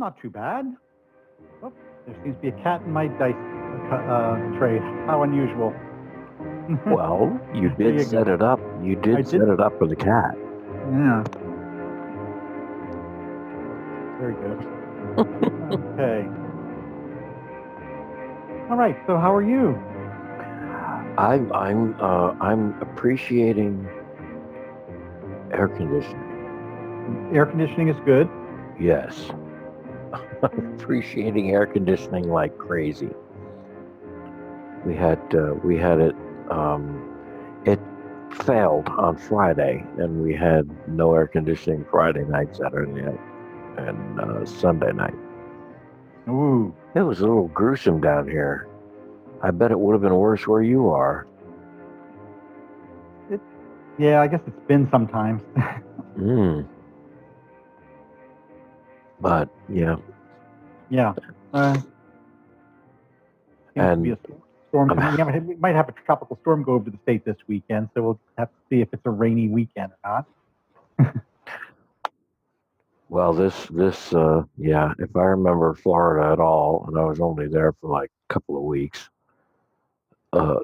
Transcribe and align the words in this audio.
Not 0.00 0.20
too 0.20 0.30
bad. 0.30 0.64
Oh, 1.62 1.72
there 2.06 2.16
seems 2.24 2.34
to 2.36 2.42
be 2.42 2.48
a 2.48 2.62
cat 2.62 2.80
in 2.82 2.90
my 2.90 3.06
dice 3.06 3.34
uh, 3.92 4.58
tray. 4.58 4.78
How 5.06 5.22
unusual. 5.22 5.72
Well, 6.86 7.38
you 7.52 7.68
did 7.70 7.94
you 7.96 8.04
set 8.04 8.26
go. 8.26 8.34
it 8.34 8.42
up. 8.42 8.60
You 8.82 8.94
did, 8.96 9.16
did. 9.16 9.28
set 9.28 9.40
it 9.40 9.60
up 9.60 9.76
for 9.78 9.86
the 9.86 9.96
cat. 9.96 10.34
yeah. 10.88 11.24
Very 14.20 14.34
good. 14.34 14.58
okay. 15.72 16.28
All 18.70 18.76
right. 18.76 18.96
So, 19.06 19.18
how 19.18 19.34
are 19.34 19.42
you? 19.42 19.74
I'm 21.18 21.52
I'm 21.52 21.94
uh, 22.00 22.34
I'm 22.40 22.80
appreciating 22.80 23.86
air 25.52 25.68
conditioning. 25.68 27.30
Air 27.34 27.46
conditioning 27.46 27.88
is 27.88 27.96
good. 28.06 28.28
Yes. 28.78 29.30
Appreciating 30.42 31.50
air 31.50 31.66
conditioning 31.66 32.30
like 32.30 32.56
crazy. 32.58 33.10
We 34.84 34.94
had 34.94 35.20
uh, 35.34 35.54
we 35.62 35.76
had 35.76 36.00
it 36.00 36.14
um, 36.50 37.06
it 37.64 37.78
failed 38.44 38.88
on 38.88 39.16
Friday 39.16 39.84
and 39.98 40.22
we 40.22 40.34
had 40.34 40.68
no 40.88 41.14
air 41.14 41.26
conditioning 41.26 41.84
Friday 41.90 42.24
night, 42.24 42.56
Saturday 42.56 43.02
night, 43.02 43.20
and 43.76 44.20
uh, 44.20 44.44
Sunday 44.44 44.92
night. 44.92 45.14
Ooh. 46.28 46.74
It 46.94 47.02
was 47.02 47.20
a 47.20 47.26
little 47.26 47.48
gruesome 47.48 48.00
down 48.00 48.28
here. 48.28 48.66
I 49.42 49.50
bet 49.50 49.70
it 49.70 49.78
would 49.78 49.92
have 49.92 50.02
been 50.02 50.14
worse 50.14 50.46
where 50.46 50.62
you 50.62 50.88
are. 50.88 51.26
It, 53.30 53.40
Yeah, 53.98 54.20
I 54.20 54.26
guess 54.26 54.40
it's 54.46 54.60
been 54.66 54.88
sometimes. 54.90 55.42
Mm. 56.18 56.66
But 59.20 59.48
yeah, 59.68 59.96
yeah. 60.88 61.14
Uh, 61.52 61.74
seems 63.74 64.18
to 64.26 64.32
a 64.32 64.36
storm. 64.68 64.88
coming. 64.88 65.46
We 65.46 65.56
might 65.56 65.74
have 65.74 65.88
a 65.88 65.92
tropical 65.92 66.38
storm 66.42 66.62
go 66.62 66.72
over 66.72 66.90
the 66.90 66.98
state 67.02 67.24
this 67.24 67.36
weekend, 67.46 67.90
so 67.94 68.02
we'll 68.02 68.20
have 68.38 68.48
to 68.48 68.54
see 68.68 68.80
if 68.80 68.88
it's 68.92 69.02
a 69.04 69.10
rainy 69.10 69.48
weekend 69.48 69.92
or 70.04 70.24
not. 70.98 71.14
well, 73.08 73.32
this 73.32 73.66
this 73.66 74.12
uh, 74.14 74.42
yeah. 74.56 74.92
If 74.98 75.14
I 75.16 75.22
remember 75.22 75.74
Florida 75.74 76.32
at 76.32 76.40
all, 76.40 76.84
and 76.88 76.98
I 76.98 77.04
was 77.04 77.20
only 77.20 77.48
there 77.48 77.72
for 77.80 77.90
like 77.90 78.10
a 78.28 78.32
couple 78.32 78.56
of 78.56 78.62
weeks. 78.62 79.08
Uh, 80.32 80.60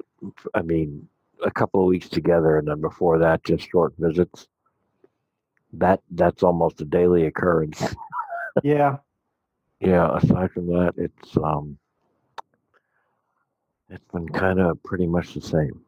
I 0.53 0.61
mean, 0.61 1.07
a 1.43 1.51
couple 1.51 1.81
of 1.81 1.87
weeks 1.87 2.09
together, 2.09 2.57
and 2.57 2.67
then 2.67 2.81
before 2.81 3.19
that, 3.19 3.43
just 3.43 3.69
short 3.69 3.93
visits. 3.97 4.47
That 5.73 5.99
that's 6.11 6.43
almost 6.43 6.81
a 6.81 6.85
daily 6.85 7.25
occurrence. 7.25 7.95
Yeah. 8.63 8.97
Yeah, 9.79 10.17
aside 10.17 10.51
from 10.51 10.67
that, 10.67 10.93
it's 10.97 11.37
um 11.37 11.77
it's 13.89 14.03
been 14.11 14.27
kind 14.29 14.59
of 14.59 14.81
pretty 14.83 15.05
much 15.07 15.33
the 15.33 15.41
same. 15.41 15.81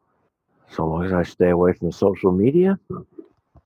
So 0.70 0.86
long 0.86 1.04
as 1.04 1.12
I 1.12 1.22
stay 1.24 1.50
away 1.50 1.72
from 1.72 1.90
social 1.92 2.32
media 2.32 2.78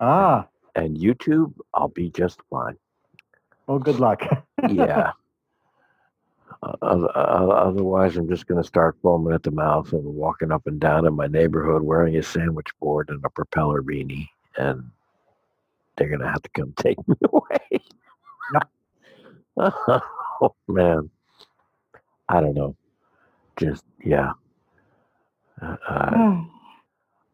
Ah. 0.00 0.48
and 0.74 0.96
YouTube, 0.96 1.52
I'll 1.74 1.88
be 1.88 2.10
just 2.10 2.40
fine. 2.50 2.76
Well, 3.66 3.78
good 3.78 4.00
luck. 4.00 4.22
Yeah. 4.70 5.12
Uh, 6.62 6.72
oth- 6.82 7.10
uh, 7.14 7.48
otherwise, 7.48 8.16
I'm 8.16 8.28
just 8.28 8.46
going 8.46 8.60
to 8.62 8.66
start 8.66 8.96
foaming 9.02 9.34
at 9.34 9.42
the 9.42 9.50
mouth 9.50 9.92
and 9.92 10.02
walking 10.04 10.50
up 10.50 10.66
and 10.66 10.80
down 10.80 11.06
in 11.06 11.14
my 11.14 11.26
neighborhood 11.26 11.82
wearing 11.82 12.16
a 12.16 12.22
sandwich 12.22 12.68
board 12.80 13.10
and 13.10 13.22
a 13.24 13.28
propeller 13.30 13.82
beanie, 13.82 14.28
and 14.56 14.82
they're 15.96 16.08
going 16.08 16.20
to 16.20 16.28
have 16.28 16.42
to 16.42 16.48
come 16.50 16.72
take 16.78 16.96
me 17.06 17.14
away. 17.30 17.80
Oh 19.56 20.54
man, 20.68 21.10
I 22.28 22.40
don't 22.40 22.54
know. 22.54 22.76
Just 23.56 23.84
yeah. 24.04 24.32
Uh, 25.62 25.76
uh, 25.88 26.44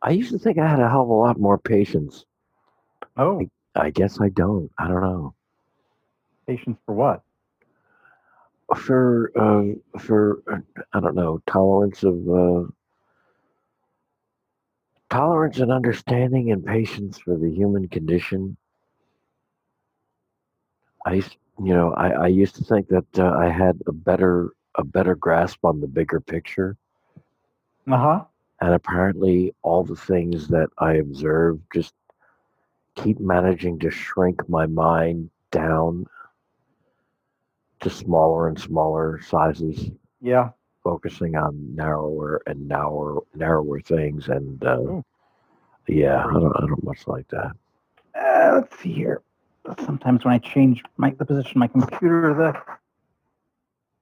I 0.02 0.10
used 0.10 0.30
to 0.32 0.38
think 0.38 0.58
I 0.58 0.68
had 0.68 0.80
a 0.80 0.88
hell 0.88 1.02
of 1.02 1.08
a 1.08 1.12
lot 1.14 1.38
more 1.38 1.58
patience. 1.58 2.24
oh, 3.16 3.42
I 3.74 3.90
guess 3.90 4.20
I 4.20 4.28
don't. 4.30 4.70
I 4.78 4.88
don't 4.88 5.02
know. 5.02 5.34
patience 6.46 6.78
for 6.86 6.94
what? 6.94 7.22
For 8.76 9.32
uh, 9.36 9.98
for 9.98 10.42
uh, 10.52 10.58
I 10.92 11.00
don't 11.00 11.16
know 11.16 11.40
tolerance 11.46 12.04
of 12.04 12.28
uh, 12.28 12.68
tolerance 15.10 15.58
and 15.58 15.72
understanding 15.72 16.52
and 16.52 16.64
patience 16.64 17.18
for 17.18 17.36
the 17.36 17.50
human 17.50 17.88
condition. 17.88 18.56
I 21.04 21.14
used, 21.14 21.36
you 21.62 21.74
know, 21.74 21.92
I, 21.94 22.10
I 22.10 22.26
used 22.28 22.56
to 22.56 22.64
think 22.64 22.88
that 22.88 23.18
uh, 23.18 23.30
I 23.38 23.48
had 23.50 23.80
a 23.86 23.92
better 23.92 24.52
a 24.76 24.84
better 24.84 25.14
grasp 25.14 25.64
on 25.64 25.80
the 25.80 25.88
bigger 25.88 26.20
picture. 26.20 26.76
Uh 27.90 27.96
huh. 27.96 28.24
and 28.60 28.74
apparently 28.74 29.54
all 29.62 29.82
the 29.84 29.96
things 29.96 30.48
that 30.48 30.68
I 30.78 30.94
observe 30.94 31.58
just 31.74 31.94
keep 32.94 33.18
managing 33.20 33.78
to 33.80 33.90
shrink 33.90 34.48
my 34.48 34.66
mind 34.66 35.30
down 35.50 36.06
to 37.80 37.90
smaller 37.90 38.48
and 38.48 38.58
smaller 38.60 39.20
sizes, 39.22 39.90
Yeah. 40.20 40.50
focusing 40.84 41.36
on 41.36 41.74
narrower 41.74 42.42
and 42.46 42.68
narrower 42.68 43.22
narrower 43.34 43.80
things. 43.80 44.28
And 44.28 44.62
uh, 44.64 44.78
Ooh. 44.80 45.04
yeah, 45.88 46.24
I 46.26 46.32
don't, 46.32 46.56
I 46.56 46.66
don't 46.66 46.84
much 46.84 47.06
like 47.06 47.28
that. 47.28 47.52
Uh, 48.14 48.50
let's 48.60 48.78
see 48.80 48.92
here. 48.92 49.22
Sometimes 49.84 50.24
when 50.24 50.34
I 50.34 50.38
change 50.38 50.82
my 50.96 51.10
the 51.10 51.24
position 51.24 51.52
of 51.52 51.56
my 51.56 51.68
computer, 51.68 52.34
the 52.34 52.76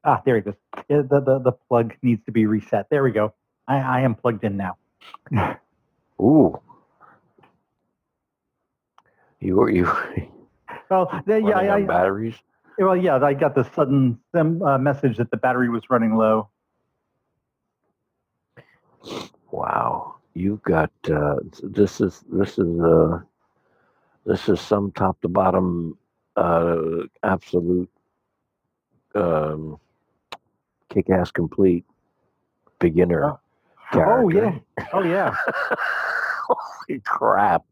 ah, 0.05 0.23
there 0.25 0.37
it 0.37 0.45
goes. 0.45 0.55
The, 0.89 1.03
the 1.03 1.41
the 1.41 1.53
plug 1.53 1.95
needs 2.03 2.25
to 2.27 2.33
be 2.33 2.47
reset. 2.47 2.89
There 2.91 3.03
we 3.03 3.11
go. 3.11 3.35
I, 3.67 3.79
I 3.79 4.01
am 4.01 4.15
plugged 4.15 4.45
in 4.45 4.57
now. 4.57 4.77
Ooh, 6.21 6.61
you 9.41 9.57
were 9.57 9.71
you 9.71 9.91
well, 10.91 11.23
there, 11.27 11.39
yeah, 11.39 11.51
running 11.51 11.71
I, 11.71 11.75
on 11.75 11.85
I, 11.85 11.87
batteries? 11.87 12.35
well, 12.79 12.97
yeah, 12.97 13.17
I 13.17 13.35
got 13.35 13.55
the 13.55 13.65
sudden 13.75 14.19
sim, 14.35 14.63
uh, 14.63 14.79
message 14.79 15.17
that 15.17 15.31
the 15.31 15.37
battery 15.37 15.69
was 15.69 15.91
running 15.91 16.17
low. 16.17 16.49
Wow, 19.51 20.17
you've 20.35 20.63
got 20.63 20.91
uh, 21.11 21.37
this 21.63 22.01
is 22.01 22.25
this 22.31 22.59
is 22.59 22.81
uh, 22.81 23.21
this 24.29 24.49
is 24.49 24.61
some 24.61 24.93
top 24.93 25.19
to 25.23 25.29
bottom 25.29 25.97
uh, 26.37 26.77
absolute 27.23 27.91
um, 29.15 29.81
kick 30.91 31.09
ass 31.11 31.31
complete 31.31 31.85
beginner. 32.79 33.25
Oh. 33.25 33.41
Oh 33.95 34.29
yeah. 34.29 34.59
Oh 34.93 35.03
yeah. 35.03 35.35
Holy 36.47 37.01
crap! 37.07 37.65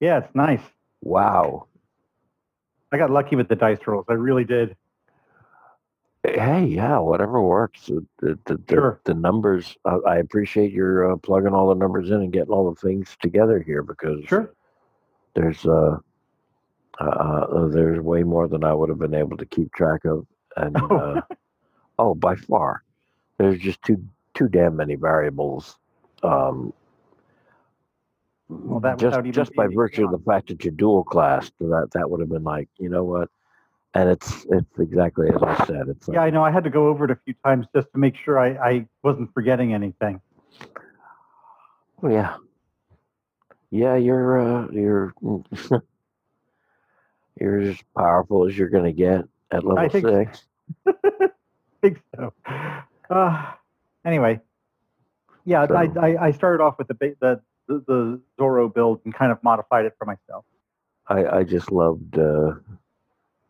Yeah, 0.00 0.18
it's 0.18 0.34
nice. 0.34 0.62
Wow. 1.02 1.66
I 2.92 2.98
got 2.98 3.10
lucky 3.10 3.34
with 3.34 3.48
the 3.48 3.56
dice 3.56 3.78
rolls. 3.86 4.06
I 4.08 4.12
really 4.12 4.44
did. 4.44 4.76
Hey, 6.24 6.66
yeah, 6.66 6.98
whatever 6.98 7.42
works. 7.42 7.86
The 7.86 8.06
the, 8.20 8.38
the, 8.46 8.60
Sure. 8.70 9.00
the 9.04 9.14
numbers. 9.14 9.76
Uh, 9.84 9.98
I 10.06 10.18
appreciate 10.18 10.72
your 10.72 11.12
uh, 11.12 11.16
plugging 11.16 11.52
all 11.52 11.68
the 11.68 11.74
numbers 11.74 12.10
in 12.10 12.16
and 12.22 12.32
getting 12.32 12.52
all 12.52 12.72
the 12.72 12.80
things 12.80 13.16
together 13.20 13.60
here 13.60 13.82
because 13.82 14.24
Sure. 14.24 14.52
There's 15.38 15.64
uh, 15.64 15.96
uh, 17.00 17.04
uh 17.04 17.68
there's 17.68 18.00
way 18.00 18.22
more 18.24 18.48
than 18.48 18.64
I 18.64 18.74
would 18.74 18.88
have 18.88 18.98
been 18.98 19.14
able 19.14 19.36
to 19.36 19.46
keep 19.46 19.72
track 19.72 20.04
of, 20.04 20.26
and 20.56 20.76
Oh. 20.90 20.96
uh, 20.96 21.20
oh, 21.98 22.14
by 22.14 22.34
far, 22.34 22.82
there's 23.38 23.60
just 23.60 23.80
too 23.82 24.02
too 24.34 24.48
damn 24.48 24.76
many 24.76 24.96
variables. 24.96 25.78
Um, 26.22 26.72
Well, 28.48 28.80
that 28.80 28.98
just 28.98 29.22
just 29.30 29.54
by 29.54 29.68
virtue 29.68 30.06
of 30.06 30.10
the 30.10 30.24
fact 30.30 30.48
that 30.48 30.64
you're 30.64 30.72
dual 30.72 31.04
classed, 31.04 31.52
that 31.60 31.90
that 31.92 32.10
would 32.10 32.20
have 32.20 32.30
been 32.30 32.44
like, 32.44 32.68
you 32.78 32.88
know 32.88 33.04
what? 33.04 33.28
And 33.94 34.08
it's 34.08 34.44
it's 34.50 34.78
exactly 34.78 35.28
as 35.34 35.42
I 35.42 35.64
said. 35.66 35.88
It's 35.88 36.08
like, 36.08 36.16
Yeah, 36.16 36.22
I 36.22 36.30
know. 36.30 36.42
I 36.44 36.50
had 36.50 36.64
to 36.64 36.70
go 36.70 36.88
over 36.88 37.04
it 37.04 37.10
a 37.12 37.18
few 37.24 37.34
times 37.44 37.66
just 37.74 37.88
to 37.92 37.98
make 37.98 38.16
sure 38.16 38.38
I, 38.38 38.48
I 38.70 38.86
wasn't 39.02 39.32
forgetting 39.32 39.72
anything. 39.72 40.20
oh, 42.02 42.08
yeah, 42.08 42.36
yeah. 43.70 43.96
You're 43.96 44.38
uh, 44.40 44.68
you're 44.70 45.14
You're 47.40 47.60
as 47.60 47.76
powerful 47.96 48.46
as 48.48 48.58
you're 48.58 48.68
going 48.68 48.84
to 48.84 48.92
get 48.92 49.24
at 49.52 49.64
level 49.64 49.78
I 49.78 49.88
think- 49.88 50.06
six. 50.08 50.44
think 51.82 52.00
so. 52.16 52.32
Uh, 53.08 53.52
anyway, 54.04 54.40
yeah, 55.44 55.62
I, 55.62 55.86
So- 55.86 56.00
I, 56.00 56.26
I 56.26 56.30
started 56.32 56.62
off 56.62 56.78
with 56.78 56.88
the, 56.88 56.94
the 57.20 57.40
the 57.68 57.84
the 57.86 58.20
Zorro 58.38 58.72
build 58.72 59.00
and 59.04 59.14
kind 59.14 59.30
of 59.30 59.42
modified 59.44 59.84
it 59.84 59.94
for 59.98 60.04
myself. 60.04 60.44
I, 61.06 61.38
I 61.38 61.42
just 61.44 61.70
loved. 61.70 62.18
Uh, 62.18 62.54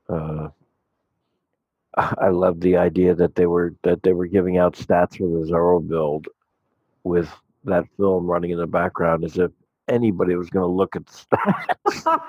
uh, 0.08 0.48
I 1.96 2.28
loved 2.28 2.60
the 2.60 2.76
idea 2.76 3.14
that 3.14 3.34
they 3.34 3.46
were 3.46 3.74
that 3.82 4.02
they 4.02 4.12
were 4.12 4.26
giving 4.26 4.58
out 4.58 4.74
stats 4.74 5.16
for 5.16 5.26
the 5.28 5.50
Zorro 5.50 5.86
build 5.86 6.28
with 7.04 7.28
that 7.64 7.84
film 7.96 8.26
running 8.26 8.50
in 8.50 8.58
the 8.58 8.66
background 8.66 9.24
as 9.24 9.38
if 9.38 9.50
anybody 9.88 10.34
was 10.36 10.50
going 10.50 10.64
to 10.64 10.74
look 10.74 10.96
at 10.96 11.06
the 11.06 11.12
stats. 11.12 12.22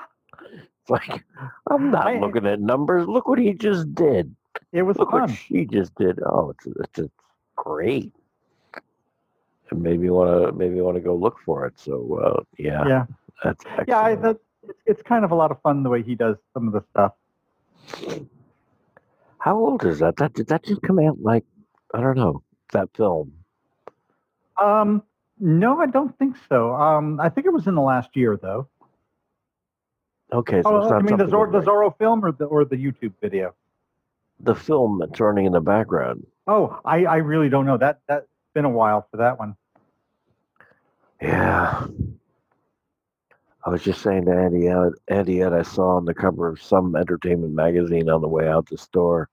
it's 0.78 0.88
like 0.90 1.24
I'm 1.70 1.90
not 1.90 2.06
I- 2.06 2.18
looking 2.18 2.46
at 2.46 2.60
numbers. 2.60 3.06
Look 3.06 3.28
what 3.28 3.38
he 3.38 3.52
just 3.54 3.94
did. 3.94 4.34
It 4.72 4.82
was 4.82 4.98
Look 4.98 5.12
what 5.12 5.28
fun. 5.28 5.36
she 5.36 5.64
just 5.64 5.94
did. 5.96 6.18
Oh, 6.24 6.50
it's 6.50 6.66
it's, 6.66 6.98
it's 6.98 7.14
great. 7.56 8.12
And 9.70 9.80
maybe 9.82 10.10
want 10.10 10.46
to 10.46 10.52
maybe 10.52 10.80
want 10.80 10.96
to 10.96 11.00
go 11.00 11.14
look 11.14 11.38
for 11.44 11.66
it. 11.66 11.78
So 11.78 12.20
uh, 12.24 12.42
yeah, 12.58 12.86
Yeah, 12.86 13.06
that's 13.44 13.64
yeah. 13.86 13.98
I, 14.00 14.10
excellent. 14.12 14.22
that, 14.22 14.36
it's, 14.68 14.78
it's 14.86 15.02
kind 15.02 15.24
of 15.24 15.30
a 15.30 15.34
lot 15.34 15.50
of 15.52 15.60
fun 15.62 15.82
the 15.84 15.90
way 15.90 16.02
he 16.02 16.14
does 16.16 16.36
some 16.54 16.66
of 16.66 16.72
the 16.72 16.82
stuff. 16.90 17.12
How 19.38 19.56
old 19.56 19.84
is 19.84 20.00
that? 20.00 20.16
That 20.16 20.34
did 20.34 20.48
that 20.48 20.64
just 20.64 20.82
come 20.82 20.98
out 20.98 21.20
like 21.20 21.44
I 21.94 22.00
don't 22.00 22.16
know 22.16 22.42
that 22.72 22.88
film. 22.96 23.32
Um, 24.60 25.02
no, 25.40 25.80
I 25.80 25.86
don't 25.86 26.16
think 26.18 26.36
so. 26.48 26.74
Um, 26.74 27.18
I 27.20 27.28
think 27.28 27.46
it 27.46 27.52
was 27.52 27.66
in 27.66 27.74
the 27.74 27.80
last 27.82 28.14
year 28.16 28.36
though. 28.40 28.68
Okay, 30.32 30.62
so 30.62 30.82
Oh, 30.82 30.90
I 30.94 31.00
mean 31.02 31.16
the, 31.16 31.28
Zor- 31.28 31.50
the 31.50 31.60
Zorro 31.60 31.96
film 31.98 32.24
or 32.24 32.30
the 32.32 32.44
or 32.44 32.64
the 32.64 32.76
YouTube 32.76 33.12
video. 33.20 33.54
the 34.38 34.54
film 34.54 34.98
that's 35.00 35.18
running 35.18 35.46
in 35.46 35.52
the 35.52 35.60
background. 35.60 36.24
Oh, 36.46 36.78
I, 36.84 37.04
I 37.04 37.16
really 37.16 37.48
don't 37.48 37.66
know. 37.66 37.76
That 37.76 38.00
that's 38.06 38.26
been 38.54 38.64
a 38.64 38.70
while 38.70 39.06
for 39.10 39.16
that 39.18 39.38
one. 39.38 39.56
Yeah. 41.20 41.86
I 43.64 43.68
was 43.70 43.82
just 43.82 44.00
saying 44.00 44.24
to 44.24 44.32
Andy, 44.32 44.68
Ed- 44.68 44.94
Andy 45.08 45.42
Ed, 45.42 45.52
I 45.52 45.62
saw 45.62 45.96
on 45.96 46.06
the 46.06 46.14
cover 46.14 46.48
of 46.48 46.62
some 46.62 46.96
entertainment 46.96 47.52
magazine 47.52 48.08
on 48.08 48.22
the 48.22 48.28
way 48.28 48.48
out 48.48 48.66
the 48.70 48.78
store 48.78 49.28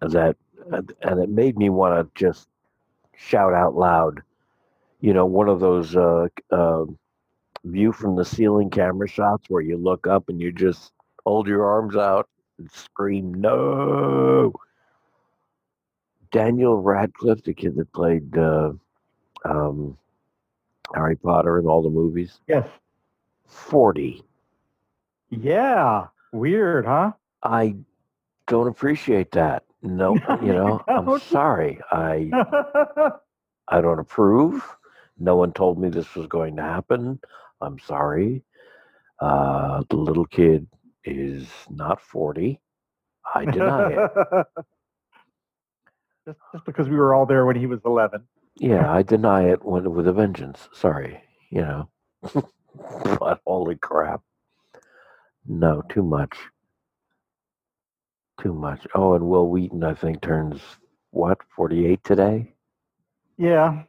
that, 0.00 0.36
and 0.70 1.20
it 1.20 1.28
made 1.30 1.56
me 1.58 1.68
want 1.68 1.94
to 2.14 2.18
just 2.18 2.46
shout 3.16 3.52
out 3.52 3.74
loud. 3.74 4.22
You 5.04 5.12
know, 5.12 5.26
one 5.26 5.50
of 5.50 5.60
those 5.60 5.94
uh, 5.94 6.28
uh, 6.50 6.86
view 7.62 7.92
from 7.92 8.16
the 8.16 8.24
ceiling 8.24 8.70
camera 8.70 9.06
shots 9.06 9.50
where 9.50 9.60
you 9.60 9.76
look 9.76 10.06
up 10.06 10.30
and 10.30 10.40
you 10.40 10.50
just 10.50 10.92
hold 11.26 11.46
your 11.46 11.66
arms 11.66 11.94
out 11.94 12.26
and 12.56 12.70
scream, 12.70 13.34
no. 13.34 14.54
Daniel 16.32 16.80
Radcliffe, 16.80 17.42
the 17.44 17.52
kid 17.52 17.76
that 17.76 17.92
played 17.92 18.34
uh, 18.38 18.72
um, 19.44 19.98
Harry 20.94 21.16
Potter 21.16 21.58
in 21.58 21.66
all 21.66 21.82
the 21.82 21.90
movies, 21.90 22.40
Yes. 22.48 22.66
40. 23.46 24.24
Yeah. 25.28 26.06
Weird, 26.32 26.86
huh? 26.86 27.12
I 27.42 27.76
don't 28.46 28.68
appreciate 28.68 29.32
that. 29.32 29.64
No, 29.82 30.14
you 30.40 30.54
know, 30.54 30.82
I'm 30.88 31.18
sorry. 31.20 31.78
I 31.92 32.30
I 33.68 33.82
don't 33.82 33.98
approve. 33.98 34.64
No 35.18 35.36
one 35.36 35.52
told 35.52 35.78
me 35.78 35.88
this 35.88 36.14
was 36.14 36.26
going 36.26 36.56
to 36.56 36.62
happen. 36.62 37.20
I'm 37.60 37.78
sorry. 37.78 38.42
Uh, 39.20 39.82
the 39.88 39.96
little 39.96 40.26
kid 40.26 40.66
is 41.04 41.46
not 41.70 42.00
40. 42.00 42.60
I 43.34 43.44
deny 43.44 43.90
it. 43.90 44.10
just, 46.26 46.38
just 46.52 46.64
because 46.64 46.88
we 46.88 46.96
were 46.96 47.14
all 47.14 47.26
there 47.26 47.46
when 47.46 47.56
he 47.56 47.66
was 47.66 47.80
11. 47.84 48.24
Yeah, 48.56 48.90
I 48.90 49.02
deny 49.02 49.48
it 49.48 49.64
when, 49.64 49.90
with 49.92 50.08
a 50.08 50.12
vengeance. 50.12 50.68
Sorry, 50.72 51.22
you 51.50 51.62
know. 51.62 51.88
but 53.18 53.40
holy 53.46 53.76
crap. 53.76 54.20
No, 55.46 55.82
too 55.88 56.02
much. 56.02 56.36
Too 58.40 58.52
much. 58.54 58.86
Oh, 58.94 59.14
and 59.14 59.28
Wil 59.28 59.48
Wheaton, 59.48 59.84
I 59.84 59.94
think, 59.94 60.20
turns 60.20 60.60
what, 61.10 61.38
48 61.54 62.02
today? 62.02 62.54
Yeah. 63.36 63.84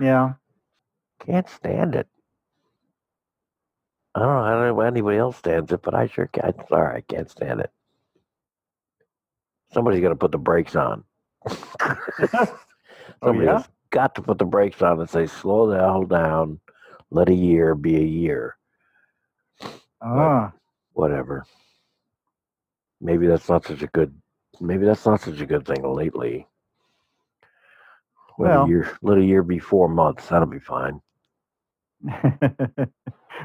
Yeah. 0.00 0.34
Can't 1.24 1.48
stand 1.48 1.94
it. 1.94 2.06
I 4.14 4.20
don't 4.20 4.28
know. 4.28 4.42
I 4.42 4.50
don't 4.52 4.76
know 4.76 4.80
anybody 4.80 5.18
else 5.18 5.36
stands 5.36 5.72
it, 5.72 5.82
but 5.82 5.94
I 5.94 6.06
sure 6.06 6.26
can't. 6.26 6.56
Sorry, 6.68 6.96
I 6.96 7.00
can't 7.02 7.30
stand 7.30 7.60
it. 7.60 7.70
Somebody's 9.72 10.00
got 10.00 10.10
to 10.10 10.16
put 10.16 10.32
the 10.32 10.38
brakes 10.38 10.74
on. 10.76 11.04
Somebody 13.22 13.46
yeah? 13.46 13.58
has 13.58 13.68
got 13.90 14.14
to 14.14 14.22
put 14.22 14.38
the 14.38 14.44
brakes 14.44 14.80
on 14.82 15.00
and 15.00 15.10
say, 15.10 15.26
slow 15.26 15.68
the 15.68 15.76
hell 15.78 16.04
down. 16.04 16.60
Let 17.10 17.28
a 17.28 17.34
year 17.34 17.74
be 17.74 17.96
a 17.96 18.04
year. 18.04 18.56
Ah. 20.00 20.52
Whatever. 20.92 21.44
Maybe 23.00 23.26
that's 23.26 23.48
not 23.48 23.66
such 23.66 23.82
a 23.82 23.86
good. 23.88 24.14
Maybe 24.60 24.86
that's 24.86 25.04
not 25.04 25.20
such 25.20 25.40
a 25.40 25.46
good 25.46 25.66
thing 25.66 25.82
lately. 25.82 26.46
Let 28.38 28.48
Well. 28.50 28.64
a 28.64 28.68
year. 28.68 28.98
Let 29.02 29.18
a 29.18 29.24
year 29.24 29.42
be 29.42 29.58
four 29.58 29.88
months. 29.88 30.28
That'll 30.28 30.46
be 30.46 30.58
fine. 30.58 31.00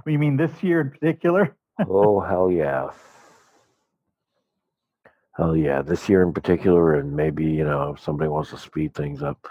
you 0.06 0.20
mean 0.20 0.38
this 0.38 0.62
year 0.62 0.82
in 0.82 0.92
particular? 0.92 1.56
oh 1.88 2.20
hell 2.30 2.52
yeah. 2.52 2.90
Hell 5.38 5.56
yeah. 5.56 5.82
This 5.82 6.10
year 6.10 6.22
in 6.24 6.34
particular, 6.34 6.96
and 6.96 7.16
maybe 7.16 7.46
you 7.46 7.64
know 7.64 7.92
if 7.94 8.00
somebody 8.02 8.30
wants 8.30 8.50
to 8.52 8.58
speed 8.58 8.94
things 8.94 9.24
up. 9.24 9.48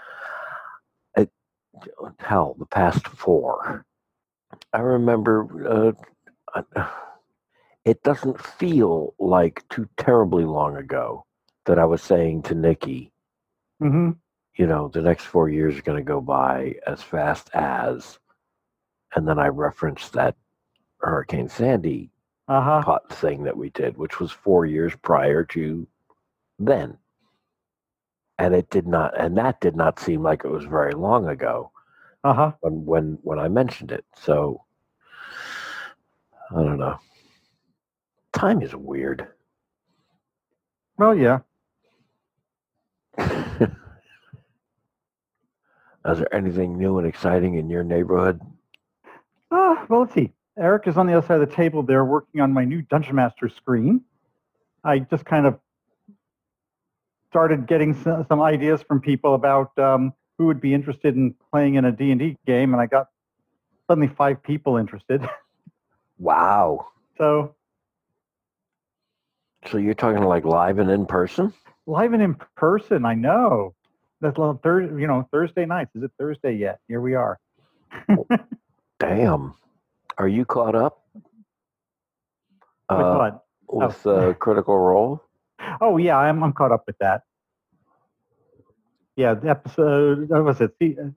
It, 1.17 1.29
hell, 2.19 2.55
the 2.59 2.65
past 2.67 3.07
four. 3.07 3.85
I 4.73 4.79
remember. 4.79 5.95
Uh, 6.55 6.61
I- 6.75 6.91
it 7.83 8.03
doesn't 8.03 8.39
feel 8.39 9.15
like 9.17 9.67
too 9.69 9.89
terribly 9.97 10.43
long 10.45 10.77
ago 10.77 11.25
that 11.65 11.79
I 11.79 11.85
was 11.85 12.03
saying 12.03 12.43
to 12.43 12.53
Nikki, 12.53 13.11
hmm 13.79 14.11
you 14.55 14.67
know, 14.67 14.89
the 14.89 15.01
next 15.01 15.25
four 15.25 15.49
years 15.49 15.77
are 15.77 15.81
going 15.83 15.97
to 15.97 16.03
go 16.03 16.21
by 16.21 16.75
as 16.85 17.01
fast 17.01 17.49
as, 17.53 18.19
and 19.15 19.27
then 19.27 19.39
I 19.39 19.47
referenced 19.47 20.13
that 20.13 20.35
Hurricane 20.99 21.49
Sandy 21.49 22.11
Uh 22.47 22.61
huh. 22.61 22.81
pot 22.83 23.09
thing 23.13 23.43
that 23.43 23.57
we 23.57 23.69
did, 23.71 23.97
which 23.97 24.19
was 24.19 24.31
four 24.31 24.65
years 24.65 24.93
prior 25.01 25.43
to 25.45 25.87
then. 26.59 26.97
And 28.37 28.55
it 28.55 28.69
did 28.69 28.87
not, 28.87 29.17
and 29.19 29.37
that 29.37 29.61
did 29.61 29.75
not 29.75 29.99
seem 29.99 30.23
like 30.23 30.43
it 30.43 30.49
was 30.51 30.65
very 30.65 30.93
long 30.93 31.27
ago 31.27 31.71
Uh 32.23 32.33
huh. 32.33 32.51
when 32.61 32.85
when 32.85 33.17
when 33.23 33.39
I 33.39 33.47
mentioned 33.47 33.91
it. 33.91 34.05
So 34.15 34.63
I 36.51 36.63
don't 36.63 36.77
know. 36.79 36.97
Time 38.33 38.61
is 38.61 38.75
weird. 38.75 39.27
Well, 40.97 41.15
yeah. 41.15 41.39
Is 46.05 46.17
there 46.19 46.33
anything 46.33 46.77
new 46.77 46.97
and 46.97 47.07
exciting 47.07 47.55
in 47.55 47.69
your 47.69 47.83
neighborhood? 47.83 48.41
Ah, 49.51 49.85
well, 49.89 50.01
let's 50.01 50.13
see. 50.13 50.31
Eric 50.57 50.87
is 50.87 50.97
on 50.97 51.07
the 51.07 51.13
other 51.13 51.25
side 51.25 51.41
of 51.41 51.47
the 51.49 51.55
table 51.55 51.83
there 51.83 52.03
working 52.05 52.41
on 52.41 52.51
my 52.53 52.65
new 52.65 52.81
Dungeon 52.81 53.15
Master 53.15 53.49
screen. 53.49 54.01
I 54.83 54.99
just 54.99 55.25
kind 55.25 55.45
of 55.45 55.59
started 57.29 57.67
getting 57.67 57.93
some, 57.93 58.25
some 58.27 58.41
ideas 58.41 58.81
from 58.81 58.99
people 58.99 59.35
about 59.35 59.77
um, 59.77 60.13
who 60.37 60.47
would 60.47 60.59
be 60.59 60.73
interested 60.73 61.15
in 61.15 61.35
playing 61.51 61.75
in 61.75 61.85
a 61.85 61.91
D&D 61.91 62.37
game, 62.45 62.73
and 62.73 62.81
I 62.81 62.87
got 62.87 63.07
suddenly 63.87 64.07
five 64.07 64.41
people 64.43 64.77
interested. 64.77 65.27
Wow. 66.17 66.85
So 67.17 67.55
So 69.65 69.79
you're 69.79 69.95
talking 69.95 70.21
like 70.23 70.45
live 70.45 70.77
and 70.77 70.91
in 70.91 71.07
person? 71.07 71.51
live 71.87 72.13
and 72.13 72.21
in 72.21 72.35
person, 72.55 73.05
I 73.05 73.15
know. 73.15 73.73
That's 74.21 74.37
Thursday, 74.63 75.01
you 75.01 75.07
know, 75.07 75.27
Thursday 75.31 75.65
nights. 75.65 75.95
Is 75.95 76.03
it 76.03 76.11
Thursday 76.19 76.53
yet? 76.53 76.79
Here 76.87 77.01
we 77.01 77.15
are. 77.15 77.39
Damn. 78.99 79.55
Are 80.17 80.27
you 80.27 80.45
caught 80.45 80.75
up? 80.75 81.03
With 82.89 82.99
Uh, 82.99 83.15
what? 83.17 83.43
with 83.67 84.07
uh, 84.07 84.33
Critical 84.33 84.77
Role? 84.77 85.21
Oh 85.79 85.97
yeah, 85.97 86.17
I'm 86.17 86.43
I'm 86.43 86.53
caught 86.53 86.71
up 86.71 86.83
with 86.87 86.97
that. 86.99 87.21
Yeah, 89.15 89.35
the 89.35 89.49
episode 89.49 90.27
what 90.29 90.43
was 90.43 90.59
it? 90.59 90.73
See, 90.81 90.97
uh, 90.99 91.09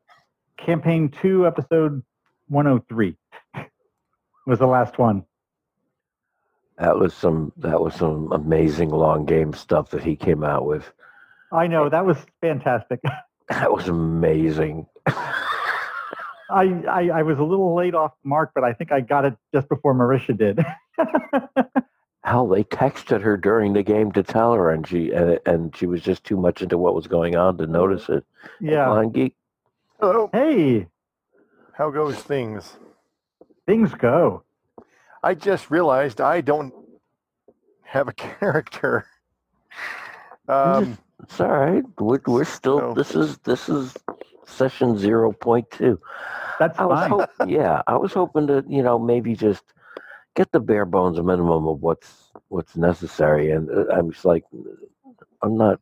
campaign 0.58 1.08
two, 1.08 1.46
episode 1.46 2.02
one 2.48 2.66
hundred 2.66 2.86
three 2.88 3.16
was 4.46 4.58
the 4.58 4.66
last 4.66 4.98
one. 4.98 5.24
That 6.76 6.98
was 6.98 7.14
some 7.14 7.52
that 7.56 7.80
was 7.80 7.94
some 7.94 8.32
amazing 8.32 8.90
long 8.90 9.24
game 9.24 9.54
stuff 9.54 9.90
that 9.90 10.02
he 10.04 10.14
came 10.14 10.44
out 10.44 10.66
with. 10.66 10.92
I 11.54 11.66
know 11.66 11.88
that 11.88 12.04
was 12.04 12.18
fantastic. 12.40 13.00
That 13.48 13.72
was 13.72 13.88
amazing. 13.88 14.86
I, 15.06 16.82
I 16.88 17.10
I 17.14 17.22
was 17.22 17.38
a 17.38 17.44
little 17.44 17.74
late 17.74 17.94
off 17.94 18.12
the 18.22 18.28
mark, 18.28 18.52
but 18.54 18.64
I 18.64 18.72
think 18.72 18.92
I 18.92 19.00
got 19.00 19.24
it 19.24 19.34
just 19.54 19.68
before 19.68 19.94
Marisha 19.94 20.36
did. 20.36 20.64
hell, 22.24 22.48
they 22.48 22.64
texted 22.64 23.20
her 23.22 23.36
during 23.36 23.72
the 23.72 23.82
game 23.82 24.12
to 24.12 24.22
tell 24.22 24.52
her, 24.54 24.70
and 24.70 24.86
she 24.86 25.12
and, 25.12 25.38
and 25.46 25.76
she 25.76 25.86
was 25.86 26.00
just 26.02 26.24
too 26.24 26.36
much 26.36 26.62
into 26.62 26.76
what 26.78 26.94
was 26.94 27.06
going 27.06 27.36
on 27.36 27.56
to 27.58 27.66
notice 27.66 28.08
it. 28.08 28.24
Yeah. 28.60 28.86
Blind 28.86 29.14
geek. 29.14 29.36
Hello. 30.00 30.28
Hey, 30.32 30.86
How 31.72 31.90
goes 31.90 32.16
things? 32.16 32.76
things 33.66 33.94
go. 33.94 34.42
I 35.22 35.34
just 35.34 35.70
realized 35.70 36.20
I 36.20 36.40
don't 36.40 36.74
have 37.82 38.08
a 38.08 38.12
character. 38.14 39.06
Um, 40.48 40.98
It's 41.24 41.40
all 41.40 41.48
right. 41.48 41.82
We're, 41.98 42.20
we're 42.26 42.44
still. 42.44 42.78
So- 42.80 42.94
This 42.94 43.14
is 43.14 43.38
this 43.38 43.68
is 43.68 43.96
session 44.46 44.98
zero 44.98 45.32
point 45.32 45.70
two. 45.70 45.98
That's 46.58 46.78
I 46.78 46.84
was 46.84 47.08
hope, 47.08 47.30
yeah, 47.46 47.82
I 47.86 47.96
was 47.96 48.12
hoping 48.12 48.46
to, 48.48 48.62
you 48.68 48.82
know, 48.82 48.98
maybe 48.98 49.34
just 49.34 49.64
get 50.36 50.52
the 50.52 50.60
bare 50.60 50.84
bones 50.84 51.16
minimum 51.16 51.66
of 51.66 51.80
what's 51.82 52.30
what's 52.48 52.76
necessary, 52.76 53.50
and 53.50 53.70
uh, 53.70 53.86
I'm 53.90 54.12
just 54.12 54.24
like, 54.24 54.44
I'm 55.42 55.56
not, 55.56 55.80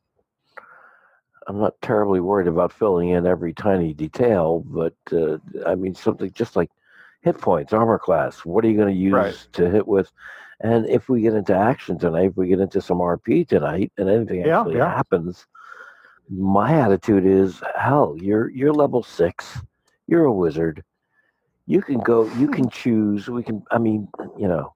I'm 1.49 1.59
not 1.59 1.75
terribly 1.83 2.21
worried 2.21 2.47
about 2.47 2.73
filling 2.73 3.11
in 3.11 3.27
every 3.27 3.53
tiny 3.53 3.93
detail, 3.93 4.61
but 4.61 4.95
uh, 5.13 5.39
I 5.67 5.75
mean 5.75 5.95
something 5.95 6.31
just 6.33 6.55
like 6.57 6.71
hit 7.23 7.39
points, 7.39 7.73
armor 7.73 7.99
class. 7.99 8.45
What 8.45 8.65
are 8.65 8.69
you 8.69 8.77
going 8.77 8.95
to 8.95 9.01
use 9.01 9.13
Right. 9.13 9.47
to 9.55 9.69
hit 9.71 9.87
with? 9.89 10.11
And 10.63 10.89
if 10.89 11.09
we 11.09 11.23
get 11.23 11.35
into 11.35 11.55
action 11.55 11.99
tonight, 11.99 12.31
if 12.31 12.37
we 12.37 12.49
get 12.49 12.61
into 12.61 12.81
some 12.81 12.99
RP 12.99 13.47
tonight, 13.49 13.93
and 13.99 14.09
anything 14.09 14.43
Yeah, 14.45 14.61
actually 14.61 14.77
yeah. 14.77 14.95
happens, 14.95 15.47
my 16.31 16.73
attitude 16.81 17.27
is, 17.27 17.63
hell, 17.77 18.17
you're 18.19 18.49
you're 18.51 18.73
level 18.73 19.03
six 19.03 19.61
you're 20.07 20.25
a 20.25 20.33
wizard. 20.33 20.85
You 21.67 21.81
can 21.81 21.99
go. 22.01 22.27
You 22.37 22.49
can 22.49 22.69
choose. 22.83 23.29
We 23.29 23.43
can. 23.43 23.63
I 23.71 23.79
mean, 23.79 24.09
you 24.39 24.49
know, 24.49 24.73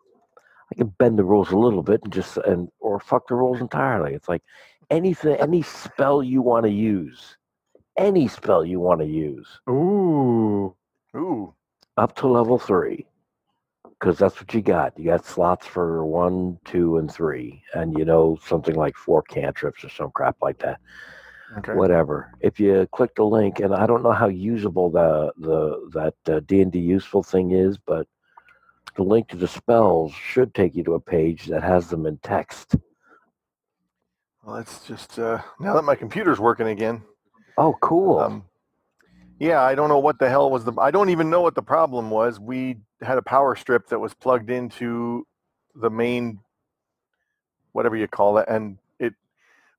I 0.72 0.74
can 0.76 0.88
bend 0.98 1.18
the 1.18 1.24
rules 1.24 1.50
a 1.50 1.58
little 1.58 1.82
bit 1.82 2.00
and 2.04 2.12
just 2.12 2.38
and 2.38 2.70
or 2.80 3.00
fuck 3.00 3.28
the 3.28 3.34
rules 3.34 3.60
entirely. 3.60 4.14
It's 4.14 4.28
like 4.28 4.42
anything, 4.90 5.36
any 5.36 5.62
spell 5.62 6.22
you 6.22 6.42
want 6.42 6.64
to 6.64 6.70
use, 6.72 7.36
any 7.98 8.28
spell 8.28 8.64
you 8.64 8.80
want 8.80 9.00
to 9.00 9.06
use, 9.06 9.60
Ooh. 9.68 10.74
ooh, 11.16 11.54
up 11.96 12.16
to 12.16 12.28
level 12.28 12.58
three, 12.58 13.06
because 13.98 14.18
that's 14.18 14.40
what 14.40 14.52
you 14.52 14.60
got. 14.60 14.98
You 14.98 15.06
got 15.06 15.24
slots 15.24 15.66
for 15.66 16.04
one, 16.04 16.58
two, 16.64 16.98
and 16.98 17.12
three, 17.12 17.62
and 17.74 17.96
you 17.98 18.04
know 18.04 18.38
something 18.44 18.74
like 18.74 18.96
four 18.96 19.22
cantrips 19.22 19.84
or 19.84 19.88
some 19.88 20.10
crap 20.10 20.36
like 20.42 20.58
that. 20.58 20.80
okay. 21.58 21.72
whatever. 21.72 22.32
If 22.40 22.60
you 22.60 22.86
click 22.92 23.14
the 23.14 23.24
link, 23.24 23.60
and 23.60 23.74
I 23.74 23.86
don't 23.86 24.02
know 24.02 24.12
how 24.12 24.28
usable 24.28 24.90
the 24.90 25.32
the 25.38 25.90
that 25.94 26.34
uh, 26.34 26.40
D 26.40 26.60
and 26.60 26.72
D 26.72 26.78
useful 26.78 27.22
thing 27.22 27.52
is, 27.52 27.78
but 27.78 28.06
the 28.96 29.02
link 29.02 29.28
to 29.28 29.36
the 29.36 29.48
spells 29.48 30.12
should 30.12 30.54
take 30.54 30.74
you 30.74 30.84
to 30.84 30.94
a 30.94 31.00
page 31.00 31.46
that 31.46 31.62
has 31.62 31.88
them 31.88 32.06
in 32.06 32.18
text. 32.18 32.76
Well, 34.42 34.56
that's 34.56 34.86
just 34.86 35.18
uh, 35.18 35.40
now 35.58 35.74
that 35.74 35.82
my 35.82 35.94
computer's 35.94 36.38
working 36.38 36.68
again. 36.68 37.02
Oh, 37.58 37.76
cool. 37.80 38.18
Um, 38.18 38.44
yeah, 39.38 39.62
I 39.62 39.74
don't 39.74 39.88
know 39.88 39.98
what 39.98 40.18
the 40.18 40.28
hell 40.28 40.50
was 40.50 40.64
the. 40.64 40.72
I 40.78 40.90
don't 40.90 41.10
even 41.10 41.28
know 41.30 41.42
what 41.42 41.54
the 41.54 41.62
problem 41.62 42.10
was. 42.10 42.40
We 42.40 42.76
had 43.02 43.18
a 43.18 43.22
power 43.22 43.54
strip 43.56 43.88
that 43.88 43.98
was 43.98 44.14
plugged 44.14 44.50
into 44.50 45.26
the 45.74 45.90
main, 45.90 46.40
whatever 47.72 47.96
you 47.96 48.08
call 48.08 48.38
it, 48.38 48.48
and 48.48 48.78
it 48.98 49.14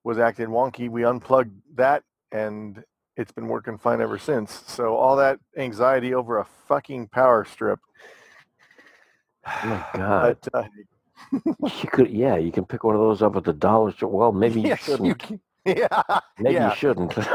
was 0.04 0.20
acting 0.20 0.48
wonky. 0.48 0.90
We 0.90 1.06
unplugged 1.06 1.60
that, 1.76 2.04
and 2.32 2.84
it's 3.16 3.32
been 3.32 3.48
working 3.48 3.78
fine 3.78 4.00
ever 4.00 4.20
since. 4.20 4.64
So 4.68 4.96
all 4.96 5.16
that 5.16 5.40
anxiety 5.58 6.14
over 6.14 6.38
a 6.38 6.46
fucking 6.68 7.08
power 7.08 7.44
strip. 7.46 7.80
oh 9.48 9.60
my 9.64 9.86
god! 10.00 10.38
But, 10.52 10.54
uh, 10.54 10.68
you 11.32 11.90
could, 11.92 12.12
yeah, 12.12 12.38
you 12.38 12.52
can 12.52 12.66
pick 12.66 12.84
one 12.84 12.94
of 12.94 13.02
those 13.02 13.24
up 13.24 13.36
at 13.36 13.44
the 13.44 13.54
dollar 13.54 13.92
store. 13.92 14.12
Well, 14.12 14.32
maybe 14.34 14.62
you 14.62 14.68
yes, 14.68 14.84
shouldn't. 14.84 15.18
can- 15.18 15.42
yeah, 15.66 15.88
maybe 16.40 16.56
yeah. 16.56 16.70
you 16.70 16.76
shouldn't. 16.76 17.16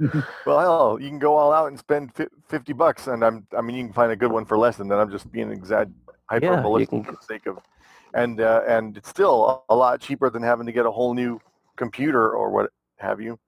Well, 0.46 0.58
hell, 0.60 0.98
you 1.00 1.08
can 1.08 1.18
go 1.18 1.36
all 1.36 1.52
out 1.52 1.68
and 1.68 1.78
spend 1.78 2.12
fifty 2.48 2.72
bucks, 2.72 3.06
and 3.06 3.24
I'm. 3.24 3.46
I 3.56 3.60
mean, 3.60 3.76
you 3.76 3.84
can 3.84 3.92
find 3.92 4.12
a 4.12 4.16
good 4.16 4.32
one 4.32 4.44
for 4.44 4.58
less 4.58 4.76
than 4.76 4.88
that. 4.88 4.98
I'm 4.98 5.10
just 5.10 5.30
being 5.30 5.50
exact 5.50 5.90
hyperbolistic 6.30 6.88
can- 6.88 7.04
for 7.04 7.12
the 7.12 7.22
sake 7.22 7.46
of, 7.46 7.58
and 8.12 8.40
uh, 8.40 8.62
and 8.66 8.96
it's 8.96 9.08
still 9.08 9.64
a 9.68 9.74
lot 9.74 10.00
cheaper 10.00 10.30
than 10.30 10.42
having 10.42 10.66
to 10.66 10.72
get 10.72 10.84
a 10.86 10.90
whole 10.90 11.14
new 11.14 11.40
computer 11.76 12.32
or 12.32 12.50
what 12.50 12.70
have 12.98 13.20
you, 13.20 13.38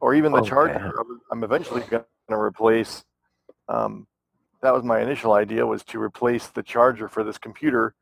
or 0.00 0.14
even 0.14 0.32
the 0.32 0.40
Oh, 0.40 0.44
charger. 0.44 0.74
man. 0.74 0.92
I'm- 0.96 1.20
I'm 1.30 1.44
eventually 1.44 1.80
going 1.82 2.04
to 2.28 2.34
replace. 2.36 3.04
Um, 3.68 4.06
that 4.62 4.74
was 4.74 4.82
my 4.82 5.00
initial 5.00 5.32
idea 5.34 5.64
was 5.66 5.82
to 5.84 6.00
replace 6.00 6.48
the 6.48 6.62
charger 6.62 7.08
for 7.08 7.22
this 7.24 7.38
computer. 7.38 7.94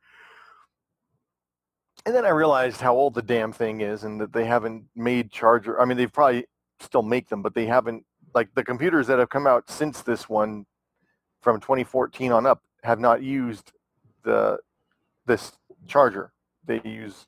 And 2.04 2.14
then 2.14 2.24
I 2.24 2.28
realized 2.30 2.80
how 2.80 2.94
old 2.94 3.14
the 3.14 3.22
damn 3.22 3.52
thing 3.52 3.80
is 3.80 4.04
and 4.04 4.20
that 4.20 4.32
they 4.32 4.44
haven't 4.44 4.84
made 4.94 5.30
charger. 5.32 5.80
I 5.80 5.84
mean, 5.84 5.96
they've 5.96 6.12
probably 6.12 6.46
still 6.80 7.02
make 7.02 7.28
them, 7.28 7.42
but 7.42 7.54
they 7.54 7.66
haven't 7.66 8.04
like 8.34 8.54
the 8.54 8.64
computers 8.64 9.06
that 9.06 9.18
have 9.18 9.30
come 9.30 9.46
out 9.46 9.70
since 9.70 10.02
this 10.02 10.28
one 10.28 10.66
from 11.40 11.60
2014 11.60 12.32
on 12.32 12.46
up 12.46 12.62
have 12.82 13.00
not 13.00 13.22
used 13.22 13.72
the 14.24 14.58
this 15.26 15.52
charger. 15.86 16.32
They 16.66 16.80
use 16.84 17.26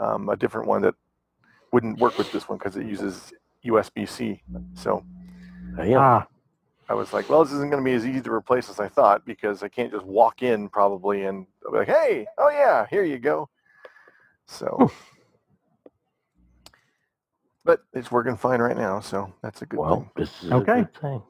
um, 0.00 0.28
a 0.28 0.36
different 0.36 0.66
one 0.66 0.82
that 0.82 0.94
wouldn't 1.72 1.98
work 1.98 2.18
with 2.18 2.32
this 2.32 2.48
one 2.48 2.58
because 2.58 2.76
it 2.76 2.86
uses 2.86 3.32
USB-C. 3.64 4.42
So 4.74 5.04
yeah, 5.78 5.98
Ah, 5.98 6.26
I 6.88 6.94
was 6.94 7.12
like, 7.12 7.28
well, 7.28 7.44
this 7.44 7.52
isn't 7.52 7.70
going 7.70 7.82
to 7.82 7.88
be 7.88 7.94
as 7.94 8.06
easy 8.06 8.20
to 8.20 8.32
replace 8.32 8.68
as 8.68 8.80
I 8.80 8.88
thought 8.88 9.24
because 9.24 9.62
I 9.62 9.68
can't 9.68 9.92
just 9.92 10.04
walk 10.04 10.42
in 10.42 10.68
probably 10.68 11.24
and 11.24 11.46
be 11.70 11.78
like, 11.78 11.88
hey, 11.88 12.26
oh 12.38 12.50
yeah, 12.50 12.86
here 12.90 13.04
you 13.04 13.18
go. 13.18 13.48
So, 14.46 14.90
but 17.64 17.80
it's 17.92 18.10
working 18.10 18.36
fine 18.36 18.60
right 18.60 18.76
now, 18.76 19.00
so 19.00 19.32
that's 19.42 19.62
a 19.62 19.66
good 19.66 19.80
well, 19.80 19.96
thing. 19.96 20.10
this 20.16 20.42
is 20.42 20.50
Okay. 20.52 20.80
a 20.80 20.82
good 20.82 20.94
thing. 20.94 21.22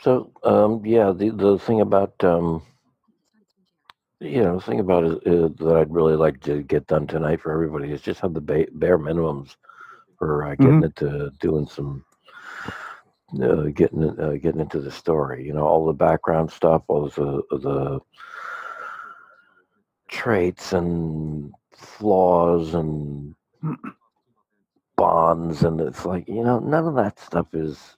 So, 0.00 0.30
um, 0.44 0.84
yeah, 0.84 1.12
the 1.12 1.30
the 1.30 1.58
thing 1.58 1.80
about 1.80 2.22
um, 2.22 2.62
you 4.20 4.42
know, 4.42 4.56
the 4.56 4.62
thing 4.62 4.80
about 4.80 5.04
it 5.04 5.26
uh, 5.26 5.48
that 5.64 5.76
I'd 5.76 5.92
really 5.92 6.16
like 6.16 6.40
to 6.42 6.62
get 6.62 6.86
done 6.86 7.06
tonight 7.06 7.40
for 7.40 7.52
everybody 7.52 7.92
is 7.92 8.02
just 8.02 8.20
have 8.20 8.34
the 8.34 8.40
ba- 8.40 8.66
bare 8.72 8.98
minimums 8.98 9.56
for 10.18 10.44
uh, 10.44 10.54
getting 10.56 10.84
into 10.84 11.30
doing 11.40 11.66
some 11.66 12.04
uh, 13.42 13.64
getting 13.74 14.18
uh, 14.20 14.32
getting 14.40 14.60
into 14.60 14.80
the 14.80 14.90
story. 14.90 15.44
You 15.46 15.52
know, 15.54 15.66
all 15.66 15.86
the 15.86 15.92
background 15.92 16.50
stuff, 16.50 16.82
all 16.88 17.08
the 17.08 17.42
the 17.50 18.00
traits 20.08 20.72
and 20.72 21.52
flaws 21.72 22.74
and 22.74 23.34
bonds, 24.96 25.62
and 25.64 25.80
it's 25.80 26.04
like 26.04 26.28
you 26.28 26.42
know, 26.44 26.58
none 26.58 26.86
of 26.86 26.94
that 26.96 27.18
stuff 27.18 27.54
is. 27.54 27.96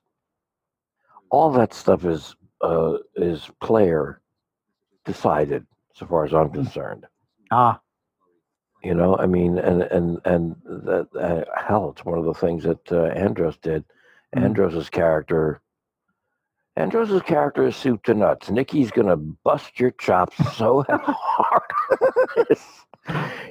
All 1.30 1.50
that 1.52 1.74
stuff 1.74 2.04
is 2.04 2.34
uh, 2.62 2.98
is 3.16 3.50
player 3.62 4.20
decided, 5.04 5.66
so 5.94 6.06
far 6.06 6.24
as 6.24 6.32
I'm 6.34 6.50
concerned. 6.50 7.06
ah, 7.50 7.80
You 8.82 8.94
know, 8.94 9.16
I 9.16 9.26
mean, 9.26 9.58
and 9.58 9.82
and 9.82 10.20
and 10.24 10.56
that 10.64 11.08
uh, 11.18 11.44
hell, 11.60 11.90
it's 11.90 12.04
one 12.04 12.18
of 12.18 12.24
the 12.24 12.34
things 12.34 12.64
that 12.64 12.92
uh, 12.92 13.04
Andros 13.06 13.56
did. 13.58 13.84
Mhm. 14.34 14.44
Andros's 14.44 14.90
character, 14.90 15.60
Andros's 16.76 17.22
character 17.22 17.66
is 17.66 17.76
soup 17.76 18.02
to 18.04 18.14
nuts. 18.14 18.50
Nikki's 18.50 18.90
gonna 18.90 19.16
bust 19.16 19.78
your 19.80 19.90
chops 19.92 20.36
so 20.56 20.84
hard. 20.88 21.62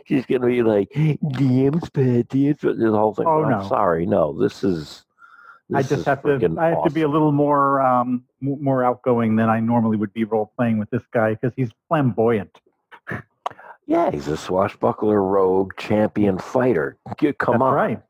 She's 0.05 0.25
gonna 0.25 0.47
be 0.47 0.63
like, 0.63 0.89
DM's 0.91 1.87
spit, 1.87 2.29
damn, 2.29 2.55
spit," 2.55 2.79
the 2.79 2.91
whole 2.91 3.13
thing. 3.13 3.25
Oh, 3.27 3.43
I'm 3.43 3.51
no. 3.51 3.67
sorry, 3.67 4.05
no. 4.05 4.33
This 4.33 4.63
is. 4.63 5.03
I 5.73 5.81
just 5.81 5.91
is 5.91 6.05
have 6.05 6.23
to. 6.23 6.55
I 6.57 6.69
have 6.69 6.83
to 6.83 6.89
be 6.89 7.01
a 7.01 7.07
little 7.07 7.31
more 7.33 7.81
um, 7.81 8.23
more 8.39 8.83
outgoing 8.83 9.35
than 9.35 9.49
I 9.49 9.59
normally 9.59 9.97
would 9.97 10.13
be 10.13 10.23
role 10.23 10.51
playing 10.55 10.77
with 10.77 10.89
this 10.89 11.03
guy 11.11 11.33
because 11.33 11.51
he's 11.55 11.71
flamboyant. 11.87 12.57
Yeah, 13.85 14.11
he's 14.11 14.27
a 14.27 14.35
swashbuckler, 14.35 15.23
rogue, 15.23 15.73
champion 15.77 16.37
fighter. 16.37 16.97
Come 17.37 17.59
That's 17.59 17.61
on, 17.61 17.73
right. 17.73 18.01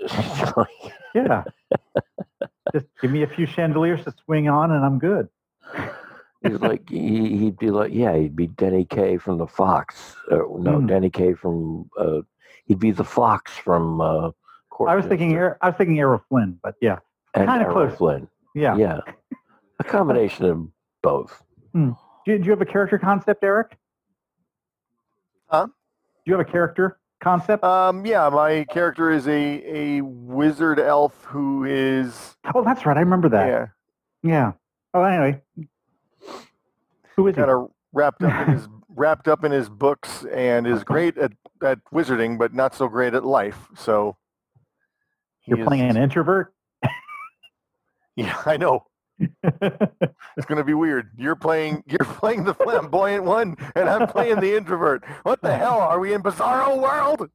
Yeah. 1.14 1.44
just 2.72 2.86
give 3.00 3.10
me 3.10 3.22
a 3.22 3.26
few 3.26 3.46
chandeliers 3.46 4.04
to 4.04 4.14
swing 4.24 4.48
on, 4.48 4.72
and 4.72 4.84
I'm 4.84 4.98
good. 4.98 5.28
He's 6.42 6.60
like 6.60 6.88
he, 6.88 7.36
he'd 7.36 7.58
be 7.58 7.70
like 7.70 7.92
yeah 7.92 8.14
he'd 8.16 8.36
be 8.36 8.46
Danny 8.46 8.84
Kaye 8.84 9.16
from 9.18 9.38
the 9.38 9.46
Fox 9.46 10.14
uh, 10.30 10.36
no 10.58 10.78
Hmm. 10.78 10.86
Danny 10.86 11.10
Kaye 11.10 11.34
from 11.34 11.90
uh, 11.98 12.20
he'd 12.66 12.78
be 12.78 12.90
the 12.92 13.04
Fox 13.04 13.56
from 13.56 14.00
uh, 14.00 14.30
I 14.86 14.94
was 14.94 15.04
thinking. 15.06 15.30
Courtminster 15.32 15.38
Air, 15.38 15.58
I 15.60 15.66
was 15.68 15.76
thinking 15.76 15.98
Errol 15.98 16.22
Flynn, 16.28 16.58
but 16.62 16.76
yeah, 16.80 16.98
kinda 17.34 17.68
close. 17.72 17.96
Flynn 17.96 18.28
yeah. 18.54 18.76
yeah 18.76 19.00
a 19.80 19.84
combination 19.84 20.44
of 20.46 20.68
both 21.02 21.42
Do, 21.74 21.94
you- 22.26 22.38
do 22.38 22.44
you 22.44 22.50
have 22.50 22.60
a 22.60 22.66
character 22.66 22.98
concept, 22.98 23.42
Eric? 23.42 23.76
Huh? 25.46 25.66
Do 25.66 25.72
you 26.26 26.32
have 26.36 26.46
a 26.46 26.50
character 26.50 26.98
concept? 27.20 27.64
Um, 27.64 28.04
yeah, 28.06 28.28
my 28.28 28.64
character 28.70 29.10
is 29.10 29.26
a 29.26 29.62
a 29.98 30.00
wizard 30.02 30.78
elf 30.78 31.24
who 31.24 31.64
is 31.64 32.36
oh, 32.54 32.62
that's 32.62 32.84
right. 32.86 32.96
I 32.96 33.00
remember 33.00 33.28
that. 33.30 33.46
yeah 33.48 33.66
Yeah. 34.22 34.52
Oh, 34.94 35.02
anyway. 35.02 35.40
Who 37.18 37.26
is 37.26 37.34
kind 37.34 37.50
of 37.50 37.72
wrapped 37.92 38.22
up 38.22 38.46
in 38.46 38.54
his 38.54 38.68
wrapped 38.88 39.26
up 39.26 39.42
in 39.42 39.50
his 39.50 39.68
books 39.68 40.24
and 40.32 40.68
is 40.68 40.84
great 40.84 41.18
at, 41.18 41.32
at 41.64 41.80
wizarding, 41.92 42.38
but 42.38 42.54
not 42.54 42.76
so 42.76 42.86
great 42.86 43.12
at 43.12 43.24
life. 43.24 43.58
So 43.76 44.16
You're 45.44 45.66
playing 45.66 45.90
an 45.90 45.96
introvert. 45.96 46.54
Yeah, 48.14 48.40
I 48.46 48.56
know. 48.56 48.84
It's 49.42 50.46
gonna 50.46 50.62
be 50.62 50.74
weird. 50.74 51.10
You're 51.18 51.34
playing 51.34 51.82
you're 51.88 51.98
playing 52.04 52.44
the 52.44 52.54
flamboyant 52.54 53.24
one, 53.24 53.56
and 53.74 53.88
I'm 53.88 54.06
playing 54.06 54.38
the 54.38 54.56
introvert. 54.56 55.02
What 55.24 55.42
the 55.42 55.56
hell? 55.56 55.80
Are 55.80 55.98
we 55.98 56.14
in 56.14 56.22
Bizarro 56.22 56.80
world? 56.80 57.28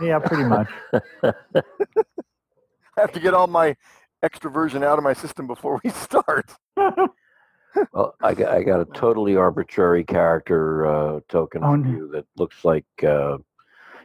yeah, 0.00 0.18
pretty 0.18 0.44
much. 0.44 0.68
I 1.22 1.32
have 2.96 3.12
to 3.12 3.20
get 3.20 3.34
all 3.34 3.48
my 3.48 3.76
extroversion 4.24 4.82
out 4.82 4.96
of 4.96 5.04
my 5.04 5.12
system 5.12 5.46
before 5.46 5.78
we 5.84 5.90
start. 5.90 6.54
Well, 7.92 8.14
I 8.22 8.34
got, 8.34 8.52
I 8.52 8.62
got 8.62 8.80
a 8.80 8.84
totally 8.86 9.36
arbitrary 9.36 10.04
character 10.04 10.86
uh, 10.86 11.20
token 11.28 11.62
Oh, 11.64 11.72
for 11.72 11.76
no. 11.78 11.90
you 11.90 12.08
that 12.12 12.26
looks 12.36 12.64
like 12.64 12.84
uh, 13.06 13.38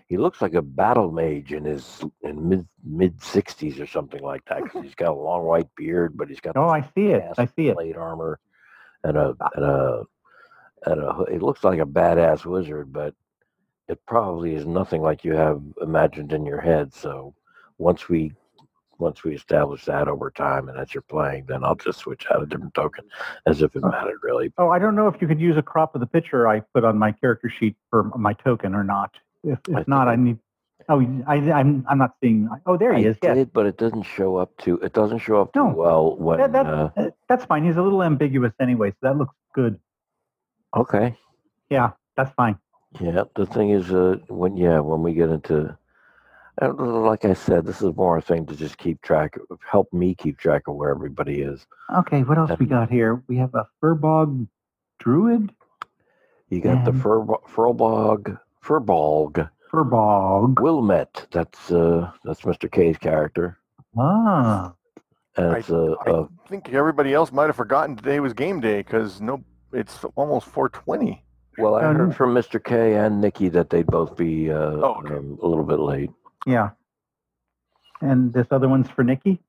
he 0.08 0.18
looks 0.18 0.42
like 0.42 0.54
a 0.54 0.62
battle 0.62 1.12
mage 1.12 1.54
in 1.54 1.66
his 1.66 2.04
in 2.22 2.48
mid 2.48 2.68
mid 2.84 3.22
sixties 3.22 3.80
or 3.80 3.88
something 3.88 4.22
like 4.22 4.44
that. 4.46 4.62
'cause 4.64 4.84
he's 4.84 4.96
got 4.96 5.10
a 5.12 5.14
long 5.14 5.44
white 5.44 5.68
beard, 5.76 6.16
but 6.18 6.30
he's 6.30 6.40
got 6.40 6.58
oh, 6.58 6.70
I 6.70 6.82
see 6.96 7.08
it. 7.08 7.34
I 7.38 7.46
see 7.46 7.70
it. 7.70 7.76
plate 7.76 7.98
armor 7.98 8.40
and 9.04 9.18
a 9.18 9.36
and 9.56 9.66
a 9.66 10.04
and 10.86 11.02
a. 11.02 11.22
It 11.24 11.42
looks 11.42 11.64
like 11.64 11.80
a 11.80 11.86
badass 11.86 12.46
wizard, 12.46 12.92
but 12.94 13.14
it 13.88 14.00
probably 14.08 14.56
is 14.56 14.66
nothing 14.66 15.02
like 15.02 15.24
you 15.24 15.34
have 15.34 15.62
imagined 15.82 16.34
in 16.34 16.46
your 16.46 16.62
head. 16.62 16.94
So 16.94 17.34
once 17.78 18.10
we 18.10 18.34
once 19.00 19.24
we 19.24 19.36
establish 19.36 19.86
that 19.86 20.08
over 20.08 20.32
time 20.32 20.70
and 20.70 20.78
as 20.80 20.94
you're 20.94 21.02
playing, 21.04 21.46
then 21.48 21.64
I'll 21.64 21.76
just 21.76 22.00
switch 22.00 22.26
out 22.32 22.42
a 22.44 22.46
different 22.46 22.74
token 22.74 23.06
as 23.46 23.62
if 23.62 23.76
it 23.76 23.84
mattered 23.84 24.20
really. 24.24 24.54
Oh, 24.58 24.70
I 24.70 24.80
don't 24.80 24.96
know 24.96 25.08
if 25.08 25.22
you 25.22 25.28
could 25.28 25.40
use 25.42 25.58
a 25.58 25.62
crop 25.62 25.96
of 25.96 26.02
the 26.02 26.08
picture 26.08 26.48
I 26.48 26.62
put 26.74 26.84
on 26.86 26.98
my 26.98 27.12
character 27.12 27.50
sheet 27.50 27.76
for 27.90 28.04
my 28.18 28.34
token 28.34 28.74
or 28.76 28.84
not. 28.84 29.16
If, 29.44 29.60
if 29.70 29.88
not, 29.88 30.08
I 30.08 30.16
need. 30.16 30.40
Oh, 30.88 31.02
I, 31.28 31.36
I'm 31.36 31.84
I'm 31.90 31.98
not 31.98 32.12
seeing. 32.22 32.48
Oh, 32.66 32.78
there 32.78 32.94
he 32.94 33.06
I 33.06 33.10
is. 33.10 33.18
Yes. 33.24 33.48
but 33.54 33.66
it 33.66 33.78
doesn't 33.78 34.04
show 34.04 34.38
up 34.38 34.56
to 34.60 34.78
it 34.80 34.94
doesn't 34.94 35.20
show 35.20 35.42
up 35.42 35.52
too 35.54 35.60
No. 35.60 35.74
well 35.74 36.16
when 36.18 36.38
That, 36.40 36.52
that, 36.54 36.66
uh, 36.68 36.90
that's 37.28 37.46
fine. 37.46 37.66
He's 37.66 37.76
a 37.78 37.82
little 37.82 38.04
ambiguous 38.04 38.54
anyway, 38.60 38.92
so 38.92 38.98
that 39.04 39.18
looks 39.18 39.34
good. 39.54 39.80
okay. 40.76 41.18
Yeah, 41.70 41.92
that's 42.16 42.32
fine. 42.36 42.58
Yeah, 43.00 43.24
the 43.36 43.46
thing 43.48 43.72
is, 43.72 43.92
uh, 43.92 44.18
when 44.28 44.56
yeah, 44.58 44.80
when 44.80 45.02
we 45.02 45.14
get 45.14 45.30
into, 45.30 45.76
uh, 46.62 46.74
like 46.74 47.26
I 47.26 47.34
said, 47.34 47.66
this 47.66 47.82
is 47.82 47.96
more 47.96 48.18
a 48.18 48.22
thing 48.22 48.46
to 48.48 48.56
just 48.56 48.78
keep 48.78 49.02
track, 49.02 49.38
of, 49.50 49.60
help 49.70 49.92
me 49.94 50.16
keep 50.16 50.38
track 50.38 50.64
of 50.68 50.76
where 50.76 50.90
everybody 50.90 51.42
is. 51.42 51.66
Okay, 51.98 52.24
what 52.24 52.38
else 52.38 52.52
we 52.60 52.66
Um, 52.66 52.70
got 52.70 52.90
here? 52.90 53.22
We 53.28 53.38
have 53.38 53.54
a 53.56 53.68
furbog 53.84 54.48
druid. 55.00 55.52
You 56.50 56.62
got 56.62 56.86
the 56.86 56.92
And- 56.92 57.02
fur 57.02 57.26
Furbolg, 57.26 58.40
Furbolg, 58.64 59.50
Furbog. 59.72 60.56
Wylmet. 60.56 61.28
That's 61.32 61.72
uh, 61.72 62.12
that's 62.24 62.42
Mr. 62.42 62.72
K's 62.72 62.98
character, 62.98 63.58
Ah, 63.98 64.74
and 65.38 65.48
I- 65.54 65.58
it's 65.58 65.70
a, 65.70 65.96
I 66.06 66.10
a 66.12 66.26
think 66.48 66.72
everybody 66.74 67.14
else 67.14 67.32
might 67.32 67.48
have 67.48 67.56
forgotten 67.56 67.96
today 67.96 68.20
was 68.20 68.34
game 68.34 68.60
day 68.62 68.78
because 68.78 69.20
no, 69.22 69.44
it's 69.74 70.04
almost 70.16 70.48
420. 70.48 71.24
well, 71.58 71.76
I 71.76 71.94
heard 71.94 72.16
from 72.16 72.34
Mr. 72.34 72.64
K 72.64 72.96
and 72.96 73.20
Nikki 73.22 73.50
that 73.50 73.70
they'd 73.70 73.88
both 73.88 74.16
be 74.16 74.52
uh, 74.52 74.56
Oh, 74.58 75.02
okay. 75.04 75.16
um, 75.16 75.38
a 75.42 75.48
little 75.48 75.64
bit 75.66 75.80
late. 75.80 76.12
Yeah. 76.46 76.72
And 78.02 78.34
this 78.34 78.48
other 78.52 78.68
one's 78.68 78.90
for 78.90 79.04
Nikki. 79.04 79.40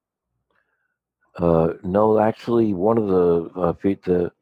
Uh, 1.36 1.74
no, 1.82 2.18
actually, 2.18 2.72
one 2.72 2.96
of 2.96 3.08
the 3.08 3.60
uh, 3.60 3.72
feet, 3.74 4.02
the 4.04 4.32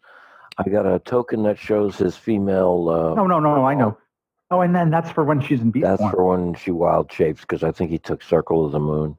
I 0.58 0.68
got 0.68 0.86
a 0.86 1.00
token 1.00 1.42
that 1.44 1.58
shows 1.58 1.96
his 1.98 2.16
female. 2.16 2.88
Uh, 2.88 3.14
No, 3.14 3.26
no, 3.26 3.40
no, 3.40 3.64
I 3.64 3.74
know. 3.74 3.98
Oh, 4.50 4.60
and 4.60 4.74
then 4.74 4.90
that's 4.90 5.10
for 5.10 5.24
when 5.24 5.40
she's 5.40 5.60
in 5.60 5.70
beast 5.72 5.84
That's 5.84 6.00
form. 6.00 6.12
for 6.12 6.24
when 6.28 6.54
she 6.54 6.70
wild 6.70 7.10
shapes 7.10 7.40
because 7.40 7.64
I 7.64 7.72
think 7.72 7.90
he 7.90 7.98
took 7.98 8.22
Circle 8.22 8.64
of 8.66 8.72
the 8.72 8.78
Moon. 8.78 9.16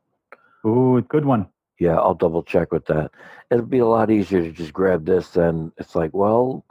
Ooh, 0.66 1.02
good 1.10 1.26
one. 1.26 1.48
Yeah, 1.80 1.98
I'll 1.98 2.14
double 2.14 2.44
check 2.44 2.72
with 2.72 2.86
that. 2.86 3.12
It'd 3.52 3.70
be 3.70 3.80
a 3.80 3.86
lot 3.86 4.10
easier 4.10 4.42
to 4.42 4.52
just 4.52 4.72
grab 4.72 5.06
this 5.06 5.30
than 5.32 5.74
it's 5.78 5.96
like, 5.96 6.14
well, 6.14 6.64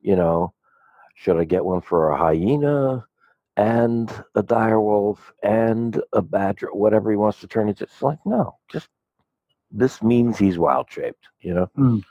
you 0.00 0.16
know, 0.16 0.52
should 1.14 1.38
I 1.38 1.44
get 1.44 1.64
one 1.64 1.80
for 1.80 2.10
a 2.10 2.16
hyena 2.16 3.06
and 3.58 4.24
a 4.36 4.42
dire 4.42 4.80
wolf 4.80 5.32
and 5.42 6.00
a 6.12 6.22
badger, 6.22 6.68
whatever 6.72 7.10
he 7.10 7.16
wants 7.16 7.40
to 7.40 7.48
turn 7.48 7.68
into? 7.68 7.84
It's 7.84 8.02
like, 8.02 8.18
no, 8.24 8.56
just 8.70 8.88
this 9.70 10.02
means 10.02 10.38
he's 10.38 10.58
wild 10.58 10.86
shaped, 10.90 11.28
you 11.40 11.52
know? 11.52 11.70
Mm. 11.76 12.04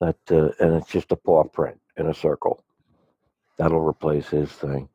That 0.00 0.16
uh, 0.30 0.52
and 0.64 0.76
it's 0.76 0.90
just 0.90 1.12
a 1.12 1.16
paw 1.16 1.44
print 1.44 1.78
in 1.98 2.06
a 2.06 2.14
circle. 2.14 2.64
That'll 3.58 3.86
replace 3.86 4.28
his 4.28 4.50
thing. 4.50 4.88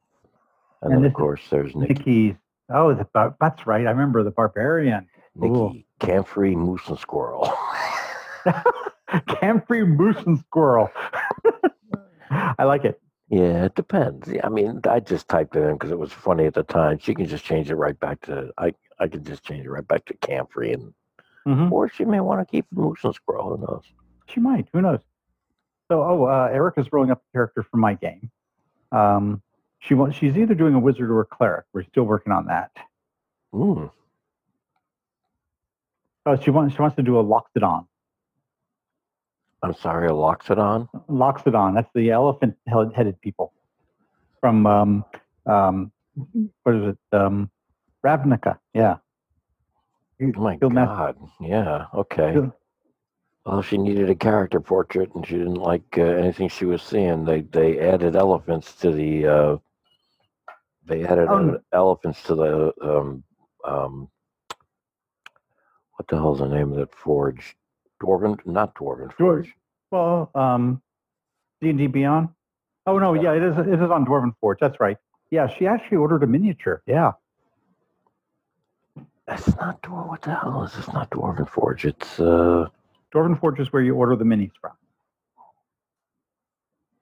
And, 0.82 0.94
And 0.94 1.04
then 1.04 1.06
of 1.06 1.14
course 1.14 1.42
there's 1.52 1.76
Nikki. 1.76 1.94
Nikki's. 1.94 2.36
Oh, 2.74 2.96
the, 2.96 3.36
that's 3.40 3.68
right. 3.68 3.86
I 3.86 3.92
remember 3.92 4.24
the 4.24 4.32
barbarian. 4.32 5.08
Ooh. 5.44 5.68
Nikki, 5.68 5.86
Camfrey, 6.00 6.56
Moose, 6.56 6.88
and 6.88 6.98
Squirrel. 6.98 7.54
Camfrey 9.10 9.88
moose 9.88 10.18
and 10.26 10.40
squirrel. 10.40 10.90
I 12.30 12.64
like 12.64 12.86
it. 12.86 13.00
Yeah, 13.30 13.66
it 13.66 13.76
depends. 13.76 14.28
Yeah, 14.30 14.46
I 14.46 14.50
mean, 14.50 14.82
I 14.90 15.00
just 15.00 15.28
typed 15.28 15.56
it 15.56 15.62
in 15.64 15.74
because 15.74 15.92
it 15.92 15.98
was 16.00 16.12
funny 16.14 16.46
at 16.46 16.54
the 16.54 16.64
time. 16.64 17.00
She 17.00 17.16
can 17.16 17.26
just 17.28 17.44
change 17.46 17.70
it 17.72 17.76
right 17.76 18.00
back 18.00 18.22
to 18.22 18.52
I. 18.58 18.74
I 19.00 19.08
could 19.08 19.26
just 19.26 19.44
change 19.44 19.66
it 19.66 19.70
right 19.70 19.88
back 19.88 20.06
to 20.06 20.14
Camfrey, 20.18 20.74
and 20.74 20.94
hmm 21.46 21.72
or 21.72 21.90
she 21.90 22.06
may 22.06 22.20
want 22.20 22.40
to 22.48 22.52
keep 22.52 22.66
Moose 22.72 23.04
and 23.04 23.14
Squirrel. 23.16 23.58
Who 23.58 23.62
knows? 23.62 23.84
She 24.28 24.40
might. 24.40 24.68
Who 24.74 24.82
knows? 24.82 25.00
So, 25.92 26.02
oh, 26.04 26.26
uh, 26.26 26.50
Erica's 26.52 26.92
rolling 26.92 27.12
up 27.12 27.22
a 27.30 27.32
character 27.34 27.64
for 27.64 27.78
my 27.78 27.94
game. 27.96 28.32
Um, 28.92 29.42
she 29.80 29.94
wants. 29.96 30.18
She's 30.18 30.38
either 30.38 30.56
doing 30.56 30.74
a 30.76 30.80
wizard 30.80 31.10
or 31.12 31.22
a 31.22 31.26
cleric. 31.26 31.66
We're 31.74 31.84
still 31.84 32.04
working 32.04 32.32
on 32.34 32.48
that. 32.48 32.72
Mm, 33.54 33.92
Oh, 36.26 36.36
she 36.40 36.50
wants. 36.52 36.76
She 36.76 36.82
wants 36.82 36.96
to 36.98 37.04
do 37.04 37.20
a 37.20 37.24
Loxodon. 37.24 37.88
I'm 39.66 39.74
sorry, 39.76 40.08
a 40.08 40.12
Loxodon. 40.12 40.88
Loxodon. 41.10 41.74
That's 41.76 41.90
the 41.96 42.12
elephant-headed 42.12 43.20
people 43.22 43.52
from 44.40 44.66
um, 44.68 45.06
um, 45.48 45.92
what 46.64 46.76
is 46.76 46.94
it? 46.94 46.98
Um, 47.18 47.50
Ravnica. 48.06 48.60
Yeah. 48.74 48.98
Oh 50.22 50.28
my 50.38 50.58
mas- 50.58 50.88
God. 50.88 51.18
Yeah. 51.42 51.86
Okay. 51.94 52.34
Field- 52.34 52.52
Well, 53.46 53.62
she 53.62 53.78
needed 53.78 54.10
a 54.10 54.16
character 54.16 54.60
portrait, 54.60 55.14
and 55.16 55.26
she 55.26 55.38
didn't 55.38 55.56
like 55.56 55.98
uh, 55.98 56.02
anything 56.04 56.50
she 56.50 56.66
was 56.66 56.82
seeing. 56.82 57.26
They 57.26 57.42
they 57.42 57.80
added 57.80 58.16
elephants 58.16 58.74
to 58.76 58.92
the. 58.92 59.28
Uh, 59.28 59.58
they 60.88 61.04
added 61.04 61.28
uh, 61.30 61.58
elephants 61.74 62.22
to 62.24 62.36
the 62.36 62.74
um, 62.82 63.24
um, 63.66 64.10
what 65.98 66.08
the 66.08 66.16
hell's 66.18 66.40
the 66.40 66.48
name 66.48 66.72
of 66.72 66.78
that 66.78 66.94
forge? 66.96 67.56
Dwarven, 68.02 68.46
not 68.46 68.76
Dwarven 68.76 69.14
Forge. 69.14 69.54
Well, 69.92 70.30
um, 70.36 70.82
D 71.62 71.70
and 71.70 71.78
D 71.78 71.88
Beyond. 71.88 72.30
Oh 72.86 73.00
no, 73.00 73.14
yeah, 73.14 73.34
it 73.34 73.44
is. 73.44 73.58
It 73.58 73.82
is 73.82 73.92
on 73.92 74.06
Dwarven 74.06 74.36
Forge. 74.40 74.60
That's 74.60 74.80
right. 74.80 74.98
Yeah, 75.32 75.48
she 75.48 75.66
actually 75.68 75.98
ordered 75.98 76.24
a 76.24 76.28
miniature. 76.28 76.82
Yeah. 76.86 77.14
That's 79.28 79.48
not 79.56 79.82
Dwarven. 79.82 80.08
What 80.08 80.22
the 80.22 80.36
hell 80.36 80.64
is 80.64 80.74
this? 80.74 80.88
Not 80.94 81.10
Dwarven 81.10 81.50
Forge. 81.50 81.86
It's 81.86 82.20
uh, 82.20 82.68
Dwarven 83.14 83.40
Forge 83.40 83.60
is 83.60 83.74
where 83.74 83.82
you 83.82 83.96
order 83.96 84.16
the 84.16 84.26
minis 84.26 84.52
from. 84.62 84.74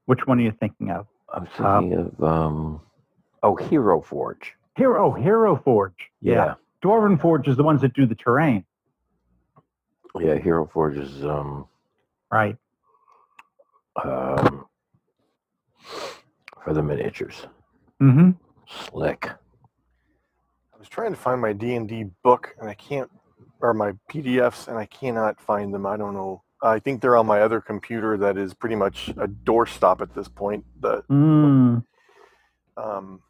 Which 0.06 0.26
one 0.26 0.40
are 0.40 0.44
you 0.44 0.54
thinking 0.58 0.90
of? 0.92 1.08
I'm 1.34 1.48
thinking 1.48 1.94
of 1.94 2.24
um, 2.24 2.82
oh, 3.42 3.56
Hero 3.56 4.02
Forge. 4.02 4.54
Hero, 4.76 5.06
oh, 5.06 5.14
Hero 5.14 5.56
Forge. 5.56 6.12
Yeah, 6.22 6.56
Dwarven 6.84 7.20
Forge 7.20 7.48
is 7.48 7.58
the 7.58 7.64
ones 7.64 7.82
that 7.82 7.94
do 7.94 8.06
the 8.06 8.16
terrain. 8.16 8.66
Yeah. 10.20 10.38
Hero 10.38 10.70
Forge 10.72 10.98
is 10.98 11.24
um, 11.24 11.68
Right. 12.32 12.58
um, 14.04 14.66
for 16.64 16.74
the 16.74 16.82
miniatures. 16.84 17.48
Mm-hmm. 18.02 18.32
Slick. 18.90 19.30
I 19.30 20.78
was 20.80 20.88
trying 20.90 21.12
to 21.12 21.20
find 21.20 21.40
my 21.42 21.54
D 21.54 21.76
and 21.76 21.88
D 21.88 22.06
book, 22.24 22.56
and 22.60 22.70
I 22.70 22.74
can't, 22.74 23.10
or 23.62 23.74
my 23.74 23.94
PDFs, 24.10 24.68
and 24.68 24.78
I 24.78 24.86
cannot 24.86 25.40
find 25.40 25.74
them. 25.74 25.86
I 25.86 25.98
don't 25.98 26.14
know. 26.14 26.42
I 26.62 26.80
think 26.80 27.02
they're 27.02 27.18
on 27.18 27.26
my 27.28 27.42
other 27.42 27.60
computer 27.60 28.18
that 28.18 28.38
is 28.38 28.54
pretty 28.54 28.76
much 28.76 29.10
a 29.10 29.28
doorstop 29.28 30.02
at 30.02 30.14
this 30.16 30.28
point. 30.30 30.66
The 30.80 31.02
Mm. 31.10 31.84
um, 32.78 33.22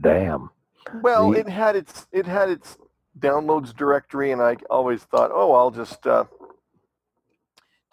Damn. 0.00 0.50
well, 1.02 1.30
The- 1.32 1.40
it 1.40 1.48
had 1.48 1.76
its 1.76 2.06
it 2.12 2.26
had 2.26 2.48
its 2.50 2.78
downloads 3.18 3.74
directory, 3.74 4.32
and 4.32 4.42
I 4.42 4.56
always 4.70 5.02
thought, 5.04 5.30
oh, 5.32 5.52
I'll 5.52 5.70
just 5.70 6.06
uh, 6.06 6.24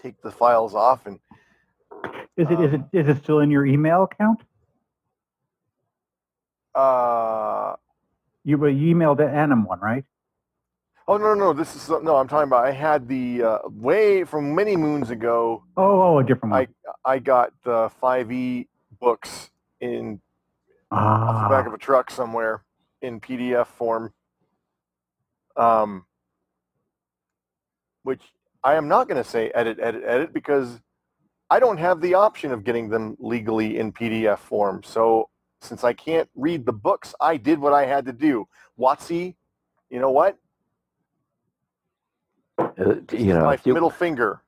take 0.02 0.22
the 0.22 0.32
files 0.32 0.74
off 0.76 1.06
and 1.06 1.20
Is 2.38 2.48
it 2.50 2.60
is 2.60 2.74
it 2.74 2.82
is 2.94 3.08
it 3.08 3.24
still 3.24 3.40
in 3.40 3.52
your 3.52 3.66
email 3.66 4.04
account? 4.04 4.42
uh, 6.76 7.76
You, 8.44 8.64
uh, 8.64 8.68
you 8.68 8.96
emailed 8.96 9.18
the 9.18 9.28
Anim 9.30 9.66
one, 9.66 9.80
right? 9.80 10.06
Oh 11.08 11.18
no, 11.18 11.34
no, 11.34 11.48
no! 11.48 11.54
This 11.54 11.76
is 11.76 11.90
no. 11.90 12.16
I'm 12.16 12.28
talking 12.28 12.48
about. 12.48 12.66
I 12.66 12.72
had 12.72 13.08
the 13.08 13.44
uh, 13.44 13.58
way 13.70 14.24
from 14.24 14.56
many 14.56 14.78
moons 14.78 15.10
ago. 15.10 15.64
Oh, 15.76 16.02
oh, 16.02 16.20
a 16.20 16.24
different 16.24 16.54
one. 16.54 16.68
I 17.06 17.14
I 17.14 17.20
got 17.20 17.52
the 17.64 17.90
5e 18.02 18.68
books 19.00 19.50
in 19.82 20.22
off 20.92 21.42
the 21.42 21.46
ah, 21.46 21.50
back 21.50 21.68
of 21.68 21.74
a 21.74 21.78
truck 21.78 22.12
somewhere 22.12 22.64
in 23.02 23.20
PDF 23.20 23.68
form. 23.68 24.14
Um, 25.58 26.06
which 28.04 28.22
I 28.64 28.76
am 28.76 28.88
not 28.88 29.08
going 29.08 29.22
to 29.22 29.30
say 29.30 29.50
edit, 29.52 29.78
edit, 29.80 30.04
edit 30.06 30.34
because 30.34 30.80
I 31.50 31.60
don't 31.60 31.78
have 31.78 32.02
the 32.02 32.14
option 32.14 32.52
of 32.52 32.64
getting 32.64 32.90
them 32.90 33.16
legally 33.20 33.78
in 33.78 33.92
PDF 33.92 34.40
form. 34.40 34.82
So 34.84 35.30
since 35.62 35.84
I 35.84 35.94
can't 35.94 36.30
read 36.36 36.66
the 36.66 36.74
books, 36.74 37.14
I 37.20 37.38
did 37.38 37.60
what 37.60 37.74
I 37.74 37.86
had 37.86 38.06
to 38.06 38.14
do. 38.14 38.48
WotC, 38.80 39.36
you 39.90 40.00
know 40.00 40.12
what? 40.12 40.38
Uh, 42.58 42.96
you 43.12 43.34
know, 43.34 43.46
my 43.46 43.58
you, 43.64 43.74
middle 43.74 43.90
finger 43.90 44.42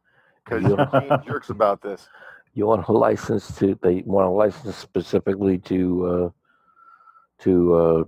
because 0.43 0.63
jerks 1.25 1.49
about 1.49 1.81
this. 1.81 2.07
you 2.53 2.65
want 2.65 2.87
a 2.87 2.91
license 2.91 3.55
to 3.57 3.77
they 3.81 4.03
want 4.05 4.27
a 4.27 4.31
license 4.31 4.75
specifically 4.75 5.57
to 5.57 6.05
uh 6.05 6.29
to 7.39 7.73
uh 7.73 8.03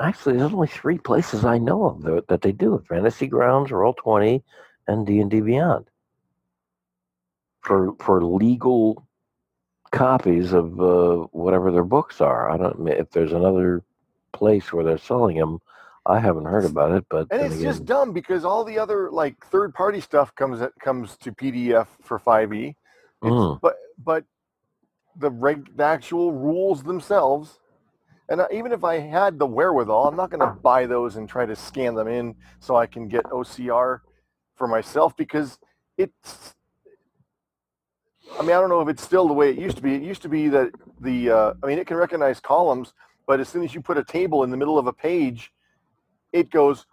actually 0.00 0.36
there's 0.36 0.52
only 0.52 0.68
three 0.68 0.98
places 0.98 1.44
i 1.44 1.58
know 1.58 1.84
of 1.84 2.02
that, 2.02 2.28
that 2.28 2.42
they 2.42 2.52
do 2.52 2.74
it 2.74 2.86
fantasy 2.86 3.26
grounds 3.26 3.70
roll 3.70 3.94
20 3.94 4.42
and 4.86 5.06
d&d 5.06 5.40
beyond 5.40 5.86
for 7.62 7.94
for 8.00 8.24
legal 8.24 9.06
copies 9.90 10.52
of 10.52 10.80
uh 10.80 11.16
whatever 11.32 11.70
their 11.70 11.84
books 11.84 12.20
are 12.20 12.50
i 12.50 12.56
don't 12.56 12.86
if 12.88 13.10
there's 13.10 13.32
another 13.32 13.82
place 14.32 14.72
where 14.72 14.84
they're 14.84 14.98
selling 14.98 15.36
them 15.36 15.58
i 16.06 16.18
haven't 16.18 16.44
heard 16.44 16.64
about 16.64 16.92
it 16.92 17.04
but 17.08 17.26
And 17.30 17.40
it's 17.42 17.60
just 17.60 17.84
dumb 17.84 18.12
because 18.12 18.44
all 18.44 18.64
the 18.64 18.78
other 18.78 19.10
like 19.10 19.44
third 19.46 19.74
party 19.74 20.00
stuff 20.00 20.34
comes 20.34 20.62
comes 20.80 21.16
to 21.18 21.32
PDF 21.32 21.86
for 22.02 22.18
5e. 22.18 22.68
It's, 22.68 22.78
Mm. 23.22 23.60
But 23.60 23.76
but 24.02 24.24
the 25.16 25.30
reg 25.30 25.76
the 25.76 25.84
actual 25.84 26.32
rules 26.32 26.82
themselves, 26.82 27.58
and 28.28 28.40
uh, 28.40 28.46
even 28.52 28.72
if 28.72 28.84
I 28.84 28.98
had 28.98 29.38
the 29.38 29.46
wherewithal, 29.46 30.06
I'm 30.08 30.16
not 30.16 30.30
going 30.30 30.40
to 30.40 30.54
buy 30.60 30.86
those 30.86 31.16
and 31.16 31.28
try 31.28 31.46
to 31.46 31.56
scan 31.56 31.94
them 31.94 32.08
in 32.08 32.34
so 32.60 32.76
I 32.76 32.86
can 32.86 33.08
get 33.08 33.24
OCR 33.24 34.00
for 34.56 34.68
myself 34.68 35.16
because 35.16 35.58
it's. 35.96 36.54
I 38.38 38.42
mean, 38.42 38.50
I 38.50 38.60
don't 38.60 38.68
know 38.68 38.82
if 38.82 38.88
it's 38.88 39.02
still 39.02 39.26
the 39.26 39.32
way 39.32 39.50
it 39.50 39.58
used 39.58 39.76
to 39.76 39.82
be. 39.82 39.94
It 39.94 40.02
used 40.02 40.20
to 40.22 40.28
be 40.28 40.48
that 40.48 40.70
the 41.00 41.30
uh, 41.30 41.54
I 41.62 41.66
mean, 41.66 41.78
it 41.78 41.86
can 41.86 41.96
recognize 41.96 42.40
columns, 42.40 42.92
but 43.26 43.40
as 43.40 43.48
soon 43.48 43.62
as 43.64 43.74
you 43.74 43.80
put 43.80 43.96
a 43.96 44.04
table 44.04 44.44
in 44.44 44.50
the 44.50 44.56
middle 44.56 44.78
of 44.78 44.86
a 44.86 44.92
page, 44.92 45.50
it 46.32 46.50
goes, 46.50 46.84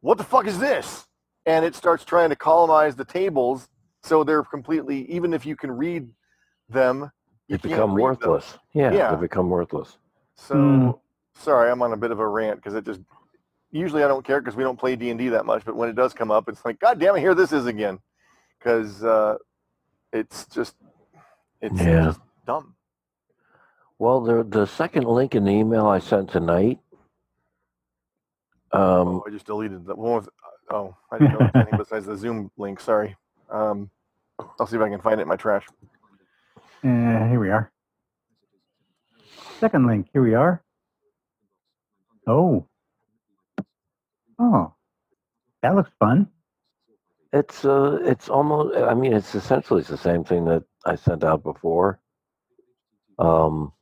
"What 0.00 0.18
the 0.18 0.24
fuck 0.24 0.46
is 0.46 0.58
this?" 0.58 1.06
and 1.46 1.64
it 1.64 1.74
starts 1.74 2.04
trying 2.04 2.28
to 2.28 2.36
columnize 2.36 2.94
the 2.94 3.04
tables 3.04 3.68
so 4.02 4.22
they're 4.22 4.44
completely 4.44 5.10
even 5.10 5.32
if 5.32 5.46
you 5.46 5.56
can 5.56 5.70
read 5.70 6.06
them 6.68 7.10
you 7.48 7.56
they 7.56 7.70
become 7.70 7.94
read 7.94 8.02
them. 8.20 8.30
worthless 8.30 8.58
yeah, 8.74 8.92
Yeah. 8.92 9.14
they 9.14 9.20
become 9.20 9.48
worthless 9.48 9.96
so 10.38 10.54
Mm. 10.54 10.98
sorry 11.34 11.70
i'm 11.70 11.82
on 11.82 11.92
a 11.92 11.96
bit 11.96 12.10
of 12.10 12.20
a 12.20 12.26
rant 12.26 12.56
because 12.56 12.74
it 12.74 12.84
just 12.84 13.00
usually 13.70 14.02
i 14.04 14.08
don't 14.08 14.24
care 14.24 14.40
because 14.40 14.56
we 14.56 14.62
don't 14.64 14.78
play 14.78 14.96
d&d 14.96 15.28
that 15.28 15.44
much 15.44 15.64
but 15.64 15.76
when 15.76 15.88
it 15.88 15.96
does 15.96 16.14
come 16.14 16.30
up 16.30 16.48
it's 16.48 16.64
like 16.64 16.78
god 16.78 16.98
damn 16.98 17.16
it 17.16 17.20
here 17.20 17.34
this 17.34 17.52
is 17.52 17.66
again 17.66 17.98
because 18.58 19.04
uh, 19.04 19.36
it's 20.12 20.46
just 20.46 20.74
it's 21.60 21.80
Yeah. 21.80 22.04
just 22.04 22.20
dumb 22.46 22.74
Well, 23.98 24.20
the 24.20 24.44
the 24.44 24.66
second 24.66 25.04
link 25.04 25.34
in 25.34 25.44
the 25.44 25.50
email 25.50 25.86
I 25.86 25.98
sent 25.98 26.30
tonight. 26.30 26.78
Um, 28.72 28.80
oh, 28.82 29.24
i 29.26 29.30
just 29.30 29.46
deleted 29.46 29.84
the 29.86 29.94
one 29.96 30.16
with 30.16 30.28
oh 30.70 30.94
i 31.10 31.18
didn't 31.18 31.32
know 31.32 31.42
anything 31.54 31.76
besides 31.82 32.06
the 32.06 32.16
zoom 32.16 32.50
link 32.58 32.78
sorry 32.80 33.16
um, 33.50 33.90
i'll 34.60 34.66
see 34.66 34.76
if 34.76 34.82
i 34.82 34.88
can 34.88 35.00
find 35.00 35.18
it 35.20 35.22
in 35.22 35.28
my 35.28 35.36
trash 35.36 35.66
uh, 36.84 37.26
here 37.28 37.40
we 37.40 37.50
are. 37.50 37.72
Second 39.58 39.86
link. 39.86 40.08
Here 40.12 40.22
we 40.22 40.34
are. 40.34 40.62
Oh. 42.26 42.66
Oh. 44.38 44.74
That 45.62 45.74
looks 45.74 45.90
fun. 45.98 46.28
it's 47.32 47.64
uh, 47.64 47.98
it's 48.04 48.28
almost. 48.28 48.76
I 48.76 48.94
mean, 48.94 49.12
it's 49.12 49.34
essentially 49.34 49.80
it's 49.80 49.88
the 49.90 49.98
same 49.98 50.24
thing 50.24 50.44
that 50.46 50.64
I 50.86 50.94
sent 50.94 51.24
out 51.24 51.42
before. 51.42 52.00
Um, 53.18 53.72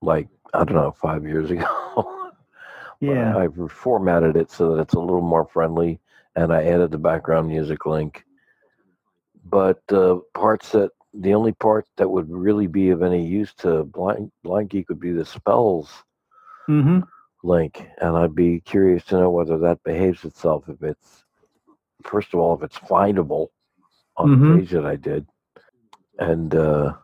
like 0.00 0.28
I 0.54 0.64
don't 0.64 0.76
know, 0.76 0.92
five 0.92 1.24
years 1.24 1.50
ago. 1.50 2.16
Yeah. 3.02 3.34
I've 3.34 3.54
reformatted 3.54 4.36
it 4.36 4.50
so 4.50 4.74
that 4.74 4.82
it's 4.82 4.92
a 4.92 5.00
little 5.00 5.22
more 5.22 5.46
friendly, 5.46 6.00
and 6.36 6.52
I 6.52 6.64
added 6.64 6.90
the 6.90 6.98
background 6.98 7.48
music 7.48 7.86
link. 7.86 8.24
But 9.44 9.80
uh, 9.90 10.18
parts 10.34 10.72
that 10.72 10.90
the 11.12 11.34
only 11.34 11.52
part 11.52 11.86
that 11.96 12.08
would 12.08 12.30
really 12.30 12.66
be 12.66 12.90
of 12.90 13.02
any 13.02 13.26
use 13.26 13.52
to 13.54 13.84
blind 13.84 14.30
blind 14.44 14.70
geek 14.70 14.88
would 14.88 15.00
be 15.00 15.12
the 15.12 15.24
spells 15.24 16.04
Mm-hmm. 16.68 17.00
link, 17.42 17.84
and 18.00 18.16
I'd 18.16 18.34
be 18.34 18.60
curious 18.60 19.04
to 19.06 19.16
know 19.18 19.30
whether 19.30 19.58
that 19.58 19.82
behaves 19.82 20.24
itself. 20.24 20.68
If 20.68 20.82
it's 20.82 21.24
first 22.04 22.32
of 22.32 22.40
all, 22.40 22.54
if 22.54 22.62
it's 22.62 22.78
findable 22.78 23.48
on 24.16 24.28
Mhm. 24.30 24.54
the 24.54 24.60
page 24.60 24.70
that 24.70 24.86
I 24.86 24.96
did, 24.96 25.26
and 26.18 26.54
uh, 26.54 26.94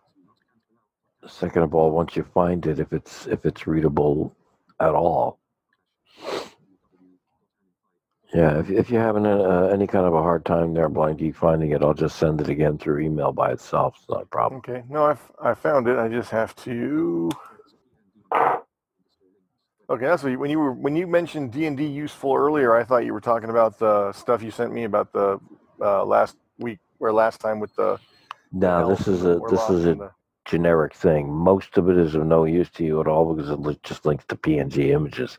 second 1.26 1.62
of 1.62 1.74
all, 1.74 1.90
once 1.90 2.14
you 2.16 2.22
find 2.22 2.64
it, 2.66 2.78
if 2.78 2.92
it's 2.92 3.26
if 3.26 3.44
it's 3.44 3.66
readable 3.66 4.36
at 4.78 4.94
all. 4.94 5.40
Yeah, 8.34 8.58
if, 8.58 8.70
if 8.70 8.90
you're 8.90 9.02
having 9.02 9.24
a, 9.24 9.42
uh, 9.42 9.68
any 9.68 9.86
kind 9.86 10.04
of 10.04 10.12
a 10.12 10.22
hard 10.22 10.44
time 10.44 10.74
there, 10.74 10.88
Blind 10.88 11.18
Geek, 11.18 11.36
finding 11.36 11.70
it, 11.70 11.82
I'll 11.82 11.94
just 11.94 12.18
send 12.18 12.40
it 12.40 12.48
again 12.48 12.76
through 12.76 13.00
email 13.00 13.32
by 13.32 13.52
itself. 13.52 13.96
It's 13.98 14.08
not 14.08 14.22
a 14.22 14.26
problem. 14.26 14.58
Okay. 14.58 14.82
No, 14.88 15.04
I 15.04 15.16
I 15.50 15.54
found 15.54 15.86
it. 15.86 15.96
I 15.98 16.08
just 16.08 16.30
have 16.30 16.54
to. 16.56 17.30
Okay, 19.88 20.04
that's 20.04 20.24
what 20.24 20.30
you, 20.32 20.38
when 20.40 20.50
you 20.50 20.58
were 20.58 20.72
when 20.72 20.96
you 20.96 21.06
mentioned 21.06 21.52
D 21.52 21.66
and 21.66 21.76
D 21.76 21.86
useful 21.86 22.34
earlier. 22.34 22.74
I 22.74 22.82
thought 22.82 23.04
you 23.04 23.12
were 23.12 23.20
talking 23.20 23.50
about 23.50 23.78
the 23.78 24.12
stuff 24.12 24.42
you 24.42 24.50
sent 24.50 24.72
me 24.72 24.84
about 24.84 25.12
the 25.12 25.38
uh, 25.80 26.04
last 26.04 26.36
week 26.58 26.80
or 26.98 27.12
last 27.12 27.40
time 27.40 27.60
with 27.60 27.74
the. 27.76 27.98
Now, 28.50 28.88
this 28.88 29.06
is 29.06 29.24
a 29.24 29.38
this 29.48 29.70
is 29.70 29.86
a 29.86 29.94
the- 29.94 30.10
generic 30.44 30.94
thing. 30.94 31.32
Most 31.32 31.78
of 31.78 31.88
it 31.88 31.96
is 31.96 32.16
of 32.16 32.26
no 32.26 32.44
use 32.44 32.70
to 32.70 32.84
you 32.84 33.00
at 33.00 33.06
all 33.06 33.32
because 33.34 33.50
it 33.50 33.82
just 33.84 34.04
links 34.04 34.24
to 34.28 34.36
PNG 34.36 34.90
images. 34.90 35.38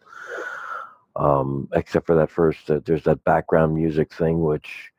Um, 1.18 1.68
except 1.74 2.06
for 2.06 2.16
that 2.16 2.30
first, 2.30 2.70
uh, 2.70 2.80
there's 2.86 3.04
that 3.06 3.24
background 3.24 3.74
music 3.74 4.14
thing, 4.14 4.42
which 4.42 4.92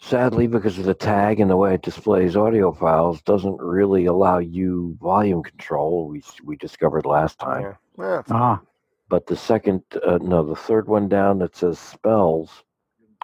sadly, 0.00 0.46
because 0.46 0.78
of 0.78 0.84
the 0.84 0.94
tag 0.94 1.40
and 1.40 1.50
the 1.50 1.56
way 1.56 1.74
it 1.74 1.82
displays 1.82 2.36
audio 2.36 2.72
files, 2.72 3.20
doesn't 3.22 3.60
really 3.60 4.04
allow 4.06 4.38
you 4.38 4.96
volume 5.00 5.42
control. 5.42 6.06
We 6.08 6.22
we 6.44 6.56
discovered 6.56 7.06
last 7.06 7.38
time. 7.38 7.62
yeah. 7.62 7.74
Yeah, 7.98 8.18
it's- 8.20 8.30
Ah. 8.30 8.60
But 9.08 9.26
the 9.26 9.36
second, 9.36 9.82
uh, 10.06 10.18
no, 10.20 10.42
the 10.44 10.54
third 10.54 10.86
one 10.86 11.08
down 11.08 11.38
that 11.38 11.56
says 11.56 11.78
spells, 11.78 12.62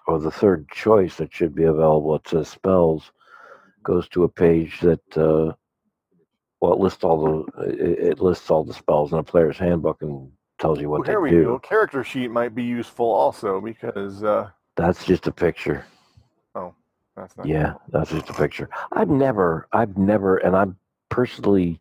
or 0.08 0.18
the 0.18 0.30
third 0.30 0.68
choice 0.70 1.16
that 1.18 1.32
should 1.32 1.54
be 1.54 1.64
available, 1.64 2.14
it 2.16 2.26
says 2.26 2.48
spells, 2.48 3.12
goes 3.82 4.08
to 4.08 4.24
a 4.24 4.28
page 4.28 4.80
that, 4.80 5.16
uh, 5.18 5.52
well, 6.60 6.72
it 6.72 6.78
lists 6.80 7.04
all 7.04 7.22
the, 7.22 7.62
it, 7.68 7.98
it 8.12 8.20
lists 8.20 8.50
all 8.50 8.64
the 8.64 8.72
spells 8.72 9.12
in 9.12 9.18
a 9.18 9.22
player's 9.22 9.58
handbook 9.58 10.00
and 10.00 10.32
tells 10.64 10.80
you 10.80 10.88
what 10.88 11.00
Well, 11.00 11.08
here 11.10 11.20
they 11.20 11.30
we 11.30 11.30
do. 11.30 11.44
go. 11.44 11.58
Character 11.58 12.02
sheet 12.02 12.30
might 12.30 12.54
be 12.54 12.62
useful 12.62 13.04
also 13.06 13.60
because 13.60 14.24
uh, 14.24 14.48
That's 14.76 15.04
just 15.04 15.26
a 15.26 15.32
picture. 15.32 15.84
Oh, 16.54 16.74
that's 17.14 17.36
not. 17.36 17.46
Yeah, 17.46 17.74
that's 17.90 18.10
just 18.10 18.30
a 18.30 18.32
picture. 18.32 18.70
I've 18.92 19.10
never, 19.10 19.68
I've 19.72 19.98
never, 19.98 20.38
and 20.38 20.56
I 20.56 20.64
personally 21.10 21.80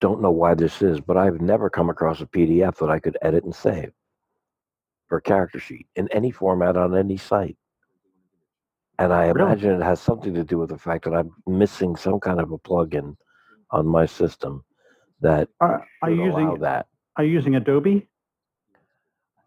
don't 0.00 0.20
know 0.20 0.30
why 0.30 0.52
this 0.54 0.82
is, 0.82 1.00
but 1.00 1.16
I've 1.16 1.40
never 1.40 1.70
come 1.70 1.88
across 1.88 2.20
a 2.20 2.26
PDF 2.26 2.76
that 2.80 2.90
I 2.90 2.98
could 2.98 3.16
edit 3.22 3.44
and 3.44 3.54
save 3.54 3.92
for 5.08 5.18
character 5.18 5.58
sheet 5.58 5.86
in 5.96 6.06
any 6.08 6.30
format 6.30 6.76
on 6.76 6.94
any 6.94 7.16
site. 7.16 7.56
And 8.98 9.10
I 9.10 9.28
Really? 9.28 9.40
imagine 9.40 9.80
it 9.80 9.84
has 9.84 10.00
something 10.02 10.34
to 10.34 10.44
do 10.44 10.58
with 10.58 10.68
the 10.68 10.76
fact 10.78 11.04
that 11.04 11.14
I'm 11.14 11.30
missing 11.46 11.96
some 11.96 12.20
kind 12.20 12.40
of 12.40 12.52
a 12.52 12.58
plugin 12.58 13.16
on 13.70 13.86
my 13.86 14.04
system 14.04 14.64
that 15.22 15.48
Are, 15.62 15.86
are 16.02 16.10
should 16.10 16.18
allow 16.18 16.40
using 16.40 16.60
that. 16.60 16.86
Are 17.18 17.24
you 17.24 17.32
using 17.32 17.56
Adobe? 17.56 18.06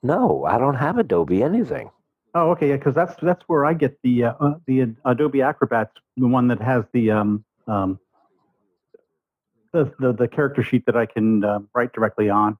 No, 0.03 0.43
I 0.43 0.57
don't 0.57 0.75
have 0.75 0.97
Adobe 0.97 1.41
anything. 1.41 1.89
Oh, 2.35 2.51
okay. 2.51 2.69
Yeah, 2.69 2.77
because 2.77 2.93
that's 2.93 3.15
that's 3.21 3.43
where 3.47 3.65
I 3.65 3.73
get 3.73 3.97
the 4.03 4.25
uh, 4.25 4.33
uh, 4.39 4.55
the 4.67 4.93
Adobe 5.05 5.41
Acrobat, 5.41 5.89
the 6.17 6.27
one 6.27 6.47
that 6.49 6.61
has 6.61 6.83
the 6.93 7.11
um 7.11 7.45
um 7.67 7.99
the 9.71 9.93
the, 9.99 10.13
the 10.13 10.27
character 10.27 10.63
sheet 10.63 10.85
that 10.85 10.97
I 10.97 11.05
can 11.05 11.43
uh, 11.43 11.59
write 11.73 11.93
directly 11.93 12.29
on. 12.29 12.57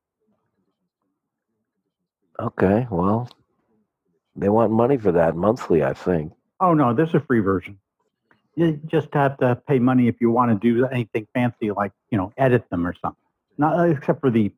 Okay, 2.39 2.87
well, 2.89 3.29
they 4.35 4.49
want 4.49 4.71
money 4.71 4.97
for 4.97 5.11
that 5.11 5.35
monthly, 5.35 5.83
I 5.83 5.93
think. 5.93 6.33
Oh 6.59 6.73
no, 6.73 6.93
there's 6.93 7.13
a 7.13 7.19
free 7.19 7.39
version. 7.41 7.77
You 8.55 8.79
just 8.85 9.13
have 9.13 9.37
to 9.37 9.61
pay 9.67 9.79
money 9.79 10.07
if 10.07 10.21
you 10.21 10.31
want 10.31 10.51
to 10.51 10.73
do 10.73 10.85
anything 10.85 11.27
fancy, 11.33 11.71
like 11.71 11.91
you 12.11 12.17
know, 12.17 12.31
edit 12.37 12.69
them 12.69 12.87
or 12.87 12.93
something. 12.93 13.23
Not 13.57 13.89
except 13.89 14.21
for 14.21 14.29
the 14.29 14.51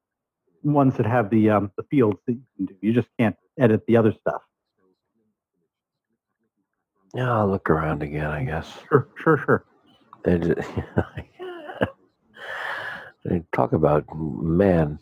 ones 0.64 0.96
that 0.98 1.06
have 1.06 1.30
the 1.30 1.50
um, 1.50 1.72
the 1.78 1.84
fields 1.84 2.20
that 2.28 2.34
you 2.34 2.44
can 2.58 2.66
do. 2.66 2.76
You 2.82 2.94
just 2.94 3.10
can't 3.20 3.36
edit 3.60 3.86
the 3.88 3.98
other 3.98 4.14
stuff. 4.14 4.42
Yeah, 7.14 7.32
I'll 7.32 7.50
look 7.50 7.70
around 7.70 8.02
again, 8.02 8.26
I 8.26 8.44
guess. 8.44 8.72
Sure, 8.90 9.08
sure, 9.22 9.38
sure. 9.46 9.66
They, 10.24 10.38
they 13.26 13.44
talk 13.54 13.74
about, 13.74 14.06
man, 14.16 14.98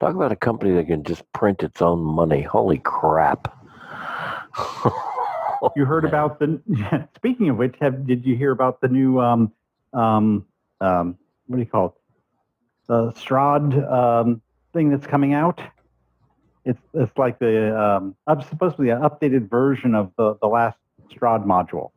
talk 0.00 0.14
about 0.14 0.32
a 0.32 0.36
company 0.36 0.74
that 0.74 0.86
can 0.86 1.02
just 1.02 1.22
print 1.32 1.62
its 1.62 1.80
own 1.80 2.00
money. 2.00 2.42
Holy 2.42 2.78
crap. 2.78 3.56
You 5.76 5.84
heard 5.84 6.04
about 6.04 6.38
the. 6.38 6.60
Speaking 7.16 7.48
of 7.48 7.56
which, 7.56 7.74
have 7.80 8.06
did 8.06 8.24
you 8.26 8.36
hear 8.36 8.50
about 8.50 8.80
the 8.80 8.88
new 8.88 9.20
um 9.20 9.52
um 9.92 10.44
um 10.80 11.16
what 11.46 11.56
do 11.56 11.62
you 11.62 11.68
call 11.68 11.86
it? 11.86 11.92
The 12.88 13.12
Strahd 13.12 13.90
um 13.90 14.42
thing 14.74 14.90
that's 14.90 15.06
coming 15.06 15.32
out. 15.32 15.60
It's 16.66 16.80
it's 16.92 17.16
like 17.16 17.38
the 17.38 17.78
um 17.80 18.14
uh, 18.26 18.40
supposed 18.42 18.76
to 18.76 18.82
be 18.82 18.90
an 18.90 19.00
updated 19.00 19.48
version 19.48 19.94
of 19.94 20.12
the 20.18 20.36
the 20.42 20.46
last 20.48 20.76
Strahd 21.10 21.44
module, 21.46 21.90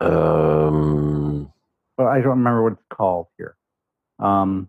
Um, 0.00 1.52
but 1.96 2.06
I 2.06 2.16
don't 2.20 2.38
remember 2.38 2.62
what 2.62 2.72
it's 2.74 2.82
called 2.90 3.26
here. 3.36 3.56
Um, 4.18 4.68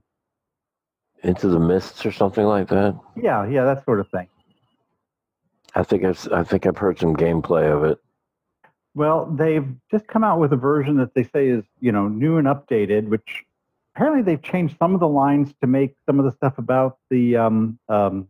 Into 1.23 1.47
the 1.49 1.59
Mists 1.59 2.05
or 2.05 2.11
something 2.11 2.45
like 2.45 2.67
that. 2.69 2.97
yeah, 3.15 3.45
yeah, 3.47 3.65
that 3.65 3.83
sort 3.85 3.99
of 3.99 4.09
thing. 4.09 4.27
I 5.75 5.83
think 5.83 6.03
I've, 6.03 6.27
I 6.33 6.43
think 6.43 6.65
I've 6.65 6.77
heard 6.77 6.99
some 6.99 7.15
gameplay 7.15 7.71
of 7.73 7.83
it. 7.83 7.97
Well, 8.93 9.25
they've 9.25 9.67
just 9.89 10.07
come 10.07 10.23
out 10.23 10.39
with 10.39 10.51
a 10.51 10.57
version 10.57 10.97
that 10.97 11.13
they 11.13 11.23
say 11.23 11.47
is, 11.47 11.63
you 11.79 11.91
know, 11.93 12.07
new 12.09 12.37
and 12.37 12.47
updated, 12.47 13.07
which 13.07 13.45
apparently 13.95 14.21
they've 14.21 14.41
changed 14.41 14.77
some 14.77 14.93
of 14.93 14.99
the 14.99 15.07
lines 15.07 15.53
to 15.61 15.67
make 15.67 15.95
some 16.05 16.19
of 16.19 16.25
the 16.25 16.31
stuff 16.31 16.57
about 16.57 16.97
the 17.09 17.35
um, 17.37 17.79
um, 17.89 18.27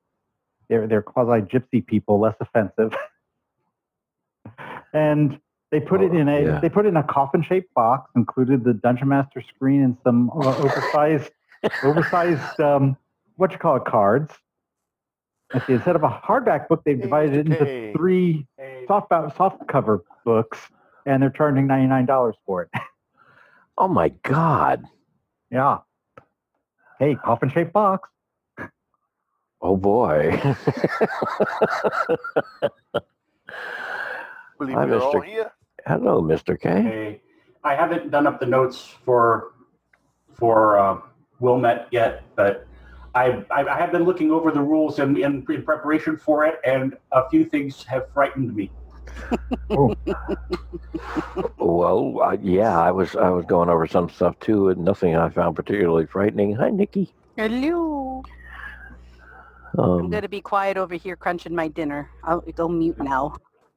their 0.69 0.87
their 0.87 1.01
quasi 1.01 1.41
gypsy 1.41 1.85
people 1.85 2.19
less 2.19 2.35
offensive. 2.39 2.93
and 4.93 5.39
they 5.71 5.79
put 5.79 6.01
it 6.01 6.11
Oh, 6.11 6.17
in 6.17 6.27
a 6.27 6.41
yeah. 6.43 6.59
they 6.59 6.69
put 6.69 6.85
it 6.85 6.89
in 6.89 6.97
a 6.97 7.03
coffin 7.03 7.41
shaped 7.41 7.73
box, 7.73 8.11
included 8.15 8.63
the 8.63 8.73
dungeon 8.73 9.07
master 9.07 9.41
screen 9.55 9.83
and 9.83 9.97
some 10.03 10.29
uh, 10.31 10.55
oversized 10.57 11.31
oversized 11.83 12.59
um, 12.59 12.97
what 13.37 13.51
you 13.51 13.57
call 13.57 13.77
it 13.77 13.85
cards. 13.85 14.33
Let's 15.53 15.67
see, 15.67 15.73
instead 15.73 15.95
of 15.97 16.03
a 16.03 16.09
hardback 16.09 16.67
book, 16.69 16.81
they've 16.85 16.95
Hey, 16.97 17.01
divided 17.03 17.33
it 17.35 17.39
into 17.47 17.65
K. 17.65 17.93
three 17.95 18.47
soft 18.87 19.09
soft 19.37 19.67
cover 19.67 20.03
books, 20.25 20.57
and 21.05 21.21
they're 21.21 21.29
charging 21.29 21.67
ninety 21.67 21.87
nine 21.87 22.05
dollars 22.05 22.35
for 22.45 22.63
it. 22.63 22.69
Oh 23.77 23.87
my 23.87 24.09
God. 24.23 24.83
Yeah. 25.51 25.79
Hey, 26.97 27.15
coffin 27.15 27.49
shaped 27.49 27.73
box. 27.73 28.07
Oh 29.61 29.75
boy. 29.75 30.31
Believe 34.57 34.75
Hi, 34.75 34.85
we're 34.85 35.01
all 35.01 35.13
Mr. 35.13 35.25
here. 35.25 35.51
Hello, 35.85 36.21
Mr. 36.21 36.59
K. 36.59 36.69
Okay. 36.69 37.21
I 37.63 37.75
haven't 37.75 38.09
done 38.11 38.25
up 38.25 38.39
the 38.39 38.45
notes 38.45 38.95
for 39.03 39.51
for 40.33 40.79
uh, 40.79 41.01
Wylmet 41.41 41.87
yet, 41.91 42.23
but 42.35 42.65
I, 43.13 43.43
I 43.51 43.63
I 43.67 43.77
have 43.77 43.91
been 43.91 44.05
looking 44.05 44.31
over 44.31 44.51
the 44.51 44.61
rules 44.61 44.99
in, 44.99 45.17
in, 45.17 45.45
in 45.49 45.63
preparation 45.63 46.15
for 46.17 46.45
it, 46.45 46.59
and 46.63 46.97
a 47.11 47.29
few 47.29 47.43
things 47.45 47.83
have 47.83 48.09
frightened 48.13 48.55
me. 48.55 48.71
Well, 51.57 52.19
uh, 52.21 52.37
yeah, 52.41 52.77
I 52.79 52.91
was 52.91 53.15
I 53.15 53.29
was 53.29 53.45
going 53.45 53.69
over 53.69 53.87
some 53.87 54.09
stuff 54.09 54.37
too, 54.39 54.69
and 54.69 54.83
nothing 54.83 55.15
I 55.15 55.29
found 55.29 55.55
particularly 55.55 56.05
frightening. 56.05 56.53
Hi, 56.55 56.69
Nikki. 56.69 57.13
Hello. 57.37 58.23
I'm 59.77 59.83
Um, 59.83 60.09
going 60.09 60.21
to 60.23 60.27
be 60.29 60.41
quiet 60.41 60.75
over 60.77 60.95
here 60.95 61.15
crunching 61.15 61.55
my 61.55 61.69
dinner. 61.69 62.09
I'll 62.25 62.41
go 62.41 62.67
mute 62.67 62.97
now. 62.99 63.35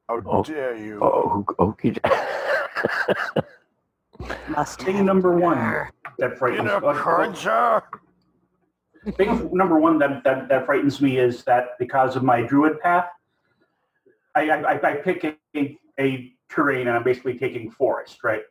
How 0.09 0.21
Oh. 0.25 0.43
dare 0.43 0.75
you? 0.75 0.99
oh, 1.01 1.45
okay. 1.59 1.95
Must. 4.49 4.81
Thing 4.81 5.05
number 5.05 5.31
one 5.37 5.87
that 6.19 6.37
frightens 6.37 6.69
Dinner 6.69 6.93
cruncher. 6.93 7.81
thing 9.17 9.49
number 9.53 9.79
one 9.79 9.97
that, 9.99 10.23
that, 10.25 10.49
that 10.49 10.65
frightens 10.65 10.99
me 11.01 11.17
is 11.17 11.43
that 11.45 11.77
because 11.79 12.15
of 12.15 12.23
my 12.23 12.41
druid 12.41 12.79
path, 12.81 13.07
I, 14.35 14.49
I, 14.49 14.91
I 14.91 14.93
pick 14.95 15.23
a, 15.55 15.77
a 15.99 16.33
terrain 16.49 16.87
and 16.87 16.97
I'm 16.97 17.03
basically 17.03 17.37
taking 17.37 17.71
forest, 17.71 18.23
right? 18.23 18.43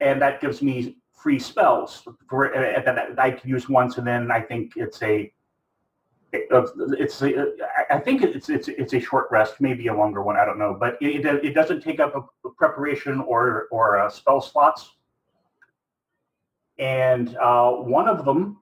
And 0.00 0.20
that 0.20 0.40
gives 0.40 0.62
me 0.62 0.96
free 1.12 1.38
spells 1.38 2.06
for 2.28 2.54
uh, 2.54 2.82
that 2.84 3.18
I 3.18 3.30
can 3.30 3.48
use 3.48 3.68
once, 3.68 3.98
and 3.98 4.06
then 4.06 4.30
I 4.30 4.40
think 4.40 4.72
it's 4.76 5.00
a 5.02 5.32
it's 6.32 7.22
a, 7.22 7.52
I 7.90 7.98
think 7.98 8.22
it's 8.22 8.48
it's 8.48 8.68
it's 8.68 8.94
a 8.94 9.00
short 9.00 9.28
rest, 9.30 9.60
maybe 9.60 9.86
a 9.88 9.94
longer 9.94 10.22
one. 10.22 10.36
I 10.36 10.44
don't 10.44 10.58
know, 10.58 10.76
but 10.78 10.96
it 11.00 11.24
it, 11.24 11.54
doesn't 11.54 11.82
take 11.82 12.00
up 12.00 12.14
a 12.44 12.50
preparation 12.50 13.20
or 13.20 13.68
or 13.70 13.98
uh, 13.98 14.08
spell 14.08 14.40
slots. 14.40 14.92
And 16.78 17.36
uh, 17.36 17.70
one 17.72 18.08
of 18.08 18.24
them 18.24 18.58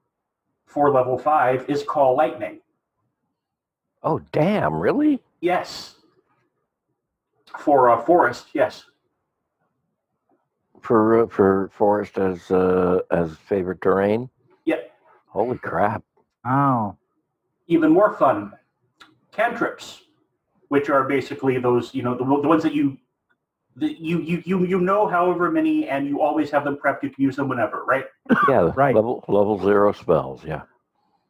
for 0.66 0.90
level 0.90 1.16
five 1.16 1.64
is 1.70 1.83
call 1.83 2.16
lightning. 2.16 2.61
oh, 4.03 4.20
damn! 4.33 4.75
Really? 4.75 5.20
Yes. 5.40 5.94
For 7.58 7.88
a 7.88 8.00
forest, 8.04 8.46
yes. 8.54 8.84
For 10.80 11.24
uh, 11.24 11.26
for 11.26 11.70
forest 11.76 12.16
as 12.18 12.50
uh, 12.50 13.00
as 13.10 13.36
favorite 13.36 13.80
terrain? 13.82 14.30
Yep. 14.64 14.90
Holy 15.26 15.58
crap! 15.58 16.02
Oh. 16.46 16.96
Even 17.66 17.92
more 17.92 18.14
fun, 18.14 18.52
cantrips, 19.30 20.02
which 20.68 20.88
are 20.90 21.04
basically 21.04 21.58
those, 21.58 21.94
you 21.94 22.02
know, 22.02 22.14
the, 22.16 22.24
the 22.24 22.48
ones 22.48 22.64
that 22.64 22.74
you, 22.74 22.98
the, 23.76 23.92
you, 23.92 24.20
you, 24.22 24.42
you, 24.44 24.64
you 24.64 24.80
know, 24.80 25.06
however 25.06 25.52
many, 25.52 25.86
and 25.88 26.04
you 26.08 26.20
always 26.20 26.50
have 26.50 26.64
them 26.64 26.76
prepped. 26.76 27.04
You 27.04 27.10
can 27.10 27.22
use 27.22 27.36
them 27.36 27.48
whenever, 27.48 27.84
right? 27.84 28.06
Yeah, 28.48 28.72
Right. 28.74 28.94
level 28.94 29.24
level 29.28 29.58
zero 29.62 29.92
spells. 29.92 30.44
Yeah. 30.44 30.62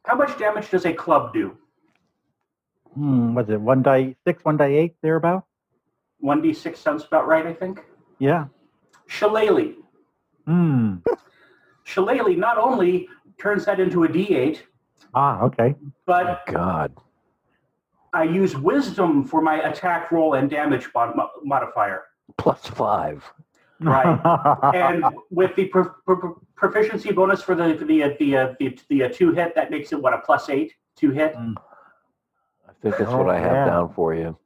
How 0.05 0.15
much 0.15 0.35
damage 0.39 0.69
does 0.71 0.85
a 0.85 0.93
club 0.93 1.33
do? 1.33 1.55
Hmm, 2.95 3.35
was 3.35 3.49
it 3.49 3.61
one 3.61 3.83
die 3.83 4.15
six, 4.25 4.43
one 4.43 4.57
die 4.57 4.73
eight, 4.73 4.95
thereabout? 5.01 5.45
1d6 6.23 6.77
sounds 6.77 7.03
about 7.05 7.27
right, 7.27 7.45
I 7.45 7.53
think. 7.53 7.83
Yeah. 8.19 8.45
Shillelagh. 9.07 9.73
Hmm. 10.45 10.95
Shillelagh 11.83 12.37
not 12.37 12.57
only 12.57 13.07
turns 13.37 13.65
that 13.65 13.79
into 13.79 14.03
a 14.03 14.07
d8, 14.07 14.59
Ah, 15.13 15.41
okay. 15.41 15.75
but 16.05 16.41
God. 16.47 16.93
I 18.13 18.23
use 18.23 18.55
wisdom 18.57 19.23
for 19.25 19.41
my 19.41 19.61
attack 19.69 20.11
roll 20.11 20.33
and 20.35 20.49
damage 20.49 20.89
mod- 20.93 21.15
modifier. 21.43 22.03
Plus 22.37 22.65
five. 22.67 23.23
Right. 23.79 24.19
and 24.75 25.03
with 25.31 25.55
the 25.55 25.65
pro- 25.65 25.89
pro- 26.05 26.39
proficiency 26.55 27.11
bonus 27.11 27.41
for 27.41 27.55
the 27.55 27.75
for 27.77 27.85
the 27.85 28.03
uh, 28.03 28.09
the 28.19 28.37
uh, 28.37 28.53
the, 28.59 28.77
the 28.89 29.03
uh, 29.05 29.09
two 29.11 29.31
hit, 29.33 29.55
that 29.55 29.71
makes 29.71 29.91
it 29.91 30.01
what 30.01 30.13
a 30.13 30.19
plus 30.19 30.49
eight 30.49 30.73
two 30.95 31.09
hit. 31.11 31.35
I 31.35 32.73
think 32.81 32.97
that's 32.97 33.09
Oh, 33.11 33.17
what 33.23 33.29
I 33.29 33.39
have 33.39 33.51
yeah. 33.53 33.65
down 33.65 33.93
for 33.93 34.13
you. 34.13 34.37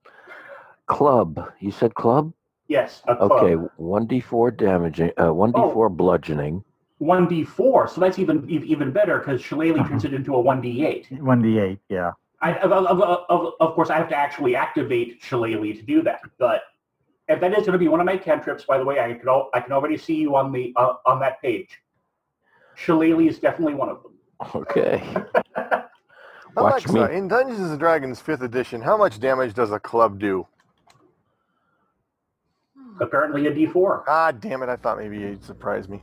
Club. 0.88 1.52
You 1.60 1.72
said 1.72 1.96
club? 1.96 2.34
Yes, 2.68 3.02
a 3.08 3.16
club. 3.16 3.32
Okay, 3.32 3.54
one 3.78 4.08
d 4.08 4.20
four 4.20 4.52
damaging. 4.52 5.12
Uh, 5.20 5.34
one 5.34 5.52
d 5.52 5.60
four 5.74 5.90
bludgeoning. 5.90 6.64
One 6.98 7.28
d 7.28 7.44
four, 7.44 7.88
so 7.88 8.02
that's 8.02 8.18
even 8.20 8.50
even 8.50 8.92
better 8.92 9.20
because 9.20 9.42
Shillelagh 9.42 9.88
turns 9.88 10.06
it 10.06 10.14
into 10.14 10.34
a 10.36 10.40
one 10.40 10.62
d 10.62 10.86
eight. 10.86 11.08
one 11.12 11.42
d 11.42 11.60
eight, 11.60 11.80
yeah. 11.90 12.12
I 12.42 12.56
of, 12.58 12.72
of, 12.72 13.02
of, 13.02 13.54
of 13.60 13.74
course 13.76 13.90
I 13.90 13.98
have 13.98 14.10
to 14.10 14.16
actually 14.16 14.56
activate 14.56 15.22
Shillelagh 15.22 15.76
to 15.76 15.82
do 15.82 16.02
that, 16.04 16.22
but 16.38 16.64
if 17.28 17.40
that 17.40 17.52
is 17.54 17.60
going 17.60 17.74
to 17.74 17.78
be 17.78 17.88
one 17.88 18.00
of 18.00 18.06
my 18.06 18.18
cantrips, 18.18 18.66
by 18.66 18.78
the 18.78 18.86
way, 18.86 19.00
I 19.00 19.14
can 19.14 19.28
al- 19.28 19.50
I 19.54 19.60
can 19.60 19.72
already 19.72 19.98
see 19.98 20.16
you 20.16 20.36
on 20.36 20.52
the 20.52 20.74
uh, 20.76 20.96
on 21.06 21.20
that 21.20 21.42
page. 21.42 21.70
Shillelagh 22.76 23.28
is 23.28 23.40
definitely 23.40 23.74
one 23.76 23.90
of 23.90 24.04
them. 24.04 24.14
Okay. 24.54 25.02
Watch 26.56 26.86
Alexa, 26.86 27.10
me. 27.10 27.16
in 27.16 27.28
Dungeons 27.28 27.60
and 27.60 27.80
Dragons 27.80 28.22
5th 28.22 28.42
edition, 28.42 28.82
how 28.82 28.96
much 28.96 29.20
damage 29.20 29.54
does 29.54 29.72
a 29.72 29.80
club 29.80 30.20
do? 30.20 30.48
Apparently 33.00 33.48
a 33.48 33.54
d 33.54 33.66
four. 33.66 34.04
Ah, 34.08 34.32
damn 34.32 34.64
it! 34.64 34.70
I 34.70 34.76
thought 34.76 34.98
maybe 34.98 35.18
you'd 35.20 35.44
surprise 35.44 35.90
me. 35.90 36.02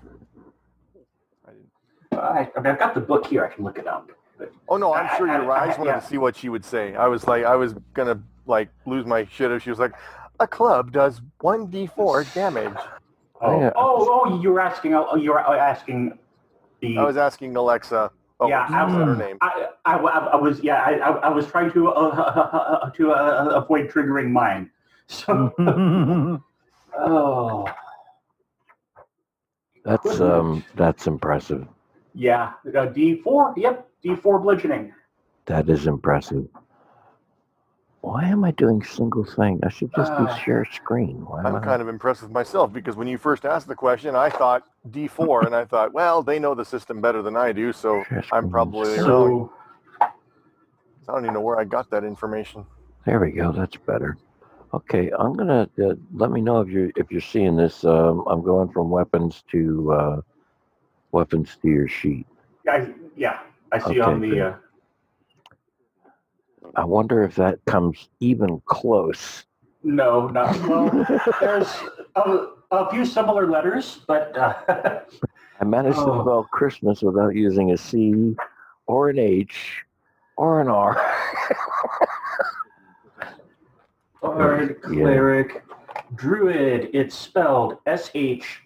I 1.46 1.50
didn't. 1.52 2.22
I, 2.22 2.50
I 2.56 2.60
mean, 2.60 2.72
I've 2.72 2.78
got 2.78 2.94
the 2.94 3.00
book 3.00 3.26
here. 3.26 3.44
I 3.44 3.48
can 3.54 3.64
look 3.64 3.78
it 3.78 3.86
up. 3.86 4.10
But 4.38 4.52
Oh 4.68 4.76
no, 4.76 4.92
I'm 4.94 5.08
sure 5.16 5.28
I- 5.30 5.36
you're 5.38 5.46
right. 5.46 5.60
I 5.60 5.64
I- 5.64 5.66
just 5.68 5.78
wanted 5.78 5.92
yeah. 5.92 6.00
to 6.00 6.06
see 6.06 6.18
what 6.18 6.36
she 6.36 6.48
would 6.48 6.64
say. 6.64 6.94
I 6.94 7.06
was 7.06 7.26
like, 7.26 7.44
I 7.44 7.56
was 7.56 7.74
gonna 7.94 8.20
like 8.46 8.68
lose 8.86 9.06
my 9.06 9.24
shit 9.26 9.50
if 9.50 9.62
she 9.62 9.70
was 9.70 9.78
like, 9.78 9.92
a 10.40 10.46
club 10.46 10.92
does 10.92 11.20
one 11.40 11.68
d4 11.68 12.32
damage. 12.34 12.74
oh, 13.40 13.60
Yeah. 13.60 13.70
oh, 13.76 14.22
oh, 14.26 14.40
you're 14.42 14.60
asking. 14.60 14.94
Oh, 14.94 15.16
you're 15.16 15.38
asking 15.38 16.18
the. 16.80 16.98
I 16.98 17.04
was 17.04 17.16
asking 17.16 17.56
Alexa. 17.56 18.10
Oh, 18.40 18.48
Yeah, 18.48 18.68
what 18.86 18.98
was 18.98 19.06
her 19.18 19.24
name? 19.24 19.38
I, 19.40 19.68
I, 19.84 19.94
I 19.96 20.36
was 20.36 20.58
yeah 20.60 20.82
I, 20.82 20.94
I, 20.94 21.10
I 21.10 21.28
was 21.28 21.46
trying 21.46 21.70
to 21.72 21.88
uh, 21.90 22.90
to 22.96 23.12
uh, 23.12 23.52
avoid 23.64 23.88
triggering 23.88 24.30
mine. 24.32 24.68
So 25.06 25.52
oh 26.98 27.66
That's 29.84 30.20
um 30.20 30.64
that's 30.74 31.06
impressive. 31.06 31.66
yeah, 32.14 32.52
D 32.94 33.16
four. 33.16 33.54
Yep, 33.56 33.88
D 34.02 34.14
four 34.16 34.38
bludgeoning. 34.38 34.92
That 35.46 35.68
is 35.68 35.86
impressive. 35.86 36.46
Why 38.00 38.24
am 38.24 38.44
I 38.44 38.50
doing 38.52 38.82
single 38.82 39.24
thing? 39.24 39.60
I 39.62 39.68
should 39.70 39.92
just 39.94 40.16
do 40.16 40.26
Uh, 40.26 40.36
share 40.36 40.64
screen. 40.72 41.24
Why 41.26 41.44
I'm 41.46 41.54
I? 41.56 41.60
kind 41.60 41.82
of 41.82 41.88
impressed 41.88 42.22
with 42.22 42.32
myself 42.32 42.72
because 42.72 42.96
when 42.96 43.06
you 43.08 43.18
first 43.18 43.44
asked 43.44 43.68
the 43.68 43.74
question, 43.76 44.14
I 44.16 44.28
thought 44.30 44.64
D4, 44.90 45.46
and 45.46 45.54
I 45.54 45.64
thought, 45.64 45.92
well, 45.92 46.22
they 46.22 46.38
know 46.38 46.54
the 46.54 46.64
system 46.64 47.00
better 47.00 47.22
than 47.22 47.36
I 47.36 47.52
do, 47.52 47.72
so 47.72 48.04
I'm 48.32 48.48
screen. 48.48 48.50
probably 48.50 48.98
wrong. 48.98 49.48
So 49.48 49.52
I 51.08 51.12
don't 51.12 51.24
even 51.24 51.34
know 51.34 51.40
where 51.40 51.58
I 51.58 51.64
got 51.64 51.90
that 51.90 52.04
information. 52.04 52.66
There 53.06 53.20
we 53.20 53.32
go. 53.32 53.52
That's 53.52 53.76
better. 53.76 54.16
Okay, 54.74 55.10
I'm 55.18 55.34
gonna 55.34 55.68
uh, 55.84 55.94
let 56.14 56.30
me 56.30 56.40
know 56.40 56.60
if 56.60 56.68
you're 56.68 56.90
if 56.96 57.10
you're 57.10 57.20
seeing 57.20 57.56
this. 57.56 57.84
Um, 57.84 58.24
I'm 58.26 58.42
going 58.42 58.70
from 58.72 58.88
weapons 58.88 59.44
to 59.50 59.92
uh, 59.92 60.20
weapons 61.12 61.58
to 61.60 61.68
your 61.68 61.88
sheet. 61.88 62.26
I, 62.68 62.88
yeah, 63.16 63.40
I 63.70 63.78
see 63.78 64.00
Okay, 64.00 64.00
on 64.00 64.20
the. 64.20 64.28
good. 64.30 64.40
Uh, 64.40 64.56
I 66.76 66.84
wonder 66.84 67.22
if 67.22 67.34
that 67.34 67.62
comes 67.66 68.08
even 68.20 68.62
close. 68.64 69.44
no, 69.82 70.28
not 70.28 70.56
well. 70.66 71.06
There's 71.40 71.66
a, 72.16 72.46
a 72.70 72.90
few 72.90 73.04
similar 73.04 73.50
letters, 73.50 74.00
but 74.06 74.34
uh, 74.38 74.54
I 75.60 75.64
managed 75.64 75.98
to 75.98 76.04
Oh. 76.04 76.22
spell 76.22 76.44
Christmas 76.44 77.02
without 77.02 77.34
using 77.34 77.72
a 77.72 77.76
C 77.76 78.34
or 78.86 79.10
an 79.10 79.18
H 79.18 79.82
or 80.36 80.60
an 80.62 80.68
R. 80.68 80.94
Bard, 84.22 84.80
Yeah. 84.88 85.02
cleric, 85.02 85.64
druid. 86.14 86.90
It's 86.94 87.14
spelled 87.14 87.78
S 87.86 88.10
H 88.14 88.62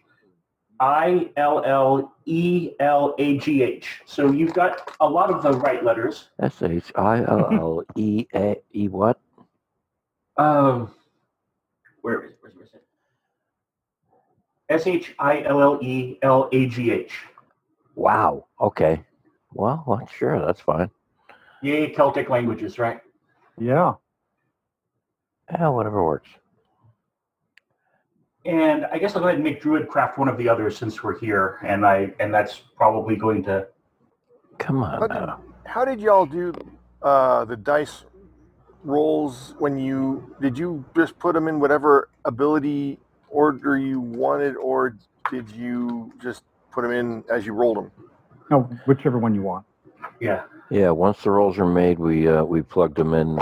I 0.79 1.31
L 1.39 1.65
L 1.65 2.15
E 2.27 2.73
L 2.79 3.15
A 3.19 3.39
G 3.39 3.63
H. 3.63 4.03
So 4.05 4.31
you've 4.31 4.53
got 4.53 4.95
a 5.01 5.09
lot 5.09 5.31
of 5.31 5.43
the 5.43 5.53
right 5.55 5.83
letters. 5.83 6.29
S 6.39 6.61
H 6.63 6.93
I 6.95 7.23
L 7.23 7.49
L 7.51 7.83
E 7.97 8.27
A 8.35 8.61
E 8.75 8.89
what? 8.89 9.19
Um, 10.37 10.93
where 12.03 12.23
is 12.27 12.33
where's, 12.43 12.55
where's 12.55 12.75
it? 12.75 12.85
S 14.69 14.87
H 14.87 15.15
I 15.19 15.43
L 15.45 15.63
L 15.63 15.79
E 15.81 16.19
L 16.21 16.51
A 16.53 16.67
G 16.67 16.91
H. 16.91 17.15
Wow. 17.95 18.45
Okay. 18.61 19.03
Well, 19.55 19.83
well, 19.87 20.07
sure, 20.15 20.39
that's 20.45 20.61
fine. 20.61 20.91
Yay, 21.63 21.95
Celtic 21.95 22.29
languages, 22.29 22.79
right? 22.79 23.01
Yeah. 23.57 23.95
Yeah, 25.53 25.69
whatever 25.69 26.05
works. 26.05 26.29
And 28.45 28.87
I 28.93 28.99
guess 28.99 29.15
I'll 29.17 29.21
go 29.23 29.27
ahead 29.29 29.37
and 29.37 29.45
make 29.45 29.61
Druid 29.61 29.89
craft 29.89 30.19
one 30.19 30.29
of 30.29 30.39
the 30.39 30.49
others 30.49 30.77
since 30.79 31.03
we're 31.03 31.19
here, 31.19 31.59
and 31.65 31.85
I 31.85 32.13
and 32.21 32.33
that's 32.33 32.59
probably 32.77 33.17
going 33.17 33.43
to. 33.45 33.67
Come 34.59 34.83
on 34.83 35.01
But- 35.01 35.11
now. 35.11 35.41
How 35.65 35.85
did 35.85 36.01
y'all 36.01 36.27
do 36.27 36.53
uh, 37.03 37.45
the 37.45 37.57
dice 37.57 38.05
rolls 38.85 39.55
when 39.59 39.77
you 39.79 40.33
did 40.41 40.57
you 40.57 40.85
just 40.95 41.19
put 41.19 41.35
them 41.35 41.49
in 41.49 41.59
whatever 41.59 42.09
ability 42.25 42.99
order 43.29 43.77
you 43.77 44.01
wanted, 44.01 44.57
or 44.57 44.97
did 45.31 45.51
you 45.51 46.13
just 46.23 46.45
put 46.71 46.83
them 46.83 46.93
in 46.93 47.25
as 47.31 47.45
you 47.45 47.53
rolled 47.53 47.79
them? 47.79 47.91
No, 48.49 48.61
whichever 48.87 49.19
one 49.19 49.35
you 49.35 49.43
want. 49.43 49.67
Yeah. 50.21 50.45
Yeah, 50.71 50.91
once 50.91 51.23
the 51.25 51.31
rolls 51.33 51.59
are 51.59 51.67
made, 51.67 51.99
we 51.99 52.29
uh, 52.29 52.45
we 52.45 52.63
plugged 52.63 52.97
them 52.97 53.13
in 53.13 53.41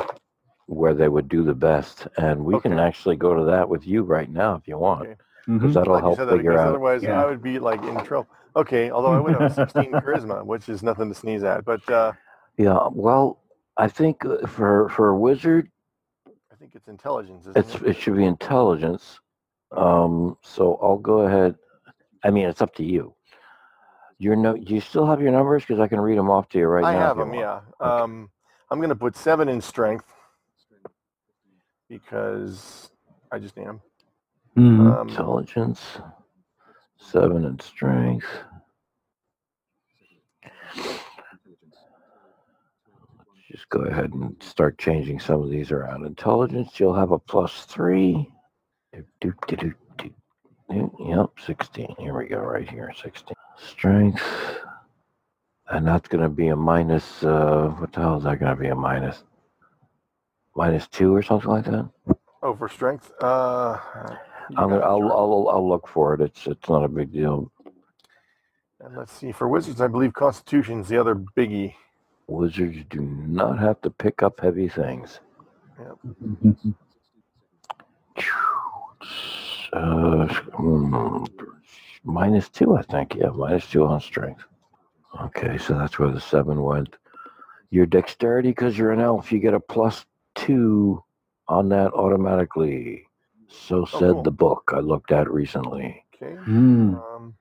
where 0.66 0.94
they 0.94 1.08
would 1.08 1.28
do 1.28 1.44
the 1.44 1.54
best, 1.54 2.06
and 2.16 2.44
we 2.44 2.58
can 2.60 2.78
actually 2.78 3.16
go 3.16 3.34
to 3.34 3.44
that 3.44 3.68
with 3.68 3.86
you 3.86 4.02
right 4.02 4.30
now 4.30 4.54
if 4.54 4.66
you 4.66 4.78
want, 4.78 5.02
Okay. 5.02 5.16
because 5.46 5.70
Mhm. 5.70 5.74
that'll 5.74 5.92
Glad 5.92 5.98
you 5.98 6.04
help 6.06 6.18
that 6.18 6.28
figure 6.36 6.52
out. 6.58 6.68
otherwise 6.68 7.02
Yeah. 7.02 7.22
I 7.22 7.26
would 7.26 7.42
be 7.42 7.58
like 7.58 7.82
in 7.84 7.96
trouble. 8.04 8.28
Okay, 8.56 8.90
although 8.90 9.12
I 9.12 9.18
would 9.20 9.34
have 9.40 9.52
16 9.52 9.92
charisma, 9.92 10.44
which 10.44 10.68
is 10.68 10.82
nothing 10.82 11.08
to 11.08 11.14
sneeze 11.14 11.42
at. 11.44 11.64
But 11.64 11.88
uh, 11.90 12.12
Yeah, 12.56 12.88
well, 12.92 13.40
I 13.76 13.88
think 13.88 14.24
uh, 14.24 14.46
for 14.46 14.88
for 14.90 15.10
a 15.10 15.16
wizard, 15.18 15.70
I 16.52 16.54
think 16.56 16.74
it's 16.74 16.88
intelligence. 16.88 17.46
Isn't 17.46 17.56
it's 17.58 17.74
it? 17.74 17.82
it 17.88 17.96
should 17.96 18.16
be 18.16 18.24
intelligence. 18.24 19.20
Um, 19.72 20.38
so 20.42 20.78
I'll 20.80 20.98
go 20.98 21.20
ahead. 21.22 21.56
I 22.22 22.30
mean, 22.30 22.48
it's 22.48 22.62
up 22.62 22.74
to 22.76 22.84
you. 22.84 23.14
Your 24.18 24.36
no, 24.36 24.56
do 24.56 24.72
you 24.72 24.80
still 24.80 25.04
have 25.04 25.20
your 25.20 25.32
numbers? 25.32 25.64
Because 25.66 25.80
I 25.80 25.88
can 25.88 26.00
read 26.00 26.16
them 26.16 26.30
off 26.30 26.48
to 26.50 26.58
you 26.58 26.68
right 26.68 26.84
I 26.84 26.92
now. 26.94 27.00
have 27.00 27.16
them. 27.18 27.34
Yeah. 27.34 27.60
Okay. 27.80 27.90
Um, 27.90 28.30
I'm 28.70 28.80
gonna 28.80 28.94
put 28.94 29.16
seven 29.16 29.48
in 29.48 29.60
strength 29.60 30.13
because 31.88 32.90
I 33.30 33.38
just 33.38 33.58
am. 33.58 33.80
Mhm. 34.56 35.00
Um, 35.00 35.08
Intelligence, 35.08 35.98
seven 36.96 37.44
in 37.44 37.58
strength. 37.60 38.26
Just 43.50 43.68
go 43.68 43.80
ahead 43.80 44.12
and 44.12 44.34
start 44.42 44.78
changing 44.78 45.20
some 45.20 45.42
of 45.42 45.50
these 45.50 45.70
around. 45.70 46.04
Intelligence, 46.06 46.80
you'll 46.80 46.94
have 46.94 47.12
a 47.12 47.18
plus 47.18 47.64
three. 47.66 48.28
Do, 48.92 49.04
do, 49.20 49.32
do, 49.46 49.56
do, 49.98 50.10
do. 50.70 50.96
Yep, 50.98 51.30
16. 51.44 51.94
Here 51.98 52.16
we 52.16 52.26
go, 52.26 52.38
right 52.38 52.68
here, 52.68 52.92
16. 53.00 53.34
Strength. 53.58 54.22
And 55.68 55.86
that's 55.86 56.08
going 56.08 56.22
to 56.22 56.28
be 56.28 56.48
a 56.48 56.56
minus, 56.56 57.22
uh, 57.22 57.72
what 57.78 57.92
the 57.92 58.00
hell 58.00 58.18
is 58.18 58.24
that 58.24 58.40
going 58.40 58.54
to 58.54 58.60
be 58.60 58.68
a 58.68 58.74
minus? 58.74 59.22
Minus 60.56 60.86
two 60.88 61.14
or 61.14 61.22
something 61.22 61.50
like 61.50 61.64
that? 61.64 61.88
oh, 62.42 62.54
for 62.54 62.68
strength. 62.68 63.10
Uh, 63.20 63.78
I'm 64.56 64.68
gonna, 64.68 64.78
I'll. 64.78 65.10
I'll, 65.10 65.48
I'll 65.50 65.68
look 65.68 65.88
for 65.88 66.14
it. 66.14 66.20
It's, 66.20 66.46
it's 66.46 66.68
not 66.68 66.84
a 66.84 66.88
big 66.88 67.12
deal. 67.12 67.50
And 68.80 68.96
let's 68.96 69.12
see. 69.12 69.32
For 69.32 69.48
wizards, 69.48 69.80
I 69.80 69.88
believe 69.88 70.12
Constitution's 70.12 70.88
the 70.88 70.98
other 70.98 71.14
biggie. 71.14 71.74
Wizards 72.26 72.84
do 72.88 73.00
not 73.00 73.58
have 73.58 73.80
to 73.82 73.90
pick 73.90 74.22
up 74.22 74.40
heavy 74.40 74.68
things. 74.68 75.20
Mhm. 76.06 76.74
Uh, 79.72 81.24
minus 82.04 82.48
two, 82.48 82.76
I 82.76 82.82
think. 82.82 83.16
Yeah, 83.16 83.30
minus 83.30 83.68
two 83.68 83.84
on 83.84 84.00
strength. 84.00 84.44
Okay, 85.20 85.58
so 85.58 85.76
that's 85.76 85.98
where 85.98 86.10
the 86.10 86.20
seven 86.20 86.62
went. 86.62 86.96
Your 87.70 87.86
dexterity, 87.86 88.50
because 88.50 88.78
you're 88.78 88.92
an 88.92 89.00
elf, 89.00 89.32
you 89.32 89.38
get 89.40 89.54
a 89.54 89.60
plus 89.60 90.04
two 90.34 91.02
on 91.48 91.68
that 91.70 91.92
automatically. 91.92 93.04
So 93.48 93.84
said 93.84 94.12
cool. 94.12 94.22
the 94.22 94.30
book 94.30 94.70
I 94.74 94.80
looked 94.80 95.12
at 95.12 95.30
recently. 95.30 96.04
Okay. 96.14 96.34
Mm. 96.46 96.94
Um, 97.14 97.34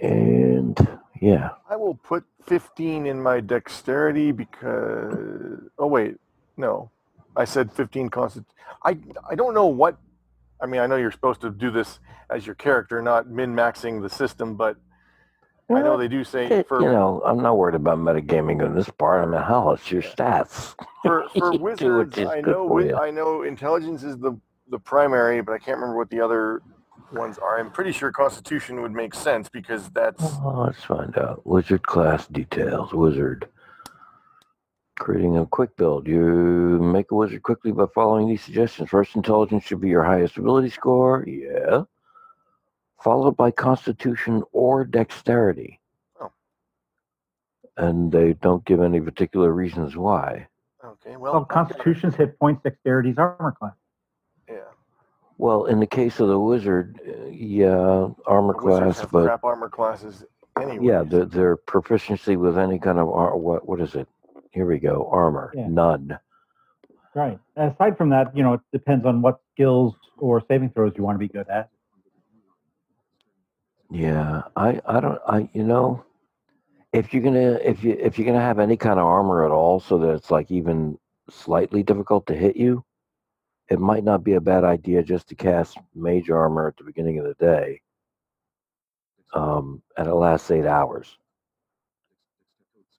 And 0.00 0.98
yeah, 1.20 1.50
I 1.68 1.76
will 1.76 1.94
put 1.94 2.24
15 2.46 3.06
in 3.06 3.22
my 3.22 3.40
dexterity 3.40 4.32
because. 4.32 5.60
Oh 5.78 5.86
wait, 5.86 6.16
no, 6.56 6.90
I 7.36 7.44
said 7.44 7.72
15 7.72 8.08
constant. 8.08 8.46
I 8.84 8.98
I 9.28 9.34
don't 9.34 9.54
know 9.54 9.66
what. 9.66 9.98
I 10.62 10.66
mean, 10.66 10.80
I 10.80 10.86
know 10.86 10.96
you're 10.96 11.12
supposed 11.12 11.40
to 11.42 11.50
do 11.50 11.70
this 11.70 12.00
as 12.30 12.46
your 12.46 12.54
character, 12.54 13.02
not 13.02 13.28
min 13.28 13.54
maxing 13.54 14.02
the 14.02 14.10
system, 14.10 14.56
but 14.56 14.76
I 15.70 15.82
know 15.82 15.96
they 15.96 16.08
do 16.08 16.24
say 16.24 16.46
It- 16.46 16.68
for 16.68 16.80
you 16.80 16.90
know, 16.90 17.22
I'm 17.24 17.40
not 17.42 17.56
worried 17.56 17.74
about 17.76 17.98
metagaming 17.98 18.64
on 18.64 18.74
this 18.74 18.88
part. 18.90 19.22
I 19.22 19.26
mean, 19.30 19.40
hell, 19.42 19.72
it's 19.72 19.90
your 19.90 20.02
stats. 20.02 20.74
for, 21.02 21.28
for 21.38 21.52
wizards, 21.58 22.18
I 22.18 22.40
know 22.40 22.66
for 22.68 22.80
wi- 22.80 22.88
you. 22.90 22.96
I 22.96 23.10
know 23.10 23.42
intelligence 23.42 24.02
is 24.02 24.18
the 24.18 24.36
the 24.70 24.78
primary, 24.78 25.40
but 25.42 25.52
I 25.52 25.58
can't 25.58 25.78
remember 25.78 25.96
what 25.96 26.10
the 26.10 26.20
other 26.20 26.62
ones 27.12 27.38
are. 27.38 27.58
I'm 27.58 27.70
pretty 27.72 27.90
sure 27.90 28.12
Constitution 28.12 28.82
would 28.82 28.92
make 28.92 29.14
sense 29.14 29.48
because 29.48 29.88
that's 29.90 30.22
Oh, 30.22 30.64
let's 30.66 30.84
find 30.84 31.16
out. 31.18 31.44
Wizard 31.44 31.82
class 31.82 32.26
details. 32.28 32.92
Wizard. 32.92 33.48
Creating 34.98 35.38
a 35.38 35.46
quick 35.46 35.76
build. 35.76 36.06
You 36.06 36.20
make 36.20 37.10
a 37.10 37.14
wizard 37.16 37.42
quickly 37.42 37.72
by 37.72 37.86
following 37.94 38.28
these 38.28 38.42
suggestions. 38.42 38.90
First, 38.90 39.16
intelligence 39.16 39.64
should 39.64 39.80
be 39.80 39.88
your 39.88 40.04
highest 40.04 40.36
ability 40.36 40.68
score. 40.70 41.24
Yeah. 41.26 41.82
Followed 43.02 43.36
by 43.36 43.50
constitution 43.50 44.42
or 44.52 44.84
dexterity. 44.84 45.80
Oh. 46.20 46.30
And 47.76 48.12
they 48.12 48.34
don't 48.34 48.64
give 48.64 48.80
any 48.82 49.00
particular 49.00 49.52
reasons 49.52 49.96
why. 49.96 50.46
okay. 50.84 51.16
Well, 51.16 51.32
Well, 51.32 51.44
Constitution's 51.44 52.14
hit 52.14 52.38
points, 52.38 52.62
dexterity's 52.62 53.18
armor 53.18 53.52
class. 53.58 53.72
yeah. 54.48 54.56
Well, 55.38 55.64
in 55.64 55.80
the 55.80 55.86
case 55.86 56.20
of 56.20 56.28
the 56.28 56.38
wizard, 56.38 57.00
uh, 57.08 57.26
yeah, 57.28 58.08
armor 58.26 58.54
Wizards 58.60 58.82
class, 58.96 59.00
have 59.00 59.10
but 59.10 59.24
crap 59.24 59.44
armor 59.44 59.70
classes 59.70 60.24
anyway. 60.60 60.84
Yeah, 60.86 61.02
their, 61.02 61.24
their 61.24 61.56
proficiency 61.56 62.36
with 62.36 62.58
any 62.58 62.78
kind 62.78 62.98
of 62.98 63.08
ar- 63.08 63.36
what 63.38 63.66
what 63.66 63.80
is 63.80 63.94
it? 63.94 64.06
Here 64.50 64.66
we 64.66 64.78
go, 64.78 65.08
armor, 65.10 65.50
Yeah. 65.54 65.68
none. 65.68 66.18
Right. 67.14 67.38
Aside 67.56 67.96
from 67.96 68.10
that, 68.10 68.36
you 68.36 68.42
know, 68.42 68.54
it 68.54 68.60
depends 68.72 69.06
on 69.06 69.22
what 69.22 69.40
skills 69.54 69.94
or 70.18 70.42
saving 70.46 70.70
throws 70.70 70.92
you 70.96 71.04
want 71.04 71.14
to 71.14 71.18
be 71.18 71.28
good 71.28 71.48
at. 71.48 71.70
Yeah, 73.90 74.42
I 74.56 74.80
I 74.86 75.00
don't 75.00 75.18
I 75.26 75.48
you 75.52 75.64
know, 75.64 76.04
if 76.92 77.12
you're 77.12 77.22
gonna 77.22 77.54
if 77.62 77.84
you 77.84 77.92
if 77.98 78.18
you're 78.18 78.26
gonna 78.26 78.40
have 78.40 78.58
any 78.60 78.76
kind 78.76 79.00
of 79.00 79.06
armor 79.06 79.44
at 79.44 79.50
all, 79.52 79.80
so 79.80 79.98
that 79.98 80.10
it's 80.14 80.30
like 80.30 80.50
even 80.50 80.98
slightly 81.30 81.82
difficult 81.82 82.26
to 82.28 82.34
hit 82.34 82.56
you, 82.56 82.84
it 83.70 83.80
might 83.80 84.04
not 84.04 84.24
be 84.24 84.34
a 84.34 84.40
bad 84.40 84.64
idea 84.64 85.02
just 85.02 85.28
to 85.28 85.34
cast 85.34 85.78
mage 85.94 86.30
armor 86.30 86.68
at 86.68 86.76
the 86.76 86.84
beginning 86.84 87.18
of 87.18 87.24
the 87.24 87.34
day. 87.34 87.80
Um, 89.34 89.82
and 89.96 90.08
it 90.08 90.14
lasts 90.14 90.50
eight 90.50 90.66
hours. 90.66 91.16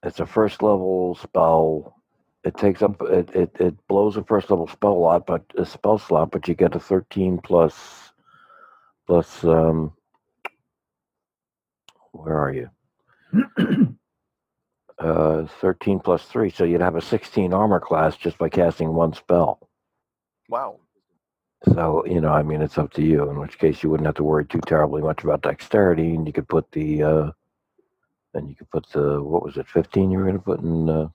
It's 0.02 0.20
a 0.20 0.26
first 0.26 0.62
level 0.62 1.14
spell. 1.14 1.96
It 2.44 2.56
takes 2.56 2.82
up 2.82 3.00
it, 3.02 3.30
it, 3.34 3.56
it 3.60 3.88
blows 3.88 4.16
a 4.16 4.24
first 4.24 4.50
level 4.50 4.66
spell 4.68 4.92
a 4.92 4.94
lot, 4.94 5.26
but 5.26 5.44
a 5.56 5.64
spell 5.64 5.98
slot, 5.98 6.30
but 6.32 6.48
you 6.48 6.54
get 6.54 6.74
a 6.74 6.80
thirteen 6.80 7.38
plus 7.38 8.12
plus 9.06 9.44
um 9.44 9.92
where 12.22 12.38
are 12.38 12.52
you? 12.52 12.70
uh 14.98 15.46
thirteen 15.60 16.00
plus 16.00 16.24
three, 16.24 16.50
so 16.50 16.64
you'd 16.64 16.80
have 16.80 16.96
a 16.96 17.00
sixteen 17.00 17.52
armor 17.52 17.80
class 17.80 18.16
just 18.16 18.38
by 18.38 18.48
casting 18.48 18.92
one 18.94 19.12
spell. 19.12 19.68
Wow. 20.48 20.80
So, 21.72 22.04
you 22.06 22.20
know, 22.20 22.32
I 22.32 22.42
mean 22.42 22.60
it's 22.60 22.78
up 22.78 22.92
to 22.94 23.02
you, 23.02 23.30
in 23.30 23.38
which 23.38 23.58
case 23.58 23.82
you 23.82 23.90
wouldn't 23.90 24.06
have 24.06 24.16
to 24.16 24.24
worry 24.24 24.44
too 24.44 24.60
terribly 24.66 25.00
much 25.00 25.22
about 25.22 25.42
dexterity 25.42 26.14
and 26.14 26.26
you 26.26 26.32
could 26.32 26.48
put 26.48 26.70
the 26.72 27.02
uh 27.02 27.30
and 28.34 28.48
you 28.48 28.56
could 28.56 28.70
put 28.70 28.88
the 28.90 29.22
what 29.22 29.44
was 29.44 29.56
it, 29.56 29.68
fifteen 29.68 30.10
you 30.10 30.18
were 30.18 30.26
gonna 30.26 30.38
put 30.38 30.60
in 30.60 30.88
uh 30.88 31.08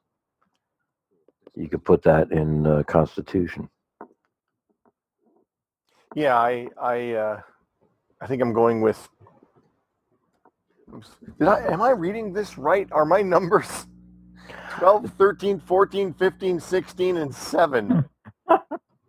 you 1.57 1.67
could 1.67 1.83
put 1.83 2.03
that 2.03 2.31
in 2.31 2.67
uh, 2.67 2.83
constitution. 2.83 3.69
Yeah, 6.15 6.37
I 6.37 6.67
I 6.79 7.11
uh, 7.13 7.41
I 8.21 8.27
think 8.27 8.41
I'm 8.41 8.53
going 8.53 8.81
with. 8.81 9.09
Did 11.39 11.47
I 11.47 11.59
am 11.71 11.81
I 11.81 11.91
reading 11.91 12.33
this 12.33 12.57
right? 12.57 12.87
Are 12.91 13.05
my 13.05 13.21
numbers 13.21 13.87
12, 14.79 15.11
13, 15.17 15.59
14, 15.59 16.13
15, 16.13 16.59
16 16.59 17.17
and 17.17 17.33
7? 17.35 18.05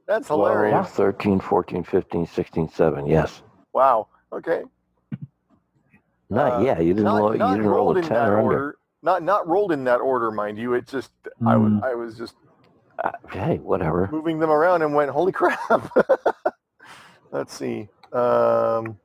That's 0.07 0.26
12, 0.26 0.29
hilarious. 0.29 0.89
13, 0.91 1.39
14, 1.41 1.85
15, 1.85 2.26
16, 2.26 2.68
7. 2.70 3.07
Yes. 3.07 3.43
Wow. 3.72 4.09
Okay. 4.33 4.62
Not 6.31 6.55
Uh, 6.55 6.61
yeah, 6.64 6.79
you 6.81 6.89
didn't 6.95 7.05
not, 7.05 7.18
roll, 7.18 7.33
you 7.33 7.39
didn't 7.57 7.66
roll 7.66 7.93
a 7.95 7.99
in 7.99 8.03
10 8.05 8.12
that 8.14 8.29
or 8.29 8.39
under. 8.39 8.43
order. 8.43 8.79
Not 9.03 9.22
not 9.22 9.47
rolled 9.47 9.70
in 9.72 9.85
that 9.85 10.01
order, 10.01 10.31
mind 10.33 10.59
you. 10.59 10.74
It 10.74 10.87
just 10.87 11.12
I 11.47 11.57
was 11.57 11.70
Mm. 11.72 11.85
I 11.85 11.95
was 11.95 12.16
just 12.18 12.35
Uh, 13.05 13.12
hey, 13.31 13.59
whatever. 13.59 14.09
moving 14.11 14.39
them 14.41 14.51
around 14.51 14.83
and 14.83 14.93
went, 14.95 15.11
holy 15.11 15.31
crap. 15.33 15.91
Let's 17.31 17.55
see. 17.57 17.89
Um, 18.12 18.99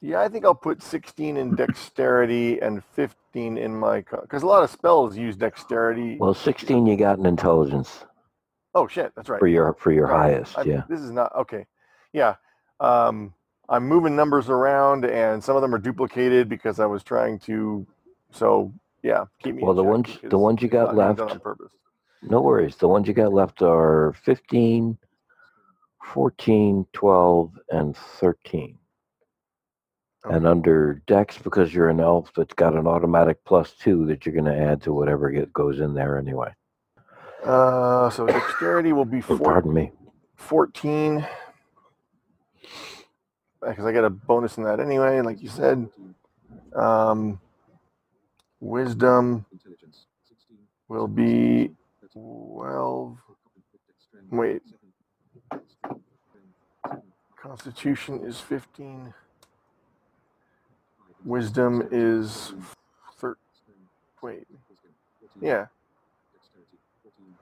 yeah, 0.00 0.20
I 0.20 0.28
think 0.28 0.44
I'll 0.44 0.54
put 0.54 0.82
16 0.82 1.36
in 1.36 1.54
dexterity 1.54 2.60
and 2.60 2.82
15 2.94 3.58
in 3.58 3.74
my 3.74 4.04
because 4.22 4.42
a 4.42 4.46
lot 4.46 4.62
of 4.62 4.70
spells 4.70 5.16
use 5.16 5.36
dexterity. 5.36 6.16
Well, 6.18 6.34
16 6.34 6.86
you 6.86 6.96
got 6.96 7.18
in 7.18 7.26
intelligence 7.26 8.04
oh 8.74 8.86
shit, 8.86 9.12
that's 9.16 9.28
right. 9.28 9.40
for 9.40 9.46
your 9.48 9.74
for 9.74 9.90
your 9.90 10.06
Right. 10.06 10.34
highest, 10.34 10.56
I- 10.58 10.62
yeah. 10.62 10.82
This 10.88 11.00
is 11.00 11.10
not 11.10 11.34
okay. 11.34 11.66
Yeah. 12.12 12.36
Um, 12.80 13.34
I'm 13.68 13.86
moving 13.88 14.14
numbers 14.16 14.48
around 14.48 15.04
and 15.04 15.42
some 15.42 15.56
of 15.56 15.62
them 15.62 15.74
are 15.74 15.78
duplicated 15.78 16.48
because 16.48 16.78
I 16.80 16.86
was 16.86 17.02
trying 17.02 17.38
to. 17.40 17.86
So 18.30 18.72
yeah, 19.02 19.24
keep 19.42 19.56
me. 19.56 19.62
Well, 19.64 19.74
the 19.74 19.82
ones- 19.84 20.18
the 20.22 20.38
ones 20.38 20.62
you 20.62 20.68
got 20.68 20.94
not 20.94 21.16
being 21.16 21.16
done 21.16 21.26
left- 21.26 21.30
on 21.32 21.40
purpose. 21.40 21.72
No 22.22 22.40
worries. 22.40 22.76
The 22.76 22.88
ones 22.88 23.06
you 23.08 23.14
got 23.14 23.32
left 23.32 23.62
are 23.62 24.12
15, 24.24 24.96
14, 26.04 26.86
12, 26.92 27.58
and 27.70 27.96
13. 27.96 28.77
And 30.30 30.46
under 30.46 31.02
Dex, 31.06 31.38
because 31.38 31.72
you're 31.72 31.88
an 31.88 32.00
elf, 32.00 32.30
that's 32.36 32.54
got 32.54 32.74
an 32.74 32.86
automatic 32.86 33.42
plus 33.44 33.72
two 33.72 34.06
that 34.06 34.26
you're 34.26 34.34
going 34.34 34.44
to 34.44 34.56
add 34.56 34.82
to 34.82 34.92
whatever 34.92 35.30
get, 35.30 35.52
goes 35.52 35.80
in 35.80 35.94
there 35.94 36.18
anyway. 36.18 36.52
Uh, 37.44 38.10
so 38.10 38.26
dexterity 38.26 38.92
will 38.92 39.04
be 39.04 39.18
Oh, 39.18 39.36
four, 39.36 39.38
pardon 39.38 39.72
me. 39.72 39.92
14 40.36 41.26
because 43.66 43.84
I 43.84 43.92
got 43.92 44.04
a 44.04 44.10
bonus 44.10 44.56
in 44.56 44.64
that 44.64 44.80
anyway, 44.80 45.20
like 45.20 45.42
you 45.42 45.48
said. 45.48 45.88
Um, 46.74 47.40
wisdom 48.60 49.44
will 50.88 51.08
be 51.08 51.70
12. 52.12 53.18
Wait. 54.30 54.62
Constitution 57.40 58.20
is 58.24 58.38
15. 58.40 59.12
Wisdom 61.28 61.86
is 61.92 62.54
13. 63.18 63.36
Wait. 64.22 64.46
Yeah. 65.42 65.66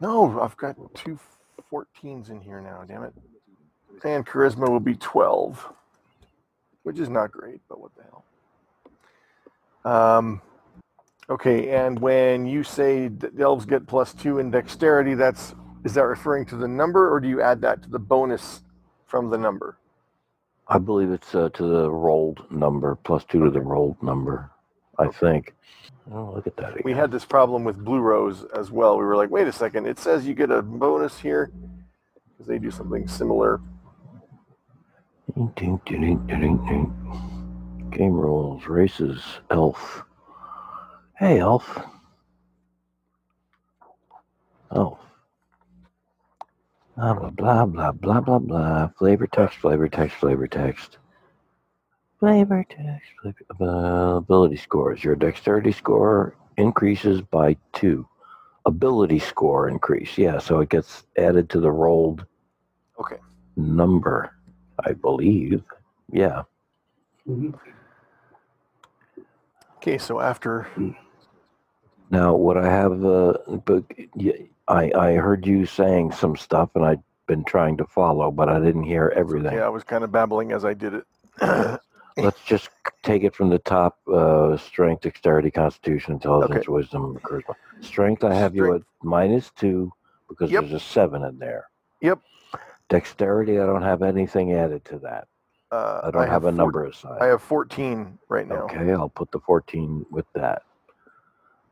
No, 0.01 0.41
I've 0.41 0.57
got 0.57 0.75
two 0.93 1.21
14s 1.73 2.31
in 2.31 2.41
here 2.41 2.61
now, 2.61 2.83
damn 2.87 3.05
it. 3.05 3.15
And 4.03 4.27
charisma 4.27 4.69
will 4.69 4.81
be 4.81 4.97
12, 4.97 5.73
which 6.83 6.99
is 6.99 7.09
not 7.09 7.31
great, 7.31 7.61
but 7.69 7.81
what 7.81 7.93
the 7.97 8.03
hell. 8.03 8.25
Um, 9.85 10.41
okay, 11.31 11.71
and 11.71 12.01
when 12.01 12.45
you 12.45 12.65
say 12.65 13.09
elves 13.39 13.67
get 13.67 13.87
plus 13.87 14.13
two 14.13 14.41
in 14.41 14.51
dexterity, 14.51 15.15
that's 15.15 15.55
is 15.85 15.95
that 15.95 16.07
referring 16.07 16.45
to 16.47 16.57
the 16.57 16.67
number, 16.67 17.09
or 17.09 17.21
do 17.21 17.29
you 17.29 17.41
add 17.41 17.61
that 17.61 17.85
to 17.85 17.89
the 17.89 18.01
bonus 18.01 18.63
from 19.07 19.31
the 19.31 19.39
number? 19.39 19.79
I 20.69 20.79
believe 20.79 21.11
it's 21.11 21.35
uh, 21.35 21.49
to 21.51 21.63
the 21.63 21.91
rolled 21.91 22.51
number, 22.51 22.97
plus 22.97 23.25
two 23.25 23.45
to 23.45 23.51
the 23.51 23.61
rolled 23.61 24.03
number, 24.03 24.51
I 24.99 25.09
think. 25.09 25.55
Oh, 26.13 26.33
look 26.35 26.47
at 26.47 26.57
that 26.57 26.71
again. 26.73 26.83
We 26.85 26.93
had 26.93 27.13
this 27.13 27.25
problem 27.25 27.65
with 27.65 27.77
Blue 27.85 28.01
Rose 28.01 28.45
as 28.55 28.71
well. 28.71 28.99
We 28.99 29.05
were 29.05 29.17
like, 29.17 29.31
wait 29.31 29.47
a 29.47 29.53
second, 29.53 29.87
it 29.87 29.99
says 29.99 30.27
you 30.27 30.35
get 30.35 30.51
a 30.51 30.63
bonus 30.63 31.19
here 31.19 31.51
because 32.33 32.47
they 32.49 32.59
do 32.59 32.71
something 32.71 33.07
similar. 33.09 33.61
Ding, 35.35 35.53
ding, 35.57 35.81
ding, 35.87 36.27
ding, 36.27 36.27
ding, 36.27 36.67
ding. 36.67 37.91
Game 37.91 38.15
rules, 38.15 38.67
races, 38.67 39.23
elf. 39.51 40.03
Hey, 41.19 41.41
elf. 41.41 41.79
Elf. 44.75 44.99
Blah, 46.97 47.13
blah, 47.15 47.31
blah, 47.31 47.67
blah, 47.67 47.93
blah, 47.93 48.21
blah, 48.21 48.39
blah. 48.39 48.89
Flavor 48.99 49.27
text, 49.27 49.59
flavor 49.59 49.89
text, 49.89 50.17
flavor 50.17 50.47
text. 50.47 50.99
Flavor 52.21 52.65
text, 52.69 53.07
flavor, 53.21 53.45
uh, 53.61 54.17
ability 54.17 54.57
scores. 54.57 55.05
Your 55.05 55.15
dexterity 55.17 55.73
score 55.73 56.35
increases 56.57 57.21
by 57.21 57.57
two. 57.75 58.09
Ability 58.65 59.19
score 59.19 59.69
increase. 59.69 60.17
Yeah, 60.17 60.39
so 60.39 60.61
it 60.61 60.71
gets 60.71 61.05
added 61.19 61.51
to 61.51 61.61
the 61.61 61.71
rolled 61.71 62.25
Okay. 62.99 63.19
number, 63.57 64.33
I 64.85 64.93
believe. 64.93 65.63
Yeah. 66.11 66.43
Okay, 69.77 69.99
so 69.99 70.21
after 70.21 70.67
Now, 72.11 72.35
what 72.35 72.57
I 72.57 72.67
have, 72.71 73.05
uh, 73.05 73.35
but 73.67 73.85
y- 74.15 74.49
I 74.69 74.91
I 74.97 75.15
heard 75.15 75.47
you 75.47 75.67
saying 75.67 76.13
some 76.13 76.37
stuff, 76.37 76.71
and 76.75 76.85
I've 76.85 77.03
been 77.27 77.45
trying 77.45 77.77
to 77.79 77.87
follow, 77.87 78.31
but 78.31 78.49
I 78.49 78.59
didn't 78.61 78.85
hear 78.85 79.13
everything. 79.15 79.53
yeah, 79.55 79.65
I 79.67 79.69
was 79.69 79.85
kind 79.85 80.05
of 80.05 80.13
babbling 80.13 80.53
as 80.53 80.65
I 80.65 80.75
did 80.75 80.95
it. 80.95 81.05
Let's 82.17 82.41
just 82.47 82.71
take 83.03 83.23
it 83.25 83.35
from 83.35 83.51
the 83.51 83.59
top: 83.59 83.99
uh, 84.13 84.57
strength, 84.57 85.03
dexterity, 85.03 85.51
constitution, 85.51 86.15
intelligence, 86.15 86.69
wisdom, 86.69 87.19
charisma. 87.23 87.55
Strength, 87.81 88.25
I 88.25 88.35
have 88.35 88.55
you 88.57 88.75
at 88.75 88.83
minus 89.03 89.51
two 89.53 89.93
because 90.29 90.51
Yep. 90.51 90.63
there's 90.63 90.73
a 90.75 90.81
seven 90.81 91.23
in 91.25 91.39
there. 91.39 91.69
Yep. 92.01 92.21
Dexterity, 92.89 93.59
I 93.61 93.67
don't 93.67 93.83
have 93.83 94.03
anything 94.03 94.53
added 94.53 94.85
to 94.87 94.99
that. 95.01 95.29
Uh, 95.73 96.01
I 96.05 96.11
don't 96.11 96.29
have, 96.29 96.45
a 96.45 96.49
four- 96.49 96.53
number 96.53 96.85
assigned. 96.87 97.21
I 97.21 97.27
have 97.27 97.43
14 97.43 98.19
right 98.29 98.47
now. 98.47 98.63
Okay, 98.65 98.93
I'll 98.93 99.09
put 99.09 99.31
the 99.33 99.41
14 99.41 100.07
with 100.11 100.27
that. 100.35 100.63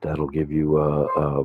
That'll 0.01 0.28
give 0.28 0.51
you 0.51 0.78
a, 0.78 1.07
a, 1.07 1.45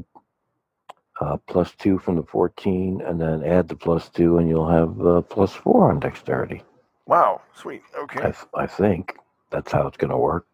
a 1.20 1.38
plus 1.38 1.74
two 1.78 2.00
from 2.00 2.16
the 2.16 2.24
14, 2.24 3.02
and 3.06 3.20
then 3.20 3.44
add 3.44 3.68
the 3.68 3.76
plus 3.76 4.10
two, 4.10 4.38
and 4.38 4.48
you'll 4.50 4.70
have 4.70 5.00
a 5.02 5.22
plus 5.22 5.54
four 5.54 5.92
on 5.92 6.00
dexterity. 6.00 6.64
Wow, 7.06 7.42
sweet. 7.54 7.82
I, 7.96 8.00
Okay. 8.04 8.22
th- 8.22 8.36
I 8.54 8.68
think 8.68 9.18
that's 9.50 9.72
how 9.72 9.88
it's 9.88 9.98
going 9.98 10.12
to 10.12 10.18
work. 10.18 10.46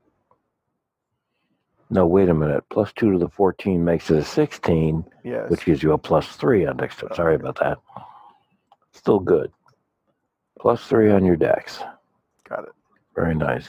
No, 1.91 2.07
wait 2.07 2.29
a 2.29 2.33
minute. 2.33 2.63
Plus 2.69 2.91
two 2.93 3.11
to 3.11 3.17
the 3.19 3.29
14 3.29 3.83
makes 3.85 4.09
it 4.09 4.17
a 4.17 4.23
16, 4.23 5.05
Yes. 5.23 5.49
which 5.51 5.65
gives 5.65 5.83
you 5.83 5.91
a 5.93 5.97
plus 5.97 6.27
three 6.35 6.65
on 6.65 6.77
dexterity. 6.77 7.15
Sorry 7.15 7.35
about 7.35 7.59
that. 7.59 7.77
Still 8.91 9.19
good. 9.19 9.51
Plus 10.59 10.83
three 10.87 11.11
on 11.11 11.23
your 11.25 11.35
dex. 11.35 11.83
Got 12.49 12.63
it. 12.63 12.73
Very 13.13 13.35
nice. 13.35 13.67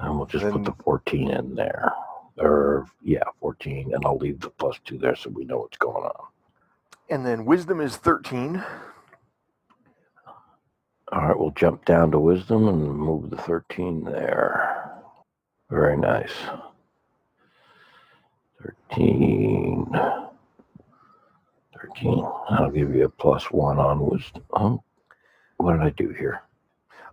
And 0.00 0.16
we'll 0.16 0.26
just 0.26 0.48
put 0.50 0.64
the 0.64 0.72
14 0.82 1.30
in 1.30 1.54
there. 1.54 1.92
Or, 2.38 2.86
yeah, 3.02 3.22
14. 3.40 3.94
And 3.94 4.04
I'll 4.04 4.18
leave 4.18 4.40
the 4.40 4.50
plus 4.50 4.78
two 4.84 4.98
there 4.98 5.16
so 5.16 5.30
we 5.30 5.44
know 5.44 5.58
what's 5.58 5.78
going 5.78 6.04
on. 6.04 6.26
And 7.08 7.24
then 7.24 7.44
wisdom 7.44 7.80
is 7.80 7.96
13. 7.96 8.62
All 11.12 11.20
right, 11.28 11.38
we'll 11.38 11.52
jump 11.52 11.84
down 11.84 12.10
to 12.10 12.18
wisdom 12.18 12.66
and 12.68 12.96
move 12.96 13.30
the 13.30 13.36
13 13.36 14.04
there. 14.04 14.90
Very 15.70 15.96
nice. 15.96 16.32
13. 18.90 19.86
13. 21.80 22.24
I'll 22.50 22.70
give 22.70 22.94
you 22.94 23.04
a 23.04 23.08
plus 23.08 23.50
one 23.52 23.78
on 23.78 24.00
wisdom. 24.00 24.42
Oh, 24.52 24.82
what 25.58 25.72
did 25.74 25.82
I 25.82 25.90
do 25.90 26.08
here? 26.08 26.42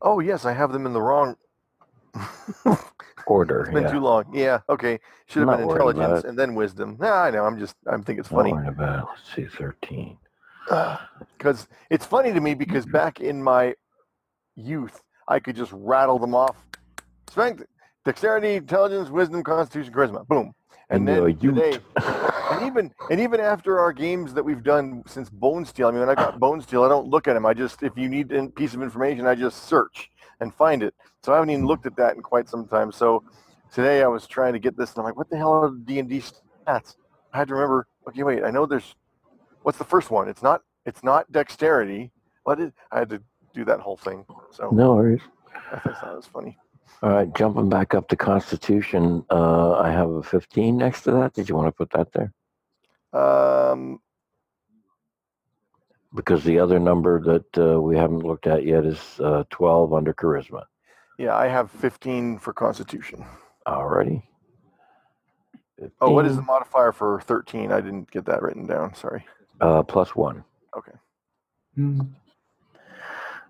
Oh, 0.01 0.19
yes, 0.19 0.43
I 0.43 0.53
have 0.53 0.74
them 0.74 0.86
in 0.86 0.93
the 0.93 1.01
wrong. 1.01 1.38
Order. 3.28 3.61
It's 3.61 3.74
been 3.74 3.84
yeah. 3.84 3.91
too 3.91 3.99
long. 3.99 4.26
Yeah. 4.34 4.59
Okay. 4.70 4.99
Should 5.28 5.47
have 5.47 5.57
been 5.57 5.70
intelligence 5.70 6.26
and 6.26 6.38
then 6.38 6.55
wisdom. 6.55 6.97
Nah, 6.99 7.24
I 7.24 7.32
know. 7.32 7.45
I'm 7.45 7.57
just. 7.57 7.76
I'm 7.88 8.03
think 8.03 8.20
it's 8.20 8.28
funny. 8.28 8.51
worried 8.51 8.68
about 8.68 8.99
it. 8.99 9.05
Let's 9.09 9.36
see, 9.36 9.57
13. 9.57 10.18
because 11.38 11.68
it's 11.89 12.05
funny 12.05 12.34
to 12.34 12.39
me 12.39 12.53
because 12.53 12.86
back 12.93 13.20
in 13.20 13.41
my 13.41 13.74
youth 14.55 15.01
i 15.28 15.39
could 15.39 15.55
just 15.55 15.72
rattle 15.74 16.20
them 16.20 16.36
off 16.36 16.55
strength 17.30 17.64
dexterity 18.05 18.55
intelligence 18.55 19.09
wisdom 19.09 19.43
constitution 19.43 19.93
charisma 19.93 20.26
boom 20.28 20.53
and 20.89 21.07
In 21.09 21.24
then 21.26 21.39
today 21.39 21.80
and 22.51 22.68
even 22.68 22.91
and 23.09 23.20
even 23.20 23.39
after 23.39 23.80
our 23.80 23.91
games 23.91 24.34
that 24.34 24.43
we've 24.43 24.64
done 24.64 25.03
since 25.07 25.30
bone 25.30 25.66
steel 25.66 25.88
i 25.88 25.91
mean 25.91 26.01
when 26.01 26.09
i 26.09 26.16
got 26.16 26.39
bone 26.39 26.61
steel 26.61 26.84
i 26.84 26.89
don't 26.89 27.07
look 27.07 27.28
at 27.28 27.34
them 27.34 27.45
i 27.45 27.53
just 27.53 27.82
if 27.84 27.97
you 27.97 28.07
need 28.09 28.32
a 28.32 28.47
piece 28.49 28.74
of 28.74 28.84
information 28.84 29.26
i 29.26 29.34
just 29.34 29.64
search 29.64 30.11
and 30.43 30.53
find 30.53 30.83
it 30.83 30.93
so 31.23 31.31
i 31.33 31.35
haven't 31.35 31.49
even 31.49 31.65
looked 31.65 31.87
at 31.87 31.95
that 31.95 32.15
in 32.15 32.21
quite 32.21 32.47
some 32.47 32.67
time 32.67 32.91
so 32.91 33.23
today 33.73 34.03
i 34.03 34.07
was 34.07 34.27
trying 34.27 34.53
to 34.53 34.59
get 34.59 34.77
this 34.77 34.91
and 34.91 34.99
i'm 34.99 35.05
like 35.05 35.17
what 35.17 35.29
the 35.29 35.37
hell 35.37 35.51
are 35.51 35.71
the 35.71 35.79
d&d 35.79 36.19
stats 36.19 36.95
i 37.33 37.37
had 37.37 37.47
to 37.47 37.55
remember 37.55 37.87
okay 38.07 38.23
wait 38.23 38.43
i 38.43 38.51
know 38.51 38.65
there's 38.65 38.95
what's 39.63 39.77
the 39.77 39.83
first 39.83 40.11
one? 40.11 40.29
It's 40.29 40.43
not 40.43 40.61
it's 40.85 41.03
not 41.03 41.31
dexterity. 41.31 42.11
What 42.43 42.59
is 42.59 42.71
I 42.91 42.99
had 42.99 43.09
to 43.09 43.21
do 43.53 43.65
that 43.65 43.79
whole 43.79 43.97
thing. 43.97 44.25
So 44.51 44.69
No 44.69 44.95
worries. 44.95 45.21
I 45.71 45.79
thought 45.79 46.01
that 46.01 46.15
was 46.15 46.27
funny. 46.27 46.57
All 47.01 47.09
right, 47.09 47.33
jumping 47.35 47.69
back 47.69 47.93
up 47.93 48.07
to 48.09 48.15
Constitution, 48.15 49.25
uh, 49.29 49.73
I 49.73 49.91
have 49.91 50.09
a 50.09 50.23
15 50.23 50.77
next 50.77 51.03
to 51.03 51.11
that. 51.11 51.33
Did 51.33 51.49
you 51.49 51.55
want 51.55 51.67
to 51.67 51.71
put 51.71 51.89
that 51.91 52.07
there? 52.13 52.31
Um 53.19 53.99
Because 56.16 56.43
the 56.43 56.59
other 56.59 56.80
number 56.80 57.20
that 57.22 57.57
uh, 57.57 57.82
we 57.82 57.97
haven't 57.97 58.20
looked 58.20 58.45
at 58.47 58.66
yet 58.66 58.86
is 58.86 58.99
uh, 59.20 59.43
12 59.49 59.93
under 59.93 60.14
Charisma. 60.14 60.64
yeah, 61.18 61.36
I 61.36 61.47
have 61.47 61.72
15 61.72 62.38
for 62.39 62.53
constitution. 62.53 63.26
Alrighty. 63.68 64.22
Oh, 65.99 66.11
what 66.11 66.26
is 66.26 66.36
the 66.36 66.41
modifier 66.43 66.91
for 66.91 67.22
13? 67.22 67.72
I 67.72 67.82
didn't 67.82 68.11
get 68.11 68.26
that 68.26 68.41
written 68.41 68.68
down. 68.68 68.93
Sorry. 68.93 69.26
Uh, 69.59 69.82
plus 69.84 70.16
one. 70.16 70.43
Hmm. 71.76 72.01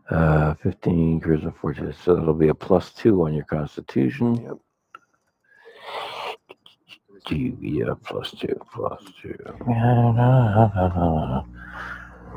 Uh, 0.09 0.53
15 0.55 1.21
Charisma 1.21 1.55
14. 1.57 1.93
So 2.03 2.15
that'll 2.15 2.33
be 2.33 2.47
a 2.47 2.55
plus 2.55 2.91
two 2.93 3.23
on 3.23 3.33
your 3.33 3.45
Constitution. 3.45 4.41
Yep. 4.41 4.57
Two, 7.25 7.57
yeah, 7.61 7.93
plus 8.03 8.31
two, 8.31 8.59
plus 8.73 9.01
two. 9.21 9.37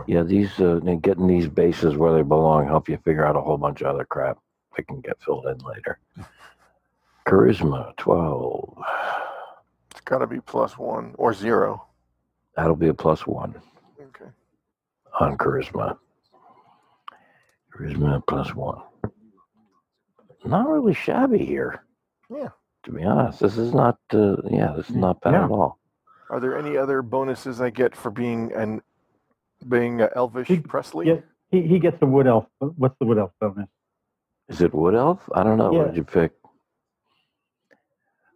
Yeah, 0.07 0.22
these 0.22 0.59
uh, 0.61 0.80
getting 1.01 1.26
these 1.26 1.49
bases 1.49 1.97
where 1.97 2.12
they 2.12 2.22
belong 2.22 2.66
help 2.66 2.88
you 2.88 2.97
figure 2.99 3.24
out 3.26 3.36
a 3.36 3.40
whole 3.40 3.57
bunch 3.59 3.80
of 3.82 3.88
other 3.88 4.05
crap 4.05 4.38
that 4.76 4.86
can 4.86 5.01
get 5.01 5.20
filled 5.22 5.47
in 5.47 5.59
later. 5.59 5.99
Charisma 7.26 7.97
12. 7.97 8.78
It's 9.90 10.01
got 10.01 10.18
to 10.18 10.26
be 10.26 10.40
plus 10.40 10.78
1 10.78 11.14
or 11.18 11.32
0. 11.34 11.84
That'll 12.57 12.76
be 12.76 12.88
a 12.88 12.94
plus 12.94 13.26
one 13.26 13.55
Okay. 14.01 14.30
on 15.20 15.36
charisma. 15.36 15.99
Charisma 17.74 18.22
plus 18.26 18.55
one. 18.55 18.80
Not 20.44 20.68
really 20.68 20.94
shabby 20.94 21.44
here. 21.44 21.84
Yeah. 22.30 22.49
To 22.84 22.92
be 22.92 23.03
honest, 23.03 23.40
this 23.40 23.59
is 23.59 23.74
not. 23.74 23.99
Uh, 24.11 24.36
yeah, 24.51 24.72
this 24.76 24.88
is 24.88 24.97
not 24.97 25.20
bad 25.20 25.32
Yeah. 25.34 25.44
at 25.44 25.51
all. 25.51 25.78
Are 26.30 26.40
there 26.40 26.57
any 26.57 26.76
other 26.78 27.03
bonuses 27.03 27.61
I 27.61 27.68
get 27.70 27.94
for 27.94 28.11
being 28.11 28.53
an 28.53 28.80
being 29.68 30.02
uh, 30.02 30.08
elvish 30.14 30.48
He- 30.48 30.58
Presley? 30.60 31.08
yeah. 31.08 31.20
He, 31.50 31.62
he 31.62 31.78
gets 31.78 31.98
the 32.00 32.06
wood 32.06 32.26
elf. 32.26 32.46
What's 32.58 32.96
the 32.98 33.06
wood 33.06 33.18
elf 33.18 33.30
bonus? 33.40 33.68
Is 34.48 34.60
it 34.60 34.74
wood 34.74 34.94
elf? 34.94 35.20
I 35.32 35.42
don't 35.44 35.58
know. 35.58 35.72
Yeah. 35.72 35.78
What 35.78 35.86
did 35.88 35.96
you 35.96 36.04
pick? 36.04 36.32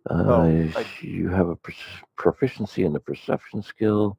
Uh, 0.08 0.24
Oh, 0.26 0.42
I- 0.76 0.86
you 1.02 1.28
have 1.28 1.48
a 1.48 1.56
per- 1.56 1.72
proficiency 2.16 2.84
in 2.84 2.92
the 2.92 3.00
perception 3.00 3.62
skill. 3.62 4.16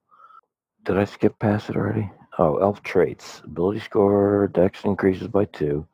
Did 0.84 0.97
I 0.97 1.05
skip 1.05 1.38
past 1.39 1.70
it 1.70 1.76
already? 1.76 2.09
Oh, 2.38 2.57
elf 2.57 2.82
traits. 2.84 3.41
Ability 3.45 3.80
score, 3.82 4.49
dex 4.53 4.84
increases 4.84 5.28
by 5.28 5.45
two. 5.45 5.86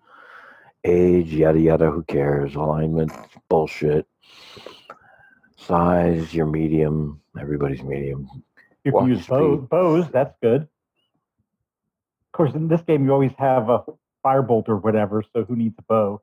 Age, 0.83 1.33
yada 1.33 1.59
yada, 1.59 1.91
who 1.91 2.03
cares? 2.03 2.55
Alignment, 2.55 3.11
bullshit. 3.49 4.07
Size, 5.57 6.33
you're 6.33 6.45
medium. 6.45 7.21
Everybody's 7.39 7.83
medium. 7.83 8.29
You 8.83 8.91
Walking 8.91 9.09
can 9.09 9.17
use 9.17 9.27
bow, 9.27 9.57
speed. 9.57 9.69
bows. 9.69 10.09
That's 10.11 10.33
good. 10.41 10.67
Of 12.37 12.45
course, 12.45 12.53
in 12.53 12.67
this 12.67 12.81
game, 12.81 13.03
you 13.03 13.11
always 13.11 13.31
have 13.39 13.67
a 13.67 13.83
firebolt 14.23 14.69
or 14.69 14.77
whatever. 14.77 15.23
So 15.33 15.43
who 15.43 15.55
needs 15.55 15.73
a 15.79 15.81
bow? 15.81 16.21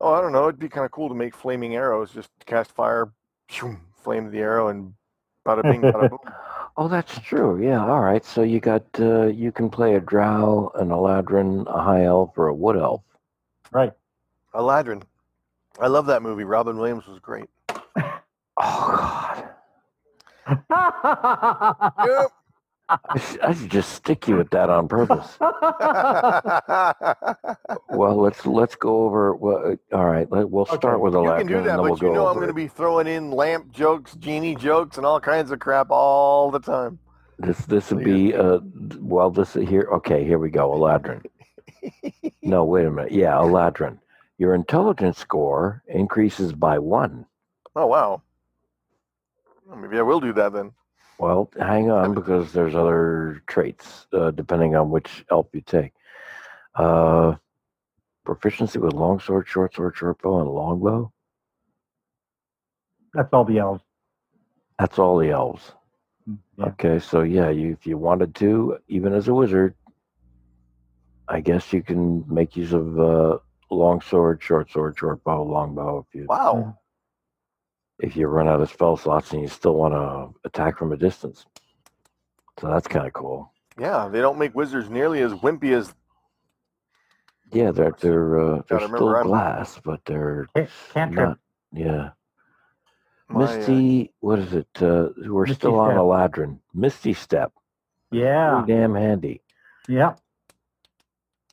Oh, 0.00 0.14
I 0.14 0.20
don't 0.20 0.30
know. 0.30 0.44
It'd 0.44 0.60
be 0.60 0.68
kind 0.68 0.86
of 0.86 0.92
cool 0.92 1.08
to 1.08 1.16
make 1.16 1.34
flaming 1.34 1.74
arrows. 1.74 2.12
Just 2.12 2.30
cast 2.44 2.70
fire, 2.70 3.10
shoom, 3.48 3.80
flame 4.04 4.30
the 4.30 4.38
arrow, 4.38 4.68
and 4.68 4.94
bada 5.44 5.64
bing, 5.64 5.80
bada 5.82 6.08
boom. 6.10 6.20
Oh, 6.76 6.86
that's 6.86 7.18
true. 7.22 7.60
Yeah. 7.60 7.84
All 7.84 7.98
right. 7.98 8.24
So 8.24 8.44
you 8.44 8.60
got 8.60 8.84
uh, 9.00 9.26
you 9.26 9.50
can 9.50 9.68
play 9.68 9.96
a 9.96 10.00
drow, 10.00 10.70
an 10.76 10.90
eladrin, 10.90 11.66
a 11.66 11.82
high 11.82 12.04
elf, 12.04 12.30
or 12.36 12.46
a 12.46 12.54
wood 12.54 12.76
elf. 12.76 13.02
Right. 13.72 13.92
Aladrin. 14.54 15.02
I 15.80 15.88
love 15.88 16.06
that 16.06 16.22
movie. 16.22 16.44
Robin 16.44 16.78
Williams 16.78 17.08
was 17.08 17.18
great. 17.18 17.50
Oh 18.58 18.96
God. 18.96 19.48
Yep. 22.06 22.32
I 22.88 23.18
should, 23.18 23.40
I 23.40 23.54
should 23.54 23.70
just 23.70 23.92
stick 23.92 24.28
you 24.28 24.36
with 24.36 24.50
that 24.50 24.70
on 24.70 24.88
purpose. 24.88 25.36
Well, 27.88 28.16
let's 28.16 28.46
let's 28.46 28.76
go 28.76 29.04
over. 29.04 29.34
Well, 29.34 29.76
uh, 29.92 29.96
all 29.96 30.06
right. 30.06 30.30
Let, 30.30 30.50
we'll 30.50 30.62
Okay, 30.64 30.76
start 30.76 31.00
with 31.00 31.14
you 31.14 31.20
Eladrin, 31.20 31.38
can 31.38 31.46
do 31.48 31.54
that, 31.62 31.64
then 31.64 31.80
we'll 31.80 31.96
but 31.96 32.02
you 32.02 32.12
know 32.12 32.26
I'm 32.28 32.34
going 32.34 32.48
to 32.48 32.54
be 32.54 32.68
throwing 32.68 33.06
in 33.06 33.30
lamp 33.30 33.72
jokes, 33.72 34.14
genie 34.16 34.54
jokes, 34.54 34.98
and 34.98 35.06
all 35.06 35.20
kinds 35.20 35.50
of 35.50 35.58
crap 35.58 35.90
all 35.90 36.50
the 36.50 36.60
time. 36.60 36.98
This 37.38 37.58
this 37.66 37.90
would 37.90 38.04
be 38.04 38.34
uh 38.34 38.60
well 38.98 39.30
this 39.30 39.54
here 39.54 39.88
okay 39.92 40.24
here 40.24 40.38
we 40.38 40.50
go 40.50 40.70
Eladrin. 40.70 41.24
no 42.42 42.64
wait 42.64 42.86
a 42.86 42.90
minute 42.90 43.12
yeah 43.12 43.32
Eladrin. 43.32 43.98
Your 44.38 44.54
intelligence 44.54 45.18
score 45.18 45.82
increases 45.88 46.52
by 46.52 46.78
one. 46.78 47.26
Oh 47.74 47.86
wow. 47.86 48.22
Well, 49.66 49.76
maybe 49.76 49.98
I 49.98 50.02
will 50.02 50.20
do 50.20 50.32
that 50.34 50.52
then. 50.52 50.72
Well, 51.18 51.50
hang 51.58 51.90
on 51.90 52.14
because 52.14 52.52
there's 52.52 52.74
other 52.74 53.42
traits 53.46 54.06
uh, 54.12 54.30
depending 54.32 54.76
on 54.76 54.90
which 54.90 55.24
elf 55.30 55.46
you 55.52 55.62
take. 55.62 55.92
Uh, 56.74 57.36
proficiency 58.24 58.78
with 58.78 58.92
longsword, 58.92 59.48
short 59.48 59.74
sword, 59.74 59.96
short 59.96 60.20
bow, 60.20 60.40
and 60.40 60.50
longbow. 60.50 61.10
That's 63.14 63.32
all 63.32 63.44
the 63.44 63.58
elves. 63.58 63.82
That's 64.78 64.98
all 64.98 65.16
the 65.18 65.30
elves. 65.30 65.72
Mm, 66.28 66.38
Yeah. 66.58 66.66
Okay, 66.66 66.98
so 66.98 67.22
yeah, 67.22 67.48
you 67.48 67.72
if 67.72 67.86
you 67.86 67.96
wanted 67.96 68.34
to, 68.36 68.78
even 68.88 69.14
as 69.14 69.28
a 69.28 69.34
wizard, 69.34 69.74
I 71.28 71.40
guess 71.40 71.72
you 71.72 71.82
can 71.82 72.24
make 72.32 72.56
use 72.56 72.72
of 72.72 73.00
uh, 73.00 73.38
long 73.70 74.00
sword, 74.02 74.42
short 74.42 74.70
sword, 74.70 74.98
short 74.98 75.24
bow, 75.24 75.42
long 75.42 75.74
bow 75.74 76.04
if 76.06 76.14
you 76.14 76.26
Wow. 76.28 76.76
If 78.00 78.16
you 78.16 78.26
run 78.26 78.48
out 78.48 78.60
of 78.60 78.70
spell 78.70 78.96
slots 78.96 79.32
and 79.32 79.42
you 79.42 79.48
still 79.48 79.74
want 79.74 79.94
to 79.94 80.38
attack 80.46 80.78
from 80.78 80.92
a 80.92 80.96
distance. 80.96 81.46
So 82.60 82.68
that's 82.68 82.86
kind 82.88 83.06
of 83.06 83.12
cool. 83.12 83.52
Yeah, 83.78 84.08
they 84.08 84.20
don't 84.20 84.38
make 84.38 84.54
wizards 84.54 84.88
nearly 84.88 85.20
as 85.22 85.32
wimpy 85.32 85.72
as 85.76 85.94
Yeah, 87.52 87.70
they're 87.70 87.94
they're 88.00 88.38
uh, 88.40 88.62
they're 88.68 88.80
still 88.86 89.14
I'm- 89.14 89.26
glass, 89.26 89.78
but 89.84 90.00
they're 90.06 90.46
Can't, 90.54 90.70
cantrip. 90.92 91.28
not. 91.28 91.38
Yeah, 91.72 92.10
my. 93.28 93.44
uh, 93.44 93.56
Misty. 93.56 94.12
What 94.20 94.38
is 94.38 94.52
it? 94.54 94.68
Uh, 94.80 95.08
we're 95.26 95.42
Misty 95.42 95.54
still 95.56 95.78
on 95.78 95.90
Step. 95.90 95.98
Eladrin. 95.98 96.58
Misty 96.74 97.12
Step. 97.12 97.52
Yeah. 98.10 98.62
Pretty 98.64 98.80
damn 98.80 98.94
handy. 98.94 99.42
Yeah. 99.88 100.14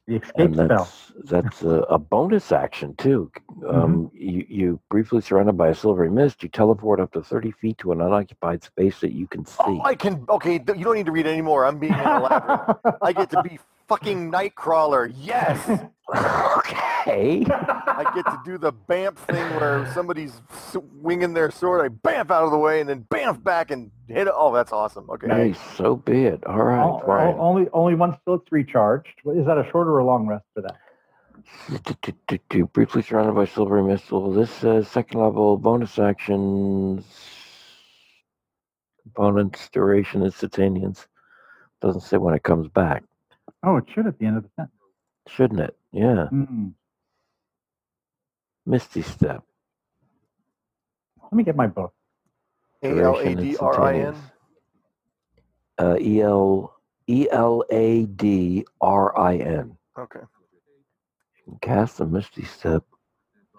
The 0.06 0.18
escape 0.18 0.36
and 0.38 0.56
spell. 0.56 0.68
that's 0.68 1.12
that's 1.24 1.62
a, 1.62 1.80
a 1.90 1.98
bonus 1.98 2.52
action 2.52 2.94
too. 2.98 3.32
Mm-hmm. 3.58 3.70
Um, 3.70 4.12
you 4.14 4.46
you 4.50 4.80
briefly 4.90 5.22
surrounded 5.22 5.54
by 5.54 5.70
a 5.70 5.76
silvery 5.76 6.12
mist. 6.12 6.44
You 6.44 6.50
teleport 6.50 7.00
up 7.00 7.14
to 7.14 7.24
thirty 7.24 7.52
feet 7.52 7.78
to 7.78 7.94
an 7.94 8.02
unoccupied 8.02 8.64
space 8.64 9.00
that 9.00 9.14
you 9.14 9.28
can 9.28 9.46
see. 9.46 9.56
Oh, 9.60 9.82
I 9.86 9.96
can. 9.96 10.26
Okay, 10.28 10.60
th- 10.60 10.78
you 10.78 10.84
don't 10.84 10.96
need 10.96 11.06
to 11.06 11.14
read 11.14 11.26
anymore. 11.26 11.66
I'm 11.66 11.80
being 11.80 11.94
an 11.94 12.00
elaborate. 12.00 12.78
I 13.02 13.14
get 13.14 13.30
to 13.30 13.42
be 13.44 13.60
fucking 13.88 14.32
Nightcrawler. 14.32 15.14
Yes. 15.18 15.60
okay. 16.10 17.46
I 17.48 18.12
get 18.16 18.26
to 18.26 18.40
do 18.46 18.58
the 18.58 18.74
bamf 18.74 19.16
thing 19.16 19.56
where 19.56 19.92
somebody's 19.94 20.42
swinging 20.72 21.34
their 21.34 21.52
sword. 21.52 21.86
I 21.86 21.90
bamf 22.08 22.32
out 22.32 22.44
of 22.44 22.52
the 22.52 22.58
way 22.58 22.80
and 22.82 22.90
then 22.90 23.06
bamf 23.10 23.44
back 23.44 23.72
and 23.72 23.92
hit 24.08 24.28
it. 24.28 24.34
Oh, 24.36 24.54
that's 24.54 24.72
awesome. 24.72 25.10
Okay. 25.10 25.28
Hey, 25.28 25.54
so 25.78 25.96
be 25.98 26.26
it. 26.26 26.46
All 26.46 26.64
right, 26.64 26.84
O- 26.84 27.02
o- 27.06 27.38
only 27.40 27.68
only 27.74 27.96
once 27.96 28.16
till 28.26 28.36
it's 28.36 28.52
recharged. 28.52 29.10
Is 29.26 29.46
that 29.46 29.58
a 29.58 29.68
short 29.72 29.88
or 29.88 30.00
a 30.00 30.06
long 30.06 30.28
rest 30.28 30.46
for 30.54 30.62
that? 30.62 30.78
Briefly 32.74 33.02
surrounded 33.02 33.36
by 33.36 33.46
silvery 33.46 33.84
mist. 33.84 34.12
Well, 34.12 34.32
this 34.32 34.50
says 34.52 34.88
second 34.88 35.20
level 35.20 35.58
bonus 35.58 36.00
actions. 36.00 37.06
Components, 39.04 39.70
duration, 39.72 40.24
instantaneous. 40.24 41.08
Doesn't 41.82 42.02
say 42.02 42.18
when 42.18 42.34
it 42.34 42.44
comes 42.44 42.70
back, 42.70 43.04
Oh, 43.64 43.78
it 43.78 43.86
should 43.94 44.08
at 44.08 44.20
the 44.20 44.26
end 44.26 44.38
of 44.38 44.44
the 44.44 44.50
sentence. 44.56 44.78
shouldn't 45.28 45.62
it? 45.62 45.76
Yeah. 45.92 46.28
Hmm. 46.28 46.70
Misty 48.66 49.02
Step. 49.02 49.44
Let 51.22 51.34
me 51.34 51.44
get 51.44 51.56
my 51.56 51.68
book. 51.68 51.94
A 52.84 53.00
L 53.02 53.18
A 53.18 53.36
D 53.36 53.56
R 53.58 53.82
I 53.82 53.98
N. 54.00 54.16
Uh, 55.80 55.98
E 56.00 56.22
L 56.22 56.76
E 57.08 57.28
L 57.32 57.64
A 57.72 58.06
D 58.06 58.66
R 58.82 59.18
I 59.18 59.38
N. 59.38 59.78
Okay. 59.98 60.20
Cast 61.62 62.00
a 62.00 62.06
Misty 62.06 62.44
Step. 62.44 62.84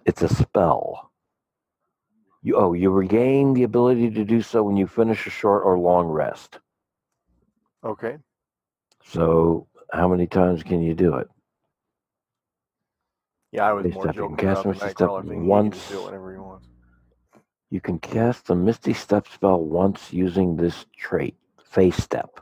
It's 0.05 0.23
a 0.23 0.29
spell. 0.29 1.11
You 2.43 2.57
oh, 2.57 2.75
you 2.75 2.91
regain 2.91 3.55
the 3.55 3.63
ability 3.63 4.11
to 4.11 4.25
do 4.25 4.43
so 4.43 4.63
when 4.63 4.77
you 4.77 4.87
finish 4.87 5.27
a 5.27 5.31
short 5.31 5.65
or 5.65 5.79
long 5.79 6.07
rest. 6.07 6.59
Okay. 7.83 8.19
So 9.03 9.67
how 9.95 10.09
many 10.09 10.27
times 10.27 10.63
can 10.63 10.83
you 10.83 10.95
do 10.95 11.15
it? 11.17 11.29
Yeah, 13.53 13.69
I 13.69 13.73
was 13.73 13.85
Misty 13.85 13.95
more 13.95 14.05
Step, 14.05 14.15
you 14.17 14.21
joking 14.23 14.37
can 14.37 14.49
cast 14.49 14.61
about 14.61 14.63
the 14.63 14.69
Misty 14.71 14.91
Step 14.91 15.09
Nightcrawler 15.09 15.21
thing. 15.23 15.29
He 15.31 15.35
can 15.37 15.47
once. 15.47 15.89
do 15.89 15.99
it 16.01 16.05
whenever 16.05 16.35
he. 16.35 16.41
You 17.71 17.81
can 17.81 17.99
cast 17.99 18.47
the 18.47 18.55
Misty 18.55 18.93
Step 18.93 19.27
spell 19.29 19.61
once 19.61 20.13
using 20.13 20.57
this 20.57 20.87
trait, 20.97 21.37
Fey 21.65 21.91
Step, 21.91 22.41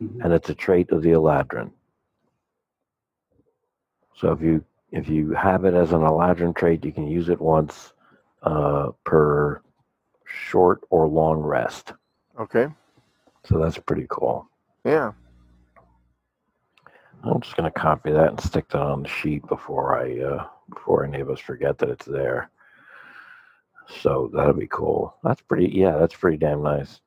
Mhm. 0.00 0.24
and 0.24 0.32
it's 0.32 0.48
a 0.50 0.54
trait 0.54 0.90
of 0.90 1.02
the 1.02 1.10
Eladrin. 1.12 1.70
So 4.16 4.32
if 4.32 4.40
you 4.40 4.64
if 4.90 5.08
you 5.08 5.32
have 5.32 5.64
it 5.64 5.74
as 5.74 5.92
an 5.92 6.02
Eladrin 6.02 6.54
trait, 6.54 6.84
you 6.84 6.92
can 6.92 7.08
use 7.08 7.28
it 7.28 7.40
once 7.40 7.92
uh, 8.42 8.90
per 9.04 9.60
short 10.24 10.80
or 10.90 11.08
long 11.08 11.40
rest. 11.40 11.94
Okay. 12.38 12.68
So 13.44 13.58
that's 13.58 13.78
pretty 13.78 14.06
cool. 14.08 14.48
Yeah. 14.84 15.12
I'm 17.24 17.40
just 17.40 17.56
gonna 17.56 17.70
copy 17.70 18.10
that 18.12 18.28
and 18.30 18.40
stick 18.40 18.68
that 18.70 18.80
on 18.80 19.02
the 19.02 19.08
sheet 19.08 19.46
before 19.48 19.98
I 19.98 20.20
uh, 20.20 20.46
before 20.72 21.04
any 21.04 21.20
of 21.20 21.30
us 21.30 21.40
forget 21.40 21.78
that 21.78 21.88
it's 21.90 22.06
there. 22.06 22.50
So 24.02 24.30
that'll 24.34 24.52
be 24.54 24.66
cool. 24.70 25.14
That's 25.22 25.42
pretty. 25.42 25.68
Yeah, 25.68 25.96
that's 25.98 26.14
pretty 26.14 26.36
damn 26.38 26.62
nice. 26.62 27.00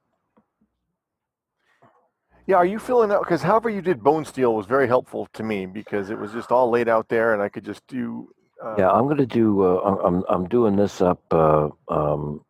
Yeah, 2.45 2.55
are 2.57 2.65
you 2.65 2.79
filling 2.79 3.11
out? 3.11 3.21
Because 3.23 3.41
however 3.41 3.69
you 3.69 3.81
did 3.81 4.01
Bone 4.01 4.23
Steel 4.23 4.55
was 4.55 4.65
very 4.67 4.87
helpful 4.87 5.27
to 5.33 5.43
me 5.43 5.65
because 5.65 6.09
it 6.09 6.17
was 6.17 6.31
just 6.31 6.51
all 6.51 6.69
laid 6.69 6.87
out 6.87 7.09
there, 7.09 7.33
and 7.33 7.41
I 7.41 7.49
could 7.49 7.65
just 7.65 7.85
do. 7.87 8.29
Uh, 8.63 8.75
Yeah, 8.77 8.89
I'm 8.91 9.07
gonna 9.07 9.25
do. 9.25 9.61
Uh, 9.63 9.75
I'm- 9.79 9.99
I'm 10.05 10.23
I'm 10.29 10.47
doing 10.47 10.75
this 10.75 11.01
up 11.01 11.21
uh, 11.31 11.69
um, 11.89 12.43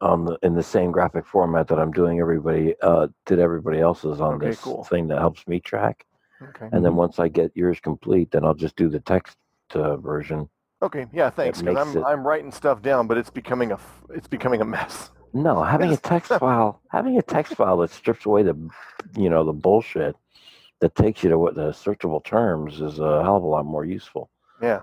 on 0.00 0.24
the 0.24 0.38
in 0.42 0.54
the 0.54 0.62
same 0.62 0.90
graphic 0.92 1.26
format 1.26 1.68
that 1.68 1.78
I'm 1.78 1.90
doing 1.92 2.20
everybody 2.20 2.74
uh, 2.80 3.08
did 3.26 3.38
everybody 3.40 3.80
else's 3.80 4.20
on 4.20 4.34
Okay, 4.34 4.46
this 4.50 4.60
cool. 4.60 4.84
thing 4.84 5.08
that 5.08 5.18
helps 5.18 5.46
me 5.48 5.58
track. 5.60 6.06
Okay. 6.50 6.68
And 6.72 6.84
then 6.84 6.94
once 6.96 7.18
I 7.18 7.28
get 7.28 7.52
yours 7.54 7.80
complete, 7.80 8.30
then 8.30 8.44
I'll 8.44 8.54
just 8.54 8.76
do 8.76 8.88
the 8.88 9.00
text 9.00 9.36
uh, 9.74 9.96
version. 9.96 10.48
Okay. 10.82 11.06
Yeah. 11.12 11.30
Thanks. 11.30 11.62
Because 11.62 11.88
I'm 11.94 11.96
it- 12.02 12.04
I'm 12.06 12.26
writing 12.26 12.52
stuff 12.52 12.82
down, 12.82 13.06
but 13.06 13.18
it's 13.18 13.30
becoming 13.30 13.72
a 13.72 13.78
it's 14.10 14.28
becoming 14.28 14.60
a 14.60 14.64
mess. 14.64 15.10
No, 15.34 15.62
having 15.62 15.92
a 15.92 15.96
text 15.96 16.30
file, 16.40 16.80
having 16.90 17.18
a 17.18 17.22
text 17.22 17.54
file 17.54 17.78
that 17.78 17.90
strips 17.90 18.26
away 18.26 18.42
the, 18.42 18.54
you 19.16 19.30
know, 19.30 19.44
the 19.44 19.52
bullshit 19.52 20.14
that 20.80 20.94
takes 20.94 21.22
you 21.22 21.30
to 21.30 21.38
what 21.38 21.54
the 21.54 21.70
searchable 21.70 22.22
terms 22.24 22.80
is 22.80 22.98
a 22.98 23.22
hell 23.22 23.36
of 23.36 23.42
a 23.42 23.46
lot 23.46 23.64
more 23.64 23.84
useful. 23.84 24.28
Yeah. 24.60 24.80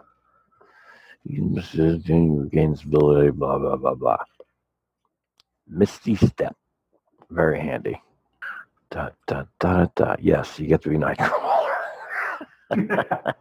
You 1.26 1.54
regains 1.76 2.84
ability, 2.84 3.32
blah 3.32 3.60
blah 3.60 3.76
blah 3.76 3.94
blah. 3.94 4.24
Misty 5.68 6.16
step, 6.16 6.56
very 7.30 7.60
handy. 7.60 8.02
Da 8.92 9.10
da 9.28 9.46
da 9.60 9.86
da. 9.96 10.16
Yes, 10.20 10.60
you 10.60 10.68
get 10.68 10.82
to 10.82 10.90
be 10.90 10.98
Nightcrawler. 10.98 11.70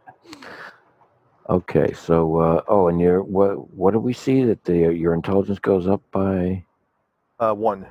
okay, 1.49 1.93
so 1.93 2.39
uh, 2.39 2.61
oh, 2.67 2.87
and 2.87 3.01
your 3.01 3.23
what? 3.23 3.71
What 3.73 3.91
do 3.91 3.99
we 3.99 4.13
see 4.13 4.43
that 4.43 4.63
the 4.63 4.93
your 4.93 5.13
intelligence 5.13 5.59
goes 5.59 5.87
up 5.87 6.01
by? 6.11 6.63
Uh, 7.39 7.53
one. 7.53 7.87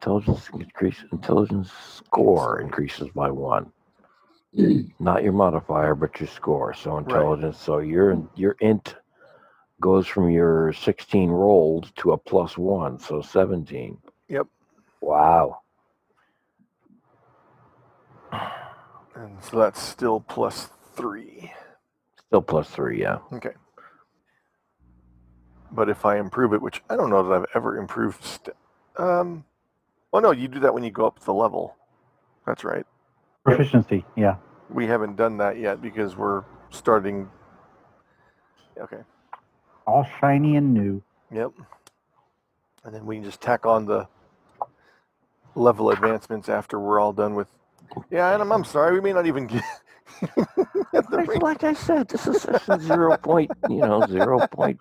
Intelligence 0.00 0.48
increase. 0.54 1.04
Intelligence 1.12 1.72
score 1.94 2.60
increases 2.60 3.08
by 3.14 3.30
one. 3.30 3.72
Not 5.00 5.22
your 5.22 5.32
modifier, 5.32 5.94
but 5.94 6.20
your 6.20 6.28
score. 6.28 6.74
So 6.74 6.98
intelligence. 6.98 7.58
So 7.58 7.78
your 7.78 8.22
your 8.36 8.56
int 8.60 8.96
goes 9.80 10.06
from 10.06 10.30
your 10.30 10.72
16 10.72 11.30
rolled 11.30 11.90
to 11.96 12.12
a 12.12 12.18
plus 12.18 12.56
one, 12.58 12.98
so 12.98 13.22
17. 13.22 13.96
Yep. 14.28 14.46
Wow. 15.00 15.60
And 19.14 19.42
so 19.42 19.58
that's 19.58 19.80
still 19.82 20.20
plus 20.20 20.68
three. 20.94 21.52
Still 22.26 22.42
plus 22.42 22.68
three, 22.70 23.00
yeah. 23.00 23.18
Okay. 23.32 23.50
But 25.72 25.88
if 25.88 26.04
I 26.04 26.18
improve 26.18 26.52
it, 26.52 26.62
which 26.62 26.82
I 26.90 26.96
don't 26.96 27.10
know 27.10 27.22
that 27.22 27.32
I've 27.34 27.46
ever 27.54 27.76
improved. 27.78 28.24
St- 28.24 28.56
um. 28.96 29.44
Oh 30.12 30.18
no, 30.18 30.32
you 30.32 30.48
do 30.48 30.60
that 30.60 30.74
when 30.74 30.82
you 30.82 30.90
go 30.90 31.06
up 31.06 31.20
the 31.20 31.32
level. 31.34 31.76
That's 32.46 32.64
right. 32.64 32.84
Proficiency, 33.44 34.04
yeah. 34.16 34.36
We 34.68 34.86
haven't 34.86 35.16
done 35.16 35.36
that 35.38 35.58
yet 35.58 35.80
because 35.80 36.16
we're 36.16 36.44
starting. 36.70 37.28
Okay. 38.80 38.98
All 39.86 40.06
shiny 40.20 40.56
and 40.56 40.74
new. 40.74 41.02
Yep. 41.32 41.52
And 42.84 42.94
then 42.94 43.06
we 43.06 43.16
can 43.16 43.24
just 43.24 43.40
tack 43.40 43.66
on 43.66 43.86
the 43.86 44.08
level 45.54 45.90
advancements 45.90 46.48
after 46.48 46.78
we're 46.80 47.00
all 47.00 47.12
done 47.12 47.34
with. 47.34 47.48
Yeah, 48.10 48.32
and 48.32 48.42
I'm, 48.42 48.52
I'm 48.52 48.64
sorry, 48.64 48.92
we 48.94 49.00
may 49.00 49.12
not 49.12 49.26
even 49.26 49.46
get. 49.46 49.64
Like, 50.92 51.42
like 51.42 51.64
I 51.64 51.72
said, 51.72 52.08
this 52.08 52.26
is 52.26 52.42
session 52.42 52.80
zero 52.86 53.16
point, 53.16 53.50
you 53.68 53.80
know, 53.80 54.04
zero 54.06 54.46
point 54.48 54.80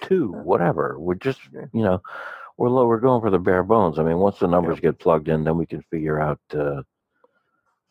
two, 0.00 0.32
whatever. 0.32 0.96
We're 0.98 1.14
just, 1.14 1.40
you 1.52 1.82
know, 1.84 2.02
we're 2.56 2.70
low. 2.70 2.86
We're 2.86 3.00
going 3.00 3.20
for 3.20 3.30
the 3.30 3.38
bare 3.38 3.62
bones. 3.62 3.98
I 3.98 4.02
mean, 4.02 4.18
once 4.18 4.38
the 4.38 4.48
numbers 4.48 4.76
Yep. 4.76 4.82
get 4.82 4.98
plugged 4.98 5.28
in, 5.28 5.44
then 5.44 5.56
we 5.58 5.66
can 5.66 5.82
figure 5.90 6.20
out. 6.20 6.40
Uh, 6.52 6.82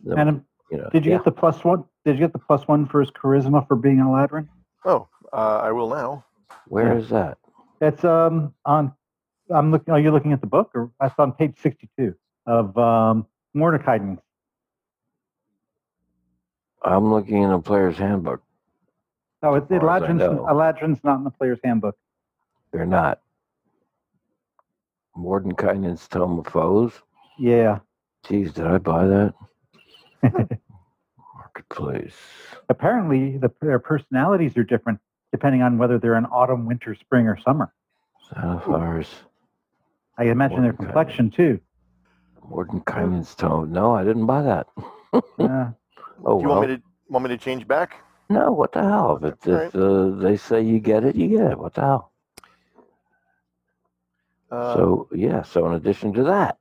the, 0.03 0.15
And 0.17 0.29
um, 0.29 0.45
you 0.71 0.77
know, 0.79 0.89
did 0.91 1.05
you 1.05 1.11
yeah. 1.11 1.17
get 1.17 1.25
the 1.25 1.31
plus 1.31 1.63
one? 1.63 1.85
Did 2.03 2.15
you 2.15 2.21
get 2.25 2.33
the 2.33 2.39
plus 2.39 2.67
one 2.67 2.87
for 2.87 2.99
his 2.99 3.11
charisma 3.11 3.65
for 3.67 3.75
being 3.75 3.99
an 3.99 4.07
Eladrin? 4.07 4.47
oh, 4.85 5.07
uh, 5.31 5.59
I 5.63 5.71
will 5.71 5.89
now. 5.89 6.25
Where 6.67 6.93
yeah. 6.93 6.99
is 6.99 7.09
that? 7.09 7.37
It's 7.81 8.03
um 8.03 8.53
on. 8.65 8.91
I'm 9.53 9.71
looking. 9.71 9.93
Are 9.93 9.99
you 9.99 10.11
looking 10.11 10.33
at 10.33 10.41
the 10.41 10.47
book, 10.47 10.71
or 10.73 10.91
that's 10.99 11.13
on 11.19 11.31
page 11.33 11.55
sixty-two 11.61 12.15
of 12.47 12.75
um, 12.77 13.27
Mordecai? 13.53 13.99
I'm 16.86 17.11
looking 17.11 17.41
in 17.43 17.49
the 17.49 17.59
player's 17.59 17.97
handbook. 17.97 18.41
No, 19.41 19.55
it's 19.55 19.69
As 19.71 19.79
far 19.81 19.97
as 19.97 20.03
I 20.03 20.07
Eladrin's. 20.07 20.19
know. 20.19 20.45
Eladrin's 20.49 21.03
not 21.03 21.17
in 21.17 21.23
the 21.23 21.31
player's 21.31 21.59
handbook. 21.63 21.97
They're 22.71 22.86
not. 22.86 23.19
Mordenkainen's 25.17 26.07
Tome 26.07 26.39
of 26.39 26.47
Foes. 26.47 26.93
Yeah. 27.39 27.79
Geez, 28.27 28.53
did 28.53 28.67
I 28.67 28.77
buy 28.77 29.07
that? 29.07 29.33
Marketplace. 31.36 32.15
Apparently, 32.69 33.38
the, 33.38 33.51
their 33.61 33.79
personalities 33.79 34.57
are 34.57 34.63
different 34.63 34.99
depending 35.31 35.61
on 35.61 35.77
whether 35.77 35.99
they're 35.99 36.15
in 36.15 36.25
autumn, 36.27 36.65
winter, 36.65 36.95
spring, 36.95 37.27
or 37.27 37.38
summer. 37.38 37.73
Sapphires. 38.29 39.09
I 40.17 40.25
imagine 40.25 40.63
their 40.63 40.73
complexion 40.73 41.29
too. 41.29 41.59
Mordenkainen's 42.49 43.36
Tome. 43.36 43.71
No, 43.71 43.93
I 43.93 44.03
didn't 44.03 44.25
buy 44.27 44.41
that. 44.43 44.67
Uh, 45.39 45.69
Oh, 46.24 46.38
Do 46.38 46.43
you 46.43 46.49
well. 46.49 46.57
want 46.59 46.70
me 46.70 46.76
to 46.78 46.84
want 47.09 47.24
me 47.24 47.30
to 47.30 47.38
change 47.38 47.68
back? 47.68 48.01
No, 48.30 48.51
what 48.51 48.72
the 48.72 48.82
hell? 48.82 49.18
If, 49.22 49.34
it, 49.34 49.41
That's 49.41 49.76
if 49.76 49.82
uh, 49.82 50.09
they 50.16 50.38
say 50.38 50.61
you 50.61 50.80
get 50.80 51.03
it, 51.03 51.16
you 51.16 51.28
get 51.28 51.51
it. 51.51 51.59
What 51.59 51.74
the 51.76 51.82
hell? 51.82 52.11
Uh, 54.51 54.76
so, 54.76 55.07
yeah, 55.11 55.41
so 55.43 55.68
in 55.68 55.74
addition 55.74 56.13
to 56.13 56.24
that, 56.24 56.57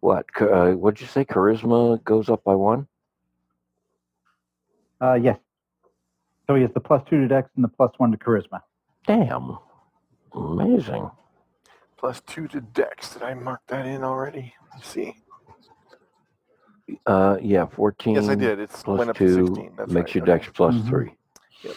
what? 0.00 0.26
Uh, 0.40 0.72
what'd 0.72 1.00
you 1.00 1.06
say? 1.06 1.24
Charisma 1.24 2.02
goes 2.04 2.28
up 2.28 2.44
by 2.44 2.54
one? 2.54 2.86
uh, 5.00 5.14
yes. 5.14 5.38
So 6.46 6.54
he 6.54 6.62
has 6.62 6.70
the 6.74 6.80
plus 6.80 7.02
two 7.08 7.20
to 7.20 7.26
Dex 7.28 7.50
and 7.56 7.64
the 7.64 7.68
plus 7.68 7.90
one 7.96 8.12
to 8.12 8.18
Charisma. 8.18 8.60
Damn. 9.06 9.58
Amazing. 10.32 11.10
plus 11.96 12.20
two 12.26 12.46
to 12.48 12.60
Dex. 12.60 13.14
Did 13.14 13.22
I 13.22 13.34
mark 13.34 13.60
that 13.68 13.86
in 13.86 14.04
already? 14.04 14.54
Let's 14.74 14.86
see. 14.88 15.16
Uh, 17.06 17.36
yeah, 17.42 17.66
14. 17.66 18.14
Yes, 18.14 18.28
I 18.28 18.34
did. 18.34 18.58
It's 18.60 18.82
plus 18.82 18.98
went 18.98 19.10
up 19.10 19.16
two 19.16 19.38
to 19.38 19.46
16. 19.46 19.72
That's 19.76 19.90
makes 19.92 20.08
right. 20.10 20.14
your 20.16 20.22
okay. 20.24 20.32
dex 20.44 20.48
plus 20.54 20.74
Mhm. 20.76 20.88
three. 20.88 21.14
Yep. 21.62 21.74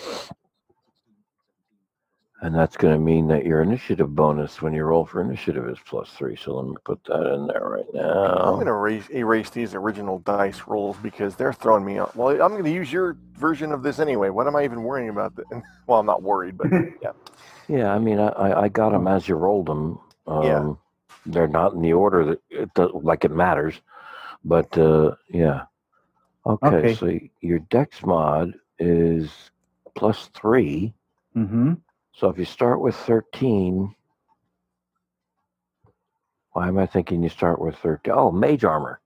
And 2.42 2.56
that's 2.56 2.78
going 2.78 2.94
to 2.94 3.00
mean 3.00 3.28
that 3.28 3.44
your 3.44 3.62
initiative 3.62 4.16
bonus 4.16 4.62
when 4.62 4.72
you 4.74 4.86
roll 4.86 5.06
for 5.06 5.20
initiative 5.20 5.68
is 5.68 5.78
plus 5.86 6.10
three. 6.14 6.38
So 6.38 6.56
let 6.56 6.70
me 6.70 6.76
put 6.86 7.04
that 7.06 7.34
in 7.34 7.48
there 7.48 7.68
right 7.68 7.94
now. 7.94 8.34
I'm 8.36 8.54
going 8.54 8.68
to 8.68 8.72
erase, 8.72 9.10
erase 9.10 9.50
these 9.50 9.76
original 9.76 10.20
dice 10.20 10.62
rolls 10.66 10.96
because 11.04 11.36
they're 11.36 11.52
throwing 11.52 11.84
me 11.84 11.98
off. 12.00 12.16
Well, 12.16 12.30
I'm 12.30 12.52
going 12.52 12.64
to 12.64 12.72
use 12.72 12.94
your 12.94 13.18
version 13.34 13.74
of 13.74 13.84
this 13.84 14.00
anyway. 14.00 14.30
What 14.30 14.48
am 14.48 14.56
I 14.56 14.64
even 14.64 14.84
worrying 14.84 15.10
about? 15.10 15.36
That? 15.36 15.46
Well, 15.88 16.00
I'm 16.00 16.06
not 16.06 16.22
worried, 16.22 16.58
but 16.58 16.68
yeah. 17.02 17.12
Yeah, 17.68 17.94
I 17.94 18.00
mean, 18.00 18.20
I, 18.20 18.28
I 18.30 18.62
I 18.64 18.68
got 18.70 18.92
them 18.92 19.08
as 19.08 19.28
you 19.28 19.36
rolled 19.36 19.66
them. 19.66 20.00
Um, 20.28 20.44
Yeah. 20.44 20.74
They're 21.26 21.48
not 21.48 21.74
in 21.74 21.82
the 21.82 21.94
order 21.94 22.24
that 22.24 22.40
it 22.50 22.74
does, 22.74 22.92
like 22.94 23.26
it 23.26 23.32
matters, 23.32 23.82
but 24.44 24.78
uh, 24.78 25.16
yeah. 25.30 25.64
Okay, 26.46 26.68
Okay. 26.68 26.96
so 26.96 27.20
your 27.42 27.60
dex 27.60 28.04
mod 28.04 28.54
is 28.80 29.30
plus 29.96 30.30
three. 30.34 30.94
Mm-hmm. 31.36 31.74
So 32.14 32.30
if 32.30 32.38
you 32.38 32.46
start 32.46 32.82
with 32.82 32.96
13, 32.96 33.94
why 36.54 36.68
am 36.68 36.78
I 36.78 36.86
thinking 36.86 37.24
you 37.24 37.30
start 37.30 37.62
with 37.62 37.76
13? 37.78 38.14
Oh, 38.16 38.32
mage 38.32 38.64
armor. 38.64 39.00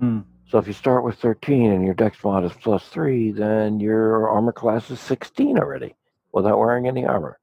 Hmm. 0.00 0.20
So 0.48 0.58
if 0.58 0.66
you 0.66 0.72
start 0.72 1.04
with 1.04 1.16
13 1.16 1.70
and 1.72 1.84
your 1.84 1.94
dex 1.94 2.22
mod 2.24 2.44
is 2.44 2.52
plus 2.52 2.86
3, 2.88 3.32
then 3.32 3.80
your 3.80 4.28
armor 4.28 4.52
class 4.52 4.90
is 4.90 5.00
16 5.00 5.58
already 5.58 5.94
without 6.32 6.58
wearing 6.58 6.86
any 6.86 7.04
armor. 7.04 7.38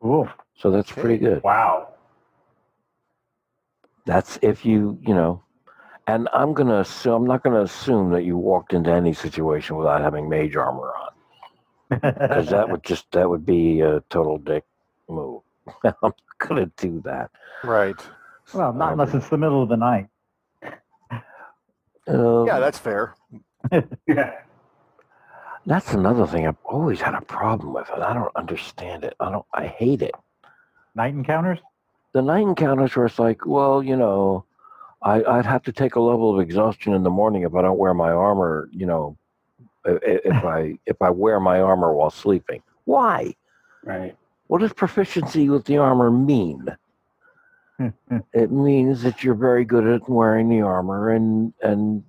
Cool. 0.00 0.28
So 0.56 0.70
that's 0.70 0.90
pretty 0.90 1.18
good. 1.18 1.42
Wow. 1.42 1.88
That's 4.06 4.38
if 4.42 4.64
you, 4.64 4.98
you 5.02 5.14
know, 5.14 5.42
and 6.08 6.26
I'm 6.32 6.54
going 6.54 6.68
to 6.68 6.80
assume, 6.80 7.22
I'm 7.22 7.26
not 7.26 7.42
going 7.42 7.54
to 7.54 7.62
assume 7.62 8.10
that 8.12 8.24
you 8.24 8.38
walked 8.38 8.72
into 8.72 8.90
any 8.90 9.12
situation 9.12 9.76
without 9.76 10.00
having 10.00 10.26
mage 10.28 10.56
armor 10.56 10.92
on 10.98 11.10
because 11.90 12.48
that 12.48 12.68
would 12.68 12.82
just, 12.82 13.10
that 13.12 13.28
would 13.28 13.44
be 13.44 13.82
a 13.82 14.00
total 14.08 14.38
dick 14.38 14.64
move. 15.08 15.42
I'm 15.84 15.94
not 16.02 16.16
going 16.38 16.64
to 16.64 16.72
do 16.76 17.02
that. 17.02 17.30
Right. 17.62 18.00
well, 18.54 18.72
not 18.72 18.92
unless 18.92 19.12
it's 19.12 19.28
the 19.28 19.36
middle 19.36 19.62
of 19.62 19.68
the 19.68 19.76
night. 19.76 20.08
Um, 22.06 22.46
Yeah, 22.46 22.58
that's 22.58 22.78
fair. 22.78 23.14
Yeah. 24.06 24.32
That's 25.66 25.92
another 25.92 26.26
thing 26.26 26.46
I've 26.46 26.56
always 26.64 27.02
had 27.02 27.12
a 27.12 27.20
problem 27.20 27.74
with, 27.74 27.90
and 27.92 28.02
I 28.02 28.14
don't 28.14 28.34
understand 28.36 29.04
it. 29.04 29.14
I 29.20 29.30
don't. 29.30 29.44
I 29.52 29.66
hate 29.66 30.00
it. 30.00 30.14
Night 30.94 31.12
encounters? 31.12 31.58
The 32.14 32.22
night 32.22 32.40
encounters 32.40 32.96
where 32.96 33.04
it's 33.04 33.18
like, 33.18 33.44
well, 33.44 33.82
you 33.82 33.94
know, 33.94 34.46
I, 35.02 35.22
I'd 35.24 35.46
have 35.46 35.62
to 35.64 35.72
take 35.72 35.94
a 35.94 36.00
level 36.00 36.34
of 36.34 36.40
exhaustion 36.40 36.92
in 36.94 37.02
the 37.02 37.10
morning 37.10 37.42
if 37.42 37.54
I 37.54 37.62
don't 37.62 37.78
wear 37.78 37.94
my 37.94 38.10
armor. 38.10 38.68
You 38.72 38.86
know, 38.86 39.16
i- 39.86 39.90
i- 39.90 40.20
if 40.24 40.44
I 40.44 40.78
if 40.86 41.00
I 41.00 41.10
wear 41.10 41.38
my 41.40 41.60
armor 41.60 41.92
while 41.92 42.10
sleeping. 42.10 42.62
Why? 42.84 43.34
Right. 43.84 44.16
What 44.48 44.60
does 44.60 44.72
proficiency 44.72 45.48
with 45.50 45.64
the 45.66 45.78
armor 45.78 46.10
mean? 46.10 46.66
It 48.32 48.50
means 48.50 49.02
that 49.04 49.22
you're 49.22 49.36
very 49.36 49.64
good 49.64 49.86
at 49.86 50.08
wearing 50.08 50.48
the 50.48 50.62
armor, 50.62 51.10
and 51.12 51.52
and 51.62 52.02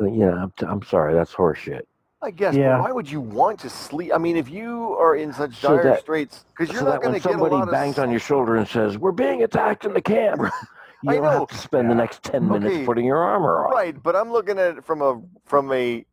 uh, 0.00 0.06
you 0.06 0.26
know, 0.26 0.32
I'm, 0.32 0.52
I'm 0.68 0.82
sorry, 0.82 1.14
that's 1.14 1.32
horseshit. 1.32 1.82
I 2.20 2.32
guess. 2.32 2.56
Yeah. 2.56 2.76
But 2.78 2.82
why 2.86 2.92
would 2.92 3.08
you 3.08 3.20
want 3.20 3.60
to 3.60 3.70
sleep? 3.70 4.10
I 4.12 4.18
mean, 4.18 4.36
if 4.36 4.48
you 4.50 4.96
are 4.98 5.14
in 5.14 5.32
such 5.32 5.54
So 5.54 5.76
dire 5.76 5.84
that- 5.84 6.00
straits, 6.00 6.44
because 6.48 6.72
you're 6.72 6.82
so 6.82 6.88
not 6.88 7.02
going 7.02 7.12
when 7.12 7.20
to 7.20 7.28
get 7.28 7.30
a 7.30 7.38
somebody 7.38 7.54
lot 7.54 7.68
of 7.68 7.70
bangs 7.70 7.98
on 8.00 8.10
your 8.10 8.18
shoulder 8.18 8.56
and 8.56 8.66
says, 8.66 8.98
"We're 8.98 9.12
being 9.12 9.44
attacked 9.44 9.84
in 9.84 9.92
the 9.94 10.02
camp," 10.02 10.40
you 11.02 11.10
I 11.10 11.14
don't 11.14 11.24
know. 11.24 11.30
have 11.30 11.48
to 11.48 11.58
spend 11.58 11.90
the 11.90 11.94
next 11.94 12.22
ten 12.22 12.48
minutes 12.48 12.76
Okay. 12.76 12.86
putting 12.86 13.04
your 13.04 13.18
armor 13.18 13.64
on. 13.66 13.72
Right, 13.72 14.02
but 14.02 14.16
I'm 14.16 14.30
looking 14.30 14.58
at 14.58 14.78
it 14.78 14.84
from 14.84 15.02
a 15.02 15.20
from 15.46 15.72
a 15.72 16.04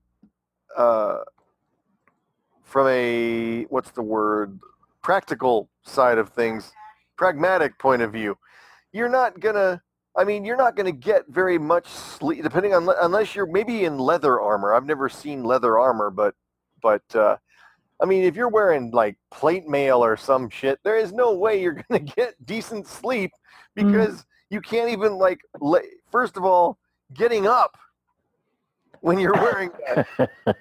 uh, 0.75 1.19
from 2.63 2.87
a 2.87 3.63
what's 3.65 3.91
the 3.91 4.01
word 4.01 4.59
practical 5.01 5.69
side 5.83 6.17
of 6.17 6.29
things, 6.29 6.71
pragmatic 7.17 7.77
point 7.79 8.01
of 8.01 8.11
view. 8.11 8.37
You're 8.91 9.09
not 9.09 9.39
gonna. 9.39 9.81
I 10.15 10.23
mean, 10.23 10.45
you're 10.45 10.57
not 10.57 10.75
gonna 10.75 10.91
get 10.91 11.27
very 11.27 11.57
much 11.57 11.87
sleep, 11.87 12.43
depending 12.43 12.73
on 12.73 12.89
unless 13.01 13.35
you're 13.35 13.45
maybe 13.45 13.85
in 13.85 13.97
leather 13.97 14.39
armor. 14.39 14.73
I've 14.73 14.85
never 14.85 15.09
seen 15.09 15.43
leather 15.43 15.77
armor, 15.79 16.09
but 16.09 16.35
but 16.81 17.03
uh, 17.15 17.37
I 18.01 18.05
mean, 18.05 18.23
if 18.23 18.35
you're 18.35 18.49
wearing 18.49 18.91
like 18.91 19.17
plate 19.31 19.67
mail 19.67 20.03
or 20.03 20.17
some 20.17 20.49
shit, 20.49 20.79
there 20.83 20.97
is 20.97 21.11
no 21.13 21.33
way 21.33 21.61
you're 21.61 21.73
gonna 21.89 21.99
get 21.99 22.33
decent 22.45 22.87
sleep 22.87 23.31
because 23.75 24.25
you 24.49 24.61
can't 24.61 24.89
even 24.89 25.13
like. 25.17 25.41
La- 25.59 25.79
First 26.11 26.37
of 26.37 26.45
all, 26.45 26.77
getting 27.13 27.47
up 27.47 27.77
when 29.01 29.19
you're 29.19 29.33
wearing 29.33 29.69
that. 29.95 30.07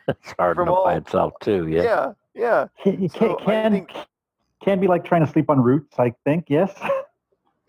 it's 0.09 0.33
hard 0.39 0.57
From 0.57 0.69
enough 0.69 0.85
by 0.85 0.97
itself 0.97 1.33
too. 1.41 1.69
Yeah. 1.69 1.83
yeah, 1.83 2.13
yeah. 2.35 2.67
Can, 2.83 3.09
So 3.09 3.39
I 3.39 3.45
can, 3.45 3.73
think- 3.73 3.91
can 4.63 4.81
be 4.81 4.87
like 4.89 5.05
trying 5.05 5.25
to 5.25 5.31
sleep 5.33 5.49
on 5.49 5.63
roots, 5.63 5.99
I 5.99 6.13
think, 6.25 6.47
yes? 6.49 6.75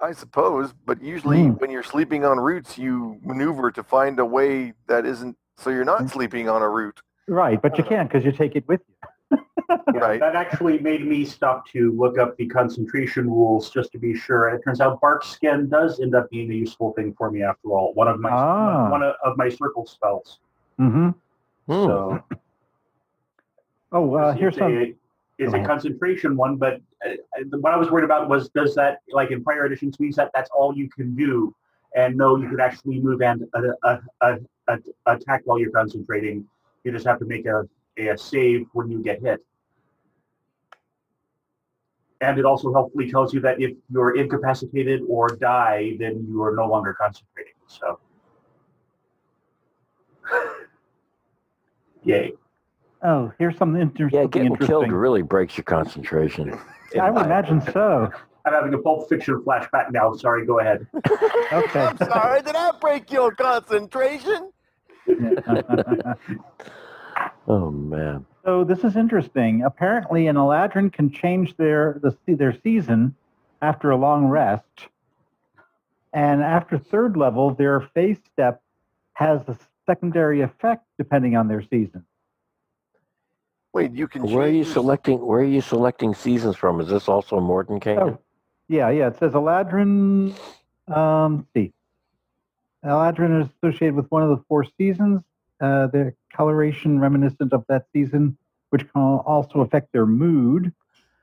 I 0.01 0.11
suppose, 0.11 0.74
but 0.86 1.01
usually 1.01 1.43
Hmm. 1.45 1.51
when 1.53 1.70
you're 1.72 1.84
sleeping 1.84 2.24
on 2.26 2.39
roots, 2.39 2.78
you 2.78 3.20
maneuver 3.24 3.72
to 3.72 3.84
find 3.84 4.20
a 4.20 4.26
way 4.26 4.74
that 4.88 5.05
isn't 5.05 5.38
so 5.57 5.70
you're 5.70 5.86
not 5.86 6.01
Hmm. 6.01 6.07
sleeping 6.07 6.49
on 6.49 6.61
a 6.61 6.70
root. 6.70 6.99
right, 7.28 7.61
but 7.61 7.78
you 7.78 7.84
can 7.84 8.07
because 8.07 8.24
you 8.26 8.32
take 8.32 8.55
it 8.55 8.68
with 8.68 8.82
you. 8.88 8.95
Yeah, 9.32 9.78
Right. 9.93 10.19
That 10.19 10.36
actually 10.36 10.80
made 10.80 11.05
me 11.05 11.25
stop 11.25 11.67
to 11.69 11.91
look 11.91 12.17
up 12.17 12.38
the 12.38 12.45
concentration 12.47 13.30
rules 13.30 13.69
just 13.69 13.91
to 13.91 13.97
be 13.99 14.15
sure. 14.15 14.47
And 14.47 14.59
it 14.59 14.63
turns 14.63 14.80
out 14.80 15.01
bark 15.01 15.23
skin 15.25 15.67
does 15.67 15.99
end 15.99 16.15
up 16.15 16.30
being 16.30 16.49
a 16.51 16.53
useful 16.53 16.93
thing 16.93 17.13
for 17.17 17.30
me 17.32 17.43
after 17.43 17.69
all. 17.69 17.93
One 17.93 18.07
of 18.07 18.19
my 18.19 18.30
Ah. 18.32 18.89
one 18.89 19.03
of, 19.03 19.15
of 19.23 19.38
my 19.38 19.49
circle 19.49 19.86
spells. 19.86 20.39
Mm-hmm. 20.80 21.07
Hmm. 21.09 21.71
So 21.71 22.23
Oh, 23.91 24.15
uh, 24.15 24.34
here's 24.34 24.55
a- 24.55 24.59
some. 24.59 24.95
It's 25.39 25.53
a 25.53 25.63
concentration 25.63 26.36
one, 26.36 26.55
but 26.57 26.82
uh, 27.05 27.09
uh, 27.39 27.57
what 27.59 27.71
I 27.71 27.78
was 27.78 27.91
worried 27.91 28.05
about 28.05 28.28
was 28.28 28.49
does 28.49 28.73
that, 28.75 29.01
like 29.11 29.30
in 29.30 29.43
prior 29.43 29.65
editions, 29.67 29.99
means 29.99 30.15
that 30.15 30.32
that's 30.34 30.49
all 30.49 30.75
you 30.75 30.89
can 30.89 31.13
do, 31.15 31.53
and 31.95 32.17
no, 32.17 32.38
you 32.38 32.49
could 32.49 32.59
actually 32.59 32.99
move 32.99 33.21
and 33.21 33.47
uh, 33.53 33.61
uh, 33.84 33.97
uh, 34.21 34.38
uh, 34.67 34.78
attack 35.05 35.43
while 35.45 35.59
you're 35.59 35.69
concentrating. 35.71 36.43
You 36.84 36.91
just 36.91 37.05
have 37.05 37.19
to 37.19 37.25
make 37.25 37.45
a, 37.45 37.69
a 37.97 38.17
save 38.17 38.67
when 38.73 38.89
you 38.89 39.01
get 39.01 39.21
hit. 39.21 39.43
And 42.21 42.39
it 42.39 42.45
also 42.45 42.73
helpfully 42.73 43.11
tells 43.11 43.33
you 43.33 43.39
that 43.41 43.61
if 43.61 43.75
you're 43.91 44.15
incapacitated 44.15 45.01
or 45.07 45.27
die, 45.27 45.97
then 45.99 46.25
you 46.27 46.41
are 46.41 46.55
no 46.55 46.67
longer 46.67 46.93
concentrating. 46.93 47.53
So, 47.67 47.99
yay. 52.03 52.33
Oh, 53.03 53.31
here's 53.37 53.55
something 53.57 53.79
interesting. 53.79 54.19
Yeah, 54.19 54.25
getting 54.25 54.47
interesting. 54.53 54.67
killed 54.67 54.91
really 54.91 55.21
breaks 55.21 55.57
your 55.57 55.65
concentration. 55.65 56.57
in 56.93 56.99
I 56.99 57.11
would 57.11 57.25
imagine 57.25 57.61
so. 57.61 58.09
I'm 58.45 58.53
having 58.53 58.73
a 58.73 58.77
Pulp 58.77 59.09
Fiction 59.09 59.43
flashback 59.45 59.91
now. 59.91 60.13
Sorry, 60.13 60.45
go 60.45 60.59
ahead. 60.59 60.87
Okay. 61.51 61.79
I'm 61.81 61.97
sorry, 61.97 62.41
did 62.41 62.55
I 62.55 62.71
break 62.79 63.11
your 63.11 63.35
concentration? 63.35 64.51
Oh 67.47 67.71
man. 67.71 68.25
so 68.43 68.63
this 68.63 68.83
is 68.83 68.95
interesting. 68.95 69.63
Apparently, 69.63 70.27
an 70.27 70.35
Eladrin 70.35 70.91
can 70.91 71.11
change 71.11 71.55
their 71.57 71.99
the 72.01 72.15
their 72.35 72.57
season 72.61 73.15
after 73.61 73.91
a 73.91 73.95
long 73.95 74.27
rest, 74.27 74.87
and 76.13 76.41
after 76.43 76.77
third 76.77 77.15
level, 77.15 77.53
their 77.53 77.79
fey 77.79 78.17
step 78.33 78.61
has 79.13 79.41
a 79.47 79.57
secondary 79.85 80.41
effect 80.41 80.85
depending 80.97 81.35
on 81.35 81.47
their 81.47 81.61
season. 81.61 82.05
Wait, 83.73 83.91
you 83.93 84.07
can 84.07 84.23
Where 84.23 84.47
are 84.47 84.49
you 84.49 84.63
selecting? 84.63 85.25
Where 85.25 85.39
are 85.39 85.43
you 85.43 85.61
selecting 85.61 86.13
seasons 86.13 86.55
from? 86.55 86.81
Is 86.81 86.89
this 86.89 87.07
also 87.07 87.39
Mordenkainen? 87.39 87.99
Oh, 87.99 88.19
yeah, 88.67 88.89
yeah. 88.89 89.07
It 89.07 89.19
says 89.19 89.33
Eladrin. 89.33 90.35
Um, 90.87 91.37
let's 91.37 91.67
see. 91.67 91.73
Eladrin 92.83 93.43
is 93.43 93.49
associated 93.61 93.95
with 93.95 94.09
one 94.09 94.23
of 94.23 94.29
the 94.29 94.43
four 94.47 94.65
seasons. 94.77 95.21
Uh, 95.59 95.87
their 95.87 96.13
coloration 96.35 96.99
reminiscent 96.99 97.51
of 97.51 97.65
that 97.67 97.85
season, 97.91 98.37
which 98.69 98.81
can 98.93 99.01
also 99.01 99.61
affect 99.61 99.91
their 99.91 100.05
mood. 100.05 100.71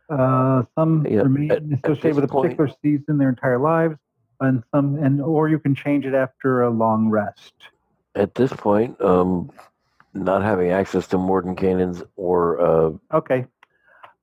Uh, 0.09 0.65
some 0.77 1.07
Yeah, 1.07 1.23
remain 1.23 1.51
at- 1.53 1.63
at 1.63 1.79
associated 1.85 2.17
with 2.17 2.25
a 2.25 2.29
point- 2.29 2.57
particular 2.57 2.71
season 2.83 3.17
their 3.19 3.29
entire 3.29 3.59
lives, 3.59 3.97
and 4.41 4.65
some, 4.75 4.97
and 4.97 5.23
or 5.23 5.49
you 5.49 5.59
can 5.61 5.75
change 5.75 6.05
it 6.05 6.15
after 6.15 6.63
a 6.63 6.71
long 6.71 7.09
rest. 7.11 7.55
At 8.17 8.35
this 8.35 8.53
point, 8.53 9.01
um, 9.01 9.51
not 10.15 10.43
having 10.43 10.71
access 10.71 11.07
to 11.09 11.17
Mordenkainen's 11.17 12.03
or 12.17 12.61
uh, 12.61 12.91
Okay. 13.13 13.47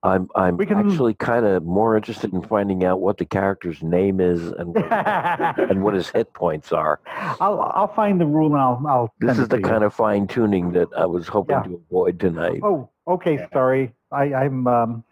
I'm 0.03 0.29
I'm 0.35 0.57
can- 0.57 0.89
actually 0.89 1.13
kind 1.13 1.45
of 1.45 1.63
more 1.63 1.95
interested 1.95 2.33
in 2.33 2.41
finding 2.41 2.83
out 2.83 2.99
what 3.01 3.17
the 3.19 3.25
character's 3.25 3.83
name 3.83 4.19
is 4.19 4.41
and 4.51 4.73
what, 4.73 4.91
and 4.91 5.83
what 5.83 5.93
his 5.93 6.09
hit 6.09 6.33
points 6.33 6.71
are. 6.71 6.99
I'll 7.07 7.61
I'll 7.75 7.93
find 7.93 8.19
the 8.19 8.25
rule 8.25 8.47
and 8.53 8.61
I'll 8.61 8.83
I'll. 8.87 9.13
This 9.19 9.37
is 9.37 9.47
the 9.47 9.57
to 9.57 9.61
you. 9.61 9.67
kind 9.67 9.83
of 9.83 9.93
fine 9.93 10.25
tuning 10.27 10.71
that 10.71 10.87
I 10.97 11.05
was 11.05 11.27
hoping 11.27 11.55
Yeah. 11.57 11.63
to 11.63 11.81
avoid 11.89 12.19
tonight. 12.19 12.61
Oh, 12.63 12.89
okay. 13.07 13.35
Yeah. 13.35 13.47
Sorry, 13.53 13.93
I, 14.11 14.33
I'm 14.33 14.65
um, 14.65 15.03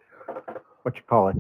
what 0.82 0.96
you 0.96 1.04
call 1.08 1.28
it, 1.30 1.36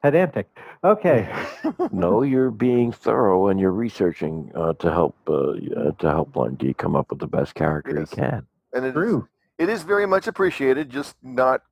pedantic. 0.00 0.48
Okay. 0.84 1.28
no, 1.92 2.22
you're 2.22 2.52
being 2.52 2.92
thorough 2.92 3.48
and 3.48 3.58
you're 3.58 3.72
researching 3.72 4.52
uh, 4.54 4.74
to 4.74 4.92
help 4.92 5.16
uh, 5.28 5.32
uh, 5.32 5.90
to 5.98 6.08
help 6.08 6.32
Blind 6.34 6.60
Geek 6.60 6.76
come 6.76 6.94
up 6.94 7.10
with 7.10 7.18
the 7.18 7.26
best 7.26 7.56
character 7.56 7.98
Yes. 7.98 8.10
he 8.10 8.16
can. 8.16 8.46
And 8.72 8.84
it 8.84 8.90
is, 8.90 8.94
True. 8.94 9.26
it 9.58 9.68
is 9.68 9.82
very 9.82 10.06
much 10.06 10.28
appreciated, 10.28 10.88
just 10.88 11.16
not 11.22 11.62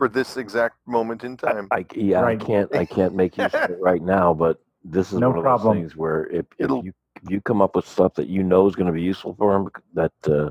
for 0.00 0.08
this 0.08 0.38
exact 0.38 0.76
moment 0.86 1.24
in 1.24 1.36
time. 1.36 1.68
I, 1.70 1.84
yeah, 1.94 2.20
Right. 2.20 2.40
I 2.40 2.44
can't 2.44 2.74
I 2.74 2.86
can't 2.86 3.14
make 3.14 3.36
use 3.36 3.52
of 3.52 3.68
it 3.70 3.78
right 3.82 4.00
now, 4.00 4.32
but 4.32 4.58
this 4.82 5.12
is 5.12 5.18
No 5.18 5.28
one 5.28 5.38
of 5.40 5.44
problem. 5.44 5.76
those 5.76 5.82
things 5.82 5.96
where 5.96 6.26
if, 6.30 6.46
if 6.58 6.70
you 6.70 6.92
if 7.22 7.30
you 7.30 7.42
come 7.42 7.60
up 7.60 7.76
with 7.76 7.86
stuff 7.86 8.14
that 8.14 8.26
you 8.28 8.42
know 8.42 8.66
is 8.66 8.74
going 8.74 8.86
to 8.86 8.94
be 8.94 9.02
useful 9.02 9.34
for 9.34 9.54
him, 9.54 9.68
that 9.92 10.12
uh, 10.26 10.50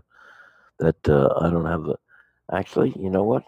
that 0.77 1.09
uh, 1.09 1.33
I 1.41 1.49
don't 1.49 1.65
have 1.65 1.81
the. 1.81 1.95
Actually, 2.53 2.93
you 2.95 3.09
know 3.09 3.23
what? 3.23 3.41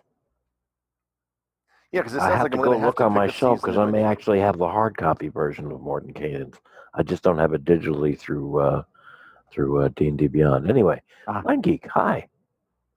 yeah, 1.92 2.02
because 2.02 2.18
I 2.18 2.32
have 2.32 2.42
like 2.44 2.54
to 2.54 2.58
I'm 2.58 2.64
go 2.64 2.72
look 2.80 2.98
to 2.98 3.04
on 3.04 3.12
pick 3.12 3.16
my 3.18 3.28
shelf 3.28 3.62
because 3.62 3.78
I 3.78 3.86
may 3.86 4.04
actually 4.04 4.40
have 4.40 4.58
the 4.58 4.68
hard 4.68 4.98
copy 4.98 5.28
version 5.28 5.72
of 5.72 5.82
Mordenkainen's. 5.82 6.58
I 6.96 7.04
just 7.04 7.22
don't 7.22 7.38
have 7.38 7.54
it 7.54 7.64
digitally 7.64 8.18
through 8.18 8.58
uh, 8.60 8.82
through 9.52 9.84
uh, 9.84 9.90
D 9.96 10.08
and 10.08 10.18
D 10.18 10.26
Beyond. 10.26 10.68
Anyway, 10.68 11.00
Ah. 11.28 11.42
Blind 11.42 11.62
Geek, 11.62 11.86
hi. 11.88 12.28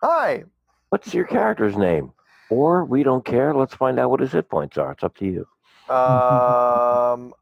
Hi, 0.03 0.45
What's 0.89 1.13
your 1.13 1.27
character's 1.27 1.77
name? 1.77 2.14
Or 2.51 2.85
we 2.85 3.03
don't 3.03 3.25
care. 3.25 3.55
Let's 3.55 3.75
find 3.75 3.99
out 3.99 4.11
what 4.11 4.21
his 4.21 4.33
hit 4.33 4.49
points 4.49 4.77
are. 4.79 4.93
It's 4.93 5.03
up 5.03 5.17
to 5.17 5.25
you. 5.27 5.47
Um, 5.95 7.35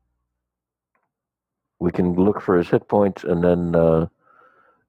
We 1.81 1.91
can 1.91 2.15
look 2.15 2.41
for 2.41 2.57
his 2.57 2.69
hit 2.69 2.89
points 2.89 3.25
and 3.25 3.43
then 3.43 3.75
uh, 3.75 4.07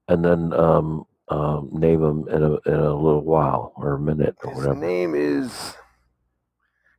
and 0.07 0.23
then 0.23 0.53
um, 0.53 1.05
um, 1.29 1.69
name 1.71 2.03
him 2.03 2.27
in 2.29 2.43
a 2.43 2.53
in 2.69 2.79
a 2.79 2.93
little 2.95 3.23
while 3.23 3.73
or 3.75 3.93
a 3.95 3.99
minute 3.99 4.35
or 4.43 4.51
his 4.51 4.59
whatever. 4.59 4.79
name 4.79 5.15
is. 5.15 5.75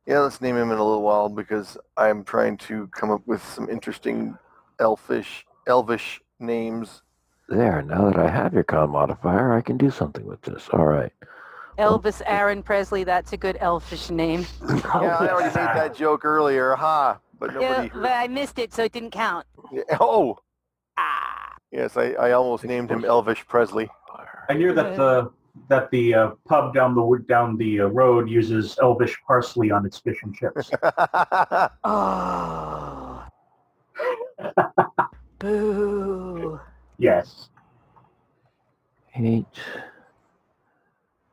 Yeah, 0.05 0.19
let's 0.19 0.39
name 0.41 0.55
him 0.55 0.71
in 0.71 0.77
a 0.77 0.83
little 0.83 1.01
while 1.01 1.29
because 1.29 1.77
I'm 1.97 2.23
trying 2.23 2.57
to 2.57 2.87
come 2.87 3.09
up 3.09 3.25
with 3.25 3.43
some 3.43 3.69
interesting 3.69 4.37
elfish, 4.79 5.45
elvish 5.67 6.21
names. 6.39 7.01
There. 7.49 7.81
Now 7.81 8.05
that 8.11 8.17
I 8.19 8.29
have 8.29 8.53
your 8.53 8.63
con 8.63 8.91
modifier, 8.91 9.53
I 9.53 9.61
can 9.61 9.77
do 9.77 9.89
something 9.89 10.25
with 10.25 10.41
this. 10.41 10.67
All 10.73 10.85
right. 10.85 11.11
Elvis 11.77 12.21
Aaron 12.25 12.63
Presley, 12.63 13.03
that's 13.03 13.33
a 13.33 13.37
good 13.37 13.57
elfish 13.59 14.09
name. 14.09 14.45
Yeah, 14.69 15.17
I 15.19 15.29
already 15.29 15.47
made 15.55 15.75
that 15.75 15.95
joke 15.95 16.23
earlier. 16.25 16.73
Ha! 16.75 17.19
But 17.39 17.53
nobody. 17.53 17.87
Yeah, 17.87 17.93
but 18.01 18.11
I 18.11 18.27
missed 18.27 18.59
it, 18.59 18.73
so 18.73 18.83
it 18.85 18.91
didn't 18.93 19.11
count. 19.11 19.45
it. 19.71 19.85
Oh, 19.99 20.37
Ah. 20.97 21.53
yes, 21.71 21.97
I, 21.97 22.11
I 22.13 22.31
almost 22.31 22.63
named 22.63 22.89
him 22.89 23.03
Elvish 23.03 23.45
Presley. 23.47 23.89
I 24.47 24.53
hear 24.53 24.71
that 24.73 24.95
the 24.95 25.31
that 25.69 25.89
the 25.91 26.13
uh, 26.13 26.31
pub 26.47 26.73
down 26.73 26.95
the 26.95 27.23
down 27.27 27.57
the 27.57 27.81
uh, 27.81 27.85
road 27.87 28.29
uses 28.29 28.77
Elvish 28.81 29.17
parsley 29.27 29.71
on 29.71 29.85
its 29.85 29.97
fish 29.99 30.17
and 30.23 30.33
chips. 30.35 30.69
Oh. 31.83 33.23
Boo. 35.39 36.59
yes. 36.97 37.49
Eight. 39.17 39.45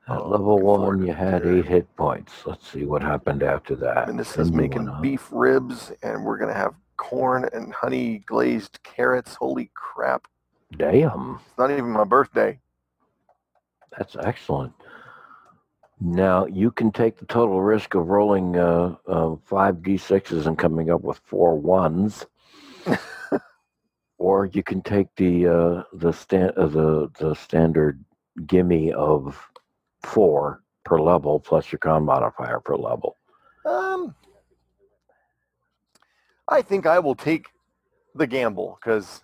At 0.09 0.18
Oh, 0.18 0.28
level 0.28 0.59
one, 0.59 1.07
you 1.07 1.12
had 1.12 1.46
eight 1.46 1.64
hit 1.66 1.94
points. 1.96 2.32
Let's 2.44 2.68
see 2.70 2.84
what 2.84 3.03
happened 3.03 3.42
after 3.42 3.76
that. 3.76 4.09
and 4.09 4.18
this 4.18 4.36
is 4.36 4.50
making 4.50 4.90
beef 5.00 5.28
ribs, 5.30 5.92
and 6.03 6.24
we're 6.24 6.38
gonna 6.38 6.53
have 6.55 6.74
corn 6.96 7.48
and 7.53 7.72
honey 7.72 8.18
glazed 8.26 8.80
carrots. 8.82 9.34
Holy 9.36 9.70
crap! 9.74 10.26
Damn, 10.76 11.38
It's 11.46 11.59
not 11.59 11.70
even 11.70 11.90
my 11.90 12.05
birthday. 12.05 12.59
that's 13.96 14.16
excellent. 14.16 14.72
Now 16.00 16.46
you 16.46 16.72
can 16.72 16.90
take 16.90 17.18
the 17.18 17.26
total 17.26 17.61
risk 17.62 17.94
of 17.94 18.09
rolling 18.09 18.57
uh, 18.57 18.96
uh, 19.07 19.36
five 19.44 19.76
d6s 19.76 20.46
and 20.46 20.59
coming 20.59 20.90
up 20.90 21.03
with 21.03 21.20
four 21.24 21.57
ones, 21.57 22.26
or 24.18 24.46
you 24.46 24.64
can 24.64 24.82
take 24.82 25.14
the 25.16 25.46
uh, 25.46 25.82
the 25.92 26.12
stand 26.12 26.50
uh, 26.57 26.66
the 26.66 27.09
the 27.20 27.34
standard 27.34 28.05
gimme 28.46 28.92
of 28.92 29.38
four 30.03 30.62
per 30.84 31.00
level 31.00 31.38
plus 31.40 31.70
your 31.72 31.78
con 31.78 32.05
modifier 32.05 32.61
per 32.61 32.76
level. 32.76 33.16
Um, 33.64 34.14
I 36.48 36.62
think 36.62 36.86
I 36.86 36.98
will 36.98 37.14
take 37.14 37.46
the 38.14 38.26
gamble 38.26 38.78
because 38.80 39.22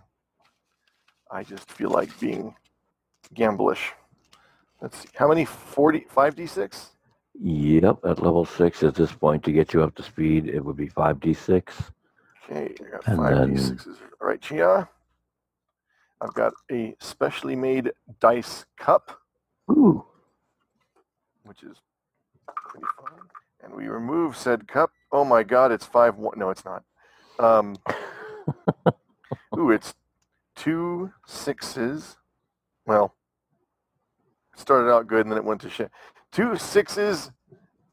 I 1.30 1.42
just 1.42 1.70
feel 1.70 1.90
like 1.90 2.18
being 2.20 2.54
gamblish. 3.34 3.80
Let's 4.80 4.98
see. 5.00 5.08
How 5.14 5.28
many? 5.28 5.44
40, 5.44 6.06
5d6? 6.14 6.86
Yep, 7.40 7.98
at 8.04 8.22
level 8.22 8.44
six 8.44 8.82
at 8.82 8.94
this 8.94 9.12
point 9.12 9.42
to 9.44 9.52
get 9.52 9.72
you 9.72 9.82
up 9.82 9.94
to 9.96 10.02
speed, 10.02 10.48
it 10.48 10.64
would 10.64 10.76
be 10.76 10.88
five 10.88 11.20
d 11.20 11.32
six. 11.34 11.74
Okay, 12.50 12.74
I 12.80 12.90
got 12.90 13.06
And 13.06 13.16
five 13.18 13.36
then- 13.36 13.54
d6s. 13.56 13.86
All 14.20 14.26
right, 14.28 14.40
Chia. 14.40 14.88
I've 16.20 16.34
got 16.34 16.52
a 16.72 16.96
specially 16.98 17.54
made 17.54 17.92
dice 18.18 18.64
cup, 18.76 19.20
Ooh, 19.70 20.04
which 21.48 21.62
is 21.62 21.78
pretty 22.68 22.86
fun. 23.00 23.20
And 23.64 23.74
we 23.74 23.88
remove 23.88 24.36
said 24.36 24.68
cup. 24.68 24.90
Oh 25.10 25.24
my 25.24 25.42
God, 25.42 25.72
it's 25.72 25.86
five 25.86 26.16
one. 26.16 26.38
No, 26.38 26.50
it's 26.50 26.64
not. 26.64 26.84
Um, 27.38 27.76
ooh, 29.58 29.70
it's 29.70 29.94
two 30.54 31.12
sixes. 31.26 32.16
Well, 32.86 33.14
started 34.54 34.90
out 34.90 35.06
good 35.06 35.24
and 35.24 35.32
then 35.32 35.38
it 35.38 35.44
went 35.44 35.60
to 35.62 35.70
shit. 35.70 35.90
Two 36.30 36.56
sixes, 36.56 37.30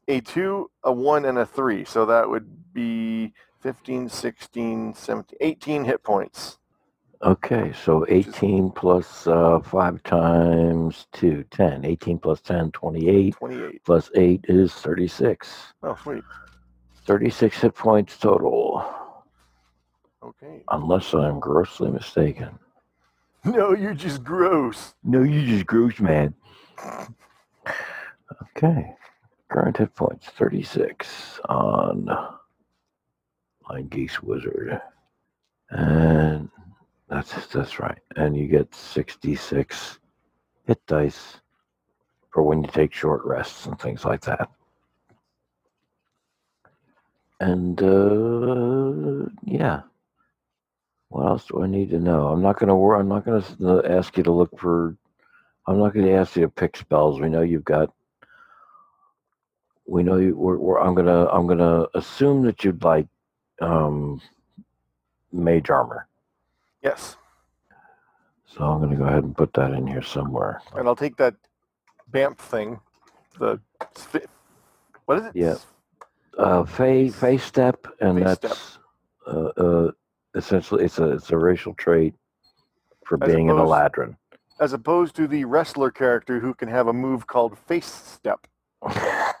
a 0.08 0.20
two, 0.20 0.70
a 0.82 0.92
one, 0.92 1.24
and 1.24 1.38
a 1.38 1.46
three. 1.46 1.84
So 1.84 2.04
that 2.06 2.28
would 2.28 2.72
be 2.74 3.32
15, 3.60 4.08
16, 4.08 4.94
17, 4.94 5.38
18 5.40 5.84
hit 5.84 6.02
points. 6.02 6.58
Okay, 7.22 7.72
so 7.84 8.04
is- 8.04 8.28
18 8.28 8.70
plus 8.70 9.26
uh, 9.26 9.60
5 9.60 10.02
times 10.02 11.06
2, 11.14 11.44
10. 11.50 11.84
18 11.84 12.18
plus 12.18 12.40
10, 12.42 12.70
28. 12.72 13.34
28. 13.34 13.84
Plus 13.84 14.10
8 14.14 14.44
is 14.48 14.72
36. 14.74 15.72
Oh, 15.82 15.96
sweet. 16.02 16.22
36 17.06 17.56
hit 17.60 17.74
points 17.74 18.18
total, 18.18 18.84
Okay. 20.22 20.62
unless 20.70 21.14
I'm 21.14 21.38
grossly 21.38 21.88
mistaken. 21.90 22.58
No, 23.44 23.72
you're 23.74 23.94
just 23.94 24.24
gross. 24.24 24.94
No, 25.04 25.22
you're 25.22 25.46
just 25.46 25.66
gross, 25.66 26.00
man. 26.00 26.34
Okay, 28.56 28.92
current 29.48 29.76
hit 29.76 29.94
points 29.94 30.26
36 30.30 31.40
on 31.48 32.06
Blind 33.66 33.90
Geek's 33.90 34.20
Wizard. 34.20 34.80
And 35.70 36.48
that's 37.08 37.46
that's 37.48 37.78
right. 37.78 37.98
And 38.16 38.36
you 38.36 38.48
get 38.48 38.74
66 38.74 39.98
hit 40.66 40.86
dice 40.86 41.40
for 42.30 42.42
when 42.42 42.62
you 42.62 42.70
take 42.70 42.92
short 42.92 43.24
rests 43.24 43.66
and 43.66 43.78
things 43.78 44.04
like 44.04 44.22
that. 44.22 44.50
And 47.40 47.80
uh, 47.82 49.28
yeah. 49.44 49.82
What 51.08 51.26
else 51.26 51.46
do 51.46 51.62
I 51.62 51.66
need 51.66 51.90
to 51.90 51.98
know? 51.98 52.28
I'm 52.28 52.42
not 52.42 52.58
gonna 52.58 52.76
I'm 52.76 53.08
not 53.08 53.24
gonna 53.24 53.44
uh, 53.62 53.82
ask 53.88 54.16
you 54.16 54.22
to 54.24 54.32
look 54.32 54.58
for. 54.58 54.96
I'm 55.66 55.78
not 55.78 55.94
gonna 55.94 56.12
ask 56.12 56.36
you 56.36 56.42
to 56.42 56.48
pick 56.48 56.76
spells. 56.76 57.20
We 57.20 57.28
know 57.28 57.42
you've 57.42 57.64
got. 57.64 57.92
We 59.86 60.02
know 60.02 60.16
you. 60.16 60.36
We're, 60.36 60.56
we're, 60.56 60.80
I'm 60.80 60.94
gonna. 60.94 61.26
I'm 61.26 61.46
gonna 61.46 61.86
assume 61.94 62.42
that 62.42 62.64
you'd 62.64 62.82
like, 62.82 63.06
um, 63.60 64.20
mage 65.32 65.70
armor. 65.70 66.08
Yes. 66.82 67.16
So 68.46 68.64
I'm 68.64 68.80
gonna 68.80 68.96
go 68.96 69.04
ahead 69.04 69.24
and 69.24 69.36
put 69.36 69.52
that 69.54 69.72
in 69.72 69.86
here 69.86 70.02
somewhere. 70.02 70.60
And 70.74 70.86
I'll 70.88 70.96
take 70.96 71.16
that 71.16 71.34
BAMP 72.10 72.38
thing. 72.38 72.80
The 73.38 73.60
what 75.04 75.18
is 75.18 75.24
it? 75.26 75.32
Yeah. 75.34 75.56
Uh, 76.38 76.64
Fey 76.64 77.08
Fey 77.08 77.36
step, 77.38 77.86
and 78.00 78.18
Fey 78.18 78.24
step. 78.34 78.40
that's 78.40 78.78
uh, 79.26 79.48
uh, 79.56 79.90
essentially 80.34 80.84
it's 80.84 80.98
a 80.98 81.10
it's 81.12 81.30
a 81.30 81.36
racial 81.38 81.74
trait 81.74 82.14
for 83.04 83.22
As 83.22 83.32
being 83.34 83.50
an 83.50 83.58
opposed- 83.58 83.72
Eladrin. 83.94 84.16
As 84.58 84.72
opposed 84.72 85.14
to 85.16 85.26
the 85.28 85.44
wrestler 85.44 85.90
character 85.90 86.40
who 86.40 86.54
can 86.54 86.68
have 86.68 86.86
a 86.88 86.92
move 86.92 87.26
called 87.26 87.58
face 87.58 87.84
step, 87.84 88.46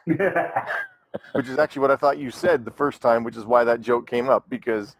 which 0.04 1.48
is 1.48 1.58
actually 1.58 1.80
what 1.80 1.90
I 1.90 1.96
thought 1.96 2.18
you 2.18 2.30
said 2.30 2.66
the 2.66 2.70
first 2.70 3.00
time, 3.00 3.24
which 3.24 3.34
is 3.36 3.46
why 3.46 3.64
that 3.64 3.80
joke 3.80 4.06
came 4.06 4.28
up 4.28 4.44
because 4.50 4.94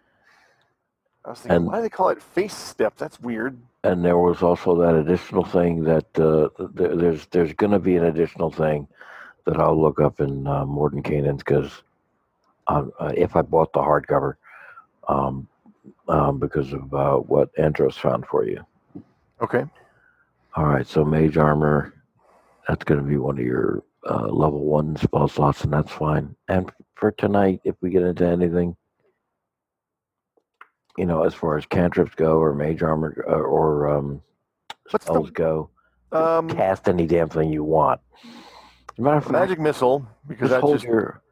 I 1.27 1.31
was 1.31 1.41
thinking, 1.41 1.57
And- 1.57 1.67
why 1.67 1.77
do 1.77 1.83
they 1.83 1.89
call 1.89 2.09
it 2.11 2.23
face 2.23 2.55
step? 2.55 2.97
That's 2.97 3.21
weird. 3.21 3.59
and 3.85 4.05
there 4.05 4.19
was 4.19 4.43
also 4.43 4.77
that 4.81 4.95
additional 4.95 5.45
thing 5.45 5.83
that 5.85 6.07
uh, 6.19 6.49
there, 6.75 6.97
there's 6.97 7.27
there's 7.27 7.53
going 7.53 7.73
to 7.73 7.79
be 7.79 7.97
an 7.97 8.05
additional 8.05 8.51
thing 8.51 8.89
that 9.45 9.59
I'll 9.59 9.81
look 9.81 10.01
up 10.01 10.21
in 10.21 10.47
uh, 10.47 10.65
Mordenkainen's 10.65 11.39
because 11.45 11.83
uh, 12.67 12.85
if 13.15 13.37
I 13.37 13.43
bought 13.43 13.73
the 13.73 13.81
hardcover, 13.81 14.35
um, 15.09 15.47
um, 16.09 16.39
because 16.41 16.73
of 16.73 16.93
uh, 16.95 17.17
what 17.17 17.51
Andros 17.59 17.97
found 17.97 18.27
for 18.27 18.45
you. 18.45 18.65
Okay. 19.41 19.65
All 20.57 20.65
right, 20.67 20.87
so 20.87 21.05
mage 21.05 21.37
armor, 21.37 21.93
that's 22.67 22.83
going 22.83 23.01
to 23.01 23.07
be 23.07 23.19
one 23.19 23.39
of 23.39 23.45
your 23.45 23.83
uh, 24.09 24.27
level 24.29 24.65
one 24.65 24.97
spell 24.97 25.29
slots, 25.29 25.63
and 25.63 25.73
that's 25.73 25.93
fine. 25.93 26.35
And 26.49 26.73
for 26.97 27.13
tonight, 27.13 27.61
if 27.65 27.77
we 27.83 27.91
get 27.91 28.03
into 28.03 28.27
anything, 28.27 28.75
you 30.97 31.07
know, 31.07 31.23
as 31.25 31.35
far 31.35 31.57
as 31.57 31.67
cantrips 31.67 32.15
go, 32.15 32.39
or 32.39 32.55
mage 32.55 32.83
armor, 32.83 33.25
uh, 33.29 33.33
or 33.33 33.89
um, 33.89 34.23
What's 34.91 35.07
the- 35.07 35.21
go, 35.33 35.71
Um, 36.13 36.49
cast 36.49 36.89
any 36.89 37.07
damn 37.07 37.29
thing 37.29 37.53
you 37.53 37.65
want. 37.65 38.01
Matter 38.99 39.17
of 39.19 39.25
fact, 39.25 39.33
magic 39.33 39.61
missile 39.61 40.07
because 40.27 40.51
just 40.51 40.61
hold 40.63 40.75
just 40.77 40.85
your, 40.85 41.23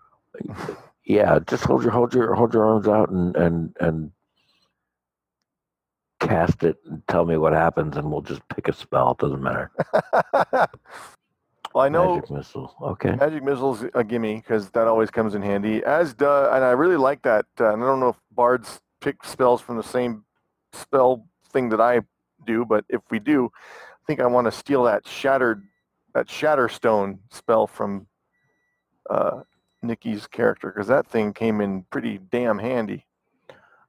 yeah, 1.06 1.38
just 1.46 1.64
hold 1.64 1.82
your 1.82 1.92
hold 1.92 2.12
your 2.12 2.34
hold 2.34 2.52
your 2.52 2.64
arms 2.66 2.86
out 2.86 3.08
and 3.08 3.34
and 3.36 3.74
and 3.80 4.10
cast 6.20 6.62
it 6.62 6.76
and 6.86 7.02
tell 7.08 7.24
me 7.24 7.36
what 7.38 7.52
happens, 7.54 7.96
and 7.96 8.10
we'll 8.10 8.20
just 8.20 8.46
pick 8.48 8.68
a 8.68 8.72
spell. 8.74 9.12
It 9.12 9.18
doesn't 9.18 9.42
matter. 9.42 9.70
well, 10.42 10.68
I 11.84 11.88
know 11.88 12.16
Magic 12.16 12.30
missile. 12.30 12.74
Okay. 12.82 13.16
Magic 13.16 13.42
missile's 13.42 13.84
a 13.94 14.04
gimme 14.04 14.36
because 14.36 14.70
that 14.70 14.86
always 14.86 15.10
comes 15.10 15.34
in 15.34 15.40
handy. 15.40 15.82
As 15.84 16.12
does, 16.12 16.54
and 16.54 16.64
I 16.64 16.72
really 16.72 16.96
like 16.96 17.22
that. 17.22 17.46
Uh, 17.58 17.72
and 17.72 17.82
I 17.82 17.86
don't 17.86 18.00
know 18.00 18.10
if 18.10 18.20
bards 18.32 18.80
pick 19.04 19.22
spells 19.22 19.60
from 19.60 19.76
the 19.76 19.82
same 19.82 20.24
spell 20.72 21.26
thing 21.50 21.68
that 21.68 21.80
I 21.80 22.00
do, 22.46 22.64
but 22.64 22.86
if 22.88 23.02
we 23.10 23.18
do, 23.18 23.50
I 23.54 24.02
think 24.06 24.18
I 24.18 24.26
want 24.26 24.46
to 24.46 24.50
steal 24.50 24.84
that 24.84 25.06
shattered, 25.06 25.62
that 26.14 26.28
shatter 26.30 26.70
stone 26.70 27.18
spell 27.30 27.66
from 27.66 28.06
uh, 29.10 29.42
Nikki's 29.82 30.26
character 30.26 30.72
because 30.74 30.88
that 30.88 31.06
thing 31.06 31.34
came 31.34 31.60
in 31.60 31.82
pretty 31.90 32.18
damn 32.32 32.58
handy. 32.58 33.04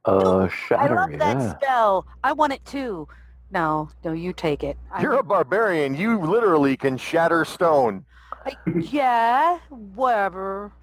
Uh, 0.03 0.49
shatter. 0.49 0.82
I 0.82 0.88
shatter. 0.88 0.95
love 0.95 1.20
that 1.20 1.38
yeah. 1.39 1.55
spell. 1.55 2.07
I 2.22 2.34
want 2.34 2.51
it 2.51 2.66
too. 2.66 3.07
No, 3.51 3.89
no, 4.03 4.11
you 4.11 4.34
take 4.34 4.66
it. 4.66 4.78
I 4.91 5.01
You're 5.01 5.13
a 5.13 5.24
barbarian. 5.24 5.95
You 5.95 6.20
literally 6.20 6.76
can 6.76 6.97
shatter 6.97 7.45
stone. 7.45 8.03
I- 8.45 8.57
yeah, 8.76 9.59
whatever. 9.70 10.74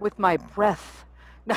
With 0.00 0.18
my 0.18 0.38
breath. 0.38 1.04
No. 1.48 1.56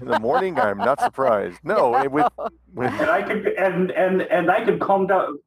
In 0.00 0.06
the 0.08 0.18
morning, 0.20 0.58
I'm 0.58 0.78
not 0.78 1.00
surprised. 1.00 1.58
No, 1.64 1.96
it- 2.02 2.10
with 2.10 2.26
with 2.74 2.92
and 3.00 3.10
I 3.10 3.22
could 3.22 3.46
and 3.46 3.90
and 3.92 4.22
and 4.22 4.50
I 4.50 4.64
could 4.64 4.80
calm 4.80 5.06
down, 5.06 5.38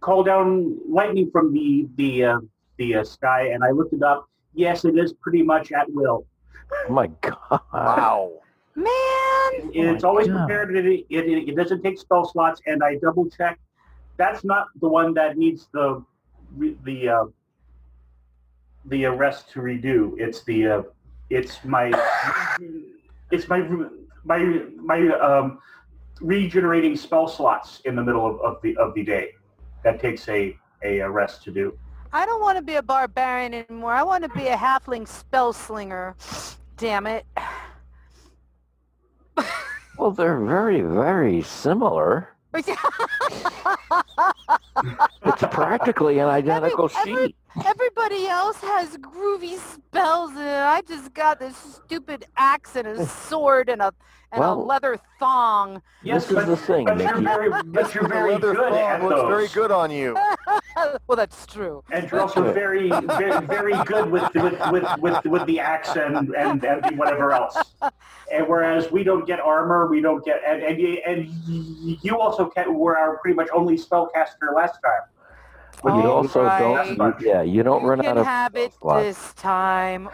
call 0.00 0.22
down 0.22 0.78
lightning 0.88 1.30
from 1.30 1.52
the 1.52 1.86
the 1.96 2.24
uh, 2.24 2.38
the 2.78 2.96
uh, 2.96 3.04
sky, 3.04 3.48
and 3.48 3.64
I 3.64 3.70
looked 3.70 3.92
it 3.92 4.02
up. 4.02 4.28
Yes, 4.54 4.84
it 4.84 4.96
is 4.96 5.12
pretty 5.12 5.42
much 5.42 5.72
at 5.72 5.86
will. 5.92 6.26
Oh 6.88 6.92
my 6.92 7.08
God. 7.20 7.60
wow. 7.72 8.32
Man. 8.74 8.92
It's 9.72 10.02
my 10.02 10.08
always 10.08 10.28
God. 10.28 10.46
prepared. 10.46 10.76
It, 10.76 10.86
it, 10.86 11.04
it, 11.10 11.48
it 11.50 11.56
doesn't 11.56 11.82
take 11.82 11.98
spell 11.98 12.24
slots, 12.26 12.60
and 12.66 12.82
I 12.82 12.96
double 12.96 13.28
check. 13.30 13.58
That's 14.16 14.44
not 14.44 14.68
the 14.80 14.88
one 14.88 15.14
that 15.14 15.36
needs 15.36 15.68
the 15.72 16.04
the 16.84 17.08
uh, 17.08 17.24
the 18.86 19.04
arrest 19.06 19.50
to 19.50 19.60
redo. 19.60 20.14
It's 20.18 20.42
the 20.44 20.66
uh, 20.68 20.82
it's 21.30 21.64
my 21.64 21.90
it's 23.30 23.48
my 23.48 23.60
my 24.24 24.62
my 24.76 25.08
um, 25.18 25.58
regenerating 26.20 26.96
spell 26.96 27.28
slots 27.28 27.80
in 27.84 27.94
the 27.96 28.02
middle 28.02 28.26
of, 28.26 28.40
of 28.40 28.62
the 28.62 28.76
of 28.76 28.94
the 28.94 29.02
day. 29.02 29.32
That 29.84 30.00
takes 30.00 30.28
a 30.28 30.56
a 30.82 31.00
arrest 31.00 31.42
to 31.44 31.50
do. 31.50 31.78
I 32.12 32.24
don't 32.24 32.40
want 32.40 32.56
to 32.56 32.62
be 32.62 32.76
a 32.76 32.82
barbarian 32.82 33.52
anymore. 33.54 33.92
I 33.92 34.02
want 34.02 34.22
to 34.24 34.30
be 34.30 34.46
a 34.48 34.56
halfling 34.56 35.06
spell 35.06 35.52
slinger. 35.52 36.16
Damn 36.76 37.06
it. 37.06 37.26
Well, 39.98 40.10
they're 40.10 40.38
very, 40.44 40.82
very 40.82 41.40
similar. 41.42 42.28
It's 45.24 45.42
practically 45.50 46.18
an 46.18 46.28
identical 46.28 46.90
every- 46.98 47.28
sheet. 47.28 47.36
Everybody 47.64 48.26
else 48.26 48.58
has 48.60 48.96
groovy 48.98 49.58
spells, 49.58 50.30
and 50.32 50.40
I 50.40 50.82
just 50.82 51.14
got 51.14 51.38
this 51.38 51.56
stupid 51.56 52.26
axe 52.36 52.76
and 52.76 52.86
a 52.86 53.06
sword 53.06 53.68
and 53.68 53.80
a 53.82 53.92
and 54.32 54.42
a 54.42 54.52
leather 54.54 54.98
thong. 55.20 55.80
this 56.04 56.28
is 56.30 56.46
the 56.46 56.56
thing, 56.56 56.84
but 56.84 56.98
you're 56.98 57.20
very, 57.20 57.48
but 57.66 57.94
you're 57.94 58.08
very 58.08 58.32
leather 58.32 58.54
good 58.54 58.70
thong 58.70 58.78
at 58.78 59.02
looks 59.02 59.14
those. 59.14 59.28
very 59.28 59.48
good 59.48 59.70
on 59.70 59.90
you. 59.90 60.14
well, 61.06 61.16
that's 61.16 61.46
true. 61.46 61.82
And 61.92 62.10
you're 62.10 62.20
also 62.20 62.52
very, 62.52 62.88
very, 62.90 63.46
very 63.46 63.84
good 63.84 64.10
with 64.10 64.34
with, 64.34 64.60
with, 64.72 64.84
with, 64.98 65.24
with 65.24 65.46
the 65.46 65.60
axe 65.60 65.94
and, 65.96 66.34
and, 66.34 66.64
and 66.64 66.98
whatever 66.98 67.32
else. 67.32 67.56
And 68.32 68.46
whereas 68.48 68.90
we 68.90 69.04
don't 69.04 69.26
get 69.26 69.38
armor, 69.40 69.86
we 69.86 70.00
don't 70.00 70.24
get 70.24 70.42
and 70.46 70.62
and, 70.62 70.80
you- 70.80 71.00
and 71.06 71.28
you 72.04 72.18
also 72.18 72.46
can, 72.46 72.74
were 72.76 72.98
our 72.98 73.18
pretty 73.18 73.36
much 73.36 73.48
only 73.54 73.76
spellcaster 73.78 74.52
last 74.54 74.80
time. 74.82 75.02
But 75.82 75.94
you 75.96 76.02
All 76.02 76.16
also 76.18 76.42
right. 76.44 76.96
don't. 76.96 77.20
You, 77.20 77.28
yeah, 77.28 77.42
you 77.42 77.62
don't 77.62 77.82
you 77.82 77.88
run 77.88 78.00
can 78.00 78.10
out 78.12 78.18
of. 78.18 78.26
have 78.26 78.56
it 78.56 78.72
slots. 78.74 79.04
this 79.04 79.32
time. 79.34 80.08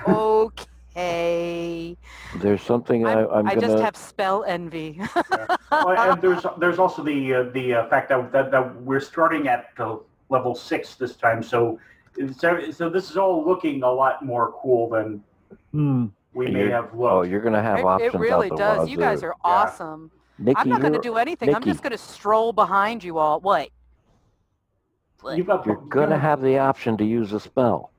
Okay. 0.96 1.96
There's 2.36 2.62
something 2.62 3.06
I, 3.06 3.22
I'm, 3.24 3.30
I'm 3.32 3.46
I 3.48 3.54
gonna. 3.54 3.66
just 3.68 3.82
have 3.82 3.96
spell 3.96 4.44
envy. 4.44 5.00
Well, 5.72 6.12
and 6.12 6.20
there's 6.20 6.44
there's 6.58 6.78
also 6.78 7.02
the 7.02 7.34
uh, 7.34 7.42
the 7.54 7.74
uh, 7.74 7.88
fact 7.88 8.10
that, 8.10 8.30
that 8.32 8.50
that 8.50 8.82
we're 8.82 9.00
starting 9.00 9.48
at 9.48 9.70
uh, 9.78 9.96
level 10.28 10.54
six 10.54 10.96
this 10.96 11.16
time, 11.16 11.42
so 11.42 11.78
so 12.36 12.70
so 12.70 12.90
this 12.90 13.10
is 13.10 13.16
all 13.16 13.42
looking 13.42 13.82
a 13.82 13.90
lot 13.90 14.22
more 14.22 14.52
cool 14.60 14.90
than 14.90 15.22
Hmm. 15.72 16.06
we 16.34 16.48
may 16.48 16.60
you're- 16.60 16.72
have 16.72 16.90
Oh, 16.94 17.22
you're 17.22 17.40
gonna 17.40 17.62
have 17.62 17.82
options. 17.86 18.02
it 18.02 18.14
options 18.16 18.20
really 18.20 18.50
out 18.50 18.56
the 18.58 18.62
does. 18.62 18.88
You 18.90 18.98
guys 18.98 19.22
wazoo. 19.22 19.28
are 19.28 19.36
awesome. 19.44 20.10
Nikki, 20.38 20.60
I'm 20.60 20.68
not 20.68 20.80
going 20.82 20.92
to 20.92 20.96
you're, 20.96 21.14
do 21.14 21.16
anything. 21.18 21.48
I'm 21.54 21.60
Nikki. 21.60 21.70
just 21.70 21.82
going 21.82 21.92
to 21.92 21.98
stroll 21.98 22.52
behind 22.52 23.02
you 23.04 23.16
all. 23.18 23.38
What? 23.40 23.68
What? 25.22 25.36
You've 25.38 25.46
got 25.46 25.64
you're 25.66 25.76
gonna 25.76 26.18
have 26.18 26.40
the 26.42 26.58
option 26.58 26.96
to 26.98 27.04
use 27.04 27.32
a 27.32 27.40
spell. 27.40 27.90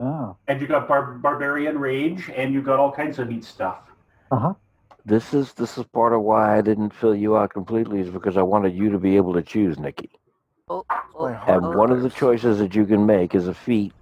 Oh. 0.00 0.36
and 0.48 0.60
you 0.60 0.66
got 0.66 0.88
bar- 0.88 1.14
barbarian 1.14 1.78
rage, 1.78 2.28
and 2.34 2.52
you 2.52 2.60
got 2.62 2.78
all 2.80 2.90
kinds 2.92 3.18
of 3.20 3.28
neat 3.28 3.44
stuff. 3.44 3.78
Uh 4.32 4.36
huh. 4.36 4.54
This 5.06 5.32
is 5.32 5.52
this 5.54 5.78
is 5.78 5.84
part 5.84 6.12
of 6.12 6.20
why 6.22 6.58
I 6.58 6.60
didn't 6.60 6.92
fill 6.92 7.14
you 7.14 7.36
out 7.36 7.52
completely 7.52 8.00
is 8.00 8.10
because 8.10 8.36
I 8.36 8.42
wanted 8.42 8.74
you 8.74 8.90
to 8.90 8.98
be 8.98 9.16
able 9.16 9.32
to 9.34 9.42
choose, 9.42 9.78
Nikki. 9.78 10.10
Oh, 10.68 10.84
oh, 11.14 11.26
And 11.26 11.74
one 11.74 11.90
of 11.90 12.02
the 12.02 12.10
choices 12.10 12.58
that 12.58 12.74
you 12.74 12.86
can 12.86 13.04
make 13.06 13.34
is 13.34 13.46
a 13.48 13.54
feat 13.54 13.92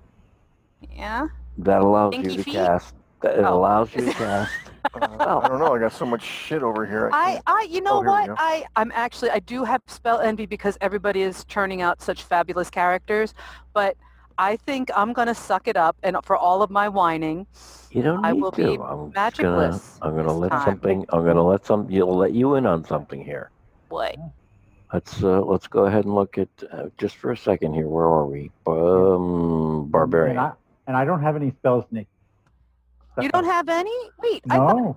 Yeah. 0.93 1.27
that 1.59 1.83
allows 1.83 2.15
Stinky 2.15 2.31
you 2.31 2.37
to 2.39 2.45
feet? 2.45 2.55
cast. 2.55 2.95
That 3.21 3.39
it 3.39 3.45
Oh. 3.45 3.55
allows 3.59 3.95
you 3.95 4.05
to 4.07 4.13
cast. 4.25 4.53
Uh, 4.95 5.41
I 5.43 5.49
don't 5.49 5.59
know. 5.59 5.75
I 5.75 5.79
got 5.79 5.93
so 5.93 6.05
much 6.05 6.23
shit 6.23 6.63
over 6.63 6.85
here. 6.87 7.11
I, 7.13 7.33
can't- 7.33 7.43
I, 7.47 7.67
you 7.71 7.81
know 7.81 7.99
Oh, 7.99 8.03
what? 8.03 8.31
I, 8.39 8.65
I'm 8.77 8.93
actually, 8.95 9.31
I 9.31 9.39
do 9.41 9.65
have 9.65 9.81
spell 9.87 10.21
envy 10.21 10.47
because 10.47 10.77
everybody 10.81 11.23
is 11.23 11.45
churning 11.47 11.81
out 11.83 12.03
such 12.03 12.23
fabulous 12.25 12.69
characters, 12.71 13.33
but 13.73 13.97
I 14.39 14.57
think 14.57 14.91
I'm 14.97 15.13
gonna 15.13 15.35
suck 15.35 15.69
it 15.69 15.77
up, 15.77 15.97
and 16.03 16.17
for 16.25 16.37
all 16.37 16.63
of 16.63 16.71
my 16.71 16.89
whining, 16.89 17.47
You 17.91 18.03
don't 18.03 18.25
I 18.25 18.33
need 18.33 18.41
will 18.41 18.51
to. 18.53 18.57
be 18.77 18.83
I'm 18.83 19.13
just 19.13 19.37
gonna. 19.39 19.79
I'm 20.01 20.17
gonna 20.17 20.29
this 20.29 20.33
let 20.41 20.51
time. 20.51 20.65
something. 20.65 21.07
I'm 21.11 21.25
gonna 21.25 21.45
let 21.45 21.67
some. 21.67 21.89
You'll 21.91 22.17
let 22.17 22.33
you 22.33 22.55
in 22.57 22.65
on 22.67 22.83
something 22.85 23.23
here. 23.23 23.51
what? 23.91 24.17
Let's 24.93 25.23
uh, 25.23 25.41
let's 25.43 25.67
go 25.69 25.85
ahead 25.87 26.05
and 26.05 26.15
look 26.15 26.37
at 26.39 26.49
uh, 26.73 26.85
just 26.99 27.17
for 27.17 27.33
a 27.33 27.37
second 27.37 27.75
here. 27.75 27.87
Where 27.89 28.05
are 28.07 28.27
we? 28.27 28.51
Um, 28.67 29.87
barbarian. 29.91 30.37
And 30.39 30.41
I, 30.41 30.53
and 30.87 30.97
I 30.97 31.05
don't 31.05 31.23
have 31.23 31.37
any 31.37 31.51
spells, 31.51 31.85
Nick. 31.91 32.07
You 33.21 33.29
don't 33.29 33.45
have 33.45 33.69
any? 33.69 33.95
Wait, 34.23 34.43
I 34.49 34.57
thought, 34.57 34.77
No. 34.77 34.97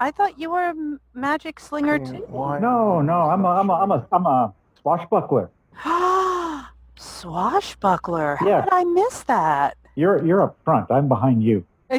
I 0.00 0.10
thought 0.10 0.38
you 0.38 0.50
were 0.50 0.70
a 0.70 0.74
magic 1.14 1.60
slinger 1.60 1.98
too. 1.98 2.24
Why? 2.28 2.58
No, 2.58 3.00
no. 3.00 3.22
I'm 3.30 3.44
a, 3.44 3.48
I'm 3.48 3.70
a, 3.70 3.72
I'm 3.74 3.90
a, 3.92 4.06
I'm 4.12 4.26
a 4.26 4.52
swashbuckler. 4.80 5.50
Swashbuckler. 6.96 8.36
How 8.36 8.46
Yeah. 8.48 8.60
did 8.62 8.72
I 8.72 8.84
miss 8.84 9.22
that? 9.24 9.76
You're, 9.94 10.24
you're 10.24 10.42
up 10.42 10.56
front. 10.64 10.90
I'm 10.90 11.06
behind 11.08 11.42
you. 11.42 11.64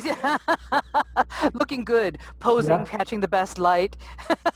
Looking 1.53 1.85
good, 1.85 2.17
posing, 2.39 2.71
Yeah. 2.71 2.83
catching 2.85 3.19
the 3.19 3.27
best 3.27 3.59
light. 3.59 3.95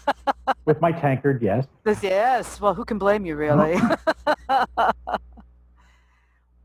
With 0.66 0.82
my 0.82 0.92
tankard, 0.92 1.42
yes. 1.42 1.68
Yes. 2.02 2.60
Well, 2.60 2.74
who 2.74 2.84
can 2.84 2.98
blame 2.98 3.26
you, 3.26 3.36
really? 3.36 3.78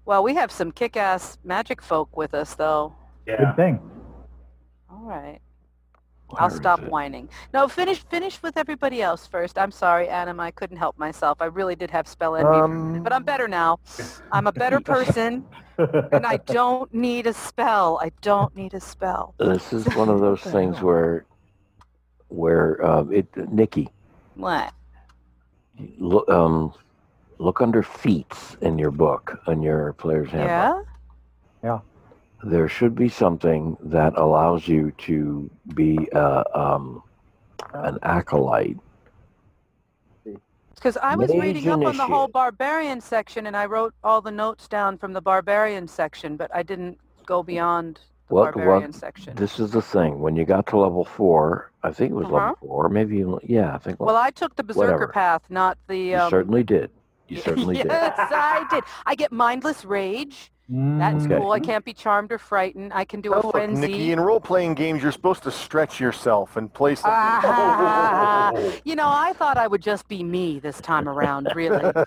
well, 0.04 0.22
we 0.24 0.34
have 0.34 0.50
some 0.50 0.72
kick-ass 0.72 1.38
magic 1.44 1.82
folk 1.82 2.16
with 2.16 2.34
us, 2.34 2.54
though. 2.54 2.94
Yeah. 3.26 3.36
Good 3.44 3.56
thing. 3.56 3.80
All 5.02 5.08
right. 5.08 5.40
Where 6.28 6.42
I'll 6.42 6.50
stop 6.50 6.80
whining. 6.84 7.28
No, 7.52 7.66
finish 7.66 8.04
finish 8.04 8.40
with 8.42 8.56
everybody 8.56 9.02
else 9.02 9.26
first. 9.26 9.58
I'm 9.58 9.72
sorry, 9.72 10.08
Adam. 10.08 10.38
I 10.38 10.50
couldn't 10.52 10.76
help 10.76 10.96
myself. 10.96 11.42
I 11.42 11.46
really 11.46 11.74
did 11.74 11.90
have 11.90 12.06
spell 12.06 12.36
envy, 12.36 12.56
Um, 12.56 13.02
but 13.02 13.12
I'm 13.12 13.24
better 13.24 13.48
now. 13.48 13.80
I'm 14.30 14.46
a 14.46 14.52
better 14.52 14.80
person, 14.94 15.44
and 15.76 16.24
I 16.24 16.36
don't 16.38 16.92
need 16.94 17.26
a 17.26 17.34
spell. 17.34 17.98
I 18.00 18.12
don't 18.22 18.54
need 18.56 18.74
a 18.74 18.80
spell. 18.80 19.34
This 19.38 19.72
is 19.72 19.84
one 19.96 20.08
of 20.08 20.20
those 20.20 20.40
things 20.40 20.80
where, 20.80 21.26
where 22.28 22.82
uh, 22.84 23.04
it, 23.06 23.26
Nikki, 23.52 23.88
What? 24.36 24.72
look, 25.98 26.28
um, 26.30 26.72
look 27.38 27.60
under 27.60 27.82
feats 27.82 28.56
in 28.62 28.78
your 28.78 28.92
book 28.92 29.38
on 29.48 29.62
your 29.62 29.92
player's 29.94 30.30
handbook. 30.30 30.86
Yeah. 31.62 31.70
Yeah. 31.70 31.78
There 32.42 32.68
should 32.68 32.94
be 32.94 33.08
something 33.08 33.76
that 33.82 34.14
allows 34.16 34.66
you 34.66 34.90
to 34.98 35.48
be 35.74 36.10
uh, 36.12 36.42
um, 36.54 37.02
an 37.72 37.98
acolyte. 38.02 38.78
Because 40.74 40.96
I 40.96 41.14
was 41.14 41.30
Mage 41.32 41.40
reading 41.40 41.68
up 41.68 41.84
on 41.84 41.96
the 41.96 42.06
whole 42.06 42.26
barbarian 42.26 43.00
section, 43.00 43.46
and 43.46 43.56
I 43.56 43.66
wrote 43.66 43.94
all 44.02 44.20
the 44.20 44.32
notes 44.32 44.66
down 44.66 44.98
from 44.98 45.12
the 45.12 45.20
barbarian 45.20 45.86
section, 45.86 46.36
but 46.36 46.50
I 46.52 46.64
didn't 46.64 46.98
go 47.24 47.44
beyond 47.44 48.00
the 48.28 48.34
What- 48.34 48.46
what- 48.46 48.54
barbarian 48.56 48.92
section. 48.92 49.36
This 49.36 49.60
is 49.60 49.70
the 49.70 49.82
thing. 49.82 50.18
When 50.18 50.34
you 50.34 50.44
got 50.44 50.66
to 50.68 50.76
level 50.78 51.04
four, 51.04 51.70
I 51.84 51.92
think 51.92 52.10
it 52.10 52.14
was 52.14 52.26
Uh-huh. 52.26 52.34
level 52.34 52.56
four, 52.60 52.88
maybe 52.88 53.18
even, 53.18 53.38
yeah, 53.44 53.72
I 53.74 53.78
think 53.78 54.00
Well, 54.00 54.16
I 54.16 54.30
took 54.30 54.56
the 54.56 54.64
berserker 54.64 54.92
Whatever. 54.94 55.08
path, 55.12 55.42
not 55.48 55.78
the. 55.86 55.96
you 55.96 56.16
Um, 56.18 56.30
certainly 56.30 56.64
did. 56.64 56.90
You 57.28 57.36
certainly 57.68 57.76
did. 57.76 57.86
yes, 57.86 58.14
I 58.18 58.66
did. 58.68 58.82
I 59.06 59.14
get 59.14 59.30
mindless 59.30 59.84
rage. 59.84 60.51
That's 60.72 61.24
Mm, 61.24 61.26
Okay. 61.26 61.36
cool. 61.38 61.52
I 61.52 61.60
can't 61.60 61.84
be 61.84 61.92
charmed 61.92 62.32
or 62.32 62.38
frightened. 62.38 62.92
I 62.94 63.04
can 63.04 63.20
do 63.20 63.30
Now 63.30 63.40
a 63.40 63.42
look, 63.42 63.52
frenzy. 63.52 63.80
Nikki, 63.88 64.12
in 64.12 64.18
role-playing 64.20 64.72
games, 64.74 65.02
you're 65.02 65.12
supposed 65.12 65.42
to 65.42 65.50
stretch 65.50 66.00
yourself 66.00 66.56
and 66.56 66.72
play 66.72 66.94
something. 66.94 67.12
Ah, 67.14 68.52
you 68.84 68.96
know, 68.96 69.06
I 69.08 69.34
thought 69.34 69.58
I 69.58 69.66
would 69.66 69.82
just 69.82 70.08
be 70.08 70.22
me 70.24 70.60
this 70.60 70.80
time 70.80 71.08
around, 71.08 71.48
really. 71.54 71.92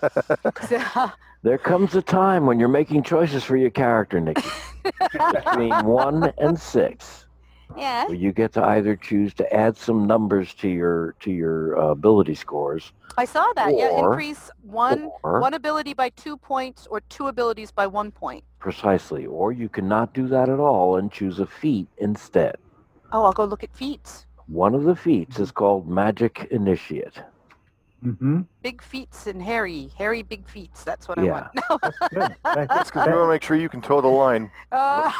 There 1.43 1.59
comes 1.59 1.93
a 1.93 2.01
time 2.01 2.47
when 2.47 2.59
you're 2.59 2.67
making 2.67 3.03
choices 3.03 3.43
for 3.43 3.55
your 3.55 3.69
character, 3.69 4.19
Nikki, 4.19 4.49
between 5.11 5.85
one 5.85 6.33
and 6.39 6.59
six. 6.59 7.21
Yeah. 7.77 8.05
where 8.05 8.15
you 8.15 8.31
get 8.31 8.53
to 8.53 8.63
either 8.63 8.95
choose 8.95 9.33
to 9.35 9.53
add 9.53 9.75
some 9.75 10.07
numbers 10.07 10.53
to 10.55 10.67
your 10.69 11.13
to 11.19 11.31
your 11.31 11.77
uh, 11.79 11.87
ability 11.89 12.33
scores, 12.35 12.93
I 13.17 13.25
saw 13.25 13.45
that. 13.55 13.75
yeah, 13.75 13.89
Or- 13.89 14.11
increase 14.11 14.49
one 14.63 15.11
or 15.23 15.39
one 15.41 15.53
ability 15.55 15.93
by 15.93 16.09
two 16.09 16.37
points 16.37 16.87
or 16.89 17.01
two 17.09 17.27
abilities 17.27 17.71
by 17.71 17.85
one 17.87 18.11
point. 18.11 18.43
Precisely, 18.69 19.27
or 19.27 19.51
you 19.51 19.69
cannot 19.69 20.11
do 20.15 20.27
that 20.27 20.49
at 20.49 20.59
all 20.59 20.97
and 20.97 21.11
choose 21.11 21.37
a 21.39 21.45
feat 21.45 21.87
instead. 21.99 22.55
Oh, 23.11 23.23
I'll 23.23 23.31
go 23.31 23.45
look 23.45 23.63
at 23.63 23.71
feats. 23.77 24.25
One 24.47 24.73
of 24.73 24.85
the 24.85 24.95
feats 24.95 25.37
is 25.39 25.51
called 25.51 25.87
Magic 25.87 26.47
Initiate. 26.49 27.21
Mm-hmm. 28.03 28.41
Big 28.63 28.81
feats 28.81 29.27
and 29.27 29.39
hairy, 29.39 29.91
hairy 29.95 30.23
big 30.23 30.49
feats. 30.49 30.83
That's 30.83 31.07
what 31.07 31.19
Yeah. 31.23 31.49
I 31.55 31.59
want. 31.69 31.81
That's 31.83 31.99
good. 32.09 32.35
That- 32.43 32.69
That's 32.69 32.89
because 32.89 33.05
we 33.05 33.13
want 33.13 33.25
to 33.25 33.29
make 33.29 33.43
sure 33.43 33.55
you 33.55 33.69
can 33.69 33.83
toe 33.83 34.01
the 34.01 34.07
line. 34.07 34.49
Oh. 34.71 35.11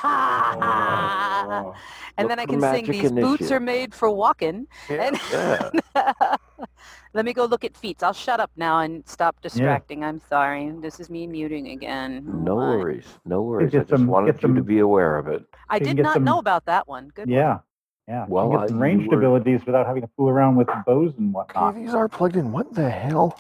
and 2.18 2.28
Look 2.28 2.30
then 2.30 2.40
I 2.40 2.46
can 2.48 2.62
sing 2.62 2.72
magic 2.72 2.88
these 2.88 3.12
boots 3.12 3.52
are 3.52 3.60
made 3.60 3.94
for 3.94 4.10
walking. 4.10 4.66
Yeah. 4.90 5.04
And 5.08 5.20
Yeah. 5.32 5.70
let 7.16 7.24
me 7.24 7.32
go 7.34 7.46
look 7.46 7.64
at 7.64 7.76
feats. 7.78 8.04
I'll 8.04 8.12
shut 8.14 8.42
up 8.42 8.52
now 8.58 8.80
and 8.82 9.02
stop 9.08 9.42
distracting. 9.42 10.04
I'm 10.04 10.22
sorry. 10.30 10.70
This 10.82 11.00
is 11.00 11.10
me 11.10 11.26
muting 11.28 11.70
again. 11.70 12.24
No 12.44 12.60
Hold 12.60 12.80
worries. 12.82 13.06
No 13.24 13.42
worries. 13.42 13.74
I 13.74 13.80
just 13.80 13.90
some- 13.90 14.06
wanted 14.08 14.34
get 14.34 14.44
you 14.50 14.54
to 14.54 14.62
be 14.62 14.80
aware 14.80 15.18
of 15.18 15.28
it. 15.30 15.46
I 15.70 15.80
did 15.80 15.96
not 15.98 16.16
some- 16.16 16.26
know 16.26 16.40
about 16.40 16.66
that 16.66 16.88
one. 16.90 17.08
Good. 17.16 17.28
one. 17.28 17.30
Yeah. 17.30 17.60
Yeah. 18.08 18.26
Well, 18.28 18.52
you 18.52 18.58
I- 18.58 18.60
get 18.64 18.70
some 18.70 18.78
you 18.78 18.84
ranged 18.84 19.12
were- 19.12 19.18
abilities 19.18 19.66
without 19.66 19.88
having 19.88 20.02
to 20.02 20.10
fool 20.18 20.28
around 20.30 20.58
with 20.58 20.68
bows 20.86 21.14
and 21.18 21.34
Okay, 21.34 21.54
whatnot. 21.54 21.76
these 21.76 21.96
are 21.96 22.10
plugged 22.10 22.36
in. 22.36 22.52
What 22.52 22.74
the 22.74 22.90
hell? 22.90 23.40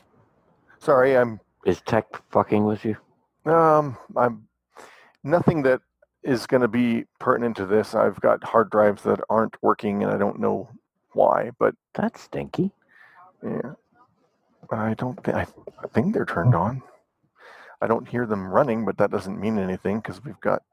Sorry, 0.79 1.17
I'm 1.17 1.41
Is 1.65 1.81
tech 1.81 2.05
fucking 2.31 2.63
with 2.63 2.85
you? 2.85 2.95
um 3.45 3.97
I'm 4.15 4.47
nothing 5.23 5.63
that 5.63 5.81
is 6.23 6.47
going 6.47 6.61
to 6.61 6.67
be 6.69 7.05
pertinent 7.19 7.57
to 7.57 7.65
this. 7.65 7.93
I've 7.93 8.19
got 8.21 8.41
hard 8.43 8.69
drives 8.71 9.03
that 9.03 9.19
aren't 9.29 9.61
working, 9.61 10.01
and 10.01 10.11
I 10.11 10.17
don't 10.17 10.39
know 10.39 10.69
why. 11.13 11.51
But 11.59 11.75
That's 11.93 12.21
stinky. 12.21 12.71
Yeah, 13.43 13.73
I 14.71 14.93
don't. 14.95 15.21
Th- 15.23 15.35
I, 15.35 15.41
I 15.83 15.87
think 15.93 16.13
they're 16.13 16.25
turned 16.25 16.55
on. 16.55 16.81
I 17.81 17.87
don't 17.87 18.07
hear 18.07 18.25
them 18.25 18.47
running, 18.47 18.85
but 18.85 18.97
that 18.97 19.11
doesn't 19.11 19.39
mean 19.39 19.59
anything 19.59 19.99
because 19.99 20.23
we've 20.23 20.39
got 20.39 20.63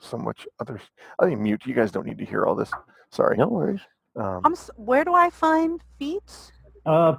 so 0.00 0.16
much 0.16 0.46
others. 0.60 0.80
I 1.20 1.26
think 1.26 1.40
mute. 1.40 1.62
You 1.66 1.74
guys 1.74 1.90
don't 1.92 2.06
need 2.06 2.18
to 2.18 2.24
hear 2.24 2.44
all 2.44 2.54
this. 2.54 2.70
Sorry. 3.10 3.36
No 3.36 3.48
worries. 3.48 3.80
Um, 4.16 4.40
I'm, 4.44 4.52
s- 4.52 4.70
where 4.76 5.04
do 5.04 5.14
I 5.14 5.30
find 5.30 5.80
feats? 5.98 6.52
Uh, 6.86 7.16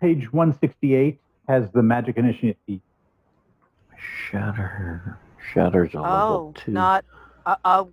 page 0.00 0.30
168 0.32 1.18
has 1.48 1.70
the 1.72 1.82
magic 1.82 2.16
initiate 2.16 2.58
feat. 2.66 2.82
Shatter. 3.96 5.18
Shatter's 5.52 5.94
a 5.94 6.00
level 6.00 6.52
Oh, 6.56 6.60
two. 6.60 6.72
not 6.72 7.04
uh, 7.46 7.56
uh, 7.64 7.84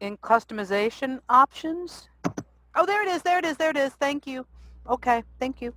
in 0.00 0.16
customization 0.18 1.20
options. 1.28 2.08
Oh, 2.74 2.84
there 2.84 3.02
it 3.02 3.08
is. 3.08 3.22
There 3.22 3.38
it 3.38 3.44
is. 3.44 3.56
There 3.56 3.70
it 3.70 3.76
is. 3.76 3.92
Thank 3.94 4.26
you. 4.26 4.44
Okay. 4.90 5.22
Thank 5.38 5.62
you. 5.62 5.72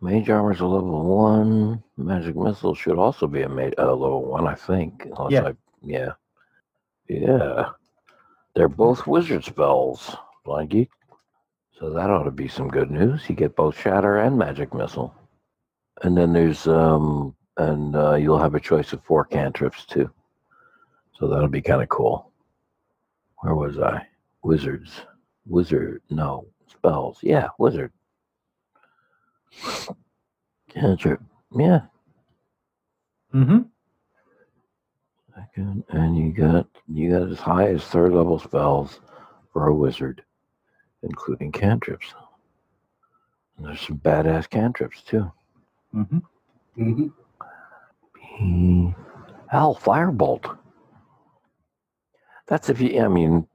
Mage 0.00 0.30
armor's 0.30 0.60
a 0.60 0.66
level 0.66 1.04
one. 1.04 1.82
Magic 1.96 2.36
missile 2.36 2.74
should 2.74 2.98
also 2.98 3.26
be 3.26 3.42
a 3.42 3.48
ma- 3.48 3.70
uh, 3.78 3.94
level 3.94 4.24
one, 4.24 4.46
I 4.46 4.54
think. 4.54 5.06
Unless 5.16 5.32
Yeah. 5.32 5.42
I, 5.48 5.52
yeah. 5.82 6.12
Yeah. 7.08 7.70
They're 8.54 8.68
both 8.68 9.06
wizard 9.06 9.44
spells, 9.44 10.14
Blind 10.44 10.70
Geek. 10.70 10.90
So 11.78 11.90
that 11.90 12.08
ought 12.10 12.22
to 12.22 12.30
be 12.30 12.48
some 12.48 12.68
good 12.68 12.90
news. 12.90 13.28
You 13.28 13.34
get 13.34 13.56
both 13.56 13.78
shatter 13.78 14.18
and 14.18 14.38
magic 14.38 14.72
missile. 14.72 15.14
And 16.02 16.16
then 16.16 16.32
there's 16.32 16.66
um 16.66 17.34
and 17.58 17.96
uh, 17.96 18.14
you'll 18.14 18.38
have 18.38 18.54
a 18.54 18.60
choice 18.60 18.92
of 18.92 19.02
four 19.04 19.24
cantrips 19.24 19.84
too. 19.86 20.10
So 21.18 21.26
that'll 21.28 21.48
be 21.48 21.62
kind 21.62 21.82
of 21.82 21.88
cool. 21.88 22.30
Where 23.40 23.54
was 23.54 23.78
I? 23.78 24.06
Wizards. 24.42 24.92
Wizard. 25.46 26.02
No. 26.10 26.46
Spells. 26.86 27.18
Yeah, 27.20 27.48
wizard. 27.58 27.92
Cantrip. 30.68 31.20
Yeah. 31.52 31.80
Mm-hmm. 33.34 33.62
Second, 35.34 35.84
and 35.88 36.16
you 36.16 36.32
got 36.32 36.68
you 36.86 37.10
got 37.10 37.28
as 37.28 37.40
high 37.40 37.66
as 37.66 37.82
third 37.82 38.12
level 38.12 38.38
spells 38.38 39.00
for 39.52 39.66
a 39.66 39.74
wizard, 39.74 40.22
including 41.02 41.50
cantrips. 41.50 42.14
And 43.56 43.66
there's 43.66 43.80
some 43.80 43.98
badass 43.98 44.48
cantrips 44.48 45.02
too. 45.02 45.32
Mm-hmm. 45.92 46.18
Mm-hmm. 46.78 47.08
P- 48.14 48.94
Hell, 49.48 49.74
firebolt. 49.82 50.56
That's 52.46 52.68
if 52.68 52.80
you. 52.80 53.02
I 53.02 53.08
mean, 53.08 53.48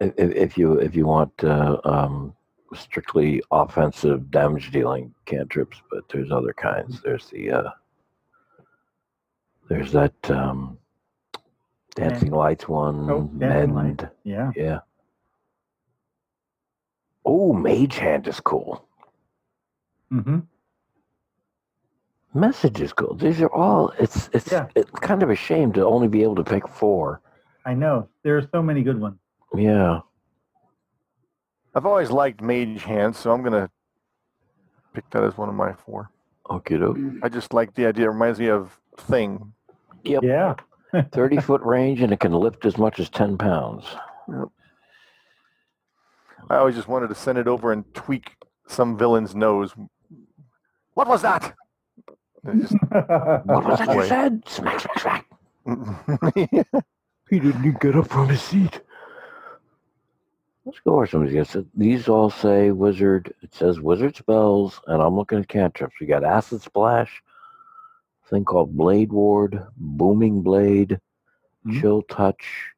if, 0.00 0.12
if 0.16 0.58
you 0.58 0.74
if 0.78 0.94
you 0.94 1.06
want 1.06 1.32
uh, 1.44 1.78
um, 1.84 2.34
strictly 2.74 3.42
offensive 3.50 4.30
damage 4.30 4.70
dealing 4.70 5.14
cantrips, 5.26 5.82
but 5.90 6.08
there's 6.08 6.30
other 6.30 6.52
kinds. 6.52 7.00
There's 7.02 7.26
the 7.26 7.50
uh, 7.50 7.70
there's 9.68 9.92
that 9.92 10.30
um, 10.30 10.78
dancing 11.94 12.30
lights 12.30 12.68
one. 12.68 13.10
Oh, 13.10 13.30
Dancing 13.38 13.74
Light. 13.74 14.04
Yeah. 14.24 14.50
Yeah. 14.56 14.80
Oh, 17.24 17.52
mage 17.52 17.98
hand 17.98 18.26
is 18.26 18.40
cool. 18.40 18.86
Mm-hmm. 20.12 20.40
Message 22.32 22.80
is 22.80 22.92
cool. 22.92 23.14
These 23.14 23.40
are 23.42 23.52
all. 23.52 23.92
It's 23.98 24.30
it's 24.32 24.50
Yeah. 24.50 24.68
it's 24.74 24.90
kind 25.00 25.22
of 25.22 25.30
a 25.30 25.36
shame 25.36 25.72
to 25.72 25.84
only 25.84 26.08
be 26.08 26.22
able 26.22 26.36
to 26.36 26.44
pick 26.44 26.66
four. 26.66 27.20
I 27.66 27.74
know. 27.74 28.08
There 28.22 28.38
are 28.38 28.48
so 28.52 28.62
many 28.62 28.82
good 28.82 28.98
ones. 29.00 29.18
Yeah. 29.56 30.00
I've 31.74 31.86
always 31.86 32.10
liked 32.10 32.40
mage 32.40 32.82
hands, 32.84 33.18
so 33.18 33.32
I'm 33.32 33.42
gonna 33.42 33.70
pick 34.94 35.08
that 35.10 35.22
as 35.22 35.36
one 35.36 35.48
of 35.48 35.54
my 35.54 35.72
four. 35.72 36.10
Okay, 36.50 36.76
doke. 36.76 36.98
I 37.22 37.28
just 37.28 37.52
like 37.52 37.74
the 37.74 37.86
idea. 37.86 38.06
It 38.06 38.10
reminds 38.10 38.38
me 38.40 38.48
of 38.48 38.78
Thing. 38.98 39.52
Yep. 40.04 40.22
Yeah. 40.24 40.54
30 41.12 41.38
foot 41.40 41.62
range 41.62 42.00
and 42.02 42.12
it 42.12 42.18
can 42.20 42.32
lift 42.32 42.66
as 42.66 42.76
much 42.76 42.98
as 42.98 43.08
10 43.08 43.38
pounds. 43.38 43.84
I 46.50 46.56
always 46.56 46.74
just 46.74 46.88
wanted 46.88 47.08
to 47.08 47.14
send 47.14 47.38
it 47.38 47.46
over 47.46 47.70
and 47.72 47.84
tweak 47.94 48.32
some 48.66 48.98
villain's 48.98 49.34
nose. 49.34 49.72
What 50.94 51.06
was 51.06 51.22
that? 51.22 51.54
Just- 52.44 52.72
What 52.90 53.64
was 53.64 53.78
that 53.78 53.94
you 53.96 54.04
said? 54.06 54.42
Smack, 54.48 54.80
smack, 54.80 54.98
smack. 55.00 55.26
He 57.30 57.38
didn't 57.38 57.80
get 57.80 57.94
up 57.94 58.08
from 58.08 58.28
his 58.28 58.42
seat. 58.42 58.80
Let's 60.64 60.78
go 60.80 60.96
where 60.96 61.06
somebody's 61.06 61.34
gets 61.34 61.56
it. 61.56 61.66
These 61.76 62.08
all 62.08 62.30
say 62.30 62.70
wizard. 62.70 63.32
It 63.42 63.54
says 63.54 63.80
wizard 63.80 64.16
spells, 64.16 64.80
and 64.86 65.02
I'm 65.02 65.16
looking 65.16 65.38
at 65.38 65.48
cantrips. 65.48 65.94
We 66.00 66.06
got 66.06 66.22
acid 66.24 66.60
splash, 66.62 67.22
thing 68.28 68.44
called 68.44 68.76
blade 68.76 69.10
ward, 69.12 69.66
booming 69.76 70.42
blade, 70.42 71.00
Mhm. 71.66 71.80
chill 71.80 72.02
touch, 72.02 72.72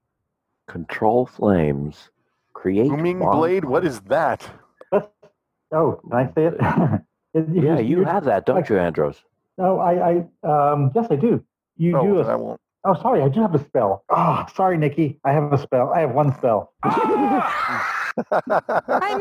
control 0.69 1.27
flames, 1.27 2.11
create 2.52 2.89
Booming 2.89 3.19
bomb- 3.19 3.39
blade. 3.39 3.65
What 3.65 3.85
is 3.85 4.01
that? 4.02 4.48
oh, 4.93 5.93
can 6.09 6.12
I 6.12 6.32
say 6.32 6.44
it? 6.47 6.56
It- 7.35 7.48
Yeah, 7.48 7.78
you 7.78 7.98
you- 8.01 8.05
have 8.05 8.24
that, 8.27 8.44
don't 8.47 8.69
you, 8.69 8.78
Andros? 8.78 9.24
No, 9.59 9.78
I, 9.81 10.23
I, 10.44 10.70
um, 10.73 10.93
yes, 10.94 11.06
I 11.11 11.16
do. 11.16 11.43
You 11.78 11.97
Oh, 11.97 12.02
do 12.06 12.16
then 12.19 12.27
I 12.27 12.35
a. 12.35 12.39
won't. 12.39 12.61
Oh, 12.84 12.94
sorry, 13.00 13.22
I 13.22 13.28
do 13.28 13.40
have 13.42 13.54
a 13.54 13.64
spell. 13.64 14.04
Oh, 14.10 14.44
sorry, 14.54 14.76
Nikki. 14.76 15.20
I 15.24 15.32
have 15.32 15.52
a 15.52 15.59
spell. 15.59 15.92
I 15.94 16.00
have 16.00 16.10
one 16.12 16.36
spell. 16.36 16.72
I'm 16.82 17.00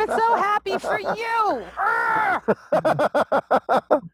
so 0.08 0.36
happy 0.36 0.78
for 0.78 1.00
you. 1.00 1.64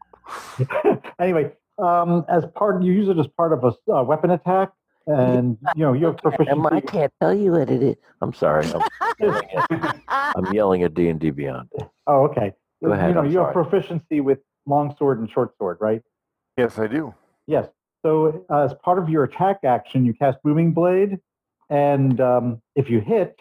Anyway, 1.18 1.50
um, 1.78 2.24
as 2.28 2.44
part, 2.54 2.82
you 2.82 2.92
use 2.92 3.08
it 3.08 3.18
as 3.18 3.26
part 3.28 3.52
of 3.52 3.64
a 3.64 3.72
uh, 3.92 4.02
weapon 4.02 4.30
attack, 4.30 4.70
and 5.06 5.56
you 5.74 5.82
know 5.82 5.94
you 5.94 6.04
have 6.06 6.18
proficiency. 6.18 6.50
Emma, 6.50 6.68
I 6.70 6.80
can't 6.80 7.12
tell 7.20 7.32
you 7.34 7.52
what 7.52 7.70
it 7.70 7.82
is. 7.82 7.96
I'm 8.20 8.34
sorry. 8.34 8.66
I'm 8.66 8.82
yelling 9.18 9.48
at, 9.56 9.96
I'm 10.08 10.52
yelling 10.52 10.82
at 10.82 10.92
D&D 10.94 11.30
Beyond. 11.30 11.70
Oh, 12.06 12.24
okay. 12.24 12.52
Go 12.84 12.92
ahead, 12.92 13.08
You 13.08 13.14
know 13.14 13.20
I'm 13.22 13.30
you 13.30 13.38
have 13.38 13.52
proficiency 13.54 14.20
with 14.20 14.38
long 14.66 14.94
sword 14.98 15.18
and 15.18 15.30
short 15.30 15.56
sword, 15.58 15.78
right? 15.80 16.02
yes, 16.58 16.78
I 16.78 16.86
do. 16.86 17.14
Yes. 17.46 17.68
So 18.04 18.44
uh, 18.50 18.64
as 18.64 18.74
part 18.84 18.98
of 18.98 19.08
your 19.08 19.24
attack 19.24 19.60
action, 19.64 20.04
you 20.04 20.14
cast 20.14 20.38
Booming 20.42 20.72
Blade, 20.72 21.18
and 21.68 22.20
um, 22.20 22.62
if 22.76 22.88
you 22.88 23.00
hit, 23.00 23.40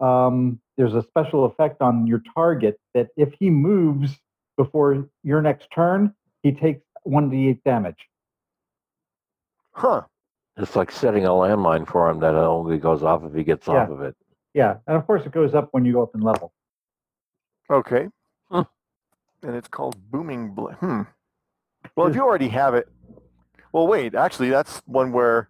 um, 0.00 0.60
there's 0.76 0.94
a 0.94 1.02
special 1.02 1.44
effect 1.44 1.80
on 1.80 2.06
your 2.06 2.22
target 2.34 2.78
that 2.94 3.08
if 3.16 3.32
he 3.38 3.48
moves 3.50 4.18
before 4.56 5.08
your 5.22 5.40
next 5.40 5.68
turn, 5.70 6.12
he 6.42 6.52
takes 6.52 6.82
1d8 7.06 7.62
damage. 7.64 8.08
Huh. 9.72 10.02
It's 10.56 10.76
like 10.76 10.92
setting 10.92 11.24
a 11.24 11.30
landmine 11.30 11.88
for 11.88 12.08
him 12.08 12.20
that 12.20 12.34
only 12.34 12.78
goes 12.78 13.02
off 13.02 13.24
if 13.24 13.34
he 13.34 13.42
gets 13.42 13.66
off 13.66 13.90
of 13.90 14.02
it. 14.02 14.14
Yeah, 14.52 14.76
and 14.86 14.96
of 14.96 15.04
course 15.04 15.26
it 15.26 15.32
goes 15.32 15.52
up 15.52 15.68
when 15.72 15.84
you 15.84 15.92
go 15.92 16.02
up 16.02 16.14
in 16.14 16.20
level. 16.20 16.52
Okay. 17.68 18.08
Huh. 18.50 18.64
And 19.42 19.56
it's 19.56 19.66
called 19.66 19.96
booming 20.10 20.50
blade. 20.54 20.76
Hmm. 20.76 21.02
Well, 21.96 22.06
if 22.06 22.14
you 22.14 22.22
already 22.22 22.48
have 22.48 22.74
it, 22.74 22.88
well, 23.74 23.86
wait. 23.88 24.14
Actually, 24.14 24.50
that's 24.50 24.80
one 24.86 25.10
where 25.12 25.48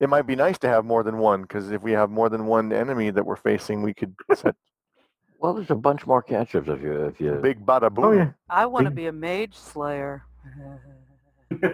it 0.00 0.08
might 0.08 0.26
be 0.26 0.34
nice 0.34 0.58
to 0.58 0.68
have 0.68 0.84
more 0.84 1.02
than 1.04 1.18
one 1.18 1.42
because 1.42 1.70
if 1.70 1.80
we 1.80 1.92
have 1.92 2.10
more 2.10 2.28
than 2.28 2.44
one 2.46 2.72
enemy 2.72 3.10
that 3.10 3.24
we're 3.24 3.36
facing, 3.36 3.82
we 3.82 3.94
could 3.94 4.14
set 4.34 4.56
Well, 5.38 5.54
there's 5.54 5.70
a 5.70 5.76
bunch 5.76 6.04
more 6.06 6.22
cantrips 6.22 6.68
if 6.68 6.82
you 6.82 7.04
if 7.06 7.20
you. 7.20 7.32
big 7.40 7.64
bada 7.64 7.88
boom. 7.94 8.04
Oh 8.04 8.12
yeah. 8.12 8.30
I 8.50 8.66
want 8.66 8.86
to 8.86 8.90
be 8.90 9.06
a 9.06 9.12
mage 9.12 9.54
slayer. 9.54 10.24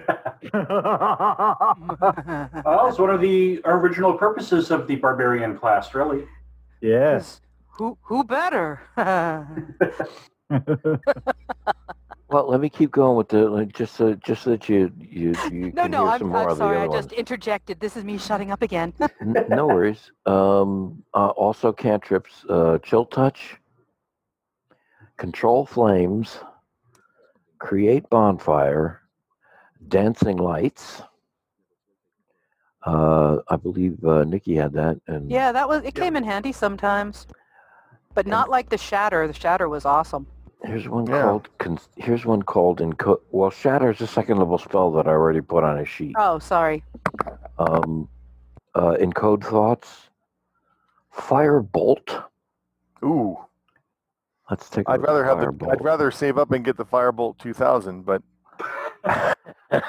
Well, 2.64 2.88
it's 2.88 2.98
one 2.98 3.10
of 3.10 3.20
the 3.20 3.60
original 3.64 4.12
purposes 4.14 4.70
of 4.70 4.86
the 4.86 4.96
barbarian 4.96 5.56
class, 5.56 5.94
really. 5.94 6.26
yes. 6.82 7.40
who 7.76 7.96
who 8.02 8.24
better? 8.24 8.80
Well, 12.30 12.46
let 12.46 12.60
me 12.60 12.68
keep 12.68 12.90
going 12.90 13.16
with 13.16 13.28
the 13.28 13.48
like, 13.48 13.72
just 13.72 13.94
so 13.94 14.14
just 14.14 14.42
so 14.42 14.50
that 14.50 14.68
you 14.68 14.92
you 14.98 15.34
you 15.50 15.72
no, 15.72 15.84
can 15.84 15.92
no, 15.92 15.98
hear 16.04 16.12
I'm, 16.12 16.18
some 16.18 16.28
more 16.28 16.42
I'm 16.42 16.50
of 16.50 16.58
the 16.58 16.64
sorry. 16.64 16.76
other 16.76 16.84
I 16.84 16.88
ones. 16.88 17.06
just 17.06 17.12
interjected. 17.14 17.80
This 17.80 17.96
is 17.96 18.04
me 18.04 18.18
shutting 18.18 18.50
up 18.50 18.60
again. 18.60 18.92
N- 19.20 19.46
no 19.48 19.66
worries. 19.66 20.10
Um, 20.26 21.02
uh, 21.14 21.28
also 21.28 21.72
cantrips, 21.72 22.44
uh, 22.50 22.78
chill 22.78 23.06
touch, 23.06 23.56
control 25.16 25.64
flames, 25.64 26.38
create 27.58 28.08
bonfire, 28.10 29.00
dancing 29.88 30.36
lights. 30.36 31.00
Uh, 32.84 33.38
I 33.48 33.56
believe 33.56 34.04
uh, 34.04 34.24
Nikki 34.24 34.54
had 34.54 34.74
that, 34.74 35.00
and 35.06 35.30
yeah, 35.30 35.50
that 35.50 35.66
was. 35.66 35.82
It 35.82 35.94
came 35.94 36.14
in 36.14 36.24
handy 36.24 36.52
sometimes, 36.52 37.26
but 38.14 38.26
not 38.26 38.50
like 38.50 38.68
the 38.68 38.78
shatter. 38.78 39.26
The 39.26 39.32
shatter 39.32 39.68
was 39.68 39.86
awesome. 39.86 40.26
Here's 40.64 40.88
one 40.88 41.06
Yeah. 41.06 41.22
called. 41.22 41.48
Con- 41.58 41.78
here's 41.96 42.26
one 42.26 42.42
called 42.42 42.80
in. 42.80 42.92
Co- 42.94 43.20
well, 43.30 43.50
shatter 43.50 43.90
is 43.90 44.00
a 44.00 44.06
second 44.06 44.38
level 44.38 44.58
spell 44.58 44.90
that 44.92 45.06
I 45.06 45.10
already 45.12 45.40
put 45.40 45.62
on 45.64 45.78
a 45.78 45.84
sheet. 45.84 46.16
Oh, 46.18 46.38
sorry. 46.40 46.82
Um, 47.58 48.08
uh, 48.74 48.96
encode 49.00 49.44
thoughts, 49.44 50.10
fire 51.10 51.60
bolt. 51.60 52.16
Ooh, 53.04 53.38
Let's 54.50 54.68
take. 54.68 54.88
a 54.88 54.92
I'd 54.92 55.02
rather 55.02 55.24
have 55.24 55.38
the. 55.40 55.46
Firebolt. 55.46 55.72
I'd 55.72 55.84
rather 55.84 56.10
save 56.10 56.38
up 56.38 56.50
and 56.52 56.64
get 56.64 56.76
the 56.76 56.84
Firebolt 56.84 57.38
2000, 57.38 58.04
but 58.04 58.22
if 59.04 59.84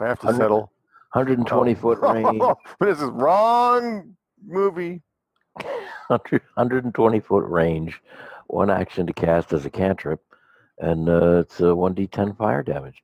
I 0.00 0.06
have 0.06 0.18
to 0.20 0.26
Hundred- 0.26 0.36
settle, 0.38 0.72
120 1.12 1.74
foot 1.74 1.98
range. 2.00 2.42
this 2.80 2.98
is 3.00 3.08
wrong 3.10 4.16
movie. 4.44 5.02
100, 6.08 6.42
120 6.54 7.20
foot 7.20 7.44
range, 7.48 8.00
one 8.48 8.70
action 8.70 9.06
to 9.06 9.12
cast 9.12 9.52
as 9.52 9.64
a 9.64 9.70
cantrip, 9.70 10.20
and 10.78 11.08
uh, 11.08 11.40
it's 11.40 11.60
a 11.60 11.64
1d10 11.64 12.36
fire 12.36 12.62
damage. 12.62 13.02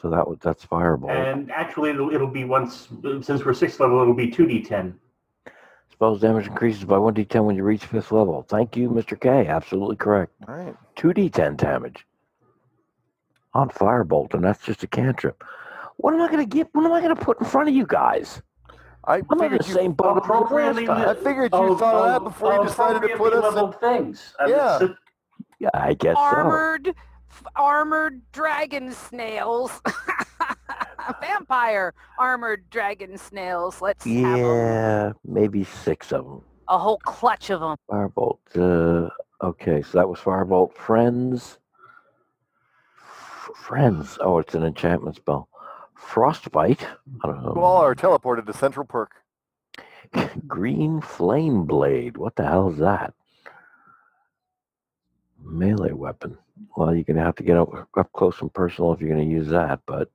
So 0.00 0.10
that 0.10 0.28
was 0.28 0.38
that's 0.42 0.64
fireball. 0.64 1.10
And 1.10 1.50
actually, 1.50 1.90
it'll, 1.90 2.12
it'll 2.12 2.26
be 2.26 2.44
once, 2.44 2.88
since 3.22 3.44
we're 3.44 3.54
sixth 3.54 3.80
level, 3.80 4.02
it'll 4.02 4.12
be 4.12 4.30
2d10. 4.30 4.94
Spells 5.90 6.20
damage 6.20 6.46
increases 6.46 6.84
by 6.84 6.96
1d10 6.96 7.44
when 7.44 7.56
you 7.56 7.62
reach 7.62 7.86
fifth 7.86 8.12
level. 8.12 8.42
Thank 8.42 8.76
you, 8.76 8.90
Mr. 8.90 9.18
K. 9.18 9.46
Absolutely 9.46 9.96
correct. 9.96 10.32
All 10.46 10.54
right. 10.54 10.76
2d10 10.96 11.56
damage 11.56 12.04
on 13.54 13.70
firebolt, 13.70 14.34
and 14.34 14.44
that's 14.44 14.62
just 14.64 14.82
a 14.82 14.86
cantrip. 14.88 15.42
What 15.96 16.12
am 16.12 16.20
I 16.20 16.26
going 16.26 16.46
to 16.46 16.56
get? 16.56 16.68
What 16.72 16.84
am 16.84 16.92
I 16.92 17.00
going 17.00 17.14
to 17.14 17.24
put 17.24 17.40
in 17.40 17.46
front 17.46 17.68
of 17.68 17.74
you 17.74 17.86
guys? 17.86 18.42
I 19.06 19.16
I'm 19.16 19.20
in 19.20 19.26
the 19.28 19.36
figured 19.44 19.66
you. 19.68 19.74
same 19.74 19.92
boat 19.92 20.10
as 20.10 20.14
last 20.16 20.24
Appropriately. 20.24 20.88
I 20.88 21.14
figured 21.14 21.52
you 21.52 21.78
thought 21.78 21.94
of 21.94 22.22
that 22.22 22.24
before 22.24 22.54
you 22.54 22.64
decided 22.64 23.02
to 23.08 23.16
put 23.16 23.32
us. 23.34 23.54
In, 23.56 23.72
things. 23.80 24.34
I 24.40 24.46
Yeah. 24.46 24.78
so- 24.78 24.94
Yeah, 25.60 25.70
I 25.74 25.94
guess 25.94 26.16
so. 26.16 26.20
armored, 26.22 26.88
f- 26.88 27.44
armored 27.56 28.20
dragon 28.32 28.92
snails. 28.92 29.80
Vampire 31.20 31.92
armored 32.18 32.68
dragon 32.70 33.18
snails. 33.18 33.82
Let's 33.82 34.04
have 34.04 34.14
'em. 34.14 34.36
Yeah, 34.38 35.12
maybe 35.24 35.64
six 35.64 36.12
of 36.12 36.24
them. 36.24 36.42
a 36.68 36.78
whole 36.78 36.98
clutch 36.98 37.50
of 37.50 37.60
them. 37.60 37.76
Firebolt. 37.90 38.38
Uh, 38.56 39.10
okay, 39.46 39.82
so 39.82 39.98
that 39.98 40.08
was 40.08 40.18
Firebolt. 40.18 40.72
Friends. 40.72 41.58
F- 42.98 43.50
Friends. 43.54 44.16
Oh, 44.22 44.38
it's 44.38 44.54
an 44.54 44.64
enchantment 44.64 45.16
spell. 45.16 45.48
Frostbite. 46.06 46.86
I 47.22 47.26
don't 47.26 47.38
who 47.38 47.60
all 47.60 47.80
know. 47.80 47.86
are 47.86 47.94
teleported 47.94 48.46
to 48.46 48.52
Central 48.52 48.86
Perk. 48.86 49.12
Green 50.46 51.00
Flame 51.00 51.64
Blade. 51.64 52.16
What 52.16 52.36
the 52.36 52.44
hell 52.44 52.70
is 52.70 52.78
that? 52.78 53.14
Melee 55.42 55.92
weapon. 55.92 56.38
Well, 56.76 56.94
you're 56.94 57.04
going 57.04 57.16
to 57.16 57.22
have 57.24 57.36
to 57.36 57.42
get 57.42 57.56
up, 57.56 57.88
up 57.96 58.12
close 58.12 58.40
and 58.40 58.52
personal 58.52 58.92
if 58.92 59.00
you're 59.00 59.10
going 59.14 59.28
to 59.28 59.34
use 59.34 59.48
that, 59.48 59.80
but 59.86 60.10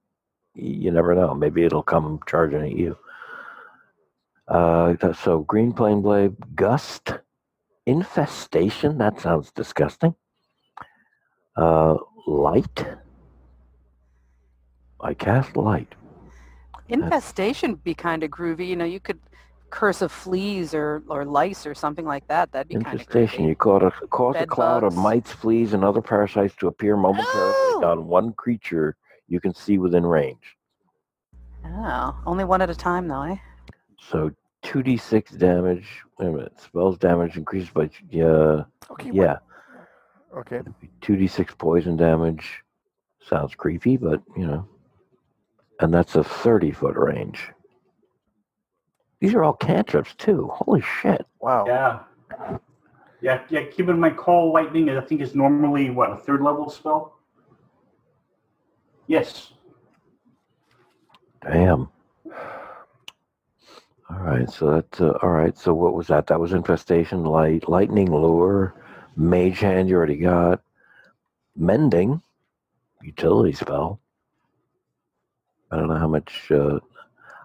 you 0.55 0.91
never 0.91 1.13
know. 1.15 1.33
Maybe 1.33 1.63
it'll 1.63 1.83
come 1.83 2.19
charging 2.25 2.61
at 2.61 2.75
you. 2.75 2.97
Uh, 4.47 4.95
so 5.13 5.39
Green 5.41 5.73
Flame 5.73 6.01
Blade, 6.01 6.35
Gust, 6.55 7.13
Infestation. 7.85 8.97
That 8.97 9.19
sounds 9.19 9.51
disgusting. 9.51 10.15
Uh, 11.55 11.97
light. 12.27 12.85
I 15.01 15.13
cast 15.13 15.55
light. 15.55 15.93
Infestation 16.87 17.71
would 17.71 17.83
be 17.83 17.93
kind 17.93 18.23
of 18.23 18.31
groovy. 18.31 18.67
You 18.67 18.75
know, 18.75 18.85
you 18.85 18.99
could 18.99 19.19
curse 19.69 20.01
of 20.01 20.11
fleas 20.11 20.73
or, 20.73 21.03
or 21.07 21.25
lice 21.25 21.65
or 21.65 21.75
something 21.75 22.05
like 22.05 22.27
that. 22.27 22.51
That'd 22.51 22.69
be 22.69 22.75
kind 22.75 22.87
of 22.87 22.93
Infestation. 22.93 23.45
You 23.45 23.55
caught 23.55 23.83
a, 23.83 23.91
cause 24.07 24.35
a 24.35 24.39
Bed 24.39 24.49
cloud 24.49 24.83
of 24.83 24.95
mites, 24.95 25.31
fleas, 25.31 25.73
and 25.73 25.83
other 25.83 26.01
parasites 26.01 26.55
to 26.55 26.67
appear 26.67 26.97
momentarily 26.97 27.53
Oh! 27.75 27.81
on 27.85 28.07
one 28.07 28.33
creature 28.33 28.95
you 29.27 29.39
can 29.39 29.53
see 29.53 29.77
within 29.77 30.05
range. 30.05 30.57
Oh, 31.65 32.15
only 32.25 32.43
one 32.45 32.61
at 32.61 32.69
a 32.69 32.75
time 32.75 33.07
though, 33.07 33.21
eh? 33.23 33.35
So 34.09 34.31
2d6 34.63 35.37
damage. 35.37 35.87
Wait 36.17 36.27
a 36.27 36.31
minute. 36.31 36.59
Spells 36.59 36.97
damage 36.97 37.37
increased 37.37 37.73
by 37.73 37.89
yeah 38.09 38.63
Okay. 38.89 39.11
what- 39.11 39.13
yeah. 39.13 39.37
Okay. 40.35 40.61
2d6 41.01 41.57
poison 41.57 41.95
damage. 41.95 42.63
Sounds 43.21 43.53
creepy, 43.55 43.97
but 43.97 44.21
you 44.35 44.47
know. 44.47 44.67
And 45.79 45.93
that's 45.93 46.15
a 46.15 46.23
30 46.23 46.71
foot 46.71 46.95
range. 46.95 47.49
These 49.19 49.33
are 49.33 49.43
all 49.43 49.53
cantrips 49.53 50.13
too. 50.15 50.49
Holy 50.53 50.81
shit. 50.81 51.25
Wow. 51.39 51.65
yeah. 51.67 51.99
Yeah, 53.21 53.41
yeah. 53.49 53.63
Keep 53.63 53.89
in 53.89 53.99
mind, 53.99 54.17
Call 54.17 54.53
Lightning, 54.53 54.89
I 54.89 55.01
think, 55.01 55.21
is 55.21 55.35
normally, 55.35 55.89
what, 55.89 56.11
a 56.11 56.17
third 56.17 56.41
level 56.41 56.69
spell? 56.69 57.19
Yes. 59.07 59.51
Damn. 61.41 61.89
All 64.09 64.17
right, 64.17 64.49
so 64.49 64.71
that's 64.71 65.01
uh, 65.01 65.17
all 65.21 65.29
right. 65.29 65.57
So 65.57 65.73
what 65.73 65.93
was 65.93 66.07
that? 66.07 66.27
That 66.27 66.39
was 66.39 66.53
infestation, 66.53 67.23
light, 67.23 67.69
lightning 67.69 68.11
lure, 68.11 68.73
mage 69.15 69.59
hand. 69.59 69.87
You 69.87 69.97
already 69.97 70.17
got 70.17 70.61
mending, 71.55 72.21
utility 73.03 73.53
spell. 73.53 73.99
I 75.71 75.77
don't 75.77 75.87
know 75.87 75.97
how 75.97 76.07
much. 76.07 76.51
Uh, 76.51 76.79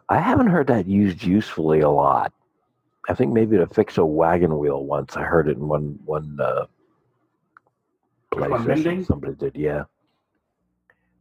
I 0.09 0.19
haven't 0.19 0.49
heard 0.49 0.67
that 0.69 0.87
used 0.87 1.23
usefully 1.25 1.81
a 1.81 1.91
lot. 1.91 2.33
I 3.09 3.15
think 3.15 3.33
maybe 3.33 3.57
to 3.59 3.67
fix 3.67 3.99
a 3.99 4.05
wagon 4.05 4.59
wheel 4.59 4.85
once. 4.85 5.17
I 5.17 5.23
heard 5.23 5.49
it 5.49 5.57
in 5.57 5.69
one 5.69 5.99
one 6.05 6.39
uh, 6.41 6.67
place. 8.31 8.51
one, 8.51 8.53
or 8.53 8.59
some- 8.59 8.67
mending? 8.67 9.05
Somebody 9.05 9.35
did, 9.35 9.57
yeah. 9.57 9.85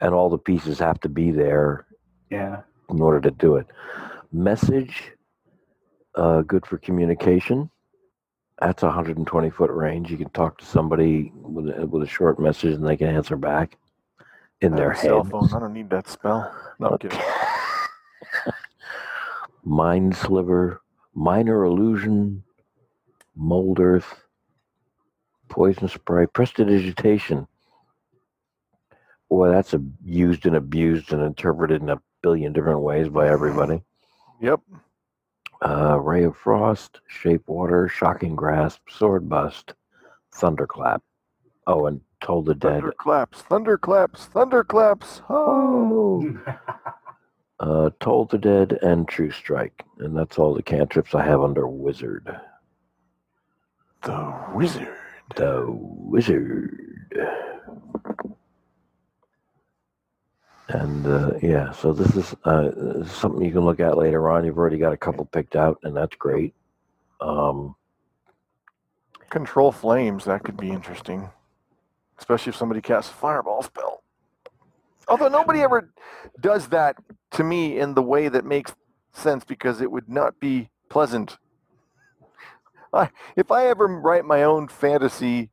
And 0.01 0.13
all 0.13 0.29
the 0.29 0.37
pieces 0.37 0.79
have 0.79 0.99
to 1.01 1.09
be 1.09 1.31
there 1.31 1.85
Yeah. 2.29 2.61
in 2.89 3.01
order 3.01 3.21
to 3.21 3.31
do 3.31 3.55
it. 3.55 3.67
Message, 4.33 5.11
uh, 6.15 6.41
good 6.41 6.65
for 6.65 6.77
communication. 6.77 7.69
That's 8.59 8.83
a 8.83 8.87
120 8.87 9.49
foot 9.49 9.71
range. 9.71 10.11
You 10.11 10.17
can 10.17 10.29
talk 10.31 10.57
to 10.59 10.65
somebody 10.65 11.31
with 11.35 11.67
with 11.89 12.03
a 12.03 12.07
short 12.07 12.39
message 12.39 12.73
and 12.75 12.85
they 12.85 12.97
can 12.97 13.07
answer 13.07 13.35
back 13.37 13.77
in 14.63 14.75
I 14.75 14.77
their 14.77 14.91
a 14.91 14.95
cell 14.95 15.23
head. 15.23 15.25
phone. 15.25 15.53
I 15.53 15.59
don't 15.59 15.73
need 15.73 15.91
that 15.91 16.09
spell. 16.09 16.53
No, 16.79 16.89
I'm 16.89 16.97
kidding. 16.99 17.21
Mind 19.65 20.15
sliver, 20.15 20.81
minor 21.15 21.65
illusion, 21.65 22.43
mold 23.35 23.79
earth, 23.79 24.23
poison 25.49 25.87
spray, 25.89 26.27
prestidigitation. 26.27 27.47
Boy, 29.29 29.49
that's 29.49 29.73
a, 29.73 29.81
used 30.05 30.45
and 30.45 30.55
abused 30.55 31.13
and 31.13 31.23
interpreted 31.23 31.81
in 31.81 31.89
a 31.89 32.01
billion 32.23 32.53
different 32.53 32.81
ways 32.81 33.09
by 33.09 33.29
everybody. 33.29 33.81
Yep. 34.41 34.61
uh, 35.61 35.99
Ray 36.01 36.25
of 36.25 36.37
Frost, 36.37 37.01
Shape 37.07 37.43
Water, 37.47 37.89
Shocking 37.89 38.35
Grasp, 38.35 38.81
Sword 38.89 39.29
Burst, 39.29 39.75
Thunderclap. 40.35 41.03
Oh, 41.67 41.87
and 41.87 42.01
Toll 42.23 42.41
the 42.41 42.55
Dead. 42.55 42.81
Thunderclaps. 42.81 43.41
Thunderclaps. 43.43 44.25
Thunderclaps. 44.33 45.21
Oh. 45.29 46.25
Uh, 47.59 47.89
Toll 47.99 48.25
the 48.25 48.37
Dead 48.37 48.79
and 48.81 49.07
True 49.07 49.31
Strike. 49.31 49.83
And 49.99 50.17
that's 50.17 50.39
all 50.39 50.53
the 50.53 50.63
cantrips 50.63 51.13
I 51.13 51.23
have 51.23 51.41
under 51.41 51.67
Wizard. 51.67 52.35
The 54.01 54.33
wizard. 54.53 54.97
The 55.35 55.65
Wizard. 55.69 57.11
And 60.69 61.05
uh, 61.05 61.31
yeah, 61.41 61.71
so 61.71 61.93
this 61.93 62.15
is 62.15 62.35
uh, 62.45 63.05
something 63.05 63.43
you 63.45 63.51
can 63.51 63.65
look 63.65 63.79
at 63.79 63.97
later 63.97 64.29
on. 64.29 64.45
You've 64.45 64.57
already 64.57 64.77
got 64.77 64.93
a 64.93 64.97
couple 64.97 65.25
picked 65.25 65.55
out, 65.55 65.79
and 65.83 65.95
that's 65.95 66.15
great. 66.15 66.53
Um, 67.21 67.75
Control 69.29 69.71
flames. 69.71 70.25
That 70.25 70.43
could 70.43 70.57
be 70.57 70.69
interesting, 70.69 71.29
especially 72.23 72.51
if 72.51 72.55
somebody 72.55 72.79
casts 72.79 73.11
a 73.11 73.13
fireball 73.13 73.61
spell. 73.61 74.01
Although 75.09 75.27
nobody 75.27 75.59
ever 75.59 75.91
does 76.39 76.69
that 76.69 76.95
to 77.31 77.43
me 77.43 77.77
in 77.77 77.95
the 77.95 78.01
way 78.01 78.29
that 78.29 78.45
makes 78.45 78.73
sense 79.11 79.43
because 79.43 79.81
it 79.81 79.91
would 79.91 80.07
not 80.07 80.39
be 80.39 80.69
pleasant. 80.87 81.37
I, 82.93 83.09
if 83.35 83.51
I 83.51 83.67
ever 83.67 83.87
write 83.87 84.23
my 84.23 84.43
own 84.43 84.69
fantasy 84.69 85.49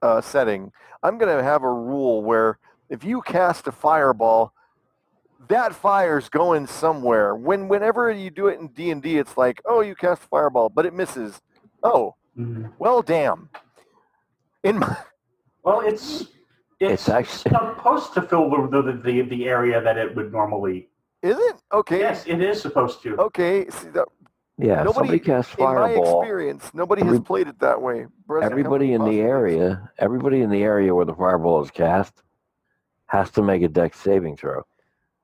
uh, 0.00 0.22
setting, 0.22 0.72
I'm 1.02 1.18
going 1.18 1.36
to 1.36 1.44
have 1.44 1.62
a 1.62 1.70
rule 1.70 2.22
where 2.22 2.58
if 2.88 3.04
you 3.04 3.20
cast 3.20 3.66
a 3.66 3.72
fireball, 3.72 4.54
that 5.50 5.74
fire's 5.74 6.30
going 6.30 6.66
somewhere. 6.66 7.36
When 7.36 7.68
whenever 7.68 8.10
you 8.10 8.30
do 8.30 8.46
it 8.46 8.60
in 8.60 8.68
D 8.68 8.90
and 8.90 9.02
D, 9.02 9.18
it's 9.18 9.36
like, 9.36 9.60
oh, 9.66 9.82
you 9.82 9.94
cast 9.94 10.22
a 10.24 10.28
fireball, 10.28 10.70
but 10.70 10.86
it 10.86 10.94
misses. 10.94 11.42
Oh, 11.82 12.14
Mhm. 12.38 12.72
well, 12.78 13.02
damn. 13.02 13.50
In 14.62 14.78
my, 14.78 14.96
Well, 15.68 15.80
it's 15.80 16.22
It's 16.80 16.92
it's, 17.06 17.08
actually- 17.10 17.50
supposed 17.76 18.14
to 18.14 18.22
fill 18.22 18.48
the, 18.70 18.80
the 18.82 18.92
the 19.04 19.20
the 19.22 19.48
area 19.48 19.80
that 19.82 19.98
it 19.98 20.16
would 20.16 20.32
normally. 20.32 20.88
is 21.22 21.36
it 21.38 21.56
okay? 21.72 21.98
Yes, 22.00 22.24
it 22.26 22.40
is 22.40 22.62
supposed 22.62 23.02
to. 23.02 23.08
Okay. 23.28 23.68
See, 23.68 23.88
that, 23.90 24.06
yeah, 24.56 24.76
Nobody- 24.82 24.94
somebody 24.94 25.18
casts 25.18 25.54
in 25.58 25.64
my 25.64 25.90
experience, 25.90 26.64
nobody 26.72 27.02
has 27.02 27.14
Every- 27.16 27.24
played 27.30 27.48
it 27.48 27.58
that 27.60 27.80
way. 27.82 28.06
Brett, 28.26 28.44
Everybody 28.50 28.92
in 28.94 29.04
the 29.04 29.20
area, 29.20 29.90
everybody 29.98 30.40
in 30.40 30.50
the 30.50 30.62
area 30.62 30.94
where 30.94 31.04
the 31.04 31.14
fireball 31.14 31.62
is 31.62 31.70
cast, 31.70 32.14
has 33.06 33.30
to 33.32 33.42
make 33.42 33.62
a 33.62 33.68
dex 33.68 33.98
saving 33.98 34.36
throw. 34.36 34.62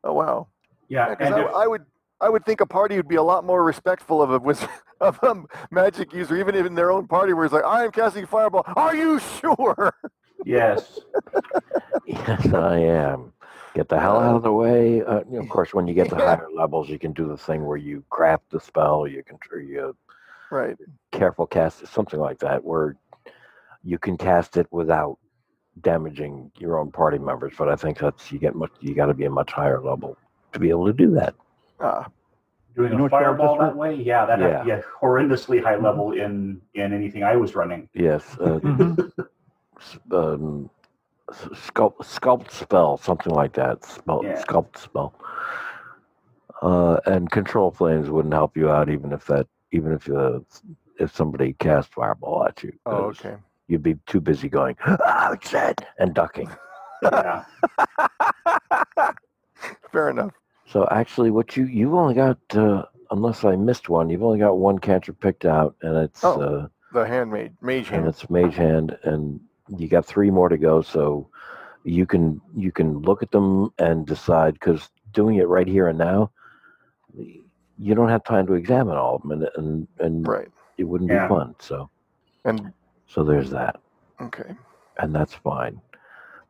Oh 0.06 0.12
wow. 0.12 0.48
Yeah, 0.88 1.08
Yeah, 1.08 1.14
'cause 1.14 1.26
and 1.26 1.34
I, 1.36 1.40
if- 1.48 1.54
I 1.54 1.66
would 1.72 1.84
I 2.20 2.28
would 2.28 2.44
think 2.44 2.60
a 2.60 2.66
party 2.66 2.96
would 2.96 3.08
be 3.08 3.16
a 3.16 3.22
lot 3.32 3.44
more 3.44 3.62
respectful 3.64 4.20
of 4.22 4.30
a 4.30 4.38
wiz- 4.38 4.68
of 5.00 5.18
a 5.22 5.32
magic 5.70 6.12
user, 6.12 6.36
even 6.36 6.54
in 6.54 6.74
their 6.74 6.90
own 6.90 7.06
party, 7.06 7.32
where 7.32 7.44
it's 7.46 7.54
like, 7.54 7.64
I 7.64 7.84
am 7.84 7.90
casting 7.92 8.26
fireball. 8.26 8.64
Are 8.76 8.94
you 9.02 9.18
sure? 9.40 9.94
yes, 10.44 11.00
Yes, 12.06 12.52
I 12.52 12.78
am. 12.78 13.32
Get 13.74 13.88
the 13.88 13.98
hell 13.98 14.18
out 14.20 14.36
of 14.36 14.42
the 14.42 14.52
way. 14.52 15.02
Uh, 15.02 15.20
of 15.40 15.48
course, 15.48 15.72
when 15.74 15.86
you 15.86 15.94
get 15.94 16.08
to 16.10 16.16
higher 16.16 16.48
levels, 16.54 16.88
you 16.88 16.98
can 16.98 17.12
do 17.12 17.26
the 17.26 17.36
thing 17.36 17.64
where 17.64 17.76
you 17.78 18.04
craft 18.10 18.50
the 18.50 18.60
spell. 18.60 19.06
You 19.06 19.22
can 19.22 19.38
or 19.50 19.58
you 19.60 19.96
Right. 20.50 20.76
careful 21.12 21.46
cast 21.46 21.86
something 21.88 22.20
like 22.20 22.38
that, 22.40 22.62
where 22.62 22.96
you 23.82 23.98
can 23.98 24.16
cast 24.16 24.56
it 24.56 24.66
without 24.70 25.18
damaging 25.80 26.50
your 26.58 26.78
own 26.78 26.92
party 26.92 27.18
members. 27.18 27.54
But 27.58 27.68
I 27.68 27.74
think 27.76 27.98
that's 27.98 28.30
you 28.30 28.38
get 28.38 28.54
much. 28.54 28.70
You 28.80 28.94
got 28.94 29.06
to 29.06 29.14
be 29.14 29.24
a 29.24 29.30
much 29.30 29.50
higher 29.52 29.80
level 29.80 30.16
to 30.52 30.58
be 30.58 30.68
able 30.70 30.86
to 30.86 30.92
do 30.92 31.10
that. 31.12 31.34
Ah, 31.80 32.06
doing 32.76 32.92
You 32.92 32.98
know 32.98 33.06
a 33.06 33.08
fireball 33.10 33.58
that 33.58 33.68
read? 33.68 33.76
way, 33.76 33.94
yeah, 33.94 34.24
that 34.26 34.38
Yeah. 34.38 34.58
would 34.58 34.66
be 34.66 34.82
horrendously 35.02 35.62
high 35.62 35.76
level 35.76 36.12
in 36.12 36.60
in 36.74 36.92
anything 36.92 37.24
I 37.24 37.34
was 37.36 37.56
running. 37.56 37.88
Yes. 37.94 38.36
Uh, 38.38 38.60
Mhm. 38.60 38.98
s- 39.18 39.26
um, 40.12 40.70
sculpt 41.30 41.98
sculpt 41.98 42.50
spell, 42.50 42.96
something 42.96 43.32
like 43.32 43.52
that. 43.54 43.84
Spell 43.84 44.20
Yeah. 44.24 44.42
sculpt 44.42 44.76
spell. 44.78 45.14
Uh, 46.62 46.98
and 47.06 47.30
control 47.30 47.70
flames 47.70 48.08
wouldn't 48.08 48.32
help 48.34 48.56
you 48.56 48.70
out 48.70 48.88
even 48.88 49.12
if 49.12 49.26
that 49.26 49.46
even 49.72 49.92
if 49.92 50.08
uh, 50.10 50.38
if 50.98 51.14
somebody 51.14 51.54
cast 51.58 51.92
fireball 51.92 52.44
at 52.46 52.62
you. 52.62 52.72
oh, 52.86 53.04
okay. 53.06 53.36
You'd 53.66 53.82
be 53.82 53.96
too 54.06 54.20
busy 54.20 54.48
going 54.48 54.76
outside 55.06 55.84
and 55.98 56.14
ducking. 56.14 56.50
Yeah, 57.02 57.44
Fair 59.92 60.10
enough. 60.10 60.32
So 60.66 60.86
actually, 60.90 61.30
what 61.30 61.56
you 61.56 61.64
you've 61.66 61.94
only 61.94 62.14
got 62.14 62.38
uh, 62.54 62.84
unless 63.10 63.44
I 63.44 63.56
missed 63.56 63.88
one, 63.88 64.10
you've 64.10 64.22
only 64.22 64.38
got 64.38 64.58
one 64.58 64.78
cantrip 64.78 65.20
picked 65.20 65.44
out, 65.44 65.76
and 65.82 65.96
it's 65.96 66.22
Oh. 66.24 66.40
uh, 66.40 66.68
The 66.92 67.06
handmaid, 67.06 67.56
mage 67.60 67.86
and 67.88 67.96
hand. 68.04 68.06
it's 68.08 68.28
mage 68.30 68.54
hand 68.54 68.96
and 69.04 69.40
you 69.68 69.88
got 69.88 70.04
three 70.04 70.30
more 70.30 70.48
to 70.48 70.58
go 70.58 70.82
so 70.82 71.28
you 71.84 72.06
can 72.06 72.40
you 72.56 72.72
can 72.72 72.98
look 73.00 73.22
at 73.22 73.30
them 73.30 73.70
and 73.78 74.06
decide 74.06 74.54
because 74.54 74.90
doing 75.12 75.36
it 75.36 75.48
right 75.48 75.66
here 75.68 75.88
and 75.88 75.98
now 75.98 76.30
you 77.78 77.94
don't 77.94 78.08
have 78.08 78.24
time 78.24 78.46
to 78.46 78.54
examine 78.54 78.96
all 78.96 79.16
of 79.16 79.22
them 79.22 79.32
and 79.32 79.48
and, 79.56 79.88
and 79.98 80.30
Right. 80.30 80.50
it 80.78 80.84
wouldn't 80.84 81.10
Yeah. 81.10 81.28
be 81.28 81.28
fun 81.28 81.54
so 81.60 81.90
And 82.44 82.72
so 83.06 83.24
there's 83.24 83.50
that 83.50 83.76
okay. 84.20 84.56
and 84.98 85.14
that's 85.14 85.34
fine 85.34 85.80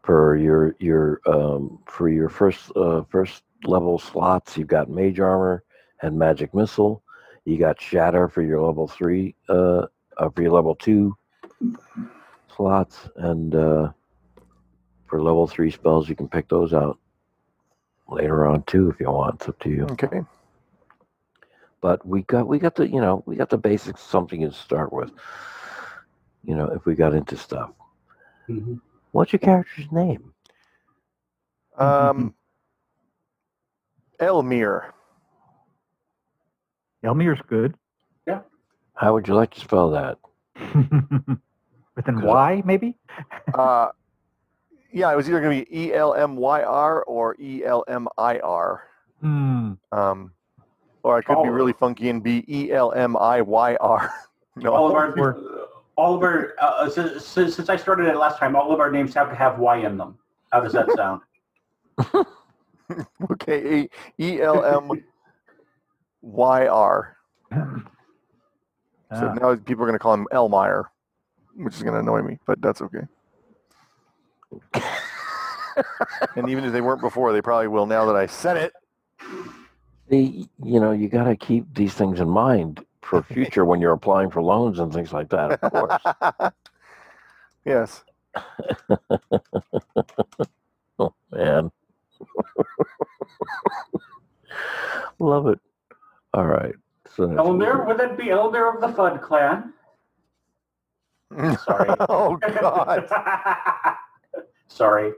for 0.03 0.37
your 0.37 0.75
your 0.79 1.21
um 1.27 1.79
for 1.87 2.09
your 2.09 2.29
first 2.29 2.71
uh 2.77 3.03
first 3.11 3.43
level 3.65 3.99
slots 3.99 4.57
you've 4.57 4.69
got 4.69 4.91
mage 4.91 5.21
armor 5.21 5.63
and 6.03 6.19
magic 6.19 6.55
missile 6.55 7.03
you 7.45 7.59
got 7.59 7.81
shatter 7.81 8.29
for 8.29 8.43
your 8.43 8.61
level 8.61 8.87
three 8.87 9.35
uh, 9.49 9.87
uh 10.19 10.29
for 10.35 10.43
your 10.43 10.53
level 10.53 10.75
two 10.75 11.15
slots 12.57 13.09
and 13.17 13.55
uh 13.55 13.91
for 15.07 15.23
level 15.23 15.47
three 15.47 15.71
spells 15.71 16.09
you 16.09 16.15
can 16.17 16.29
pick 16.29 16.49
those 16.49 16.73
out 16.73 16.99
later 18.09 18.47
on 18.47 18.63
too 18.65 18.91
if 18.91 19.01
you 19.01 19.07
want 19.11 19.35
it's 19.37 19.49
up 19.49 19.59
to 19.61 19.71
you 19.71 19.85
Okay. 19.93 20.23
but 21.81 22.05
we 22.07 22.23
got 22.23 22.47
we 22.47 22.59
got 22.59 22.75
the 22.75 22.89
you 22.89 23.01
know 23.01 23.23
we 23.27 23.37
got 23.37 23.51
the 23.51 23.59
basics 23.59 24.03
something 24.03 24.41
to 24.43 24.53
start 24.53 24.93
with 24.93 25.11
you 26.45 26.55
know 26.55 26.67
if 26.69 26.85
we 26.87 26.95
got 26.95 27.15
into 27.15 27.37
stuff 27.37 27.71
Mhm. 28.49 28.81
what's 29.13 29.33
your 29.33 29.41
character's 29.41 29.91
name 29.91 30.33
Um, 31.77 32.35
Elmyr. 34.21 34.93
Elmyr's 37.03 37.41
good. 37.49 37.75
Yeah. 38.29 38.43
How 38.95 39.13
would 39.15 39.27
you 39.27 39.35
like 39.35 39.51
to 39.55 39.61
spell 39.61 39.91
that? 39.91 40.19
With 41.97 42.09
an 42.09 42.17
Good. 42.17 42.25
Y, 42.25 42.63
maybe? 42.65 42.97
Uh, 43.55 43.89
yeah, 44.93 45.13
it 45.13 45.17
was 45.17 45.29
either 45.29 45.41
going 45.41 45.59
to 45.61 45.71
be 45.71 45.79
E 45.87 45.93
L 45.93 46.15
M 46.15 46.37
Y 46.37 46.63
R 46.63 47.03
or 47.05 47.37
E 47.41 47.65
L 47.65 47.85
M 47.89 48.09
I 48.19 48.39
R. 48.41 48.85
Hmm. 49.21 49.73
Um, 49.93 50.33
or 51.03 51.19
I 51.19 51.23
could 51.23 51.43
be 51.43 51.49
really 51.51 51.73
funky 51.73 52.09
and 52.09 52.23
be 52.23 52.45
E 52.49 52.73
L 52.73 52.93
M 52.93 53.17
I 53.17 53.41
Y 53.43 53.77
R. 53.81 54.11
No. 54.57 54.73
all 54.73 54.87
of 54.89 54.95
our 54.95 55.11
Or- 55.19 55.67
all 55.97 56.15
of 56.15 56.23
our 56.23 56.55
uh, 56.61 56.89
since, 56.89 57.25
since 57.27 57.57
since 57.57 57.69
I 57.69 57.75
started 57.77 58.07
it 58.07 58.17
last 58.17 58.39
time, 58.39 58.55
all 58.55 58.71
of 58.73 58.79
our 58.79 58.89
names 58.91 59.13
have 59.15 59.29
to 59.31 59.35
have 59.35 59.59
Y 59.59 59.79
in 59.79 59.97
them. 59.97 60.17
How 60.53 60.61
does 60.61 60.73
that 60.75 60.89
sound? 60.97 61.21
Okay, 63.33 63.89
E 64.21 64.41
L 64.41 64.65
M 64.65 64.91
Y 66.23 66.67
R. 66.69 67.17
So 67.53 67.59
Ah. 69.11 69.35
now 69.35 69.55
people 69.57 69.83
are 69.85 69.87
going 69.89 69.93
to 69.95 69.99
call 69.99 70.15
him 70.15 70.27
Elmire, 70.33 70.85
which 71.57 71.75
is 71.75 71.83
going 71.83 71.95
to 71.95 72.01
annoy 72.01 72.23
me, 72.23 72.39
but 72.47 72.61
that's 72.61 72.83
okay. 72.83 73.07
and 76.37 76.49
even 76.49 76.65
if 76.65 76.73
they 76.73 76.81
weren't 76.81 77.01
before, 77.01 77.33
they 77.33 77.43
probably 77.43 77.69
will 77.69 77.87
now 77.87 78.05
that 78.07 78.17
I 78.17 78.27
said 78.27 78.57
it. 78.57 78.73
The, 80.09 80.47
you 80.63 80.81
know, 80.81 80.93
you 80.93 81.09
got 81.09 81.25
to 81.25 81.37
keep 81.37 81.75
these 81.75 81.95
things 81.95 82.21
in 82.21 82.29
mind 82.29 82.85
for 83.03 83.23
future 83.33 83.65
when 83.65 83.81
you're 83.81 83.93
applying 83.93 84.31
for 84.31 84.43
loans 84.43 84.79
and 84.79 84.93
things 84.93 85.13
like 85.13 85.31
that, 85.31 85.53
of 85.63 85.73
course. 85.73 86.03
yes. 87.65 88.05
oh, 90.99 91.15
man. 91.31 91.71
Love 95.19 95.47
it. 95.47 95.59
All 96.33 96.47
right. 96.47 96.75
So 97.15 97.27
that's 97.27 97.37
what 97.39 97.45
we 97.59 97.65
Elmer, 97.65 97.83
do. 97.83 97.85
would 97.87 97.99
that 97.99 98.19
be 98.19 98.31
elder 98.31 98.69
of 98.69 98.81
the 98.81 98.89
Fudd 98.89 99.23
clan? 99.23 99.74
Sorry. 101.33 101.91
oh 102.09 102.37
God. 102.37 103.09
Sorry. 104.69 105.13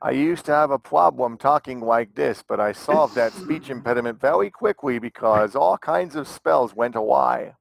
I 0.00 0.12
used 0.12 0.44
to 0.46 0.52
have 0.52 0.70
a 0.70 0.78
problem 0.78 1.36
talking 1.36 1.80
like 1.80 2.14
this, 2.14 2.44
but 2.46 2.60
I 2.60 2.72
solved 2.72 3.16
that 3.16 3.32
speech 3.44 3.68
impediment 3.70 4.20
very 4.20 4.50
quickly 4.50 4.98
because 4.98 5.56
all 5.56 5.76
kinds 5.76 6.14
of 6.14 6.28
spells 6.28 6.74
went 6.74 6.94
awry. 6.96 7.54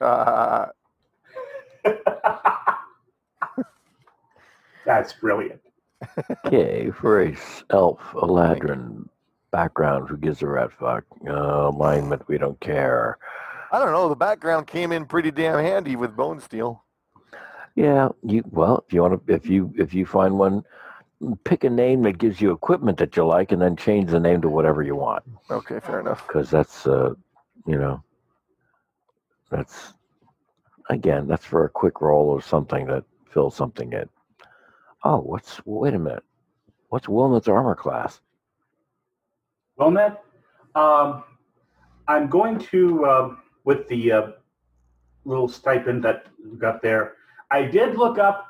Uh, 0.00 0.66
That's 4.86 5.12
brilliant. 5.12 5.60
Okay, 6.46 6.90
for 6.90 7.22
a 7.22 7.36
elf, 7.70 8.00
Eladrin, 8.14 9.06
background, 9.50 10.08
who 10.08 10.16
gives 10.16 10.40
a 10.42 10.46
rat 10.46 10.70
fuck, 10.78 11.04
uh, 11.28 11.68
alignment, 11.68 12.26
we 12.28 12.38
don't 12.38 12.58
care. 12.60 13.18
I 13.72 13.78
don't 13.78 13.92
know. 13.92 14.08
The 14.08 14.16
background 14.16 14.66
came 14.66 14.92
in 14.92 15.06
pretty 15.06 15.30
damn 15.30 15.58
handy 15.58 15.96
with 15.96 16.16
Bone 16.16 16.40
Steel. 16.40 16.84
Yeah, 17.76 18.08
you 18.24 18.42
well, 18.50 18.84
if 18.86 18.92
you 18.92 19.02
want 19.02 19.26
to, 19.26 19.32
if 19.34 19.46
you 19.46 19.72
if 19.78 19.94
you 19.94 20.04
find 20.04 20.38
one, 20.38 20.64
pick 21.44 21.62
a 21.64 21.70
name 21.70 22.02
that 22.02 22.18
gives 22.18 22.40
you 22.40 22.50
equipment 22.50 22.98
that 22.98 23.16
you 23.16 23.24
like, 23.24 23.52
and 23.52 23.62
then 23.62 23.76
change 23.76 24.10
the 24.10 24.18
name 24.20 24.40
to 24.42 24.48
whatever 24.48 24.82
you 24.82 24.96
want, 24.96 25.22
Okay, 25.50 25.78
fair 25.80 26.00
enough. 26.00 26.26
because 26.26 26.50
that's 26.50 26.86
uh, 26.86 27.14
you 27.66 27.78
know, 27.78 28.02
that's 29.50 29.92
again, 30.90 31.28
that's 31.28 31.44
for 31.44 31.64
a 31.64 31.68
quick 31.68 32.00
roll 32.00 32.28
or 32.28 32.42
something 32.42 32.86
that 32.86 33.04
fills 33.30 33.54
something 33.54 33.92
in. 33.92 34.08
Oh, 35.04 35.18
what's 35.18 35.64
wait 35.64 35.94
a 35.94 35.98
minute. 35.98 36.24
What's 36.88 37.06
Wylmet's 37.06 37.46
armor 37.46 37.76
class? 37.76 38.20
Wylmet, 39.78 40.18
um, 40.74 41.22
I'm 42.08 42.26
going 42.28 42.58
to 42.58 43.06
um, 43.06 43.38
with 43.70 43.86
the 43.86 44.10
uh, 44.10 44.22
little 45.24 45.48
stipend 45.48 46.02
that 46.02 46.26
got 46.58 46.82
there. 46.82 47.14
I 47.52 47.62
did 47.62 47.96
look 47.96 48.18
up. 48.18 48.48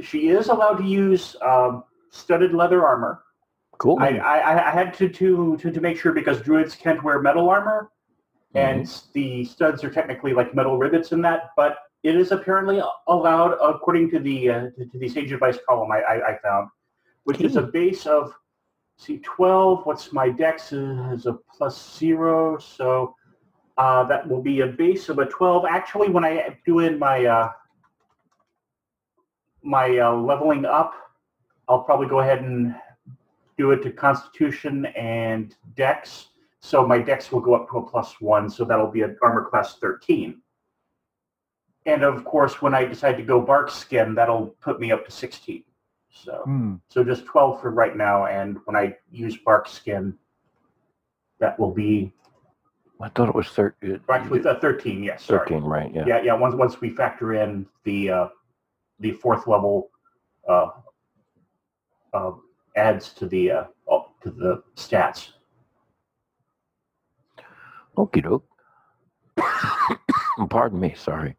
She 0.00 0.28
is 0.28 0.48
allowed 0.48 0.78
to 0.78 0.84
use 0.84 1.36
um, 1.42 1.84
studded 2.08 2.54
leather 2.54 2.82
armor. 2.82 3.22
Cool. 3.76 3.98
I, 4.00 4.16
I, 4.16 4.68
I 4.68 4.70
had 4.70 4.94
to, 4.94 5.10
to 5.10 5.58
to 5.58 5.70
to 5.70 5.80
make 5.86 5.98
sure 6.00 6.12
because 6.12 6.40
druids 6.40 6.74
can't 6.74 7.02
wear 7.04 7.20
metal 7.20 7.50
armor, 7.50 7.90
and 8.54 8.86
the 9.12 9.44
studs 9.44 9.84
are 9.84 9.90
technically 9.90 10.32
like 10.32 10.54
metal 10.54 10.78
rivets 10.78 11.12
in 11.12 11.20
that. 11.22 11.50
But 11.54 11.76
it 12.02 12.16
is 12.16 12.32
apparently 12.32 12.80
allowed 13.08 13.52
according 13.60 14.10
to 14.12 14.18
the 14.20 14.38
uh, 14.48 14.60
to, 14.92 14.98
the 15.02 15.08
sage 15.08 15.32
advice 15.32 15.58
column 15.68 15.90
I, 15.92 16.00
I, 16.12 16.16
I 16.30 16.38
found, 16.42 16.68
which 17.24 17.42
is 17.42 17.56
a 17.56 17.62
base 17.62 18.06
of 18.06 18.32
see 18.96 19.18
12. 19.18 19.84
What's 19.84 20.12
my 20.14 20.30
dex 20.30 20.72
is 20.72 21.26
a 21.26 21.34
plus 21.54 21.76
zero, 21.98 22.56
so 22.58 23.14
uh, 23.78 24.04
that 24.04 24.28
will 24.28 24.42
be 24.42 24.60
a 24.60 24.66
base 24.66 25.08
of 25.08 25.18
a 25.18 25.26
12. 25.26 25.64
Actually, 25.68 26.10
when 26.10 26.24
I 26.24 26.58
do 26.66 26.80
in 26.80 26.98
my 26.98 27.24
uh, 27.24 27.52
my 29.62 29.98
uh, 29.98 30.12
leveling 30.12 30.64
up, 30.64 30.94
I'll 31.68 31.82
probably 31.82 32.08
go 32.08 32.20
ahead 32.20 32.42
and 32.42 32.74
do 33.56 33.70
it 33.70 33.82
to 33.82 33.90
Constitution 33.92 34.86
and 34.86 35.54
Dex. 35.76 36.28
So 36.60 36.86
my 36.86 36.98
Dex 36.98 37.32
will 37.32 37.40
go 37.40 37.54
up 37.54 37.68
to 37.70 37.78
a 37.78 37.88
plus 37.88 38.20
one, 38.20 38.50
so 38.50 38.64
that'll 38.64 38.90
be 38.90 39.02
an 39.02 39.16
armor 39.22 39.44
class 39.48 39.78
13. 39.78 40.40
And 41.86 42.02
of 42.04 42.24
course, 42.24 42.62
when 42.62 42.74
I 42.74 42.84
decide 42.84 43.16
to 43.16 43.22
go 43.22 43.40
bark 43.40 43.70
skin, 43.70 44.14
that'll 44.14 44.48
put 44.60 44.80
me 44.80 44.92
up 44.92 45.04
to 45.06 45.10
16. 45.10 45.64
So 46.10 46.42
Hmm. 46.44 46.74
so 46.88 47.02
just 47.02 47.24
12 47.24 47.60
for 47.60 47.70
right 47.70 47.96
now, 47.96 48.26
and 48.26 48.58
when 48.66 48.76
I 48.76 48.96
use 49.10 49.36
bark 49.38 49.66
skin, 49.66 50.16
that 51.40 51.58
will 51.58 51.72
be 51.72 52.12
I 53.02 53.08
thought 53.08 53.28
it 53.28 53.34
was 53.34 53.48
thir- 53.48 53.74
actually 54.10 54.44
uh, 54.46 54.58
13. 54.60 55.02
Yes, 55.02 55.24
sorry. 55.24 55.40
13, 55.48 55.62
right? 55.64 55.92
Yeah. 55.94 56.04
Yeah, 56.06 56.22
yeah. 56.22 56.34
Once 56.34 56.54
once 56.54 56.80
we 56.80 56.90
factor 56.90 57.34
in 57.34 57.66
the 57.84 58.10
uh, 58.10 58.28
the 59.00 59.12
fourth 59.12 59.46
level 59.46 59.90
uh, 60.48 60.68
uh, 62.12 62.32
adds 62.76 63.12
to 63.14 63.26
the 63.26 63.50
uh, 63.50 63.64
oh, 63.88 64.06
to 64.22 64.30
the 64.30 64.62
stats. 64.76 65.30
Okie 67.96 68.22
doke. 68.22 68.46
Pardon 70.50 70.80
me. 70.80 70.94
Sorry. 70.96 71.36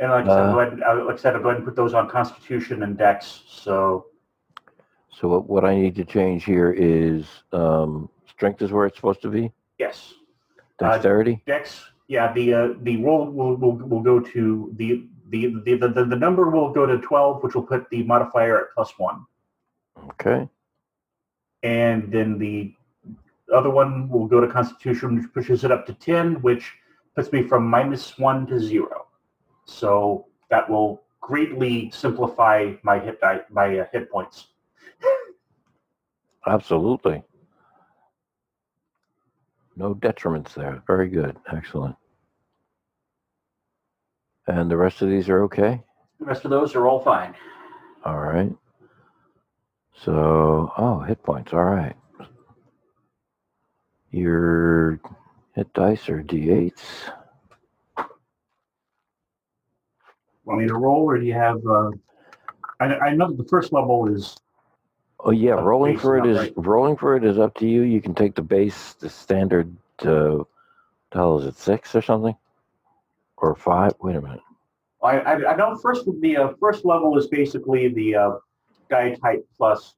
And 0.00 0.10
like 0.10 0.24
I 0.24 0.28
said, 0.28 0.38
Uh, 0.46 0.52
go 0.52 0.60
ahead, 0.60 0.80
uh, 0.82 1.04
like 1.04 1.14
I 1.16 1.18
said, 1.18 1.36
I'll 1.36 1.42
go 1.42 1.48
ahead 1.50 1.58
and 1.58 1.66
put 1.66 1.76
those 1.76 1.92
on 1.92 2.08
Constitution 2.08 2.82
and 2.84 2.96
Dex. 2.96 3.42
So 3.46 4.06
So 5.10 5.28
what, 5.28 5.46
what 5.48 5.64
I 5.64 5.74
need 5.74 5.94
to 5.96 6.04
change 6.04 6.44
here 6.44 6.72
is 6.72 7.26
um, 7.52 8.08
strength 8.26 8.62
is 8.62 8.72
where 8.72 8.86
it's 8.86 8.96
supposed 8.96 9.20
to 9.22 9.28
be. 9.28 9.52
yes, 9.78 10.14
Uh, 10.80 10.92
Dexterity. 10.92 11.42
Dex. 11.46 11.84
Yeah, 12.08 12.32
the 12.32 12.54
uh, 12.54 12.68
the 12.82 12.96
roll 13.04 13.26
will, 13.30 13.56
will 13.56 13.76
will 13.76 14.02
go 14.02 14.18
to 14.18 14.72
the 14.76 15.06
the, 15.28 15.54
the 15.64 15.76
the 15.76 16.04
the 16.04 16.16
number 16.16 16.50
will 16.50 16.72
go 16.72 16.86
to 16.86 16.98
12, 16.98 17.42
which 17.42 17.54
will 17.54 17.62
put 17.62 17.88
the 17.90 18.02
modifier 18.02 18.58
at 18.58 18.74
plus 18.74 18.92
one. 18.98 19.26
okay. 20.10 20.48
and 21.62 22.10
then 22.10 22.38
the 22.38 22.74
other 23.54 23.70
one 23.70 24.08
will 24.08 24.26
go 24.26 24.40
to 24.40 24.46
Constitution, 24.46 25.16
which 25.16 25.32
pushes 25.32 25.64
it 25.64 25.70
up 25.70 25.86
to 25.86 25.92
10, 25.94 26.40
which 26.42 26.72
puts 27.14 27.32
me 27.32 27.42
from 27.42 27.66
minus 27.66 28.18
one 28.18 28.46
to 28.46 28.58
zero. 28.58 29.06
So 29.64 30.26
that 30.50 30.68
will 30.68 31.02
greatly 31.20 31.90
simplify 31.90 32.74
my 32.82 32.98
hit 32.98 33.20
die, 33.20 33.42
my 33.50 33.80
uh, 33.80 33.86
hit 33.92 34.10
points. 34.10 34.48
Absolutely. 36.46 37.22
No 39.80 39.94
detriments 39.94 40.52
there. 40.52 40.82
Very 40.86 41.08
good. 41.08 41.38
Excellent. 41.50 41.96
And 44.46 44.70
the 44.70 44.76
rest 44.76 45.00
of 45.00 45.08
these 45.08 45.30
are 45.30 45.42
okay? 45.44 45.82
The 46.18 46.26
rest 46.26 46.44
of 46.44 46.50
those 46.50 46.74
are 46.74 46.86
all 46.86 47.00
fine. 47.00 47.34
All 48.04 48.18
right. 48.18 48.52
So, 49.94 50.70
oh, 50.76 51.00
hit 51.00 51.22
points. 51.22 51.54
All 51.54 51.64
right. 51.64 51.96
Your 54.10 55.00
hit 55.54 55.72
dice 55.72 56.10
are 56.10 56.22
d8s. 56.22 57.12
Want 60.44 60.60
me 60.60 60.66
to 60.66 60.74
roll, 60.74 61.04
or 61.04 61.16
do 61.16 61.24
you 61.24 61.32
have? 61.32 61.66
Uh, 61.66 61.90
I, 62.80 62.84
I 62.96 63.14
know 63.14 63.28
that 63.28 63.38
the 63.38 63.48
first 63.48 63.72
level 63.72 64.14
is 64.14 64.36
Oh 65.22 65.30
yeah, 65.32 65.54
Uh, 65.54 65.62
rolling 65.62 65.98
for 65.98 66.16
it 66.18 66.26
is 66.26 66.38
right? 66.38 66.52
rolling 66.56 66.96
for 66.96 67.16
it 67.16 67.24
is 67.24 67.38
up 67.38 67.54
to 67.56 67.66
you. 67.66 67.82
You 67.82 68.00
can 68.00 68.14
take 68.14 68.34
the 68.34 68.42
base, 68.42 68.94
the 68.94 69.08
standard. 69.08 69.74
Uh, 70.02 70.44
hell 71.12 71.38
is 71.38 71.46
it 71.46 71.56
six 71.56 71.94
or 71.94 72.00
something, 72.02 72.34
or 73.36 73.54
five? 73.54 73.92
Wait 74.00 74.16
a 74.16 74.20
minute. 74.20 74.40
I, 75.02 75.18
I, 75.20 75.52
I 75.52 75.56
know 75.56 75.76
first 75.76 76.06
the 76.20 76.36
uh, 76.36 76.52
first 76.60 76.84
level 76.84 77.16
is 77.18 77.26
basically 77.26 77.88
the 77.88 78.14
uh, 78.14 78.30
die 78.88 79.14
type 79.22 79.46
plus 79.56 79.94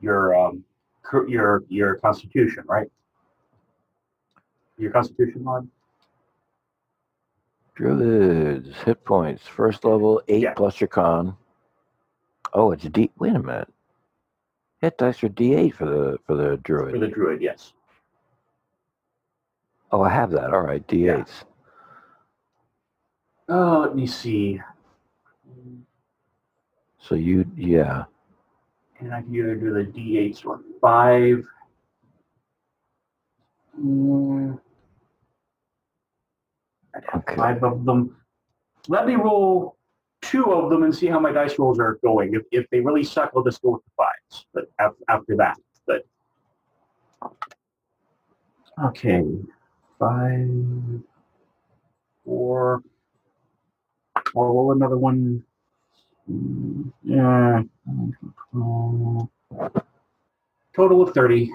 your 0.00 0.34
um, 0.34 0.64
cur- 1.02 1.28
your 1.28 1.62
your 1.68 1.96
constitution, 1.96 2.64
right? 2.66 2.88
Your 4.78 4.90
constitution 4.90 5.44
mod. 5.44 5.68
Druids 7.76 8.74
hit 8.82 9.04
points 9.04 9.46
first 9.46 9.84
level 9.84 10.22
eight 10.28 10.42
Yeah. 10.42 10.54
plus 10.54 10.80
your 10.80 10.88
con. 10.88 11.36
Oh, 12.52 12.72
it's 12.72 12.84
deep. 12.84 13.12
Wait 13.18 13.34
a 13.34 13.38
minute. 13.38 13.68
Dice 14.98 15.22
are 15.24 15.28
D8 15.28 15.74
for 15.74 15.86
the 15.86 16.18
for 16.26 16.36
the 16.36 16.56
druid. 16.58 16.92
For 16.92 16.98
the 16.98 17.08
druid, 17.08 17.40
yes. 17.42 17.72
oh, 19.92 20.02
I 20.02 20.10
have 20.10 20.30
that. 20.32 20.52
All 20.52 20.60
right, 20.62 20.86
D8s. 20.86 21.44
Oh, 23.48 23.80
let 23.80 23.94
me 23.96 24.06
see. 24.06 24.60
So 26.98 27.14
you, 27.14 27.46
yeah. 27.56 28.04
And 28.98 29.14
I 29.14 29.22
can 29.22 29.34
either 29.34 29.54
do 29.54 29.72
the 29.72 29.84
D8s 29.84 30.44
or 30.44 30.60
five. 30.80 31.44
Mm. 33.80 34.58
I 36.94 36.98
have 37.12 37.22
Okay. 37.22 37.36
five 37.36 37.62
of 37.62 37.84
them. 37.84 38.16
Let 38.88 39.06
me 39.06 39.14
roll 39.16 39.75
two 40.26 40.52
of 40.52 40.70
them 40.70 40.82
and 40.82 40.94
see 40.94 41.06
how 41.06 41.18
my 41.18 41.32
dice 41.32 41.58
rolls 41.58 41.78
are 41.78 41.98
going. 42.04 42.34
If, 42.34 42.42
if 42.50 42.68
they 42.70 42.80
really 42.80 43.04
suck, 43.04 43.32
I'll 43.36 43.42
just 43.44 43.62
go 43.62 43.70
with 43.70 43.82
the 43.84 43.90
fives. 43.96 44.46
But 44.52 44.64
af- 44.78 44.94
after 45.08 45.36
that, 45.36 45.56
but 45.86 46.02
okay, 48.84 49.24
five, 49.98 50.50
four. 52.24 52.82
I'll 54.16 54.44
roll 54.44 54.72
another 54.72 54.96
one. 54.98 55.42
Yeah. 57.02 57.62
Total 60.74 61.02
of 61.02 61.14
30. 61.14 61.52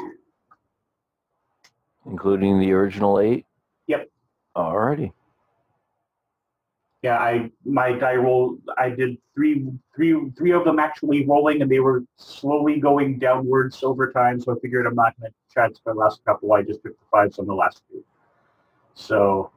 Including 2.05 2.59
the 2.59 2.71
original 2.71 3.19
eight. 3.19 3.45
Yep. 3.87 4.09
Alrighty. 4.55 5.11
Yeah, 7.03 7.17
I 7.17 7.49
my 7.65 7.93
die 7.93 8.15
roll 8.15 8.57
I 8.77 8.89
did 8.89 9.17
three 9.33 9.67
three 9.95 10.29
three 10.37 10.51
of 10.51 10.65
them 10.65 10.77
actually 10.77 11.25
rolling 11.25 11.63
and 11.63 11.71
they 11.71 11.79
were 11.79 12.03
slowly 12.17 12.79
going 12.79 13.17
downwards 13.17 13.81
over 13.83 14.11
time, 14.11 14.39
so 14.39 14.55
I 14.55 14.59
figured 14.61 14.85
I'm 14.85 14.93
not 14.93 15.15
gonna 15.19 15.33
chance 15.51 15.81
the 15.83 15.93
last 15.95 16.23
couple. 16.25 16.53
I 16.53 16.61
just 16.61 16.83
took 16.83 16.93
the 16.93 17.05
fives 17.11 17.39
on 17.39 17.47
the 17.47 17.55
last 17.55 17.81
two. 17.89 18.03
So 18.93 19.51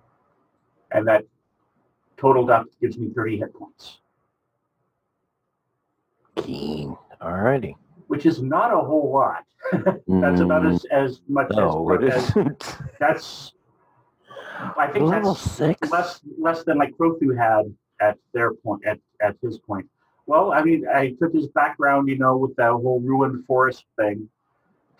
and 0.93 1.07
that 1.07 1.25
total 2.17 2.51
up 2.51 2.67
gives 2.81 2.97
me 2.97 3.11
30 3.15 3.39
hit 3.39 3.53
points, 3.55 3.99
Keen. 6.37 6.97
Alrighty. 7.21 7.75
which 8.07 8.25
is 8.27 8.41
not 8.43 8.73
a 8.73 8.79
whole 8.79 9.13
lot. 9.13 9.45
That's 9.73 10.41
about 10.41 10.63
Mm, 10.63 10.75
as, 10.75 10.85
as 10.87 11.21
much 11.29 11.49
No, 11.51 11.91
it 11.93 12.05
as, 12.05 12.37
as 12.37 12.77
that's 13.01 13.53
I 14.77 14.87
think 14.93 15.05
Level 15.07 15.35
that's 15.35 15.51
six. 15.51 15.91
less 15.91 16.21
less 16.39 16.65
than 16.65 16.79
like 16.79 16.95
Crothu 16.97 17.37
had 17.37 17.75
at 18.01 18.19
their 18.33 18.53
point 18.55 18.85
at, 18.87 18.99
at 19.21 19.37
his 19.43 19.59
point. 19.59 19.89
Well, 20.27 20.53
I 20.53 20.63
mean, 20.63 20.87
I 20.89 21.13
took 21.21 21.33
his 21.35 21.49
background, 21.49 22.09
you 22.09 22.17
know, 22.17 22.37
with 22.37 22.55
that 22.57 22.71
whole 22.71 23.01
ruined 23.01 23.45
forest 23.47 23.85
thing, 23.99 24.29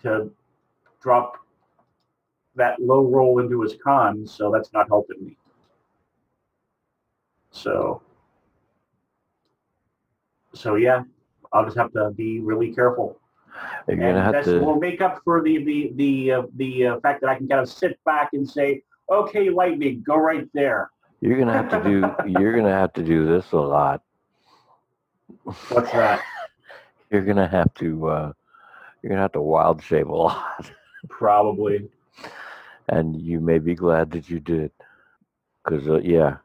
to 0.03 0.29
drop 1.01 1.37
that 2.55 2.79
low 2.81 3.03
roll 3.03 3.39
into 3.39 3.61
his 3.61 3.75
con, 3.83 4.25
so 4.27 4.51
that's 4.51 4.71
not 4.71 4.87
helping 4.87 5.23
me. 5.25 5.37
So, 7.51 8.01
so 10.53 10.75
yeah, 10.75 11.03
I'll 11.53 11.65
just 11.65 11.77
have 11.77 11.91
to 11.93 12.11
be 12.11 12.39
really 12.39 12.73
careful, 12.73 13.19
You're 13.87 13.93
and 13.93 13.99
gonna 14.01 14.23
have 14.23 14.33
that's 14.33 14.47
to. 14.47 14.59
will 14.59 14.79
make 14.79 15.01
up 15.01 15.21
for 15.23 15.41
the 15.41 15.63
the 15.63 15.91
the 15.95 16.31
uh, 16.31 16.43
the 16.55 16.87
uh, 16.87 16.99
fact 16.99 17.21
that 17.21 17.29
I 17.29 17.35
can 17.35 17.47
kind 17.47 17.61
of 17.61 17.69
sit 17.69 17.97
back 18.05 18.29
and 18.33 18.47
say, 18.47 18.83
"Okay, 19.09 19.49
lightning, 19.49 20.03
go 20.05 20.15
right 20.17 20.47
there." 20.53 20.89
You're 21.21 21.37
gonna 21.39 21.53
have 21.53 21.69
to 21.69 21.83
do. 21.83 22.15
You're 22.27 22.55
gonna 22.55 22.71
have 22.73 22.93
to 22.93 23.03
do 23.03 23.25
this 23.27 23.51
a 23.51 23.57
lot. 23.57 24.01
What's 25.69 25.91
that? 25.91 26.21
you're 27.11 27.23
gonna 27.25 27.47
have 27.47 27.73
to 27.75 28.07
uh, 28.07 28.31
you're 29.01 29.09
gonna 29.09 29.21
have 29.21 29.31
to 29.33 29.41
wild 29.41 29.81
shape 29.83 30.07
a 30.07 30.13
lot, 30.13 30.71
Probably. 31.09 31.89
and 32.87 33.15
you 33.21 33.39
may 33.39 33.57
be 33.59 33.75
glad 33.75 34.11
that 34.11 34.29
you 34.29 34.39
did, 34.39 34.71
because 35.63 35.87
uh, 35.87 35.99
yeah, 35.99 36.37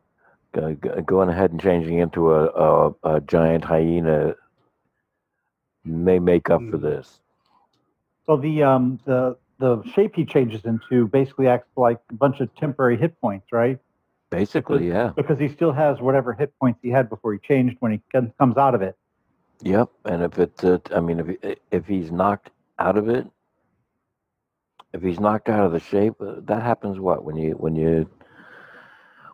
go- 0.53 0.75
go- 0.75 1.01
going 1.03 1.29
ahead 1.29 1.51
and 1.51 1.61
changing 1.61 1.99
into 1.99 2.33
a, 2.33 2.47
a, 2.47 2.93
a 3.05 3.21
giant 3.21 3.65
hyena 3.65 4.35
may 5.85 6.19
make 6.19 6.51
up 6.51 6.65
for 6.69 6.77
Mm. 6.77 6.79
this. 6.79 7.21
So 8.27 8.37
the 8.37 8.63
um 8.63 8.99
the 9.05 9.37
the 9.61 9.83
shape 9.95 10.17
he 10.17 10.25
changes 10.25 10.65
into 10.65 11.07
basically 11.09 11.47
acts 11.47 11.69
like 11.77 12.01
a 12.11 12.15
bunch 12.15 12.41
of 12.41 12.53
temporary 12.57 12.97
hit 12.97 13.21
points, 13.21 13.53
right? 13.53 13.79
Basically, 14.31 14.89
yeah. 14.89 15.13
Because 15.15 15.39
he 15.39 15.49
still 15.49 15.73
has 15.73 16.01
whatever 16.01 16.33
hit 16.33 16.53
points 16.59 16.81
he 16.83 16.89
had 16.89 17.09
before 17.11 17.33
he 17.35 17.39
changed 17.39 17.77
when 17.81 17.93
he 17.93 18.01
comes 18.39 18.57
out 18.57 18.75
of 18.75 18.83
it. 18.83 18.97
Yep, 19.63 19.91
and 20.07 20.23
if 20.23 20.39
it, 20.39 20.65
uh, 20.65 20.79
I 20.95 21.01
mean, 21.01 21.21
if 21.21 21.57
if 21.71 21.87
he's 21.87 22.11
knocked 22.11 22.51
out 22.79 22.97
of 22.97 23.09
it, 23.11 23.27
if 24.95 25.03
he's 25.03 25.21
knocked 25.21 25.49
out 25.51 25.67
of 25.67 25.73
the 25.73 25.81
shape, 25.81 26.15
uh, 26.21 26.37
that 26.45 26.63
happens. 26.63 26.99
What 26.99 27.25
when 27.25 27.37
you 27.37 27.53
when 27.53 27.77
you 27.77 28.09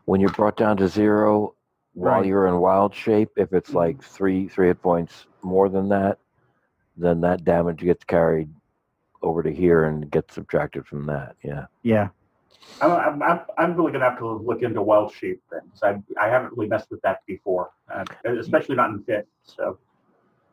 when 0.07 0.21
you're 0.21 0.31
brought 0.31 0.57
down 0.57 0.77
to 0.79 0.89
zero 0.89 1.55
while 1.93 2.21
Right. 2.21 2.27
you're 2.27 2.47
in 2.49 2.59
wild 2.59 2.95
shape, 2.95 3.31
if 3.37 3.53
it's 3.53 3.73
like 3.73 4.03
three 4.03 4.49
three 4.49 4.69
hit 4.69 4.83
points 4.83 5.27
more 5.43 5.69
than 5.69 5.89
that, 5.91 6.19
then 6.97 7.21
that 7.21 7.45
damage 7.45 7.81
gets 7.81 8.03
carried 8.05 8.49
over 9.27 9.43
to 9.43 9.53
here 9.53 9.85
and 9.87 10.11
get 10.11 10.33
subtracted 10.33 10.87
from 10.87 11.07
that. 11.07 11.37
Yeah. 11.45 11.67
Yeah. 11.83 12.09
I'm, 12.81 12.93
I'm, 12.93 13.23
I'm, 13.23 13.41
I'm 13.59 13.77
really 13.77 13.93
gonna 13.93 14.05
have 14.09 14.19
to 14.19 14.29
look 14.29 14.63
into 14.63 14.83
wild 14.83 15.13
shape 15.15 15.43
things. 15.51 15.81
I, 15.83 15.97
I 16.21 16.29
haven't 16.29 16.57
really 16.57 16.69
messed 16.69 16.91
with 16.91 17.03
that 17.03 17.21
before, 17.27 17.71
uh, 17.95 18.05
especially 18.39 18.77
not 18.77 18.91
in 18.91 19.03
fit. 19.05 19.29
So, 19.45 19.79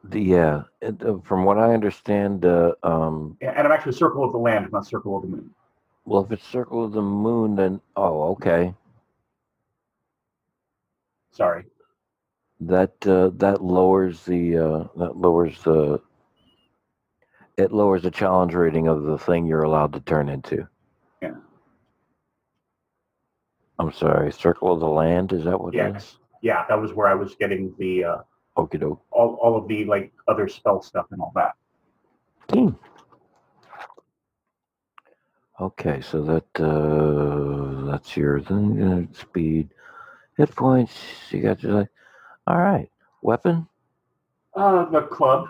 The 0.06 0.22
yeah, 0.22 0.64
it, 0.82 1.04
uh, 1.04 1.20
from 1.24 1.46
what 1.46 1.58
I 1.60 1.74
understand, 1.74 2.46
uh, 2.46 2.74
um, 2.84 3.38
yeah, 3.42 3.54
and 3.58 3.68
I'm 3.68 3.74
actually 3.74 3.94
circle 3.94 4.24
of 4.26 4.32
the 4.34 4.40
land, 4.40 4.72
not 4.72 4.88
circle 4.88 5.18
of 5.18 5.24
the 5.24 5.30
moon. 5.30 5.52
well, 6.06 6.24
if 6.26 6.32
it's 6.32 6.48
circle 6.48 6.86
of 6.86 6.94
the 6.94 7.02
moon, 7.02 7.56
then 7.56 7.82
oh, 7.98 8.32
okay. 8.34 8.74
Sorry. 11.32 11.66
that 12.62 12.94
uh, 13.08 13.30
that 13.36 13.64
lowers 13.64 14.24
the 14.26 14.58
uh, 14.58 14.88
that 14.98 15.18
lowers 15.18 15.62
the 15.64 16.02
it 17.58 17.72
lowers 17.72 18.04
the 18.04 18.12
challenge 18.12 18.54
rating 18.54 18.88
of 18.88 19.04
the 19.04 19.18
thing 19.18 19.46
you're 19.46 19.64
allowed 19.64 19.94
to 19.94 20.00
turn 20.00 20.30
into. 20.30 20.68
Yeah. 21.22 21.36
I'm 23.80 23.92
sorry, 23.92 24.32
circle 24.32 24.74
of 24.74 24.80
the 24.80 24.88
land 24.88 25.34
is 25.34 25.44
that 25.46 25.60
what 25.60 25.76
it 25.76 25.80
is? 25.80 25.94
Yes. 25.94 26.18
Yeah, 26.42 26.66
that 26.68 26.80
was 26.80 26.94
where 26.94 27.08
I 27.08 27.14
was 27.14 27.36
getting 27.36 27.74
the 27.80 28.04
uh, 28.04 28.18
Okie 28.58 28.80
doke. 28.80 29.02
all, 29.12 29.38
all 29.42 29.58
of 29.58 29.68
the 29.68 29.86
like 29.86 30.12
other 30.28 30.48
spell 30.48 30.82
stuff 30.82 31.06
and 31.12 31.22
all 31.22 31.32
that. 31.36 31.54
Team. 32.48 32.78
Okay, 35.62 36.02
so 36.02 36.22
that 36.24 36.60
uh, 36.62 37.90
that's 37.92 38.18
your 38.18 38.42
thing. 38.42 38.82
uh, 38.84 39.18
Speed, 39.18 39.70
hit 40.38 40.54
points. 40.56 40.94
You 41.30 41.42
got 41.42 41.64
your 41.64 41.74
like. 41.74 41.90
All 42.48 42.58
right, 42.58 42.90
weapon. 43.22 43.68
Uh, 44.56 44.86
the 44.90 45.02
club, 45.04 45.48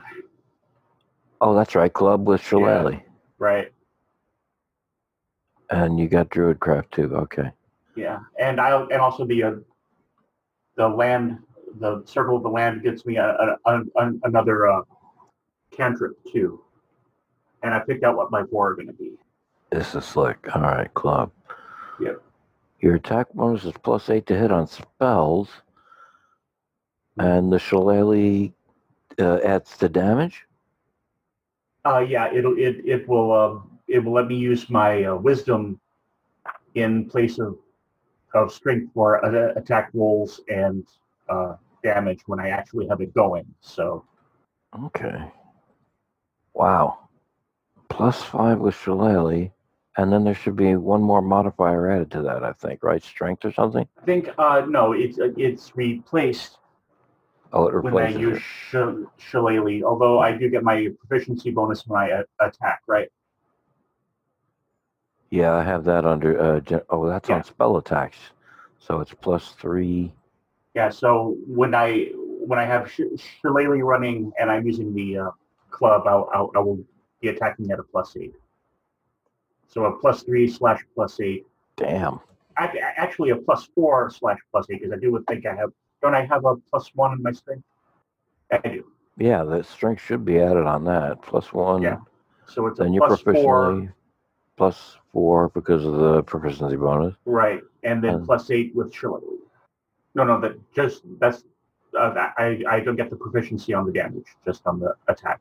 Oh, 1.45 1.53
that's 1.53 1.75
right, 1.75 1.91
club 1.91 2.25
with 2.25 2.39
shillelagh, 2.41 3.01
right? 3.37 3.69
and 5.71 5.99
you 5.99 6.07
got 6.07 6.29
druidcraft 6.29 6.91
too. 6.91 7.13
Okay. 7.13 7.51
Yeah, 7.95 8.19
and 8.39 8.61
I 8.61 8.81
and 8.83 8.93
also 9.01 9.25
the 9.25 9.43
uh, 9.43 9.51
the 10.77 10.87
land, 10.87 11.39
the 11.81 12.01
circle 12.05 12.37
of 12.37 12.43
the 12.43 12.49
land 12.49 12.81
gets 12.81 13.05
me 13.05 13.17
a, 13.17 13.27
a, 13.27 13.57
a, 13.65 13.81
a- 13.97 14.13
another 14.23 14.69
uh, 14.69 14.83
cantrip 15.75 16.13
too, 16.31 16.61
and 17.61 17.73
I 17.73 17.79
picked 17.79 18.05
out 18.05 18.15
what 18.15 18.31
my 18.31 18.43
four 18.45 18.69
are 18.71 18.75
going 18.75 18.87
to 18.87 18.93
be. 18.93 19.11
This 19.69 19.95
is 19.95 20.05
slick. 20.05 20.37
All 20.55 20.61
right, 20.61 20.93
club. 20.93 21.29
Yep. 21.99 22.21
Your 22.79 22.95
attack 22.95 23.33
bonus 23.33 23.65
is 23.65 23.73
plus 23.83 24.09
eight 24.09 24.27
to 24.27 24.37
hit 24.37 24.49
on 24.49 24.65
spells, 24.67 25.49
and 27.17 27.51
the 27.51 27.59
shillelagh 27.59 28.53
uh, 29.19 29.39
adds 29.43 29.77
to 29.79 29.89
damage. 29.89 30.45
Uh, 31.85 31.99
yeah, 31.99 32.31
it'll 32.34 32.57
it 32.57 32.77
it 32.85 33.07
will 33.07 33.31
uh, 33.31 33.60
it 33.88 33.99
will 33.99 34.14
let 34.14 34.27
me 34.27 34.35
use 34.35 34.69
my 34.69 35.03
uh, 35.03 35.15
wisdom 35.15 35.80
in 36.76 37.10
place 37.10 37.39
of 37.39 37.57
of 38.34 38.51
strength 38.51 38.91
for 38.93 39.23
uh, 39.23 39.53
attack 39.55 39.89
rolls 39.93 40.41
and 40.47 40.88
uh, 41.30 41.55
damage 41.84 42.22
when 42.26 42.39
I 42.39 42.49
actually 42.49 42.88
have 42.88 43.01
it 43.01 43.14
going. 43.14 43.45
So 43.61 44.05
Okay. 44.85 45.31
Wow. 46.53 46.99
Plus 47.89 48.23
five 48.23 48.60
with 48.60 48.76
shillelagh, 48.76 49.51
and 49.97 50.11
then 50.11 50.23
there 50.23 50.34
should 50.34 50.55
be 50.55 50.76
one 50.76 51.01
more 51.01 51.22
modifier 51.22 51.89
added 51.91 52.11
to 52.11 52.22
that. 52.23 52.43
I 52.43 52.53
think, 52.53 52.84
right? 52.84 53.03
Strength 53.03 53.45
or 53.45 53.51
something. 53.53 53.88
I 54.01 54.05
think 54.05 54.30
uh, 54.38 54.65
no, 54.68 54.93
it's 54.93 55.19
it's 55.19 55.76
replaced 55.76 56.57
Oh, 57.53 57.67
it 57.67 57.84
when 57.84 57.95
I 57.97 58.09
use 58.09 58.38
it. 58.38 58.41
sh- 58.41 59.23
shillelagh. 59.30 59.84
Although 59.84 60.19
I 60.19 60.35
do 60.35 60.49
get 60.49 60.63
my 60.63 60.89
proficiency 60.99 61.51
bonus 61.51 61.85
when 61.85 62.01
I 62.01 62.11
uh, 62.11 62.23
attack, 62.41 62.81
right? 62.88 63.09
Yeah, 65.30 65.53
I 65.53 65.63
have 65.63 65.84
that 65.85 66.05
under. 66.05 66.39
Uh, 66.39 66.59
gen- 66.61 66.81
oh, 66.89 67.07
that's 67.07 67.30
Yeah. 67.30 67.35
on 67.35 67.43
spell 67.43 67.77
attacks, 67.77 68.17
so 68.80 68.99
it's 69.01 69.13
plus 69.13 69.51
three. 69.53 70.11
Yeah. 70.73 70.89
So 70.89 71.38
when 71.47 71.75
I 71.75 72.09
when 72.15 72.57
I 72.59 72.65
have 72.65 72.91
sh- 72.91 73.01
shillelagh 73.41 73.84
running 73.84 74.31
and 74.39 74.51
I'm 74.51 74.65
using 74.65 74.93
the 74.93 75.17
uh, 75.19 75.31
club, 75.69 76.07
I'll, 76.07 76.30
I'll 76.34 76.51
I 76.55 76.59
will 76.59 76.84
be 77.21 77.30
attacking 77.30 77.69
at 77.71 77.80
a 77.80 77.84
plus 77.84 78.15
eight. 78.17 78.34
So 79.67 79.85
a 79.85 79.99
plus 79.99 80.23
three 80.23 80.47
slash 80.47 80.81
plus 80.95 81.19
eight. 81.19 81.45
Damn. 81.77 82.19
Ac- 82.59 82.80
Actually, 82.80 83.30
a 83.31 83.35
plus 83.35 83.65
four 83.75 84.09
slash 84.11 84.38
plus 84.51 84.65
eight 84.71 84.81
because 84.81 84.91
I 84.95 84.99
do 84.99 85.23
think 85.27 85.45
I 85.45 85.55
have. 85.55 85.71
Don't 86.03 86.13
I 86.13 86.25
have 86.25 86.43
a 86.45 86.57
plus 86.69 86.91
one 86.95 87.13
in 87.13 87.23
my 87.23 87.31
strength? 87.31 87.63
I 88.51 88.57
do. 88.57 88.91
Yeah, 89.17 89.43
the 89.43 89.63
strength 89.63 90.01
should 90.01 90.25
be 90.25 90.39
added 90.39 90.65
on 90.65 90.84
that. 90.84 91.21
Plus 91.21 91.53
one. 91.53 91.81
Yeah. 91.81 91.97
So 92.45 92.67
it's 92.67 92.80
a 92.80 92.84
Then 92.84 92.93
you're 92.93 93.07
plus 93.07 93.23
proficiently 93.23 93.43
four, 93.43 93.95
plus 94.57 94.97
four 95.13 95.49
because 95.49 95.85
of 95.85 95.93
the 95.95 96.21
proficiency 96.23 96.75
bonus. 96.75 97.15
right? 97.25 97.61
And 97.84 98.03
then 98.03 98.15
Um, 98.15 98.25
plus 98.25 98.51
eight 98.51 98.75
with 98.75 98.93
shillelagh. 98.93 99.21
No, 100.13 100.25
no, 100.25 100.39
that 100.41 100.57
just 100.73 101.03
that's. 101.19 101.45
Uh, 101.97 102.09
that- 102.13 102.34
I 102.38 102.61
I 102.67 102.80
don't 102.81 102.95
get 102.97 103.09
the 103.09 103.15
proficiency 103.15 103.73
on 103.73 103.85
the 103.85 103.93
damage, 103.93 104.27
just 104.43 104.67
on 104.67 104.80
the 104.80 104.95
attack. 105.07 105.39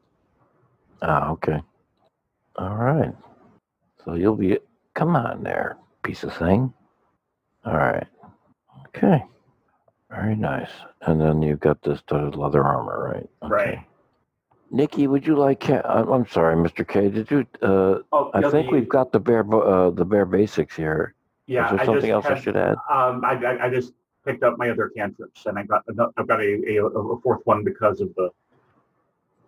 Ah, 1.02 1.30
okay. 1.32 1.60
All 2.56 2.76
right. 2.76 3.14
So 4.05 4.14
you'll 4.14 4.36
be. 4.36 4.59
Come 4.94 5.16
on 5.16 5.43
there, 5.43 5.78
piece 6.05 6.22
of 6.22 6.34
thing. 6.36 6.72
All 7.64 7.76
right. 7.76 8.06
Okay. 8.89 9.24
Very 10.12 10.36
nice. 10.36 10.70
And 11.02 11.20
then 11.20 11.40
you've 11.43 11.60
got 11.60 11.80
this 11.82 12.01
studded 12.01 12.36
leather 12.36 12.62
armor, 12.62 13.12
right? 13.14 13.30
Okay. 13.43 13.52
Right. 13.70 13.86
Nikki, 14.70 15.06
would 15.06 15.26
you 15.26 15.36
like? 15.36 15.60
Ca- 15.60 15.82
I'm 15.84 16.26
sorry, 16.28 16.56
Mr. 16.56 16.86
K. 16.86 17.09
Did 17.10 17.30
you? 17.30 17.47
Uh, 17.60 17.98
Oh, 18.12 18.30
I 18.34 18.48
think 18.51 18.70
we've 18.70 18.89
got 18.89 19.12
the 19.12 19.20
bare 19.20 19.44
uh, 19.55 19.90
the 19.90 20.05
bare 20.05 20.24
basics 20.24 20.74
here. 20.76 21.14
Yeah, 21.47 21.66
Is 21.72 21.76
there 21.76 21.86
something 21.86 22.10
else 22.10 22.24
I 22.26 22.39
should 22.40 22.56
add? 22.56 22.76
Um, 22.90 23.22
I, 23.24 23.32
I, 23.44 23.66
I 23.66 23.70
just 23.70 23.93
picked 24.24 24.43
up 24.43 24.56
my 24.56 24.70
other 24.70 24.89
cantrips, 24.97 25.44
and 25.47 25.59
I 25.59 25.64
got 25.64 25.82
I've 26.16 26.26
got 26.26 26.40
a, 26.40 26.76
a, 26.76 26.86
a 26.86 27.20
fourth 27.20 27.43
one 27.44 27.64
because 27.64 28.01
of 28.01 28.14
the 28.14 28.30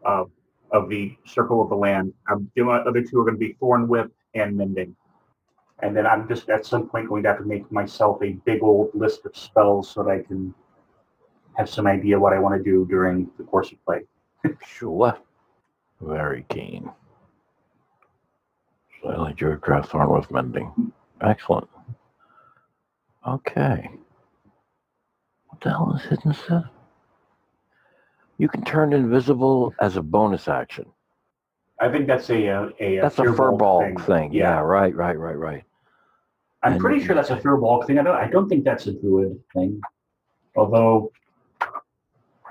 uh, 0.04 0.24
of 0.72 0.88
the 0.90 1.16
circle 1.24 1.62
of 1.62 1.70
the 1.70 1.76
land. 1.76 2.12
I'm 2.28 2.50
the 2.54 2.66
other 2.68 3.02
two 3.02 3.18
are 3.20 3.24
going 3.24 3.36
to 3.36 3.38
be 3.40 3.54
thorn 3.54 3.88
whip 3.88 4.12
and 4.34 4.56
mending, 4.56 4.94
and 5.84 5.94
then 5.94 6.06
I'm 6.06 6.26
just 6.26 6.48
at 6.48 6.64
some 6.64 6.88
point 6.88 7.10
going 7.10 7.22
to 7.24 7.28
have 7.28 7.38
to 7.38 7.44
make 7.44 7.70
myself 7.70 8.22
a 8.22 8.32
big 8.46 8.62
old 8.62 8.90
list 8.94 9.26
of 9.26 9.36
spells 9.36 9.90
so 9.90 10.02
that 10.02 10.10
I 10.10 10.22
can 10.22 10.54
have 11.58 11.68
some 11.68 11.86
idea 11.86 12.18
what 12.18 12.32
I 12.32 12.38
want 12.38 12.56
to 12.56 12.64
do 12.64 12.86
during 12.88 13.30
the 13.36 13.44
course 13.44 13.70
of 13.70 13.84
play. 13.84 14.00
Sure. 14.66 15.16
Very 16.00 16.44
keen. 16.48 16.90
Slightly 19.00 19.34
Druidcraft 19.34 19.86
Thorn 19.86 20.08
Whip 20.08 20.30
Mending. 20.30 20.92
Excellent. 21.20 21.68
Okay. 23.26 23.90
What 25.48 25.60
the 25.60 25.68
hell 25.70 25.94
is 25.96 26.08
hidden 26.08 26.32
stuff? 26.32 26.64
You 28.38 28.48
can 28.48 28.64
turn 28.64 28.92
invisible 28.92 29.74
as 29.80 29.96
a 29.96 30.02
bonus 30.02 30.48
action. 30.48 30.86
I 31.80 31.90
think 31.90 32.06
that's 32.06 32.30
a 32.30 32.48
uh, 32.48 32.70
a, 32.80 32.98
a 32.98 33.02
That's 33.02 33.18
a 33.18 33.22
Firbolg 33.22 34.04
thing. 34.06 34.32
Yeah. 34.32 34.60
right, 34.60 34.94
right, 34.94 35.18
right, 35.18 35.36
right. 35.36 35.64
I'm 36.64 36.72
And- 36.72 36.80
pretty 36.80 37.04
sure 37.04 37.14
that's 37.14 37.30
a 37.30 37.36
Firbolg 37.36 37.86
thing. 37.86 37.98
I 37.98 38.02
don't. 38.02 38.16
I 38.16 38.26
don't 38.28 38.48
think 38.48 38.64
that's 38.64 38.86
a 38.86 38.92
Druid 38.92 39.38
thing. 39.52 39.80
Although 40.56 41.12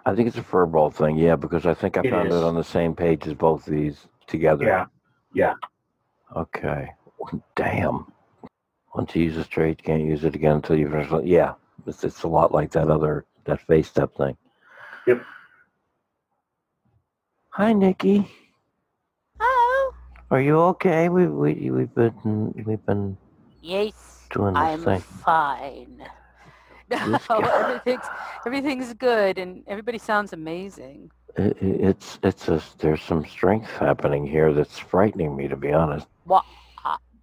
I 0.06 0.14
think 0.16 0.28
it's 0.28 0.38
a 0.38 0.44
Firbolg 0.44 0.94
thing, 0.94 1.18
yeah, 1.18 1.36
because 1.36 1.66
I 1.66 1.74
think 1.74 1.98
I 1.98 2.02
It 2.04 2.12
found 2.12 2.30
is. 2.30 2.36
it 2.36 2.44
on 2.44 2.56
the 2.56 2.64
same 2.64 2.94
page 2.96 3.26
as 3.28 3.34
both 3.34 3.66
these 3.66 4.08
together. 4.28 4.66
Yeah. 4.66 4.86
Yeah. 5.34 5.54
Okay. 6.36 6.92
Damn. 7.56 8.06
Once 8.94 9.16
you 9.16 9.24
use 9.24 9.38
a 9.38 9.44
trait, 9.46 9.80
you 9.80 9.84
can't 9.86 10.04
use 10.04 10.24
it 10.24 10.36
again 10.36 10.58
until 10.58 10.78
you 10.78 10.88
finish. 10.90 11.12
it. 11.12 11.26
Yeah, 11.26 11.54
it's, 11.88 12.04
it's 12.04 12.22
a 12.24 12.28
lot 12.28 12.52
like 12.52 12.70
that 12.72 12.90
other 12.92 13.26
that 13.46 13.62
fey 13.62 13.82
step 13.82 14.14
thing. 14.16 14.38
Yep. 15.08 15.22
Hi, 17.52 17.74
Nikki. 17.74 18.30
Oh. 19.40 19.94
Are 20.30 20.42
you 20.42 20.60
okay? 20.60 21.10
We 21.10 21.26
we 21.28 21.72
we've 21.72 21.94
been 21.96 22.54
we've 22.66 22.86
been 22.86 23.18
Yes, 23.64 24.28
doing 24.30 24.56
I'm 24.58 24.84
thing. 24.84 25.00
fine. 25.00 26.04
No, 26.92 27.40
everything's 27.40 28.06
everything's 28.46 28.94
good, 28.94 29.40
and 29.40 29.64
everybody 29.68 29.98
sounds 29.98 30.32
amazing. 30.34 31.10
It, 31.38 31.58
it- 31.60 31.82
it's 31.82 32.20
it's 32.22 32.48
a 32.50 32.62
there's 32.78 33.02
some 33.02 33.26
strength 33.26 33.72
happening 33.78 34.28
here 34.28 34.54
that's 34.54 34.78
frightening 34.78 35.36
me 35.36 35.48
to 35.48 35.56
be 35.56 35.72
honest. 35.74 36.06
Uh, 36.30 36.38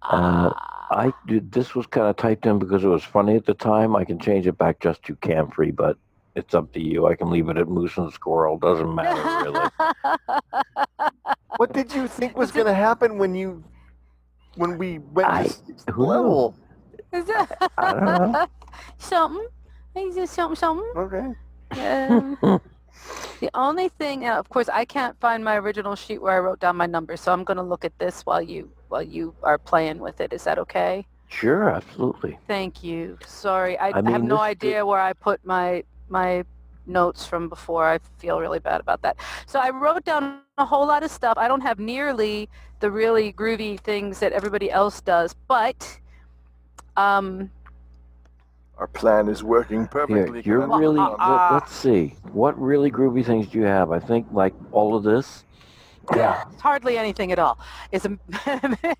Ah, 0.03 0.87
I 0.89 1.13
did, 1.27 1.51
this 1.51 1.75
was 1.75 1.85
kind 1.85 2.07
of 2.07 2.15
typed 2.17 2.47
in 2.47 2.57
because 2.57 2.83
it 2.83 2.87
was 2.87 3.03
funny 3.03 3.35
at 3.35 3.45
the 3.45 3.53
time. 3.53 3.95
I 3.95 4.03
can 4.03 4.17
change 4.19 4.47
it 4.47 4.57
back 4.57 4.79
just 4.81 5.03
to 5.03 5.15
Camfrey, 5.17 5.73
but 5.73 5.95
it's 6.35 6.55
up 6.55 6.73
to 6.73 6.81
you. 6.81 7.05
I 7.05 7.13
can 7.15 7.29
leave 7.29 7.47
it 7.49 7.57
at 7.57 7.67
Moose 7.69 7.97
and 7.97 8.11
Squirrel. 8.11 8.57
Doesn't 8.57 8.93
matter 8.93 9.21
really. 9.45 9.69
What 11.57 11.71
did 11.73 11.93
you 11.93 12.07
think 12.07 12.35
was 12.35 12.51
going 12.51 12.65
to 12.65 12.73
happen 12.73 13.19
when 13.19 13.35
you 13.35 13.63
when 14.55 14.77
we 14.77 14.99
went 14.99 15.29
I- 15.29 15.43
to 15.43 15.49
sixth 15.49 15.89
who 15.89 16.05
level? 16.05 16.55
Is 17.11 17.25
that- 17.25 17.71
I 17.77 17.93
don't 17.93 18.31
know. 18.31 18.47
something. 18.97 19.47
Is 19.95 20.17
it 20.17 20.29
something? 20.29 20.55
Something. 20.55 20.91
Okay. 20.95 21.33
Um, 21.81 22.37
the 23.41 23.49
only 23.53 23.89
thing, 23.89 24.25
uh, 24.27 24.37
of 24.39 24.49
course, 24.49 24.69
I 24.69 24.85
can't 24.85 25.19
find 25.19 25.43
my 25.43 25.57
original 25.57 25.95
sheet 25.95 26.21
where 26.21 26.33
I 26.33 26.39
wrote 26.39 26.59
down 26.59 26.77
my 26.77 26.85
numbers, 26.85 27.19
so 27.21 27.33
I'm 27.33 27.43
going 27.43 27.57
to 27.57 27.63
look 27.63 27.83
at 27.83 27.97
this 27.99 28.21
while 28.25 28.41
you 28.41 28.71
while 28.89 29.01
you 29.03 29.33
are 29.43 29.57
playing 29.57 29.99
with 29.99 30.21
it. 30.21 30.31
Is 30.33 30.43
that 30.45 30.57
okay? 30.59 31.05
Sure, 31.27 31.69
absolutely. 31.69 32.37
Thank 32.47 32.83
you. 32.83 33.17
Sorry, 33.25 33.77
I, 33.77 33.89
I 33.89 34.01
I 34.05 34.11
have 34.11 34.23
no 34.23 34.35
this- 34.35 34.41
idea 34.55 34.85
where 34.85 34.99
I 34.99 35.13
put 35.13 35.43
my 35.45 35.83
my 36.09 36.43
notes 36.85 37.25
from 37.25 37.49
before. 37.49 37.87
I 37.87 37.99
feel 38.17 38.39
really 38.39 38.59
bad 38.59 38.81
about 38.81 39.01
that. 39.03 39.17
So 39.45 39.59
I 39.59 39.69
wrote 39.69 40.03
down 40.05 40.41
a 40.57 40.65
whole 40.65 40.85
lot 40.87 41.03
of 41.03 41.11
stuff. 41.11 41.37
I 41.37 41.47
don't 41.47 41.61
have 41.61 41.79
nearly 41.79 42.49
the 42.79 42.91
really 42.91 43.31
groovy 43.33 43.79
things 43.79 44.19
that 44.19 44.31
everybody 44.33 44.71
else 44.71 45.01
does, 45.01 45.35
but 45.47 45.99
um, 46.97 47.51
Our 48.77 48.87
plan 48.87 49.27
is 49.29 49.43
working 49.43 49.87
Here, 50.07 50.27
perfectly. 50.27 50.41
you're 50.45 50.67
Well, 50.67 50.79
really. 50.79 50.99
uh, 50.99 51.15
let, 51.29 51.53
let's 51.53 51.75
see. 51.75 52.15
What 52.31 52.59
really 52.59 52.91
groovy 52.91 53.25
things 53.25 53.47
do 53.47 53.59
you 53.59 53.65
have? 53.65 53.91
I 53.91 53.99
think 53.99 54.27
like 54.31 54.53
all 54.71 54.95
of 54.95 55.03
this. 55.03 55.45
Yeah. 56.15 56.43
It's 56.51 56.61
hardly 56.61 56.97
anything 56.97 57.31
at 57.31 57.37
all. 57.39 57.59
It's 57.91 58.05
a 58.05 58.17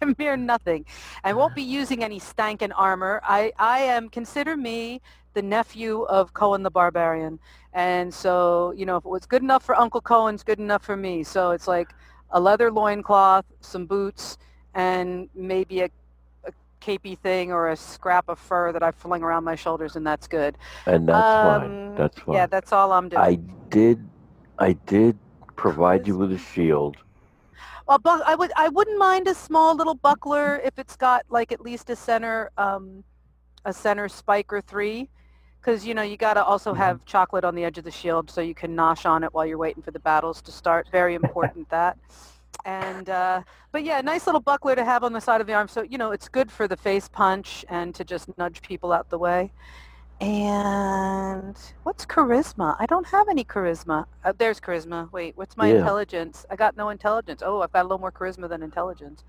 mere 0.19 0.37
nothing. 0.37 0.85
I 1.23 1.33
won't 1.33 1.55
be 1.55 1.63
using 1.63 2.03
any 2.03 2.19
stankin' 2.19 2.71
armor. 2.75 3.19
I, 3.23 3.51
I 3.57 3.79
am, 3.79 4.07
consider 4.07 4.55
me 4.55 5.01
the 5.33 5.41
nephew 5.41 6.03
of 6.03 6.33
Cohen 6.33 6.63
the 6.63 6.71
Barbarian. 6.71 7.39
And 7.73 8.13
so, 8.13 8.73
you 8.75 8.85
know, 8.85 8.97
if 8.97 9.05
it 9.05 9.09
was 9.09 9.25
good 9.25 9.41
enough 9.41 9.63
for 9.63 9.75
Uncle 9.75 10.01
Cohen, 10.01 10.35
it's 10.35 10.43
good 10.43 10.59
enough 10.59 10.83
for 10.83 10.97
me. 10.97 11.23
So 11.23 11.51
it's 11.51 11.67
like 11.67 11.89
a 12.31 12.39
leather 12.39 12.71
loincloth, 12.71 13.45
some 13.61 13.85
boots, 13.85 14.37
and 14.73 15.29
maybe 15.35 15.81
a, 15.81 15.89
a 16.45 16.51
capey 16.81 17.17
thing 17.17 17.51
or 17.51 17.69
a 17.69 17.75
scrap 17.75 18.29
of 18.29 18.39
fur 18.39 18.71
that 18.71 18.83
I 18.83 18.91
fling 18.91 19.23
around 19.23 19.43
my 19.43 19.55
shoulders, 19.55 19.95
and 19.95 20.05
that's 20.05 20.27
good. 20.27 20.57
And 20.85 21.07
that's 21.07 21.31
fine. 21.43 21.89
Um, 21.89 21.95
That's 21.95 22.19
fine. 22.19 22.35
Yeah, 22.35 22.45
that's 22.47 22.71
all 22.71 22.91
I'm 22.91 23.09
doing. 23.09 23.21
I 23.21 23.35
did. 23.69 23.99
I 24.59 24.73
did 24.73 25.17
provide 25.55 26.07
you 26.07 26.17
with 26.17 26.31
a 26.31 26.37
shield. 26.37 26.97
Well, 27.87 27.97
bu- 27.99 28.23
I 28.25 28.35
would 28.35 28.51
I 28.55 28.69
wouldn't 28.69 28.97
mind 28.97 29.27
a 29.27 29.33
small 29.33 29.75
little 29.75 29.95
buckler 29.95 30.61
if 30.63 30.77
it's 30.77 30.95
got 30.95 31.23
like 31.29 31.51
at 31.51 31.61
least 31.61 31.89
a 31.89 31.95
center 31.95 32.51
um, 32.57 33.03
a 33.65 33.73
center 33.73 34.07
spike 34.07 34.53
or 34.53 34.61
three, 34.61 35.09
because 35.61 35.85
you 35.85 35.93
know 35.93 36.01
you 36.01 36.17
got 36.17 36.33
to 36.33 36.43
also 36.43 36.73
have 36.73 37.05
chocolate 37.05 37.43
on 37.45 37.55
the 37.55 37.63
edge 37.63 37.77
of 37.77 37.83
the 37.83 37.91
shield 37.91 38.29
so 38.31 38.41
you 38.41 38.55
can 38.55 38.75
nosh 38.75 39.05
on 39.05 39.23
it 39.23 39.33
while 39.33 39.45
you're 39.45 39.57
waiting 39.57 39.83
for 39.83 39.91
the 39.91 39.99
battles 39.99 40.41
to 40.43 40.51
start. 40.51 40.88
Very 40.91 41.15
important 41.21 41.69
that. 41.69 41.97
And 42.65 43.09
uh, 43.09 43.41
but 43.71 43.83
yeah, 43.83 44.01
nice 44.01 44.25
little 44.25 44.41
buckler 44.41 44.75
to 44.75 44.83
have 44.85 45.03
on 45.03 45.13
the 45.13 45.21
side 45.21 45.41
of 45.41 45.47
the 45.47 45.53
arm. 45.53 45.67
So 45.67 45.81
you 45.83 45.97
know 45.97 46.11
it's 46.11 46.27
good 46.29 46.51
for 46.51 46.67
the 46.67 46.77
face 46.77 47.07
punch 47.07 47.65
and 47.69 47.93
to 47.95 48.03
just 48.03 48.35
nudge 48.38 48.61
people 48.61 48.91
out 48.91 49.09
the 49.09 49.17
way. 49.17 49.51
And 50.19 51.57
what's 51.83 52.05
charisma? 52.05 52.75
I 52.79 52.85
don't 52.85 53.07
have 53.07 53.27
any 53.27 53.43
charisma. 53.43 54.05
Uh, 54.23 54.33
there's 54.38 54.59
charisma. 54.59 55.11
Wait, 55.11 55.35
what's 55.35 55.57
my 55.57 55.69
Yeah. 55.69 55.77
intelligence? 55.79 56.45
I 56.51 56.55
got 56.55 56.77
no 56.77 56.89
intelligence. 56.89 57.41
Oh, 57.43 57.61
I've 57.61 57.71
got 57.71 57.81
a 57.81 57.88
little 57.88 57.97
more 57.97 58.11
charisma 58.11 58.47
than 58.47 58.61
intelligence. 58.61 59.23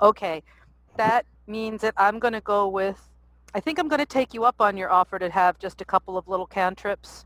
Okay, 0.00 0.42
that 0.96 1.26
means 1.46 1.82
that 1.82 1.92
I'm 1.98 2.18
going 2.18 2.32
to 2.32 2.40
go 2.40 2.66
with. 2.68 3.10
I 3.54 3.60
think 3.60 3.78
I'm 3.78 3.88
going 3.88 4.00
to 4.00 4.06
take 4.06 4.34
you 4.34 4.44
up 4.44 4.60
on 4.60 4.76
your 4.76 4.90
offer 4.90 5.18
to 5.18 5.30
have 5.30 5.58
just 5.58 5.80
a 5.80 5.84
couple 5.84 6.16
of 6.18 6.28
little 6.28 6.46
cantrips 6.46 7.24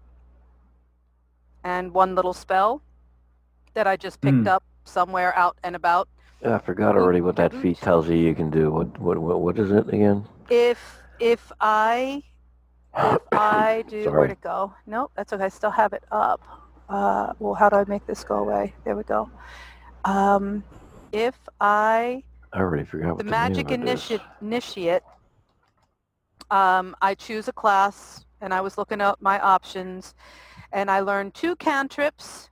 and 1.65 1.93
one 1.93 2.15
little 2.15 2.33
spell 2.33 2.83
that 3.75 3.87
I 3.87 3.97
just 3.97 4.21
picked 4.21 4.37
Hmm. 4.39 4.49
up 4.49 4.63
somewhere 4.85 5.37
out 5.37 5.57
and 5.65 5.75
about. 5.77 6.09
I 6.45 6.59
forgot 6.59 6.97
already 6.97 7.21
what 7.21 7.37
that 7.37 7.53
feat 7.55 7.79
tells 7.79 8.09
you 8.09 8.17
you 8.17 8.35
can 8.35 8.51
do. 8.51 8.71
What 8.71 8.99
what 8.99 9.19
what, 9.19 9.41
what 9.41 9.59
is 9.59 9.71
it 9.71 9.89
again? 9.89 10.27
If 10.49 11.03
if 11.21 11.53
I 11.61 12.23
if 12.95 13.21
I 13.33 13.85
do 13.89 14.05
Sorry. 14.05 14.19
where'd 14.19 14.31
it 14.33 14.41
go? 14.41 14.75
Nope, 14.87 15.13
that's 15.17 15.33
okay. 15.33 15.45
I 15.45 15.49
still 15.49 15.71
have 15.71 15.93
it 15.93 16.05
up. 16.11 16.41
Uh, 16.89 17.33
well, 17.39 17.55
how 17.55 17.69
do 17.69 17.77
I 17.77 17.85
make 17.87 18.07
this 18.07 18.25
go 18.25 18.37
away? 18.37 18.75
There 18.85 18.97
we 18.97 19.05
go. 19.05 19.31
Um, 20.05 20.65
if 21.13 21.39
I 21.61 22.25
I 22.53 22.59
already 22.61 22.85
forgot 22.85 23.17
what 23.17 23.19
the 23.19 23.25
the, 23.27 23.31
magic 23.31 23.71
name 23.71 23.83
of 23.83 23.89
initiate 23.89 24.23
initiate 24.41 25.03
um, 26.53 26.95
I 27.01 27.15
choose 27.15 27.49
a 27.49 27.53
class 27.53 28.27
and 28.43 28.53
I 28.53 28.61
was 28.61 28.77
looking 28.77 29.01
up 29.01 29.23
my 29.23 29.41
options 29.41 30.15
and 30.71 30.91
I 30.91 31.01
learned 31.01 31.33
two 31.33 31.57
cantrips 31.57 32.51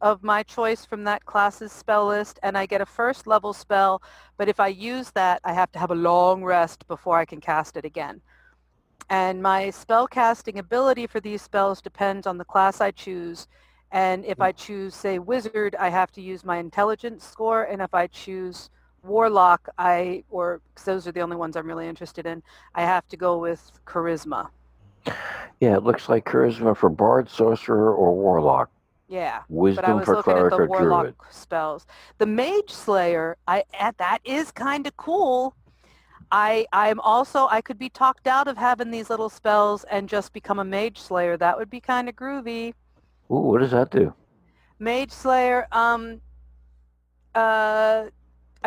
of 0.00 0.22
my 0.22 0.42
choice 0.42 0.86
from 0.86 1.04
that 1.04 1.26
class's 1.26 1.70
spell 1.70 2.06
list 2.06 2.38
and 2.42 2.56
I 2.56 2.64
get 2.64 2.80
a 2.80 2.86
first 2.86 3.26
level 3.26 3.52
spell 3.52 4.00
but 4.38 4.48
if 4.48 4.58
I 4.58 4.68
use 4.68 5.10
that 5.10 5.42
I 5.44 5.52
have 5.52 5.70
to 5.72 5.78
have 5.78 5.90
a 5.90 5.94
long 5.94 6.42
rest 6.42 6.88
before 6.88 7.18
I 7.18 7.26
can 7.26 7.40
cast 7.40 7.76
it 7.76 7.84
again. 7.84 8.22
And 9.10 9.42
my 9.42 9.70
spell 9.70 10.06
casting 10.06 10.58
ability 10.58 11.06
for 11.06 11.20
these 11.20 11.42
spells 11.42 11.82
depends 11.82 12.26
on 12.26 12.38
the 12.38 12.46
class 12.46 12.80
I 12.80 12.92
choose 12.92 13.46
and 13.90 14.24
if 14.24 14.40
I 14.40 14.52
choose 14.52 14.94
say 14.94 15.18
wizard 15.18 15.76
I 15.78 15.90
have 15.90 16.12
to 16.12 16.22
use 16.22 16.44
my 16.46 16.56
intelligence 16.56 17.26
score 17.26 17.64
and 17.64 17.82
if 17.82 17.92
I 17.92 18.06
choose 18.06 18.70
warlock 19.08 19.68
i 19.78 20.22
or 20.30 20.60
'cause 20.74 20.84
those 20.84 21.06
are 21.08 21.12
the 21.12 21.20
only 21.20 21.36
ones 21.36 21.56
i'm 21.56 21.66
really 21.66 21.88
interested 21.88 22.26
in 22.26 22.42
i 22.74 22.82
have 22.82 23.06
to 23.08 23.16
go 23.16 23.38
with 23.38 23.62
charisma 23.86 24.48
Yeah, 25.60 25.76
it 25.76 25.82
looks 25.82 26.08
like 26.08 26.24
charisma 26.24 26.76
for 26.76 26.88
bard, 26.88 27.28
sorcerer, 27.28 27.92
or 27.94 28.14
warlock. 28.14 28.70
yeah 29.08 29.38
but 29.48 29.84
i 29.84 29.92
Wisdom 29.92 29.98
was 29.98 30.06
for 30.06 30.16
looking 30.16 30.32
at 30.32 30.34
cleric 30.34 30.50
the 30.50 30.58
or 30.58 30.66
warlock 30.66 31.04
druid. 31.06 31.14
spells 31.30 31.86
the 32.18 32.26
mage 32.26 32.70
slayer 32.70 33.36
i 33.46 33.64
eh, 33.74 33.92
that 33.98 34.18
is 34.24 34.52
kind 34.52 34.86
of 34.86 34.96
cool 34.96 35.54
i 36.30 36.66
i'm 36.72 37.00
also 37.00 37.48
i 37.50 37.60
could 37.60 37.78
be 37.78 37.88
talked 37.88 38.26
out 38.26 38.46
of 38.48 38.56
having 38.58 38.90
these 38.90 39.08
little 39.10 39.30
spells 39.30 39.84
and 39.84 40.08
just 40.08 40.32
become 40.32 40.58
a 40.58 40.64
mage 40.64 40.98
slayer 41.00 41.36
that 41.38 41.56
would 41.58 41.70
be 41.70 41.80
kind 41.80 42.08
of 42.08 42.14
groovy 42.14 42.74
Ooh, 43.30 43.36
what 43.50 43.60
does 43.60 43.72
that 43.72 43.90
do? 43.90 44.14
Mage 44.78 45.10
Slayer, 45.10 45.66
um, 45.72 46.20
uh, 47.34 48.04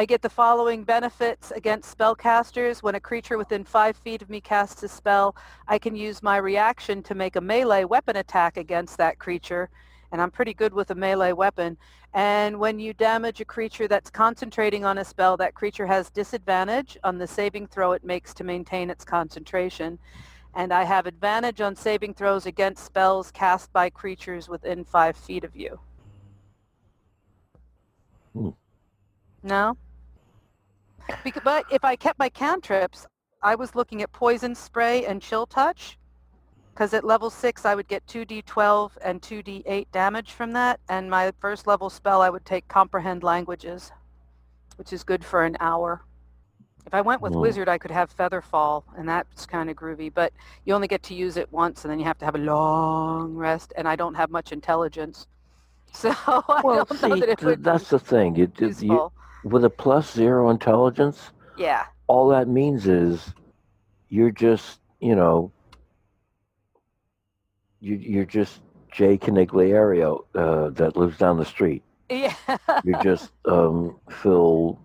I 0.02 0.06
get 0.06 0.24
the 0.24 0.30
following 0.32 0.84
benefits 0.84 1.52
against 1.52 1.96
spellcasters. 1.96 2.82
When 2.82 2.96
a 2.96 3.00
creature 3.00 3.38
within 3.38 3.64
five 3.64 3.96
feet 3.96 4.24
of 4.24 4.32
me 4.32 4.42
casts 4.42 4.82
a 4.82 4.88
spell, 4.88 5.36
I 5.68 5.78
can 5.78 5.96
use 5.96 6.24
my 6.24 6.38
reaction 6.38 7.04
to 7.04 7.14
make 7.14 7.36
a 7.36 7.40
melee 7.40 7.84
weapon 7.84 8.16
attack 8.16 8.58
against 8.58 8.98
that 8.98 9.20
creature. 9.20 9.70
And 10.12 10.20
I'm 10.20 10.32
pretty 10.32 10.56
good 10.56 10.74
with 10.74 10.90
a 10.90 10.96
melee 10.96 11.34
weapon. 11.34 11.78
And 12.16 12.60
when 12.60 12.80
you 12.80 12.94
damage 12.94 13.42
a 13.42 13.46
creature 13.46 13.88
that's 13.88 14.10
concentrating 14.10 14.86
on 14.86 14.98
a 14.98 15.06
spell, 15.06 15.38
that 15.38 15.54
creature 15.54 15.86
has 15.86 16.10
disadvantage 16.10 16.98
on 17.04 17.20
the 17.20 17.28
saving 17.28 17.68
throw 17.68 17.92
it 17.92 18.04
makes 18.04 18.34
to 18.34 18.44
maintain 18.44 18.90
its 18.90 19.06
concentration. 19.06 20.00
And 20.56 20.74
I 20.74 20.84
have 20.84 21.06
advantage 21.06 21.62
on 21.62 21.76
saving 21.76 22.16
throws 22.16 22.48
against 22.48 22.84
spells 22.84 23.30
cast 23.30 23.72
by 23.72 23.92
creatures 23.92 24.50
within 24.50 24.84
five 24.84 25.16
feet 25.16 25.44
of 25.44 25.56
you. 25.56 25.80
Hmm. 28.34 28.50
No? 29.44 29.78
Bec- 31.24 31.44
but 31.44 31.66
if 31.70 31.84
I 31.84 31.96
kept 31.96 32.20
my 32.20 32.30
cantrips, 32.30 33.06
I 33.42 33.56
was 33.56 33.76
looking 33.76 34.02
at 34.02 34.12
poison 34.12 34.56
spray 34.56 35.06
and 35.06 35.22
chill 35.22 35.46
touch. 35.46 35.98
Because 36.74 36.94
at 36.94 37.04
level 37.04 37.30
6, 37.30 37.66
I 37.66 37.76
would 37.76 37.88
get 37.88 38.06
2d12 38.08 38.92
and 39.04 39.22
2d8 39.22 39.88
damage 39.92 40.32
from 40.32 40.54
that. 40.54 40.80
And 40.90 41.10
my 41.10 41.32
first 41.40 41.68
level 41.68 41.90
spell, 41.90 42.22
I 42.22 42.30
would 42.30 42.46
take 42.46 42.68
comprehend 42.68 43.24
languages, 43.24 43.92
which 44.78 44.94
is 44.94 45.04
good 45.04 45.24
for 45.26 45.44
an 45.44 45.58
hour. 45.60 46.02
If 46.88 46.94
I 46.94 47.02
went 47.02 47.22
with 47.22 47.34
Hmm. 47.34 47.40
wizard, 47.40 47.70
I 47.70 47.78
could 47.78 47.92
have 47.92 48.16
featherfall, 48.16 48.84
and 48.98 49.08
that's 49.08 49.46
kind 49.46 49.70
of 49.70 49.76
groovy. 49.76 50.12
But 50.14 50.34
you 50.66 50.74
only 50.74 50.88
get 50.88 51.04
to 51.04 51.14
use 51.14 51.38
it 51.38 51.52
once, 51.52 51.84
and 51.84 51.92
then 51.92 52.00
you 52.00 52.06
have 52.06 52.18
to 52.20 52.26
have 52.26 52.36
a 52.36 52.40
long 52.40 53.36
rest. 53.36 53.74
And 53.78 53.88
I 53.88 53.96
don't 53.96 54.16
have 54.16 54.30
much 54.32 54.52
intelligence, 54.52 55.28
so 55.94 56.10
I 56.12 56.64
Well, 56.64 56.86
don't 56.88 57.02
know 57.02 57.16
see, 57.16 57.18
that 57.18 57.30
it 57.30 57.40
th- 57.40 57.60
that's 57.62 57.90
the 57.90 58.00
thing. 58.00 58.34
Be 58.34 58.74
you. 58.82 59.12
With 59.44 59.64
a 59.66 59.70
plus 59.70 60.12
zero 60.14 60.50
intelligence, 60.50 61.32
Yeah. 61.58 61.86
all 62.08 62.28
that 62.30 62.48
means 62.48 62.88
is 62.88 63.34
you're 64.10 64.32
just, 64.32 64.80
you 65.00 65.16
know, 65.16 65.52
you, 67.80 67.96
you're 67.96 68.26
just 68.26 68.62
Jay 68.92 69.18
Canigliario 69.18 70.24
uh, 70.36 70.70
that 70.72 70.96
lives 70.96 71.18
down 71.18 71.38
the 71.38 71.46
street. 71.46 71.82
Yeah. 72.10 72.34
you're 72.84 73.02
just 73.02 73.32
um, 73.46 73.98
fill. 74.10 74.78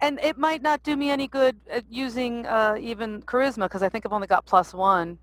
and 0.00 0.18
it 0.22 0.38
might 0.38 0.62
not 0.62 0.82
do 0.84 0.96
me 0.96 1.10
any 1.10 1.26
good 1.26 1.56
at 1.68 1.84
using 1.90 2.46
uh, 2.46 2.76
even 2.80 3.20
charisma 3.22 3.64
because 3.64 3.82
I 3.82 3.88
think 3.88 4.06
I've 4.06 4.12
only 4.12 4.28
got 4.28 4.46
plus 4.46 4.72
one 4.72 5.18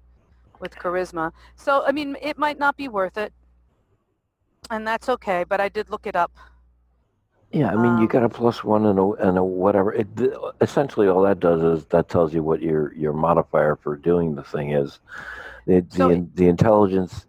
with 0.59 0.75
charisma. 0.75 1.31
So 1.55 1.83
I 1.85 1.91
mean, 1.93 2.17
it 2.21 2.37
might 2.37 2.59
not 2.59 2.75
be 2.75 2.89
worth 2.89 3.17
it, 3.17 3.31
and 4.69 4.85
that's 4.85 5.07
okay. 5.09 5.45
But 5.47 5.61
I 5.61 5.69
did 5.69 5.89
look 5.89 6.05
it 6.05 6.15
up. 6.15 6.31
Yeah, 7.53 7.69
I 7.71 7.75
mean, 7.75 7.97
you 7.97 8.03
Um, 8.03 8.07
got 8.07 8.23
a 8.23 8.29
plus 8.29 8.63
one 8.63 8.87
and 8.87 8.97
a, 8.97 9.03
and 9.27 9.37
a 9.37 9.43
whatever. 9.43 9.93
It, 9.93 10.17
th- 10.17 10.33
essentially, 10.59 11.07
all 11.07 11.21
that 11.21 11.39
does 11.39 11.61
is 11.61 11.85
that 11.87 12.09
tells 12.09 12.33
you 12.33 12.41
what 12.41 12.61
your 12.63 12.91
your 12.95 13.13
modifier 13.13 13.75
for 13.75 13.95
doing 13.95 14.33
the 14.33 14.43
thing 14.43 14.71
is. 14.71 14.99
The 15.67 15.81
the, 15.81 15.95
So- 15.95 16.09
in- 16.09 16.31
the 16.33 16.47
intelligence 16.47 17.27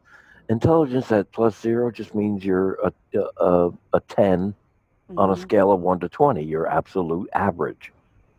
intelligence 0.48 1.12
at 1.12 1.30
plus 1.32 1.60
zero 1.60 1.90
just 1.90 2.14
means 2.14 2.42
you're 2.42 2.78
a 2.82 2.92
a, 3.38 3.70
a 3.92 4.01
ten 4.09 4.55
on 5.18 5.28
a 5.28 5.34
Mhm. 5.34 5.38
scale 5.38 5.70
of 5.72 5.80
one 5.80 6.01
to 6.01 6.09
twenty. 6.09 6.42
You're 6.42 6.66
absolute 6.68 7.28
average. 7.34 7.92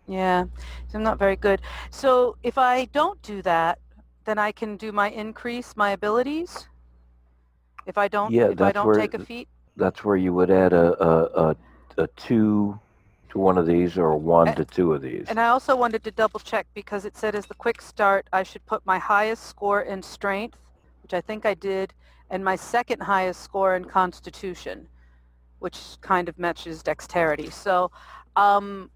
Yeah, 0.07 0.45
so 0.87 0.97
I'm 0.97 1.03
not 1.03 1.19
very 1.19 1.35
good. 1.35 1.61
So 1.91 2.35
if 2.41 2.57
I 2.57 2.85
don't 2.85 3.21
do 3.21 3.43
that, 3.43 3.77
then 4.25 4.39
I 4.39 4.51
can 4.51 4.75
do 4.77 4.91
my 4.91 5.09
increase 5.11 5.75
my 5.77 5.91
abilities. 5.91 6.67
If 7.85 7.99
I 7.99 8.07
don't, 8.07 8.31
Yeah, 8.31 8.45
if 8.45 8.51
I 8.53 8.53
that's 8.55 8.73
don't 8.73 8.87
where- 8.87 8.95
take 8.95 9.13
a 9.13 9.19
feat. 9.19 9.47
That's 9.77 10.03
where 10.03 10.15
you 10.15 10.33
would 10.33 10.49
add 10.49 10.73
a 10.73 10.87
a, 11.03 11.49
a, 11.49 11.55
a 11.97 12.07
two 12.15 12.79
to 13.29 13.39
one 13.39 13.57
of 13.57 13.65
these 13.65 13.97
or 13.97 14.07
a 14.07 14.17
one 14.17 14.55
to 14.55 14.65
two 14.65 14.93
of 14.93 15.01
these. 15.01 15.25
And 15.27 15.39
I 15.39 15.47
also 15.47 15.75
wanted 15.75 16.03
to 16.05 16.11
double 16.11 16.39
check 16.39 16.67
because 16.73 17.05
it 17.05 17.17
said 17.17 17.35
as 17.35 17.45
the 17.45 17.53
quick 17.55 17.81
start, 17.81 18.27
I 18.31 18.43
should 18.43 18.65
put 18.65 18.85
my 18.85 18.97
highest 18.97 19.45
score 19.45 19.81
in 19.81 20.01
strength, 20.01 20.57
which 21.03 21.13
I 21.13 21.21
think 21.21 21.45
I 21.45 21.53
did, 21.53 21.93
and 22.29 22.43
my 22.43 22.55
second 22.55 23.01
highest 23.01 23.41
score 23.41 23.75
in 23.75 23.85
constitution, 23.85 24.87
which 25.59 25.77
kind 26.01 26.29
of 26.29 26.39
matches 26.39 26.81
dexterity. 26.81 27.49
So 27.49 27.91
um, 28.35 28.89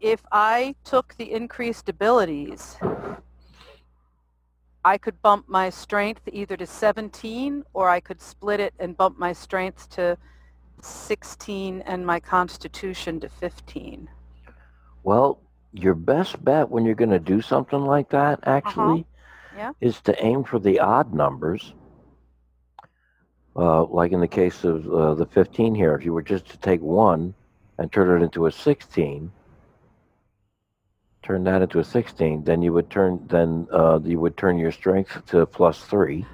if 0.00 0.20
I 0.30 0.74
took 0.84 1.14
the 1.16 1.32
increased 1.32 1.88
abilities, 1.88 2.76
I 4.84 4.96
could 4.96 5.20
bump 5.20 5.48
my 5.48 5.68
strength 5.68 6.22
either 6.32 6.56
to 6.56 6.66
17 6.66 7.64
or 7.74 7.88
I 7.88 8.00
could 8.00 8.20
split 8.20 8.60
it 8.60 8.72
and 8.78 8.96
bump 8.96 9.18
my 9.18 9.32
strength 9.32 9.90
to 9.90 10.16
16 10.84 11.82
and 11.82 12.06
my 12.06 12.20
constitution 12.20 13.20
to 13.20 13.28
15. 13.28 14.08
Well, 15.02 15.40
your 15.72 15.94
best 15.94 16.42
bet 16.44 16.68
when 16.68 16.84
you're 16.84 16.94
going 16.94 17.10
to 17.10 17.18
do 17.18 17.40
something 17.40 17.80
like 17.80 18.10
that, 18.10 18.40
actually, 18.44 19.00
Uh-huh. 19.00 19.04
Yeah. 19.56 19.72
is 19.80 20.00
to 20.02 20.24
aim 20.24 20.44
for 20.44 20.58
the 20.58 20.78
odd 20.80 21.12
numbers. 21.12 21.74
Uh, 23.56 23.84
like 23.86 24.12
in 24.12 24.20
the 24.20 24.28
case 24.28 24.62
of 24.64 24.88
uh, 24.88 25.14
the 25.14 25.26
15 25.26 25.74
here, 25.74 25.94
if 25.94 26.04
you 26.04 26.12
were 26.12 26.22
just 26.22 26.46
to 26.50 26.58
take 26.58 26.80
one 26.80 27.34
and 27.78 27.90
turn 27.90 28.20
it 28.20 28.24
into 28.24 28.46
a 28.46 28.52
16, 28.52 29.32
turn 31.22 31.44
that 31.44 31.62
into 31.62 31.80
a 31.80 31.84
16, 31.84 32.44
then 32.44 32.62
you 32.62 32.72
would 32.72 32.88
turn 32.90 33.20
then 33.26 33.66
uh, 33.72 33.98
you 34.04 34.20
would 34.20 34.36
turn 34.36 34.56
your 34.56 34.70
strength 34.72 35.24
to 35.26 35.44
plus 35.46 35.84
three. 35.84 36.24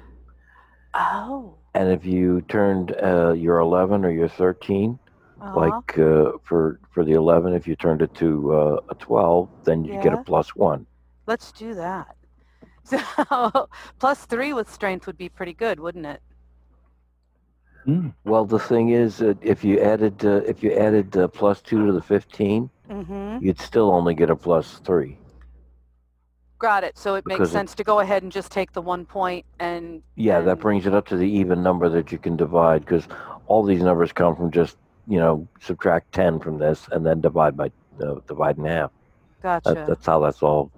Oh. 0.93 1.55
And 1.77 1.91
if 1.91 2.05
you 2.05 2.41
turned 2.41 2.95
uh, 3.01 3.33
your 3.33 3.59
11 3.59 4.05
or 4.05 4.11
your 4.11 4.29
13, 4.29 4.99
Uh-huh. 5.41 5.81
like 5.81 5.97
uh, 5.99 6.31
for 6.43 6.79
for 6.93 7.03
the 7.05 7.13
11 7.13 7.53
if 7.53 7.67
you 7.67 7.75
turned 7.75 8.01
it 8.01 8.13
to 8.15 8.53
uh, 8.53 8.77
a 8.89 8.95
12 8.95 9.49
then 9.65 9.85
you 9.85 9.97
get 9.99 10.13
a 10.13 10.17
plus 10.17 10.55
one 10.55 10.87
Let's 11.27 11.51
do 11.51 11.73
that. 11.75 12.15
So 12.83 13.67
plus 13.99 14.25
three 14.25 14.53
with 14.53 14.69
strength 14.71 15.07
would 15.07 15.17
be 15.17 15.29
pretty 15.29 15.53
good, 15.53 15.79
wouldn't 15.79 16.05
it? 16.05 16.21
Mm. 17.87 18.13
well 18.25 18.45
the 18.45 18.59
thing 18.59 18.89
is 18.89 19.17
that 19.17 19.37
if 19.41 19.63
you 19.63 19.79
added 19.79 20.23
uh, 20.25 20.41
if 20.45 20.63
you 20.63 20.71
added 20.73 21.15
uh, 21.17 21.27
plus 21.27 21.61
two 21.61 21.85
to 21.85 21.91
the 21.93 22.01
15 22.01 22.69
Mm-hmm. 22.89 23.39
you'd 23.39 23.59
still 23.59 23.91
only 23.91 24.13
get 24.15 24.29
a 24.29 24.35
plus 24.35 24.79
three 24.79 25.19
Got 26.59 26.83
it. 26.83 26.97
So 26.97 27.15
it 27.15 27.23
Because 27.23 27.39
makes 27.39 27.49
it- 27.49 27.53
sense 27.53 27.75
to 27.75 27.83
go 27.83 27.99
ahead 27.99 28.23
and 28.23 28.31
just 28.31 28.51
take 28.51 28.71
the 28.73 28.81
one 28.81 29.05
point 29.05 29.45
and 29.59 30.01
yeah 30.15 30.41
that 30.41 30.51
And- 30.51 30.59
brings 30.59 30.85
it 30.87 30.93
up 30.93 31.05
to 31.07 31.15
the 31.17 31.29
even 31.29 31.61
number 31.61 31.87
that 31.89 32.11
you 32.11 32.17
can 32.17 32.35
divide 32.35 32.81
because 32.81 33.07
all 33.47 33.63
these 33.63 33.83
numbers 33.83 34.11
come 34.11 34.35
from 34.35 34.51
just 34.51 34.77
you 35.07 35.19
know 35.19 35.47
subtract 35.61 36.11
10 36.13 36.39
from 36.39 36.57
this 36.57 36.87
and 36.91 37.05
then 37.05 37.21
divide 37.21 37.55
by 37.55 37.71
uh, 38.01 38.15
divide 38.27 38.57
in 38.57 38.65
half 38.65 38.91
gotcha. 39.41 39.73
that, 39.73 39.87
that's 39.87 40.05
how 40.05 40.19
that's 40.19 40.41
all 40.43 40.71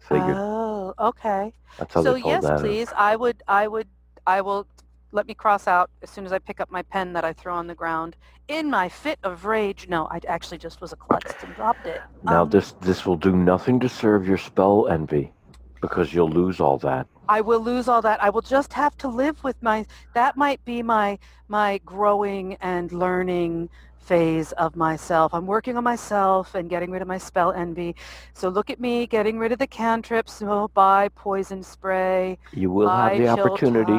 figured 0.00 0.36
Oh, 0.36 0.92
okay. 0.98 1.52
that's 1.78 1.94
how 1.94 2.02
So 2.02 2.14
yes, 2.16 2.44
out. 2.44 2.60
please. 2.60 2.88
I 2.96 3.14
would. 3.16 3.42
I 3.48 3.68
would. 3.68 3.86
I 4.26 4.40
will. 4.40 4.66
Let 5.12 5.26
me 5.26 5.34
cross 5.34 5.68
out 5.68 5.90
as 6.02 6.10
soon 6.10 6.24
as 6.24 6.32
I 6.32 6.38
pick 6.38 6.58
up 6.58 6.70
my 6.70 6.82
pen 6.82 7.12
that 7.12 7.24
I 7.24 7.32
throw 7.32 7.54
on 7.54 7.66
the 7.66 7.74
ground. 7.74 8.16
In 8.48 8.70
my 8.70 8.88
fit 8.88 9.18
of 9.22 9.44
rage, 9.44 9.86
no, 9.88 10.08
I 10.10 10.20
actually 10.26 10.58
just 10.58 10.80
was 10.80 10.92
a 10.92 10.96
klutz 10.96 11.34
and 11.42 11.54
dropped 11.54 11.86
it. 11.86 12.00
now 12.24 12.42
Um, 12.42 12.50
this 12.50 12.72
this 12.80 13.06
will 13.06 13.16
do 13.16 13.36
nothing 13.36 13.78
to 13.80 13.88
serve 13.88 14.26
your 14.26 14.38
spell 14.38 14.88
envy 14.88 15.32
because 15.80 16.14
you'll 16.14 16.30
lose 16.30 16.60
all 16.60 16.78
that 16.78 17.06
I 17.28 17.40
will 17.40 17.60
lose 17.60 17.88
all 17.88 18.02
that. 18.02 18.22
I 18.22 18.30
will 18.30 18.42
just 18.42 18.72
have 18.72 18.96
to 18.98 19.08
live 19.08 19.42
with 19.44 19.56
my. 19.62 19.86
That 20.14 20.36
might 20.36 20.64
be 20.64 20.82
my 20.82 21.18
my 21.48 21.80
growing 21.84 22.56
and 22.60 22.90
learning 22.92 23.68
phase 24.02 24.52
of 24.52 24.76
myself. 24.76 25.32
I'm 25.32 25.46
working 25.46 25.76
on 25.76 25.84
myself 25.84 26.54
and 26.54 26.68
getting 26.68 26.90
rid 26.90 27.02
of 27.02 27.08
my 27.08 27.18
spell 27.18 27.52
envy. 27.52 27.94
So 28.34 28.48
look 28.48 28.70
at 28.70 28.80
me 28.80 29.06
getting 29.06 29.38
rid 29.38 29.52
of 29.52 29.58
the 29.58 29.66
cantrips. 29.66 30.42
Oh, 30.42 30.68
bye 30.68 31.08
poison 31.14 31.62
spray. 31.62 32.38
You 32.52 32.70
will 32.70 32.88
have 32.88 33.16
the 33.16 33.28
opportunity. 33.28 33.92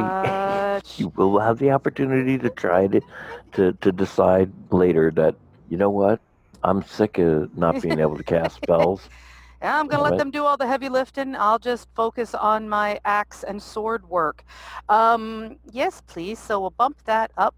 you 0.98 1.10
will 1.16 1.40
have 1.40 1.58
the 1.60 1.72
opportunity 1.72 2.38
to 2.38 2.50
try 2.50 2.88
to, 2.88 3.02
to 3.54 3.74
to 3.74 3.92
decide 3.92 4.52
later 4.72 5.12
that 5.12 5.36
you 5.70 5.78
know 5.78 5.90
what 5.90 6.20
I'm 6.64 6.84
sick 6.84 7.18
of 7.18 7.56
not 7.58 7.82
being 7.82 8.00
able 8.00 8.18
to 8.18 8.24
cast 8.24 8.56
spells. 8.64 9.02
Yeah, 9.62 9.80
I'm 9.80 9.88
gonna 9.88 10.00
All 10.00 10.04
let 10.04 10.12
right. 10.12 10.18
them 10.20 10.32
do 10.32 10.44
all 10.44 10.58
the 10.58 10.68
heavy 10.68 10.90
lifting. 10.90 11.36
I'll 11.38 11.60
just 11.60 11.88
focus 11.96 12.36
on 12.36 12.68
my 12.68 13.00
axe 13.06 13.44
and 13.44 13.62
sword 13.62 14.08
work. 14.10 14.44
Um, 14.90 15.58
yes, 15.72 16.02
please. 16.06 16.38
So 16.38 16.60
we'll 16.60 16.72
bump 16.72 16.98
that 17.06 17.32
up. 17.38 17.56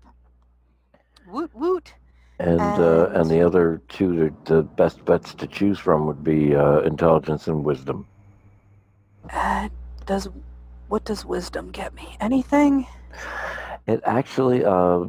Woot 1.27 1.49
woot. 1.55 1.95
And 2.39 2.59
uh, 2.59 3.07
and 3.07 3.15
And- 3.17 3.29
the 3.29 3.41
other 3.41 3.81
two, 3.87 4.31
the, 4.45 4.55
the 4.55 4.63
best 4.63 5.03
bets 5.05 5.33
to 5.35 5.47
choose 5.47 5.79
from 5.79 6.05
would 6.05 6.23
be 6.23 6.55
uh, 6.55 6.79
intelligence 6.79 7.47
and 7.47 7.63
wisdom. 7.63 8.05
Uh, 9.31 9.69
does 10.05 10.27
what 10.89 11.05
does 11.05 11.25
wisdom 11.25 11.71
get 11.71 11.93
me? 11.95 12.17
Anything? 12.19 12.85
It 13.87 14.01
actually 14.05 14.65
uh, 14.65 15.05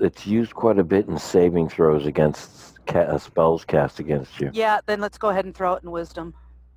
it's 0.00 0.26
used 0.26 0.54
quite 0.54 0.78
a 0.78 0.84
bit 0.84 1.08
in 1.08 1.18
saving 1.18 1.68
throws 1.68 2.06
against 2.06 2.84
ca- 2.86 3.00
uh, 3.00 3.18
spells 3.18 3.64
cast 3.64 3.98
against 4.00 4.38
you. 4.40 4.50
Yeah, 4.52 4.80
then 4.86 5.00
let's 5.00 5.18
go 5.18 5.28
ahead 5.30 5.44
and 5.44 5.54
throw 5.54 5.74
it 5.74 5.82
in 5.82 5.90
wisdom, 5.90 6.34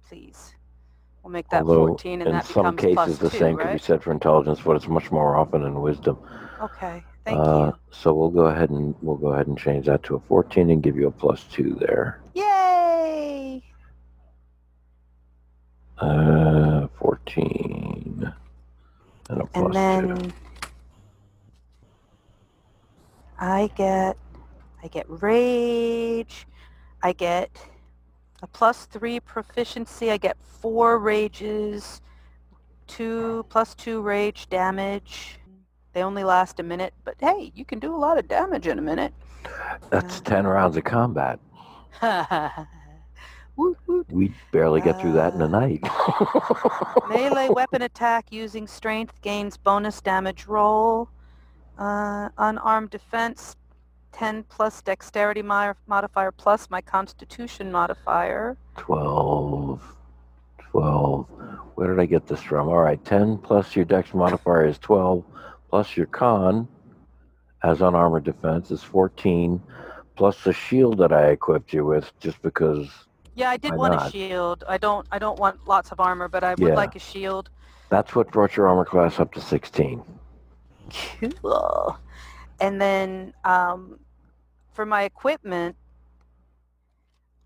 please. 0.08 0.56
We'll 1.24 1.32
make 1.32 1.50
that 1.50 1.64
Although 1.64 1.88
14, 1.88 2.22
and 2.22 2.28
in 2.30 2.34
that 2.34 2.46
some 2.46 2.76
becomes 2.76 2.94
plus 2.94 3.08
cases 3.08 3.20
the 3.20 3.30
two, 3.30 3.38
same 3.38 3.58
could 3.58 3.74
be 3.74 3.78
said 3.80 4.02
for 4.02 4.12
intelligence, 4.12 4.60
but 4.64 4.76
it's 4.76 4.88
much 4.88 5.12
more 5.12 5.36
often 5.38 5.64
in 5.64 5.80
wisdom. 5.82 6.18
Okay, 6.62 7.04
thank 7.26 7.38
Uh, 7.40 7.72
so 7.92 8.14
we'll 8.14 8.30
go 8.30 8.46
ahead 8.46 8.70
and 8.70 8.96
we'll 9.02 9.16
go 9.18 9.28
ahead 9.34 9.48
and 9.48 9.58
change 9.58 9.86
that 9.88 10.04
to 10.04 10.16
a 10.16 10.20
14 10.22 10.70
and 10.70 10.82
give 10.84 10.96
you 10.96 11.08
a 11.08 11.12
plus 11.12 11.44
two 11.46 11.76
there. 11.80 12.22
Yay! 12.34 13.64
Uh, 15.98 16.88
14 17.00 18.34
and 19.30 19.42
a 19.42 19.46
plus 19.46 19.76
And 19.76 20.10
two. 20.10 20.16
then 20.16 20.34
I 23.40 23.70
get 23.76 24.18
I 24.84 24.88
get 24.88 25.06
rage. 25.08 26.48
I 27.04 27.14
get 27.14 27.50
a 28.42 28.48
plus 28.48 28.86
three 28.86 29.20
proficiency. 29.20 30.10
I 30.12 30.18
get 30.18 30.38
four 30.42 30.98
rages, 30.98 32.02
two 32.88 33.46
plus 33.50 33.76
two 33.76 34.02
rage 34.02 34.50
damage. 34.50 35.40
They 35.94 36.04
only 36.04 36.24
last 36.24 36.60
a 36.60 36.64
minute, 36.64 36.94
but 37.04 37.16
hey, 37.20 37.52
you 37.54 37.66
can 37.66 37.80
do 37.80 37.94
a 37.94 37.98
lot 37.98 38.18
of 38.18 38.28
damage 38.28 38.68
in 38.68 38.80
a 38.80 38.82
minute. 38.82 39.14
That's 39.90 40.22
10 40.22 40.48
rounds 40.48 40.78
of 40.78 40.84
combat. 40.84 41.40
woot 43.58 43.78
woot. 43.88 44.08
We 44.10 44.34
barely 44.52 44.80
get 44.82 45.00
through 45.02 45.14
that 45.14 45.34
in 45.34 45.42
a 45.42 45.46
Uh, 45.46 45.48
night. 45.48 45.82
Melee 47.10 47.50
weapon 47.50 47.82
attack 47.82 48.28
using 48.32 48.68
strength 48.68 49.22
gains 49.22 49.58
bonus 49.58 50.00
damage 50.02 50.46
roll. 50.48 51.10
Uh, 51.78 52.30
unarmed 52.38 52.90
defense, 52.92 53.56
10 54.14 54.44
plus 54.44 54.82
dexterity 54.82 55.42
modifier 55.42 56.32
plus 56.32 56.70
my 56.70 56.80
constitution 56.80 57.72
modifier. 57.72 58.56
12, 58.78 59.96
12. 60.70 61.28
Where 61.76 61.88
did 61.88 62.00
I 62.00 62.06
get 62.06 62.28
this 62.28 62.42
from? 62.42 62.68
All 62.70 62.82
right, 62.82 63.04
10 63.04 63.40
plus 63.40 63.76
your 63.76 63.86
dex 63.86 64.14
modifier 64.14 64.66
is 64.66 64.78
12, 64.78 65.24
plus 65.72 65.96
your 65.98 66.06
con 66.08 66.68
as 67.64 67.82
unarmored 67.82 68.24
defense 68.26 68.72
is 68.72 68.84
14, 68.84 69.62
plus 70.16 70.44
the 70.44 70.52
shield 70.54 70.98
that 70.98 71.14
I 71.14 71.28
equipped 71.30 71.74
you 71.74 71.86
with 71.86 72.12
just 72.20 72.42
because 72.42 72.90
Yeah, 73.36 73.50
I 73.50 73.58
did 73.58 73.74
want 73.76 73.96
a 73.96 74.10
shield. 74.12 74.64
I 74.68 74.78
don't 74.78 75.08
I 75.12 75.18
don't 75.20 75.40
want 75.40 75.68
lots 75.68 75.92
of 75.92 76.00
armor, 76.00 76.28
but 76.28 76.44
I 76.44 76.56
would 76.56 76.62
Yeah. 76.70 76.76
like 76.76 76.96
a 76.96 77.00
shield. 77.00 77.50
that's 77.90 78.16
what 78.16 78.32
brought 78.32 78.56
your 78.58 78.68
armor 78.68 78.86
class 78.86 79.20
up 79.20 79.34
to 79.34 79.42
16. 79.42 80.04
Cool. 81.42 81.98
And 82.60 82.82
then 82.82 83.34
um, 83.44 84.00
for 84.74 84.86
my 84.86 85.04
equipment, 85.04 85.76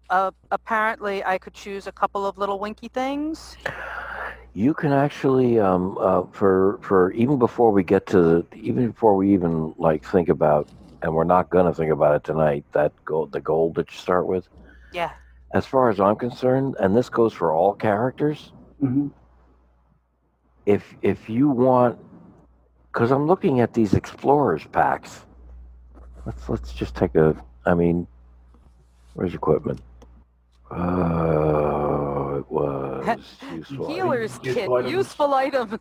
uh, 0.10 0.32
apparently 0.52 1.24
I 1.24 1.38
could 1.38 1.54
choose 1.54 1.88
a 1.88 1.92
couple 1.92 2.26
of 2.26 2.38
little 2.38 2.60
winky 2.60 2.88
things. 2.90 3.58
You 4.56 4.74
can 4.74 4.94
actually, 4.94 5.60
um, 5.60 5.98
uh, 6.00 6.24
for 6.32 6.80
for 6.82 7.12
even 7.12 7.38
before 7.38 7.72
we 7.72 7.84
get 7.84 8.08
to 8.08 8.22
the, 8.22 8.46
even 8.56 8.88
before 8.88 9.18
we 9.18 9.34
even 9.34 9.76
like 9.78 10.02
think 10.06 10.30
about, 10.30 10.70
and 11.02 11.14
we're 11.14 11.26
not 11.26 11.50
gonna 11.50 11.74
think 11.74 11.92
about 11.92 12.16
it 12.16 12.24
tonight. 12.24 12.64
That 12.72 12.94
gold, 13.04 13.34
the 13.34 13.42
gold 13.42 13.76
that 13.76 13.92
you 13.92 13.98
start 13.98 14.28
with. 14.28 14.48
Yeah. 14.94 15.12
As 15.54 15.66
far 15.66 15.90
as 15.90 16.00
I'm 16.00 16.16
concerned, 16.16 16.78
and 16.80 16.96
this 16.96 17.10
goes 17.10 17.34
for 17.34 17.52
all 17.52 17.74
characters, 17.74 18.54
mm-hmm. 18.82 19.08
if 20.66 20.96
if 21.02 21.30
you 21.30 21.50
want, 21.50 22.00
because 22.94 23.12
I'm 23.12 23.28
looking 23.28 23.60
at 23.60 23.74
these 23.74 23.94
explorers 23.94 24.64
packs. 24.72 25.26
Let's 26.26 26.48
let's 26.48 26.72
just 26.72 26.96
take 26.96 27.14
a. 27.16 27.36
I 27.66 27.74
mean, 27.74 28.08
where's 29.16 29.34
equipment? 29.34 29.82
Uh, 30.72 32.38
it 32.40 32.50
was 32.50 32.85
useful. 33.54 33.88
Healer's 33.94 34.40
Useful 34.44 34.54
kit, 34.54 34.70
items. 34.70 34.92
useful 34.92 35.34
items. 35.34 35.80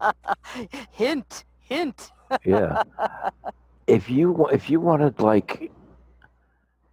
hint, 0.92 1.44
hint. 1.60 2.10
yeah. 2.44 2.82
If 3.86 4.08
you 4.08 4.46
if 4.52 4.70
you 4.70 4.78
wanted 4.80 5.18
like 5.20 5.72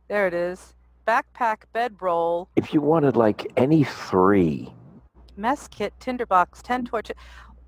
There 0.07 0.25
it 0.25 0.33
is. 0.33 0.73
Backpack, 1.07 1.57
bedroll, 1.71 2.49
if 2.55 2.73
you 2.73 2.81
wanted 2.81 3.15
like 3.15 3.45
any 3.55 3.83
three, 3.83 4.73
mess 5.35 5.67
kit, 5.67 5.93
tinderbox, 5.99 6.61
ten 6.63 6.85
torches. 6.85 7.15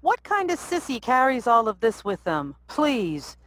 What 0.02 0.24
kind 0.24 0.50
of 0.50 0.58
sissy 0.60 1.00
carries 1.02 1.46
all 1.46 1.68
of 1.68 1.80
this 1.80 2.04
with 2.04 2.24
them? 2.24 2.56
Please. 2.68 3.38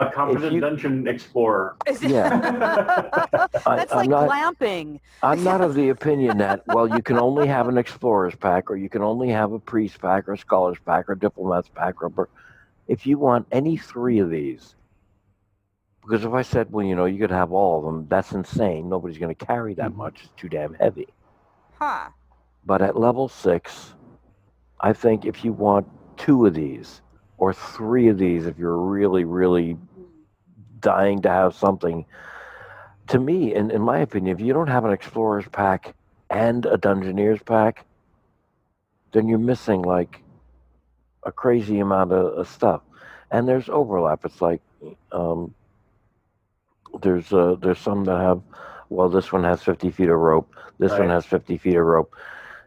A 0.00 0.10
competent 0.10 0.52
you- 0.52 0.60
dungeon 0.60 1.06
explorer. 1.08 1.76
Is 1.86 2.02
it- 2.04 2.12
I- 2.14 3.48
That's 3.76 3.92
I'm 3.92 3.98
like 3.98 4.08
not- 4.10 4.28
glamping. 4.30 5.00
I'm 5.22 5.42
not 5.44 5.60
of 5.60 5.74
the 5.74 5.88
opinion 5.90 6.38
that 6.38 6.62
well 6.66 6.88
you 6.88 7.02
can 7.02 7.18
only 7.18 7.46
have 7.46 7.68
an 7.68 7.78
explorer's 7.78 8.34
pack 8.34 8.70
or 8.70 8.76
you 8.76 8.88
can 8.88 9.02
only 9.02 9.28
have 9.30 9.52
a 9.52 9.58
priest 9.58 10.00
pack 10.00 10.28
or 10.28 10.34
a 10.34 10.38
scholar's 10.38 10.78
pack 10.84 11.08
or 11.08 11.14
diplomat's 11.14 11.68
pack 11.68 12.02
or 12.02 12.06
a 12.16 12.26
if 12.88 13.06
you 13.06 13.18
want 13.18 13.46
any 13.52 13.76
three 13.76 14.18
of 14.18 14.30
these 14.30 14.74
because 16.02 16.24
if 16.24 16.32
I 16.32 16.42
said 16.42 16.72
well 16.72 16.84
you 16.84 16.94
know 16.96 17.04
you 17.06 17.18
could 17.18 17.30
have 17.30 17.52
all 17.52 17.78
of 17.78 17.84
them 17.84 18.06
that's 18.08 18.32
insane 18.32 18.88
nobody's 18.88 19.18
going 19.18 19.34
to 19.34 19.46
carry 19.46 19.74
that 19.74 19.90
Mhm. 19.92 19.96
much 19.96 20.20
it's 20.24 20.32
too 20.36 20.48
damn 20.48 20.74
heavy 20.74 21.08
Huh. 21.78 22.08
but 22.66 22.82
at 22.82 22.96
level 22.98 23.28
six 23.28 23.94
I 24.80 24.92
think 24.92 25.24
if 25.26 25.44
you 25.44 25.52
want 25.52 25.86
two 26.16 26.46
of 26.46 26.54
these 26.54 27.00
or 27.40 27.52
three 27.52 28.08
of 28.08 28.18
these 28.18 28.46
if 28.46 28.58
you're 28.58 28.76
really 28.76 29.24
really 29.24 29.76
dying 30.80 31.20
to 31.22 31.28
have 31.28 31.54
something. 31.54 32.06
To 33.08 33.18
me 33.18 33.54
in, 33.54 33.72
in 33.72 33.82
my 33.82 33.98
opinion 33.98 34.36
if 34.36 34.44
you 34.44 34.52
don't 34.52 34.68
have 34.68 34.84
an 34.84 34.92
explorer's 34.92 35.48
pack 35.48 35.94
and 36.30 36.64
a 36.66 36.78
dungeoneer's 36.78 37.42
pack 37.42 37.84
then 39.12 39.26
you're 39.28 39.38
missing 39.38 39.82
like 39.82 40.22
a 41.24 41.32
crazy 41.32 41.80
amount 41.80 42.12
of, 42.12 42.38
of 42.38 42.48
stuff. 42.48 42.82
And 43.30 43.48
there's 43.48 43.68
overlap. 43.68 44.24
It's 44.24 44.40
like 44.40 44.60
um, 45.12 45.54
there's 47.02 47.32
uh, 47.32 47.56
there's 47.60 47.78
some 47.78 48.04
that 48.04 48.18
have 48.18 48.42
well 48.88 49.08
this 49.08 49.32
one 49.32 49.44
has 49.44 49.62
50 49.62 49.90
feet 49.90 50.08
of 50.08 50.18
rope. 50.18 50.52
This 50.78 50.92
one 50.92 51.10
has 51.10 51.26
50 51.26 51.58
feet 51.58 51.76
of 51.76 51.84
rope. 51.84 52.14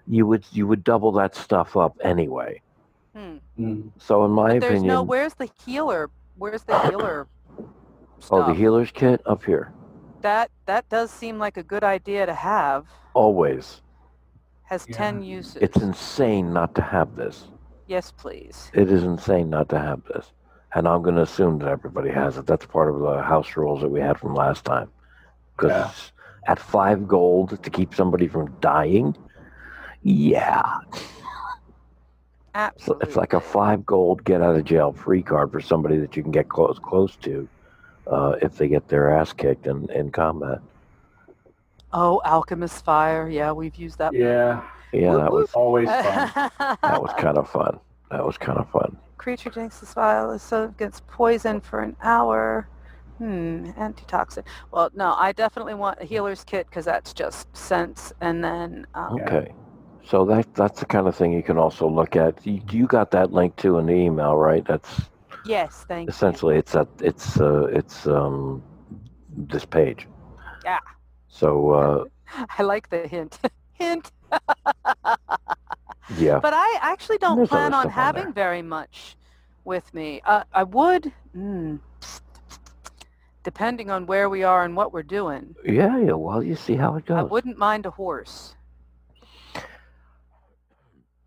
You 0.07 0.25
would 0.27 0.45
you 0.51 0.67
would 0.67 0.83
double 0.83 1.11
that 1.13 1.35
stuff 1.35 1.75
up 1.75 1.97
anyway. 2.03 2.61
Hmm. 3.15 3.37
Mm. 3.59 3.91
so 3.99 4.25
in 4.25 4.31
my 4.31 4.53
But 4.53 4.61
there's 4.61 4.71
opinion 4.71 4.87
no. 4.87 5.03
Where's 5.03 5.35
the 5.35 5.49
healer? 5.65 6.09
Where's 6.37 6.63
the 6.63 6.79
healer? 6.89 7.27
oh 7.59 7.65
the 8.17 8.21
stuff? 8.45 8.57
healer's 8.57 8.91
kit 8.91 9.21
up 9.25 9.43
here 9.43 9.71
That 10.21 10.49
that 10.65 10.87
does 10.89 11.11
seem 11.11 11.37
like 11.37 11.57
a 11.57 11.63
good 11.63 11.83
idea 11.83 12.25
to 12.25 12.33
have. 12.33 12.87
always 13.13 13.81
Has 14.63 14.85
Yeah. 14.89 14.97
ten 14.97 15.21
uses. 15.21 15.57
It's 15.61 15.77
insane 15.77 16.51
not 16.53 16.73
to 16.75 16.81
have 16.81 17.15
this. 17.15 17.47
yes, 17.87 18.11
please. 18.11 18.71
It 18.73 18.91
is 18.91 19.03
insane 19.03 19.49
not 19.49 19.69
to 19.69 19.77
have 19.79 20.03
this. 20.05 20.31
And 20.73 20.87
I'm 20.87 21.03
going 21.03 21.15
to 21.17 21.21
assume 21.21 21.59
that 21.59 21.67
everybody 21.67 22.09
has 22.09 22.37
it. 22.39 22.47
That's 22.47 22.65
part 22.65 22.89
of 22.89 22.99
the 22.99 23.21
house 23.21 23.55
rules 23.55 23.81
that 23.81 23.89
we 23.89 23.99
had 23.99 24.17
from 24.17 24.33
last 24.33 24.65
time. 24.65 24.89
Because 25.55 25.71
Yeah. 25.71 26.51
at 26.51 26.57
five 26.59 27.07
gold 27.07 27.61
to 27.61 27.69
keep 27.69 27.93
somebody 27.93 28.27
from 28.27 28.47
dying, 28.61 29.15
yeah. 30.01 30.63
So 32.55 32.59
Absolutely. 32.59 33.07
it's 33.07 33.15
like 33.15 33.33
a 33.33 33.39
five 33.39 33.85
gold 33.85 34.23
get 34.23 34.41
out 34.41 34.55
of 34.55 34.63
jail 34.65 34.93
free 34.93 35.23
card 35.23 35.51
for 35.51 35.59
somebody 35.61 35.97
that 35.97 36.15
you 36.15 36.21
can 36.23 36.31
get 36.31 36.49
close 36.49 36.77
close 36.79 37.15
to 37.17 37.47
uh, 38.07 38.35
if 38.41 38.57
they 38.57 38.67
get 38.67 38.87
their 38.87 39.09
ass 39.15 39.33
kicked 39.33 39.65
in, 39.65 39.89
in 39.91 40.11
combat. 40.11 40.59
Oh, 41.91 42.21
alchemist 42.25 42.83
fire. 42.85 43.29
Yeah, 43.29 43.51
we've 43.51 43.75
used 43.75 43.97
that. 43.99 44.13
Yeah, 44.13 44.63
Yeah, 44.91 45.15
that 45.15 45.31
was 45.31 45.51
always 45.53 45.87
fun. 46.01 46.31
that 46.81 47.01
was 47.01 47.13
kind 47.17 47.37
of 47.37 47.49
fun. 47.49 47.79
That 48.11 48.25
was 48.25 48.37
kind 48.37 48.59
of 48.59 48.69
fun. 48.69 48.97
Creature 49.17 49.51
drinks 49.51 49.79
this 49.79 49.93
vial 49.93 50.31
is 50.31 50.41
so 50.41 50.65
against 50.65 51.05
poison 51.07 51.61
for 51.61 51.79
an 51.81 51.95
hour. 52.01 52.67
Hmm, 53.19 53.71
antitoxin. 53.77 54.43
Well, 54.71 54.89
no, 54.95 55.13
I 55.17 55.31
definitely 55.31 55.75
want 55.75 56.01
a 56.01 56.05
healer's 56.05 56.43
kit 56.43 56.67
because 56.67 56.85
that's 56.85 57.13
just 57.13 57.55
sense. 57.55 58.11
And 58.21 58.43
then, 58.43 58.87
um, 58.95 59.17
Yeah. 59.17 59.23
Okay. 59.23 59.53
So 60.05 60.25
that 60.25 60.53
that's 60.53 60.79
the 60.79 60.85
kind 60.85 61.07
of 61.07 61.15
thing 61.15 61.33
you 61.33 61.43
can 61.43 61.57
also 61.57 61.87
look 61.87 62.15
at. 62.15 62.45
You, 62.45 62.61
you 62.69 62.87
got 62.87 63.11
that 63.11 63.31
link 63.31 63.55
too 63.55 63.77
in 63.79 63.85
the 63.85 63.93
email, 63.93 64.35
right? 64.35 64.65
That's 64.65 65.01
yes, 65.45 65.85
thank 65.87 66.07
you. 66.07 66.11
essentially 66.11 66.57
it's 66.57 66.73
that 66.73 66.87
it's 66.99 67.39
uh, 67.39 67.65
it's 67.65 68.05
um 68.07 68.61
this 69.35 69.65
page. 69.65 70.07
Yeah. 70.63 70.79
So 71.27 71.71
uh, 71.71 72.45
I 72.57 72.63
like 72.63 72.89
the 72.89 73.07
hint. 73.07 73.39
hint. 73.73 74.11
yeah. 76.17 76.39
But 76.39 76.53
I 76.53 76.77
actually 76.81 77.17
don't 77.17 77.37
There's 77.37 77.49
plan 77.49 77.73
on 77.73 77.83
stuff 77.83 77.85
on 77.85 77.91
having 77.91 78.33
very 78.33 78.61
much 78.61 79.15
with 79.63 79.93
me. 79.93 80.21
Uh, 80.25 80.43
I 80.53 80.63
would, 80.63 81.11
mm, 81.35 81.79
depending 83.43 83.89
on 83.89 84.05
where 84.05 84.29
we 84.29 84.43
are 84.43 84.63
and 84.63 84.75
what 84.75 84.93
we're 84.93 85.03
doing. 85.03 85.55
Yeah, 85.63 85.97
yeah. 85.97 86.13
Well, 86.13 86.43
you 86.43 86.55
see 86.55 86.75
how 86.75 86.95
it 86.95 87.05
goes. 87.05 87.19
I 87.19 87.23
wouldn't 87.23 87.57
mind 87.57 87.85
a 87.85 87.91
horse. 87.91 88.55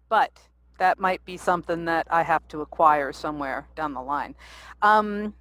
But 0.09 0.33
that 0.79 0.99
might 0.99 1.25
be 1.25 1.37
something 1.37 1.85
that 1.87 2.07
I 2.11 2.23
have 2.23 2.47
to 2.49 2.61
acquire 2.61 3.13
somewhere 3.13 3.67
down 3.75 3.95
the 3.95 4.03
line. 4.03 4.35
Um, 4.83 5.35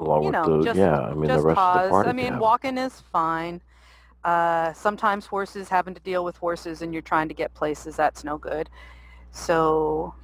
Along 0.00 0.22
you 0.22 0.26
with 0.26 0.32
know, 0.32 0.58
the 0.58 0.64
just- 0.64 0.78
yeah, 0.78 0.98
I 1.00 1.10
mean 1.14 1.22
the 1.22 1.34
just 1.34 1.44
rest 1.44 1.58
of 1.60 1.82
the 1.84 1.88
pause. 1.90 2.06
I 2.06 2.12
mean, 2.12 2.38
walking 2.38 2.76
is 2.78 3.00
fine. 3.12 3.62
Uh, 4.24 4.72
sometimes 4.72 5.26
horses 5.26 5.68
having 5.68 5.94
to 5.94 6.00
deal 6.00 6.24
with 6.24 6.36
horses 6.38 6.82
and 6.82 6.92
you're 6.92 7.02
trying 7.02 7.28
to 7.28 7.34
get 7.34 7.52
places, 7.54 7.94
that's 7.94 8.24
no 8.24 8.38
good. 8.38 8.68
So, 9.30 10.14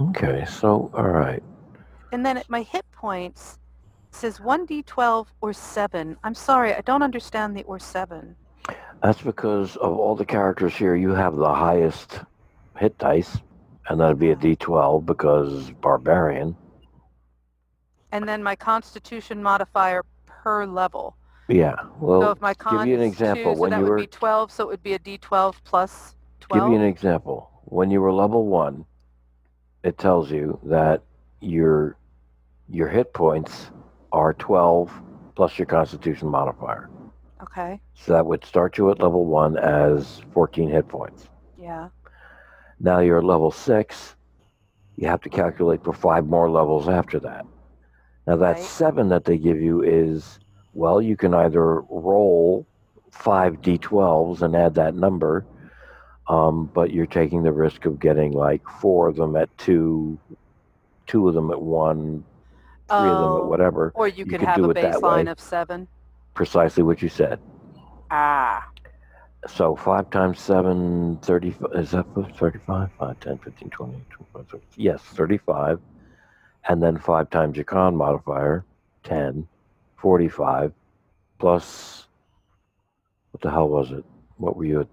Okay, 0.00 0.44
so 0.48 0.90
all 0.94 1.08
right. 1.08 1.42
and 2.12 2.24
then 2.24 2.36
at 2.38 2.48
my 2.48 2.62
hit 2.62 2.84
points, 2.92 3.58
says 4.10 4.38
1d12 4.40 5.26
or 5.42 5.52
7. 5.52 6.16
I'm 6.24 6.34
sorry, 6.34 6.74
I 6.74 6.80
don't 6.80 7.02
understand 7.02 7.56
the 7.56 7.62
or 7.64 7.78
7. 7.78 8.34
That's 9.02 9.20
because 9.22 9.76
of 9.76 9.92
all 9.96 10.16
the 10.16 10.24
characters 10.24 10.74
here, 10.74 10.94
you 10.96 11.10
have 11.10 11.36
the 11.36 11.52
highest 11.54 12.20
hit 12.80 12.96
dice, 12.98 13.36
and 13.88 14.00
that'd 14.00 14.18
be 14.18 14.30
a 14.30 14.36
D12 14.36 15.04
because 15.06 15.70
barbarian. 15.82 16.56
And 18.10 18.26
then 18.28 18.42
my 18.42 18.56
constitution 18.56 19.42
modifier 19.42 20.02
per 20.26 20.64
level. 20.66 21.14
Yeah. 21.48 21.76
Well, 22.00 22.22
so 22.22 22.30
if 22.30 22.40
my 22.40 22.54
con 22.54 22.78
give 22.78 22.86
you 22.88 22.94
an 22.94 23.02
example. 23.02 23.52
2, 23.52 23.56
so 23.56 23.60
When 23.60 23.70
that 23.70 23.76
you 23.78 23.82
would 23.84 23.90
were 23.90 23.96
be 23.98 24.06
12, 24.06 24.50
so 24.50 24.64
it 24.64 24.68
would 24.68 24.82
be 24.82 24.94
a 24.94 24.98
d12 24.98 25.54
plus 25.64 26.16
12. 26.40 26.62
give 26.62 26.72
you 26.72 26.78
an 26.80 26.86
example. 26.86 27.50
When 27.64 27.90
you 27.90 28.00
were 28.00 28.12
level 28.12 28.46
one, 28.46 28.84
it 29.84 29.98
tells 29.98 30.30
you 30.30 30.58
that 30.64 31.02
your 31.40 31.96
your 32.68 32.88
hit 32.88 33.12
points 33.12 33.70
are 34.12 34.32
12 34.34 34.90
plus 35.34 35.58
your 35.58 35.66
Constitution 35.66 36.28
modifier. 36.28 36.88
okay, 37.42 37.80
So 37.94 38.12
that 38.12 38.24
would 38.26 38.44
start 38.44 38.78
you 38.78 38.90
at 38.90 39.00
level 39.00 39.26
one 39.26 39.56
as 39.58 40.20
14 40.32 40.68
hit 40.70 40.88
points. 40.88 41.28
yeah. 41.58 41.88
Now 42.80 43.00
you're 43.00 43.18
at 43.18 43.24
level 43.24 43.50
six. 43.50 44.16
You 44.96 45.06
have 45.08 45.20
to 45.22 45.28
calculate 45.28 45.84
for 45.84 45.92
five 45.92 46.26
more 46.26 46.50
levels 46.50 46.88
after 46.88 47.20
that. 47.20 47.44
Now 48.26 48.36
that 48.36 48.56
Right. 48.56 48.62
seven 48.62 49.08
that 49.10 49.24
they 49.24 49.38
give 49.38 49.60
you 49.60 49.82
is 49.82 50.38
well, 50.72 51.02
you 51.02 51.16
can 51.16 51.34
either 51.34 51.80
roll 51.90 52.64
five 53.10 53.60
d12s 53.60 54.40
and 54.42 54.54
add 54.54 54.74
that 54.76 54.94
number, 54.94 55.44
um, 56.28 56.70
but 56.72 56.92
you're 56.92 57.06
taking 57.06 57.42
the 57.42 57.52
risk 57.52 57.84
of 57.86 57.98
getting 57.98 58.32
like 58.32 58.62
four 58.80 59.08
of 59.08 59.16
them 59.16 59.34
at 59.34 59.56
two, 59.58 60.16
two 61.08 61.28
of 61.28 61.34
them 61.34 61.50
at 61.50 61.60
one, 61.60 62.24
three 62.88 63.10
of 63.10 63.18
them 63.18 63.36
at 63.36 63.42
Oh, 63.42 63.46
whatever. 63.48 63.90
Or 63.96 64.06
you 64.06 64.18
You 64.18 64.24
could 64.26 64.40
could 64.40 64.48
have 64.48 64.56
do 64.56 64.66
a 64.66 64.70
it 64.70 64.74
that 64.74 65.02
way. 65.02 65.24
baseline 65.24 65.30
of 65.30 65.40
7. 65.40 65.88
Precisely 66.34 66.84
what 66.84 67.02
you 67.02 67.08
said. 67.08 67.40
Ah. 68.12 68.69
So 69.48 69.74
5 69.74 70.10
times 70.10 70.38
7, 70.40 71.18
30, 71.22 71.54
is 71.74 71.90
that 71.92 72.06
35? 72.36 72.90
5, 72.98 73.20
10, 73.20 73.38
15, 73.38 73.70
20, 73.70 74.04
25, 74.10 74.48
30. 74.48 74.64
Yes, 74.76 75.00
35. 75.00 75.80
And 76.68 76.82
then 76.82 76.98
5 76.98 77.30
times 77.30 77.56
your 77.56 77.64
con 77.64 77.96
modifier, 77.96 78.64
10. 79.04 79.46
45 79.96 80.72
plus 81.38 82.06
what 83.32 83.42
the 83.42 83.50
hell 83.50 83.68
was 83.68 83.92
it? 83.92 84.04
What 84.38 84.56
were 84.56 84.64
you 84.64 84.80
at 84.80 84.88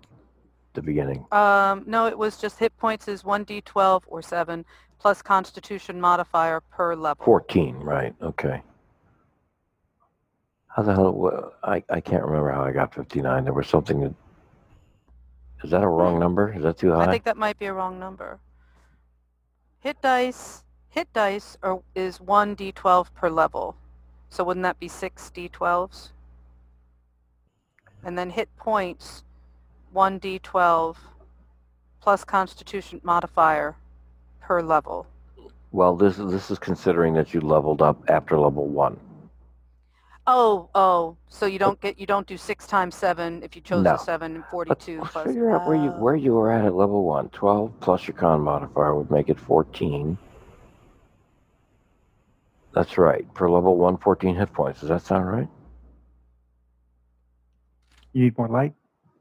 the 0.73 0.81
beginning? 0.81 1.25
Um, 1.31 1.83
no, 1.87 2.05
it 2.05 2.17
was 2.17 2.37
just 2.37 2.59
hit 2.59 2.75
points 2.77 3.07
is 3.07 3.23
1d12 3.23 4.03
or 4.07 4.21
7 4.21 4.65
plus 4.99 5.21
constitution 5.21 5.99
modifier 5.99 6.61
per 6.61 6.95
level. 6.95 7.23
14, 7.23 7.75
right? 7.77 8.13
Okay. 8.21 8.61
How 10.67 10.83
the 10.83 10.93
hell? 10.93 11.53
I 11.63 11.83
I 11.89 11.99
can't 12.01 12.23
remember 12.23 12.51
how 12.51 12.63
I 12.63 12.71
got 12.71 12.93
59. 12.93 13.43
There 13.43 13.53
was 13.53 13.67
something 13.67 14.01
that. 14.01 14.13
Is 15.63 15.71
that 15.71 15.83
a 15.83 15.87
wrong 15.87 16.15
hmm. 16.15 16.19
number? 16.19 16.53
Is 16.53 16.63
that 16.63 16.77
too 16.77 16.91
high? 16.91 17.05
I 17.05 17.11
think 17.11 17.23
that 17.23 17.37
might 17.37 17.57
be 17.57 17.65
a 17.65 17.73
wrong 17.73 17.99
number. 17.99 18.39
Hit 19.79 20.01
dice, 20.01 20.63
hit 20.89 21.11
dice 21.13 21.57
are, 21.63 21.79
is 21.95 22.19
1d12 22.19 23.13
per 23.13 23.29
level. 23.29 23.75
So 24.29 24.43
wouldn't 24.43 24.63
that 24.63 24.79
be 24.79 24.87
6 24.87 25.31
d12s? 25.35 26.09
And 28.03 28.17
then 28.17 28.29
hit 28.29 28.49
points, 28.57 29.23
1d12 29.95 30.95
plus 32.01 32.23
constitution 32.23 33.01
modifier 33.03 33.75
per 34.41 34.61
level. 34.61 35.07
Well, 35.71 35.95
this 35.95 36.17
is 36.17 36.31
this 36.31 36.49
is 36.49 36.57
considering 36.57 37.13
that 37.15 37.33
you 37.33 37.41
leveled 37.41 37.81
up 37.81 38.01
after 38.09 38.39
level 38.39 38.67
one. 38.67 38.97
Oh, 40.29 40.69
oh, 40.75 41.15
so 41.29 41.45
you 41.45 41.55
oh. 41.55 41.59
don't 41.59 41.81
get, 41.81 41.97
you 41.97 42.05
don't 42.05 42.27
do 42.27 42.35
6 42.37 42.67
times 42.67 42.95
7 42.95 43.41
if 43.43 43.55
you 43.55 43.61
chose 43.61 43.83
No. 43.83 43.95
a 43.95 43.99
7 43.99 44.25
and 44.33 44.39
Let's, 44.41 44.51
42 44.51 44.99
let's 44.99 45.11
plus. 45.13 45.25
figure 45.27 45.55
out 45.55 45.65
where 45.67 45.77
you 45.77 45.89
Oh. 45.91 45.99
where 45.99 46.15
you 46.15 46.33
were 46.33 46.51
at 46.51 46.65
at 46.65 46.75
level 46.75 47.03
one. 47.03 47.29
12 47.29 47.71
plus 47.79 48.07
your 48.07 48.15
con 48.17 48.41
modifier 48.41 48.93
would 48.93 49.09
make 49.09 49.29
it 49.29 49.39
14. 49.39 50.17
That's 52.73 52.97
right. 52.97 53.25
For 53.35 53.49
level 53.49 53.77
one, 53.77 53.97
14 53.97 54.35
hit 54.35 54.51
points. 54.53 54.81
Does 54.81 54.89
that 54.89 55.01
sound 55.01 55.27
right? 55.27 55.47
You 58.13 58.23
need 58.25 58.37
more 58.37 58.49
light? 58.49 58.73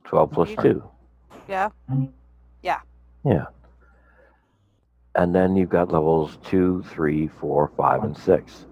12 0.04 0.30
plus 0.32 0.50
You- 0.50 0.56
two. 0.56 0.82
Yeah, 1.48 1.68
Yeah. 2.62 2.80
Yeah. 3.24 3.46
And 5.14 5.32
then 5.34 5.54
you've 5.56 5.68
got 5.70 5.92
levels 5.92 6.38
two, 6.42 6.82
three, 6.88 7.28
four, 7.28 7.68
five, 7.76 8.02
and 8.02 8.16
six. 8.16 8.66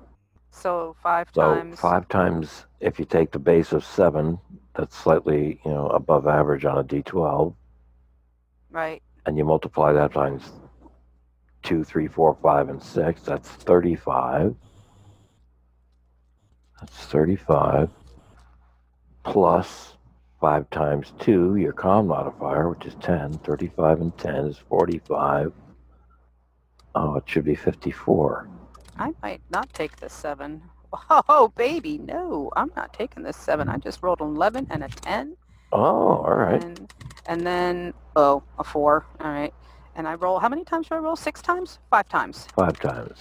So 0.55 0.97
5 1.03 1.29
So 1.35 1.41
times. 1.55 1.81
five 1.81 2.09
times, 2.09 2.67
if 2.81 2.99
you 2.99 3.05
take 3.05 3.33
the 3.33 3.39
base 3.39 3.73
of 3.73 3.85
seven, 3.85 4.39
that's 4.75 4.97
slightly, 4.97 5.61
you 5.65 5.71
know, 5.71 5.89
above 5.89 6.27
average 6.27 6.65
on 6.65 6.79
a 6.79 6.85
D12, 6.85 7.55
Right. 8.71 9.03
and 9.27 9.37
you 9.37 9.45
multiply 9.45 9.93
that 9.93 10.13
times 10.13 10.51
two, 11.63 11.83
three, 11.85 12.09
four, 12.09 12.35
five, 12.43 12.69
and 12.69 12.83
six, 12.83 13.23
that's 13.23 13.49
35. 13.49 14.55
That's 16.81 16.97
35. 17.07 17.89
Plus 19.23 19.97
five 20.41 20.69
times 20.71 21.13
two, 21.19 21.57
your 21.57 21.73
con 21.73 22.07
modifier, 22.09 22.69
which 22.69 22.85
is 22.85 22.95
10. 22.97 23.33
35 23.39 24.01
and 24.03 24.19
10 24.19 24.35
is 24.47 24.59
45. 24.59 25.53
Oh, 26.95 27.17
it 27.17 27.25
should 27.27 27.45
be 27.45 27.55
54. 27.55 28.49
I 28.99 29.13
might 29.23 29.41
not 29.51 29.73
take 29.73 29.97
the 29.97 30.09
seven. 30.09 30.63
Oh, 31.29 31.53
baby, 31.57 31.99
no, 31.99 32.53
I'm 32.57 32.71
not 32.77 32.93
taking 32.93 33.25
this 33.25 33.37
seven. 33.37 33.69
I 33.69 33.79
just 33.79 34.01
rolled 34.01 34.21
an 34.21 34.29
11 34.29 34.69
and 34.71 34.85
a 34.85 34.89
10. 34.89 35.37
Oh, 35.73 36.19
all 36.19 36.35
right. 36.37 36.63
And, 36.63 36.93
and 37.27 37.45
then, 37.45 37.95
oh, 38.15 38.45
a 38.61 38.65
four. 38.65 39.05
All 39.21 39.29
right. 39.29 39.53
And 39.97 40.07
I 40.07 40.15
roll, 40.15 40.39
how 40.39 40.49
many 40.49 40.63
times 40.63 40.89
do 40.89 40.95
I 40.95 40.99
roll? 40.99 41.17
Six 41.17 41.43
times? 41.43 41.81
Five 41.91 42.09
times. 42.09 42.47
Five 42.57 42.79
times. 42.79 43.19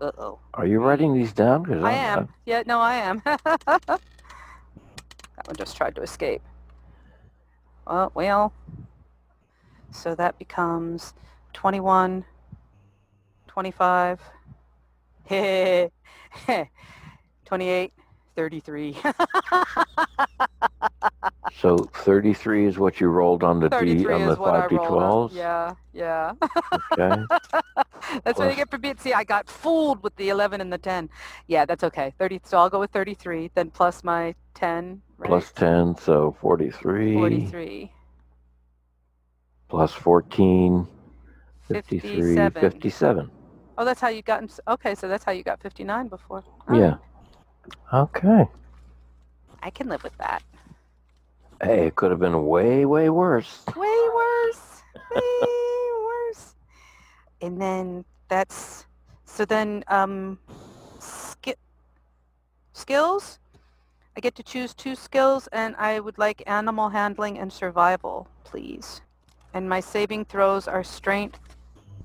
Uh-oh. 0.00 0.38
Are 0.54 0.66
you 0.66 0.80
writing 0.80 1.12
these 1.12 1.34
down? 1.34 1.66
'Cause 1.66 1.82
I 1.82 1.92
I'm- 1.92 2.18
am. 2.20 2.28
Yeah, 2.46 2.62
no, 2.66 2.80
I 2.80 2.94
am. 2.94 3.20
that 3.24 4.00
one 5.44 5.56
just 5.56 5.76
tried 5.76 5.94
to 5.96 6.02
escape. 6.02 6.40
Oh, 7.86 8.10
well. 8.14 8.52
So 9.90 10.14
that 10.14 10.38
becomes 10.38 11.12
21, 11.52 12.24
25, 13.46 14.20
28, 17.44 17.92
33. 18.36 18.96
So 21.60 21.78
33 21.78 22.66
is 22.66 22.78
what 22.78 23.00
you 23.00 23.08
rolled 23.08 23.42
on 23.42 23.60
the 23.60 23.68
D 23.68 24.06
on 24.06 24.26
the 24.26 24.32
is 24.32 24.38
what 24.38 24.54
I 24.54 24.60
five 24.62 24.72
rolled. 24.72 25.32
D12s. 25.32 25.34
Yeah, 25.34 25.74
yeah. 25.92 26.32
Okay. 26.92 27.22
that's 28.24 28.38
what 28.38 28.50
you 28.50 28.56
get 28.56 28.70
for 28.70 28.76
being. 28.76 28.98
See, 28.98 29.12
I 29.14 29.24
got 29.24 29.48
fooled 29.48 30.02
with 30.02 30.14
the 30.16 30.28
11 30.28 30.60
and 30.60 30.72
the 30.72 30.78
10. 30.78 31.08
Yeah, 31.46 31.64
that's 31.64 31.84
okay. 31.84 32.12
30. 32.18 32.40
So 32.44 32.58
I'll 32.58 32.68
go 32.68 32.80
with 32.80 32.90
33, 32.90 33.50
then 33.54 33.70
plus 33.70 34.04
my 34.04 34.34
10. 34.54 35.00
Right? 35.16 35.28
Plus 35.28 35.52
10, 35.52 35.96
so 35.96 36.36
43. 36.40 37.14
43. 37.14 37.92
Plus 39.68 39.92
14, 39.92 40.86
53, 41.68 42.10
57. 42.10 42.60
57. 42.60 43.30
Oh, 43.76 43.84
that's 43.84 44.00
how 44.00 44.08
you 44.08 44.22
got. 44.22 44.44
Okay, 44.68 44.94
so 44.94 45.08
that's 45.08 45.24
how 45.24 45.32
you 45.32 45.42
got 45.42 45.60
59 45.60 46.08
before. 46.08 46.44
All 46.68 46.76
Yeah. 46.76 46.90
right. 46.90 46.98
Okay. 47.92 48.48
I 49.62 49.70
can 49.70 49.88
live 49.88 50.02
with 50.04 50.16
that. 50.18 50.42
Hey, 51.62 51.86
it 51.86 51.96
could 51.96 52.10
have 52.10 52.20
been 52.20 52.46
way, 52.46 52.84
way 52.84 53.08
worse. 53.08 53.64
Way 53.76 54.08
worse. 54.14 54.82
Way 55.14 55.88
worse. 56.04 56.54
And 57.40 57.60
then 57.60 58.04
that's 58.28 58.86
so 59.24 59.44
then 59.44 59.84
um 59.88 60.38
ski- 60.98 61.54
skills. 62.72 63.38
I 64.16 64.20
get 64.20 64.34
to 64.36 64.42
choose 64.44 64.74
two 64.74 64.94
skills 64.94 65.48
and 65.48 65.74
I 65.76 65.98
would 65.98 66.18
like 66.18 66.42
animal 66.46 66.88
handling 66.90 67.38
and 67.38 67.52
survival, 67.52 68.28
please. 68.44 69.00
And 69.54 69.68
my 69.68 69.80
saving 69.80 70.26
throws 70.26 70.68
are 70.68 70.84
strength 70.84 71.40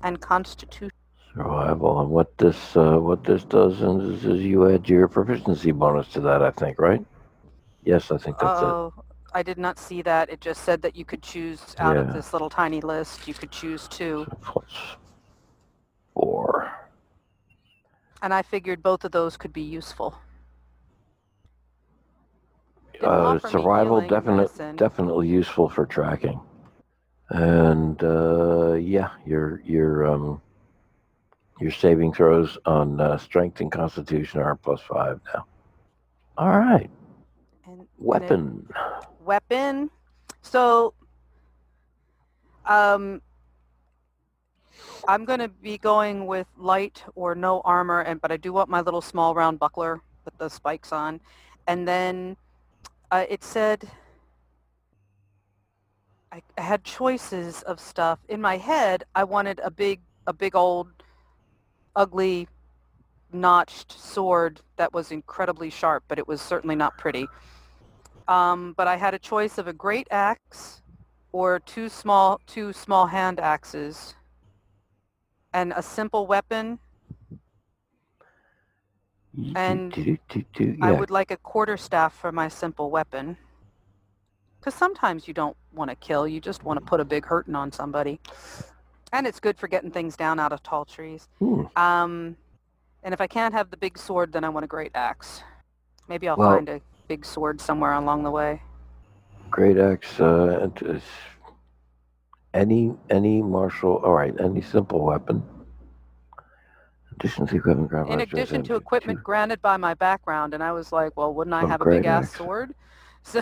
and 0.02 0.20
constitution. 0.20 0.90
Survival. 1.34 2.00
And 2.00 2.10
what 2.10 2.36
this 2.38 2.76
uh, 2.76 2.98
what 2.98 3.24
this 3.24 3.44
does 3.44 3.80
is, 3.80 4.24
is 4.24 4.42
you 4.42 4.68
add 4.70 4.88
your 4.88 5.08
proficiency 5.08 5.70
bonus 5.70 6.08
to 6.08 6.20
that, 6.20 6.42
I 6.42 6.50
think, 6.50 6.78
right? 6.78 7.04
Yes, 7.84 8.10
I 8.10 8.18
think 8.18 8.38
that's 8.38 8.62
it. 8.62 8.68
Oh, 8.68 8.92
I 9.32 9.42
did 9.42 9.58
not 9.58 9.78
see 9.78 10.02
that. 10.02 10.28
It 10.28 10.40
just 10.40 10.64
said 10.64 10.82
that 10.82 10.96
you 10.96 11.04
could 11.04 11.22
choose 11.22 11.74
out 11.78 11.96
Yeah. 11.96 12.02
of 12.02 12.14
this 12.14 12.32
little 12.32 12.50
tiny 12.50 12.80
list. 12.80 13.28
You 13.28 13.34
could 13.34 13.50
choose 13.52 13.86
two. 13.88 14.26
So 14.28 14.36
plus 14.42 14.96
four. 16.14 16.72
And 18.22 18.34
I 18.34 18.42
figured 18.42 18.82
both 18.82 19.04
of 19.04 19.12
those 19.12 19.36
could 19.36 19.52
be 19.52 19.62
useful. 19.62 20.14
Uh, 23.02 23.38
survival 23.38 24.00
definitely 24.08 24.76
definitely 24.76 25.28
useful 25.28 25.68
for 25.68 25.86
tracking. 25.86 26.38
And 27.30 28.02
uh, 28.02 28.74
yeah, 28.74 29.10
your 29.24 29.62
your 29.64 30.06
um, 30.06 30.42
your 31.60 31.70
saving 31.70 32.12
throws 32.12 32.56
on 32.64 33.00
uh, 33.00 33.18
strength 33.18 33.60
and 33.60 33.70
constitution 33.70 34.40
are 34.40 34.56
plus 34.56 34.80
five 34.80 35.20
now. 35.34 35.44
All 36.38 36.48
right, 36.58 36.90
And- 37.66 37.86
weapon. 37.98 38.66
weapon. 39.20 39.90
So, 40.42 40.94
um, 42.64 43.20
I'm 45.06 45.24
going 45.24 45.40
to 45.40 45.48
be 45.48 45.76
going 45.76 46.26
with 46.26 46.46
light 46.56 47.02
or 47.14 47.34
no 47.34 47.60
armor, 47.64 48.00
and 48.00 48.20
but 48.20 48.32
I 48.32 48.36
do 48.38 48.52
want 48.52 48.70
my 48.70 48.80
little 48.80 49.02
small 49.02 49.34
round 49.34 49.58
buckler 49.58 50.00
with 50.24 50.36
the 50.38 50.48
spikes 50.48 50.92
on. 50.92 51.20
And 51.66 51.86
then 51.86 52.36
uh, 53.10 53.26
it 53.28 53.44
said 53.44 53.86
I, 56.32 56.42
I 56.56 56.60
had 56.62 56.84
choices 56.84 57.62
of 57.62 57.80
stuff 57.80 58.18
in 58.28 58.40
my 58.40 58.56
head. 58.56 59.04
I 59.14 59.24
wanted 59.24 59.60
a 59.62 59.70
big, 59.70 60.00
a 60.26 60.32
big 60.32 60.54
old, 60.56 60.88
ugly, 61.96 62.48
notched 63.32 63.92
sword 63.92 64.60
that 64.76 64.92
was 64.92 65.12
incredibly 65.12 65.70
sharp, 65.70 66.04
but 66.08 66.18
it 66.18 66.26
was 66.26 66.40
certainly 66.40 66.76
not 66.76 66.96
pretty. 66.98 67.26
Um, 68.28 68.74
but 68.76 68.86
I 68.86 68.96
had 68.96 69.14
a 69.14 69.18
choice 69.18 69.58
of 69.58 69.66
a 69.66 69.72
great 69.72 70.06
axe 70.10 70.82
or 71.32 71.60
two 71.60 71.88
small 71.88 72.40
two 72.46 72.72
small 72.72 73.06
hand 73.06 73.40
axes 73.40 74.14
and 75.52 75.72
a 75.76 75.82
simple 75.82 76.26
weapon. 76.26 76.78
and 79.54 79.92
do, 79.92 80.76
I 80.82 80.92
would 80.92 81.10
like 81.10 81.30
a 81.30 81.36
quarter 81.36 81.76
staff 81.76 82.14
for 82.14 82.32
my 82.32 82.48
simple 82.48 82.90
weapon. 82.90 83.36
Because 84.58 84.74
sometimes 84.74 85.26
you 85.26 85.32
don't 85.32 85.56
want 85.72 85.90
to 85.90 85.96
kill, 85.96 86.28
you 86.28 86.40
just 86.40 86.64
want 86.64 86.78
to 86.78 86.84
put 86.84 87.00
a 87.00 87.04
big 87.04 87.24
hurting 87.24 87.54
on 87.54 87.72
somebody. 87.72 88.20
And 89.12 89.26
it's 89.26 89.40
good 89.40 89.58
for 89.58 89.66
getting 89.68 89.90
things 89.90 90.16
down 90.16 90.38
out 90.38 90.52
of 90.52 90.62
tall 90.62 90.84
trees. 90.84 91.28
Hmm. 91.38 91.64
Um, 91.76 92.36
and 93.02 93.12
if 93.12 93.20
I 93.20 93.26
can't 93.26 93.52
have 93.54 93.70
the 93.70 93.76
big 93.76 93.98
sword, 93.98 94.32
then 94.32 94.44
I 94.44 94.48
want 94.48 94.64
a 94.64 94.68
great 94.68 94.92
axe. 94.94 95.42
Maybe 96.08 96.28
I'll 96.28 96.36
Well- 96.36 96.54
find 96.56 96.68
a 96.68 96.80
big 97.08 97.24
sword 97.24 97.60
somewhere 97.60 97.92
along 97.94 98.22
the 98.22 98.30
way. 98.30 98.62
great 99.50 99.78
axe. 99.78 100.20
Uh, 100.20 100.68
any 102.54 102.94
any 103.10 103.42
martial. 103.42 103.96
All 103.96 104.12
right, 104.14 104.38
any 104.40 104.60
simple 104.60 105.04
weapon. 105.04 105.42
addition 107.12 107.46
to 107.48 107.56
equipment 107.56 107.88
granted 107.90 108.12
In 108.12 108.20
addition 108.20 108.62
to 108.62 108.76
equipment 108.76 109.18
Andrew, 109.18 109.24
granted 109.24 109.60
by 109.60 109.76
my 109.76 109.92
background, 109.94 110.54
and 110.54 110.62
I 110.62 110.72
was 110.72 110.90
like, 110.92 111.14
well, 111.16 111.34
wouldn't 111.34 111.52
I 111.52 111.64
Oh, 111.64 111.66
have 111.66 111.80
a 111.82 111.84
big 111.84 112.06
ass 112.06 112.24
axe. 112.26 112.36
sword? 112.36 112.74
So 113.22 113.40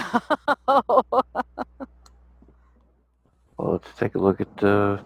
Well, 3.57 3.73
let's 3.73 3.93
take 3.99 4.15
a 4.15 4.19
look 4.19 4.41
at. 4.41 4.65
Uh, 4.65 4.99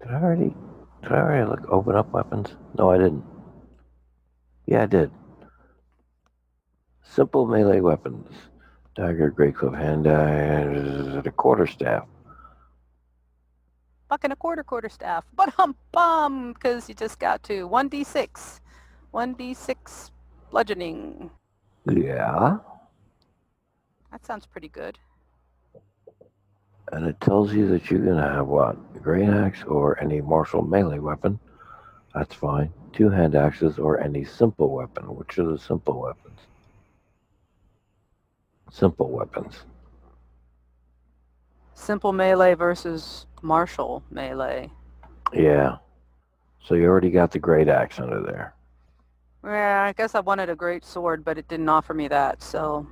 did 0.00 0.10
I 0.10 0.14
already? 0.14 0.54
Did 1.02 1.12
I 1.12 1.16
already 1.16 1.48
look 1.50 1.68
open 1.68 1.96
up 1.96 2.12
weapons? 2.12 2.54
No, 2.78 2.90
I 2.90 2.98
didn't. 2.98 3.24
Yeah, 4.66 4.82
I 4.82 4.86
did. 4.86 5.10
Simple 7.02 7.46
melee 7.46 7.80
weapons: 7.80 8.28
dagger, 8.94 9.30
great 9.30 9.56
club, 9.56 9.74
hand 9.74 10.06
a 10.06 11.32
quarter 11.36 11.66
staff. 11.66 12.06
fucking 14.08 14.32
a 14.32 14.36
quarter 14.36 14.64
quarter 14.64 14.88
staff. 14.88 15.24
But 15.34 15.50
hum 15.50 15.76
bum, 15.92 16.52
because 16.52 16.88
you 16.88 16.94
just 16.94 17.18
got 17.18 17.42
to 17.44 17.68
1d6. 17.68 18.60
1d6 19.14 20.10
bludgeoning. 20.50 21.30
Yeah, 21.86 22.58
That 24.12 24.24
sounds 24.26 24.46
pretty 24.46 24.68
good. 24.68 24.98
And 26.92 27.06
it 27.06 27.20
tells 27.20 27.52
you 27.52 27.68
that 27.68 27.90
you're 27.90 28.04
gonna 28.04 28.30
have 28.32 28.46
what? 28.46 28.76
A 28.94 28.98
great 28.98 29.28
axe 29.28 29.62
or 29.64 30.00
any 30.02 30.20
martial 30.20 30.62
melee 30.62 30.98
weapon. 30.98 31.38
That's 32.14 32.34
fine. 32.34 32.72
Two 32.92 33.08
hand 33.10 33.34
axes 33.34 33.78
or 33.78 34.00
any 34.00 34.24
simple 34.24 34.70
weapon. 34.70 35.04
Which 35.14 35.38
are 35.38 35.44
the 35.44 35.58
simple 35.58 36.00
weapons? 36.00 36.38
Simple 38.70 39.08
weapons. 39.10 39.60
Simple 41.74 42.12
melee 42.12 42.54
versus 42.54 43.26
martial 43.42 44.02
melee. 44.10 44.70
Yeah. 45.32 45.76
So 46.62 46.74
you 46.74 46.86
already 46.86 47.10
got 47.10 47.30
the 47.30 47.38
great 47.38 47.68
axe 47.68 47.98
under 47.98 48.20
there. 48.22 48.54
Yeah, 49.44 49.84
I 49.84 49.92
guess 49.92 50.14
I 50.14 50.20
wanted 50.20 50.50
a 50.50 50.54
great 50.56 50.84
sword, 50.84 51.24
but 51.24 51.38
it 51.38 51.48
didn't 51.48 51.68
offer 51.70 51.94
me 51.94 52.08
that, 52.08 52.42
so 52.42 52.86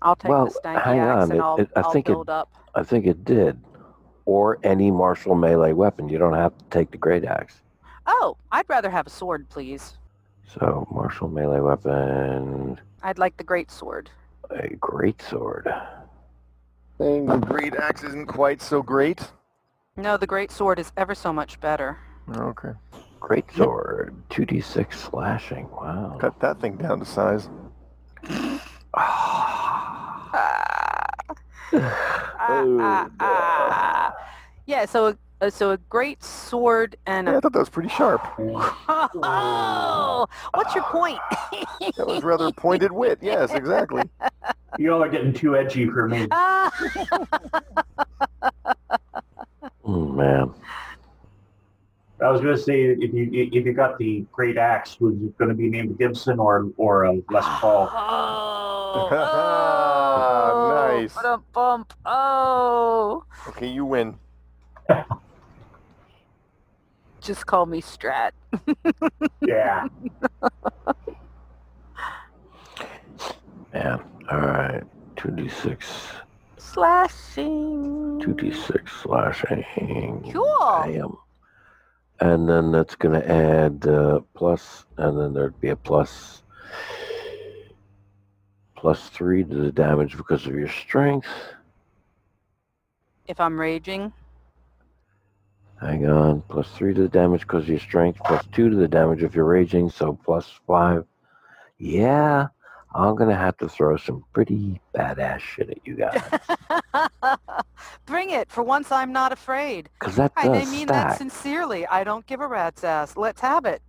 I'll 0.00 0.14
take 0.14 0.28
Well, 0.30 0.44
the 0.46 0.60
stanky 0.62 0.82
hang 0.82 0.98
axe 1.00 1.16
on, 1.16 1.22
and 1.22 1.32
it- 1.32 1.42
I'll, 1.42 1.56
it- 1.56 1.70
I 1.74 1.80
I'll 1.80 1.90
think 1.90 2.08
it- 2.08 2.12
build 2.12 2.30
up. 2.30 2.52
I 2.74 2.82
think 2.82 3.06
it 3.06 3.24
did. 3.24 3.58
Or 4.24 4.58
any 4.62 4.90
martial 4.90 5.34
melee 5.34 5.72
weapon. 5.72 6.08
You 6.08 6.18
don't 6.18 6.34
have 6.34 6.56
to 6.58 6.64
take 6.70 6.90
the 6.90 6.98
great 6.98 7.24
axe. 7.24 7.60
Oh, 8.06 8.36
I'd 8.52 8.68
rather 8.68 8.90
have 8.90 9.06
a 9.06 9.10
sword, 9.10 9.48
please. 9.48 9.94
So 10.46 10.86
martial 10.90 11.28
melee 11.28 11.60
weapon, 11.60 12.80
I'd 13.02 13.18
like 13.18 13.36
the 13.36 13.44
great 13.44 13.70
sword. 13.70 14.10
a 14.50 14.74
great 14.76 15.20
sword. 15.20 15.68
Saying 16.96 17.26
the 17.26 17.36
great 17.36 17.74
axe 17.74 18.02
isn't 18.02 18.26
quite 18.26 18.62
so 18.62 18.82
great. 18.82 19.30
No, 19.96 20.16
the 20.16 20.26
great 20.26 20.50
sword 20.50 20.78
is 20.78 20.90
ever 20.96 21.14
so 21.14 21.32
much 21.32 21.60
better. 21.60 21.98
Okay. 22.34 22.70
Great 23.20 23.44
sword, 23.54 24.14
2d6 24.30 24.94
slashing. 24.94 25.68
Wow. 25.70 26.16
Cut 26.18 26.40
that 26.40 26.60
thing 26.60 26.76
down 26.76 27.00
to 27.00 27.04
size. 27.04 27.48
Ah. 28.94 31.10
Ah, 32.48 32.62
Oh, 32.64 32.78
ah, 32.80 33.10
ah. 33.20 34.14
Yeah, 34.66 34.86
so 34.86 35.16
uh, 35.40 35.50
so 35.50 35.70
a 35.70 35.76
great 35.88 36.22
sword 36.24 36.96
and 37.06 37.26
Yeah, 37.28 37.34
I 37.34 37.36
a 37.36 37.40
thought 37.40 37.52
that 37.52 37.58
was 37.60 37.68
pretty 37.68 37.90
sharp. 37.90 38.20
oh, 38.38 40.26
what's 40.54 40.74
your 40.74 40.84
point? 40.84 41.18
That 41.96 42.06
was 42.06 42.22
rather 42.24 42.50
pointed 42.52 42.90
wit. 42.92 43.18
Yes, 43.22 43.52
exactly. 43.52 44.02
You 44.78 44.92
all 44.92 45.02
are 45.02 45.08
getting 45.08 45.32
too 45.32 45.56
edgy 45.56 45.86
for 45.86 46.06
me. 46.06 46.26
Mm, 49.84 50.14
man. 50.14 50.54
I 52.20 52.30
was 52.30 52.40
going 52.40 52.54
to 52.54 52.62
say 52.62 52.82
if 52.82 53.12
you 53.12 53.30
if 53.32 53.64
you 53.64 53.72
got 53.72 53.96
the 53.98 54.26
great 54.30 54.56
axe, 54.58 55.00
was 55.00 55.14
it 55.14 55.36
going 55.38 55.48
to 55.48 55.54
be 55.54 55.68
named 55.68 55.98
Gibson 55.98 56.38
or 56.38 56.68
or 56.76 57.06
uh, 57.06 57.14
Les 57.30 57.44
Paul? 57.44 57.88
Oh, 57.92 59.08
oh, 59.10 59.97
Nice. 60.18 61.14
Bump, 61.14 61.44
bump. 61.52 61.94
Oh, 62.04 63.24
Okay, 63.48 63.68
you 63.68 63.84
win. 63.84 64.16
just 67.20 67.46
call 67.46 67.66
me 67.66 67.80
Strat. 67.82 68.32
Yeah. 69.40 69.86
Man. 73.72 74.00
All 74.30 74.40
right. 74.40 74.82
2d6. 75.16 75.82
Slashing. 76.58 78.20
2d6 78.22 78.88
slashing. 79.02 80.30
Cool. 80.32 80.82
Damn. 80.86 81.16
And 82.20 82.48
then 82.48 82.72
that's 82.72 82.94
going 82.96 83.20
to 83.20 83.30
add 83.30 83.86
uh, 83.86 84.20
plus, 84.34 84.84
and 84.96 85.18
then 85.18 85.32
there'd 85.34 85.60
be 85.60 85.68
a 85.68 85.76
plus 85.76 86.42
plus 88.78 89.08
three 89.08 89.42
to 89.42 89.54
the 89.54 89.72
damage 89.72 90.16
because 90.16 90.46
of 90.46 90.54
your 90.54 90.68
strength. 90.68 91.26
If 93.26 93.40
I'm 93.40 93.58
raging, 93.58 94.12
Hang 95.80 96.06
on. 96.06 96.42
Plus 96.48 96.68
three 96.72 96.92
to 96.94 97.02
the 97.02 97.08
damage 97.08 97.42
because 97.42 97.64
of 97.64 97.68
your 97.68 97.78
strength. 97.78 98.20
Plus 98.24 98.44
two 98.52 98.68
to 98.68 98.76
the 98.76 98.88
damage 98.88 99.22
if 99.22 99.34
you're 99.34 99.44
raging. 99.44 99.90
So 99.90 100.18
plus 100.24 100.50
five. 100.66 101.04
Yeah. 101.78 102.48
I'm 102.94 103.14
going 103.14 103.30
to 103.30 103.36
have 103.36 103.56
to 103.58 103.68
throw 103.68 103.96
some 103.96 104.24
pretty 104.32 104.80
badass 104.96 105.40
shit 105.40 105.70
at 105.70 105.78
you 105.84 105.94
guys. 105.94 106.22
bring 108.08 108.30
it. 108.30 108.50
For 108.50 108.62
once, 108.62 108.90
I'm 108.90 109.12
not 109.12 109.30
afraid. 109.32 109.88
Because 110.00 110.16
that 110.16 110.32
And 110.36 110.54
I 110.54 110.58
does 110.60 110.70
mean 110.72 110.86
that 110.88 111.18
sincerely. 111.18 111.86
I 111.86 112.02
don't 112.02 112.26
give 112.26 112.40
a 112.40 112.46
rat's 112.48 112.82
ass. 112.82 113.16
Let's 113.16 113.40
have 113.40 113.64
it. 113.66 113.82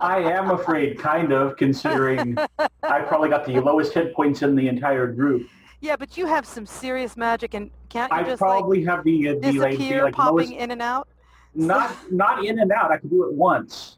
I 0.00 0.18
am 0.20 0.50
afraid, 0.50 0.98
kind 0.98 1.32
of, 1.32 1.56
considering 1.56 2.36
I 2.82 3.00
probably 3.02 3.28
got 3.28 3.46
the 3.46 3.60
lowest 3.60 3.92
hit 3.94 4.14
points 4.14 4.42
in 4.42 4.54
the 4.56 4.68
entire 4.68 5.06
group. 5.06 5.48
yeah, 5.80 5.96
but 5.96 6.16
you 6.16 6.26
have 6.26 6.44
some 6.44 6.66
serious 6.66 7.16
magic, 7.16 7.54
and 7.54 7.70
can't 7.88 8.10
you 8.12 8.18
I 8.18 8.22
just 8.24 8.42
like 8.42 8.64
have 8.86 9.04
the, 9.04 9.28
uh, 9.28 9.34
the 9.40 9.52
like, 9.52 9.70
the, 9.72 9.76
disappear, 9.78 10.02
like 10.04 10.14
popping 10.14 10.34
lowest, 10.34 10.52
in 10.52 10.70
and 10.72 10.82
out? 10.82 11.08
not 11.54 11.94
not 12.12 12.44
in 12.44 12.58
and 12.58 12.70
out. 12.72 12.90
I 12.90 12.98
can 12.98 13.08
do 13.08 13.24
it 13.24 13.32
once. 13.32 13.96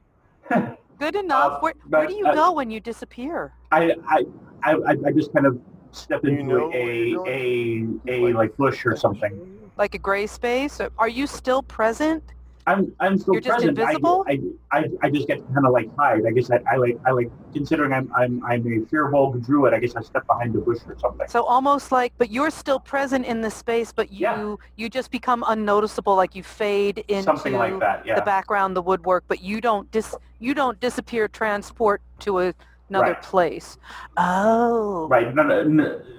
Good 0.98 1.16
enough. 1.16 1.54
Uh, 1.54 1.60
where 1.60 1.74
where 1.88 2.06
do 2.06 2.14
you 2.14 2.26
uh, 2.26 2.34
go 2.34 2.52
when 2.52 2.70
you 2.70 2.80
disappear? 2.80 3.52
I 3.72 3.94
I 4.06 4.26
I, 4.62 4.72
I- 4.74 4.96
I 5.06 5.12
just 5.12 5.32
kind 5.32 5.46
of 5.46 5.58
step 5.92 6.24
You 6.24 6.30
into 6.30 6.42
know 6.44 6.68
where 6.68 6.76
a 6.76 7.86
a 8.08 8.28
a 8.28 8.32
like 8.34 8.56
bush 8.56 8.84
or 8.86 8.96
something. 8.96 9.58
Like 9.76 9.94
a 9.94 9.98
gray 9.98 10.26
space? 10.26 10.80
Are 10.98 11.08
you 11.08 11.26
still 11.26 11.62
present? 11.62 12.22
I'm 12.66 12.94
I'm 13.00 13.16
still 13.18 13.34
You're 13.34 13.40
just 13.40 13.54
present. 13.64 13.78
I- 13.78 13.82
invisible? 13.82 14.24
I, 14.28 14.40
I, 14.70 14.84
I 15.02 15.10
just 15.10 15.26
get 15.26 15.38
kind 15.54 15.66
of 15.66 15.72
like 15.72 15.88
hide. 15.96 16.26
I 16.26 16.30
guess 16.30 16.50
I, 16.50 16.60
I 16.70 16.76
like 16.76 16.98
I 17.06 17.10
like 17.10 17.30
considering 17.54 17.92
I'm 17.92 18.12
I'm 18.14 18.44
I'm 18.44 18.66
a 18.70 18.84
fearful 18.86 19.32
druid. 19.32 19.72
I 19.72 19.78
guess 19.80 19.96
I 19.96 20.02
step 20.02 20.26
behind 20.26 20.54
a 20.54 20.58
bush 20.58 20.78
or 20.86 20.96
something. 20.98 21.26
So 21.28 21.42
almost 21.44 21.90
like, 21.90 22.12
but 22.18 22.30
you're 22.30 22.50
still 22.50 22.78
present 22.78 23.24
in 23.24 23.40
the 23.40 23.50
space, 23.50 23.92
but 23.92 24.12
you 24.12 24.20
Yeah. 24.20 24.54
you 24.76 24.88
just 24.90 25.10
become 25.10 25.42
unnoticeable, 25.48 26.14
like 26.14 26.34
you 26.34 26.42
fade 26.42 26.98
into 27.08 27.24
something 27.24 27.54
like 27.54 27.78
that. 27.80 28.04
Yeah. 28.06 28.16
the 28.16 28.22
background, 28.22 28.76
the 28.76 28.82
woodwork, 28.82 29.24
but 29.26 29.42
you 29.42 29.60
don't 29.62 29.90
dis 29.90 30.14
you 30.38 30.52
don't 30.54 30.78
disappear, 30.80 31.26
transport 31.28 32.02
to 32.20 32.40
a, 32.40 32.54
another 32.90 33.12
Right. 33.14 33.22
place. 33.22 33.78
Oh, 34.16 35.06
Right. 35.08 35.34
Not, 35.34 35.66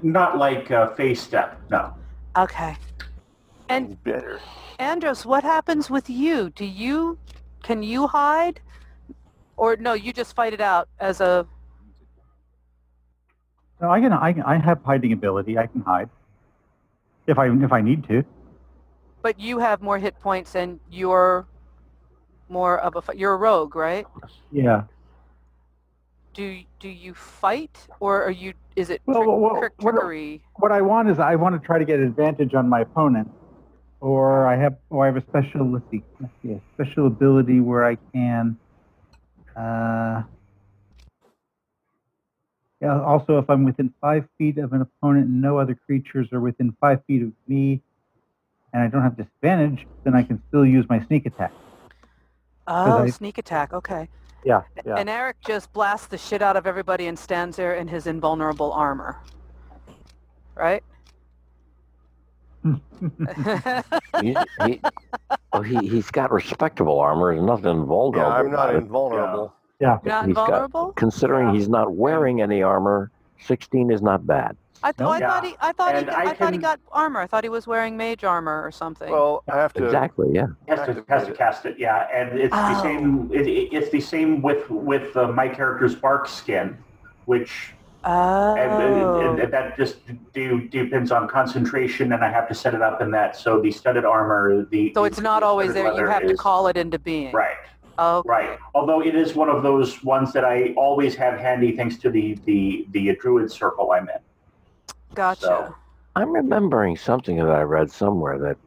not 0.04 0.38
like 0.38 0.72
uh, 0.72 0.88
fey 0.96 1.14
step. 1.14 1.60
No. 1.70 1.94
Okay. 2.38 2.76
And 3.70 4.02
better. 4.04 4.40
Andros, 4.80 5.26
what 5.26 5.44
happens 5.44 5.90
with 5.90 6.10
you? 6.10 6.50
Do 6.50 6.66
you 6.66 7.18
can 7.64 7.84
you 7.84 8.08
hide, 8.08 8.60
or 9.56 9.76
no? 9.76 9.94
You 9.94 10.12
just 10.12 10.36
fight 10.36 10.52
it 10.54 10.62
out 10.62 10.90
as 11.00 11.22
a 11.22 11.46
No, 13.80 13.92
I 13.92 14.00
can, 14.02 14.12
I 14.14 14.34
can, 14.34 14.42
I 14.44 14.58
have 14.58 14.80
hiding 14.84 15.14
ability. 15.14 15.58
I 15.60 15.68
can 15.68 15.82
hide 15.82 16.10
if 17.28 17.38
I 17.38 17.48
if 17.50 17.72
I 17.72 17.82
need 17.82 18.08
to. 18.08 18.24
but 19.22 19.40
you 19.40 19.60
have 19.60 19.82
more 19.84 20.00
hit 20.00 20.20
points 20.20 20.56
and 20.56 20.80
you're 20.90 21.46
more 22.50 22.80
of 22.80 22.96
a 22.98 23.16
you're 23.16 23.34
a 23.34 23.38
rogue, 23.38 23.76
right? 23.76 24.06
Yeah. 24.52 24.84
Do 26.34 26.60
do 26.80 26.88
you 26.90 27.14
fight 27.14 27.88
or 28.00 28.24
are 28.24 28.32
you? 28.32 28.54
Is 28.76 28.90
it 28.90 29.02
Well, 29.06 29.24
trick, 29.24 29.28
well, 29.38 29.60
trick, 29.60 29.74
what- 29.80 29.92
trickery? 29.92 30.42
What 30.56 30.72
I 30.72 30.82
want 30.82 31.10
is 31.10 31.20
I 31.20 31.36
want 31.36 31.60
to 31.60 31.66
try 31.66 31.78
to 31.78 31.86
get 31.86 32.00
advantage 32.00 32.54
on 32.56 32.70
my 32.70 32.82
opponent, 32.82 33.30
or 34.00 34.48
I 34.48 34.56
have 34.56 34.78
or 34.90 35.04
I 35.04 35.08
have 35.08 35.18
a 35.18 35.22
special 35.22 35.70
let's 35.70 35.86
see, 35.92 36.04
let's 36.22 36.34
see, 36.42 36.54
a 36.54 36.62
special 36.76 37.08
ability 37.08 37.60
where 37.60 37.84
I 37.86 37.96
can. 38.14 38.58
Uh, 39.58 40.24
yeah. 42.80 43.02
Also, 43.02 43.38
if 43.38 43.50
I'm 43.50 43.66
within 43.66 43.94
five 44.00 44.26
feet 44.38 44.58
of 44.58 44.72
an 44.72 44.82
opponent 44.82 45.28
and 45.28 45.42
no 45.42 45.58
other 45.60 45.76
creatures 45.76 46.32
are 46.32 46.40
within 46.40 46.72
five 46.80 47.04
feet 47.06 47.24
of 47.24 47.32
me, 47.48 47.82
and 48.72 48.82
I 48.82 48.88
don't 48.88 49.02
have 49.04 49.18
disadvantage, 49.18 49.86
then 50.06 50.16
I 50.16 50.24
can 50.24 50.42
still 50.48 50.66
use 50.66 50.86
my 50.88 51.04
sneak 51.08 51.26
attack. 51.26 51.52
Oh, 52.68 53.00
I- 53.00 53.10
sneak 53.10 53.38
attack. 53.38 53.74
Okay. 53.74 54.08
Yeah. 54.44 54.62
Yeah. 54.86 54.96
And 54.96 55.10
Eric 55.10 55.38
just 55.46 55.72
blasts 55.74 56.08
the 56.08 56.18
shit 56.18 56.42
out 56.42 56.56
of 56.58 56.66
everybody 56.66 57.08
and 57.08 57.18
stands 57.18 57.58
there 57.58 57.76
in 57.76 57.88
his 57.88 58.08
invulnerable 58.08 58.72
armor. 58.74 59.18
Right? 60.56 60.84
He, 64.22 64.36
he, 64.66 64.80
oh, 65.54 65.62
he, 65.62 65.76
he's 65.88 66.12
got 66.12 66.32
respectable 66.32 67.00
armor. 67.00 67.34
There's 67.34 67.44
nothing 67.46 67.86
vulnerable. 67.86 68.18
Yeah, 68.20 68.28
I'm 68.28 68.52
not 68.52 68.70
about 68.70 68.76
it. 68.76 68.78
invulnerable. 68.78 69.54
Not 69.80 70.26
He's 70.28 70.36
got- 70.36 70.96
Considering 70.96 71.48
Yeah. 71.48 71.54
he's 71.56 71.68
not 71.70 71.94
wearing 71.96 72.42
any 72.42 72.62
armor, 72.62 73.10
16 73.40 73.90
is 73.92 74.02
not 74.04 74.28
bad. 74.28 74.56
I, 74.84 74.92
th- 74.92 75.00
No. 75.00 75.10
I 75.12 75.20
thought 75.20 75.46
he 75.46 75.56
I 75.62 75.72
thought 75.74 75.92
he 75.94 75.98
And 76.00 76.08
got- 76.08 76.18
I 76.18 76.32
I, 76.32 76.34
thought 76.34 76.54
he 76.54 76.60
got 76.60 76.80
armor. 76.92 77.20
I 77.20 77.28
thought 77.28 77.44
he 77.44 77.50
was 77.50 77.68
wearing 77.68 77.96
mage 77.98 78.24
armor 78.24 78.64
or 78.66 78.72
something. 78.72 79.12
Well, 79.12 79.44
I 79.52 79.58
have 79.58 79.74
to. 79.74 79.86
Exactly, 79.86 80.30
yeah. 80.34 80.48
Has 80.68 80.80
to, 80.88 81.06
has 81.08 81.26
to 81.28 81.34
cast 81.34 81.66
it, 81.66 81.78
yeah, 81.78 82.08
and 82.14 82.40
it's 82.40 82.54
the 82.54 82.80
Oh. 82.80 82.82
same. 82.82 83.30
It, 83.34 83.48
it- 83.48 83.74
it's 83.74 83.90
the 83.92 84.02
same 84.02 84.42
with 84.42 84.70
with 84.70 85.16
uh, 85.16 85.28
my 85.32 85.48
character's 85.48 85.94
bark 85.96 86.28
skin, 86.28 86.78
which 87.26 87.74
oh. 88.04 88.56
and, 88.56 88.72
and- 89.28 89.40
and 89.40 89.54
that 89.54 89.78
just 89.78 89.98
do, 90.34 90.68
depends 90.68 91.12
on 91.12 91.28
concentration, 91.28 92.14
and 92.14 92.24
I 92.24 92.32
have 92.32 92.48
to 92.48 92.56
set 92.56 92.74
it 92.74 92.82
up 92.82 93.02
in 93.02 93.12
that. 93.12 93.36
So 93.36 93.62
the 93.62 93.72
studded 93.72 94.06
armor, 94.06 94.66
the 94.66 94.94
so 94.96 95.04
it's 95.04 95.20
not 95.20 95.42
the 95.42 95.46
always 95.46 95.74
there. 95.74 95.86
You 95.88 95.92
leather 95.94 96.10
have 96.10 96.28
to 96.28 96.36
call 96.36 96.68
it 96.68 96.76
into 96.78 96.98
being. 96.98 97.32
right, 97.34 97.56
Oh, 98.00 98.24
right. 98.26 98.58
Although 98.74 99.02
it 99.02 99.14
is 99.14 99.36
one 99.36 99.50
of 99.50 99.62
those 99.62 100.04
ones 100.04 100.34
that 100.34 100.44
I 100.44 100.74
always 100.76 101.14
have 101.16 101.40
handy, 101.40 101.76
thanks 101.76 101.98
to 101.98 102.10
the 102.10 102.34
the 102.46 102.88
the 102.92 103.16
druid 103.18 103.52
circle 103.52 103.92
I'm 103.92 104.10
in. 104.10 104.16
Gotcha. 105.14 105.42
So- 105.42 105.76
I'm 106.14 106.34
remembering 106.34 106.98
something 106.98 107.38
that 107.38 107.50
I 107.50 107.62
read 107.62 107.90
somewhere 107.90 108.38
that 108.40 108.58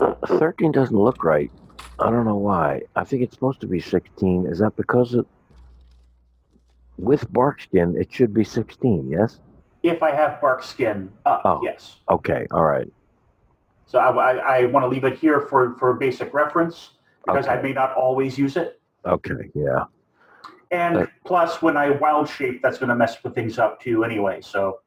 uh, 0.00 0.14
13 0.26 0.70
doesn't 0.72 0.96
look 0.96 1.24
right. 1.24 1.50
I 1.98 2.10
don't 2.10 2.24
know 2.26 2.36
why. 2.36 2.82
I 2.94 3.04
think 3.04 3.22
it's 3.22 3.32
supposed 3.34 3.60
to 3.62 3.66
be 3.66 3.80
16. 3.80 4.46
Is 4.46 4.58
that 4.58 4.76
because 4.76 5.14
it, 5.14 5.24
with 6.98 7.32
bark 7.32 7.62
skin, 7.62 7.96
it 7.98 8.12
should 8.12 8.34
be 8.34 8.44
16, 8.44 9.08
yes? 9.08 9.40
If 9.82 10.02
I 10.02 10.10
have 10.10 10.40
bark 10.40 10.62
skin 10.62 11.10
up, 11.24 11.42
Oh. 11.44 11.60
yes. 11.62 11.96
Okay, 12.10 12.46
all 12.50 12.64
right. 12.64 12.92
So 13.86 13.98
I, 13.98 14.10
I, 14.32 14.58
I 14.58 14.64
want 14.66 14.84
to 14.84 14.88
leave 14.88 15.04
it 15.04 15.18
here 15.18 15.40
for, 15.40 15.74
for 15.78 15.94
basic 15.94 16.34
reference 16.34 16.90
because 17.24 17.46
I 17.46 17.62
may 17.62 17.72
not 17.72 17.94
always 17.94 18.36
use 18.36 18.56
it. 18.56 18.80
Okay, 19.06 19.50
yeah. 19.54 19.84
And 20.74 20.96
Uh, 20.96 21.06
plus, 21.24 21.62
when 21.62 21.76
I 21.76 21.90
wild 21.90 22.28
shape, 22.28 22.60
that's 22.62 22.78
going 22.78 22.88
to 22.88 22.96
mess 22.96 23.22
with 23.22 23.34
things 23.34 23.58
up 23.58 23.80
too 23.80 24.02
anyway. 24.04 24.40
So 24.40 24.80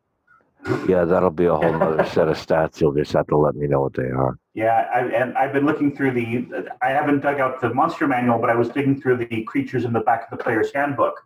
Yeah, 0.88 1.06
that'll 1.06 1.30
be 1.30 1.46
a 1.46 1.56
whole 1.56 1.82
other 1.88 2.04
set 2.06 2.28
of 2.28 2.36
stats. 2.38 2.82
You'll 2.82 2.94
just 2.94 3.14
have 3.14 3.28
to 3.28 3.38
let 3.38 3.56
me 3.56 3.68
know 3.68 3.82
what 3.82 3.94
they 3.94 4.10
are. 4.10 4.38
yeah, 4.54 4.90
I, 4.94 5.00
and 5.20 5.38
I've 5.38 5.54
been 5.54 5.66
looking 5.66 5.96
through 5.96 6.12
the. 6.12 6.68
I 6.82 6.90
haven't 6.90 7.22
dug 7.22 7.40
out 7.40 7.62
the 7.62 7.74
monster 7.74 8.06
manual, 8.08 8.38
but 8.40 8.50
I 8.50 8.56
was 8.56 8.68
digging 8.70 9.00
through 9.02 9.18
the 9.18 9.44
creatures 9.44 9.86
in 9.86 9.94
the 9.94 10.02
back 10.02 10.22
of 10.30 10.38
the 10.38 10.44
player's 10.44 10.74
handbook 10.74 11.24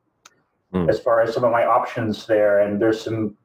Hmm. 0.73 0.89
as 0.89 0.99
far 1.01 1.19
as 1.21 1.33
some 1.33 1.43
of 1.43 1.51
my 1.51 1.65
options 1.65 2.25
there, 2.27 2.59
and 2.59 2.79
there's 2.81 3.01
some 3.01 3.35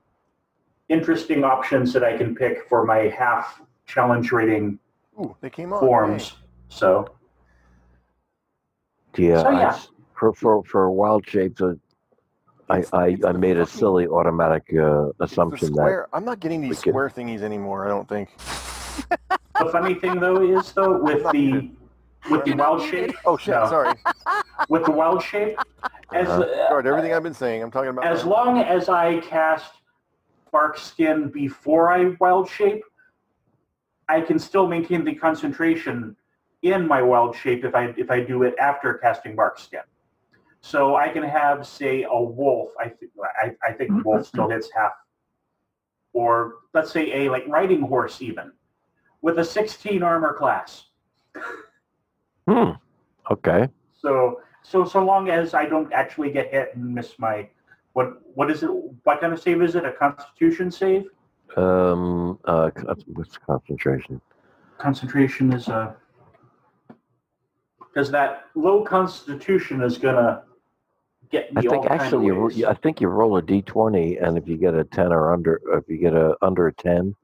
interesting 0.89 1.43
options 1.43 1.93
that 1.95 2.05
I 2.05 2.17
can 2.17 2.37
pick 2.37 2.69
for 2.69 2.85
my 2.85 3.09
half 3.09 3.61
challenge 3.87 4.31
rating 4.33 4.79
Ooh, 5.21 5.35
they 5.41 5.51
came 5.51 5.73
on. 5.73 5.81
forms. 5.81 6.37
So 6.69 7.09
Yeah, 9.17 9.43
So, 9.43 9.49
I 9.49 9.61
yeah. 9.61 9.79
S- 10.17 10.19
for, 10.19 10.33
for, 10.35 10.65
for 10.65 10.91
wild 10.91 11.27
shapes, 11.29 11.61
uh, 11.61 11.75
I, 12.69 12.85
I, 12.93 13.17
I 13.27 13.33
made 13.33 13.57
a 13.59 13.67
fucking- 13.67 13.79
silly 13.79 14.07
automatic 14.09 14.63
uh, 14.71 14.75
The 14.75 15.13
assumption 15.21 15.69
that 15.69 15.75
square. 15.75 16.09
I'm 16.13 16.25
not 16.25 16.41
getting 16.41 16.63
we 16.63 16.69
these 16.69 16.81
could- 16.81 16.91
square 16.93 17.11
thingies 17.11 17.43
anymore. 17.43 17.85
I 17.87 17.89
don't 17.89 18.09
think. 18.09 18.31
the 18.39 19.69
funny 19.71 19.95
thing 19.95 20.19
though 20.21 20.43
is 20.43 20.73
though 20.73 20.97
with 21.03 21.23
the 21.33 21.71
with 22.31 22.45
the 22.45 22.55
wild 22.55 22.83
shape 22.83 23.15
Oh 23.27 23.37
shit! 23.37 23.55
No. 23.55 23.67
Sorry. 23.69 23.95
with 24.71 24.85
the 24.87 24.91
wild 24.91 25.23
shape 25.23 25.59
as 26.15 26.27
Uh-huh. 26.29 26.69
Sorry. 26.69 26.89
Everything 26.89 27.13
I've 27.13 27.23
been 27.23 27.35
saying. 27.35 27.63
I'm 27.63 27.71
talking 27.71 27.91
about. 27.91 28.07
as 28.07 28.25
now. 28.25 28.31
long 28.31 28.59
as 28.59 28.89
I 28.89 29.19
cast 29.21 29.75
bark 30.51 30.79
skin 30.79 31.29
before 31.29 31.93
I 31.93 32.17
wild 32.21 32.49
shape, 32.49 32.83
I 34.09 34.21
can 34.23 34.39
still 34.39 34.67
maintain 34.67 35.05
the 35.05 35.15
concentration 35.15 36.17
in 36.63 36.89
my 36.89 37.03
wild 37.03 37.37
shape 37.37 37.65
if 37.65 37.75
I 37.75 37.93
if 37.99 38.11
I 38.11 38.21
do 38.21 38.43
it 38.45 38.55
after 38.59 38.95
casting 38.95 39.37
bark 39.37 39.59
skin. 39.59 39.81
So 40.67 40.97
I 40.97 41.09
can 41.09 41.23
have 41.23 41.65
say 41.65 42.03
a 42.11 42.21
wolf. 42.21 42.71
I 42.81 42.89
think 42.89 43.13
I, 43.41 43.53
I 43.65 43.73
think 43.73 44.05
wolf 44.05 44.27
still 44.27 44.51
hits 44.51 44.69
half, 44.75 44.91
or 46.13 46.55
let's 46.75 46.91
say 46.91 47.25
a 47.25 47.31
like 47.31 47.47
riding 47.47 47.83
horse 47.83 48.21
even, 48.21 48.51
with 49.23 49.39
a 49.39 49.45
16 49.45 50.03
armor 50.03 50.35
class. 50.35 50.87
Hmm. 52.49 52.71
Okay. 53.31 53.69
So 53.93 54.41
so 54.63 54.85
so 54.85 55.05
long 55.05 55.31
as 55.31 55.55
I 55.55 55.67
don't 55.67 55.93
actually 55.93 56.33
get 56.33 56.51
hit 56.51 56.75
and 56.75 56.93
miss 56.93 57.17
my 57.17 57.49
what 57.93 58.21
what 58.35 58.51
is 58.51 58.65
it? 58.65 58.71
What 59.05 59.21
kind 59.21 59.33
of 59.33 59.41
save 59.41 59.63
is 59.63 59.77
it? 59.77 59.85
A 59.85 59.93
Constitution 59.93 60.73
save? 60.73 61.05
Um. 61.57 62.41
Uh. 62.45 62.71
What's 63.07 63.39
concentration? 63.39 64.21
Concentration 64.79 65.53
is 65.53 65.69
a 65.69 65.95
because 67.79 68.11
that 68.11 68.47
low 68.57 68.83
Constitution 68.83 69.81
is 69.81 69.97
gonna 69.97 70.43
get 71.31 71.51
I 71.57 71.61
think 71.61 71.87
actually, 71.87 72.27
you, 72.27 72.35
ways. 72.35 72.65
I 72.65 72.75
think 72.75 73.01
you 73.01 73.09
roll 73.09 73.37
a 73.37 73.43
d20, 73.43 74.23
and 74.25 74.37
if 74.37 74.49
you 74.49 74.57
get 74.57 74.75
a 74.75 74.85
10 74.85 75.13
or 75.13 75.33
under, 75.33 75.61
if 75.73 75.89
you 75.89 75.99
get 75.99 76.15
a 76.15 76.37
under 76.43 76.69
a 76.69 76.73
10, 76.73 77.15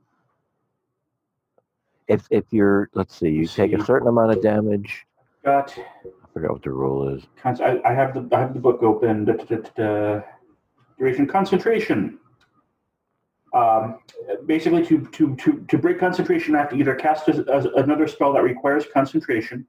if 2.09 2.27
if 2.31 2.45
you're, 2.51 2.91
let's 2.95 3.17
see, 3.17 3.29
you 3.29 3.43
Let's 3.43 3.55
take 3.55 3.73
a 3.73 3.85
certain 3.85 4.09
amount 4.09 4.33
of 4.33 4.43
damage. 4.43 5.07
Got 5.45 5.77
I 5.79 6.33
forgot 6.33 6.53
what 6.53 6.63
the 6.63 6.71
rule 6.71 7.09
is. 7.15 7.25
I, 7.45 7.81
I 7.85 7.93
have 7.93 8.15
the 8.15 8.37
I 8.37 8.41
have 8.41 8.55
the 8.55 8.61
book 8.61 8.83
open. 8.83 9.25
Da, 9.25 9.35
da, 9.35 9.57
da. 9.77 10.21
Duration 10.99 11.27
concentration. 11.27 12.19
Um, 13.55 13.99
basically, 14.47 14.87
to, 14.87 15.07
to, 15.13 15.37
to, 15.37 15.65
to 15.69 15.79
break 15.79 15.99
concentration, 15.99 16.55
I 16.55 16.59
have 16.61 16.71
to 16.71 16.77
either 16.77 16.95
cast 16.95 17.29
a, 17.29 17.45
a- 17.53 17.83
another 17.83 18.09
spell 18.09 18.33
that 18.33 18.43
requires 18.43 18.85
concentration. 18.93 19.67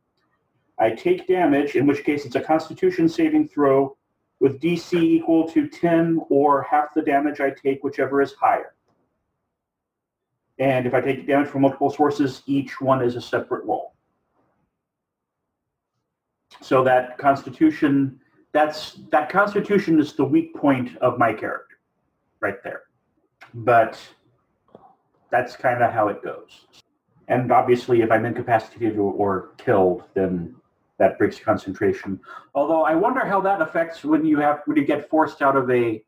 I 0.80 0.92
take 0.92 1.28
damage, 1.28 1.76
in 1.76 1.86
which 1.86 2.04
case 2.04 2.26
it's 2.26 2.36
a 2.36 2.42
Constitution 2.42 3.10
saving 3.10 3.50
throw 3.50 3.98
with 4.40 4.60
DC 4.60 5.02
equal 5.02 5.48
to 5.50 5.68
10 5.68 6.22
or 6.30 6.64
half 6.64 6.94
the 6.94 7.02
damage 7.02 7.40
I 7.40 7.52
take, 7.52 7.84
whichever 7.84 8.22
is 8.22 8.34
higher. 8.34 8.74
And 10.60 10.86
if 10.86 10.94
I 10.94 11.02
take 11.02 11.26
damage 11.28 11.50
from 11.50 11.62
multiple 11.62 11.90
sources, 11.90 12.44
each 12.46 12.80
one 12.80 13.02
is 13.02 13.16
a 13.16 13.22
separate 13.22 13.66
roll. 13.66 13.94
So 16.62 16.84
that 16.84 17.18
Constitution, 17.18 18.20
that's 18.52 19.00
that 19.12 19.30
Constitution 19.30 20.00
is 20.00 20.14
the 20.14 20.24
weak 20.24 20.56
point 20.56 20.96
of 20.98 21.18
my 21.18 21.34
character, 21.34 21.78
right 22.40 22.62
there. 22.64 22.84
But 23.54 24.00
that's 25.32 25.56
kind 25.56 25.82
of 25.82 25.92
how 25.92 26.10
it 26.10 26.22
goes. 26.24 26.68
And 27.28 27.52
obviously, 27.52 28.02
if 28.02 28.12
I'm 28.12 28.26
incapacitated 28.26 28.98
or, 28.98 29.14
or 29.14 29.50
killed, 29.58 30.04
then 30.14 30.56
that 31.00 31.18
breaks 31.18 31.40
concentration. 31.40 32.20
Although 32.54 32.84
I 32.84 32.96
wonder 32.96 33.26
how 33.26 33.42
that 33.42 33.62
affects 33.62 34.04
when 34.04 34.26
you 34.26 34.40
have 34.40 34.62
when 34.66 34.78
you 34.78 34.86
get 34.86 35.10
forced 35.10 35.42
out 35.42 35.56
of 35.56 35.70
a. 35.70 36.04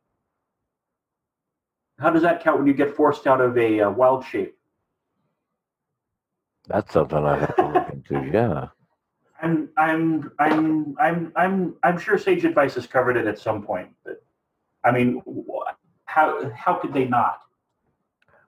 How 1.99 2.09
does 2.09 2.23
that 2.23 2.43
count 2.43 2.57
when 2.57 2.67
you 2.67 2.73
get 2.73 2.95
forced 2.95 3.25
out 3.25 3.39
of 3.39 3.57
a 3.57 3.81
uh, 3.81 3.89
wild 3.89 4.25
shape? 4.25 4.57
That's 6.67 6.91
something 6.91 7.17
I 7.17 7.37
have 7.39 7.55
to 7.55 7.67
look 7.67 7.89
into. 7.89 8.29
Yeah. 8.31 8.67
I'm 9.41 9.69
I'm 9.77 10.31
I'm 10.39 10.95
I'm 10.99 11.31
I'm 11.35 11.75
I'm 11.83 11.99
sure 11.99 12.17
Sage 12.17 12.45
Advice 12.45 12.75
has 12.75 12.87
covered 12.87 13.17
it 13.17 13.27
at 13.27 13.37
some 13.37 13.61
point, 13.63 13.89
but 14.03 14.23
I 14.83 14.91
mean, 14.91 15.21
how 16.05 16.49
how 16.51 16.75
could 16.75 16.93
they 16.93 17.05
not? 17.05 17.41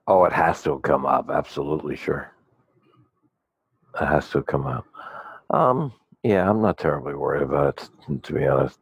Oh, 0.08 0.24
it 0.26 0.34
has 0.34 0.64
to 0.64 0.80
come 0.80 1.06
up. 1.06 1.30
Absolutely 1.30 1.96
sure. 1.96 2.32
It 4.00 4.06
has 4.06 4.30
to 4.30 4.42
come 4.44 4.66
up. 4.66 4.86
Um. 5.50 5.94
Yeah, 6.28 6.50
I'm 6.50 6.62
not 6.62 6.78
terribly 6.78 7.14
worried 7.14 7.44
about 7.44 7.90
it, 8.10 8.24
to 8.24 8.34
be 8.34 8.46
honest. 8.46 8.80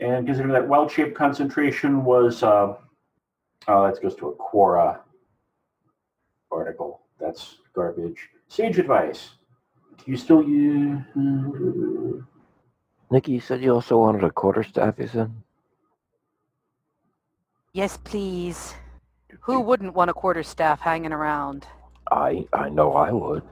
And 0.00 0.26
considering 0.26 0.52
that 0.52 0.66
wild 0.66 0.90
shape 0.90 1.14
concentration 1.14 2.04
was, 2.04 2.42
uh, 2.42 2.74
oh, 3.68 3.86
that 3.86 4.02
goes 4.02 4.16
to 4.16 4.30
a 4.30 4.34
Quora 4.34 4.98
article. 6.50 7.02
That's 7.20 7.58
garbage. 7.72 8.30
Sage 8.48 8.80
Advice. 8.80 9.30
You 10.06 10.16
still 10.16 10.42
use? 10.42 10.98
Nikki, 13.12 13.32
you 13.32 13.40
said 13.40 13.62
you 13.62 13.72
also 13.72 13.98
wanted 13.98 14.24
a 14.24 14.30
quarterstaff. 14.32 14.98
You 14.98 15.06
said. 15.06 15.32
Yes, 17.74 17.96
please. 18.02 18.74
Who 19.42 19.60
wouldn't 19.60 19.94
want 19.94 20.10
a 20.10 20.14
quarterstaff 20.14 20.80
hanging 20.80 21.12
around? 21.12 21.64
I 22.10 22.44
I 22.52 22.70
know 22.70 22.94
I 22.94 23.12
would. 23.12 23.44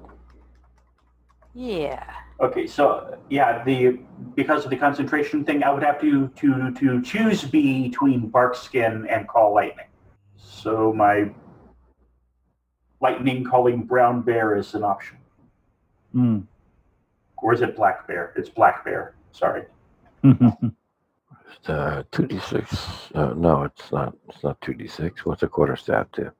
Yeah. 1.54 2.23
Okay, 2.40 2.66
so 2.66 3.16
yeah, 3.30 3.62
the 3.64 4.00
because 4.34 4.64
of 4.64 4.70
the 4.70 4.76
concentration 4.76 5.44
thing, 5.44 5.62
I 5.62 5.70
would 5.72 5.82
have 5.84 6.00
to 6.00 6.28
to 6.28 6.72
to 6.72 7.00
choose 7.02 7.44
between 7.44 8.28
bark 8.28 8.56
skin 8.56 9.06
and 9.08 9.28
call 9.28 9.54
lightning. 9.54 9.86
So 10.36 10.92
my 10.92 11.30
lightning 13.00 13.44
calling 13.44 13.82
brown 13.84 14.22
bear 14.22 14.56
is 14.56 14.74
an 14.74 14.82
option, 14.82 15.18
Mm. 16.14 16.46
or 17.38 17.52
is 17.54 17.60
it 17.60 17.76
black 17.76 18.06
bear? 18.08 18.32
It's 18.36 18.48
black 18.48 18.84
bear. 18.84 19.14
Sorry. 19.32 19.64
Uh, 21.68 22.02
two 22.10 22.26
d 22.26 22.38
six. 22.40 23.10
Uh, 23.14 23.32
no, 23.36 23.62
it's 23.62 23.90
not. 23.90 24.14
It's 24.28 24.42
not 24.42 24.60
two 24.60 24.74
d 24.74 24.86
six. 24.86 25.24
What's 25.24 25.42
a 25.44 25.48
quarter 25.48 25.76
staff 25.76 26.08
do? 26.12 26.30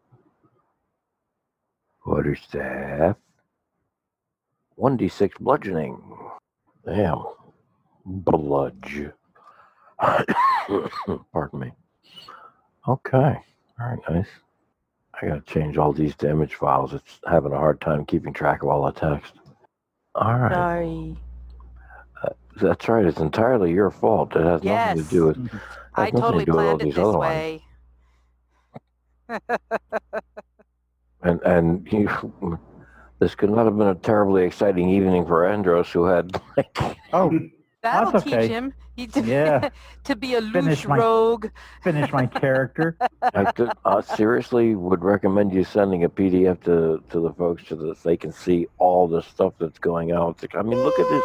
Quarter 2.03 2.35
staff. 2.37 3.17
One 4.77 4.97
d 4.97 5.09
six 5.09 5.39
bludgeoning. 5.39 6.03
Damn. 6.85 7.23
Bludge. 8.05 9.07
Pardon 10.01 11.59
me. 11.59 11.73
Okay. 12.89 13.39
All 13.81 13.87
right. 13.87 13.99
Nice. 14.11 14.27
I 15.21 15.29
gotta 15.29 15.41
change 15.43 15.79
all 15.79 15.93
these 15.93 16.17
to 16.17 16.29
image 16.29 16.57
files. 16.57 16.93
It's 16.93 17.21
having 17.27 17.53
a 17.53 17.57
hard 17.57 17.81
time 17.81 18.05
keeping 18.05 18.33
track 18.33 18.63
of 18.63 18.69
all 18.69 18.85
the 18.85 18.93
text. 18.93 19.35
All 20.15 20.39
right. 20.39 20.53
Sorry. 20.53 21.17
Uh, 22.23 22.29
that's 22.61 22.89
right. 22.89 23.05
It's 23.05 23.21
entirely 23.21 23.73
your 23.73 23.91
fault. 23.91 24.35
It 24.37 24.45
has 24.45 24.63
nothing 24.63 25.05
to 25.05 25.11
do 25.11 25.27
with. 25.27 25.61
I 25.95 26.11
to 26.11 26.17
totally 26.17 26.47
all 26.49 26.55
planned 26.55 26.81
it 26.83 26.85
these 26.85 26.95
this 26.97 27.05
other 27.05 27.19
way. 27.19 27.63
And 31.23 31.41
and 31.43 31.89
you, 31.91 32.09
this 33.25 33.35
could 33.35 33.49
not 33.51 33.65
have 33.65 33.79
been 33.79 33.89
a 33.89 33.95
terribly 33.95 34.45
exciting 34.45 34.91
evening 34.91 35.25
for 35.27 35.47
Andros, 35.47 35.91
who 35.91 36.05
had 36.05 36.39
like 36.59 36.79
Oh, 37.15 37.33
That'll 37.83 38.13
That's 38.13 38.25
teach 38.25 38.35
okay. 38.35 38.49
him 38.49 38.73
he 38.97 39.07
to, 39.09 39.21
Yeah. 39.23 39.69
to 40.05 40.15
be 40.17 40.35
a 40.35 40.41
Finish 40.43 40.55
loose 40.85 40.87
my- 40.89 40.99
rogue. 40.99 41.47
finish 41.83 42.11
my 42.13 42.27
character. 42.27 42.97
I 43.23 43.51
did, 43.53 43.69
uh, 43.85 44.01
seriously 44.03 44.75
would 44.75 45.03
recommend 45.03 45.53
you 45.55 45.65
sending 45.65 46.05
a 46.05 46.09
PDF 46.09 46.63
to 46.65 47.03
to 47.11 47.21
the 47.21 47.33
folks 47.35 47.63
so 47.69 47.77
that 47.77 48.03
they 48.03 48.17
can 48.19 48.31
see 48.33 48.67
all 48.79 49.09
the 49.09 49.23
stuff 49.23 49.55
that's 49.59 49.79
going 49.79 50.13
on. 50.13 50.35
I 50.55 50.63
mean, 50.63 50.79
look 50.79 50.99
at 50.99 51.09
this. 51.11 51.25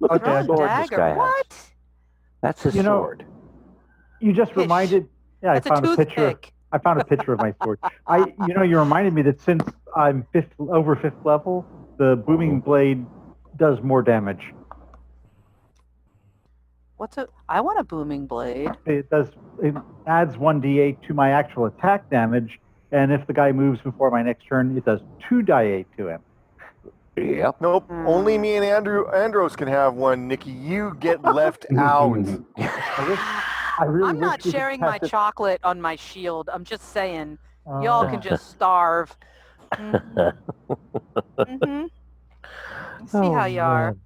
Look 0.00 0.12
at 0.12 0.22
Okay. 0.22 0.40
the 0.40 0.42
Drawn 0.46 0.56
sword 0.58 0.70
this 0.82 0.90
guy 0.90 1.08
has. 1.08 1.16
What? 1.16 1.70
That's 2.42 2.62
his 2.64 2.74
You 2.76 2.82
know, 2.84 2.98
sword. 2.98 3.24
You 4.20 4.32
just 4.32 4.52
Fish. 4.52 4.58
reminded. 4.62 5.08
Yeah, 5.42 5.54
That's 5.54 5.66
I 5.68 5.70
found 5.74 5.86
a 5.86 5.92
a, 5.92 5.96
picture. 5.96 6.14
toothpick. 6.30 6.52
I 6.72 6.78
found 6.78 7.00
a 7.00 7.04
picture 7.04 7.32
of 7.32 7.40
my 7.40 7.54
sword. 7.62 7.78
I, 8.06 8.18
you 8.46 8.54
know, 8.54 8.62
you 8.62 8.78
reminded 8.78 9.14
me 9.14 9.22
that 9.22 9.40
since 9.40 9.64
I'm 9.96 10.26
fifth 10.32 10.52
over 10.58 10.96
fifth 10.96 11.24
level, 11.24 11.66
the 11.98 12.16
booming 12.16 12.60
blade 12.60 13.04
does 13.56 13.80
more 13.82 14.02
damage. 14.02 14.52
What's 16.96 17.16
a? 17.16 17.28
I 17.48 17.60
want 17.60 17.78
a 17.78 17.84
booming 17.84 18.26
blade. 18.26 18.70
It 18.84 19.08
does. 19.08 19.28
It 19.62 19.74
adds 20.06 20.36
one 20.36 20.60
d8 20.60 21.06
to 21.06 21.14
my 21.14 21.30
actual 21.30 21.66
attack 21.66 22.10
damage, 22.10 22.60
and 22.92 23.12
if 23.12 23.26
the 23.26 23.32
guy 23.32 23.52
moves 23.52 23.80
before 23.80 24.10
my 24.10 24.22
next 24.22 24.46
turn, 24.46 24.76
it 24.76 24.84
does 24.84 25.00
two 25.28 25.42
d8 25.42 25.86
to 25.96 26.08
him. 26.08 26.20
Yep. 27.16 27.56
Nope. 27.60 27.84
Hmm. 27.88 28.06
Only 28.06 28.38
me 28.38 28.56
and 28.56 28.64
Andrew 28.64 29.08
Andros 29.10 29.56
can 29.56 29.68
have 29.68 29.94
one. 29.94 30.28
Nikki, 30.28 30.50
you 30.50 30.96
get 31.00 31.22
left 31.34 31.66
out. 31.76 32.16
I 33.78 33.84
really 33.84 34.10
I'm 34.10 34.20
not 34.20 34.42
sharing 34.42 34.80
my 34.80 34.98
chocolate 34.98 35.60
on 35.64 35.80
my 35.80 35.96
shield. 35.96 36.48
I'm 36.52 36.64
just 36.64 36.84
saying, 36.92 37.38
y'all 37.78 38.04
Uh, 38.04 38.08
can 38.10 38.20
just 38.20 38.50
starve. 38.50 39.16
Mhm. 39.78 40.32
Mhm. 41.48 41.90
See 43.06 43.18
oh, 43.18 43.32
how 43.32 43.46
you 43.46 43.60
are. 43.60 43.94
man. 43.94 44.00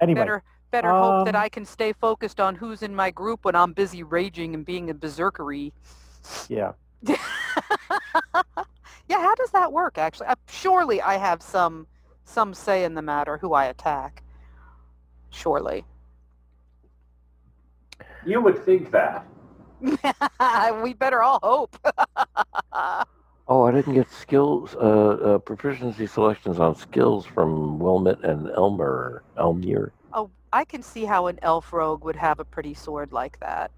Anyway, 0.00 0.20
Better, 0.20 0.42
better 0.70 0.92
hope 0.94 1.24
that 1.24 1.34
um, 1.34 1.42
I 1.42 1.48
can 1.48 1.64
stay 1.64 1.92
focused 1.92 2.40
on 2.40 2.56
who's 2.56 2.82
in 2.82 2.94
my 2.94 3.10
group 3.10 3.44
when 3.44 3.54
I'm 3.54 3.72
busy 3.72 4.02
raging 4.02 4.54
and 4.54 4.64
being 4.64 4.90
a 4.90 4.94
berserkery. 4.94 5.72
yeah. 6.48 6.72
yeah, 9.08 9.20
how 9.20 9.34
does 9.34 9.50
that 9.52 9.72
work? 9.72 9.98
Actually, 9.98 10.26
uh, 10.28 10.34
surely 10.48 11.00
I 11.00 11.16
have 11.18 11.42
some 11.42 11.86
some 12.24 12.54
say 12.54 12.84
in 12.84 12.94
the 12.94 13.02
matter 13.02 13.38
who 13.38 13.52
I 13.54 13.66
attack. 13.66 14.22
Surely. 15.30 15.84
You 18.24 18.40
would 18.40 18.64
think 18.64 18.90
that. 18.90 19.26
we 20.82 20.94
better 20.94 21.22
all 21.22 21.38
hope. 21.42 21.76
Oh, 23.48 23.62
I 23.64 23.70
didn't 23.70 23.94
get 23.94 24.10
skills, 24.10 24.74
uh, 24.74 24.78
uh, 24.80 25.38
proficiency 25.38 26.08
selections 26.08 26.58
on 26.58 26.74
skills 26.74 27.26
from 27.26 27.78
Wylmet 27.78 28.24
and 28.24 28.50
Elmer, 28.50 29.22
Elmyr. 29.38 29.92
oh, 30.12 30.30
I 30.52 30.64
can 30.64 30.82
see 30.82 31.04
how 31.04 31.28
an 31.28 31.38
elf 31.42 31.72
rogue 31.72 32.02
would 32.04 32.16
have 32.16 32.40
a 32.40 32.44
pretty 32.44 32.74
sword 32.74 33.12
like 33.12 33.38
that. 33.38 33.70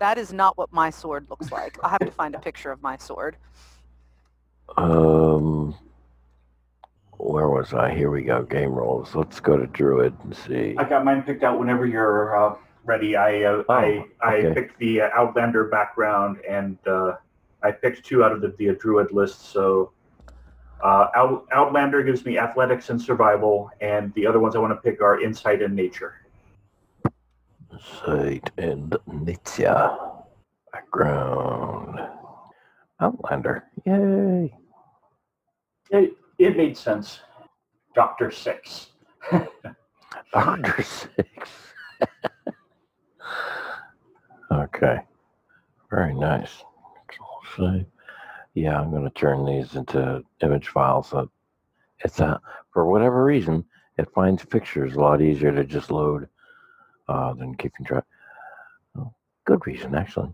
That 0.00 0.18
is 0.18 0.32
not 0.32 0.58
what 0.58 0.72
my 0.72 0.90
sword 0.90 1.28
looks 1.30 1.52
like. 1.52 1.78
I'll 1.84 1.90
have 1.90 2.00
to 2.00 2.10
find 2.10 2.34
a 2.34 2.40
picture 2.40 2.72
of 2.72 2.82
my 2.82 2.96
sword. 2.96 3.36
Um, 4.76 5.76
where 7.18 7.48
was 7.48 7.72
I? 7.74 7.94
Here 7.94 8.10
we 8.10 8.22
go. 8.22 8.42
Game 8.42 8.72
rolls. 8.72 9.14
Let's 9.14 9.38
go 9.38 9.56
to 9.56 9.68
Druid 9.68 10.14
and 10.24 10.36
see. 10.36 10.74
I 10.76 10.82
got 10.82 11.04
mine 11.04 11.22
picked 11.22 11.44
out 11.44 11.60
whenever 11.60 11.86
you're 11.86 12.36
uh, 12.36 12.56
ready. 12.88 13.14
I 13.14 13.44
uh, 13.44 13.62
I 13.68 14.04
I 14.20 14.36
okay. 14.36 14.54
picked 14.54 14.78
the 14.78 15.02
uh, 15.02 15.10
Outlander 15.14 15.64
background, 15.64 16.38
and 16.48 16.78
uh, 16.86 17.16
I 17.62 17.70
picked 17.70 18.04
two 18.04 18.24
out 18.24 18.32
of 18.32 18.40
the, 18.40 18.54
the 18.58 18.74
Druid 18.74 19.12
list. 19.12 19.52
So 19.52 19.92
uh, 20.82 21.08
Out, 21.14 21.46
Outlander 21.52 22.02
gives 22.02 22.24
me 22.24 22.38
athletics 22.38 22.90
and 22.90 23.00
survival, 23.00 23.70
and 23.80 24.12
the 24.14 24.26
other 24.26 24.40
ones 24.40 24.56
I 24.56 24.58
want 24.58 24.72
to 24.72 24.90
pick 24.90 25.02
are 25.02 25.20
insight 25.20 25.62
and 25.62 25.76
nature. 25.76 26.14
Sight 28.04 28.50
and 28.56 28.96
nature 29.06 29.96
Background. 30.72 32.00
Outlander. 33.00 33.64
Yay. 33.84 34.52
It, 35.90 36.16
it 36.38 36.56
made 36.56 36.76
sense. 36.76 37.20
Doctor 37.94 38.30
Six. 38.30 38.88
Doctor 40.32 40.82
Six. 40.82 41.48
okay. 44.50 44.98
Very 45.90 46.14
nice. 46.14 46.64
Yeah, 48.54 48.80
I'm 48.80 48.90
going 48.90 49.04
to 49.04 49.10
turn 49.10 49.44
these 49.44 49.74
into 49.74 50.22
image 50.42 50.68
files. 50.68 51.10
So 51.10 51.30
it's 52.00 52.20
a, 52.20 52.40
for 52.72 52.86
whatever 52.86 53.24
reason, 53.24 53.64
it 53.96 54.12
finds 54.14 54.44
pictures 54.44 54.94
a 54.94 55.00
lot 55.00 55.22
easier 55.22 55.52
to 55.52 55.64
just 55.64 55.90
load 55.90 56.28
uh, 57.08 57.34
than 57.34 57.56
keeping 57.56 57.86
track. 57.86 58.04
Oh, 58.96 59.12
good 59.44 59.66
reason, 59.66 59.94
actually. 59.94 60.32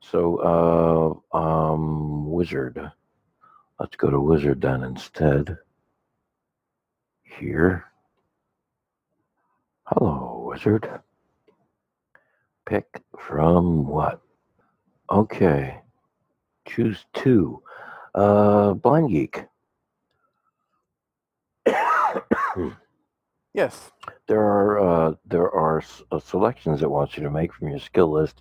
So, 0.00 1.22
uh, 1.32 1.36
um, 1.36 2.30
wizard. 2.30 2.90
Let's 3.80 3.96
go 3.96 4.10
to 4.10 4.20
wizard 4.20 4.60
then 4.60 4.82
instead. 4.84 5.56
Here. 7.22 7.84
Hello, 9.86 10.44
wizard. 10.48 10.88
Pick 12.66 13.02
from 13.18 13.86
what? 13.86 14.20
Okay. 15.10 15.80
Choose 16.66 17.04
two. 17.12 17.62
Uh, 18.14 18.74
blind 18.74 19.10
geek. 19.10 19.44
Yes. 23.54 23.90
there 24.28 24.40
are 24.40 24.78
uh, 24.80 25.14
there 25.26 25.50
are 25.50 25.78
s- 25.80 26.02
uh, 26.10 26.18
selections 26.18 26.80
it 26.82 26.90
wants 26.90 27.18
you 27.18 27.22
to 27.22 27.30
make 27.30 27.52
from 27.52 27.68
your 27.68 27.78
skill 27.78 28.10
list. 28.10 28.40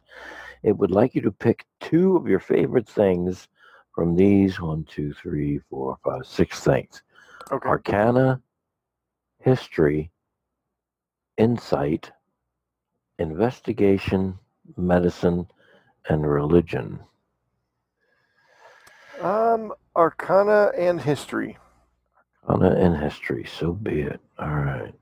It 0.63 0.77
would 0.77 0.91
like 0.91 1.15
you 1.15 1.21
to 1.23 1.31
pick 1.33 1.65
two 1.81 2.15
of 2.15 2.27
your 2.29 2.39
favorite 2.39 2.87
things 2.87 3.49
from 3.93 4.15
these 4.15 4.61
one, 4.61 4.85
two, 4.85 5.11
three, 5.13 5.59
four, 5.69 5.97
five, 6.05 6.25
six 6.25 6.61
things: 6.63 7.03
Okay. 7.51 7.67
Arcana, 7.67 8.41
History, 9.39 10.11
Insight, 11.37 12.09
Investigation, 13.21 14.37
Medicine, 14.75 15.47
and 16.09 16.27
Religion. 16.27 16.99
Um, 19.21 19.73
Arcana 19.95 20.71
and 20.75 20.99
history. 20.99 21.57
Arcana 22.49 22.75
and 22.75 22.97
History. 22.97 23.45
So 23.45 23.73
be 23.73 24.01
it. 24.01 24.19
All 24.39 24.49
right. 24.49 24.93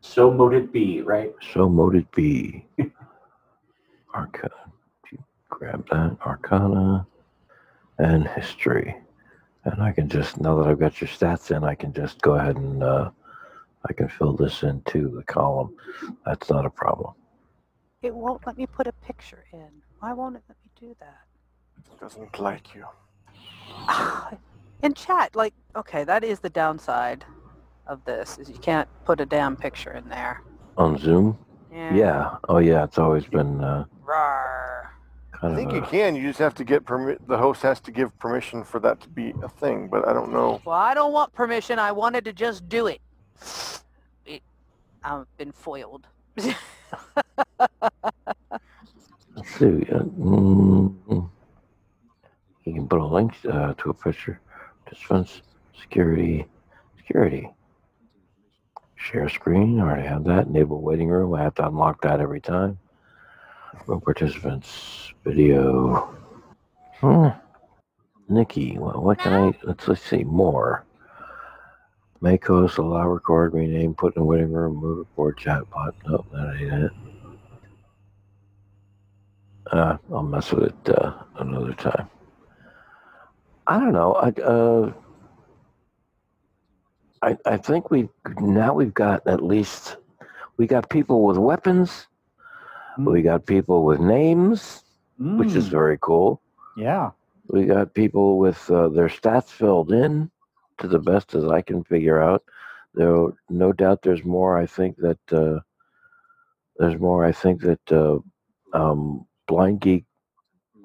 So 0.00 0.30
mote 0.30 0.54
it 0.54 0.72
be, 0.72 1.02
right? 1.02 1.34
So 1.52 1.68
mote 1.68 1.96
it 1.96 2.10
be. 2.12 2.66
Arcana. 4.14 4.54
Grab 5.50 5.86
that. 5.90 6.16
Arcana 6.24 7.06
and 7.98 8.26
history. 8.28 8.96
And 9.64 9.82
I 9.82 9.92
can 9.92 10.08
just, 10.08 10.40
now 10.40 10.56
that 10.56 10.68
I've 10.68 10.78
got 10.78 11.00
your 11.00 11.08
stats 11.08 11.54
in, 11.54 11.64
I 11.64 11.74
can 11.74 11.92
just 11.92 12.22
go 12.22 12.34
ahead 12.36 12.56
and 12.56 12.82
uh, 12.82 13.10
I 13.86 13.92
can 13.92 14.08
fill 14.08 14.34
this 14.34 14.62
into 14.62 15.10
the 15.14 15.24
column. 15.24 15.74
That's 16.24 16.48
not 16.48 16.64
a 16.64 16.70
problem. 16.70 17.14
It 18.00 18.14
won't 18.14 18.46
let 18.46 18.56
me 18.56 18.64
put 18.64 18.86
a 18.86 18.92
picture 18.92 19.44
in. 19.52 19.68
Why 19.98 20.12
won't 20.12 20.36
it 20.36 20.42
let 20.48 20.56
me 20.64 20.70
do 20.78 20.94
that? 21.00 21.22
It 21.92 21.98
doesn't 22.00 22.38
like 22.38 22.72
you. 22.72 22.86
In 24.84 24.94
chat, 24.94 25.34
like, 25.34 25.52
okay, 25.74 26.04
that 26.04 26.22
is 26.22 26.38
the 26.38 26.50
downside 26.50 27.24
of 27.88 28.04
this, 28.04 28.38
is 28.38 28.48
you 28.48 28.58
can't 28.58 28.88
put 29.04 29.20
a 29.20 29.26
damn 29.26 29.56
picture 29.56 29.90
in 29.90 30.08
there. 30.08 30.42
On 30.76 30.96
Zoom? 30.96 31.36
Yeah. 31.72 31.94
Yeah. 31.96 32.36
Oh, 32.48 32.58
yeah. 32.58 32.84
It's 32.84 32.98
always 32.98 33.24
been 33.24 33.64
uh, 33.64 33.84
Rawr. 34.06 34.86
I 35.42 35.54
think 35.56 35.70
of 35.70 35.76
you 35.76 35.82
can. 35.82 36.14
You 36.14 36.22
just 36.22 36.38
have 36.38 36.54
to 36.56 36.64
get 36.64 36.84
permit. 36.84 37.26
The 37.26 37.38
host 37.38 37.62
has 37.62 37.80
to 37.80 37.90
give 37.90 38.16
permission 38.20 38.62
for 38.62 38.78
that 38.80 39.00
to 39.00 39.08
be 39.08 39.34
a 39.42 39.48
thing. 39.48 39.88
But 39.88 40.06
I 40.06 40.12
don't 40.12 40.32
know. 40.32 40.60
Well, 40.64 40.76
I 40.76 40.94
don't 40.94 41.12
want 41.12 41.32
permission. 41.32 41.80
I 41.80 41.90
wanted 41.90 42.24
to 42.26 42.32
just 42.32 42.68
do 42.68 42.86
it. 42.86 43.00
it 44.24 44.42
I've 45.02 45.26
been 45.36 45.50
foiled. 45.50 46.06
see. 49.44 49.86
Uh, 49.90 50.04
mm, 50.18 50.94
you 52.64 52.74
can 52.74 52.88
put 52.88 53.00
a 53.00 53.06
link 53.06 53.34
uh, 53.50 53.74
to 53.74 53.90
a 53.90 53.94
picture. 53.94 54.40
Participants, 54.84 55.42
security, 55.80 56.46
security. 56.96 57.50
Share 58.96 59.28
screen. 59.28 59.80
I 59.80 59.84
Already 59.84 60.08
have 60.08 60.24
that. 60.24 60.46
Enable 60.46 60.80
waiting 60.80 61.08
room. 61.08 61.34
I 61.34 61.42
have 61.42 61.54
to 61.56 61.66
unlock 61.66 62.02
that 62.02 62.20
every 62.20 62.40
time. 62.40 62.78
Room 63.86 64.00
participants, 64.00 65.12
video. 65.24 66.14
Hmm. 67.00 67.28
Nikki, 68.28 68.76
well, 68.78 69.00
what 69.00 69.18
can 69.18 69.32
I? 69.32 69.58
Let's 69.62 69.88
let's 69.88 70.02
see 70.02 70.24
more. 70.24 70.84
Make 72.20 72.46
host, 72.46 72.78
allow 72.78 73.06
record, 73.08 73.54
rename, 73.54 73.94
put 73.94 74.16
in 74.16 74.26
waiting 74.26 74.52
room, 74.52 74.76
move 74.76 74.98
report, 74.98 75.38
chatbot. 75.38 75.92
Nope, 76.04 76.26
that 76.32 76.56
ain't 76.60 76.72
it. 76.84 76.92
Uh, 79.72 79.96
I'll 80.12 80.22
mess 80.22 80.52
with 80.52 80.64
it 80.64 80.90
uh, 80.96 81.12
another 81.38 81.74
time. 81.74 82.08
I 83.66 83.78
don't 83.80 83.92
know. 83.92 84.14
I 84.14 84.28
uh, 84.42 84.92
I 87.22 87.36
I 87.46 87.56
think 87.58 87.90
we 87.90 88.08
now 88.40 88.74
we've 88.74 88.94
got 88.94 89.26
at 89.26 89.42
least 89.42 89.96
we 90.58 90.66
got 90.66 90.90
people 90.90 91.24
with 91.24 91.38
weapons. 91.38 92.08
We 93.04 93.22
got 93.22 93.46
people 93.46 93.84
with 93.84 94.00
names, 94.00 94.84
which 95.36 95.56
is 95.56 95.68
Mm, 95.68 95.68
very 95.68 95.98
cool. 96.00 96.42
yeah. 96.76 97.10
We 97.48 97.66
got 97.66 97.94
people 97.94 98.38
with 98.38 98.70
uh, 98.70 98.88
their 98.88 99.08
stats 99.08 99.48
filled 99.50 99.92
in 99.92 100.30
to 100.78 100.88
the 100.88 100.98
best 101.00 101.34
as 101.34 101.44
I 101.46 101.62
can 101.62 101.84
figure 101.84 102.22
out. 102.22 102.42
Though 102.94 103.34
no 103.48 103.72
doubt 103.72 104.02
there's 104.02 104.24
more. 104.24 104.58
I 104.58 104.66
think 104.66 104.96
that 104.98 105.20
uh, 105.32 105.60
there's 106.78 107.00
more. 107.00 107.24
I 107.24 107.32
think 107.32 107.62
that 107.62 107.92
uh, 107.92 108.18
um, 108.72 109.26
Blind 109.48 109.80
Geek 109.80 110.04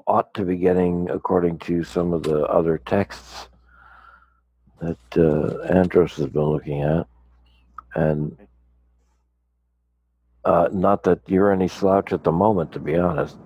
ought 0.08 0.34
to 0.34 0.44
be 0.44 0.56
getting, 0.56 1.10
according 1.10 1.60
to 1.60 1.84
some 1.84 2.14
of 2.14 2.24
the 2.24 2.44
other 2.46 2.80
texts 2.80 3.50
that 4.82 4.98
uh, 5.18 5.62
Andros 5.72 6.16
has 6.16 6.28
been 6.28 6.42
looking 6.42 6.82
at, 6.82 7.06
and 7.94 8.36
uh, 10.46 10.70
not 10.72 11.04
that 11.04 11.20
you're 11.28 11.52
any 11.52 11.68
slouch 11.68 12.12
at 12.12 12.24
the 12.24 12.32
moment, 12.32 12.72
to 12.72 12.80
be 12.80 12.98
honest. 12.98 13.38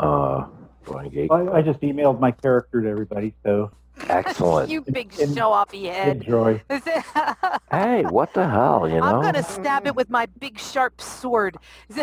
Uh, 0.00 0.46
Blind 0.84 1.12
Geek, 1.12 1.30
I, 1.30 1.58
I 1.58 1.62
just 1.62 1.80
emailed 1.80 2.20
my 2.20 2.30
character 2.30 2.80
to 2.80 2.88
everybody, 2.88 3.34
so 3.44 3.70
excellent. 4.08 4.70
you 4.70 4.80
big 4.82 5.18
In- 5.18 5.34
show-offy 5.34 5.90
head. 5.90 6.16
enjoy. 6.18 6.62
Hey, 7.70 8.04
what 8.04 8.32
the 8.32 8.48
hell, 8.48 8.88
you 8.88 8.96
know? 8.96 9.02
I'm 9.02 9.20
gonna 9.22 9.42
stab 9.42 9.86
it 9.86 9.94
with 9.94 10.08
my 10.08 10.26
big 10.38 10.58
sharp 10.58 11.00
sword. 11.00 11.56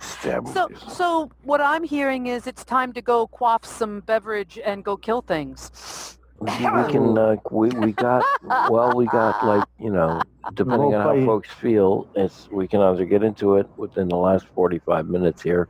Stab- 0.00 0.48
so, 0.48 0.68
so 0.88 1.30
what 1.44 1.60
I'm 1.60 1.84
hearing 1.84 2.26
is 2.26 2.46
it's 2.46 2.64
time 2.64 2.92
to 2.94 3.00
go 3.02 3.26
quaff 3.28 3.64
some 3.64 4.00
beverage 4.00 4.58
and 4.64 4.84
go 4.84 4.96
kill 4.96 5.22
things. 5.22 6.18
we 6.40 6.50
can, 6.50 7.16
uh, 7.16 7.36
we, 7.50 7.68
we 7.70 7.92
got, 7.92 8.22
well, 8.68 8.92
we 8.94 9.06
got 9.06 9.44
like, 9.46 9.64
you 9.78 9.90
know, 9.90 10.20
depending 10.54 10.94
on 10.94 11.00
how 11.00 11.08
Role-play. 11.10 11.24
folks 11.26 11.48
feel, 11.50 12.08
it's, 12.14 12.48
we 12.50 12.68
can 12.68 12.80
either 12.80 13.04
get 13.06 13.22
into 13.22 13.56
it 13.56 13.66
within 13.76 14.08
the 14.08 14.16
last 14.16 14.46
45 14.54 15.06
minutes 15.08 15.40
here 15.40 15.68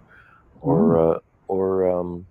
or, 0.60 1.14
uh, 1.16 1.18
or, 1.46 1.90
um, 2.00 2.26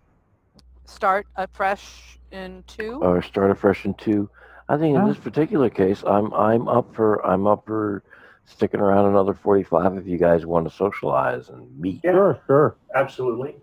Start 0.88 1.28
afresh 1.36 2.20
in 2.36 2.64
two. 2.68 3.00
or 3.02 3.22
start 3.22 3.52
afresh 3.52 3.86
in 3.86 3.94
two. 3.96 4.30
I 4.68 4.78
think 4.78 4.96
in 4.96 5.02
Yeah. 5.02 5.08
this 5.08 5.18
particular 5.18 5.70
case, 5.70 6.04
I'm, 6.06 6.34
I'm 6.34 6.68
up 6.68 6.94
for, 6.96 7.26
I'm 7.26 7.48
up 7.48 7.66
for 7.66 8.04
sticking 8.46 8.80
around 8.80 9.06
another 9.10 9.34
45 9.34 9.98
if 9.98 10.08
you 10.08 10.18
guys 10.18 10.46
want 10.46 10.68
to 10.70 10.76
socialize 10.76 11.50
and 11.50 11.80
meet. 11.80 12.02
Yeah. 12.04 12.12
Sure, 12.12 12.40
sure. 12.48 12.76
Absolutely. 12.94 13.56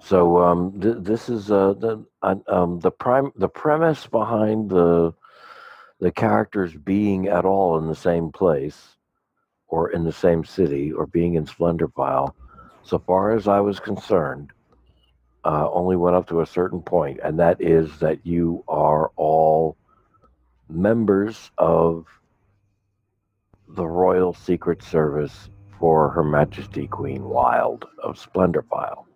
So 0.00 0.38
um, 0.38 0.80
th- 0.80 0.96
this 1.00 1.28
is 1.28 1.50
uh, 1.50 1.72
the 1.74 2.04
uh, 2.22 2.36
um, 2.46 2.78
the 2.78 2.90
prime 2.92 3.32
the 3.34 3.48
premise 3.48 4.06
behind 4.06 4.70
the 4.70 5.12
the 5.98 6.12
characters 6.12 6.72
being 6.72 7.26
at 7.26 7.44
all 7.44 7.76
in 7.78 7.88
the 7.88 7.96
same 7.96 8.30
place 8.30 8.94
or 9.66 9.90
in 9.90 10.04
the 10.04 10.12
same 10.12 10.44
city 10.44 10.92
or 10.92 11.06
being 11.08 11.34
in 11.34 11.46
Splendor 11.46 11.88
Pile, 11.88 12.32
so 12.84 13.00
far 13.00 13.32
as 13.32 13.48
I 13.48 13.58
was 13.58 13.80
concerned, 13.80 14.52
uh, 15.44 15.70
only 15.70 15.96
went 15.96 16.16
up 16.16 16.28
to 16.28 16.40
a 16.40 16.46
certain 16.46 16.82
point, 16.82 17.20
and 17.22 17.38
that 17.38 17.60
is 17.60 17.98
that 17.98 18.26
you 18.26 18.64
are 18.68 19.10
all 19.16 19.76
members 20.68 21.50
of 21.58 22.06
the 23.68 23.86
Royal 23.86 24.34
Secret 24.34 24.82
Service 24.82 25.50
for 25.78 26.10
Her 26.10 26.24
Majesty 26.24 26.86
Queen 26.86 27.24
Wild 27.24 27.86
of 28.02 28.18
Splendor 28.18 28.62
Pile. 28.62 29.06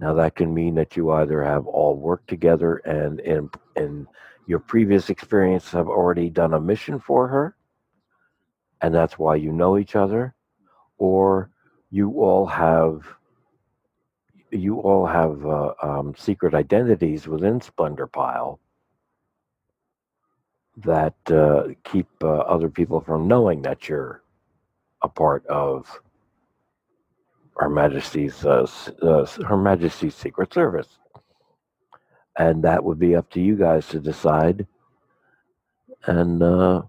Now 0.00 0.12
that 0.14 0.34
can 0.34 0.52
mean 0.52 0.74
that 0.74 0.96
you 0.96 1.10
either 1.12 1.42
have 1.42 1.66
all 1.66 1.96
worked 1.96 2.28
together 2.28 2.76
and 2.78 3.20
in 3.20 3.50
in 3.76 4.06
your 4.46 4.58
previous 4.58 5.10
experience 5.10 5.70
have 5.70 5.88
already 5.88 6.30
done 6.30 6.54
a 6.54 6.60
mission 6.60 7.00
for 7.00 7.28
her, 7.28 7.56
and 8.82 8.94
that's 8.94 9.18
why 9.18 9.36
you 9.36 9.52
know 9.52 9.78
each 9.78 9.96
other, 9.96 10.34
or 10.98 11.50
you 11.90 12.20
all 12.20 12.46
have 12.46 13.06
you 14.56 14.78
all 14.80 15.06
have 15.06 15.44
uh, 15.46 15.74
um, 15.82 16.14
secret 16.16 16.54
identities 16.54 17.28
within 17.28 17.60
Splendor 17.60 18.06
Pile 18.06 18.60
that 20.78 21.14
uh, 21.30 21.68
keep 21.84 22.08
uh, 22.22 22.26
other 22.26 22.68
people 22.68 23.00
from 23.00 23.28
knowing 23.28 23.62
that 23.62 23.88
you're 23.88 24.22
a 25.02 25.08
part 25.08 25.46
of 25.46 26.00
Her 27.56 27.70
Majesty's 27.70 28.44
uh, 28.44 28.66
uh, 29.02 29.26
Her 29.46 29.56
Majesty's 29.56 30.14
Secret 30.14 30.52
Service, 30.52 30.98
and 32.38 32.62
that 32.64 32.84
would 32.84 32.98
be 32.98 33.16
up 33.16 33.30
to 33.30 33.40
you 33.40 33.56
guys 33.56 33.86
to 33.88 34.00
decide. 34.00 34.66
And 36.04 36.42
uh, 36.42 36.82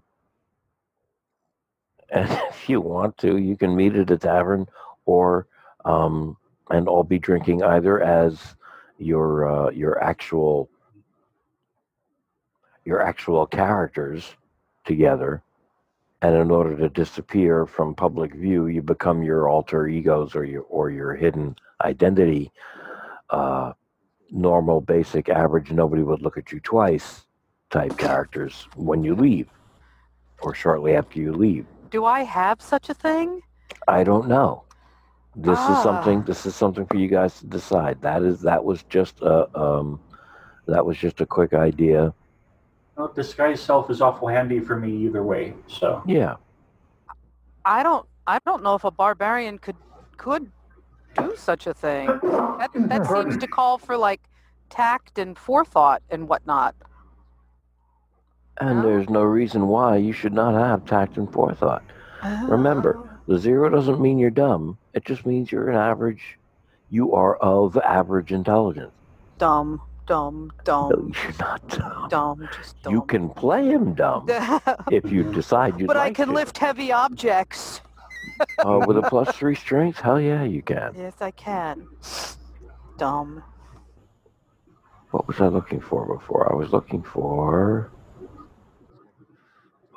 and 2.10 2.30
if 2.50 2.68
you 2.68 2.80
want 2.80 3.16
to, 3.18 3.38
you 3.38 3.56
can 3.56 3.74
meet 3.74 3.94
at 3.94 4.10
a 4.10 4.18
tavern, 4.18 4.66
or 5.06 5.46
um, 5.84 6.36
and 6.70 6.88
all 6.88 7.04
be 7.04 7.18
drinking 7.18 7.62
either 7.62 8.00
as 8.02 8.56
your 8.98 9.48
uh, 9.48 9.70
your 9.70 10.02
actual 10.02 10.68
your 12.84 13.02
actual 13.02 13.46
characters 13.46 14.34
together 14.84 15.42
and 16.22 16.34
in 16.34 16.50
order 16.50 16.76
to 16.76 16.88
disappear 16.88 17.66
from 17.66 17.94
public 17.94 18.34
view 18.34 18.66
you 18.66 18.82
become 18.82 19.22
your 19.22 19.48
alter 19.48 19.86
egos 19.86 20.34
or 20.34 20.44
your 20.44 20.62
or 20.62 20.90
your 20.90 21.14
hidden 21.14 21.54
identity. 21.82 22.50
Uh, 23.30 23.72
normal 24.30 24.80
basic 24.80 25.28
average 25.30 25.70
nobody 25.70 26.02
would 26.02 26.20
look 26.20 26.36
at 26.36 26.52
you 26.52 26.60
twice 26.60 27.24
type 27.70 27.96
characters 27.96 28.68
when 28.76 29.02
you 29.02 29.14
leave 29.14 29.48
or 30.42 30.54
shortly 30.54 30.94
after 30.94 31.18
you 31.18 31.32
leave. 31.32 31.64
Do 31.90 32.04
I 32.04 32.24
have 32.24 32.60
such 32.60 32.90
a 32.90 32.94
thing? 32.94 33.42
i 33.86 34.04
don't 34.04 34.28
know 34.28 34.64
this 35.36 35.58
is 35.58 35.82
something 35.82 36.18
Ah. 36.20 36.26
this 36.26 36.46
is 36.46 36.54
something 36.54 36.86
for 36.86 36.96
you 36.96 37.08
guys 37.08 37.38
to 37.40 37.46
decide 37.46 38.00
that 38.02 38.22
is 38.22 38.40
that 38.42 38.64
was 38.64 38.82
just 38.84 39.20
a 39.22 39.48
um 39.58 40.00
that 40.66 40.84
was 40.84 40.96
just 40.98 41.20
a 41.20 41.26
quick 41.26 41.52
idea 41.54 42.12
Well, 42.96 43.12
disguise 43.14 43.60
self 43.60 43.90
is 43.90 44.00
awful 44.00 44.28
handy 44.28 44.58
for 44.60 44.76
me 44.76 44.90
either 45.06 45.22
way. 45.22 45.54
So 45.66 46.02
yeah 46.06 46.36
I 47.64 47.82
don't. 47.82 48.06
I 48.26 48.38
don't 48.46 48.62
know 48.62 48.74
if 48.74 48.84
a 48.84 48.90
barbarian 48.90 49.58
could 49.58 49.76
could 50.16 50.50
do 51.16 51.34
such 51.36 51.66
a 51.66 51.74
thing. 51.74 52.06
That 52.06 52.70
that 52.74 53.06
seems 53.06 53.36
to 53.36 53.46
call 53.46 53.76
for 53.78 53.96
like 53.96 54.20
tact 54.70 55.18
and 55.18 55.36
forethought 55.38 56.02
and 56.10 56.28
whatnot. 56.28 56.74
and 58.60 58.82
there's 58.82 59.08
no 59.08 59.22
reason 59.22 59.68
why 59.68 59.96
you 59.96 60.12
should 60.12 60.32
not 60.32 60.54
have 60.54 60.84
tact 60.84 61.16
and 61.16 61.32
forethought 61.32 61.82
Remember, 62.48 62.98
Oh. 62.98 63.17
The 63.28 63.38
zero 63.38 63.68
doesn't 63.68 64.00
mean 64.00 64.18
you're 64.18 64.30
dumb. 64.30 64.78
It 64.94 65.04
just 65.04 65.26
means 65.26 65.52
you're 65.52 65.68
an 65.68 65.76
average. 65.76 66.38
You 66.88 67.12
are 67.12 67.36
of 67.36 67.76
average 67.76 68.32
intelligence. 68.32 68.90
dumb, 69.36 69.82
dumb, 70.06 70.50
No, 70.66 70.88
dumb, 70.90 71.12
you're 71.22 71.32
not 71.38 71.68
dumb. 71.68 72.08
dumb, 72.08 72.48
just 72.56 72.80
dumb. 72.82 72.94
You 72.94 73.02
can 73.02 73.28
play 73.28 73.68
him 73.68 73.92
dumb 73.92 74.26
if 74.90 75.12
you 75.12 75.24
decide 75.30 75.78
you'd 75.78 75.86
but 75.88 75.98
I 75.98 76.10
can 76.10 76.28
to. 76.28 76.34
lift 76.34 76.56
heavy 76.56 76.90
objects. 76.90 77.82
Uh, 78.64 78.80
with 78.86 78.96
a 78.96 79.02
plus 79.02 79.36
three 79.36 79.54
strength, 79.54 80.00
hell 80.00 80.18
yeah, 80.18 80.44
you 80.44 80.62
can. 80.62 80.94
Yes, 80.96 81.14
I 81.20 81.30
can. 81.32 81.86
Dumb. 82.96 83.42
What 85.10 85.26
was 85.28 85.38
I 85.40 85.48
looking 85.48 85.80
for 85.80 86.06
before? 86.16 86.50
I 86.50 86.56
was 86.56 86.72
looking 86.72 87.02
for. 87.02 87.90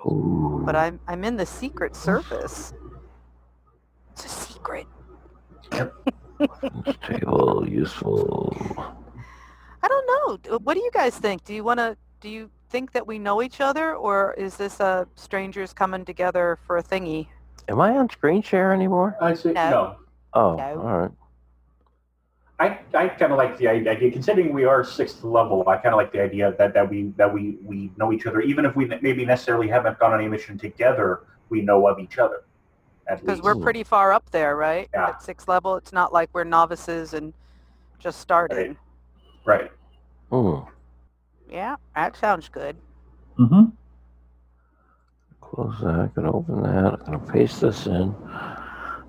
Ooh. 0.06 0.64
But 0.66 0.76
I'm 0.76 1.00
I'm 1.08 1.24
in 1.24 1.38
the 1.38 1.46
secret 1.46 1.96
service. 1.96 2.74
It's 4.14 4.26
a 4.26 4.30
secret. 4.30 4.88
Yep. 5.74 5.94
table 7.04 7.66
useful. 7.68 8.56
I 9.84 9.88
don't 9.88 10.06
know. 10.48 10.56
Uh, 10.56 10.60
what 10.60 10.74
do 10.76 10.82
you 10.82 10.92
guys 10.94 11.18
think? 11.18 11.44
Do 11.44 11.54
you 11.54 11.64
want 11.64 11.80
to? 11.80 11.96
Do 12.20 12.30
you 12.30 12.50
think 12.70 12.92
that 12.94 13.06
we 13.06 13.18
know 13.20 13.42
each 13.42 13.62
other, 13.62 13.96
or 13.96 14.34
is 14.38 14.56
this 14.58 14.80
a 14.80 15.08
strangers 15.16 15.74
coming 15.74 16.06
together 16.06 16.60
for 16.66 16.78
a 16.78 16.84
thingy? 16.84 17.28
Am 17.68 17.80
I 17.82 17.98
on 17.98 18.10
screen 18.10 18.42
share 18.42 18.74
anymore? 18.74 19.16
I 19.22 19.34
see. 19.34 19.52
No. 19.54 19.70
no. 19.70 19.96
Oh, 20.34 20.56
No. 20.56 20.82
all 20.82 20.98
right. 21.00 21.12
I, 22.60 22.80
I 22.94 23.08
kind 23.08 23.32
of 23.32 23.40
like 23.40 23.58
the 23.58 23.68
idea, 23.68 24.12
considering 24.12 24.54
we 24.54 24.66
are 24.66 24.84
sixth 24.84 25.24
level. 25.24 25.68
I 25.68 25.78
kind 25.78 25.96
of 25.96 25.98
like 25.98 26.12
the 26.12 26.22
idea 26.22 26.54
that, 26.60 26.76
that 26.76 26.88
we 26.88 27.12
that 27.18 27.34
we 27.34 27.58
we 27.64 27.92
know 27.98 28.14
each 28.14 28.28
other, 28.28 28.40
even 28.42 28.66
if 28.66 28.76
we 28.76 28.86
maybe 28.86 29.26
necessarily 29.26 29.68
haven't 29.68 29.98
gone 29.98 30.14
on 30.14 30.22
a 30.24 30.30
mission 30.30 30.60
together. 30.60 31.22
We 31.50 31.62
know 31.62 31.88
of 31.88 32.00
each 32.00 32.18
other. 32.20 32.44
At 33.12 33.20
Because 33.20 33.42
we're 33.42 33.56
pretty 33.56 33.84
far 33.84 34.14
up 34.14 34.30
there, 34.32 34.56
right? 34.56 34.90
Yeah. 34.94 35.10
At 35.10 35.22
sixth 35.22 35.50
level, 35.50 35.76
it's 35.76 35.92
not 35.92 36.14
like 36.14 36.30
we're 36.32 36.46
novices 36.46 37.14
and 37.14 37.34
just 38.00 38.22
starting. 38.22 38.78
right. 39.44 39.70
Hmm. 40.30 40.60
Yeah, 41.50 41.76
that 41.94 42.16
sounds 42.16 42.48
good. 42.48 42.78
Mm-hmm. 43.38 43.66
Close 45.42 45.76
that. 45.82 45.90
I'm 45.90 46.12
gonna 46.16 46.32
open 46.32 46.64
that. 46.64 47.00
I'm 47.06 47.06
gonna 47.06 47.32
paste 47.34 47.60
this 47.60 47.86
in. 47.86 48.16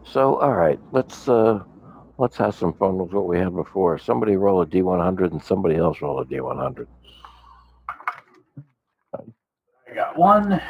So, 0.05 0.41
all 0.41 0.55
right, 0.55 0.81
let's 0.91 1.29
uh, 1.29 1.63
let's 2.19 2.37
have 2.39 2.57
some 2.57 2.73
fun 2.73 2.99
with 2.99 3.13
what 3.13 3.29
we 3.29 3.39
had 3.39 3.55
before. 3.55 3.99
Somebody 3.99 4.35
roll 4.35 4.63
a 4.63 4.67
d100 4.67 5.31
and 5.31 5.41
somebody 5.41 5.77
else 5.77 6.03
roll 6.03 6.19
a 6.19 6.25
d100. 6.25 6.89
I 9.15 9.95
got 9.95 10.19
one. 10.19 10.61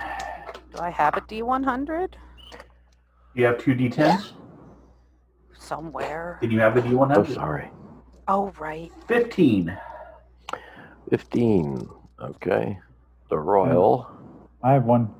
Do 0.74 0.80
I 0.80 0.90
have 0.90 1.16
a 1.16 1.22
D100 1.22 2.14
You 3.34 3.44
have 3.46 3.58
two 3.58 3.74
d10s. 3.74 4.32
somewhere? 5.58 6.38
Then 6.40 6.50
you 6.50 6.58
have 6.60 6.74
the 6.74 6.80
Oh, 6.82 6.84
d100. 6.84 7.34
sorry. 7.34 7.70
Oh, 8.28 8.52
right. 8.58 8.90
Fifteen. 9.06 9.76
15. 11.10 11.88
Okay. 12.20 12.78
The 13.28 13.38
royal. 13.38 14.06
I 14.62 14.72
have 14.72 14.84
one. 14.84 15.12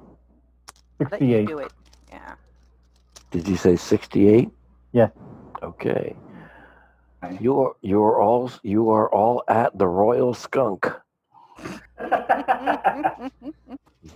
Let 1.00 1.20
you 1.22 1.44
68. 1.44 1.46
do 1.48 1.58
it. 1.58 1.72
Yeah. 2.10 2.34
Did 3.30 3.48
you 3.48 3.56
say 3.56 3.76
68? 3.76 4.50
Yeah. 4.92 5.08
Okay. 5.62 6.14
Okay. 7.24 7.38
You 7.40 7.60
are 7.60 7.72
you 7.82 8.02
are 8.02 8.20
all 8.20 8.50
you 8.62 8.90
are 8.90 9.08
all 9.14 9.42
at 9.48 9.76
the 9.78 9.86
royal 9.86 10.34
skunk 10.34 10.90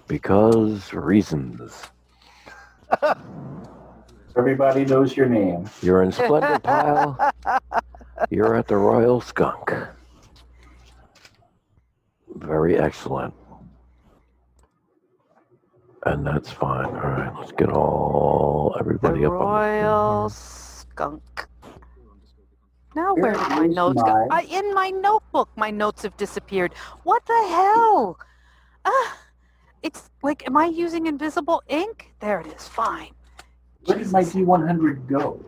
because 0.09 0.93
reasons. 0.93 1.83
Everybody 4.37 4.85
knows 4.85 5.17
your 5.17 5.29
name. 5.29 5.69
You're 5.81 6.03
in 6.03 6.13
splendid 6.13 6.63
pile. 6.63 7.33
You're 8.31 8.55
at 8.55 8.69
the 8.69 8.77
royal 8.77 9.21
skunk. 9.21 9.73
Very 12.35 12.79
excellent. 12.79 13.33
And 16.05 16.27
that's 16.27 16.53
fine. 16.53 16.87
All 16.87 16.93
right, 16.93 17.33
let's 17.39 17.53
get 17.53 17.71
all 17.71 18.73
the 18.75 18.81
everybody 18.81 19.25
up 19.25 19.33
on 19.33 19.39
royal 19.41 20.29
skunk. 20.29 21.47
Now 22.95 23.15
Where 23.15 23.33
where 23.33 23.33
did 23.33 23.49
my 23.51 23.67
notes 23.67 24.03
go? 24.03 24.29
I, 24.31 24.43
in 24.43 24.73
my 24.73 24.91
notebook, 24.91 25.49
my 25.57 25.71
notes 25.71 26.03
have 26.03 26.17
disappeared. 26.17 26.75
What 27.05 27.25
the 27.27 27.47
hell? 27.49 28.19
Ah, 28.85 29.19
it's 29.83 30.11
like, 30.23 30.47
am 30.47 30.57
I 30.57 30.67
using 30.67 31.07
invisible 31.07 31.63
ink? 31.69 32.15
There 32.21 32.41
it 32.41 32.47
is. 32.47 32.69
Fine. 32.69 33.16
Where 33.87 33.99
did 33.99 34.11
my 34.11 34.23
Jesus. 34.23 34.35
d100 34.37 35.07
go? 35.09 35.45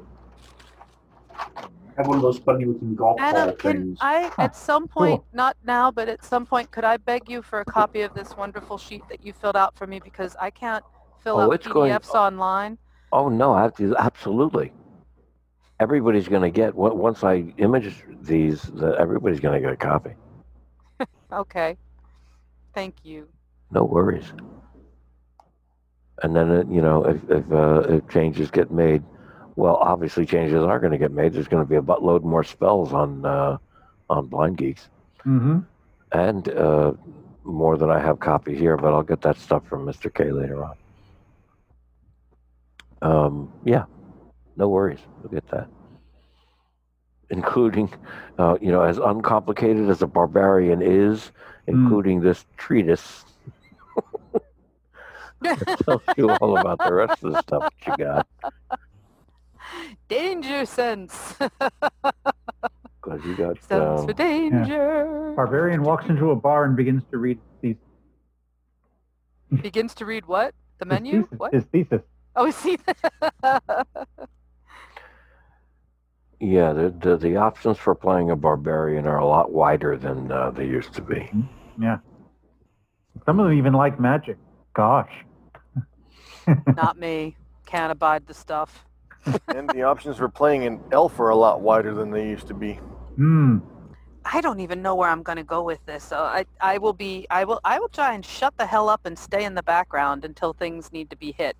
I 1.35 2.03
have 2.03 2.07
one 2.07 2.17
of 2.17 2.23
those 2.23 2.39
funny 2.39 2.65
looking 2.65 2.95
golf 2.95 3.21
Adam, 3.21 3.49
ball 3.49 3.57
can 3.57 3.73
things. 3.73 3.99
I, 4.01 4.29
Huh, 4.37 4.43
at 4.45 4.57
some 4.57 4.87
point, 4.87 5.23
not 5.33 5.57
now, 5.65 5.91
but 5.91 6.09
at 6.09 6.25
some 6.25 6.47
point, 6.47 6.71
could 6.71 6.85
I 6.85 6.97
beg 6.97 7.29
you 7.29 7.43
for 7.43 7.61
a 7.61 7.65
copy 7.65 8.03
of 8.03 8.15
this 8.15 8.37
wonderful 8.37 8.79
sheet 8.79 9.03
that 9.11 9.25
you 9.25 9.33
filled 9.33 9.57
out 9.57 9.77
for 9.77 9.87
me 9.89 9.99
because 9.99 10.37
I 10.41 10.51
can't 10.51 10.85
fill 11.19 11.39
Oh, 11.39 11.41
out 11.43 11.55
it's 11.55 11.67
going- 11.67 11.91
PDFs 11.91 12.15
online? 12.15 12.79
Oh 13.11 13.29
no, 13.29 13.53
I 13.53 13.63
have 13.63 13.75
to, 13.77 13.97
absolutely. 13.97 14.73
Everybody's 15.81 16.29
going 16.29 16.43
to 16.43 16.51
get 16.51 16.75
on- 16.77 16.97
once 16.99 17.25
I 17.25 17.53
image 17.57 18.05
these. 18.21 18.63
The, 18.63 18.97
everybody's 18.99 19.41
going 19.41 19.55
to 19.55 19.61
get 19.61 19.73
a 19.73 19.77
copy. 19.77 20.11
Okay. 21.33 21.77
Thank 22.75 23.05
you. 23.05 23.29
No 23.71 23.85
worries. 23.85 24.33
And 26.23 26.35
then 26.35 26.51
it, 26.51 26.67
you 26.69 26.83
know, 26.83 27.05
if 27.05 27.19
if, 27.31 27.53
uh, 27.53 27.81
if 27.89 28.09
changes 28.09 28.51
get 28.51 28.71
made, 28.71 29.03
well, 29.57 29.77
obviously 29.77 30.27
changes 30.27 30.63
are 30.63 30.79
going 30.81 30.93
to 30.93 30.99
get 30.99 31.13
made. 31.13 31.33
There's 31.33 31.49
going 31.49 31.63
to 31.65 31.69
be 31.69 31.77
a 31.77 31.83
buttload 31.83 32.23
more 32.25 32.43
spells 32.45 32.93
on 32.93 33.25
uh, 33.25 33.59
on 34.11 34.27
Blind 34.27 34.57
Geeks, 34.59 34.89
Mm-hmm. 35.27 35.59
and 36.13 36.49
uh, 36.49 36.93
more 37.45 37.77
than 37.77 37.91
I 37.91 38.01
have 38.01 38.19
copy 38.19 38.57
here. 38.57 38.77
But 38.77 38.95
I'll 38.95 39.03
get 39.03 39.21
that 39.23 39.37
stuff 39.39 39.63
from 39.69 39.87
Mr. 39.87 40.13
K 40.13 40.31
later 40.33 40.65
on. 40.65 40.75
Um, 43.01 43.53
yeah, 43.65 43.85
no 44.57 44.69
worries. 44.69 45.01
We'll 45.23 45.31
get 45.33 45.49
that. 45.51 45.69
Including, 47.31 47.93
uh, 48.39 48.57
you 48.61 48.73
know, 48.73 48.83
as 48.83 48.99
uncomplicated 48.99 49.89
as 49.91 50.01
a 50.03 50.07
barbarian 50.07 50.81
is, 50.83 51.31
including 51.67 52.21
this 52.21 52.47
treatise 52.57 53.25
tells 55.85 56.03
you 56.17 56.31
all 56.31 56.59
about 56.59 56.79
the 56.79 56.93
rest 56.93 57.23
of 57.25 57.33
the 57.33 57.43
stuff 57.43 57.73
that 57.87 57.99
you 57.99 58.05
got. 58.05 58.27
Danger 60.09 60.65
sense. 60.65 61.37
Because 63.01 63.25
you 63.25 63.37
got, 63.37 63.63
Sense 63.63 64.01
um, 64.01 64.07
for 64.07 64.13
danger. 64.13 65.33
Barbarian 65.35 65.83
walks 65.83 66.07
into 66.09 66.31
a 66.31 66.37
bar 66.37 66.65
and 66.65 66.77
begins 66.77 67.03
to 67.11 67.17
read 67.17 67.39
these. 67.63 67.77
Begins 69.63 69.95
to 69.95 70.05
read 70.05 70.27
what? 70.27 70.55
The 70.79 70.85
his 70.85 70.91
menu? 70.91 71.23
thesis- 71.23 71.39
What? 71.39 71.55
His 71.55 71.65
thesis. 71.65 72.03
Oh, 72.37 72.51
see. 72.51 72.77
yeah, 76.41 76.73
the, 76.73 76.95
the 77.01 77.17
the 77.17 77.37
options 77.37 77.79
for 77.79 77.95
playing 77.95 78.31
a 78.31 78.37
barbarian 78.37 79.07
are 79.07 79.19
a 79.19 79.27
lot 79.27 79.53
wider 79.53 79.97
than 79.97 80.31
uh, 80.31 80.51
they 80.51 80.67
used 80.67 80.93
to 80.95 81.03
be. 81.03 81.31
Yeah. 81.81 81.99
Some 83.25 83.41
of 83.41 83.47
them 83.47 83.57
even 83.57 83.73
like 83.73 83.99
magic. 83.99 84.37
Gosh. 84.75 85.13
Not 86.77 86.99
me. 86.99 87.37
Can't 87.67 87.93
abide 87.93 88.27
the 88.27 88.35
stuff. 88.35 88.85
and 89.49 89.69
the 89.71 89.83
options 89.83 90.17
for 90.17 90.29
playing 90.29 90.65
an 90.65 90.81
elf 90.93 91.19
are 91.21 91.31
a 91.31 91.37
lot 91.37 91.61
wider 91.61 91.95
than 91.95 92.11
they 92.11 92.29
used 92.29 92.47
to 92.49 92.55
be. 92.55 92.75
Hmm. 93.17 93.59
I 94.25 94.41
don't 94.41 94.61
even 94.61 94.83
know 94.83 94.95
where 94.95 95.09
I'm 95.09 95.23
going 95.23 95.37
to 95.37 95.45
go 95.45 95.63
with 95.63 95.85
this. 95.87 96.05
So 96.05 96.19
I, 96.19 96.45
I 96.61 96.79
will 96.79 96.93
be, 96.93 97.27
I 97.31 97.45
will, 97.45 97.61
I 97.65 97.79
will 97.79 97.89
try 97.89 98.15
and 98.15 98.25
shut 98.25 98.57
the 98.59 98.67
hell 98.67 98.89
up 98.89 99.07
and 99.07 99.19
stay 99.19 99.45
in 99.45 99.55
the 99.55 99.63
background 99.63 100.25
until 100.25 100.53
things 100.53 100.93
need 100.93 101.11
to 101.11 101.17
be 101.17 101.33
hit. 101.33 101.57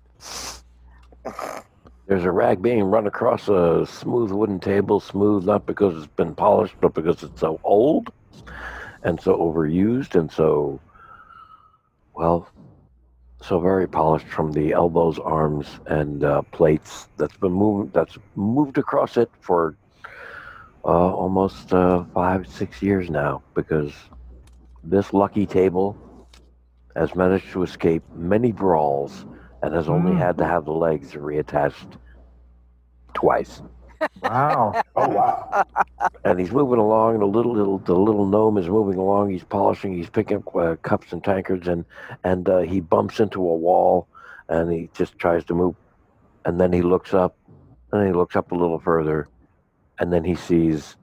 There's 2.07 2.25
a 2.25 2.31
rag 2.31 2.61
being 2.61 2.83
run 2.83 3.07
across 3.07 3.49
a 3.49 3.85
smooth 3.87 4.31
wooden 4.31 4.59
table, 4.59 4.99
smooth 4.99 5.45
not 5.45 5.65
because 5.65 5.95
it's 5.95 6.11
been 6.13 6.33
polished, 6.33 6.75
but 6.81 6.93
because 6.93 7.23
it's 7.23 7.39
so 7.39 7.59
old 7.63 8.11
and 9.03 9.19
so 9.19 9.35
overused 9.37 10.15
and 10.15 10.31
so, 10.31 10.79
well, 12.13 12.49
so 13.41 13.59
very 13.59 13.87
polished 13.87 14.27
from 14.27 14.51
the 14.51 14.73
elbows, 14.73 15.17
arms, 15.19 15.79
and 15.87 16.23
uh, 16.23 16.41
plates 16.51 17.07
that's 17.17 17.37
been 17.37 17.51
moved, 17.53 17.93
that's 17.93 18.17
moved 18.35 18.77
across 18.77 19.17
it 19.17 19.29
for 19.39 19.75
uh, 20.85 21.13
almost 21.13 21.73
uh, 21.73 22.03
five, 22.13 22.47
six 22.47 22.81
years 22.81 23.09
now 23.09 23.41
because 23.55 23.93
this 24.83 25.13
lucky 25.13 25.45
table 25.45 25.97
has 26.95 27.15
managed 27.15 27.51
to 27.51 27.63
escape 27.63 28.03
many 28.15 28.51
brawls 28.51 29.25
and 29.61 29.73
has 29.73 29.87
only 29.89 30.11
Mm. 30.11 30.17
had 30.17 30.37
to 30.37 30.45
have 30.45 30.65
the 30.65 30.71
legs 30.73 31.13
reattached 31.13 31.97
twice. 33.13 33.61
Wow. 34.21 34.81
Oh 34.95 35.09
wow! 35.09 35.65
And 36.23 36.39
he's 36.39 36.51
moving 36.51 36.79
along. 36.79 37.13
and 37.15 37.21
The 37.21 37.25
little, 37.27 37.53
little 37.53 37.79
the 37.79 37.95
little 37.95 38.25
gnome 38.25 38.57
is 38.57 38.67
moving 38.67 38.99
along. 38.99 39.29
He's 39.31 39.43
polishing. 39.43 39.93
He's 39.93 40.09
picking 40.09 40.37
up 40.37 40.55
uh, 40.55 40.75
cups 40.77 41.11
and 41.11 41.23
tankards, 41.23 41.67
and 41.67 41.85
and 42.23 42.47
uh, 42.47 42.59
he 42.59 42.79
bumps 42.79 43.19
into 43.19 43.39
a 43.39 43.55
wall, 43.55 44.07
and 44.47 44.71
he 44.71 44.89
just 44.93 45.17
tries 45.17 45.43
to 45.45 45.53
move, 45.53 45.75
and 46.45 46.59
then 46.59 46.71
he 46.71 46.81
looks 46.81 47.13
up, 47.13 47.37
and 47.91 48.07
he 48.07 48.13
looks 48.13 48.35
up 48.35 48.51
a 48.51 48.55
little 48.55 48.79
further, 48.79 49.27
and 49.99 50.13
then 50.13 50.23
he 50.23 50.35
sees, 50.35 50.95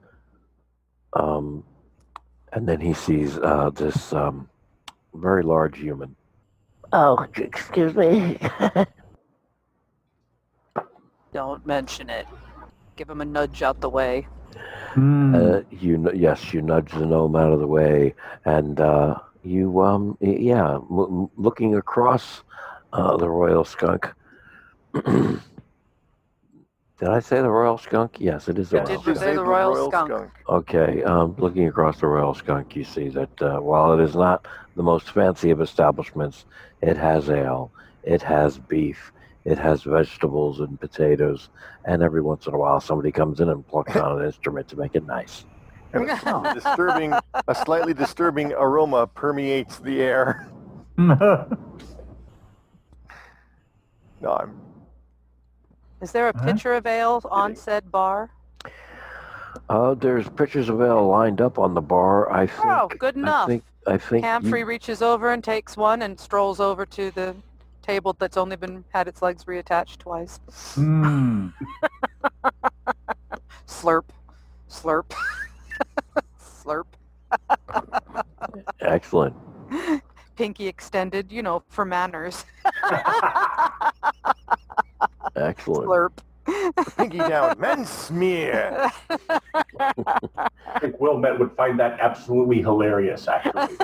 um, 1.13 1.63
and 2.53 2.67
then 2.67 2.79
he 2.79 2.93
sees 2.93 3.37
uh, 3.37 3.69
this 3.73 4.13
um, 4.13 4.49
very 5.13 5.43
large 5.43 5.77
human. 5.77 6.15
Oh, 6.93 7.25
excuse 7.35 7.93
me. 7.93 8.39
Don't 11.33 11.65
mention 11.65 12.09
it. 12.09 12.25
Give 12.97 13.09
him 13.09 13.21
a 13.21 13.25
nudge 13.25 13.63
out 13.63 13.81
the 13.81 13.89
way. 13.89 14.27
Hmm. 14.93 15.55
Uh, 15.55 15.61
you 15.69 16.09
yes, 16.13 16.53
you 16.53 16.61
nudge 16.61 16.91
the 16.91 17.05
gnome 17.05 17.35
out 17.35 17.51
of 17.53 17.59
the 17.59 17.67
way, 17.67 18.15
and 18.45 18.79
uh, 18.79 19.15
you 19.43 19.81
um 19.81 20.17
yeah, 20.21 20.75
m- 20.75 20.87
m- 20.91 21.29
looking 21.35 21.75
across 21.75 22.43
uh, 22.93 23.17
the 23.17 23.29
royal 23.29 23.63
skunk. 23.65 24.13
Did 26.99 27.09
I 27.09 27.19
say 27.19 27.41
the 27.41 27.49
royal 27.51 27.77
skunk? 27.77 28.17
Yes, 28.19 28.47
it 28.47 28.57
is 28.59 28.69
the 28.71 28.79
You 28.79 28.79
royal 28.79 29.01
did 29.01 29.05
you 29.05 29.15
skunk. 29.15 29.15
say 29.15 29.33
the 29.33 29.43
royal 29.43 29.91
skunk? 29.91 30.31
Okay, 30.49 31.03
um, 31.03 31.35
looking 31.37 31.67
across 31.67 31.99
the 31.99 32.07
royal 32.07 32.33
skunk, 32.33 32.75
you 32.75 32.83
see 32.83 33.09
that 33.09 33.41
uh, 33.41 33.59
while 33.59 33.93
it 33.93 34.01
is 34.03 34.15
not 34.15 34.47
the 34.75 34.83
most 34.83 35.09
fancy 35.11 35.49
of 35.51 35.61
establishments, 35.61 36.45
it 36.81 36.97
has 36.97 37.29
ale, 37.29 37.71
it 38.03 38.21
has 38.23 38.59
beef, 38.59 39.11
It 39.47 39.57
has 39.59 39.83
vegetables 39.83 40.59
and 40.59 40.77
potatoes, 40.77 41.47
and 41.85 42.03
every 42.03 42.21
once 42.21 42.47
in 42.47 42.53
a 42.53 42.57
while 42.57 42.81
somebody 42.81 43.13
comes 43.13 43.39
in 43.39 43.47
and 43.47 43.65
plucks 43.65 43.95
on 43.95 44.19
an 44.19 44.25
instrument 44.25 44.67
to 44.67 44.75
make 44.75 44.93
it 44.93 45.05
nice. 45.07 45.45
And 45.93 46.09
a 46.25 46.53
disturbing, 46.53 47.13
a 47.47 47.55
slightly 47.55 47.93
disturbing 47.93 48.51
aroma 48.51 49.07
permeates 49.07 49.79
the 49.79 50.01
air. 50.01 50.47
No, 54.19 54.33
I'm 54.33 54.59
Is 56.01 56.11
there 56.11 56.27
a 56.29 56.37
Huh? 56.37 56.43
pitcher 56.45 56.73
of 56.73 56.87
ale 56.87 57.21
on 57.29 57.55
said 57.55 57.91
bar? 57.91 58.31
Uh, 59.69 59.93
there's 59.93 60.27
pitchers 60.29 60.69
of 60.69 60.81
ale 60.81 61.07
lined 61.07 61.39
up 61.39 61.59
on 61.59 61.75
the 61.75 61.81
bar. 61.81 62.31
I 62.31 62.47
think. 62.47 62.65
Oh, 62.65 62.87
good 62.97 63.15
enough. 63.15 63.47
I 63.49 63.53
enough. 63.53 63.63
think. 63.63 63.63
I 63.85 63.97
think. 63.97 64.25
you- 64.59 64.65
reaches 64.65 65.01
over 65.03 65.29
and 65.31 65.43
takes 65.43 65.77
one 65.77 66.01
and 66.01 66.19
strolls 66.19 66.59
over 66.59 66.83
to 66.87 67.11
the 67.11 67.35
table 67.87 68.15
that's 68.19 68.37
only 68.37 68.55
been 68.55 68.83
had 68.89 69.07
its 69.07 69.21
legs 69.21 69.45
reattached 69.45 69.97
twice. 69.99 70.39
Mm. 70.75 71.53
Slurp, 73.67 74.03
slurp, 74.69 75.13
slurp. 76.41 76.85
Excellent. 78.79 79.35
Pinky 80.35 80.67
extended, 80.67 81.31
you 81.31 81.41
know, 81.41 81.63
for 81.67 81.85
manners. 81.85 82.45
Excellent. 85.35 85.87
slurp. 85.87 86.17
pinky 86.97 87.17
down. 87.17 87.59
Men 87.59 87.85
smear. 87.85 88.89
I 89.09 89.91
think 90.79 90.97
Wylmet 90.97 91.37
would 91.39 91.51
find 91.53 91.77
that 91.79 91.99
absolutely 91.99 92.61
hilarious, 92.61 93.27
actually. 93.27 93.75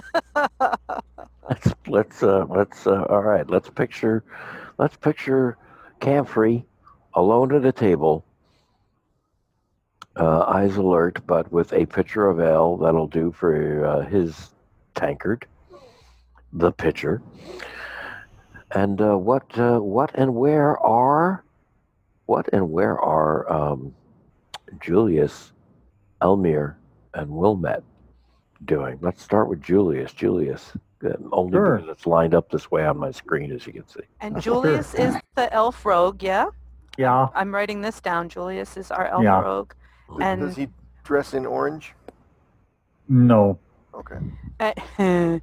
Let's 1.50 1.74
let's 1.88 2.24
uh 2.24 2.46
let's 2.50 2.88
uh, 2.88 3.04
all 3.10 3.22
right. 3.22 3.50
Let's 3.50 3.70
picture 3.70 4.24
let's 4.78 4.96
picture 4.96 5.58
Camfrey 6.00 6.64
alone 7.14 7.54
at 7.54 7.66
a 7.66 7.72
table, 7.72 8.26
uh, 10.16 10.42
eyes 10.42 10.78
alert, 10.78 11.20
but 11.28 11.52
with 11.52 11.74
a 11.74 11.86
pitcher 11.86 12.30
of 12.30 12.40
ale 12.40 12.78
that'll 12.78 13.08
do 13.08 13.32
for 13.32 13.86
uh, 13.86 14.06
his 14.06 14.52
tankard, 14.96 15.46
the 16.54 16.72
pitcher. 16.72 17.22
And 18.72 19.00
uh, 19.02 19.18
what 19.18 19.58
uh, 19.58 19.80
what 19.80 20.12
and 20.16 20.34
where 20.36 20.78
are 20.80 21.44
what 22.26 22.50
and 22.54 22.72
where 22.72 22.98
are 23.00 23.52
um, 23.52 23.94
Julius, 24.80 25.52
Elmyr, 26.22 26.76
and 27.14 27.30
Wylmet 27.30 27.84
doing? 28.66 28.98
Let's 29.02 29.22
start 29.22 29.50
with 29.50 29.62
Julius. 29.62 30.14
Julius, 30.14 30.72
only 31.32 31.52
Sure. 31.52 31.78
because 31.78 31.90
it's 31.90 32.08
lined 32.08 32.34
up 32.34 32.50
this 32.50 32.70
way 32.72 32.86
on 32.86 32.98
my 32.98 33.12
screen, 33.12 33.52
as 33.52 33.66
you 33.68 33.74
can 33.74 33.88
see. 33.88 34.02
and 34.22 34.42
Julius 34.42 34.94
is 34.94 35.16
the 35.36 35.52
elf 35.54 35.86
rogue, 35.86 36.22
yeah? 36.24 36.48
Yeah. 36.98 37.28
I'm 37.34 37.54
writing 37.54 37.82
this 37.82 38.00
down. 38.02 38.30
Julius 38.30 38.78
is 38.78 38.92
our 38.92 39.08
elf 39.08 39.24
Yeah. 39.24 39.42
rogue. 39.42 39.74
And 40.22 40.42
Does 40.42 40.56
he 40.56 40.68
dress 41.04 41.34
in 41.34 41.46
orange? 41.46 41.94
No. 43.10 43.58
Okay. 43.94 44.18
uh, 44.60 44.74
and 44.98 45.42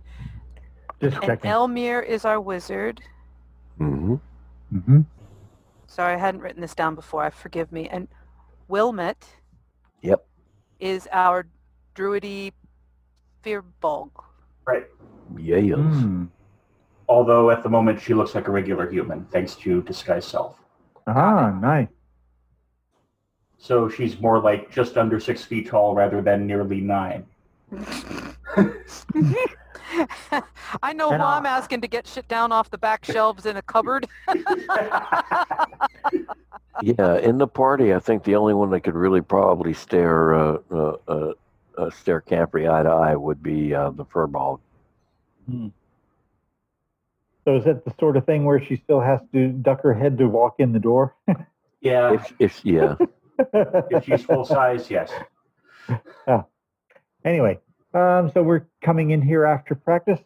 Just 1.01 1.21
checking. 1.23 1.51
Elmyr 1.51 2.05
is 2.05 2.25
our 2.25 2.41
wizard. 2.41 3.01
Mm-hmm. 3.81 4.15
hmm 4.79 5.01
Sorry, 5.87 6.15
I 6.15 6.19
hadn't 6.19 6.41
written 6.43 6.61
this 6.61 6.75
down 6.75 6.95
before. 6.95 7.25
I 7.25 7.31
forgive 7.31 7.73
me. 7.73 7.89
And 7.89 8.07
Wylmet 8.71 9.17
Yep. 10.03 10.25
is 10.79 11.09
our 11.13 11.47
druidy 11.97 12.53
Firbolg. 13.45 14.11
right. 14.67 14.87
Yes. 15.39 15.79
Mm. 15.79 16.29
Although 17.09 17.51
at 17.51 17.63
the 17.63 17.69
moment 17.69 18.01
she 18.01 18.15
looks 18.15 18.35
like 18.35 18.49
a 18.49 18.51
regular 18.51 18.89
human, 18.91 19.25
thanks 19.27 19.55
to 19.57 19.83
disguise 19.83 20.25
self. 20.25 20.57
Ah, 21.07 21.51
nice. 21.51 21.89
So 23.59 23.89
she's 23.89 24.21
more 24.21 24.41
like 24.41 24.71
just 24.71 24.97
under 24.97 25.21
six 25.21 25.45
feet 25.45 25.69
tall 25.69 25.95
rather 25.95 26.23
than 26.23 26.47
nearly 26.47 26.81
nine. 26.81 27.27
I 30.83 30.93
know 30.93 31.11
And 31.11 31.21
why 31.21 31.27
I'll- 31.27 31.39
I'm 31.39 31.47
asking 31.47 31.81
to 31.83 31.89
get 31.89 32.07
shit 32.07 32.29
down 32.29 32.53
off 32.53 32.71
the 32.71 32.79
back 32.79 33.05
shelves 33.05 33.45
in 33.47 33.57
a 33.57 33.63
cupboard. 33.63 34.07
Yeah, 36.83 37.19
in 37.19 37.37
the 37.37 37.47
party, 37.47 37.93
I 37.93 37.99
think 37.99 38.25
the 38.25 38.37
only 38.37 38.55
one 38.55 38.71
that 38.71 38.81
could 38.81 38.95
really 38.95 39.21
probably 39.21 39.75
stare 39.75 40.35
uh, 40.35 40.59
uh, 40.71 40.97
uh, 41.09 41.33
uh, 41.77 41.91
stare 41.91 42.23
Camfrey 42.23 42.71
eye 42.73 42.83
to 42.85 42.89
eye 42.89 43.15
would 43.15 43.43
be 43.43 43.75
uh, 43.75 43.91
the 43.91 44.05
furball. 44.07 44.61
So 47.45 47.57
is 47.57 47.65
that 47.65 47.85
the 47.85 47.95
sort 47.99 48.17
of 48.17 48.27
thing 48.27 48.45
where 48.45 48.63
she 48.63 48.77
still 48.77 49.01
has 49.01 49.21
to 49.33 49.49
duck 49.49 49.83
her 49.83 49.95
head 49.95 50.19
to 50.19 50.29
walk 50.29 50.57
in 50.59 50.73
the 50.73 50.79
door? 50.79 51.15
yeah, 51.81 52.13
If, 52.13 52.33
if 52.39 52.65
yeah, 52.65 52.97
if 53.91 54.05
she's 54.05 54.23
full 54.23 54.45
size, 54.45 54.91
yes. 54.91 55.11
anyway, 57.25 57.59
um, 57.95 58.31
so 58.33 58.43
we're 58.43 58.67
coming 58.83 59.11
in 59.11 59.23
here 59.23 59.45
after 59.45 59.75
practice, 59.75 60.21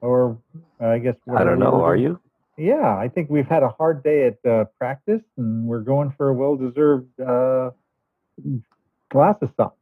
or 0.00 0.38
uh, 0.80 0.86
I 0.86 0.98
guess 0.98 1.16
I 1.36 1.44
don't 1.44 1.58
know. 1.58 1.82
Are 1.82 1.96
you? 1.96 2.18
Yeah, 2.58 2.96
I 2.96 3.08
think 3.08 3.30
we've 3.30 3.46
had 3.46 3.62
a 3.62 3.68
hard 3.68 4.02
day 4.02 4.26
at 4.26 4.50
uh, 4.50 4.64
practice, 4.78 5.22
and 5.36 5.66
we're 5.66 5.80
going 5.80 6.12
for 6.16 6.28
a 6.28 6.34
well-deserved 6.34 7.20
uh, 7.20 7.70
glass 9.10 9.36
of 9.40 9.50
something. 9.56 9.78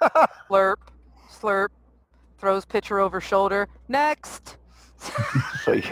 Slurp, 0.48 0.76
slurp, 1.28 1.68
throws 2.44 2.64
pitcher 2.66 3.00
over 3.00 3.22
shoulder. 3.22 3.66
Next. 3.88 4.58
So 5.62 5.72
you, 5.72 5.82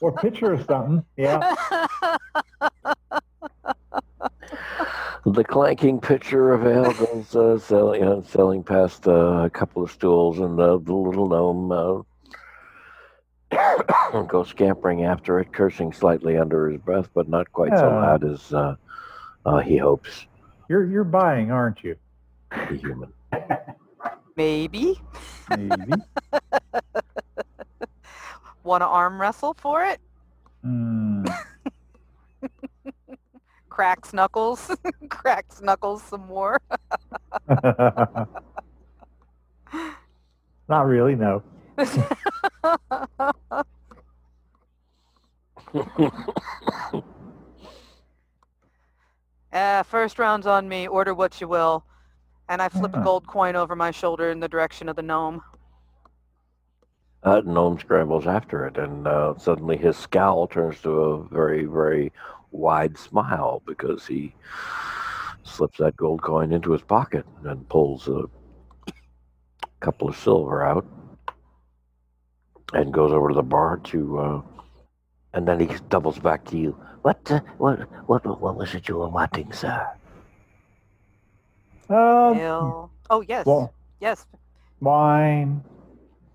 or 0.00 0.12
picture 0.12 0.52
of 0.52 0.64
something. 0.66 1.04
Yeah. 1.16 1.56
the 5.26 5.42
clanking 5.42 6.00
pitcher 6.00 6.52
of 6.52 6.64
ale 6.64 6.92
goes 6.92 7.34
uh, 7.34 7.58
selling, 7.58 8.04
uh, 8.04 8.22
selling 8.22 8.62
past 8.62 9.08
uh, 9.08 9.46
a 9.46 9.50
couple 9.50 9.82
of 9.82 9.90
stools, 9.90 10.38
and 10.38 10.60
uh, 10.60 10.76
the 10.76 10.94
little 10.94 11.28
gnome 11.28 12.04
uh, 13.50 14.22
goes 14.28 14.46
scampering 14.46 15.02
after 15.02 15.40
it, 15.40 15.52
cursing 15.52 15.92
slightly 15.92 16.36
under 16.36 16.70
his 16.70 16.80
breath, 16.80 17.08
but 17.14 17.28
not 17.28 17.50
quite 17.50 17.76
so 17.76 17.88
loud 17.88 18.22
as 18.22 18.52
uh, 18.52 18.76
uh, 19.44 19.58
he 19.58 19.76
hopes. 19.76 20.26
You're 20.68 20.86
you're 20.86 21.02
buying, 21.02 21.50
aren't 21.50 21.82
you? 21.82 21.96
The 22.50 22.76
human. 22.76 23.12
Maybe. 24.36 25.00
Maybe. 25.50 25.92
Want 28.62 28.82
to 28.82 28.86
arm 28.86 29.20
wrestle 29.20 29.54
for 29.54 29.84
it? 29.84 30.00
Hmm. 30.62 31.24
Cracks 33.68 34.12
knuckles. 34.12 34.70
Cracks 35.08 35.60
knuckles 35.60 36.02
some 36.02 36.26
more. 36.26 36.60
Not 40.68 40.86
really. 40.86 41.14
No. 41.14 41.42
Ah, 49.52 49.82
first 49.86 50.18
round's 50.18 50.46
on 50.46 50.68
me. 50.68 50.88
Order 50.88 51.14
what 51.14 51.40
you 51.40 51.48
will. 51.48 51.84
And 52.48 52.62
I 52.62 52.68
flip 52.68 52.94
a 52.96 53.02
gold 53.02 53.26
coin 53.26 53.56
over 53.56 53.76
my 53.76 53.90
shoulder 53.90 54.30
in 54.30 54.40
the 54.40 54.48
direction 54.48 54.88
of 54.88 54.96
the 54.96 55.02
gnome. 55.02 55.42
Uh, 57.22 57.42
gnome 57.44 57.78
scrambles 57.78 58.26
after 58.26 58.66
it, 58.66 58.78
and 58.78 59.06
uh, 59.06 59.34
suddenly 59.36 59.76
his 59.76 59.96
scowl 59.96 60.46
turns 60.46 60.80
to 60.80 60.90
a 60.90 61.24
very, 61.28 61.64
very 61.64 62.12
wide 62.52 62.96
smile 62.96 63.60
because 63.66 64.06
he 64.06 64.34
slips 65.42 65.78
that 65.78 65.96
gold 65.96 66.22
coin 66.22 66.52
into 66.52 66.72
his 66.72 66.82
pocket 66.82 67.26
and 67.44 67.68
pulls 67.68 68.08
a 68.08 68.24
couple 69.80 70.08
of 70.08 70.16
silver 70.16 70.64
out 70.64 70.86
and 72.72 72.92
goes 72.92 73.12
over 73.12 73.28
to 73.28 73.34
the 73.34 73.42
bar 73.42 73.78
to, 73.78 74.18
uh, 74.18 74.42
and 75.34 75.48
then 75.48 75.58
he 75.58 75.66
doubles 75.88 76.18
back 76.18 76.44
to 76.44 76.56
you. 76.56 76.78
What, 77.02 77.30
uh, 77.30 77.40
what, 77.58 77.80
what, 78.08 78.40
what 78.40 78.56
was 78.56 78.74
it 78.74 78.88
you 78.88 78.96
were 78.96 79.08
wanting, 79.08 79.52
sir? 79.52 79.86
Oh. 81.90 82.90
Oh 83.10 83.22
yes, 83.22 83.46
well, 83.46 83.72
yes. 84.00 84.26
Wine, 84.80 85.64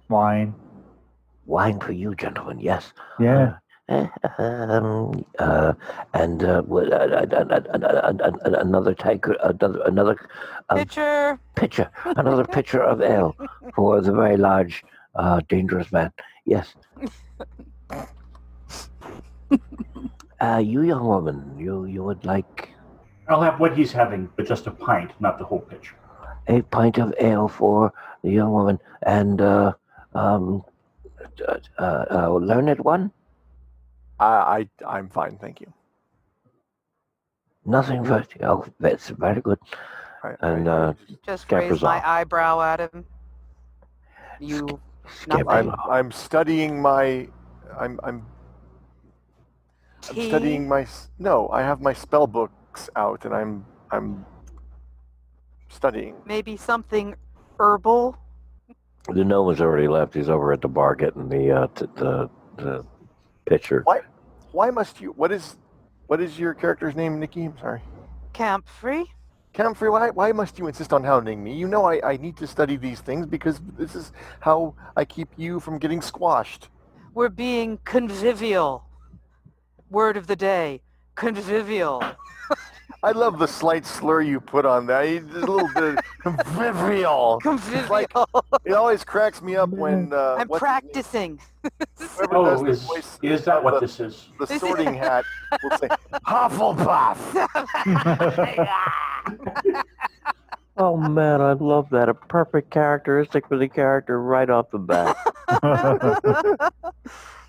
wine, 0.09 0.55
wine 1.45 1.79
for 1.79 1.91
you, 1.91 2.15
gentlemen. 2.15 2.59
Yes. 2.59 2.93
Yeah. 3.19 3.57
Uh, 3.89 4.07
um, 4.37 5.25
uh, 5.39 5.73
and 6.13 6.43
uh, 6.43 6.63
another 8.53 8.95
tiger. 8.95 9.35
Uh, 9.43 9.53
another 9.59 9.81
another 9.85 10.29
um, 10.69 10.77
pitcher, 10.79 11.39
pitcher, 11.55 11.91
another 12.05 12.45
pitcher 12.45 12.81
of 12.81 13.01
ale 13.01 13.35
for 13.75 14.01
the 14.01 14.11
very 14.11 14.37
large, 14.37 14.83
uh, 15.15 15.41
dangerous 15.47 15.91
man. 15.91 16.11
Yes. 16.45 16.73
uh, 20.41 20.61
you 20.63 20.81
young 20.81 21.05
woman, 21.05 21.55
you 21.59 21.85
you 21.85 22.03
would 22.03 22.25
like 22.25 22.72
I'll 23.27 23.41
have 23.41 23.59
what 23.59 23.77
he's 23.77 23.91
having, 23.91 24.29
but 24.35 24.45
just 24.47 24.67
a 24.67 24.71
pint, 24.71 25.11
not 25.19 25.37
the 25.39 25.45
whole 25.45 25.59
pitcher. 25.61 25.95
a 26.47 26.61
pint 26.61 26.97
of 26.97 27.13
ale 27.19 27.47
for 27.47 27.93
the 28.21 28.31
young 28.31 28.51
woman, 28.51 28.77
and 29.03 29.39
uh, 29.39 29.73
um, 30.13 30.63
uh, 31.47 31.57
uh, 31.79 32.05
uh, 32.11 32.29
learned 32.33 32.79
one? 32.79 33.11
I, 34.19 34.67
I 34.85 34.95
I'm 34.95 35.09
fine, 35.09 35.37
thank 35.37 35.61
you. 35.61 35.71
Nothing 37.65 38.03
but 38.03 38.27
oh, 38.43 38.65
that's 38.79 39.07
very 39.09 39.39
good. 39.41 39.57
I, 40.23 40.35
And, 40.41 40.67
I- 40.67 40.71
I 40.71 40.75
uh, 40.89 40.93
just- 40.93 41.25
Just 41.25 41.43
Scampers 41.43 41.71
raise 41.79 41.81
my 41.83 41.97
off. 41.97 42.03
eyebrow 42.05 42.61
at 42.61 42.79
him. 42.81 43.05
You 44.39 44.79
Skip 45.07 45.47
I'm. 45.47 45.73
I'm 45.89 46.11
studying 46.11 46.81
my 46.81 47.27
I'm 47.79 47.99
I'm 48.03 48.25
I'm 50.09 50.17
studying 50.27 50.67
my 50.67 50.85
no. 51.19 51.47
I 51.49 51.61
have 51.61 51.79
my 51.81 51.93
spell 51.93 52.27
books 52.73 52.89
out, 52.95 53.25
and 53.25 53.33
I'm 53.33 53.65
I'm 53.91 54.25
studying. 55.69 56.15
Maybe 56.25 56.57
something 56.57 57.15
herbal. 57.59 58.17
The 59.13 59.23
gnome 59.23 59.49
has 59.49 59.61
already 59.61 59.87
left. 59.87 60.13
He's 60.13 60.29
over 60.29 60.53
at 60.53 60.61
the 60.61 60.67
bar 60.67 60.95
getting 60.95 61.29
the 61.29 61.51
uh, 61.51 61.67
t- 61.75 61.85
the 61.95 62.29
the 62.57 62.85
pitcher. 63.45 63.81
Why 63.83 63.99
why 64.51 64.71
must 64.71 65.01
you? 65.01 65.11
What 65.11 65.31
is 65.31 65.57
what 66.07 66.19
is 66.19 66.39
your 66.39 66.53
character's 66.53 66.95
name, 66.95 67.19
Nikki? 67.19 67.45
I'm 67.45 67.57
sorry. 67.57 67.81
Camphor. 68.33 69.03
Camfrey, 69.53 69.91
why, 69.91 70.09
why 70.09 70.31
must 70.31 70.57
you 70.57 70.65
insist 70.65 70.93
on 70.93 71.03
hounding 71.03 71.43
me? 71.43 71.53
You 71.53 71.67
know 71.67 71.85
I, 71.85 72.13
I 72.13 72.17
need 72.17 72.35
to 72.37 72.47
study 72.47 72.75
these 72.75 73.01
things 73.01 73.27
because 73.27 73.61
this 73.77 73.93
is 73.93 74.11
how 74.39 74.73
I 74.97 75.05
keep 75.05 75.29
you 75.37 75.59
from 75.59 75.77
getting 75.77 76.01
squashed. 76.01 76.69
We're 77.13 77.29
being 77.29 77.77
convivial. 77.85 78.83
Word 79.91 80.17
of 80.17 80.25
the 80.25 80.35
day. 80.35 80.81
Convivial. 81.15 82.03
I 83.03 83.11
love 83.11 83.37
the 83.37 83.47
slight 83.47 83.85
slur 83.85 84.21
you 84.21 84.39
put 84.39 84.65
on 84.65 84.85
that. 84.87 85.01
You- 85.09 85.19
A 85.19 85.39
little 85.45 85.69
bit 85.75 85.99
convivial. 86.21 87.39
Convivial. 87.41 87.89
like- 87.89 88.11
It 88.65 88.71
always 88.73 89.03
cracks 89.03 89.41
me 89.41 89.55
up 89.57 89.69
when 89.69 90.13
uh, 90.13 90.37
I'm 90.39 90.47
what's 90.47 90.61
his 90.63 91.13
name? 91.13 91.37
practicing. 91.39 91.39
Whoever 91.97 92.27
does 92.33 92.61
Oh, 92.61 92.63
the 92.63 92.69
is, 92.71 92.83
voice 92.83 93.19
is 93.21 93.43
that 93.45 93.61
what 93.63 93.73
the, 93.75 93.79
this 93.81 93.99
is? 93.99 94.29
the 94.39 94.47
sorting 94.59 94.93
hat 95.05 95.25
will 95.63 95.77
say 95.77 95.89
Hufflepuff. 96.25 97.17
Oh 100.75 100.97
man, 100.97 101.39
I 101.41 101.53
love 101.53 101.89
that. 101.91 102.09
A 102.09 102.13
perfect 102.15 102.71
characteristic 102.71 103.47
for 103.47 103.57
the 103.57 103.67
character 103.67 104.19
right 104.21 104.49
off 104.49 104.71
the 104.71 104.79
bat. 104.79 105.15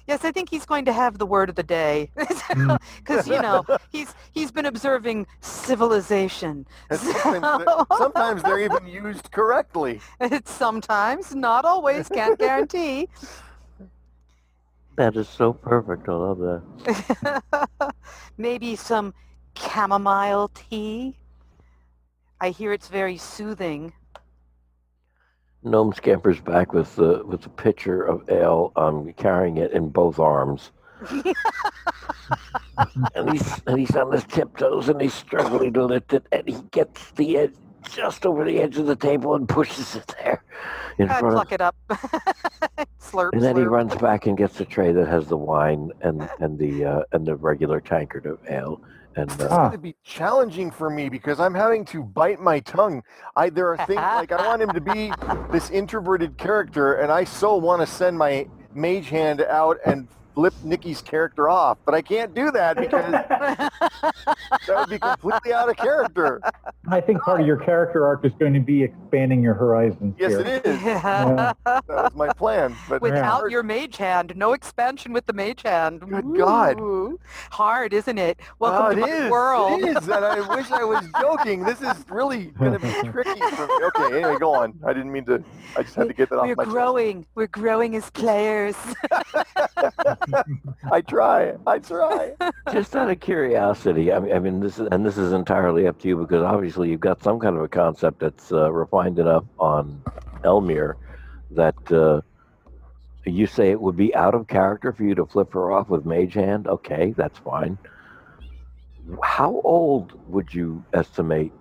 Yes, 0.07 0.25
I 0.25 0.31
think 0.33 0.51
he's 0.51 0.65
going 0.67 0.85
to 0.87 0.93
have 0.93 1.19
the 1.19 1.27
word 1.27 1.49
of 1.49 1.55
the 1.57 1.63
day 1.63 2.11
Mm. 2.55 2.79
because 2.99 3.27
you 3.27 3.41
know 3.41 3.65
he's 3.91 4.15
he's 4.33 4.53
been 4.53 4.67
observing 4.67 5.27
civilization. 5.41 6.67
And 6.91 7.01
sometimes, 7.01 7.65
they're, 7.65 7.99
sometimes 7.99 8.43
they're 8.45 8.61
even 8.61 8.87
used 8.87 9.31
correctly. 9.33 10.01
It's 10.21 10.51
sometimes, 10.53 11.35
not 11.35 11.65
always, 11.65 12.09
can't 12.09 12.39
guarantee. 12.39 13.09
That 14.97 15.17
is 15.17 15.29
so 15.29 15.53
perfect. 15.53 16.09
I 16.09 16.13
love 16.13 16.39
that. 16.39 17.93
Maybe 18.39 18.77
some 18.77 19.13
chamomile 19.57 20.51
tea. 20.55 21.17
I 22.41 22.51
hear 22.51 22.73
it's 22.73 22.89
very 22.89 23.17
soothing. 23.17 23.93
Gnome 25.65 25.93
scampers 25.95 26.41
back 26.41 26.73
with 26.73 26.95
the 26.97 27.23
with 27.25 27.41
the 27.43 27.49
pitcher 27.49 28.03
of 28.03 28.29
ale, 28.29 28.73
um, 28.77 29.13
carrying 29.15 29.57
it 29.57 29.73
in 29.73 29.89
both 29.89 30.19
arms. 30.19 30.71
and 33.15 33.31
he's 33.33 33.63
and 33.67 33.79
he's 33.79 33.97
on 33.97 34.13
his 34.13 34.25
tiptoes 34.25 34.89
and 34.89 35.01
he's 35.01 35.15
struggling 35.15 35.73
to 35.73 35.85
lift 35.87 36.13
it, 36.13 36.27
and 36.33 36.47
he 36.47 36.57
gets 36.71 37.11
the 37.13 37.39
edge 37.39 37.55
just 37.91 38.25
over 38.25 38.45
the 38.45 38.61
edge 38.61 38.77
of 38.79 38.87
the 38.87 38.97
table 38.97 39.35
and 39.35 39.49
pushes 39.49 39.97
it 39.97 40.15
there 40.19 40.43
in 40.99 41.09
I 41.11 41.19
front 41.19 41.27
of 41.27 41.33
pluck 41.35 41.53
it 41.53 41.61
up. 41.61 41.77
slurp, 43.01 43.33
And 43.33 43.43
then 43.43 43.57
he 43.57 43.63
slurp. 43.63 43.71
runs 43.71 43.95
back 43.97 44.27
and 44.27 44.37
gets 44.37 44.57
the 44.59 44.65
tray 44.65 44.93
that 44.93 45.09
has 45.09 45.27
the 45.29 45.37
wine 45.37 45.91
and 46.03 46.29
and 46.41 46.59
the 46.59 46.85
uh, 46.85 47.03
and 47.13 47.27
the 47.27 47.37
regular 47.37 47.81
tankard 47.81 48.27
of 48.27 48.39
ale. 48.49 48.81
And 49.17 49.31
It's 49.31 49.41
uh, 49.41 49.49
Ah. 49.51 49.57
going 49.69 49.73
to 49.73 49.79
be 49.79 49.97
challenging 50.03 50.71
for 50.71 50.91
me 50.91 51.09
because 51.09 51.39
I'm 51.41 51.55
having 51.55 51.85
to 51.87 52.03
bite 52.03 52.41
my 52.41 52.61
tongue. 52.61 53.03
I 53.37 53.51
there 53.51 53.69
are 53.73 53.77
things 53.87 53.97
like 54.01 54.33
I 54.33 54.47
want 54.47 54.63
him 54.63 54.71
to 54.71 54.81
be 54.81 55.13
this 55.53 55.71
introverted 55.71 56.37
character, 56.37 56.95
and 56.95 57.13
I 57.13 57.25
so 57.25 57.57
want 57.57 57.81
to 57.83 57.87
send 57.87 58.19
my 58.19 58.47
mage 58.75 59.09
hand 59.09 59.41
out 59.43 59.79
and 59.87 60.09
flip 60.35 60.53
Nikki's 60.65 61.01
character 61.01 61.49
off, 61.49 61.79
but 61.85 61.95
I 61.95 62.03
can't 62.03 62.35
do 62.35 62.51
that 62.51 62.77
because 62.77 63.13
that 63.13 63.71
would 64.69 64.89
be 64.91 64.99
completely 64.99 65.53
out 65.53 65.69
of 65.69 65.77
character. 65.77 66.41
I 66.89 67.01
think 67.01 67.23
part 67.23 67.41
of 67.41 67.47
your 67.47 67.57
character 67.57 68.05
arc 68.07 68.25
is 68.25 68.33
going 68.39 68.53
to 68.55 68.61
be 68.61 68.83
expanding 68.83 69.43
your 69.43 69.55
horizons 69.55 70.15
Yes, 70.19 70.31
here. 70.33 70.41
it 70.41 70.67
is. 70.67 70.83
That 70.83 71.57
was 71.89 72.15
my 72.15 72.29
plan, 72.33 72.75
but 72.89 73.01
Without 73.01 73.51
your 73.51 73.63
mage 73.63 73.97
hand, 73.97 74.33
no 74.37 74.53
expansion 74.53 75.13
with 75.13 75.25
the 75.27 75.33
mage 75.33 75.63
hand. 75.63 76.01
Good 76.01 76.37
God. 76.37 76.79
Hard, 77.51 77.93
isn't 77.93 78.19
it? 78.19 78.39
Oh, 78.43 78.55
Welcome 78.59 78.99
it 78.99 79.01
to 79.03 79.07
my 79.07 79.25
is. 79.27 79.31
world. 79.31 79.81
It 79.83 79.97
is, 79.97 80.09
and 80.09 80.25
I 80.25 80.41
wish 80.55 80.71
I 80.71 80.85
was 80.85 81.05
joking. 81.21 81.63
This 81.65 81.81
is 81.81 82.05
really 82.11 82.47
going 82.47 82.73
to 82.73 82.79
be 82.81 82.91
tricky 83.13 83.41
for 83.41 83.67
me. 83.67 83.75
Okay, 83.85 84.17
anyway, 84.17 84.37
go 84.41 84.55
on. 84.55 84.75
I 84.85 84.93
didn't 84.93 85.13
mean 85.13 85.25
to. 85.27 85.43
I 85.77 85.83
just 85.83 85.95
had 85.95 86.09
to 86.09 86.15
get 86.15 86.29
that 86.31 86.39
off 86.39 86.47
We're 86.47 86.55
my 86.57 86.65
chest. 86.65 86.73
growing. 86.75 87.27
We're 87.35 87.47
growing 87.47 87.95
as 87.97 88.11
players. 88.11 88.77
I 90.93 91.01
try. 91.01 91.55
I 91.67 91.79
try. 91.79 92.33
just 92.73 92.95
out 92.97 93.11
of 93.11 93.21
curiosity, 93.21 94.13
I 94.13 94.19
mean, 94.19 94.33
I 94.33 94.39
mean, 94.39 94.61
this 94.61 94.79
is 94.79 94.89
and 94.91 95.05
this 95.05 95.19
is 95.19 95.33
entirely 95.33 95.87
up 95.87 96.01
to 96.01 96.09
you 96.09 96.17
because 96.17 96.43
obviously 96.43 96.91
you've 96.91 97.01
got 97.01 97.23
some 97.23 97.39
kind 97.39 97.57
of 97.57 97.63
a 97.63 97.69
concept 97.69 98.21
that's 98.21 98.53
uh, 98.53 98.71
refined 98.73 99.19
enough 99.19 99.45
on 99.59 100.03
Elmyr 100.43 100.95
that 101.51 101.93
uh, 101.93 102.21
you 103.25 103.47
say 103.47 103.71
it 103.71 103.81
would 103.81 103.97
be 103.97 104.15
out 104.15 104.35
of 104.35 104.47
character 104.47 104.93
for 104.93 105.05
you 105.05 105.15
to 105.15 105.27
flip 105.27 105.53
her 105.53 105.73
off 105.73 105.89
with 105.89 106.05
Mage 106.05 106.35
Hand. 106.35 106.67
Okay, 106.67 107.15
that's 107.17 107.39
fine. 107.39 107.79
How 109.23 109.61
old 109.65 110.19
would 110.29 110.53
you 110.53 110.85
estimate 110.93 111.53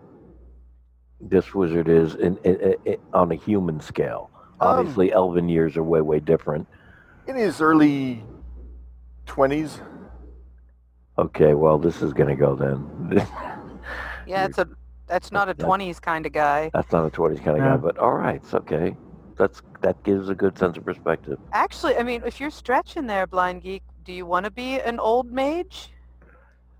this 1.20 1.54
wizard 1.54 1.90
is 1.90 2.16
in, 2.16 2.38
in, 2.44 2.76
in, 2.86 2.98
on 3.14 3.32
a 3.32 3.36
human 3.36 3.80
scale? 3.80 4.30
Um, 4.62 4.80
Obviously, 4.80 5.12
elven 5.12 5.50
years 5.50 5.76
are 5.78 5.84
way, 5.84 6.02
way 6.02 6.20
different. 6.20 6.68
In 7.28 7.36
his 7.36 7.62
early 7.62 8.24
twenties. 9.26 9.80
Okay, 11.18 11.54
well, 11.54 11.78
this 11.78 12.02
is 12.02 12.12
going 12.14 12.30
to 12.30 12.36
go 12.36 12.56
then. 12.56 13.12
yeah, 14.28 14.46
it's 14.46 14.58
a. 14.58 14.68
That's 15.08 15.32
not 15.32 15.50
a 15.50 15.54
That- 15.54 15.64
twenties 15.64 16.00
kind 16.00 16.26
of 16.26 16.32
guy. 16.32 16.72
That's 16.74 16.92
not 16.92 17.06
a 17.06 17.10
20s 17.10 17.38
kind 17.44 17.58
of 17.58 17.64
Yeah. 17.64 17.72
guy, 17.72 17.78
but 17.78 17.98
all 17.98 18.14
right, 18.14 18.36
it's 18.36 18.54
okay. 18.54 18.96
That's 19.38 19.62
that 19.82 20.02
gives 20.04 20.30
a 20.30 20.36
good 20.36 20.58
sense 20.58 20.78
of 20.78 20.86
perspective. 20.86 21.38
Actually, 21.52 21.98
I 21.98 22.04
mean, 22.04 22.24
if 22.26 22.40
you're 22.40 22.50
stretching 22.50 23.06
there, 23.08 23.28
blind 23.28 23.64
geek, 23.64 23.84
do 24.06 24.14
you 24.14 24.26
want 24.26 24.46
to 24.46 24.52
be 24.52 24.80
an 24.80 25.00
old 25.00 25.32
mage? 25.32 25.90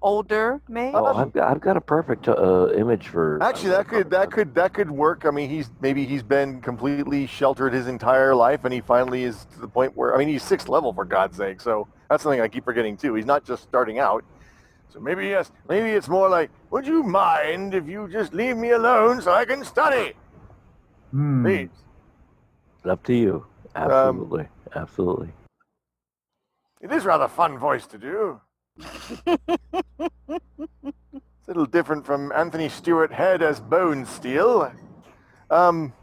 Older 0.02 0.62
mage? 0.68 0.94
Oh, 0.96 1.06
I've 1.06 1.32
got 1.32 1.50
I've 1.52 1.62
got 1.62 1.78
a 1.78 1.82
perfect 1.82 2.28
uh, 2.28 2.70
image 2.76 3.08
for. 3.08 3.42
Actually, 3.42 3.70
that 3.72 3.88
could 3.88 4.10
that 4.10 4.32
could 4.32 4.54
that 4.56 4.74
could 4.74 4.92
work. 4.92 5.26
I 5.26 5.32
mean, 5.32 5.50
he's 5.50 5.70
maybe 5.82 6.06
he's 6.06 6.24
been 6.24 6.62
completely 6.62 7.26
sheltered 7.28 7.74
his 7.74 7.88
entire 7.88 8.36
life, 8.36 8.66
and 8.66 8.74
he 8.74 8.82
finally 8.82 9.24
is 9.24 9.46
to 9.54 9.60
the 9.62 9.68
point 9.68 9.96
where 9.96 10.14
I 10.14 10.18
mean, 10.18 10.28
he's 10.28 10.44
sixth 10.44 10.68
level 10.70 10.92
for 10.94 11.06
God's 11.06 11.38
sake. 11.38 11.62
So 11.62 11.88
that's 12.14 12.22
something 12.22 12.42
I 12.42 12.48
keep 12.48 12.64
forgetting 12.64 12.96
too. 12.96 13.16
He's 13.16 13.26
not 13.26 13.44
just 13.44 13.64
starting 13.64 13.98
out. 13.98 14.24
So 14.90 15.00
maybe 15.00 15.30
yes, 15.30 15.52
maybe 15.68 15.90
it's 15.90 16.08
more 16.08 16.30
like, 16.30 16.52
would 16.70 16.86
you 16.86 17.02
mind 17.02 17.74
if 17.74 17.88
you 17.88 18.08
just 18.08 18.36
leave 18.36 18.56
me 18.56 18.70
alone 18.70 19.20
so 19.20 19.34
I 19.34 19.46
can 19.46 19.66
study, 19.66 20.14
Hmm. 21.10 21.44
please? 21.44 21.70
Up 22.86 23.02
to 23.06 23.16
you. 23.16 23.48
Absolutely, 23.76 24.48
absolutely. 24.76 25.34
It 26.82 26.92
is 26.92 27.04
rather 27.04 27.28
fun 27.28 27.58
voice 27.58 27.88
to 27.88 27.98
do. 27.98 28.40
It's 28.78 29.24
a 31.48 31.48
little 31.48 31.66
different 31.66 32.06
from 32.06 32.32
Anthony 32.32 32.70
Stewart 32.70 33.12
Head 33.12 33.42
as 33.42 33.60
Bone 33.60 34.06
Steel. 34.06 34.72
Um, 35.50 35.94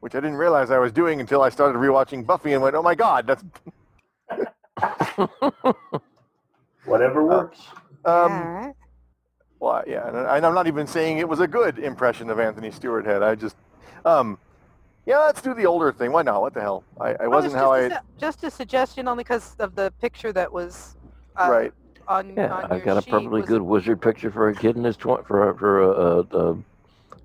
which 0.00 0.16
I 0.16 0.20
didn't 0.20 0.36
realize 0.38 0.70
I 0.72 0.78
was 0.78 0.90
doing 0.92 1.20
until 1.20 1.42
I 1.42 1.50
started 1.50 1.78
rewatching 1.78 2.26
Buffy 2.26 2.52
and 2.54 2.62
went, 2.62 2.74
oh 2.74 2.82
my 2.82 2.94
god, 2.96 3.26
that's 3.28 3.44
Whatever 6.84 7.24
works. 7.24 7.60
um 8.04 8.32
Alright. 8.32 8.74
well 9.60 9.82
yeah, 9.86 10.08
and, 10.08 10.16
I- 10.16 10.36
and 10.36 10.46
I'm 10.46 10.54
not 10.54 10.66
even 10.66 10.86
saying 10.86 11.18
it 11.18 11.28
was 11.28 11.40
a 11.40 11.46
good 11.48 11.78
impression 11.78 12.30
of 12.30 12.38
Anthony 12.40 12.70
Stewart 12.70 13.04
Head. 13.04 13.22
I 13.22 13.34
just 13.34 13.56
um 14.04 14.38
yeah, 15.06 15.18
let's 15.20 15.40
do 15.40 15.54
the 15.54 15.64
older 15.64 15.90
thing. 15.90 16.12
Why 16.12 16.20
not? 16.22 16.42
What 16.42 16.52
the 16.52 16.60
hell? 16.60 16.84
I, 17.00 17.12
I 17.12 17.16
Oh, 17.22 17.30
wasn't 17.30 17.54
it's 17.54 17.60
how 17.62 17.72
just 17.74 17.92
I 17.92 17.96
a, 17.96 17.98
su- 17.98 18.06
just 18.18 18.44
a 18.44 18.50
suggestion 18.50 19.08
only 19.08 19.24
because 19.24 19.56
of 19.58 19.74
the 19.74 19.90
picture 20.00 20.32
that 20.34 20.52
was 20.52 20.96
uh, 21.36 21.48
right. 21.50 21.72
on, 22.06 22.34
Yeah, 22.36 22.52
on 22.52 22.70
I've 22.72 22.84
got 22.84 22.98
a 22.98 23.02
perfectly 23.10 23.40
was 23.40 23.48
good 23.48 23.62
wizard 23.62 24.02
picture 24.02 24.30
for 24.30 24.48
a 24.48 24.54
kid 24.54 24.76
in 24.76 24.84
his 24.84 24.96
twenty 24.98 25.24
for 25.24 25.48
a, 25.50 25.56
for 25.58 25.82
a, 25.82 25.88
a, 25.88 26.50
a 26.52 26.58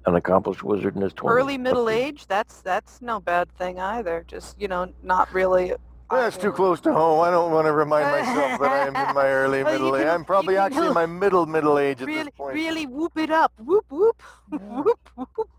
an 0.06 0.16
accomplished 0.16 0.64
wizard 0.64 0.96
in 0.96 1.02
his 1.02 1.14
twenties. 1.14 1.38
early 1.42 1.58
middle 1.58 1.90
age. 1.90 2.26
That's 2.28 2.62
that's 2.62 3.02
no 3.02 3.20
bad 3.20 3.50
thing 3.58 3.80
either. 3.80 4.24
Just 4.28 4.60
you 4.60 4.68
know, 4.70 4.92
not 5.04 5.32
really. 5.34 5.74
That's 6.14 6.38
too 6.38 6.52
close 6.52 6.80
to 6.82 6.94
home. 6.94 7.22
I 7.22 7.32
don't 7.32 7.52
want 7.52 7.66
to 7.68 7.72
remind 7.74 8.10
myself 8.12 8.60
that 8.62 8.72
I 8.72 8.88
am 8.88 8.96
in 8.96 9.16
my 9.16 9.26
early 9.42 9.64
Well, 9.64 9.74
middle 9.74 9.96
age. 9.96 10.08
I'm 10.08 10.26
probably 10.26 10.56
can 10.56 10.64
actually 10.64 10.88
in 10.88 10.94
my 10.94 11.06
middle 11.06 11.46
middle 11.46 11.78
age 11.80 12.02
at 12.02 12.08
Really, 12.08 12.24
this 12.24 12.30
point. 12.38 12.56
really 12.56 12.86
whoop 12.86 13.18
it 13.18 13.30
up. 13.32 13.52
Whoop 13.58 13.86
whoop 13.90 14.22
whoop 14.52 15.10
whoop. 15.16 15.50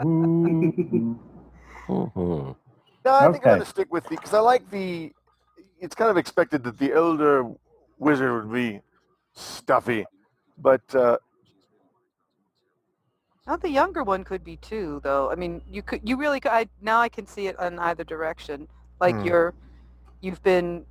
hmm 0.00 1.12
No, 1.88 2.54
I 3.14 3.30
think 3.30 3.44
I'm 3.44 3.50
going 3.52 3.60
to 3.60 3.64
stick 3.66 3.92
with 3.92 4.04
the 4.04 4.10
because 4.10 4.34
I 4.34 4.40
like 4.40 4.68
the. 4.70 5.12
It's 5.80 5.94
kind 5.94 6.10
of 6.10 6.16
expected 6.16 6.64
that 6.64 6.78
the 6.78 6.92
elder 6.92 7.44
wizard 7.98 8.32
would 8.44 8.52
be 8.52 8.80
stuffy, 9.34 10.06
but 10.58 10.82
uh, 10.94 11.18
Now 13.46 13.56
the 13.56 13.68
younger 13.70 14.02
one 14.02 14.24
could 14.24 14.42
be 14.42 14.56
too, 14.56 15.00
though. 15.04 15.30
I 15.30 15.34
mean, 15.36 15.62
you 15.70 15.82
could, 15.82 16.00
you 16.08 16.16
really 16.16 16.40
could. 16.40 16.50
I 16.52 16.66
now 16.80 17.00
I 17.00 17.08
can 17.08 17.26
see 17.26 17.46
it 17.46 17.58
on 17.60 17.78
either 17.78 18.04
direction. 18.04 18.68
Like 19.00 19.16
Hmm. 19.16 19.24
you're, 19.24 19.54
you've 20.20 20.42
been 20.42 20.84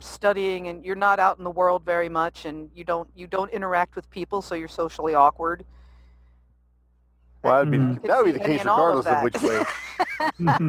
studying 0.00 0.68
and 0.68 0.84
you're 0.84 0.96
not 0.96 1.18
out 1.20 1.38
in 1.38 1.44
the 1.44 1.50
world 1.50 1.84
very 1.84 2.08
much, 2.08 2.44
and 2.44 2.70
you 2.74 2.84
don't 2.84 3.08
you 3.14 3.26
don't 3.26 3.50
interact 3.50 3.96
with 3.96 4.08
people, 4.10 4.42
so 4.42 4.54
you're 4.54 4.68
socially 4.68 5.14
awkward. 5.14 5.64
well, 7.42 7.54
that'd 7.64 7.70
be 7.72 7.78
Mhm. 7.78 8.02
That 8.06 8.16
would 8.18 8.26
be 8.26 8.32
the 8.32 8.38
case 8.44 8.60
and 8.60 8.68
all 8.68 8.98
of 8.98 9.04
regardless 9.04 9.16
of, 9.16 9.22
which 9.24 9.42
way. 9.42 9.64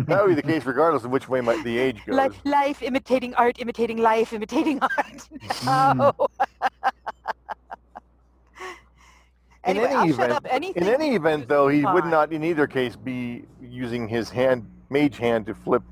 That 0.07 0.21
would 0.25 0.35
be 0.35 0.41
the 0.41 0.41
case 0.41 0.65
regardless 0.65 1.03
of 1.03 1.11
which 1.11 1.27
way 1.29 1.41
my, 1.41 1.61
the 1.63 1.77
age 1.77 2.03
goes. 2.05 2.15
Like 2.15 2.33
life 2.45 2.81
imitating 2.81 3.35
art, 3.35 3.59
imitating 3.59 3.97
life, 3.97 4.33
imitating 4.33 4.79
art. 4.81 5.29
Mm. 5.63 5.97
no. 5.97 6.27
In 9.65 9.77
any 9.77 9.85
I'll 9.93 10.03
event- 10.03 10.15
shut 10.17 10.31
up. 10.31 10.45
Anything 10.49 10.83
In 10.83 10.89
any 10.89 11.15
event, 11.15 11.47
though, 11.47 11.69
is 11.69 11.79
he 11.79 11.85
would 11.85 12.05
not 12.05 12.33
in 12.33 12.43
either 12.43 12.67
case 12.67 12.95
be 12.97 13.45
using 13.61 14.07
his 14.09 14.29
hand, 14.29 14.69
mage 14.89 15.17
hand, 15.17 15.45
to 15.45 15.53
flip. 15.55 15.83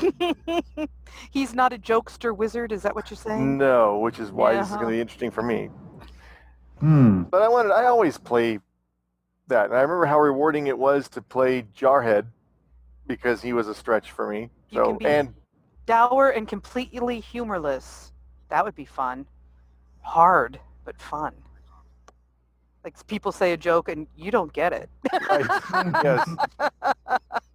He's 1.30 1.54
not 1.54 1.72
a 1.72 1.78
jokester 1.78 2.36
wizard. 2.36 2.72
Is 2.72 2.82
that 2.82 2.94
what 2.94 3.10
you're 3.10 3.16
saying? 3.16 3.58
No, 3.58 3.98
which 3.98 4.18
is 4.18 4.30
why 4.30 4.54
this 4.54 4.68
is 4.70 4.74
going 4.74 4.86
to 4.86 4.92
be 4.92 5.00
interesting 5.00 5.30
for 5.30 5.42
me. 5.42 5.70
Hmm. 6.78 7.22
But 7.24 7.42
I 7.42 7.48
wanted, 7.48 7.72
I 7.72 7.84
always 7.86 8.16
play 8.18 8.58
that, 9.48 9.66
and 9.66 9.74
I 9.74 9.80
remember 9.82 10.06
how 10.06 10.18
rewarding 10.18 10.66
it 10.68 10.78
was 10.78 11.08
to 11.10 11.22
play 11.22 11.62
Jarhead 11.76 12.26
because 13.06 13.42
he 13.42 13.52
was 13.52 13.68
a 13.68 13.74
stretch 13.74 14.12
for 14.12 14.28
me. 14.28 14.48
You 14.70 14.78
So 14.78 14.84
can 14.86 14.98
be- 14.98 15.06
and 15.06 15.34
Dour 15.86 16.30
and 16.30 16.46
completely 16.46 17.18
humorless. 17.20 18.12
That 18.48 18.64
would 18.64 18.76
be 18.76 18.84
fun. 18.84 19.26
Hard, 20.02 20.60
but 20.84 21.00
fun. 21.00 21.34
Like 22.84 23.04
people 23.08 23.32
say 23.32 23.52
a 23.52 23.56
joke 23.56 23.88
and 23.88 24.06
you 24.16 24.30
don't 24.30 24.52
get 24.52 24.72
it. 24.72 24.88
right, 25.28 25.92
yes. 26.04 26.28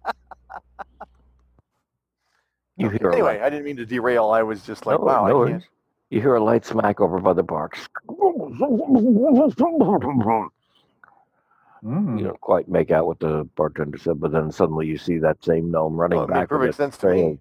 You 2.76 2.90
hear 2.90 3.10
Anyway, 3.10 3.40
I 3.40 3.48
didn't 3.48 3.64
mean 3.64 3.76
to 3.76 3.86
derail. 3.86 4.30
I 4.30 4.42
was 4.42 4.62
just 4.62 4.84
like, 4.86 4.98
no, 4.98 5.04
wow, 5.04 5.26
no 5.26 5.44
I 5.44 5.50
can't. 5.52 5.64
You 6.10 6.20
hear 6.20 6.34
a 6.36 6.44
light 6.44 6.64
smack 6.64 7.00
over 7.00 7.18
by 7.18 7.32
the 7.32 7.42
bark. 7.42 7.76
Hmm. 11.82 12.18
You 12.18 12.24
don't 12.24 12.40
quite 12.40 12.68
make 12.68 12.90
out 12.90 13.06
what 13.06 13.18
the 13.20 13.48
bartender 13.56 13.98
said, 13.98 14.20
but 14.20 14.32
then 14.32 14.50
suddenly 14.52 14.86
you 14.86 14.98
see 14.98 15.18
that 15.18 15.42
same 15.44 15.70
gnome 15.70 15.96
running 15.96 16.20
made 16.20 16.28
back 16.28 16.48
perfect 16.48 16.74
sense 16.76 16.96
to 16.98 17.06
tray. 17.06 17.22
me. 17.22 17.38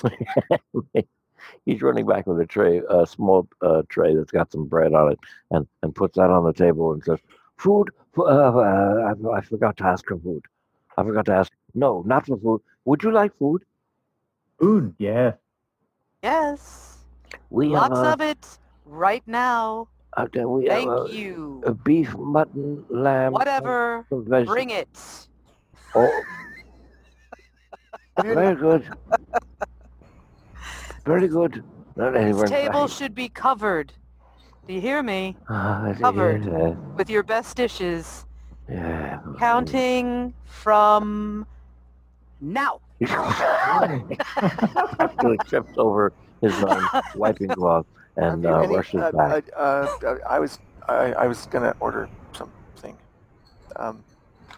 Kidding. 0.00 0.84
of- 0.94 1.04
He's 1.66 1.82
running 1.82 2.06
back 2.06 2.26
with 2.26 2.40
a 2.40 2.46
tray, 2.46 2.80
a 2.88 3.06
small 3.06 3.46
uh, 3.60 3.82
tray 3.88 4.14
that's 4.14 4.30
got 4.30 4.50
some 4.50 4.64
bread 4.66 4.94
on 4.94 5.12
it, 5.12 5.18
and, 5.50 5.66
and 5.82 5.94
puts 5.94 6.16
that 6.16 6.30
on 6.30 6.44
the 6.44 6.52
table 6.54 6.92
and 6.92 7.04
says, 7.04 7.18
"Food? 7.58 7.90
Uh, 8.16 8.22
uh, 8.22 9.12
I, 9.30 9.36
I 9.36 9.40
forgot 9.42 9.76
to 9.78 9.84
ask 9.84 10.06
for 10.06 10.18
food. 10.18 10.44
I 10.96 11.02
forgot 11.02 11.26
to 11.26 11.32
ask. 11.34 11.52
No, 11.74 12.02
not 12.06 12.26
for 12.26 12.38
food. 12.38 12.62
Would 12.86 13.02
you 13.02 13.12
like 13.12 13.36
food? 13.38 13.62
Food. 14.58 14.94
Yes. 14.98 15.34
yes. 16.22 16.98
We 17.50 17.68
Lots 17.68 17.98
have 17.98 18.20
of 18.20 18.20
it 18.20 18.58
right 18.84 19.22
now. 19.26 19.88
a, 20.16 20.22
uh, 20.22 20.46
we 20.46 20.66
Thank 20.66 20.88
have 20.88 21.06
a, 21.06 21.12
you. 21.12 21.62
a 21.66 21.74
beef, 21.74 22.14
mutton, 22.16 22.84
lamb, 22.88 23.32
Whatever. 23.32 24.06
some 24.08 24.24
vegetables. 24.24 24.54
Bring 24.54 24.70
it. 24.70 24.88
Oh, 25.94 26.22
very 28.22 28.54
good. 28.56 28.88
Very 31.04 31.28
good. 31.28 31.62
Not 31.96 32.12
This 32.14 32.22
anyone. 32.22 32.46
table 32.48 32.88
should 32.88 33.14
be 33.14 33.28
covered. 33.28 33.92
Do 34.66 34.72
you 34.74 34.80
hear 34.80 35.02
me? 35.02 35.36
Ah, 35.48 35.92
covered. 36.00 36.44
Yeah, 36.46 36.70
With 36.96 37.10
your 37.10 37.22
best 37.22 37.56
dishes. 37.56 38.24
yeah. 38.68 39.20
Counting 39.38 40.32
from 40.46 41.46
now. 42.40 42.80
After 44.98 45.30
he 45.32 45.36
trips 45.46 45.72
over 45.76 46.12
his 46.40 46.54
um, 46.64 46.88
wiping 47.14 47.48
cloth 47.48 47.86
and 48.16 48.44
uh, 48.46 48.60
any- 48.60 48.76
rushes 48.76 49.00
uh, 49.00 49.12
back. 49.12 49.44
Uh, 49.56 49.86
uh, 50.06 50.16
I 50.28 50.38
was, 50.38 50.58
I, 50.88 51.12
I 51.12 51.26
was 51.26 51.46
gonna 51.46 51.74
order 51.80 52.08
something. 52.32 52.96
Um, 53.76 54.04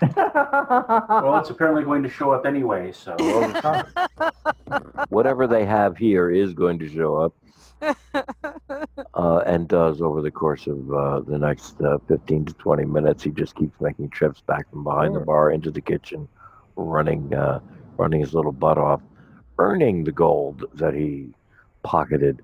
Well, 0.02 1.38
it's 1.38 1.48
apparently 1.48 1.82
going 1.82 2.02
to 2.02 2.08
show 2.10 2.30
up 2.30 2.44
anyway, 2.44 2.92
so. 2.92 3.16
Whatever 5.08 5.46
they 5.46 5.64
have 5.64 5.96
here 5.96 6.30
is 6.30 6.52
going 6.52 6.78
to 6.80 6.88
show 6.88 7.16
up 7.16 7.34
uh, 9.14 9.38
and 9.46 9.66
does 9.68 10.02
over 10.02 10.20
the 10.20 10.30
course 10.30 10.66
of 10.66 10.92
uh, 10.92 11.20
the 11.20 11.38
next 11.38 11.80
uh, 11.80 11.96
15 12.08 12.44
to 12.46 12.52
20 12.54 12.84
minutes. 12.84 13.22
He 13.22 13.30
just 13.30 13.54
keeps 13.54 13.80
making 13.80 14.10
trips 14.10 14.40
back 14.42 14.68
from 14.70 14.84
behind 14.84 15.14
the 15.14 15.20
bar 15.20 15.50
into 15.50 15.70
the 15.70 15.80
kitchen, 15.80 16.28
running, 16.76 17.32
uh, 17.34 17.60
running 17.98 18.20
his 18.20 18.34
little 18.34 18.52
butt 18.52 18.78
off, 18.78 19.00
earning 19.58 20.04
the 20.04 20.12
gold 20.12 20.64
that 20.74 20.94
he 20.94 21.28
pocketed. 21.82 22.42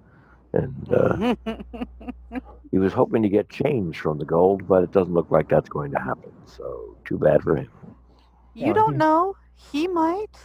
And 0.54 0.92
uh, 0.92 1.34
he 2.70 2.78
was 2.78 2.92
hoping 2.92 3.22
to 3.22 3.28
get 3.28 3.48
change 3.48 3.98
from 4.00 4.18
the 4.18 4.24
gold, 4.24 4.66
but 4.68 4.82
it 4.82 4.92
doesn't 4.92 5.14
look 5.14 5.30
like 5.30 5.48
that's 5.48 5.68
going 5.68 5.92
to 5.92 5.98
happen. 5.98 6.32
So 6.46 6.96
too 7.04 7.18
bad 7.18 7.42
for 7.42 7.56
him. 7.56 7.70
you 8.54 8.66
Yeah, 8.66 8.72
don't 8.74 8.92
he- 8.92 8.98
know. 8.98 9.36
He 9.54 9.86
might. 9.88 10.36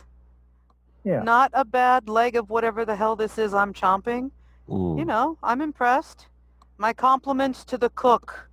Yeah. 1.03 1.24
Not 1.24 1.52
a 1.53 1.66
bad 1.66 2.08
leg 2.10 2.36
of 2.36 2.50
whatever 2.50 2.86
the 2.86 2.95
hell 2.95 3.16
this 3.16 3.38
is 3.38 3.53
I'm 3.53 3.74
chomping. 3.74 4.32
Mm. 4.69 5.00
You 5.00 5.06
know, 5.06 5.38
I'm 5.42 5.61
impressed. 5.61 6.27
My 6.77 6.94
compliments 6.94 7.64
to 7.66 7.77
the 7.77 7.90
cook. 7.92 8.50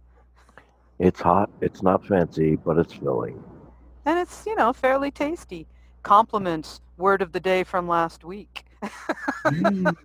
It's 0.98 1.20
hot. 1.20 1.50
It's 1.60 1.82
not 1.82 2.06
fancy, 2.06 2.56
but 2.56 2.78
it's 2.78 2.92
filling. 2.94 3.42
And 4.06 4.18
it's, 4.18 4.46
you 4.46 4.54
know, 4.54 4.72
fairly 4.72 5.10
tasty. 5.10 5.66
Compliments, 6.04 6.80
word 6.98 7.22
of 7.22 7.32
the 7.32 7.40
day 7.40 7.64
from 7.64 7.88
last 7.88 8.24
week. 8.24 8.66
Mm. 9.46 9.96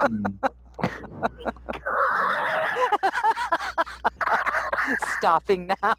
Stopping 5.18 5.70
now. 5.82 5.96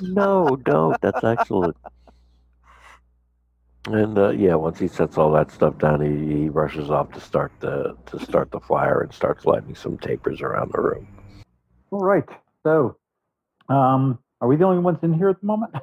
no, 0.00 0.56
don't. 0.64 1.00
That's 1.00 1.24
excellent. 1.24 1.76
And 3.86 4.16
uh, 4.16 4.30
yeah, 4.30 4.54
once 4.54 4.78
he 4.78 4.88
sets 4.88 5.18
all 5.18 5.32
that 5.32 5.50
stuff 5.50 5.76
down, 5.78 6.00
he, 6.00 6.42
he 6.42 6.48
rushes 6.48 6.90
off 6.90 7.12
to 7.12 7.20
start 7.20 7.52
the 7.60 7.96
to 8.06 8.18
start 8.18 8.50
the 8.52 8.60
fire 8.60 9.00
and 9.00 9.12
starts 9.12 9.44
lighting 9.44 9.74
some 9.74 9.98
tapers 9.98 10.40
around 10.40 10.72
the 10.72 10.80
room. 10.80 11.08
All 11.90 12.00
right. 12.00 12.28
So, 12.62 12.96
um, 13.68 14.18
are 14.40 14.48
we 14.48 14.56
the 14.56 14.64
only 14.64 14.82
ones 14.82 14.98
in 15.02 15.12
here 15.12 15.28
at 15.28 15.40
the 15.40 15.46
moment? 15.46 15.74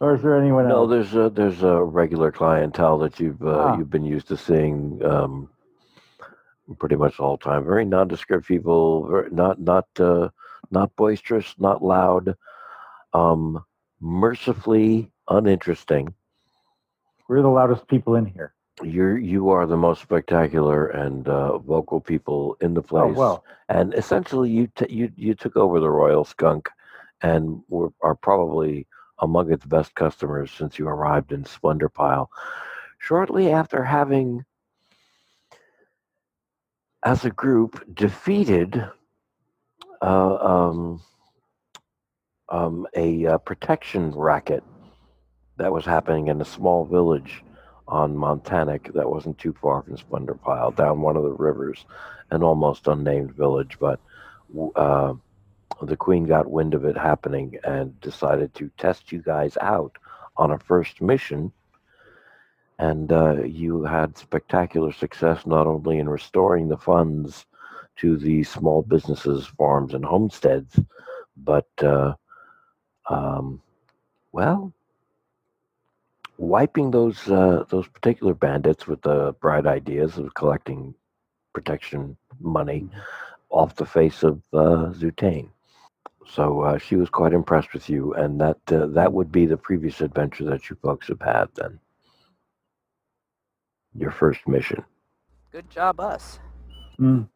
Or 0.00 0.14
is 0.14 0.22
there 0.22 0.38
anyone 0.38 0.68
No, 0.68 0.82
else? 0.82 0.88
No, 0.90 0.94
there's 0.94 1.14
a, 1.14 1.30
there's 1.30 1.62
a 1.62 1.82
regular 1.82 2.30
clientele 2.32 2.98
that 2.98 3.18
you've 3.20 3.42
uh, 3.42 3.50
Ah. 3.58 3.76
you've 3.78 3.90
been 3.90 4.04
used 4.04 4.28
to 4.28 4.36
seeing 4.36 5.00
um, 5.04 5.48
pretty 6.78 6.96
much 6.96 7.18
all 7.20 7.36
the 7.36 7.44
time. 7.44 7.64
Very 7.64 7.84
nondescript 7.84 8.46
people, 8.46 9.06
very, 9.08 9.30
not 9.30 9.60
not 9.60 9.86
uh, 9.98 10.28
not 10.70 10.94
boisterous, 10.96 11.54
not 11.58 11.82
loud, 11.82 12.34
um, 13.12 13.64
mercifully 14.00 15.10
uninteresting. 15.28 16.14
We're 17.28 17.42
the 17.42 17.48
loudest 17.48 17.88
people 17.88 18.16
in 18.16 18.26
here. 18.26 18.52
You're 18.82 19.16
you 19.18 19.50
are 19.50 19.66
the 19.66 19.76
most 19.76 20.02
spectacular 20.02 20.88
and 20.88 21.28
uh, 21.28 21.58
vocal 21.58 22.00
people 22.00 22.56
in 22.60 22.74
the 22.74 22.82
place. 22.82 23.02
Oh, 23.02 23.06
place. 23.06 23.16
well. 23.18 23.44
and 23.68 23.94
essentially 23.94 24.50
you 24.50 24.66
t- 24.74 24.92
you 24.92 25.10
you 25.16 25.34
took 25.34 25.56
over 25.56 25.78
the 25.80 25.88
Royal 25.90 26.24
Skunk, 26.24 26.68
and 27.22 27.62
were, 27.68 27.90
are 28.02 28.16
probably 28.16 28.86
among 29.20 29.52
its 29.52 29.64
best 29.64 29.94
customers 29.94 30.50
since 30.50 30.78
you 30.78 30.88
arrived 30.88 31.32
in 31.32 31.44
Splendor 31.44 31.88
Pile, 31.88 32.30
shortly 32.98 33.50
after 33.50 33.84
having, 33.84 34.44
as 37.02 37.24
a 37.24 37.30
group, 37.30 37.82
defeated 37.94 38.84
uh, 40.02 40.34
um, 40.36 41.00
um, 42.48 42.86
a 42.96 43.26
uh, 43.26 43.38
protection 43.38 44.10
racket 44.12 44.62
that 45.56 45.72
was 45.72 45.84
happening 45.84 46.28
in 46.28 46.40
a 46.40 46.44
small 46.44 46.84
village 46.84 47.42
on 47.86 48.16
Montanic 48.16 48.92
that 48.94 49.08
wasn't 49.08 49.38
too 49.38 49.54
far 49.60 49.82
from 49.82 49.96
Splendor 49.96 50.34
Pile, 50.34 50.70
down 50.70 51.00
one 51.00 51.16
of 51.16 51.22
the 51.22 51.30
rivers, 51.30 51.84
an 52.30 52.42
almost 52.42 52.88
unnamed 52.88 53.34
village. 53.34 53.76
But 53.78 54.00
uh, 54.74 55.14
the 55.82 55.96
Queen 55.96 56.24
got 56.24 56.50
wind 56.50 56.74
of 56.74 56.84
it 56.84 56.96
happening 56.96 57.58
and 57.64 57.98
decided 58.00 58.54
to 58.54 58.70
test 58.78 59.12
you 59.12 59.20
guys 59.20 59.56
out 59.60 59.96
on 60.36 60.50
a 60.50 60.58
first 60.58 61.00
mission. 61.00 61.52
And 62.78 63.12
uh, 63.12 63.42
you 63.44 63.84
had 63.84 64.18
spectacular 64.18 64.92
success 64.92 65.46
not 65.46 65.66
only 65.66 65.98
in 65.98 66.08
restoring 66.08 66.68
the 66.68 66.76
funds 66.76 67.46
to 67.96 68.16
the 68.16 68.42
small 68.42 68.82
businesses, 68.82 69.46
farms, 69.46 69.94
and 69.94 70.04
homesteads, 70.04 70.80
but, 71.36 71.68
uh, 71.82 72.14
um, 73.08 73.62
well, 74.32 74.72
wiping 76.38 76.90
those 76.90 77.28
uh, 77.30 77.64
those 77.68 77.86
particular 77.88 78.34
bandits 78.34 78.86
with 78.86 79.00
the 79.02 79.34
bright 79.40 79.66
ideas 79.66 80.18
of 80.18 80.34
collecting 80.34 80.94
protection 81.52 82.16
money 82.40 82.88
off 83.50 83.76
the 83.76 83.86
face 83.86 84.22
of 84.22 84.42
uh, 84.52 84.90
Zutain. 84.92 85.48
So 86.26 86.62
uh, 86.62 86.78
she 86.78 86.96
was 86.96 87.10
quite 87.10 87.32
impressed 87.32 87.72
with 87.72 87.88
you, 87.88 88.14
and 88.14 88.40
that 88.40 88.58
uh, 88.72 88.86
that 88.86 89.12
would 89.12 89.30
be 89.30 89.46
the 89.46 89.56
previous 89.56 90.00
adventure 90.00 90.44
that 90.44 90.68
you 90.70 90.76
folks 90.82 91.08
have 91.08 91.20
had. 91.20 91.48
Then 91.54 91.78
your 93.96 94.10
first 94.10 94.46
mission, 94.48 94.84
Good 95.52 95.70
job, 95.70 96.00
us. 96.00 96.40
Mm. 96.98 97.28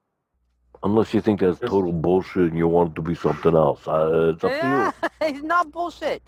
unless 0.82 1.12
you 1.12 1.20
think 1.20 1.40
that's 1.40 1.58
total 1.58 1.92
bullshit 1.92 2.50
and 2.50 2.56
you 2.56 2.68
want 2.68 2.92
it 2.92 2.94
to 2.94 3.02
be 3.02 3.14
something 3.14 3.54
else. 3.54 3.86
Uh, 3.86 4.32
it's 4.34 4.44
up 4.44 4.52
to 4.52 4.92
you. 5.02 5.08
It's 5.28 5.42
not 5.42 5.72
bullshit. 5.72 6.22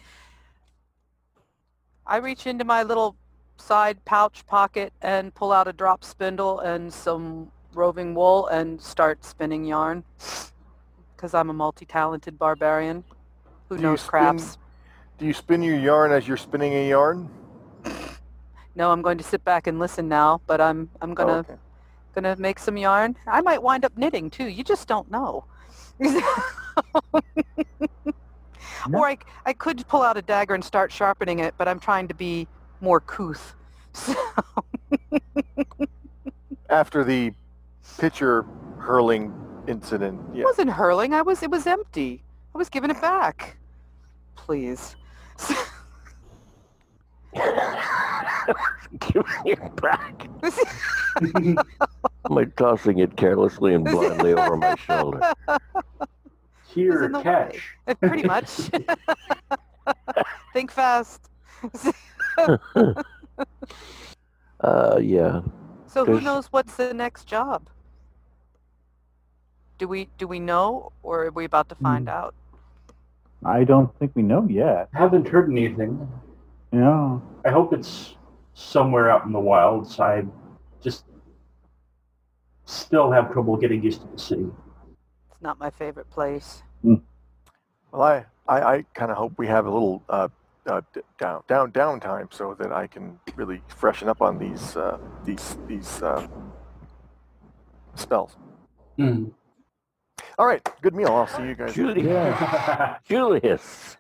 I 2.07 2.17
reach 2.17 2.47
into 2.47 2.65
my 2.65 2.83
little 2.83 3.17
side 3.57 4.05
pouch 4.05 4.45
pocket 4.47 4.93
and 5.01 5.33
pull 5.35 5.53
out 5.53 5.69
a 5.69 5.73
drop 5.73 6.03
spindle 6.03 6.59
and 6.61 6.93
some 6.93 7.53
roving 7.73 8.15
wool 8.15 8.49
and 8.49 8.81
start 8.81 9.25
spinning 9.25 9.65
yarn. 9.65 10.03
Because 11.21 11.35
I'm 11.35 11.51
a 11.51 11.53
multi-talented 11.53 12.39
barbarian 12.39 13.05
who 13.69 13.77
Do 13.77 13.83
knows 13.83 14.01
spin- 14.01 14.09
crafts. 14.09 14.57
Do 15.19 15.27
you 15.27 15.35
spin 15.35 15.63
your 15.63 15.77
yarn 15.79 16.13
as 16.13 16.27
you're 16.27 16.39
spinning 16.39 16.73
a 16.73 16.89
yarn? 16.89 17.29
No, 18.75 18.91
I'm 18.91 19.03
going 19.03 19.19
to 19.19 19.25
sit 19.25 19.45
back 19.45 19.67
and 19.67 19.79
listen 19.79 20.09
now, 20.09 20.41
but 20.47 20.63
I'm 20.63 20.89
I'm 21.03 21.11
Oh, 21.11 21.15
gonna 21.15 21.33
okay. 21.41 21.57
gonna 22.15 22.37
make 22.37 22.59
some 22.59 22.79
yarn. 22.79 23.17
I 23.27 23.43
might 23.43 23.63
wind 23.63 23.85
up 23.85 23.99
knitting 23.99 24.31
too. 24.31 24.47
You 24.47 24.65
just 24.65 24.89
don't 24.89 25.11
know. 25.11 25.45
Or 28.95 29.07
I, 29.07 29.19
I 29.45 29.53
could 29.53 29.87
pull 29.89 30.01
out 30.01 30.17
a 30.17 30.23
dagger 30.23 30.55
and 30.55 30.65
start 30.65 30.91
sharpening 30.91 31.41
it, 31.41 31.55
but 31.59 31.69
I'm 31.69 31.79
trying 31.79 32.09
to 32.09 32.15
be 32.15 32.49
more 32.81 32.99
couth. 33.01 33.55
So, 33.93 34.15
After 36.71 37.05
the 37.05 37.35
pitcher 37.99 38.47
hurling 38.79 39.35
incident, 39.71 40.21
It 40.33 40.39
yeah. 40.39 40.45
wasn't 40.45 40.71
hurling. 40.71 41.15
I 41.15 41.23
was. 41.23 41.43
It 41.43 41.51
was 41.51 41.67
empty. 41.67 42.23
I 42.55 42.59
was 42.59 42.69
giving 42.69 42.91
it 42.91 43.01
back. 43.01 43.57
Please. 44.37 44.97
Give 48.99 49.25
me 49.45 49.53
it 49.53 49.77
back. 49.77 50.29
I'm 51.23 51.57
like 52.29 52.55
tossing 52.57 52.99
it 52.99 53.17
carelessly 53.17 53.75
and 53.75 53.85
blindly 53.85 54.35
over 54.35 54.57
my 54.57 54.75
shoulder. 54.87 55.21
Here, 56.67 57.05
in 57.05 57.13
the 57.13 57.19
way. 57.19 57.25
catch. 57.25 57.99
Pretty 58.01 58.25
much. 58.27 58.49
Think 60.53 60.73
fast. 60.73 61.31
Uh, 64.61 64.99
yeah. 65.01 65.41
So 65.87 66.05
who 66.05 66.21
knows 66.21 66.47
what's 66.49 66.75
the 66.77 66.93
next 66.93 67.27
job? 67.27 67.69
Do 69.81 69.89
we 69.89 70.09
do 70.19 70.29
we 70.29 70.39
know, 70.39 70.93
or 71.03 71.25
are 71.25 71.31
we 71.31 71.47
about 71.47 71.71
to 71.71 71.75
find 71.77 72.07
Hmm. 72.07 72.15
out? 72.15 72.35
I 73.47 73.65
don't 73.65 73.89
think 73.99 74.13
we 74.15 74.23
know 74.23 74.45
yet. 74.47 74.91
Haven't 74.93 75.27
heard 75.27 75.49
anything. 75.51 76.07
Yeah. 76.71 77.19
I 77.47 77.49
hope 77.49 77.73
it's 77.73 78.15
somewhere 78.53 79.11
out 79.11 79.25
in 79.25 79.33
the 79.33 79.41
wilds. 79.41 79.99
I 79.99 80.27
just 80.83 81.07
still 82.67 83.11
have 83.11 83.33
trouble 83.33 83.57
getting 83.57 83.83
used 83.83 84.03
to 84.03 84.09
the 84.09 84.19
city. 84.19 84.47
It's 85.31 85.41
not 85.41 85.59
my 85.59 85.71
favorite 85.71 86.11
place. 86.11 86.63
Well, 86.85 87.01
I, 88.03 88.27
I, 88.47 88.61
I 88.75 88.83
kind 88.93 89.11
of 89.11 89.17
hope 89.17 89.33
we 89.39 89.47
have 89.47 89.65
a 89.65 89.71
little 89.71 90.03
uh, 90.11 90.29
uh, 90.67 90.83
d- 90.93 91.01
down, 91.19 91.43
down, 91.49 91.73
downtime 91.73 92.31
so 92.33 92.55
that 92.59 92.71
I 92.71 92.87
can 92.87 93.19
really 93.35 93.63
freshen 93.69 94.11
up 94.11 94.21
on 94.21 94.37
these, 94.39 94.77
uh, 94.77 94.99
these, 95.25 95.57
these 95.67 96.03
uh, 96.03 96.29
spells. 97.95 98.37
Mm. 98.99 99.33
All 100.41 100.47
right, 100.47 100.67
good 100.81 100.95
meal. 100.95 101.09
I'll 101.09 101.27
see 101.27 101.43
you 101.43 101.55
guys. 101.55 101.75
Julius. 101.75 102.07
Yeah. 102.07 102.97
Julius. 103.05 103.99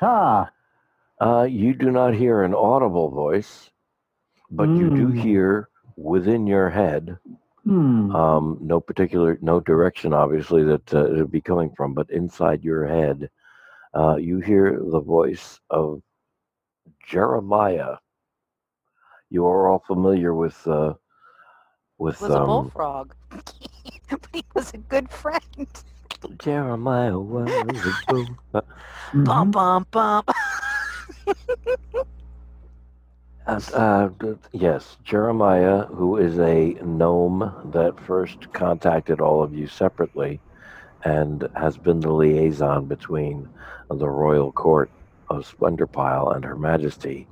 Ah. 0.00 0.50
Uh, 1.20 1.42
you 1.42 1.74
do 1.74 1.90
not 1.90 2.14
hear 2.14 2.44
an 2.44 2.54
audible 2.54 3.10
voice, 3.10 3.70
but 4.50 4.70
you 4.70 4.88
do 4.88 5.08
Hmm. 5.08 5.18
hear 5.18 5.68
within 5.96 6.46
your 6.46 6.70
head, 6.70 7.18
Hmm. 7.64 8.16
um, 8.16 8.56
no 8.62 8.80
particular, 8.80 9.36
no 9.42 9.60
direction, 9.60 10.14
obviously, 10.14 10.64
that 10.64 10.94
uh, 10.94 11.04
it 11.04 11.18
would 11.18 11.30
be 11.30 11.42
coming 11.42 11.68
from, 11.76 11.92
but 11.92 12.08
inside 12.08 12.64
your 12.64 12.86
head, 12.86 13.28
uh, 13.94 14.16
you 14.16 14.38
hear 14.38 14.80
the 14.82 15.00
voice 15.00 15.60
of 15.68 16.00
Jeremiah. 17.06 17.98
You 19.28 19.44
are 19.46 19.68
all 19.68 19.80
familiar 19.86 20.34
with, 20.34 20.66
uh, 20.66 20.94
with 21.98 22.18
was 22.22 22.30
a 22.30 22.40
um, 22.40 22.46
bullfrog. 22.46 23.14
but 24.10 24.28
he 24.32 24.44
was 24.54 24.72
a 24.74 24.78
good 24.78 25.10
friend. 25.10 25.66
Jeremiah 26.38 27.18
was 27.18 27.48
a 28.10 28.26
uh, 28.54 28.60
Mhm. 29.12 29.24
Bum 29.24 29.50
bum 29.50 29.86
bum. 29.90 30.24
Uh, 33.46 33.60
uh, 33.74 34.08
yes, 34.52 34.96
Jeremiah, 35.02 35.86
who 35.86 36.16
is 36.18 36.38
a 36.38 36.74
gnome 36.84 37.52
that 37.72 37.98
first 37.98 38.52
contacted 38.52 39.20
all 39.20 39.42
of 39.42 39.54
you 39.54 39.66
separately 39.66 40.40
and 41.04 41.48
has 41.56 41.76
been 41.76 42.00
the 42.00 42.12
liaison 42.12 42.86
between 42.86 43.48
the 43.90 44.08
royal 44.08 44.52
court 44.52 44.90
of 45.28 45.46
Splendorpile 45.46 46.30
and 46.30 46.44
Her 46.44 46.56
Majesty 46.56 47.26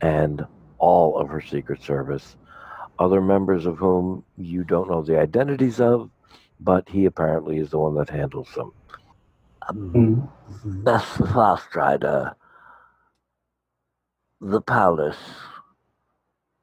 and 0.00 0.46
all 0.78 1.18
of 1.18 1.28
her 1.28 1.40
Secret 1.40 1.82
Service, 1.82 2.36
other 2.98 3.20
members 3.22 3.66
of 3.66 3.78
whom 3.78 4.24
you 4.36 4.62
don't 4.62 4.90
know 4.90 5.02
the 5.02 5.18
identities 5.18 5.80
of, 5.80 6.10
but 6.60 6.88
he 6.88 7.04
apparently 7.04 7.58
is 7.58 7.70
the 7.70 7.78
one 7.78 7.94
that 7.96 8.10
handles 8.10 8.48
them. 8.54 8.72
Mm. 9.72 10.28
Master 10.64 11.24
Fastrider, 11.26 12.34
the 14.40 14.60
palace, 14.60 15.18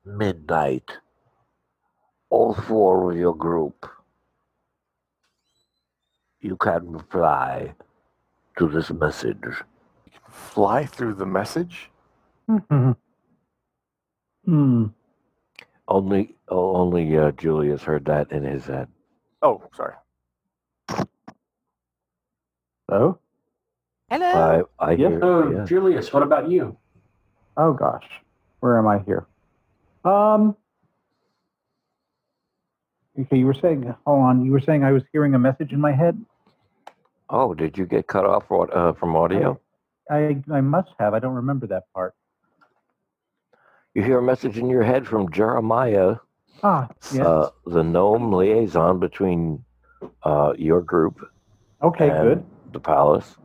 midnight, 0.05 0.89
all 2.29 2.53
four 2.53 3.11
of 3.11 3.17
your 3.17 3.35
group. 3.35 3.89
You 6.39 6.55
can 6.57 6.91
reply 6.91 7.75
to 8.57 8.67
this 8.67 8.91
message. 8.91 9.63
Fly 10.29 10.85
through 10.85 11.15
the 11.15 11.25
message. 11.25 11.89
Mhm. 12.49 12.95
Hmm. 14.45 14.85
Only, 15.87 16.35
oh, 16.49 16.75
only 16.77 17.17
uh, 17.17 17.31
Julius 17.31 17.83
heard 17.83 18.05
that 18.05 18.31
in 18.31 18.43
his 18.43 18.65
head. 18.65 18.87
Oh, 19.43 19.61
sorry. 19.75 19.93
Oh. 22.89 23.17
Hello. 24.09 24.65
I, 24.79 24.85
I 24.85 24.91
Yeah. 24.93 25.09
hear. 25.09 25.19
So, 25.19 25.51
yeah. 25.51 25.65
Julius, 25.65 26.13
what 26.13 26.23
about 26.23 26.49
you? 26.49 26.77
Oh 27.57 27.73
gosh. 27.73 28.07
Where 28.61 28.77
am 28.77 28.87
I 28.87 28.99
here? 28.99 29.27
Um. 30.05 30.55
Okay, 33.19 33.37
you 33.37 33.45
were 33.45 33.53
saying. 33.53 33.93
Hold 34.07 34.23
on. 34.23 34.45
You 34.45 34.51
were 34.51 34.61
saying 34.61 34.83
I 34.83 34.91
was 34.91 35.03
hearing 35.11 35.35
a 35.35 35.39
message 35.39 35.71
in 35.73 35.79
my 35.79 35.91
head. 35.91 36.19
Oh, 37.29 37.53
did 37.53 37.77
you 37.77 37.85
get 37.85 38.07
cut 38.07 38.25
off 38.25 38.45
uh, 38.51 38.93
from 38.93 39.15
audio? 39.15 39.59
I 40.09 40.41
I 40.51 40.61
must 40.61 40.89
have. 40.99 41.13
I 41.13 41.19
don't 41.19 41.35
remember 41.35 41.67
that 41.67 41.83
part. 41.93 42.15
You 43.93 44.03
hear 44.03 44.19
a 44.19 44.23
message 44.23 44.57
in 44.57 44.69
your 44.69 44.83
head 44.83 45.05
from 45.05 45.31
Jeremiah, 45.31 46.15
Ah. 46.61 46.87
Yes. 47.11 47.25
uh, 47.25 47.49
the 47.65 47.83
gnome 47.83 48.31
liaison 48.31 48.99
between 48.99 49.63
uh, 50.23 50.53
your 50.57 50.81
group 50.81 51.19
okay. 51.81 52.09
Good. 52.09 52.43
the 52.71 52.79
palace, 52.79 53.37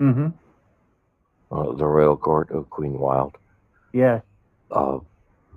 Mm-hmm. 0.00 0.28
uh, 1.50 1.72
the 1.72 1.86
royal 1.86 2.16
court 2.16 2.50
of 2.50 2.68
Queen 2.70 2.98
Wild. 2.98 3.36
Yeah. 3.92 4.20
Uh, 4.70 4.98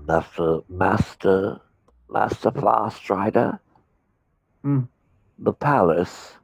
Master, 0.08 0.59
Master, 0.69 1.59
Master 2.09 2.51
Strider, 2.92 3.59
Hmm. 4.64 4.82
the 5.40 5.53
palace, 5.53 6.35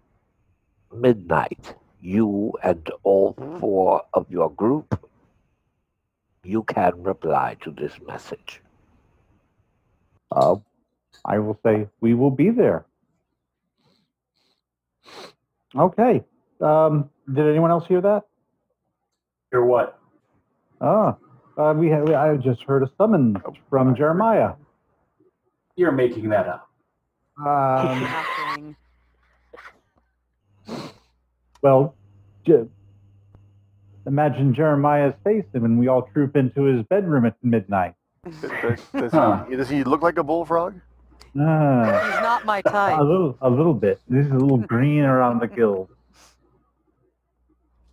midnight. 0.91 1.75
You 2.01 2.53
and 2.64 2.90
all 3.03 3.33
four 3.59 4.01
of 4.14 4.30
your 4.30 4.49
group, 4.51 4.99
you 6.43 6.64
can 6.64 7.03
reply 7.03 7.56
to 7.61 7.72
this 7.72 7.99
message. 8.06 8.61
Uh, 10.34 10.56
I 11.26 11.40
will 11.40 11.60
say 11.64 11.88
we 12.02 12.14
will 12.14 12.32
be 12.32 12.50
there. 12.50 12.86
Okay. 15.76 16.24
Um, 16.60 17.10
did 17.32 17.48
anyone 17.48 17.72
else 17.72 17.86
hear 17.88 18.02
that? 18.02 18.24
Hear 19.52 19.64
what? 19.64 20.00
Ah, 20.82 21.16
uh, 21.58 21.74
we 21.76 21.90
have. 21.90 22.10
I 22.10 22.36
just 22.38 22.64
heard 22.64 22.84
a 22.84 22.92
summons 22.98 23.38
from 23.70 23.95
Jeremiah. 23.95 24.53
You're 25.76 25.92
making 25.92 26.30
that 26.30 26.48
up. 26.48 26.70
Um, 27.38 28.76
well, 31.62 31.95
Je- 32.45 32.68
imagine 34.06 34.53
Jeremiah's 34.53 35.16
face 35.24 35.45
when 35.52 35.78
we 35.78 35.88
all 35.88 36.03
troop 36.14 36.36
into 36.36 36.64
his 36.64 36.86
bedroom 36.86 37.26
at 37.26 37.36
midnight. 37.44 37.95
Does, 38.24 38.80
does 38.93 39.11
Huh. 39.11 39.45
he, 39.50 39.56
does 39.56 39.69
he 39.69 39.84
look 39.84 40.02
like 40.02 40.18
a 40.18 40.24
bullfrog? 40.24 40.76
Ah, 41.38 41.84
He's 42.11 42.22
not 42.22 42.45
my 42.45 42.61
type. 42.61 42.98
a 43.00 43.03
little, 43.03 43.35
a 43.42 43.50
little 43.50 43.74
bit. 43.74 44.00
This 44.08 44.26
is 44.27 44.32
a 44.32 44.35
little 44.38 44.60
green 44.60 45.03
around 45.03 45.40
the 45.42 45.48
gills 45.48 45.90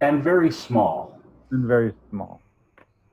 And 0.01 0.23
very 0.23 0.51
small, 0.51 1.19
and 1.51 1.67
very 1.67 1.93
small. 2.11 2.41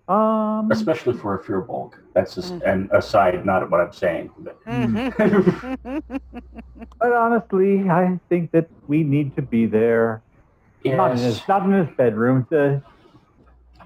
Um, 0.08 0.72
especially 0.72 1.18
for 1.18 1.36
a 1.36 1.44
Firbolg. 1.44 1.94
That's 2.14 2.36
just 2.36 2.54
Mm. 2.54 2.62
an 2.74 2.90
aside, 2.94 3.46
not 3.46 3.70
what 3.70 3.82
I'm 3.82 3.92
saying. 3.92 4.30
But 4.40 4.64
Mhm. 4.66 6.02
but 7.00 7.12
honestly, 7.14 7.90
I 7.90 8.18
think 8.30 8.52
that 8.52 8.70
we 8.88 9.04
need 9.04 9.36
to 9.36 9.42
be 9.42 9.66
there. 9.66 10.22
Not 10.86 11.12
in 11.12 11.18
his, 11.18 11.46
not 11.50 11.64
in 11.64 11.74
his 11.74 11.90
bedroom. 11.98 12.46
The 12.50 12.82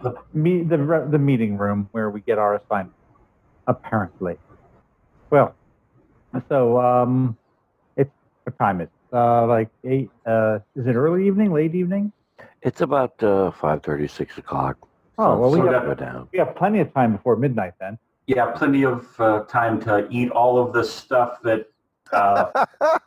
The- 0.03 0.15
me 0.33 0.61
the 0.63 0.77
the 1.09 1.17
meeting 1.17 1.57
room 1.57 1.87
where 1.91 2.09
we 2.11 2.21
get 2.21 2.37
our 2.37 2.53
assignments. 2.55 2.97
Apparently. 3.75 4.35
Well, 5.29 5.55
so 6.49 6.79
um, 6.81 7.37
it's 7.95 8.11
what 8.43 8.57
time 8.59 8.81
is? 8.81 8.89
Uh, 9.13 9.45
like 9.47 9.69
eight. 9.85 10.09
Uh, 10.25 10.59
is 10.75 10.85
it 10.87 10.95
early 10.95 11.25
evening, 11.25 11.53
late 11.53 11.73
evening? 11.73 12.11
It's 12.61 12.81
about 12.81 13.13
uh, 13.23 13.51
5.30, 13.59 14.09
6 14.09 14.37
o'clock. 14.39 14.77
Oh 15.17 15.37
well, 15.39 15.51
we 15.51 15.59
So 15.59 15.71
have 15.71 15.85
that- 15.87 15.97
down. 15.99 16.27
we 16.33 16.39
have 16.39 16.53
plenty 16.55 16.79
of 16.79 16.93
time 16.93 17.13
before 17.13 17.35
midnight 17.37 17.73
then. 17.79 17.97
yeah, 18.27 18.51
plenty 18.51 18.83
of 18.83 19.07
uh, 19.19 19.43
time 19.45 19.79
to 19.81 20.05
eat 20.11 20.29
all 20.31 20.57
of 20.59 20.73
the 20.73 20.83
stuff 20.83 21.41
that 21.43 21.67
uh, 22.11 22.65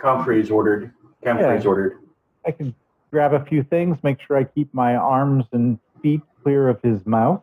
Camfrey's 0.00 0.50
ordered. 0.52 0.92
Camfrey's 1.24 1.64
Yeah. 1.64 1.68
ordered. 1.68 1.98
I 2.46 2.52
can 2.52 2.74
grab 3.10 3.32
a 3.34 3.44
few 3.44 3.62
things, 3.64 3.98
make 4.04 4.20
sure 4.20 4.36
I 4.36 4.44
keep 4.44 4.72
my 4.72 4.94
arms 4.94 5.46
and 5.52 5.78
feet 6.02 6.20
clear 6.44 6.68
of 6.68 6.80
his 6.82 7.04
mouth. 7.06 7.42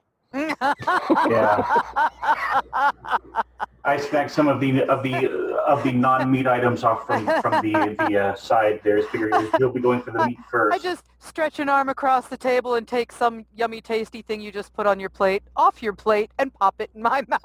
I 3.85 3.97
snag 3.97 4.29
some 4.29 4.47
of 4.47 4.59
the 4.59 4.83
of 4.83 5.03
the 5.03 5.27
of 5.67 5.83
the 5.83 5.91
non-meat 5.91 6.47
items 6.47 6.83
off 6.83 7.05
from 7.05 7.25
from 7.41 7.61
the 7.61 7.95
the 8.07 8.17
uh, 8.17 8.35
side 8.35 8.81
there. 8.83 8.97
Is 8.97 9.05
Figuring 9.07 9.47
he'll 9.57 9.71
be 9.71 9.79
going 9.79 10.01
for 10.01 10.11
the 10.11 10.25
meat 10.25 10.39
first. 10.51 10.75
I 10.75 10.79
just 10.79 11.03
stretch 11.19 11.59
an 11.59 11.69
arm 11.69 11.89
across 11.89 12.27
the 12.27 12.37
table 12.37 12.75
and 12.75 12.87
take 12.87 13.11
some 13.11 13.45
yummy, 13.55 13.81
tasty 13.81 14.21
thing 14.21 14.41
you 14.41 14.51
just 14.51 14.73
put 14.73 14.87
on 14.87 14.99
your 14.99 15.09
plate 15.09 15.43
off 15.55 15.83
your 15.83 15.93
plate 15.93 16.31
and 16.39 16.53
pop 16.53 16.75
it 16.79 16.89
in 16.95 17.01
my 17.01 17.23
mouth. 17.27 17.41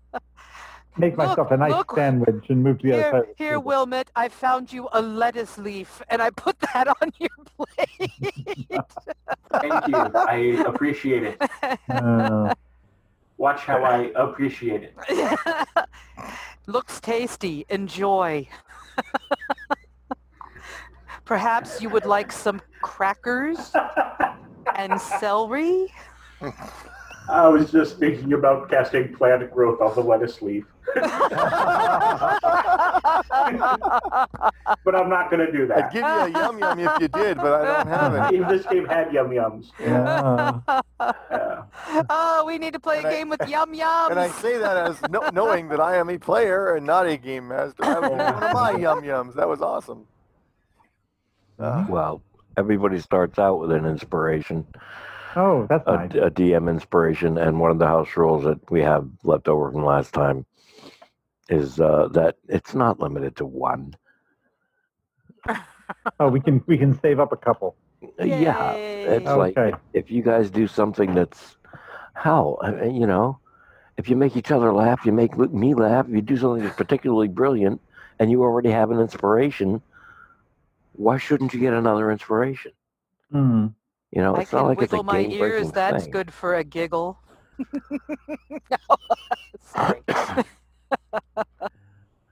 Make 0.97 1.17
Look, 1.17 1.27
myself 1.27 1.51
a 1.51 1.57
nice 1.57 1.71
look. 1.71 1.93
sandwich 1.95 2.45
and 2.49 2.63
move 2.63 2.79
to 2.79 2.87
the 2.87 2.93
other 2.93 3.03
side. 3.03 3.11
here, 3.11 3.21
of 3.21 3.27
the 3.27 3.33
here, 3.43 3.51
table. 3.53 3.63
Wylmet, 3.71 4.07
I 4.15 4.29
found 4.29 4.73
you 4.73 4.89
a 4.93 5.01
lettuce 5.01 5.57
leaf, 5.57 6.01
and 6.09 6.21
I 6.21 6.29
put 6.31 6.57
that 6.73 6.87
on 7.01 7.11
your 7.19 7.29
plate. 7.45 8.11
Thank 9.61 9.87
you. 9.87 9.95
I 9.95 10.63
appreciate 10.67 11.23
it. 11.23 11.41
Uh, 11.89 12.53
Watch 13.37 13.61
how 13.61 13.83
I 13.83 14.11
appreciate 14.15 14.83
it. 14.83 14.95
Looks 16.65 16.99
tasty. 16.99 17.65
Enjoy. 17.69 18.47
Perhaps 21.25 21.81
you 21.81 21.89
would 21.89 22.05
like 22.05 22.31
some 22.31 22.61
crackers 22.81 23.73
and 24.75 24.99
celery? 24.99 25.93
I 27.29 27.47
was 27.47 27.71
just 27.71 27.97
thinking 27.99 28.33
about 28.33 28.69
casting 28.69 29.13
plant 29.15 29.51
growth 29.53 29.81
on 29.81 29.93
the 29.95 30.01
lettuce 30.01 30.41
leaf, 30.41 30.65
but 30.95 31.05
I'm 34.95 35.09
not 35.09 35.29
going 35.29 35.45
to 35.45 35.51
do 35.51 35.67
that. 35.67 35.85
I'd 35.85 35.91
give 35.91 36.01
you 36.01 36.07
a 36.07 36.29
yum 36.29 36.59
yum 36.59 36.79
if 36.79 37.01
you 37.01 37.07
did, 37.09 37.37
but 37.37 37.53
I 37.53 37.65
don't 37.83 37.87
have 37.87 38.15
any. 38.15 38.37
If 38.37 38.47
this 38.49 38.65
game 38.67 38.85
had 38.85 39.11
yum 39.13 39.29
yums. 39.29 39.71
yeah. 39.79 40.59
Yeah. 41.31 41.63
oh, 42.09 42.45
we 42.45 42.57
need 42.57 42.73
to 42.73 42.79
play 42.79 42.97
And 42.97 43.05
a 43.05 43.09
I- 43.09 43.11
game 43.13 43.29
with 43.29 43.47
yum 43.47 43.73
yums. 43.73 44.11
And 44.11 44.19
I 44.19 44.29
say 44.29 44.57
that 44.57 44.77
as 44.77 45.01
no, 45.09 45.29
knowing 45.33 45.69
that 45.69 45.79
I 45.79 45.97
am 45.97 46.09
a 46.09 46.17
player 46.17 46.75
and 46.75 46.85
not 46.85 47.05
a 47.07 47.17
game 47.17 47.47
master. 47.49 47.83
I 47.83 47.99
was 47.99 48.09
one 48.11 48.21
of 48.21 48.53
my 48.53 48.71
yum 48.77 49.01
yums. 49.03 49.35
That 49.35 49.47
was 49.47 49.61
awesome. 49.61 50.05
Uh, 51.59 51.85
Well, 51.89 52.21
everybody 52.57 52.99
starts 52.99 53.37
out 53.39 53.59
with 53.59 53.71
an 53.71 53.85
inspiration, 53.85 54.65
Oh, 55.37 55.67
that's 55.69 55.87
a, 55.87 55.93
nice. 55.93 56.11
a 56.15 56.31
DM 56.31 56.67
inspiration, 56.67 57.37
and 57.37 57.59
one 57.59 57.69
of 57.69 57.77
the 57.77 57.85
house 57.85 58.17
rules 58.17 58.43
that 58.43 58.71
we 58.71 58.81
have 58.81 59.07
left 59.23 59.47
over 59.47 59.71
from 59.71 59.85
last 59.85 60.11
time 60.11 60.47
is 61.47 61.79
uh, 61.79 62.07
that 62.13 62.37
it's 62.49 62.73
not 62.73 62.99
limited 62.99 63.35
to 63.35 63.45
one. 63.45 63.95
Oh, 66.19 66.29
we 66.29 66.39
can 66.41 66.63
we 66.65 66.77
can 66.77 66.99
save 66.99 67.19
up 67.19 67.31
a 67.31 67.37
couple. 67.37 67.75
Uh, 68.19 68.25
Yeah, 68.25 68.73
it's 68.73 69.27
like 69.27 69.57
Okay. 69.57 69.77
if, 69.93 70.05
if 70.05 70.11
you 70.11 70.23
guys 70.23 70.49
do 70.49 70.67
something 70.67 71.13
that's 71.13 71.55
how 72.15 72.57
I 72.61 72.71
mean, 72.71 72.95
you 72.95 73.05
know, 73.05 73.39
if 73.97 74.09
you 74.09 74.15
make 74.15 74.35
each 74.35 74.51
other 74.51 74.73
laugh, 74.73 75.05
you 75.05 75.11
make 75.11 75.37
me 75.37 75.75
laugh. 75.75 76.07
If 76.07 76.15
you 76.15 76.21
do 76.23 76.37
something 76.37 76.63
that's 76.63 76.75
particularly 76.75 77.27
brilliant, 77.27 77.79
and 78.17 78.31
you 78.31 78.41
already 78.41 78.71
have 78.71 78.89
an 78.89 78.99
inspiration, 78.99 79.83
why 80.93 81.19
shouldn't 81.19 81.53
you 81.53 81.59
get 81.59 81.73
another 81.73 82.11
inspiration? 82.11 82.71
Hmm. 83.31 83.67
You 84.11 84.21
know, 84.21 84.35
I 84.35 84.41
it's 84.41 84.51
not 84.53 84.59
can 84.59 84.67
like 84.69 84.81
it's 84.81 84.93
a 84.93 84.95
wiggle 84.97 85.03
my 85.03 85.21
game 85.23 85.31
ears. 85.31 85.51
breaking 85.63 85.71
That's 85.71 86.03
thing. 86.03 86.11
good 86.11 86.33
for 86.33 86.55
a 86.55 86.63
giggle. 86.63 87.19
No, 88.29 88.77
Sorry. 89.73 90.01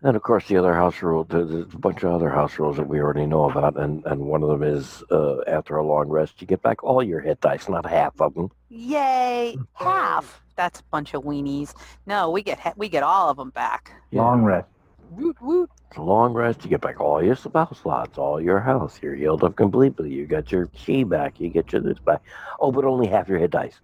And 0.01 0.15
of 0.15 0.21
course, 0.21 0.47
the 0.47 0.57
other 0.57 0.75
house 0.75 1.01
rule, 1.01 1.23
there- 1.23 1.45
there's 1.45 1.73
a 1.73 1.77
bunch 1.79 2.03
of 2.03 2.11
other 2.11 2.29
house 2.29 2.59
rules 2.59 2.77
that 2.77 2.87
we 2.87 2.99
already 2.99 3.25
know 3.25 3.49
about, 3.49 3.75
and, 3.75 4.05
and 4.05 4.21
one 4.21 4.43
of 4.43 4.49
them 4.49 4.61
is 4.61 5.03
uh, 5.09 5.37
after 5.47 5.77
a 5.77 5.83
long 5.83 6.09
rest, 6.09 6.39
you 6.41 6.45
get 6.45 6.61
back 6.61 6.83
all 6.83 7.01
your 7.01 7.21
hit 7.21 7.41
dice, 7.41 7.67
not 7.67 7.87
half 7.87 8.21
of 8.21 8.35
them. 8.35 8.51
Yay! 8.69 9.57
Half. 9.73 10.43
That's 10.57 10.81
a 10.81 10.83
bunch 10.91 11.15
of 11.15 11.23
weenies. 11.23 11.73
No, 12.05 12.29
we 12.29 12.43
get 12.43 12.59
ha- 12.59 12.73
we 12.77 12.87
get 12.87 13.01
all 13.01 13.29
of 13.31 13.37
them 13.37 13.49
back. 13.49 13.91
Long 14.11 14.43
rest. 14.43 14.67
Woot 15.11 15.41
woot. 15.41 15.69
It's 15.89 15.97
a 15.97 16.01
long 16.01 16.33
rest, 16.33 16.63
you 16.63 16.69
get 16.69 16.81
back 16.81 16.99
all 16.99 17.23
your 17.23 17.35
spell 17.35 17.73
slots, 17.73 18.17
all 18.17 18.41
your 18.41 18.59
health, 18.59 18.99
you're 19.01 19.15
healed 19.15 19.43
up 19.43 19.55
completely, 19.55 20.11
you 20.11 20.25
got 20.25 20.51
your 20.51 20.67
key 20.67 21.03
back, 21.03 21.39
you 21.39 21.49
get 21.49 21.71
your 21.71 21.81
this 21.81 21.99
back. 21.99 22.21
Oh, 22.59 22.71
but 22.71 22.85
only 22.85 23.07
half 23.07 23.29
your 23.29 23.37
hit 23.37 23.51
dice. 23.51 23.79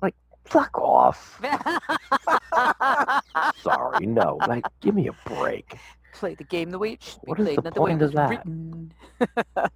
Like, 0.00 0.14
fuck 0.44 0.78
off. 0.78 1.40
Sorry, 3.62 4.06
no. 4.06 4.38
Like, 4.46 4.64
give 4.80 4.94
me 4.94 5.08
a 5.08 5.28
break. 5.28 5.74
Play 6.12 6.34
the 6.34 6.44
game 6.44 6.70
the 6.70 6.78
way 6.78 6.92
it 6.92 7.02
should 7.02 7.20
be 7.22 7.30
What 7.30 7.38
is 7.40 7.46
played, 7.46 7.58
the 7.58 7.62
not 7.62 7.74
the 7.74 7.80
way 7.80 7.90
point 7.90 8.02
it 8.02 8.04
of 8.04 8.12
was 8.12 8.14
that? 8.14 8.30
written. 8.30 8.92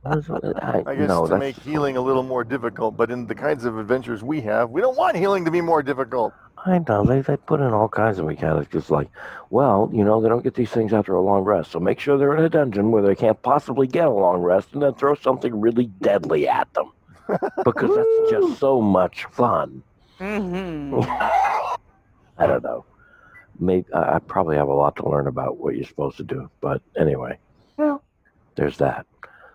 What 0.02 0.18
is 0.18 0.30
I, 0.62 0.82
I 0.86 0.94
guess 0.94 1.08
no, 1.08 1.24
to 1.24 1.30
that's, 1.30 1.40
make 1.40 1.56
healing 1.56 1.96
a 1.96 2.00
little 2.00 2.22
more 2.22 2.42
difficult, 2.44 2.96
but 2.96 3.10
in 3.10 3.26
the 3.26 3.34
kinds 3.34 3.64
of 3.64 3.78
adventures 3.78 4.22
we 4.24 4.40
have, 4.42 4.70
we 4.70 4.80
don't 4.80 4.96
want 4.96 5.16
healing 5.16 5.44
to 5.44 5.50
be 5.50 5.60
more 5.60 5.82
difficult. 5.82 6.32
I 6.64 6.78
know 6.88 7.04
they 7.04 7.20
they 7.22 7.36
put 7.36 7.60
in 7.60 7.72
all 7.72 7.88
kinds 7.88 8.18
of 8.18 8.26
mechanics. 8.26 8.70
Just 8.72 8.90
like, 8.90 9.08
well, 9.50 9.90
you 9.92 10.04
know, 10.04 10.20
they 10.20 10.28
don't 10.28 10.44
get 10.44 10.54
these 10.54 10.70
things 10.70 10.92
after 10.92 11.14
a 11.14 11.20
long 11.20 11.42
rest, 11.42 11.72
so 11.72 11.80
make 11.80 11.98
sure 12.00 12.16
they're 12.16 12.36
in 12.36 12.44
a 12.44 12.48
dungeon 12.48 12.90
where 12.92 13.02
they 13.02 13.14
can't 13.16 13.40
possibly 13.42 13.86
get 13.86 14.06
a 14.06 14.10
long 14.10 14.40
rest, 14.40 14.72
and 14.72 14.82
then 14.82 14.94
throw 14.94 15.14
something 15.14 15.60
really 15.60 15.86
deadly 15.86 16.48
at 16.48 16.72
them, 16.74 16.92
because 17.64 17.94
that's 17.94 18.18
just 18.30 18.58
so 18.58 18.80
much 18.80 19.24
fun. 19.32 19.82
hmm 20.18 21.00
I 22.38 22.46
don't 22.46 22.62
know. 22.62 22.84
Maybe 23.62 23.86
I, 23.94 24.18
probably 24.18 24.56
have 24.56 24.68
a 24.68 24.74
lot 24.74 24.96
to 24.96 25.08
learn 25.08 25.28
about 25.28 25.58
what 25.58 25.76
you're 25.76 25.84
supposed 25.84 26.16
to 26.16 26.24
do, 26.24 26.50
but 26.60 26.82
anyway, 26.96 27.38
Well. 27.76 28.02
there's 28.56 28.78
that. 28.78 29.06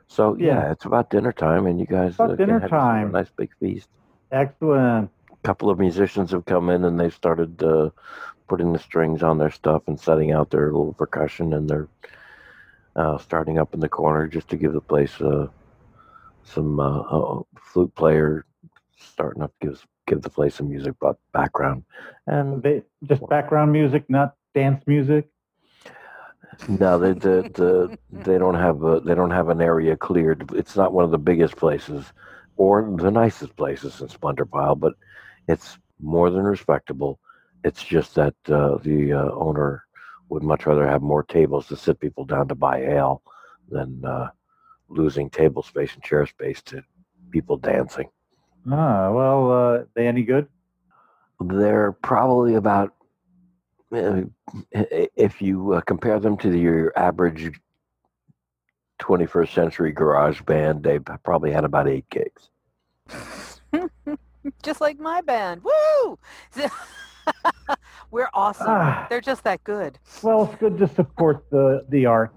So 0.08 0.36
yeah, 0.36 0.46
Yeah. 0.64 0.72
it's 0.72 0.86
about 0.86 1.10
dinner 1.10 1.34
time, 1.34 1.68
and 1.68 1.80
you 1.80 1.86
guys 1.86 2.16
About 2.16 2.38
dinner 2.38 2.60
have 2.60 2.70
time. 2.70 3.10
A 3.10 3.12
nice 3.12 3.30
big 3.30 3.50
feast. 3.60 3.90
Excellent. 4.32 5.10
A 5.32 5.38
couple 5.44 5.70
of 5.70 5.80
musicians 5.80 6.32
have 6.32 6.46
come 6.46 6.70
in 6.70 6.86
and 6.86 7.00
they've 7.00 7.14
started 7.14 7.62
uh, 7.62 7.90
putting 8.48 8.72
the 8.74 8.80
strings 8.80 9.24
on 9.24 9.38
their 9.38 9.52
stuff 9.52 9.84
and 9.88 10.00
setting 10.00 10.32
out 10.32 10.50
their 10.50 10.68
little 10.72 10.94
percussion 10.94 11.54
and 11.54 11.70
they're 11.70 11.88
uh, 12.96 13.18
starting 13.18 13.58
up 13.60 13.74
in 13.74 13.80
the 13.80 13.90
corner 13.90 14.28
just 14.28 14.48
to 14.50 14.58
give 14.58 14.74
the 14.74 14.82
place 14.82 15.20
uh, 15.22 15.48
some 16.44 16.80
uh, 16.80 17.02
uh, 17.02 17.42
flute 17.60 17.94
player 17.96 18.46
starting 18.98 19.42
up 19.44 19.54
gives 19.62 19.86
give 20.08 20.22
the 20.22 20.30
place 20.30 20.56
some 20.56 20.70
music 20.70 20.96
but 21.02 21.18
background 21.34 21.84
and 22.28 22.64
They, 22.64 22.84
just 23.04 23.28
background 23.30 23.72
music, 23.72 24.06
not 24.10 24.36
dance 24.56 24.84
music. 24.88 25.30
no 26.68 26.98
they 26.98 27.14
the, 27.14 27.46
the, 27.54 27.98
they 28.12 28.38
don't 28.38 28.56
have 28.56 28.84
a, 28.84 29.00
they 29.02 29.16
don't 29.16 29.32
have 29.32 29.50
an 29.50 29.62
area 29.62 29.96
cleared. 29.98 30.50
It's 30.56 30.76
not 30.76 30.94
one 30.94 31.06
of 31.06 31.12
the 31.12 31.18
biggest 31.18 31.56
places 31.58 32.14
or 32.58 32.96
the 32.98 33.12
nicest 33.12 33.56
places 33.56 34.02
in 34.02 34.10
Splendor 34.10 34.46
Pile 34.46 34.76
but 34.76 34.94
it's 35.48 35.78
more 36.00 36.30
than 36.30 36.44
respectable. 36.44 37.20
It's 37.64 37.84
just 37.84 38.16
that 38.16 38.36
uh, 38.50 38.78
the 38.84 39.14
uh, 39.14 39.32
owner 39.34 39.84
would 40.30 40.44
much 40.44 40.66
rather 40.66 40.88
have 40.88 41.02
more 41.02 41.24
tables 41.24 41.68
to 41.68 41.76
sit 41.76 42.00
people 42.00 42.26
down 42.26 42.48
to 42.50 42.56
buy 42.56 42.82
ale 42.82 43.22
than 43.70 44.04
uh, 44.06 44.30
losing 44.90 45.30
table 45.30 45.64
space 45.64 45.94
and 45.96 46.04
chair 46.04 46.26
space 46.26 46.62
to 46.64 46.84
people 47.32 47.58
dancing 47.58 48.10
Ah, 48.70 49.12
well, 49.12 49.52
uh, 49.52 49.84
they 49.96 50.08
any 50.08 50.24
good? 50.24 50.48
they're 51.40 51.92
probably 51.92 52.56
about 52.56 52.94
uh, 53.92 54.22
if 54.72 55.42
you 55.42 55.74
uh, 55.74 55.82
compare 55.82 56.20
them 56.20 56.38
to 56.38 56.58
your 56.58 56.92
average 56.98 57.60
21st 59.00 59.54
century 59.54 59.92
garage 59.92 60.42
band, 60.42 60.84
they 60.84 61.00
probably 61.00 61.52
had 61.52 61.64
about 61.64 61.88
eight 61.88 62.06
gigs. 62.10 62.50
just 64.64 64.82
like 64.82 65.00
my 65.00 65.22
band. 65.22 65.62
Woo! 65.64 66.20
We're 68.12 68.30
awesome. 68.34 68.68
Ah. 68.70 69.06
They're 69.10 69.22
just 69.22 69.44
that 69.44 69.64
good. 69.64 70.00
Well, 70.22 70.46
it's 70.46 70.60
good 70.60 70.78
to 70.80 70.88
support 70.88 71.46
the 71.50 71.86
the 71.90 72.06
art, 72.06 72.34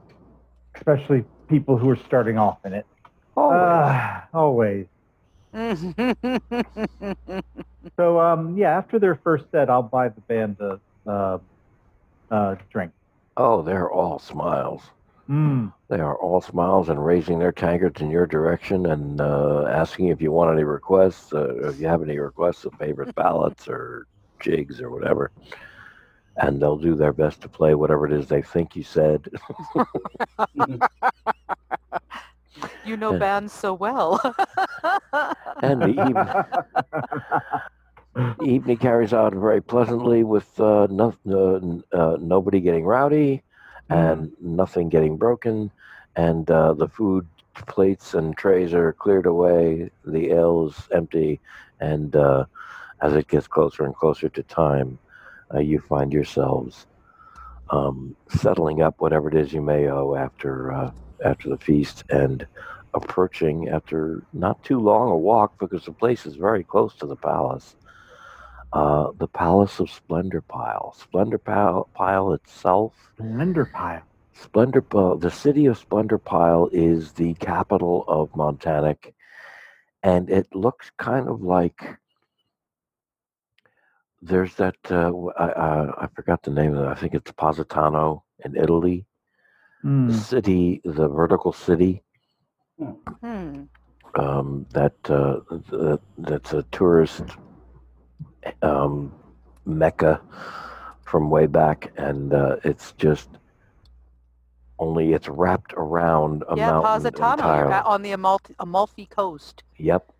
especially 0.76 1.24
people 1.48 1.76
who 1.78 1.88
are 1.90 1.98
starting 2.06 2.38
off 2.38 2.58
in 2.64 2.72
it. 2.74 2.86
Ah, 3.36 4.28
always. 4.34 4.86
So, 7.96 8.20
um, 8.20 8.56
yeah, 8.56 8.76
after 8.76 8.98
their 8.98 9.14
first 9.16 9.50
set, 9.50 9.70
I'll 9.70 9.82
buy 9.82 10.08
the 10.08 10.20
band 10.22 10.56
a 10.60 10.80
uh, 11.06 11.38
uh, 12.30 12.56
drink. 12.70 12.92
oh, 13.36 13.62
they're 13.62 13.90
all 13.90 14.18
smiles. 14.18 14.82
Mm. 15.28 15.72
They 15.88 16.00
are 16.00 16.16
all 16.16 16.40
smiles 16.40 16.88
and 16.88 17.04
raising 17.04 17.38
their 17.38 17.52
tankards 17.52 18.00
in 18.00 18.10
your 18.10 18.26
direction 18.26 18.86
and 18.86 19.20
uh, 19.20 19.66
asking 19.66 20.08
if 20.08 20.20
you 20.20 20.32
want 20.32 20.52
any 20.52 20.64
requests, 20.64 21.32
uh, 21.32 21.68
if 21.68 21.80
you 21.80 21.86
have 21.86 22.02
any 22.02 22.18
requests 22.18 22.64
of 22.64 22.74
favorite 22.74 23.14
ballads 23.14 23.68
or 23.68 24.06
jigs 24.40 24.80
or 24.80 24.90
whatever. 24.90 25.30
And 26.36 26.60
they'll 26.60 26.76
do 26.76 26.94
their 26.94 27.12
best 27.12 27.40
to 27.42 27.48
play 27.48 27.74
whatever 27.74 28.06
it 28.06 28.12
is 28.12 28.28
they 28.28 28.42
think 28.42 28.74
you 28.76 28.82
said. 28.82 29.28
you 32.82 32.96
know 32.96 33.12
Yeah. 33.12 33.14
bands 33.14 33.52
so 33.52 33.72
well. 33.74 34.20
And 35.62 35.84
the 35.84 35.90
evening, 35.92 36.34
the 38.36 38.44
evening 38.44 38.78
carries 38.78 39.12
on 39.12 39.38
very 39.40 39.60
pleasantly 39.62 40.22
with 40.24 40.58
uh, 40.60 40.86
no, 40.90 41.14
uh, 41.28 41.96
uh, 41.96 42.16
nobody 42.20 42.60
getting 42.60 42.84
rowdy 42.84 43.42
and 43.90 44.32
nothing 44.40 44.88
getting 44.88 45.16
broken. 45.16 45.70
And 46.16 46.50
uh, 46.50 46.74
the 46.74 46.88
food 46.88 47.26
plates 47.66 48.14
and 48.14 48.36
trays 48.36 48.74
are 48.74 48.92
cleared 48.92 49.26
away. 49.26 49.90
The 50.04 50.30
ale 50.32 50.68
is 50.68 50.88
empty. 50.92 51.40
And 51.80 52.14
uh, 52.16 52.44
as 53.00 53.14
it 53.14 53.28
gets 53.28 53.46
closer 53.46 53.84
and 53.84 53.94
closer 53.94 54.28
to 54.30 54.42
time, 54.42 54.98
uh, 55.54 55.60
you 55.60 55.80
find 55.80 56.12
yourselves 56.12 56.86
um, 57.70 58.16
settling 58.28 58.82
up 58.82 58.96
whatever 58.98 59.28
it 59.28 59.34
is 59.34 59.52
you 59.52 59.60
may 59.62 59.88
owe 59.88 60.14
after 60.14 60.72
uh, 60.72 60.90
after 61.24 61.48
the 61.48 61.58
feast 61.58 62.04
and 62.10 62.46
approaching 62.94 63.68
after 63.68 64.22
not 64.32 64.62
too 64.64 64.78
long 64.78 65.10
a 65.10 65.16
walk 65.16 65.58
because 65.58 65.84
the 65.84 65.92
place 65.92 66.26
is 66.26 66.36
very 66.36 66.64
close 66.64 66.94
to 66.96 67.06
the 67.06 67.16
palace. 67.16 67.76
Uh, 68.72 69.10
the 69.18 69.26
Palace 69.26 69.80
of 69.80 69.90
Splendor 69.90 70.42
Pile. 70.42 70.94
Splendor 70.96 71.38
Pile, 71.38 71.88
Pile 71.92 72.32
itself, 72.34 72.94
splendor 73.16 73.64
pile. 73.64 74.02
Splendor 74.32 74.82
Pile, 74.82 75.16
the 75.16 75.30
city 75.30 75.66
of 75.66 75.76
Splendor 75.76 76.18
Pile 76.18 76.68
is 76.72 77.12
the 77.12 77.34
capital 77.34 78.04
of 78.06 78.34
Montanic, 78.36 79.12
and 80.04 80.30
it 80.30 80.54
looks 80.54 80.92
kind 80.98 81.28
of 81.28 81.42
like 81.42 81.98
there's 84.22 84.54
that 84.54 84.76
uh, 84.90 85.12
I, 85.36 85.48
I, 85.48 86.04
I 86.04 86.08
forgot 86.14 86.42
the 86.42 86.50
name 86.52 86.76
of 86.76 86.84
it. 86.84 86.88
I 86.88 86.94
think 86.94 87.14
it's 87.14 87.32
Positano 87.32 88.22
in 88.44 88.56
Italy. 88.56 89.04
The 89.82 90.12
Mm. 90.12 90.12
city, 90.12 90.80
the 90.84 91.08
vertical 91.08 91.52
city. 91.52 92.02
hmm. 93.22 93.64
um, 94.14 94.66
that 94.72 94.94
uh, 95.10 95.40
th- 95.70 96.00
that's 96.18 96.52
a 96.52 96.62
tourist 96.72 97.22
um, 98.62 99.12
mecca 99.64 100.20
from 101.04 101.30
way 101.30 101.46
back, 101.46 101.92
and 101.96 102.32
uh, 102.32 102.56
it's 102.64 102.92
just 102.92 103.28
only 104.78 105.12
it's 105.12 105.28
wrapped 105.28 105.72
around 105.74 106.42
a 106.48 106.56
Yeah, 106.56 106.66
mountain 106.70 106.82
Positano. 106.82 107.42
Entirely. 107.42 107.72
on 107.84 108.02
the 108.02 108.12
Amalfi, 108.12 108.54
Amalfi 108.58 109.06
Coast. 109.06 109.62
Yep, 109.78 110.12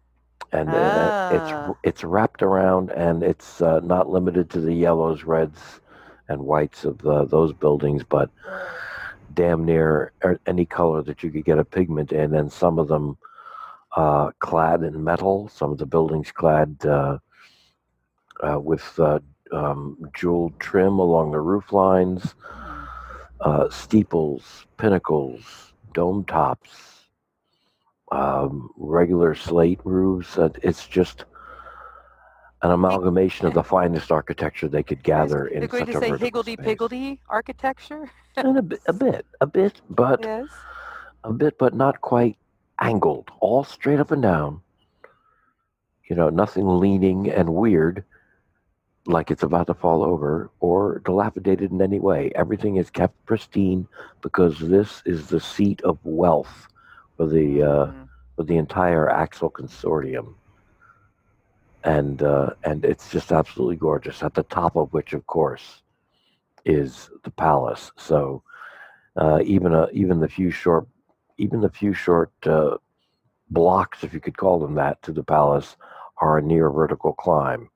and 0.52 0.74
uh, 0.74 0.76
Ah. 0.76 1.28
it's 1.36 1.52
it's 1.82 2.05
wrapped 2.05 2.42
around, 2.42 2.90
and 2.90 3.22
it's 3.22 3.60
uh, 3.60 3.80
not 3.80 4.08
limited 4.08 4.50
to 4.50 4.60
the 4.60 4.74
yellows, 4.74 5.24
reds, 5.24 5.80
and 6.28 6.42
whites 6.42 6.84
of 6.84 7.05
uh, 7.06 7.24
those 7.24 7.52
buildings, 7.52 8.02
but 8.05 8.30
damn 9.34 9.65
near 9.65 10.12
any 10.47 10.65
color 10.65 11.02
that 11.02 11.23
you 11.23 11.31
could 11.31 11.44
get 11.44 11.59
a 11.59 11.65
pigment 11.65 12.12
in, 12.12 12.34
and 12.34 12.52
some 12.52 12.78
of 12.78 12.89
them 12.89 13.17
uh, 13.97 14.31
clad 14.39 14.83
in 14.83 15.02
metal, 15.02 15.49
some 15.49 15.73
of 15.73 15.78
the 15.78 15.86
buildings 15.86 16.31
clad 16.31 16.76
uh, 16.84 17.18
uh, 18.42 18.59
with 18.59 18.99
uh, 18.99 19.18
um, 19.52 19.99
jeweled 20.15 20.59
trim 20.60 20.99
along 20.99 21.33
the 21.33 21.41
roof 21.41 21.73
lines, 21.73 22.34
uh, 23.41 23.68
steeples, 23.70 24.67
pinnacles, 24.76 25.73
dome 25.92 26.25
tops, 26.25 27.07
um, 28.12 28.70
regular 28.76 29.34
slate 29.34 29.81
roofs. 29.84 30.39
Uh, 30.39 30.50
it's 30.62 30.86
just 30.86 31.25
an 32.62 32.70
amalgamation 32.70 33.47
of 33.47 33.55
the 33.55 33.62
finest 33.62 34.12
architecture 34.12 34.68
they 34.68 34.82
could 34.82 35.02
gather 35.02 35.47
in 35.47 35.60
They're 35.60 35.68
going 35.68 35.86
such 35.86 35.94
to 35.94 36.00
say 36.00 36.16
higgledy 36.18 36.52
space. 36.55 36.64
piggledy 36.66 37.20
architecture. 37.28 38.10
And 38.36 38.58
a 38.58 38.62
bit, 38.62 38.80
a 38.86 38.92
bit, 38.92 39.26
a 39.40 39.47
bit, 39.47 39.80
but 39.90 40.20
yes. 40.22 40.47
a 41.24 41.32
bit, 41.32 41.58
but 41.58 41.74
not 41.74 42.00
quite 42.00 42.36
angled, 42.80 43.30
all 43.40 43.64
straight 43.64 43.98
up 43.98 44.10
and 44.10 44.22
down. 44.22 44.60
You 46.08 46.16
know, 46.16 46.28
nothing 46.28 46.66
leaning 46.66 47.30
and 47.30 47.55
weird, 47.55 48.05
like 49.06 49.30
it's 49.30 49.42
about 49.42 49.66
to 49.68 49.74
fall 49.74 50.02
over, 50.05 50.50
or 50.60 51.00
dilapidated 51.05 51.70
in 51.72 51.80
any 51.80 51.98
way. 52.00 52.30
Everything 52.34 52.76
is 52.76 52.90
kept 52.90 53.24
pristine 53.26 53.86
because 54.20 54.58
this 54.58 55.02
is 55.06 55.28
the 55.28 55.40
seat 55.40 55.80
of 55.82 55.98
wealth 56.05 56.68
for 57.16 57.26
the 57.26 57.62
uh, 57.62 57.86
Mhm. 57.86 58.08
for 58.36 58.44
the 58.44 58.56
entire 58.56 59.08
Axle 59.10 59.50
consortium. 59.50 60.34
And 61.84 62.23
uh, 62.23 62.50
and 62.65 62.84
it's 62.84 63.10
just 63.10 63.33
absolutely 63.33 63.76
gorgeous. 63.76 64.23
At 64.23 64.34
the 64.34 64.42
top 64.42 64.76
of 64.76 64.92
which, 64.92 65.12
of 65.15 65.26
course, 65.26 65.83
is 66.65 67.10
the 67.25 67.31
palace. 67.31 67.91
So 67.97 68.42
uh, 69.17 69.41
even 69.44 69.75
a, 69.75 69.89
even 69.92 70.20
the 70.20 70.28
few 70.28 70.50
short 70.50 70.86
even 71.39 71.62
the 71.62 71.70
few 71.70 71.94
short 71.94 72.33
uh, 72.44 72.76
blocks, 73.49 74.05
if 74.05 74.12
you 74.12 74.20
could 74.20 74.36
call 74.36 74.59
them 74.60 74.75
that, 74.75 75.02
to 75.02 75.12
the 75.12 75.23
palace 75.23 75.76
are 76.18 76.36
a 76.36 76.42
near 76.42 76.68
vertical 76.70 77.15
climb. 77.15 77.70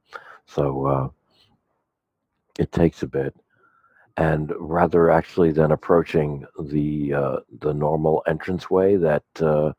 So 0.47 0.87
uh, 0.87 1.09
it 2.59 2.71
takes 2.73 3.03
a 3.03 3.07
bit. 3.07 3.35
And 4.17 4.53
rather 4.59 5.11
actually 5.11 5.51
than 5.51 5.73
approaching 5.73 6.47
the 6.61 7.15
uh, 7.15 7.37
the 7.61 7.75
normal 7.75 8.23
entranceway 8.29 8.97
that 8.97 9.25
uh, 9.41 9.73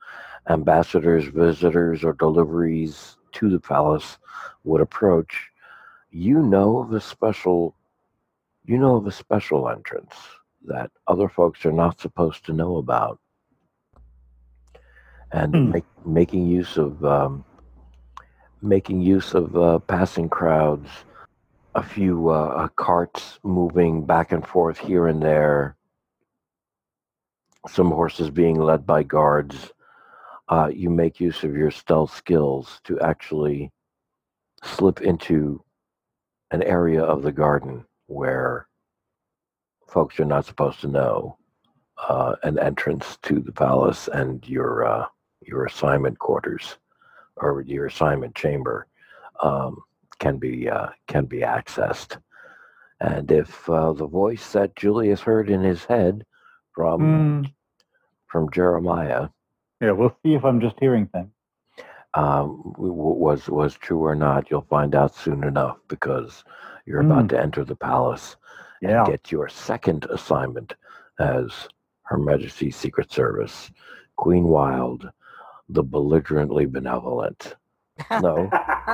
ambassadors, 0.49 1.25
visitors, 1.27 2.03
or 2.03 2.13
deliveries 2.13 3.15
to 3.35 3.49
the 3.49 3.59
palace 3.59 4.17
would 4.63 4.81
approach, 4.81 5.51
you 6.11 6.41
know 6.41 6.79
of 6.79 6.93
a 6.93 7.01
special 7.01 7.75
you 8.65 8.77
know 8.77 8.95
of 8.95 9.07
a 9.07 9.11
special 9.11 9.69
entrance 9.69 10.15
that 10.65 10.91
other 11.07 11.29
folks 11.29 11.65
are 11.65 11.71
not 11.71 11.99
supposed 11.99 12.45
to 12.45 12.53
know 12.53 12.77
about. 12.77 13.19
And 15.31 15.55
Hmm. 15.55 15.71
make, 15.71 15.85
making 16.05 16.47
use 16.47 16.77
of 16.77 17.03
um, 17.05 17.45
making 18.61 19.01
use 19.01 19.33
of 19.33 19.55
uh, 19.57 19.79
passing 19.79 20.29
crowds, 20.29 20.89
a 21.75 21.83
few 21.83 22.29
uh, 22.29 22.53
uh, 22.63 22.67
carts 22.69 23.39
moving 23.43 24.05
back 24.05 24.31
and 24.31 24.45
forth 24.45 24.77
here 24.79 25.07
and 25.07 25.21
there, 25.21 25.77
some 27.67 27.91
horses 27.91 28.29
being 28.29 28.59
led 28.59 28.85
by 28.85 29.03
guards. 29.03 29.71
Uh, 30.47 30.69
you 30.73 30.89
make 30.89 31.19
use 31.19 31.43
of 31.43 31.55
your 31.55 31.71
stealth 31.71 32.15
skills 32.15 32.79
to 32.83 32.99
actually 32.99 33.71
slip 34.63 35.01
into 35.01 35.63
an 36.51 36.61
area 36.63 37.03
of 37.03 37.23
the 37.23 37.31
garden 37.31 37.83
where 38.07 38.67
folks 39.87 40.19
are 40.19 40.25
not 40.25 40.45
supposed 40.45 40.79
to 40.81 40.87
know 40.87 41.37
uh, 42.09 42.35
an 42.43 42.59
entrance 42.59 43.17
to 43.23 43.39
the 43.39 43.51
palace 43.51 44.07
and 44.13 44.47
your 44.47 44.85
uh, 44.85 45.05
your 45.41 45.65
assignment 45.65 46.17
quarters 46.19 46.77
or 47.37 47.61
your 47.61 47.87
assignment 47.87 48.35
chamber 48.35 48.87
um, 49.43 49.81
can 50.19 50.37
be 50.37 50.69
uh, 50.69 50.87
can 51.07 51.25
be 51.25 51.39
accessed. 51.39 52.17
And 52.99 53.29
if 53.31 53.67
uh, 53.69 53.93
the 53.93 54.07
voice 54.07 54.51
that 54.53 54.75
Julius 54.75 55.21
heard 55.21 55.49
in 55.49 55.61
his 55.63 55.85
head 55.85 56.23
from 56.73 57.01
Mm. 57.01 57.53
from 58.27 58.51
Jeremiah 58.51 59.29
Yeah, 59.81 59.91
we'll 59.91 60.15
see 60.23 60.33
if 60.35 60.43
I'm 60.45 60.61
just 60.61 60.75
hearing 60.79 61.07
things. 61.07 61.29
um, 62.13 62.73
was 62.77 63.49
was 63.49 63.75
true 63.75 64.01
or 64.05 64.15
not, 64.15 64.49
you'll 64.49 64.61
find 64.69 64.95
out 64.95 65.13
soon 65.13 65.43
enough 65.43 65.77
because 65.89 66.45
you're 66.85 67.01
about 67.01 67.25
Mm. 67.25 67.29
to 67.29 67.39
enter 67.41 67.65
the 67.65 67.75
palace 67.75 68.37
Yeah. 68.81 68.99
and 68.99 69.07
get 69.07 69.31
your 69.33 69.49
second 69.49 70.05
assignment 70.09 70.75
as 71.19 71.67
Her 72.03 72.17
Majesty's 72.17 72.77
Secret 72.77 73.11
Service, 73.11 73.69
Queen 74.15 74.45
Wild, 74.45 75.11
the 75.67 75.83
belligerently 75.83 76.65
benevolent. 76.67 77.57
No, 78.21 78.49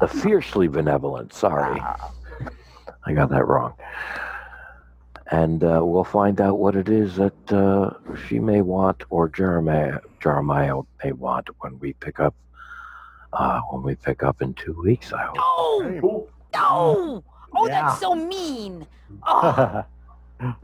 the 0.00 0.08
fiercely 0.08 0.68
benevolent. 0.68 1.32
Sorry, 1.32 1.80
I 3.06 3.12
got 3.12 3.30
that 3.30 3.46
wrong. 3.48 3.74
And 5.30 5.64
uh, 5.64 5.80
we'll 5.82 6.04
find 6.04 6.40
out 6.40 6.58
what 6.58 6.76
it 6.76 6.88
is 6.88 7.16
that 7.16 7.52
uh, 7.52 7.90
she 8.26 8.38
may 8.38 8.60
want 8.60 9.02
or 9.10 9.28
Jeremiah 9.28 9.98
Jeremiah 10.20 10.80
may 11.02 11.12
want 11.12 11.48
when 11.60 11.78
we 11.78 11.92
pick 11.94 12.20
up 12.20 12.34
uh, 13.32 13.60
when 13.70 13.82
we 13.82 13.94
pick 13.94 14.22
up 14.22 14.42
in 14.42 14.54
two 14.54 14.80
weeks. 14.82 15.12
I 15.12 15.24
hope. 15.34 15.82
No! 16.02 16.28
No! 16.54 17.24
Oh, 17.56 17.66
Yeah. 17.66 17.82
that's 17.82 18.00
so 18.00 18.14
mean. 18.14 18.86
Oh, 19.26 19.84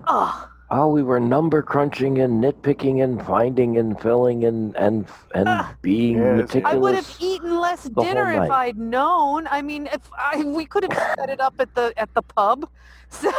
oh. 0.06 0.48
Oh, 0.72 0.86
we 0.88 1.02
were 1.02 1.18
number 1.18 1.62
crunching 1.62 2.20
and 2.20 2.42
nitpicking 2.42 3.02
and 3.02 3.20
finding 3.26 3.76
and 3.76 4.00
filling 4.00 4.44
and 4.44 4.76
and 4.76 5.04
and 5.34 5.48
Ah. 5.48 5.74
being 5.82 6.18
Yes. 6.18 6.36
meticulous. 6.36 6.72
I 6.72 6.76
would 6.78 6.94
have 6.94 7.16
eaten 7.18 7.58
less 7.58 7.84
dinner 7.88 8.30
if. 8.32 8.50
I'd 8.50 8.78
known. 8.78 9.48
I 9.50 9.62
mean, 9.62 9.88
if 9.92 10.08
I, 10.16 10.44
we 10.44 10.64
could 10.66 10.84
have 10.84 11.16
set 11.18 11.28
it 11.28 11.40
up 11.40 11.54
at 11.58 11.74
the 11.74 11.92
at 11.96 12.12
the 12.14 12.22
pub. 12.22 12.68
So, 13.12 13.28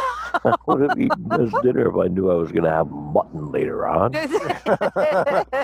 I 0.44 0.54
would 0.66 0.82
have 0.90 1.00
eaten 1.00 1.26
less 1.30 1.50
dinner 1.62 1.88
if 1.88 1.96
I 1.96 2.06
knew 2.08 2.30
I 2.30 2.34
was 2.34 2.52
going 2.52 2.64
to 2.64 2.70
have 2.70 2.90
mutton 2.90 3.50
later 3.50 3.88
on. 3.88 4.12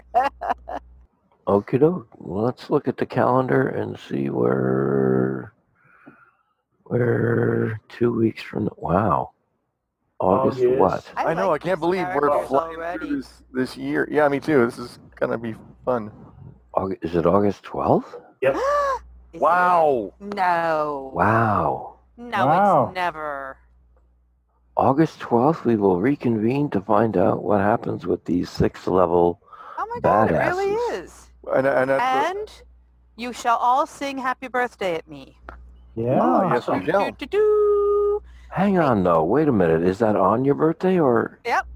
Okay, 1.47 1.79
doke. 1.79 2.09
Well, 2.19 2.45
let's 2.45 2.69
look 2.71 2.89
at 2.89 2.97
the 2.99 3.07
calendar 3.07 3.69
and 3.69 3.99
see 3.99 4.29
where 4.31 5.53
where 6.85 7.81
two 7.89 8.13
weeks 8.13 8.43
from 8.43 8.69
wow, 8.77 9.31
Oh, 10.21 10.31
August 10.31 10.59
yes. 10.61 10.79
what? 10.79 11.05
I 11.17 11.33
know. 11.35 11.43
I 11.49 11.53
like 11.53 11.63
can't 11.63 11.79
believe 11.81 12.07
we're 12.15 12.29
characters 12.29 12.49
flying 12.49 12.77
already. 12.77 13.07
through 13.07 13.17
this 13.19 13.43
this 13.53 13.77
year. 13.77 14.09
Yeah, 14.11 14.27
me 14.29 14.41
too. 14.41 14.65
This 14.67 14.79
is 14.79 14.99
gonna 15.17 15.39
be 15.39 15.55
fun. 15.85 16.11
August, 16.75 17.05
is 17.05 17.15
it 17.15 17.27
August 17.27 17.63
twelfth? 17.63 18.17
Is 18.43 18.57
it? 18.57 19.41
Wow. 19.41 20.13
No. 20.21 21.11
Wow, 21.15 21.97
No, 22.17 22.47
Wow. 22.47 22.87
it's 22.87 22.95
never. 22.95 23.57
August 24.77 25.21
twelfth. 25.21 25.65
We 25.65 25.77
will 25.77 26.01
reconvene 26.01 26.71
to 26.71 26.81
find 26.81 27.17
out 27.17 27.43
what 27.43 27.61
happens 27.61 28.07
with 28.07 28.25
these 28.25 28.49
six 28.49 28.87
level. 28.87 29.41
Oh 29.79 29.87
my 29.95 30.01
god, 30.01 30.31
it 30.31 30.35
really 30.35 30.67
Badasses. 30.77 31.05
is. 31.05 31.31
And 31.55 31.67
and 31.67 31.91
that's 31.91 32.33
the- 32.35 32.39
And 32.41 32.63
you 33.17 33.33
shall 33.33 33.57
all 33.59 33.87
sing 33.87 34.19
happy 34.19 34.49
birthday 34.49 34.95
at 34.97 35.07
me. 35.09 35.37
yeah. 35.97 36.19
Oh, 36.21 36.43
yes, 36.53 36.67
we 36.69 36.75
Awesome. 36.75 36.85
shall. 36.87 37.05
Do, 37.11 37.13
do, 37.19 37.27
do. 37.27 38.23
Hang 38.51 38.78
on, 38.78 39.02
though. 39.05 39.23
Wait 39.25 39.49
a 39.49 39.52
minute. 39.52 39.83
Is 39.83 39.99
that 39.99 40.17
on 40.17 40.44
your 40.44 40.55
birthday 40.55 40.99
or? 40.99 41.39
Yep. 41.44 41.67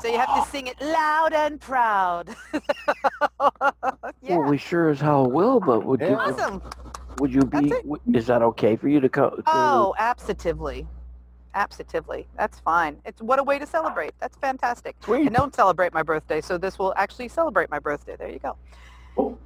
So 0.00 0.08
you 0.08 0.18
have 0.18 0.44
to 0.44 0.50
sing 0.50 0.66
it 0.68 0.80
loud 0.80 1.32
and 1.32 1.60
proud. 1.60 2.34
yeah. 2.52 2.60
Well, 4.38 4.42
we 4.50 4.58
sure 4.58 4.90
as 4.90 5.00
hell 5.00 5.30
will. 5.30 5.58
But 5.60 5.84
would 5.86 6.00
Yeah. 6.00 6.10
you 6.10 6.16
awesome. 6.16 6.62
would 7.18 7.32
you 7.32 7.42
be? 7.42 7.70
W- 7.70 7.96
Is 8.14 8.26
that 8.26 8.42
okay 8.42 8.76
for 8.76 8.88
you 8.88 9.00
to 9.00 9.08
come? 9.08 9.42
Oh, 9.46 9.94
absolutely. 9.98 10.86
Absolutely. 11.54 12.28
That's 12.36 12.60
fine. 12.60 13.00
It's 13.04 13.20
what 13.22 13.38
a 13.38 13.42
way 13.42 13.58
to 13.58 13.66
celebrate. 13.66 14.12
That's 14.20 14.36
fantastic. 14.36 14.94
I 15.02 15.04
Sweet. 15.06 15.32
don't 15.32 15.54
celebrate 15.54 15.92
my 15.94 16.02
birthday, 16.02 16.40
so 16.40 16.58
this 16.58 16.78
will 16.78 16.92
actually 16.96 17.28
celebrate 17.28 17.70
my 17.70 17.78
birthday. 17.78 18.14
There 18.16 18.28
you 18.30 18.38
go. 18.38 18.56
Oh, 19.16 19.36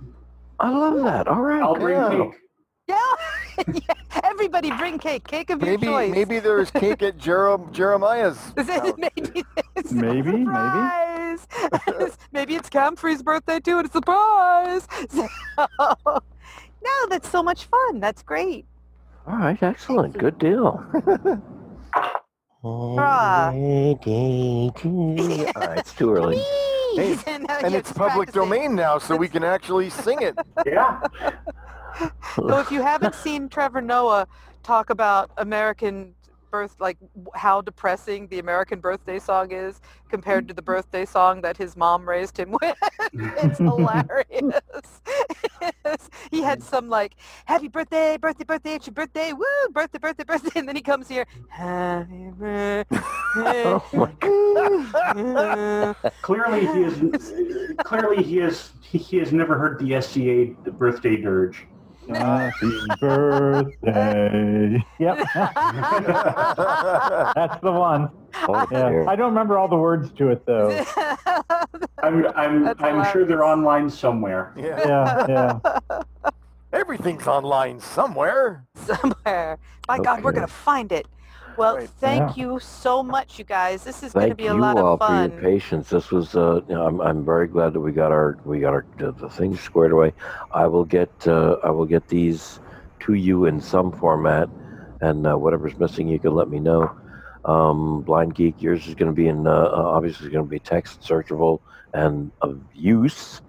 I 0.60 0.68
love 0.70 1.02
that. 1.04 1.28
All 1.28 1.40
right. 1.40 1.62
I'll 1.62 1.74
bring 1.76 1.96
Yeah. 1.96 2.10
cake. 2.10 2.40
Yeah. 2.88 2.96
yeah. 3.72 3.94
Everybody 4.24 4.70
bring 4.76 4.98
cake. 4.98 5.24
Cake 5.26 5.50
of 5.50 5.60
Maybe 5.60 5.86
your 5.86 5.94
choice. 6.00 6.10
maybe 6.12 6.38
there's 6.38 6.70
cake 6.70 7.02
at 7.02 7.18
Jer- 7.18 7.58
Jeremiah's. 7.72 8.38
Is 8.56 8.68
it- 8.68 8.98
maybe, 8.98 9.44
it's 9.76 9.92
Maybe, 10.06 10.32
maybe. 10.32 10.44
surprise. 10.44 11.46
maybe 12.32 12.54
it's 12.56 12.68
Camfrey's 12.68 13.22
birthday 13.22 13.60
too, 13.60 13.78
and 13.78 13.86
it's 13.86 13.94
a 13.94 13.98
surprise. 13.98 14.86
So, 15.10 15.26
no, 16.84 17.06
that's 17.08 17.28
so 17.28 17.42
much 17.42 17.64
fun. 17.66 18.00
That's 18.00 18.22
great. 18.22 18.64
All 19.26 19.36
right. 19.36 19.60
Excellent. 19.62 20.16
Good 20.18 20.38
deal. 20.38 20.84
Hurrah. 22.62 22.98
Ah, 22.98 23.52
it's 25.76 25.94
too 25.94 26.12
early. 26.14 26.36
Hey, 26.94 27.16
and 27.26 27.44
now 27.48 27.58
And 27.58 27.72
you're 27.72 27.80
it's 27.80 27.92
public 27.92 28.30
practicing. 28.32 28.42
domain 28.42 28.74
now, 28.74 28.98
so 28.98 29.16
we 29.16 29.28
can 29.28 29.42
actually 29.44 29.90
sing 29.90 30.20
it. 30.22 30.36
Yeah. 30.66 31.00
So 32.36 32.58
if 32.58 32.70
you 32.70 32.82
haven't 32.82 33.14
seen 33.14 33.48
Trevor 33.48 33.80
Noah 33.80 34.26
talk 34.62 34.90
about 34.90 35.30
American 35.36 36.14
birth, 36.50 36.76
like 36.78 36.98
how 37.34 37.62
depressing 37.62 38.28
the 38.28 38.38
American 38.38 38.78
birthday 38.78 39.18
song 39.18 39.50
is 39.50 39.80
compared 40.08 40.46
to 40.48 40.54
the 40.54 40.62
birthday 40.62 41.04
song 41.04 41.40
that 41.40 41.56
his 41.56 41.76
mom 41.76 42.08
raised 42.08 42.38
him 42.38 42.52
with, 42.62 42.76
it's 43.12 43.58
hilarious. 43.58 44.60
He 46.30 46.42
had 46.42 46.62
some 46.62 46.88
like, 46.88 47.14
happy 47.44 47.68
birthday, 47.68 48.16
birthday, 48.16 48.44
birthday, 48.44 48.74
it's 48.74 48.86
your 48.86 48.94
birthday, 48.94 49.32
woo, 49.32 49.44
birthday, 49.72 49.98
birthday, 49.98 50.24
birthday, 50.24 50.58
and 50.58 50.68
then 50.68 50.76
he 50.76 50.82
comes 50.82 51.08
here, 51.08 51.26
happy 51.48 52.30
birthday. 52.38 52.84
Oh 53.34 53.80
Clearly, 56.22 56.66
he 56.66 56.82
is. 56.82 57.32
clearly, 57.78 58.22
he 58.22 58.40
is. 58.40 58.72
He, 58.82 59.18
has 59.18 59.32
never 59.32 59.56
heard 59.56 59.78
the 59.78 60.00
SCA 60.00 60.70
birthday 60.72 61.16
dirge. 61.16 61.66
Happy 62.08 62.78
birthday. 63.00 64.84
Yep. 64.98 65.18
That's 67.34 67.60
the 67.60 67.72
one. 67.72 68.10
Oh, 68.48 68.66
Yeah. 68.70 68.88
dear. 68.88 69.08
I 69.08 69.16
don't 69.16 69.28
remember 69.30 69.58
all 69.58 69.68
the 69.68 69.76
words 69.76 70.10
to 70.12 70.30
it 70.30 70.44
though. 70.46 70.70
I'm. 72.02 72.26
I'm. 72.36 72.64
That's 72.64 72.82
I'm 72.82 73.12
sure 73.12 73.24
they're 73.24 73.44
online 73.44 73.90
somewhere. 73.90 74.52
yeah. 74.56 75.26
Yeah, 75.28 75.58
yeah. 75.60 76.02
Everything's 76.72 77.26
online 77.26 77.80
somewhere. 77.80 78.64
somewhere. 78.76 79.58
My 79.88 79.98
God, 79.98 80.22
we're 80.22 80.30
Okay. 80.30 80.36
gonna 80.36 80.46
find 80.48 80.92
it. 80.92 81.06
Well, 81.56 81.76
Right. 81.76 81.88
thank 81.88 82.36
you 82.36 82.58
so 82.60 83.02
much, 83.02 83.38
you 83.38 83.44
guys. 83.44 83.84
This 83.84 84.02
is 84.02 84.14
gonna 84.14 84.34
Thank 84.34 84.38
be 84.38 84.46
a 84.46 84.54
you 84.54 84.60
lot 84.60 84.78
all 84.78 84.94
of 84.94 85.00
for 85.04 85.14
your 85.14 85.30
fun. 85.30 85.30
patience. 85.30 85.90
This 85.90 86.10
was, 86.10 86.34
uh, 86.34 86.60
you 86.68 86.74
know, 86.74 86.86
I'm, 86.86 87.00
I'm 87.00 87.24
very 87.24 87.46
glad 87.46 87.72
that 87.74 87.80
we 87.80 87.92
got 87.92 88.10
our, 88.12 88.38
we 88.44 88.60
got 88.60 88.72
our 88.72 88.84
the, 88.98 89.12
the 89.12 89.28
things 89.28 89.60
squared 89.60 89.92
away. 89.92 90.12
I 90.52 90.66
will 90.66 90.84
get, 90.84 91.10
uh, 91.26 91.56
I 91.62 91.70
will 91.70 91.84
get 91.86 92.08
these 92.08 92.60
to 93.00 93.14
you 93.14 93.44
in 93.46 93.60
some 93.60 93.92
format, 93.92 94.48
and 95.00 95.26
uh, 95.26 95.36
whatever's 95.36 95.78
missing, 95.78 96.08
you 96.08 96.18
can 96.18 96.34
let 96.34 96.48
me 96.48 96.58
know. 96.60 96.90
Um, 97.44 98.02
Blind 98.02 98.34
Geek, 98.34 98.62
yours 98.62 98.86
is 98.86 98.94
going 98.94 99.10
to 99.10 99.16
be 99.16 99.28
in, 99.28 99.46
uh, 99.46 99.50
uh, 99.50 99.82
obviously, 99.96 100.30
going 100.30 100.44
to 100.44 100.50
be 100.50 100.60
text 100.60 101.00
searchable 101.00 101.60
and 101.92 102.30
of 102.40 102.60
use. 102.72 103.42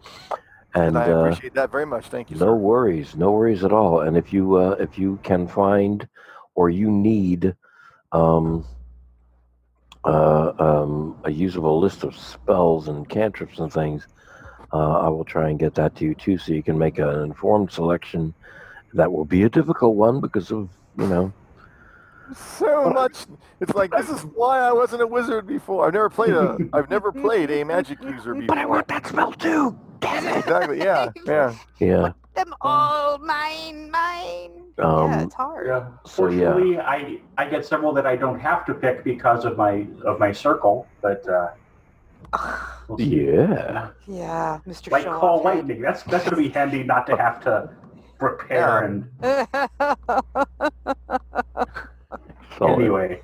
And, 0.74 0.96
And 0.96 0.98
I 0.98 1.12
uh, 1.12 1.20
appreciate 1.22 1.54
that 1.54 1.72
very 1.72 1.86
much. 1.86 2.08
Thank 2.08 2.32
you, 2.32 2.36
no 2.36 2.48
sir. 2.48 2.56
worries, 2.56 3.16
no 3.16 3.32
worries 3.32 3.64
at 3.64 3.72
all. 3.72 4.02
And 4.02 4.18
if 4.18 4.34
you 4.34 4.56
uh, 4.56 4.72
if 4.80 4.98
you 4.98 5.20
can 5.24 5.48
find 5.48 6.08
or 6.56 6.70
you 6.70 6.90
need 6.92 7.56
um, 8.14 8.66
uh, 10.06 10.54
um, 10.60 11.20
a 11.24 11.32
usable 11.32 11.80
list 11.80 12.04
of 12.04 12.16
spells 12.16 12.88
and 12.88 13.08
cantrips 13.10 13.60
and 13.60 13.72
things, 13.72 14.08
uh, 14.72 15.00
I 15.00 15.10
will 15.10 15.26
try 15.26 15.50
and 15.50 15.60
get 15.60 15.76
that 15.76 15.96
to 15.98 16.06
you 16.06 16.16
too, 16.16 16.38
so 16.38 16.54
you 16.54 16.64
can 16.64 16.78
make 16.78 16.98
an 16.98 17.24
informed 17.24 17.72
selection. 17.72 18.34
That 18.94 19.12
will 19.12 19.26
be 19.26 19.44
a 19.44 19.50
difficult 19.50 19.96
one 19.96 20.22
because 20.22 20.52
of 20.52 20.70
you 20.98 21.08
know. 21.08 21.34
So 22.36 22.90
much. 22.90 23.26
It's 23.60 23.74
like 23.74 23.92
this 23.92 24.10
is 24.10 24.22
why 24.22 24.60
I 24.60 24.72
wasn't 24.72 25.02
a 25.02 25.08
wizard 25.08 25.46
before. 25.48 25.86
I've 25.88 25.94
never 25.94 26.10
played 26.10 26.34
a. 26.34 26.58
I've 26.74 26.90
never 26.90 27.12
played 27.12 27.52
a 27.52 27.64
magic 27.64 28.02
user 28.04 28.34
before. 28.34 28.42
But 28.48 28.58
I 28.58 28.66
want 28.66 28.88
that 28.88 29.08
spell 29.08 29.34
too. 29.34 29.78
Damn 30.00 30.26
it! 30.26 30.38
Exactly. 30.38 30.78
Yeah. 30.78 31.12
Yeah. 31.26 31.56
Yeah. 31.80 32.12
Them 32.36 32.54
all 32.62 33.18
mine, 33.20 33.92
mine. 33.92 34.64
yeah, 34.80 34.86
Um, 34.86 35.12
it's 35.20 35.36
hard. 35.36 35.68
Yeah. 35.68 35.86
So, 36.06 36.30
yeah. 36.30 36.52
Fortunately, 36.54 36.80
I 36.80 37.20
I 37.38 37.46
get 37.48 37.64
several 37.66 37.94
that 37.94 38.08
I 38.08 38.16
don't 38.16 38.40
have 38.40 38.66
to 38.66 38.74
pick 38.74 39.04
because 39.04 39.46
of 39.46 39.56
my 39.58 39.86
of 40.04 40.20
my 40.20 40.32
circle, 40.32 40.88
but 41.02 41.28
uh, 41.30 41.50
we'll 42.88 42.98
see. 42.98 43.26
yeah. 43.28 43.90
Yeah, 44.08 44.60
Mr. 44.68 44.92
Like 44.92 45.04
Show 45.04 45.20
call 45.20 45.40
Off 45.40 45.46
lightning. 45.46 45.82
That's 45.82 46.02
that's 46.04 46.24
gonna 46.24 46.38
be 46.38 46.50
handy 46.50 46.84
not 46.84 47.06
to 47.08 47.16
have 47.18 47.40
to 47.44 47.70
prepare 48.18 49.06
Yeah. 49.22 49.46
and 49.46 49.48
So, 52.58 52.68
anyway. 52.68 53.22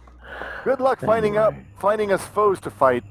Good 0.64 0.80
luck 0.80 1.00
finding 1.00 1.38
up 1.38 1.54
finding 1.80 2.12
us 2.12 2.24
foes 2.26 2.60
to 2.62 2.70
fight. 2.70 3.04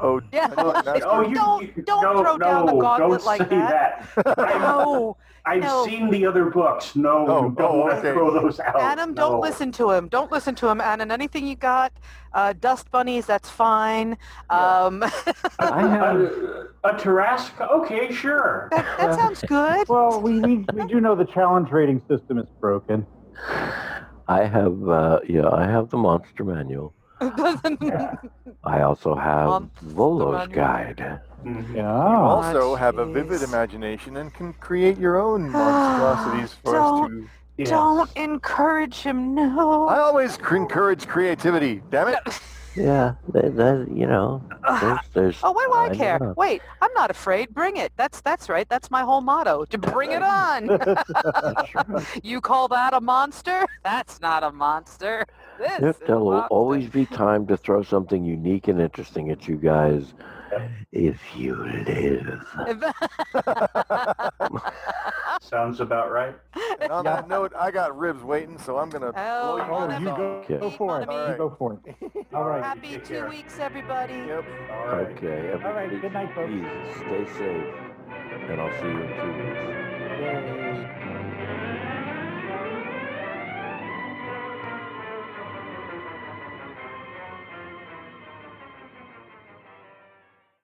Oh. 0.00 0.20
Yeah. 0.32 0.52
I 0.56 0.62
know 0.62 0.72
that. 0.82 1.02
Oh, 1.04 1.20
you 1.22 1.34
Don't- 1.34 1.62
you- 1.76 1.82
don't 1.82 2.02
no, 2.02 2.22
throw 2.22 2.38
down 2.38 2.66
the 2.66 2.72
no, 2.72 2.80
gauntlet 2.80 3.20
don't 3.20 3.24
like 3.24 3.40
say 3.42 3.48
that. 3.56 4.08
I, 4.38 4.58
no, 4.58 5.16
I've 5.44 5.62
no. 5.62 5.84
seen 5.86 6.10
the 6.10 6.26
other 6.26 6.46
books. 6.46 6.96
No, 6.96 7.26
Oh, 7.28 7.42
you 7.48 7.54
don't 7.56 7.70
oh, 7.72 7.78
want 7.78 7.92
okay. 7.94 8.08
to 8.08 8.12
throw 8.14 8.32
those 8.32 8.58
out. 8.60 8.76
Adam, 8.80 9.14
don't 9.14 9.32
No. 9.34 9.40
listen 9.40 9.70
to 9.72 9.90
him. 9.92 10.08
Don't 10.08 10.30
listen 10.32 10.54
to 10.56 10.68
him, 10.68 10.80
Annan. 10.80 11.10
Anything 11.10 11.46
you 11.46 11.54
got, 11.56 11.92
uh, 12.34 12.52
dust 12.58 12.90
bunnies, 12.90 13.26
that's 13.26 13.48
fine. 13.48 14.18
Um, 14.50 15.02
I 15.60 15.80
have- 15.88 16.20
a, 16.20 16.66
a 16.84 16.92
Tarrasque. 16.94 17.60
Okay, 17.70 18.12
sure. 18.12 18.68
that, 18.72 18.84
that 18.98 19.14
sounds 19.14 19.42
good. 19.42 19.88
Well, 19.88 20.20
we, 20.20 20.40
we 20.40 20.64
we 20.74 20.86
do 20.86 21.00
know 21.00 21.14
the 21.14 21.24
challenge 21.26 21.70
rating 21.70 22.02
system 22.08 22.38
is 22.38 22.48
broken. 22.60 23.06
I 24.28 24.44
have 24.44 24.88
uh, 24.88 25.20
yeah, 25.28 25.48
I 25.48 25.66
have 25.68 25.90
the 25.90 25.96
monster 25.98 26.42
manual. 26.42 26.92
Yeah. 27.20 28.14
I 28.64 28.82
also 28.82 29.14
have 29.14 29.46
Monster 29.48 29.86
Volo's 29.86 30.32
manual. 30.48 30.54
guide. 30.54 31.20
Mhm. 31.44 31.74
Yeah. 31.74 32.10
You 32.10 32.16
also 32.16 32.74
have 32.74 32.98
a 32.98 33.06
vivid 33.06 33.42
imagination 33.42 34.16
and 34.16 34.32
can 34.34 34.52
create 34.54 34.98
your 34.98 35.20
own 35.20 35.50
monstrosities 35.52 36.54
for 36.64 36.80
us 36.80 37.08
to. 37.08 37.28
Yeah. 37.58 37.64
Don't 37.66 38.10
encourage 38.16 38.98
him, 38.98 39.34
no. 39.34 39.88
I 39.88 39.98
always 39.98 40.34
c- 40.34 40.56
encourage 40.56 41.06
creativity. 41.06 41.82
Damn 41.90 42.08
it! 42.08 42.18
Yeah, 42.78 43.14
that, 43.32 43.56
that 43.56 43.88
you 43.90 44.06
know, 44.06 44.42
there's, 44.82 44.98
there's. 45.14 45.38
Oh, 45.42 45.52
why 45.52 45.66
would 45.66 45.78
I 45.78 45.88
know. 45.88 45.94
care? 45.94 46.34
Wait, 46.36 46.60
I'm 46.82 46.92
not 46.92 47.10
afraid. 47.10 47.54
Bring 47.54 47.78
it. 47.78 47.90
That's 47.96 48.20
that's 48.20 48.50
right. 48.50 48.68
That's 48.68 48.90
my 48.90 49.00
whole 49.00 49.22
motto. 49.22 49.64
To 49.64 49.78
bring 49.78 50.12
it 50.12 50.22
on. 50.22 50.68
you 52.22 52.42
call 52.42 52.68
that 52.68 52.92
a 52.92 53.00
monster? 53.00 53.64
That's 53.82 54.20
not 54.20 54.42
a 54.44 54.52
monster. 54.52 55.24
This 55.58 55.80
Yep, 55.80 55.96
there'll 56.06 56.40
always 56.50 56.88
be 56.88 57.06
time 57.06 57.46
to 57.48 57.56
throw 57.56 57.82
something 57.82 58.24
unique 58.24 58.68
and 58.68 58.80
interesting 58.80 59.30
at 59.30 59.46
you 59.48 59.56
guys 59.56 60.14
if 60.92 61.20
you 61.36 61.56
live. 61.86 62.46
Sounds 65.40 65.80
about 65.80 66.10
right. 66.10 66.34
And 66.80 66.90
on 66.90 67.04
Yeah. 67.04 67.16
that 67.16 67.28
note, 67.34 67.52
I 67.58 67.70
got 67.70 67.96
ribs 67.96 68.22
waiting, 68.22 68.58
so 68.58 68.78
I'm 68.78 68.90
gonna 68.90 69.12
Oh, 69.16 69.42
blow 69.42 69.56
you 69.56 69.62
Oh, 69.72 69.86
One 69.86 70.00
you 70.00 70.06
go, 70.08 70.14
Okay. 70.44 70.58
go 70.58 70.70
for 70.70 71.00
it. 71.02 71.08
One 71.08 71.10
of 71.10 71.30
You 71.30 71.36
go 71.36 71.50
for 71.58 71.80
it. 71.84 71.96
All 72.34 72.44
right. 72.44 72.62
Happy 72.62 72.98
two 72.98 73.14
care. 73.14 73.28
weeks, 73.28 73.58
everybody. 73.58 74.14
Yep. 74.14 74.44
All 74.72 74.86
right. 74.86 75.06
Okay, 75.16 75.52
All 75.64 75.72
right, 75.72 76.00
good 76.00 76.12
night, 76.12 76.34
folks. 76.34 76.50
please 76.50 76.66
stay 76.98 77.24
safe, 77.38 77.66
and 78.50 78.60
I'll 78.60 78.72
see 78.80 78.88
you 78.88 79.02
in 79.02 79.08
two 79.20 79.32
weeks. 79.38 79.64
Yay. 80.20 81.05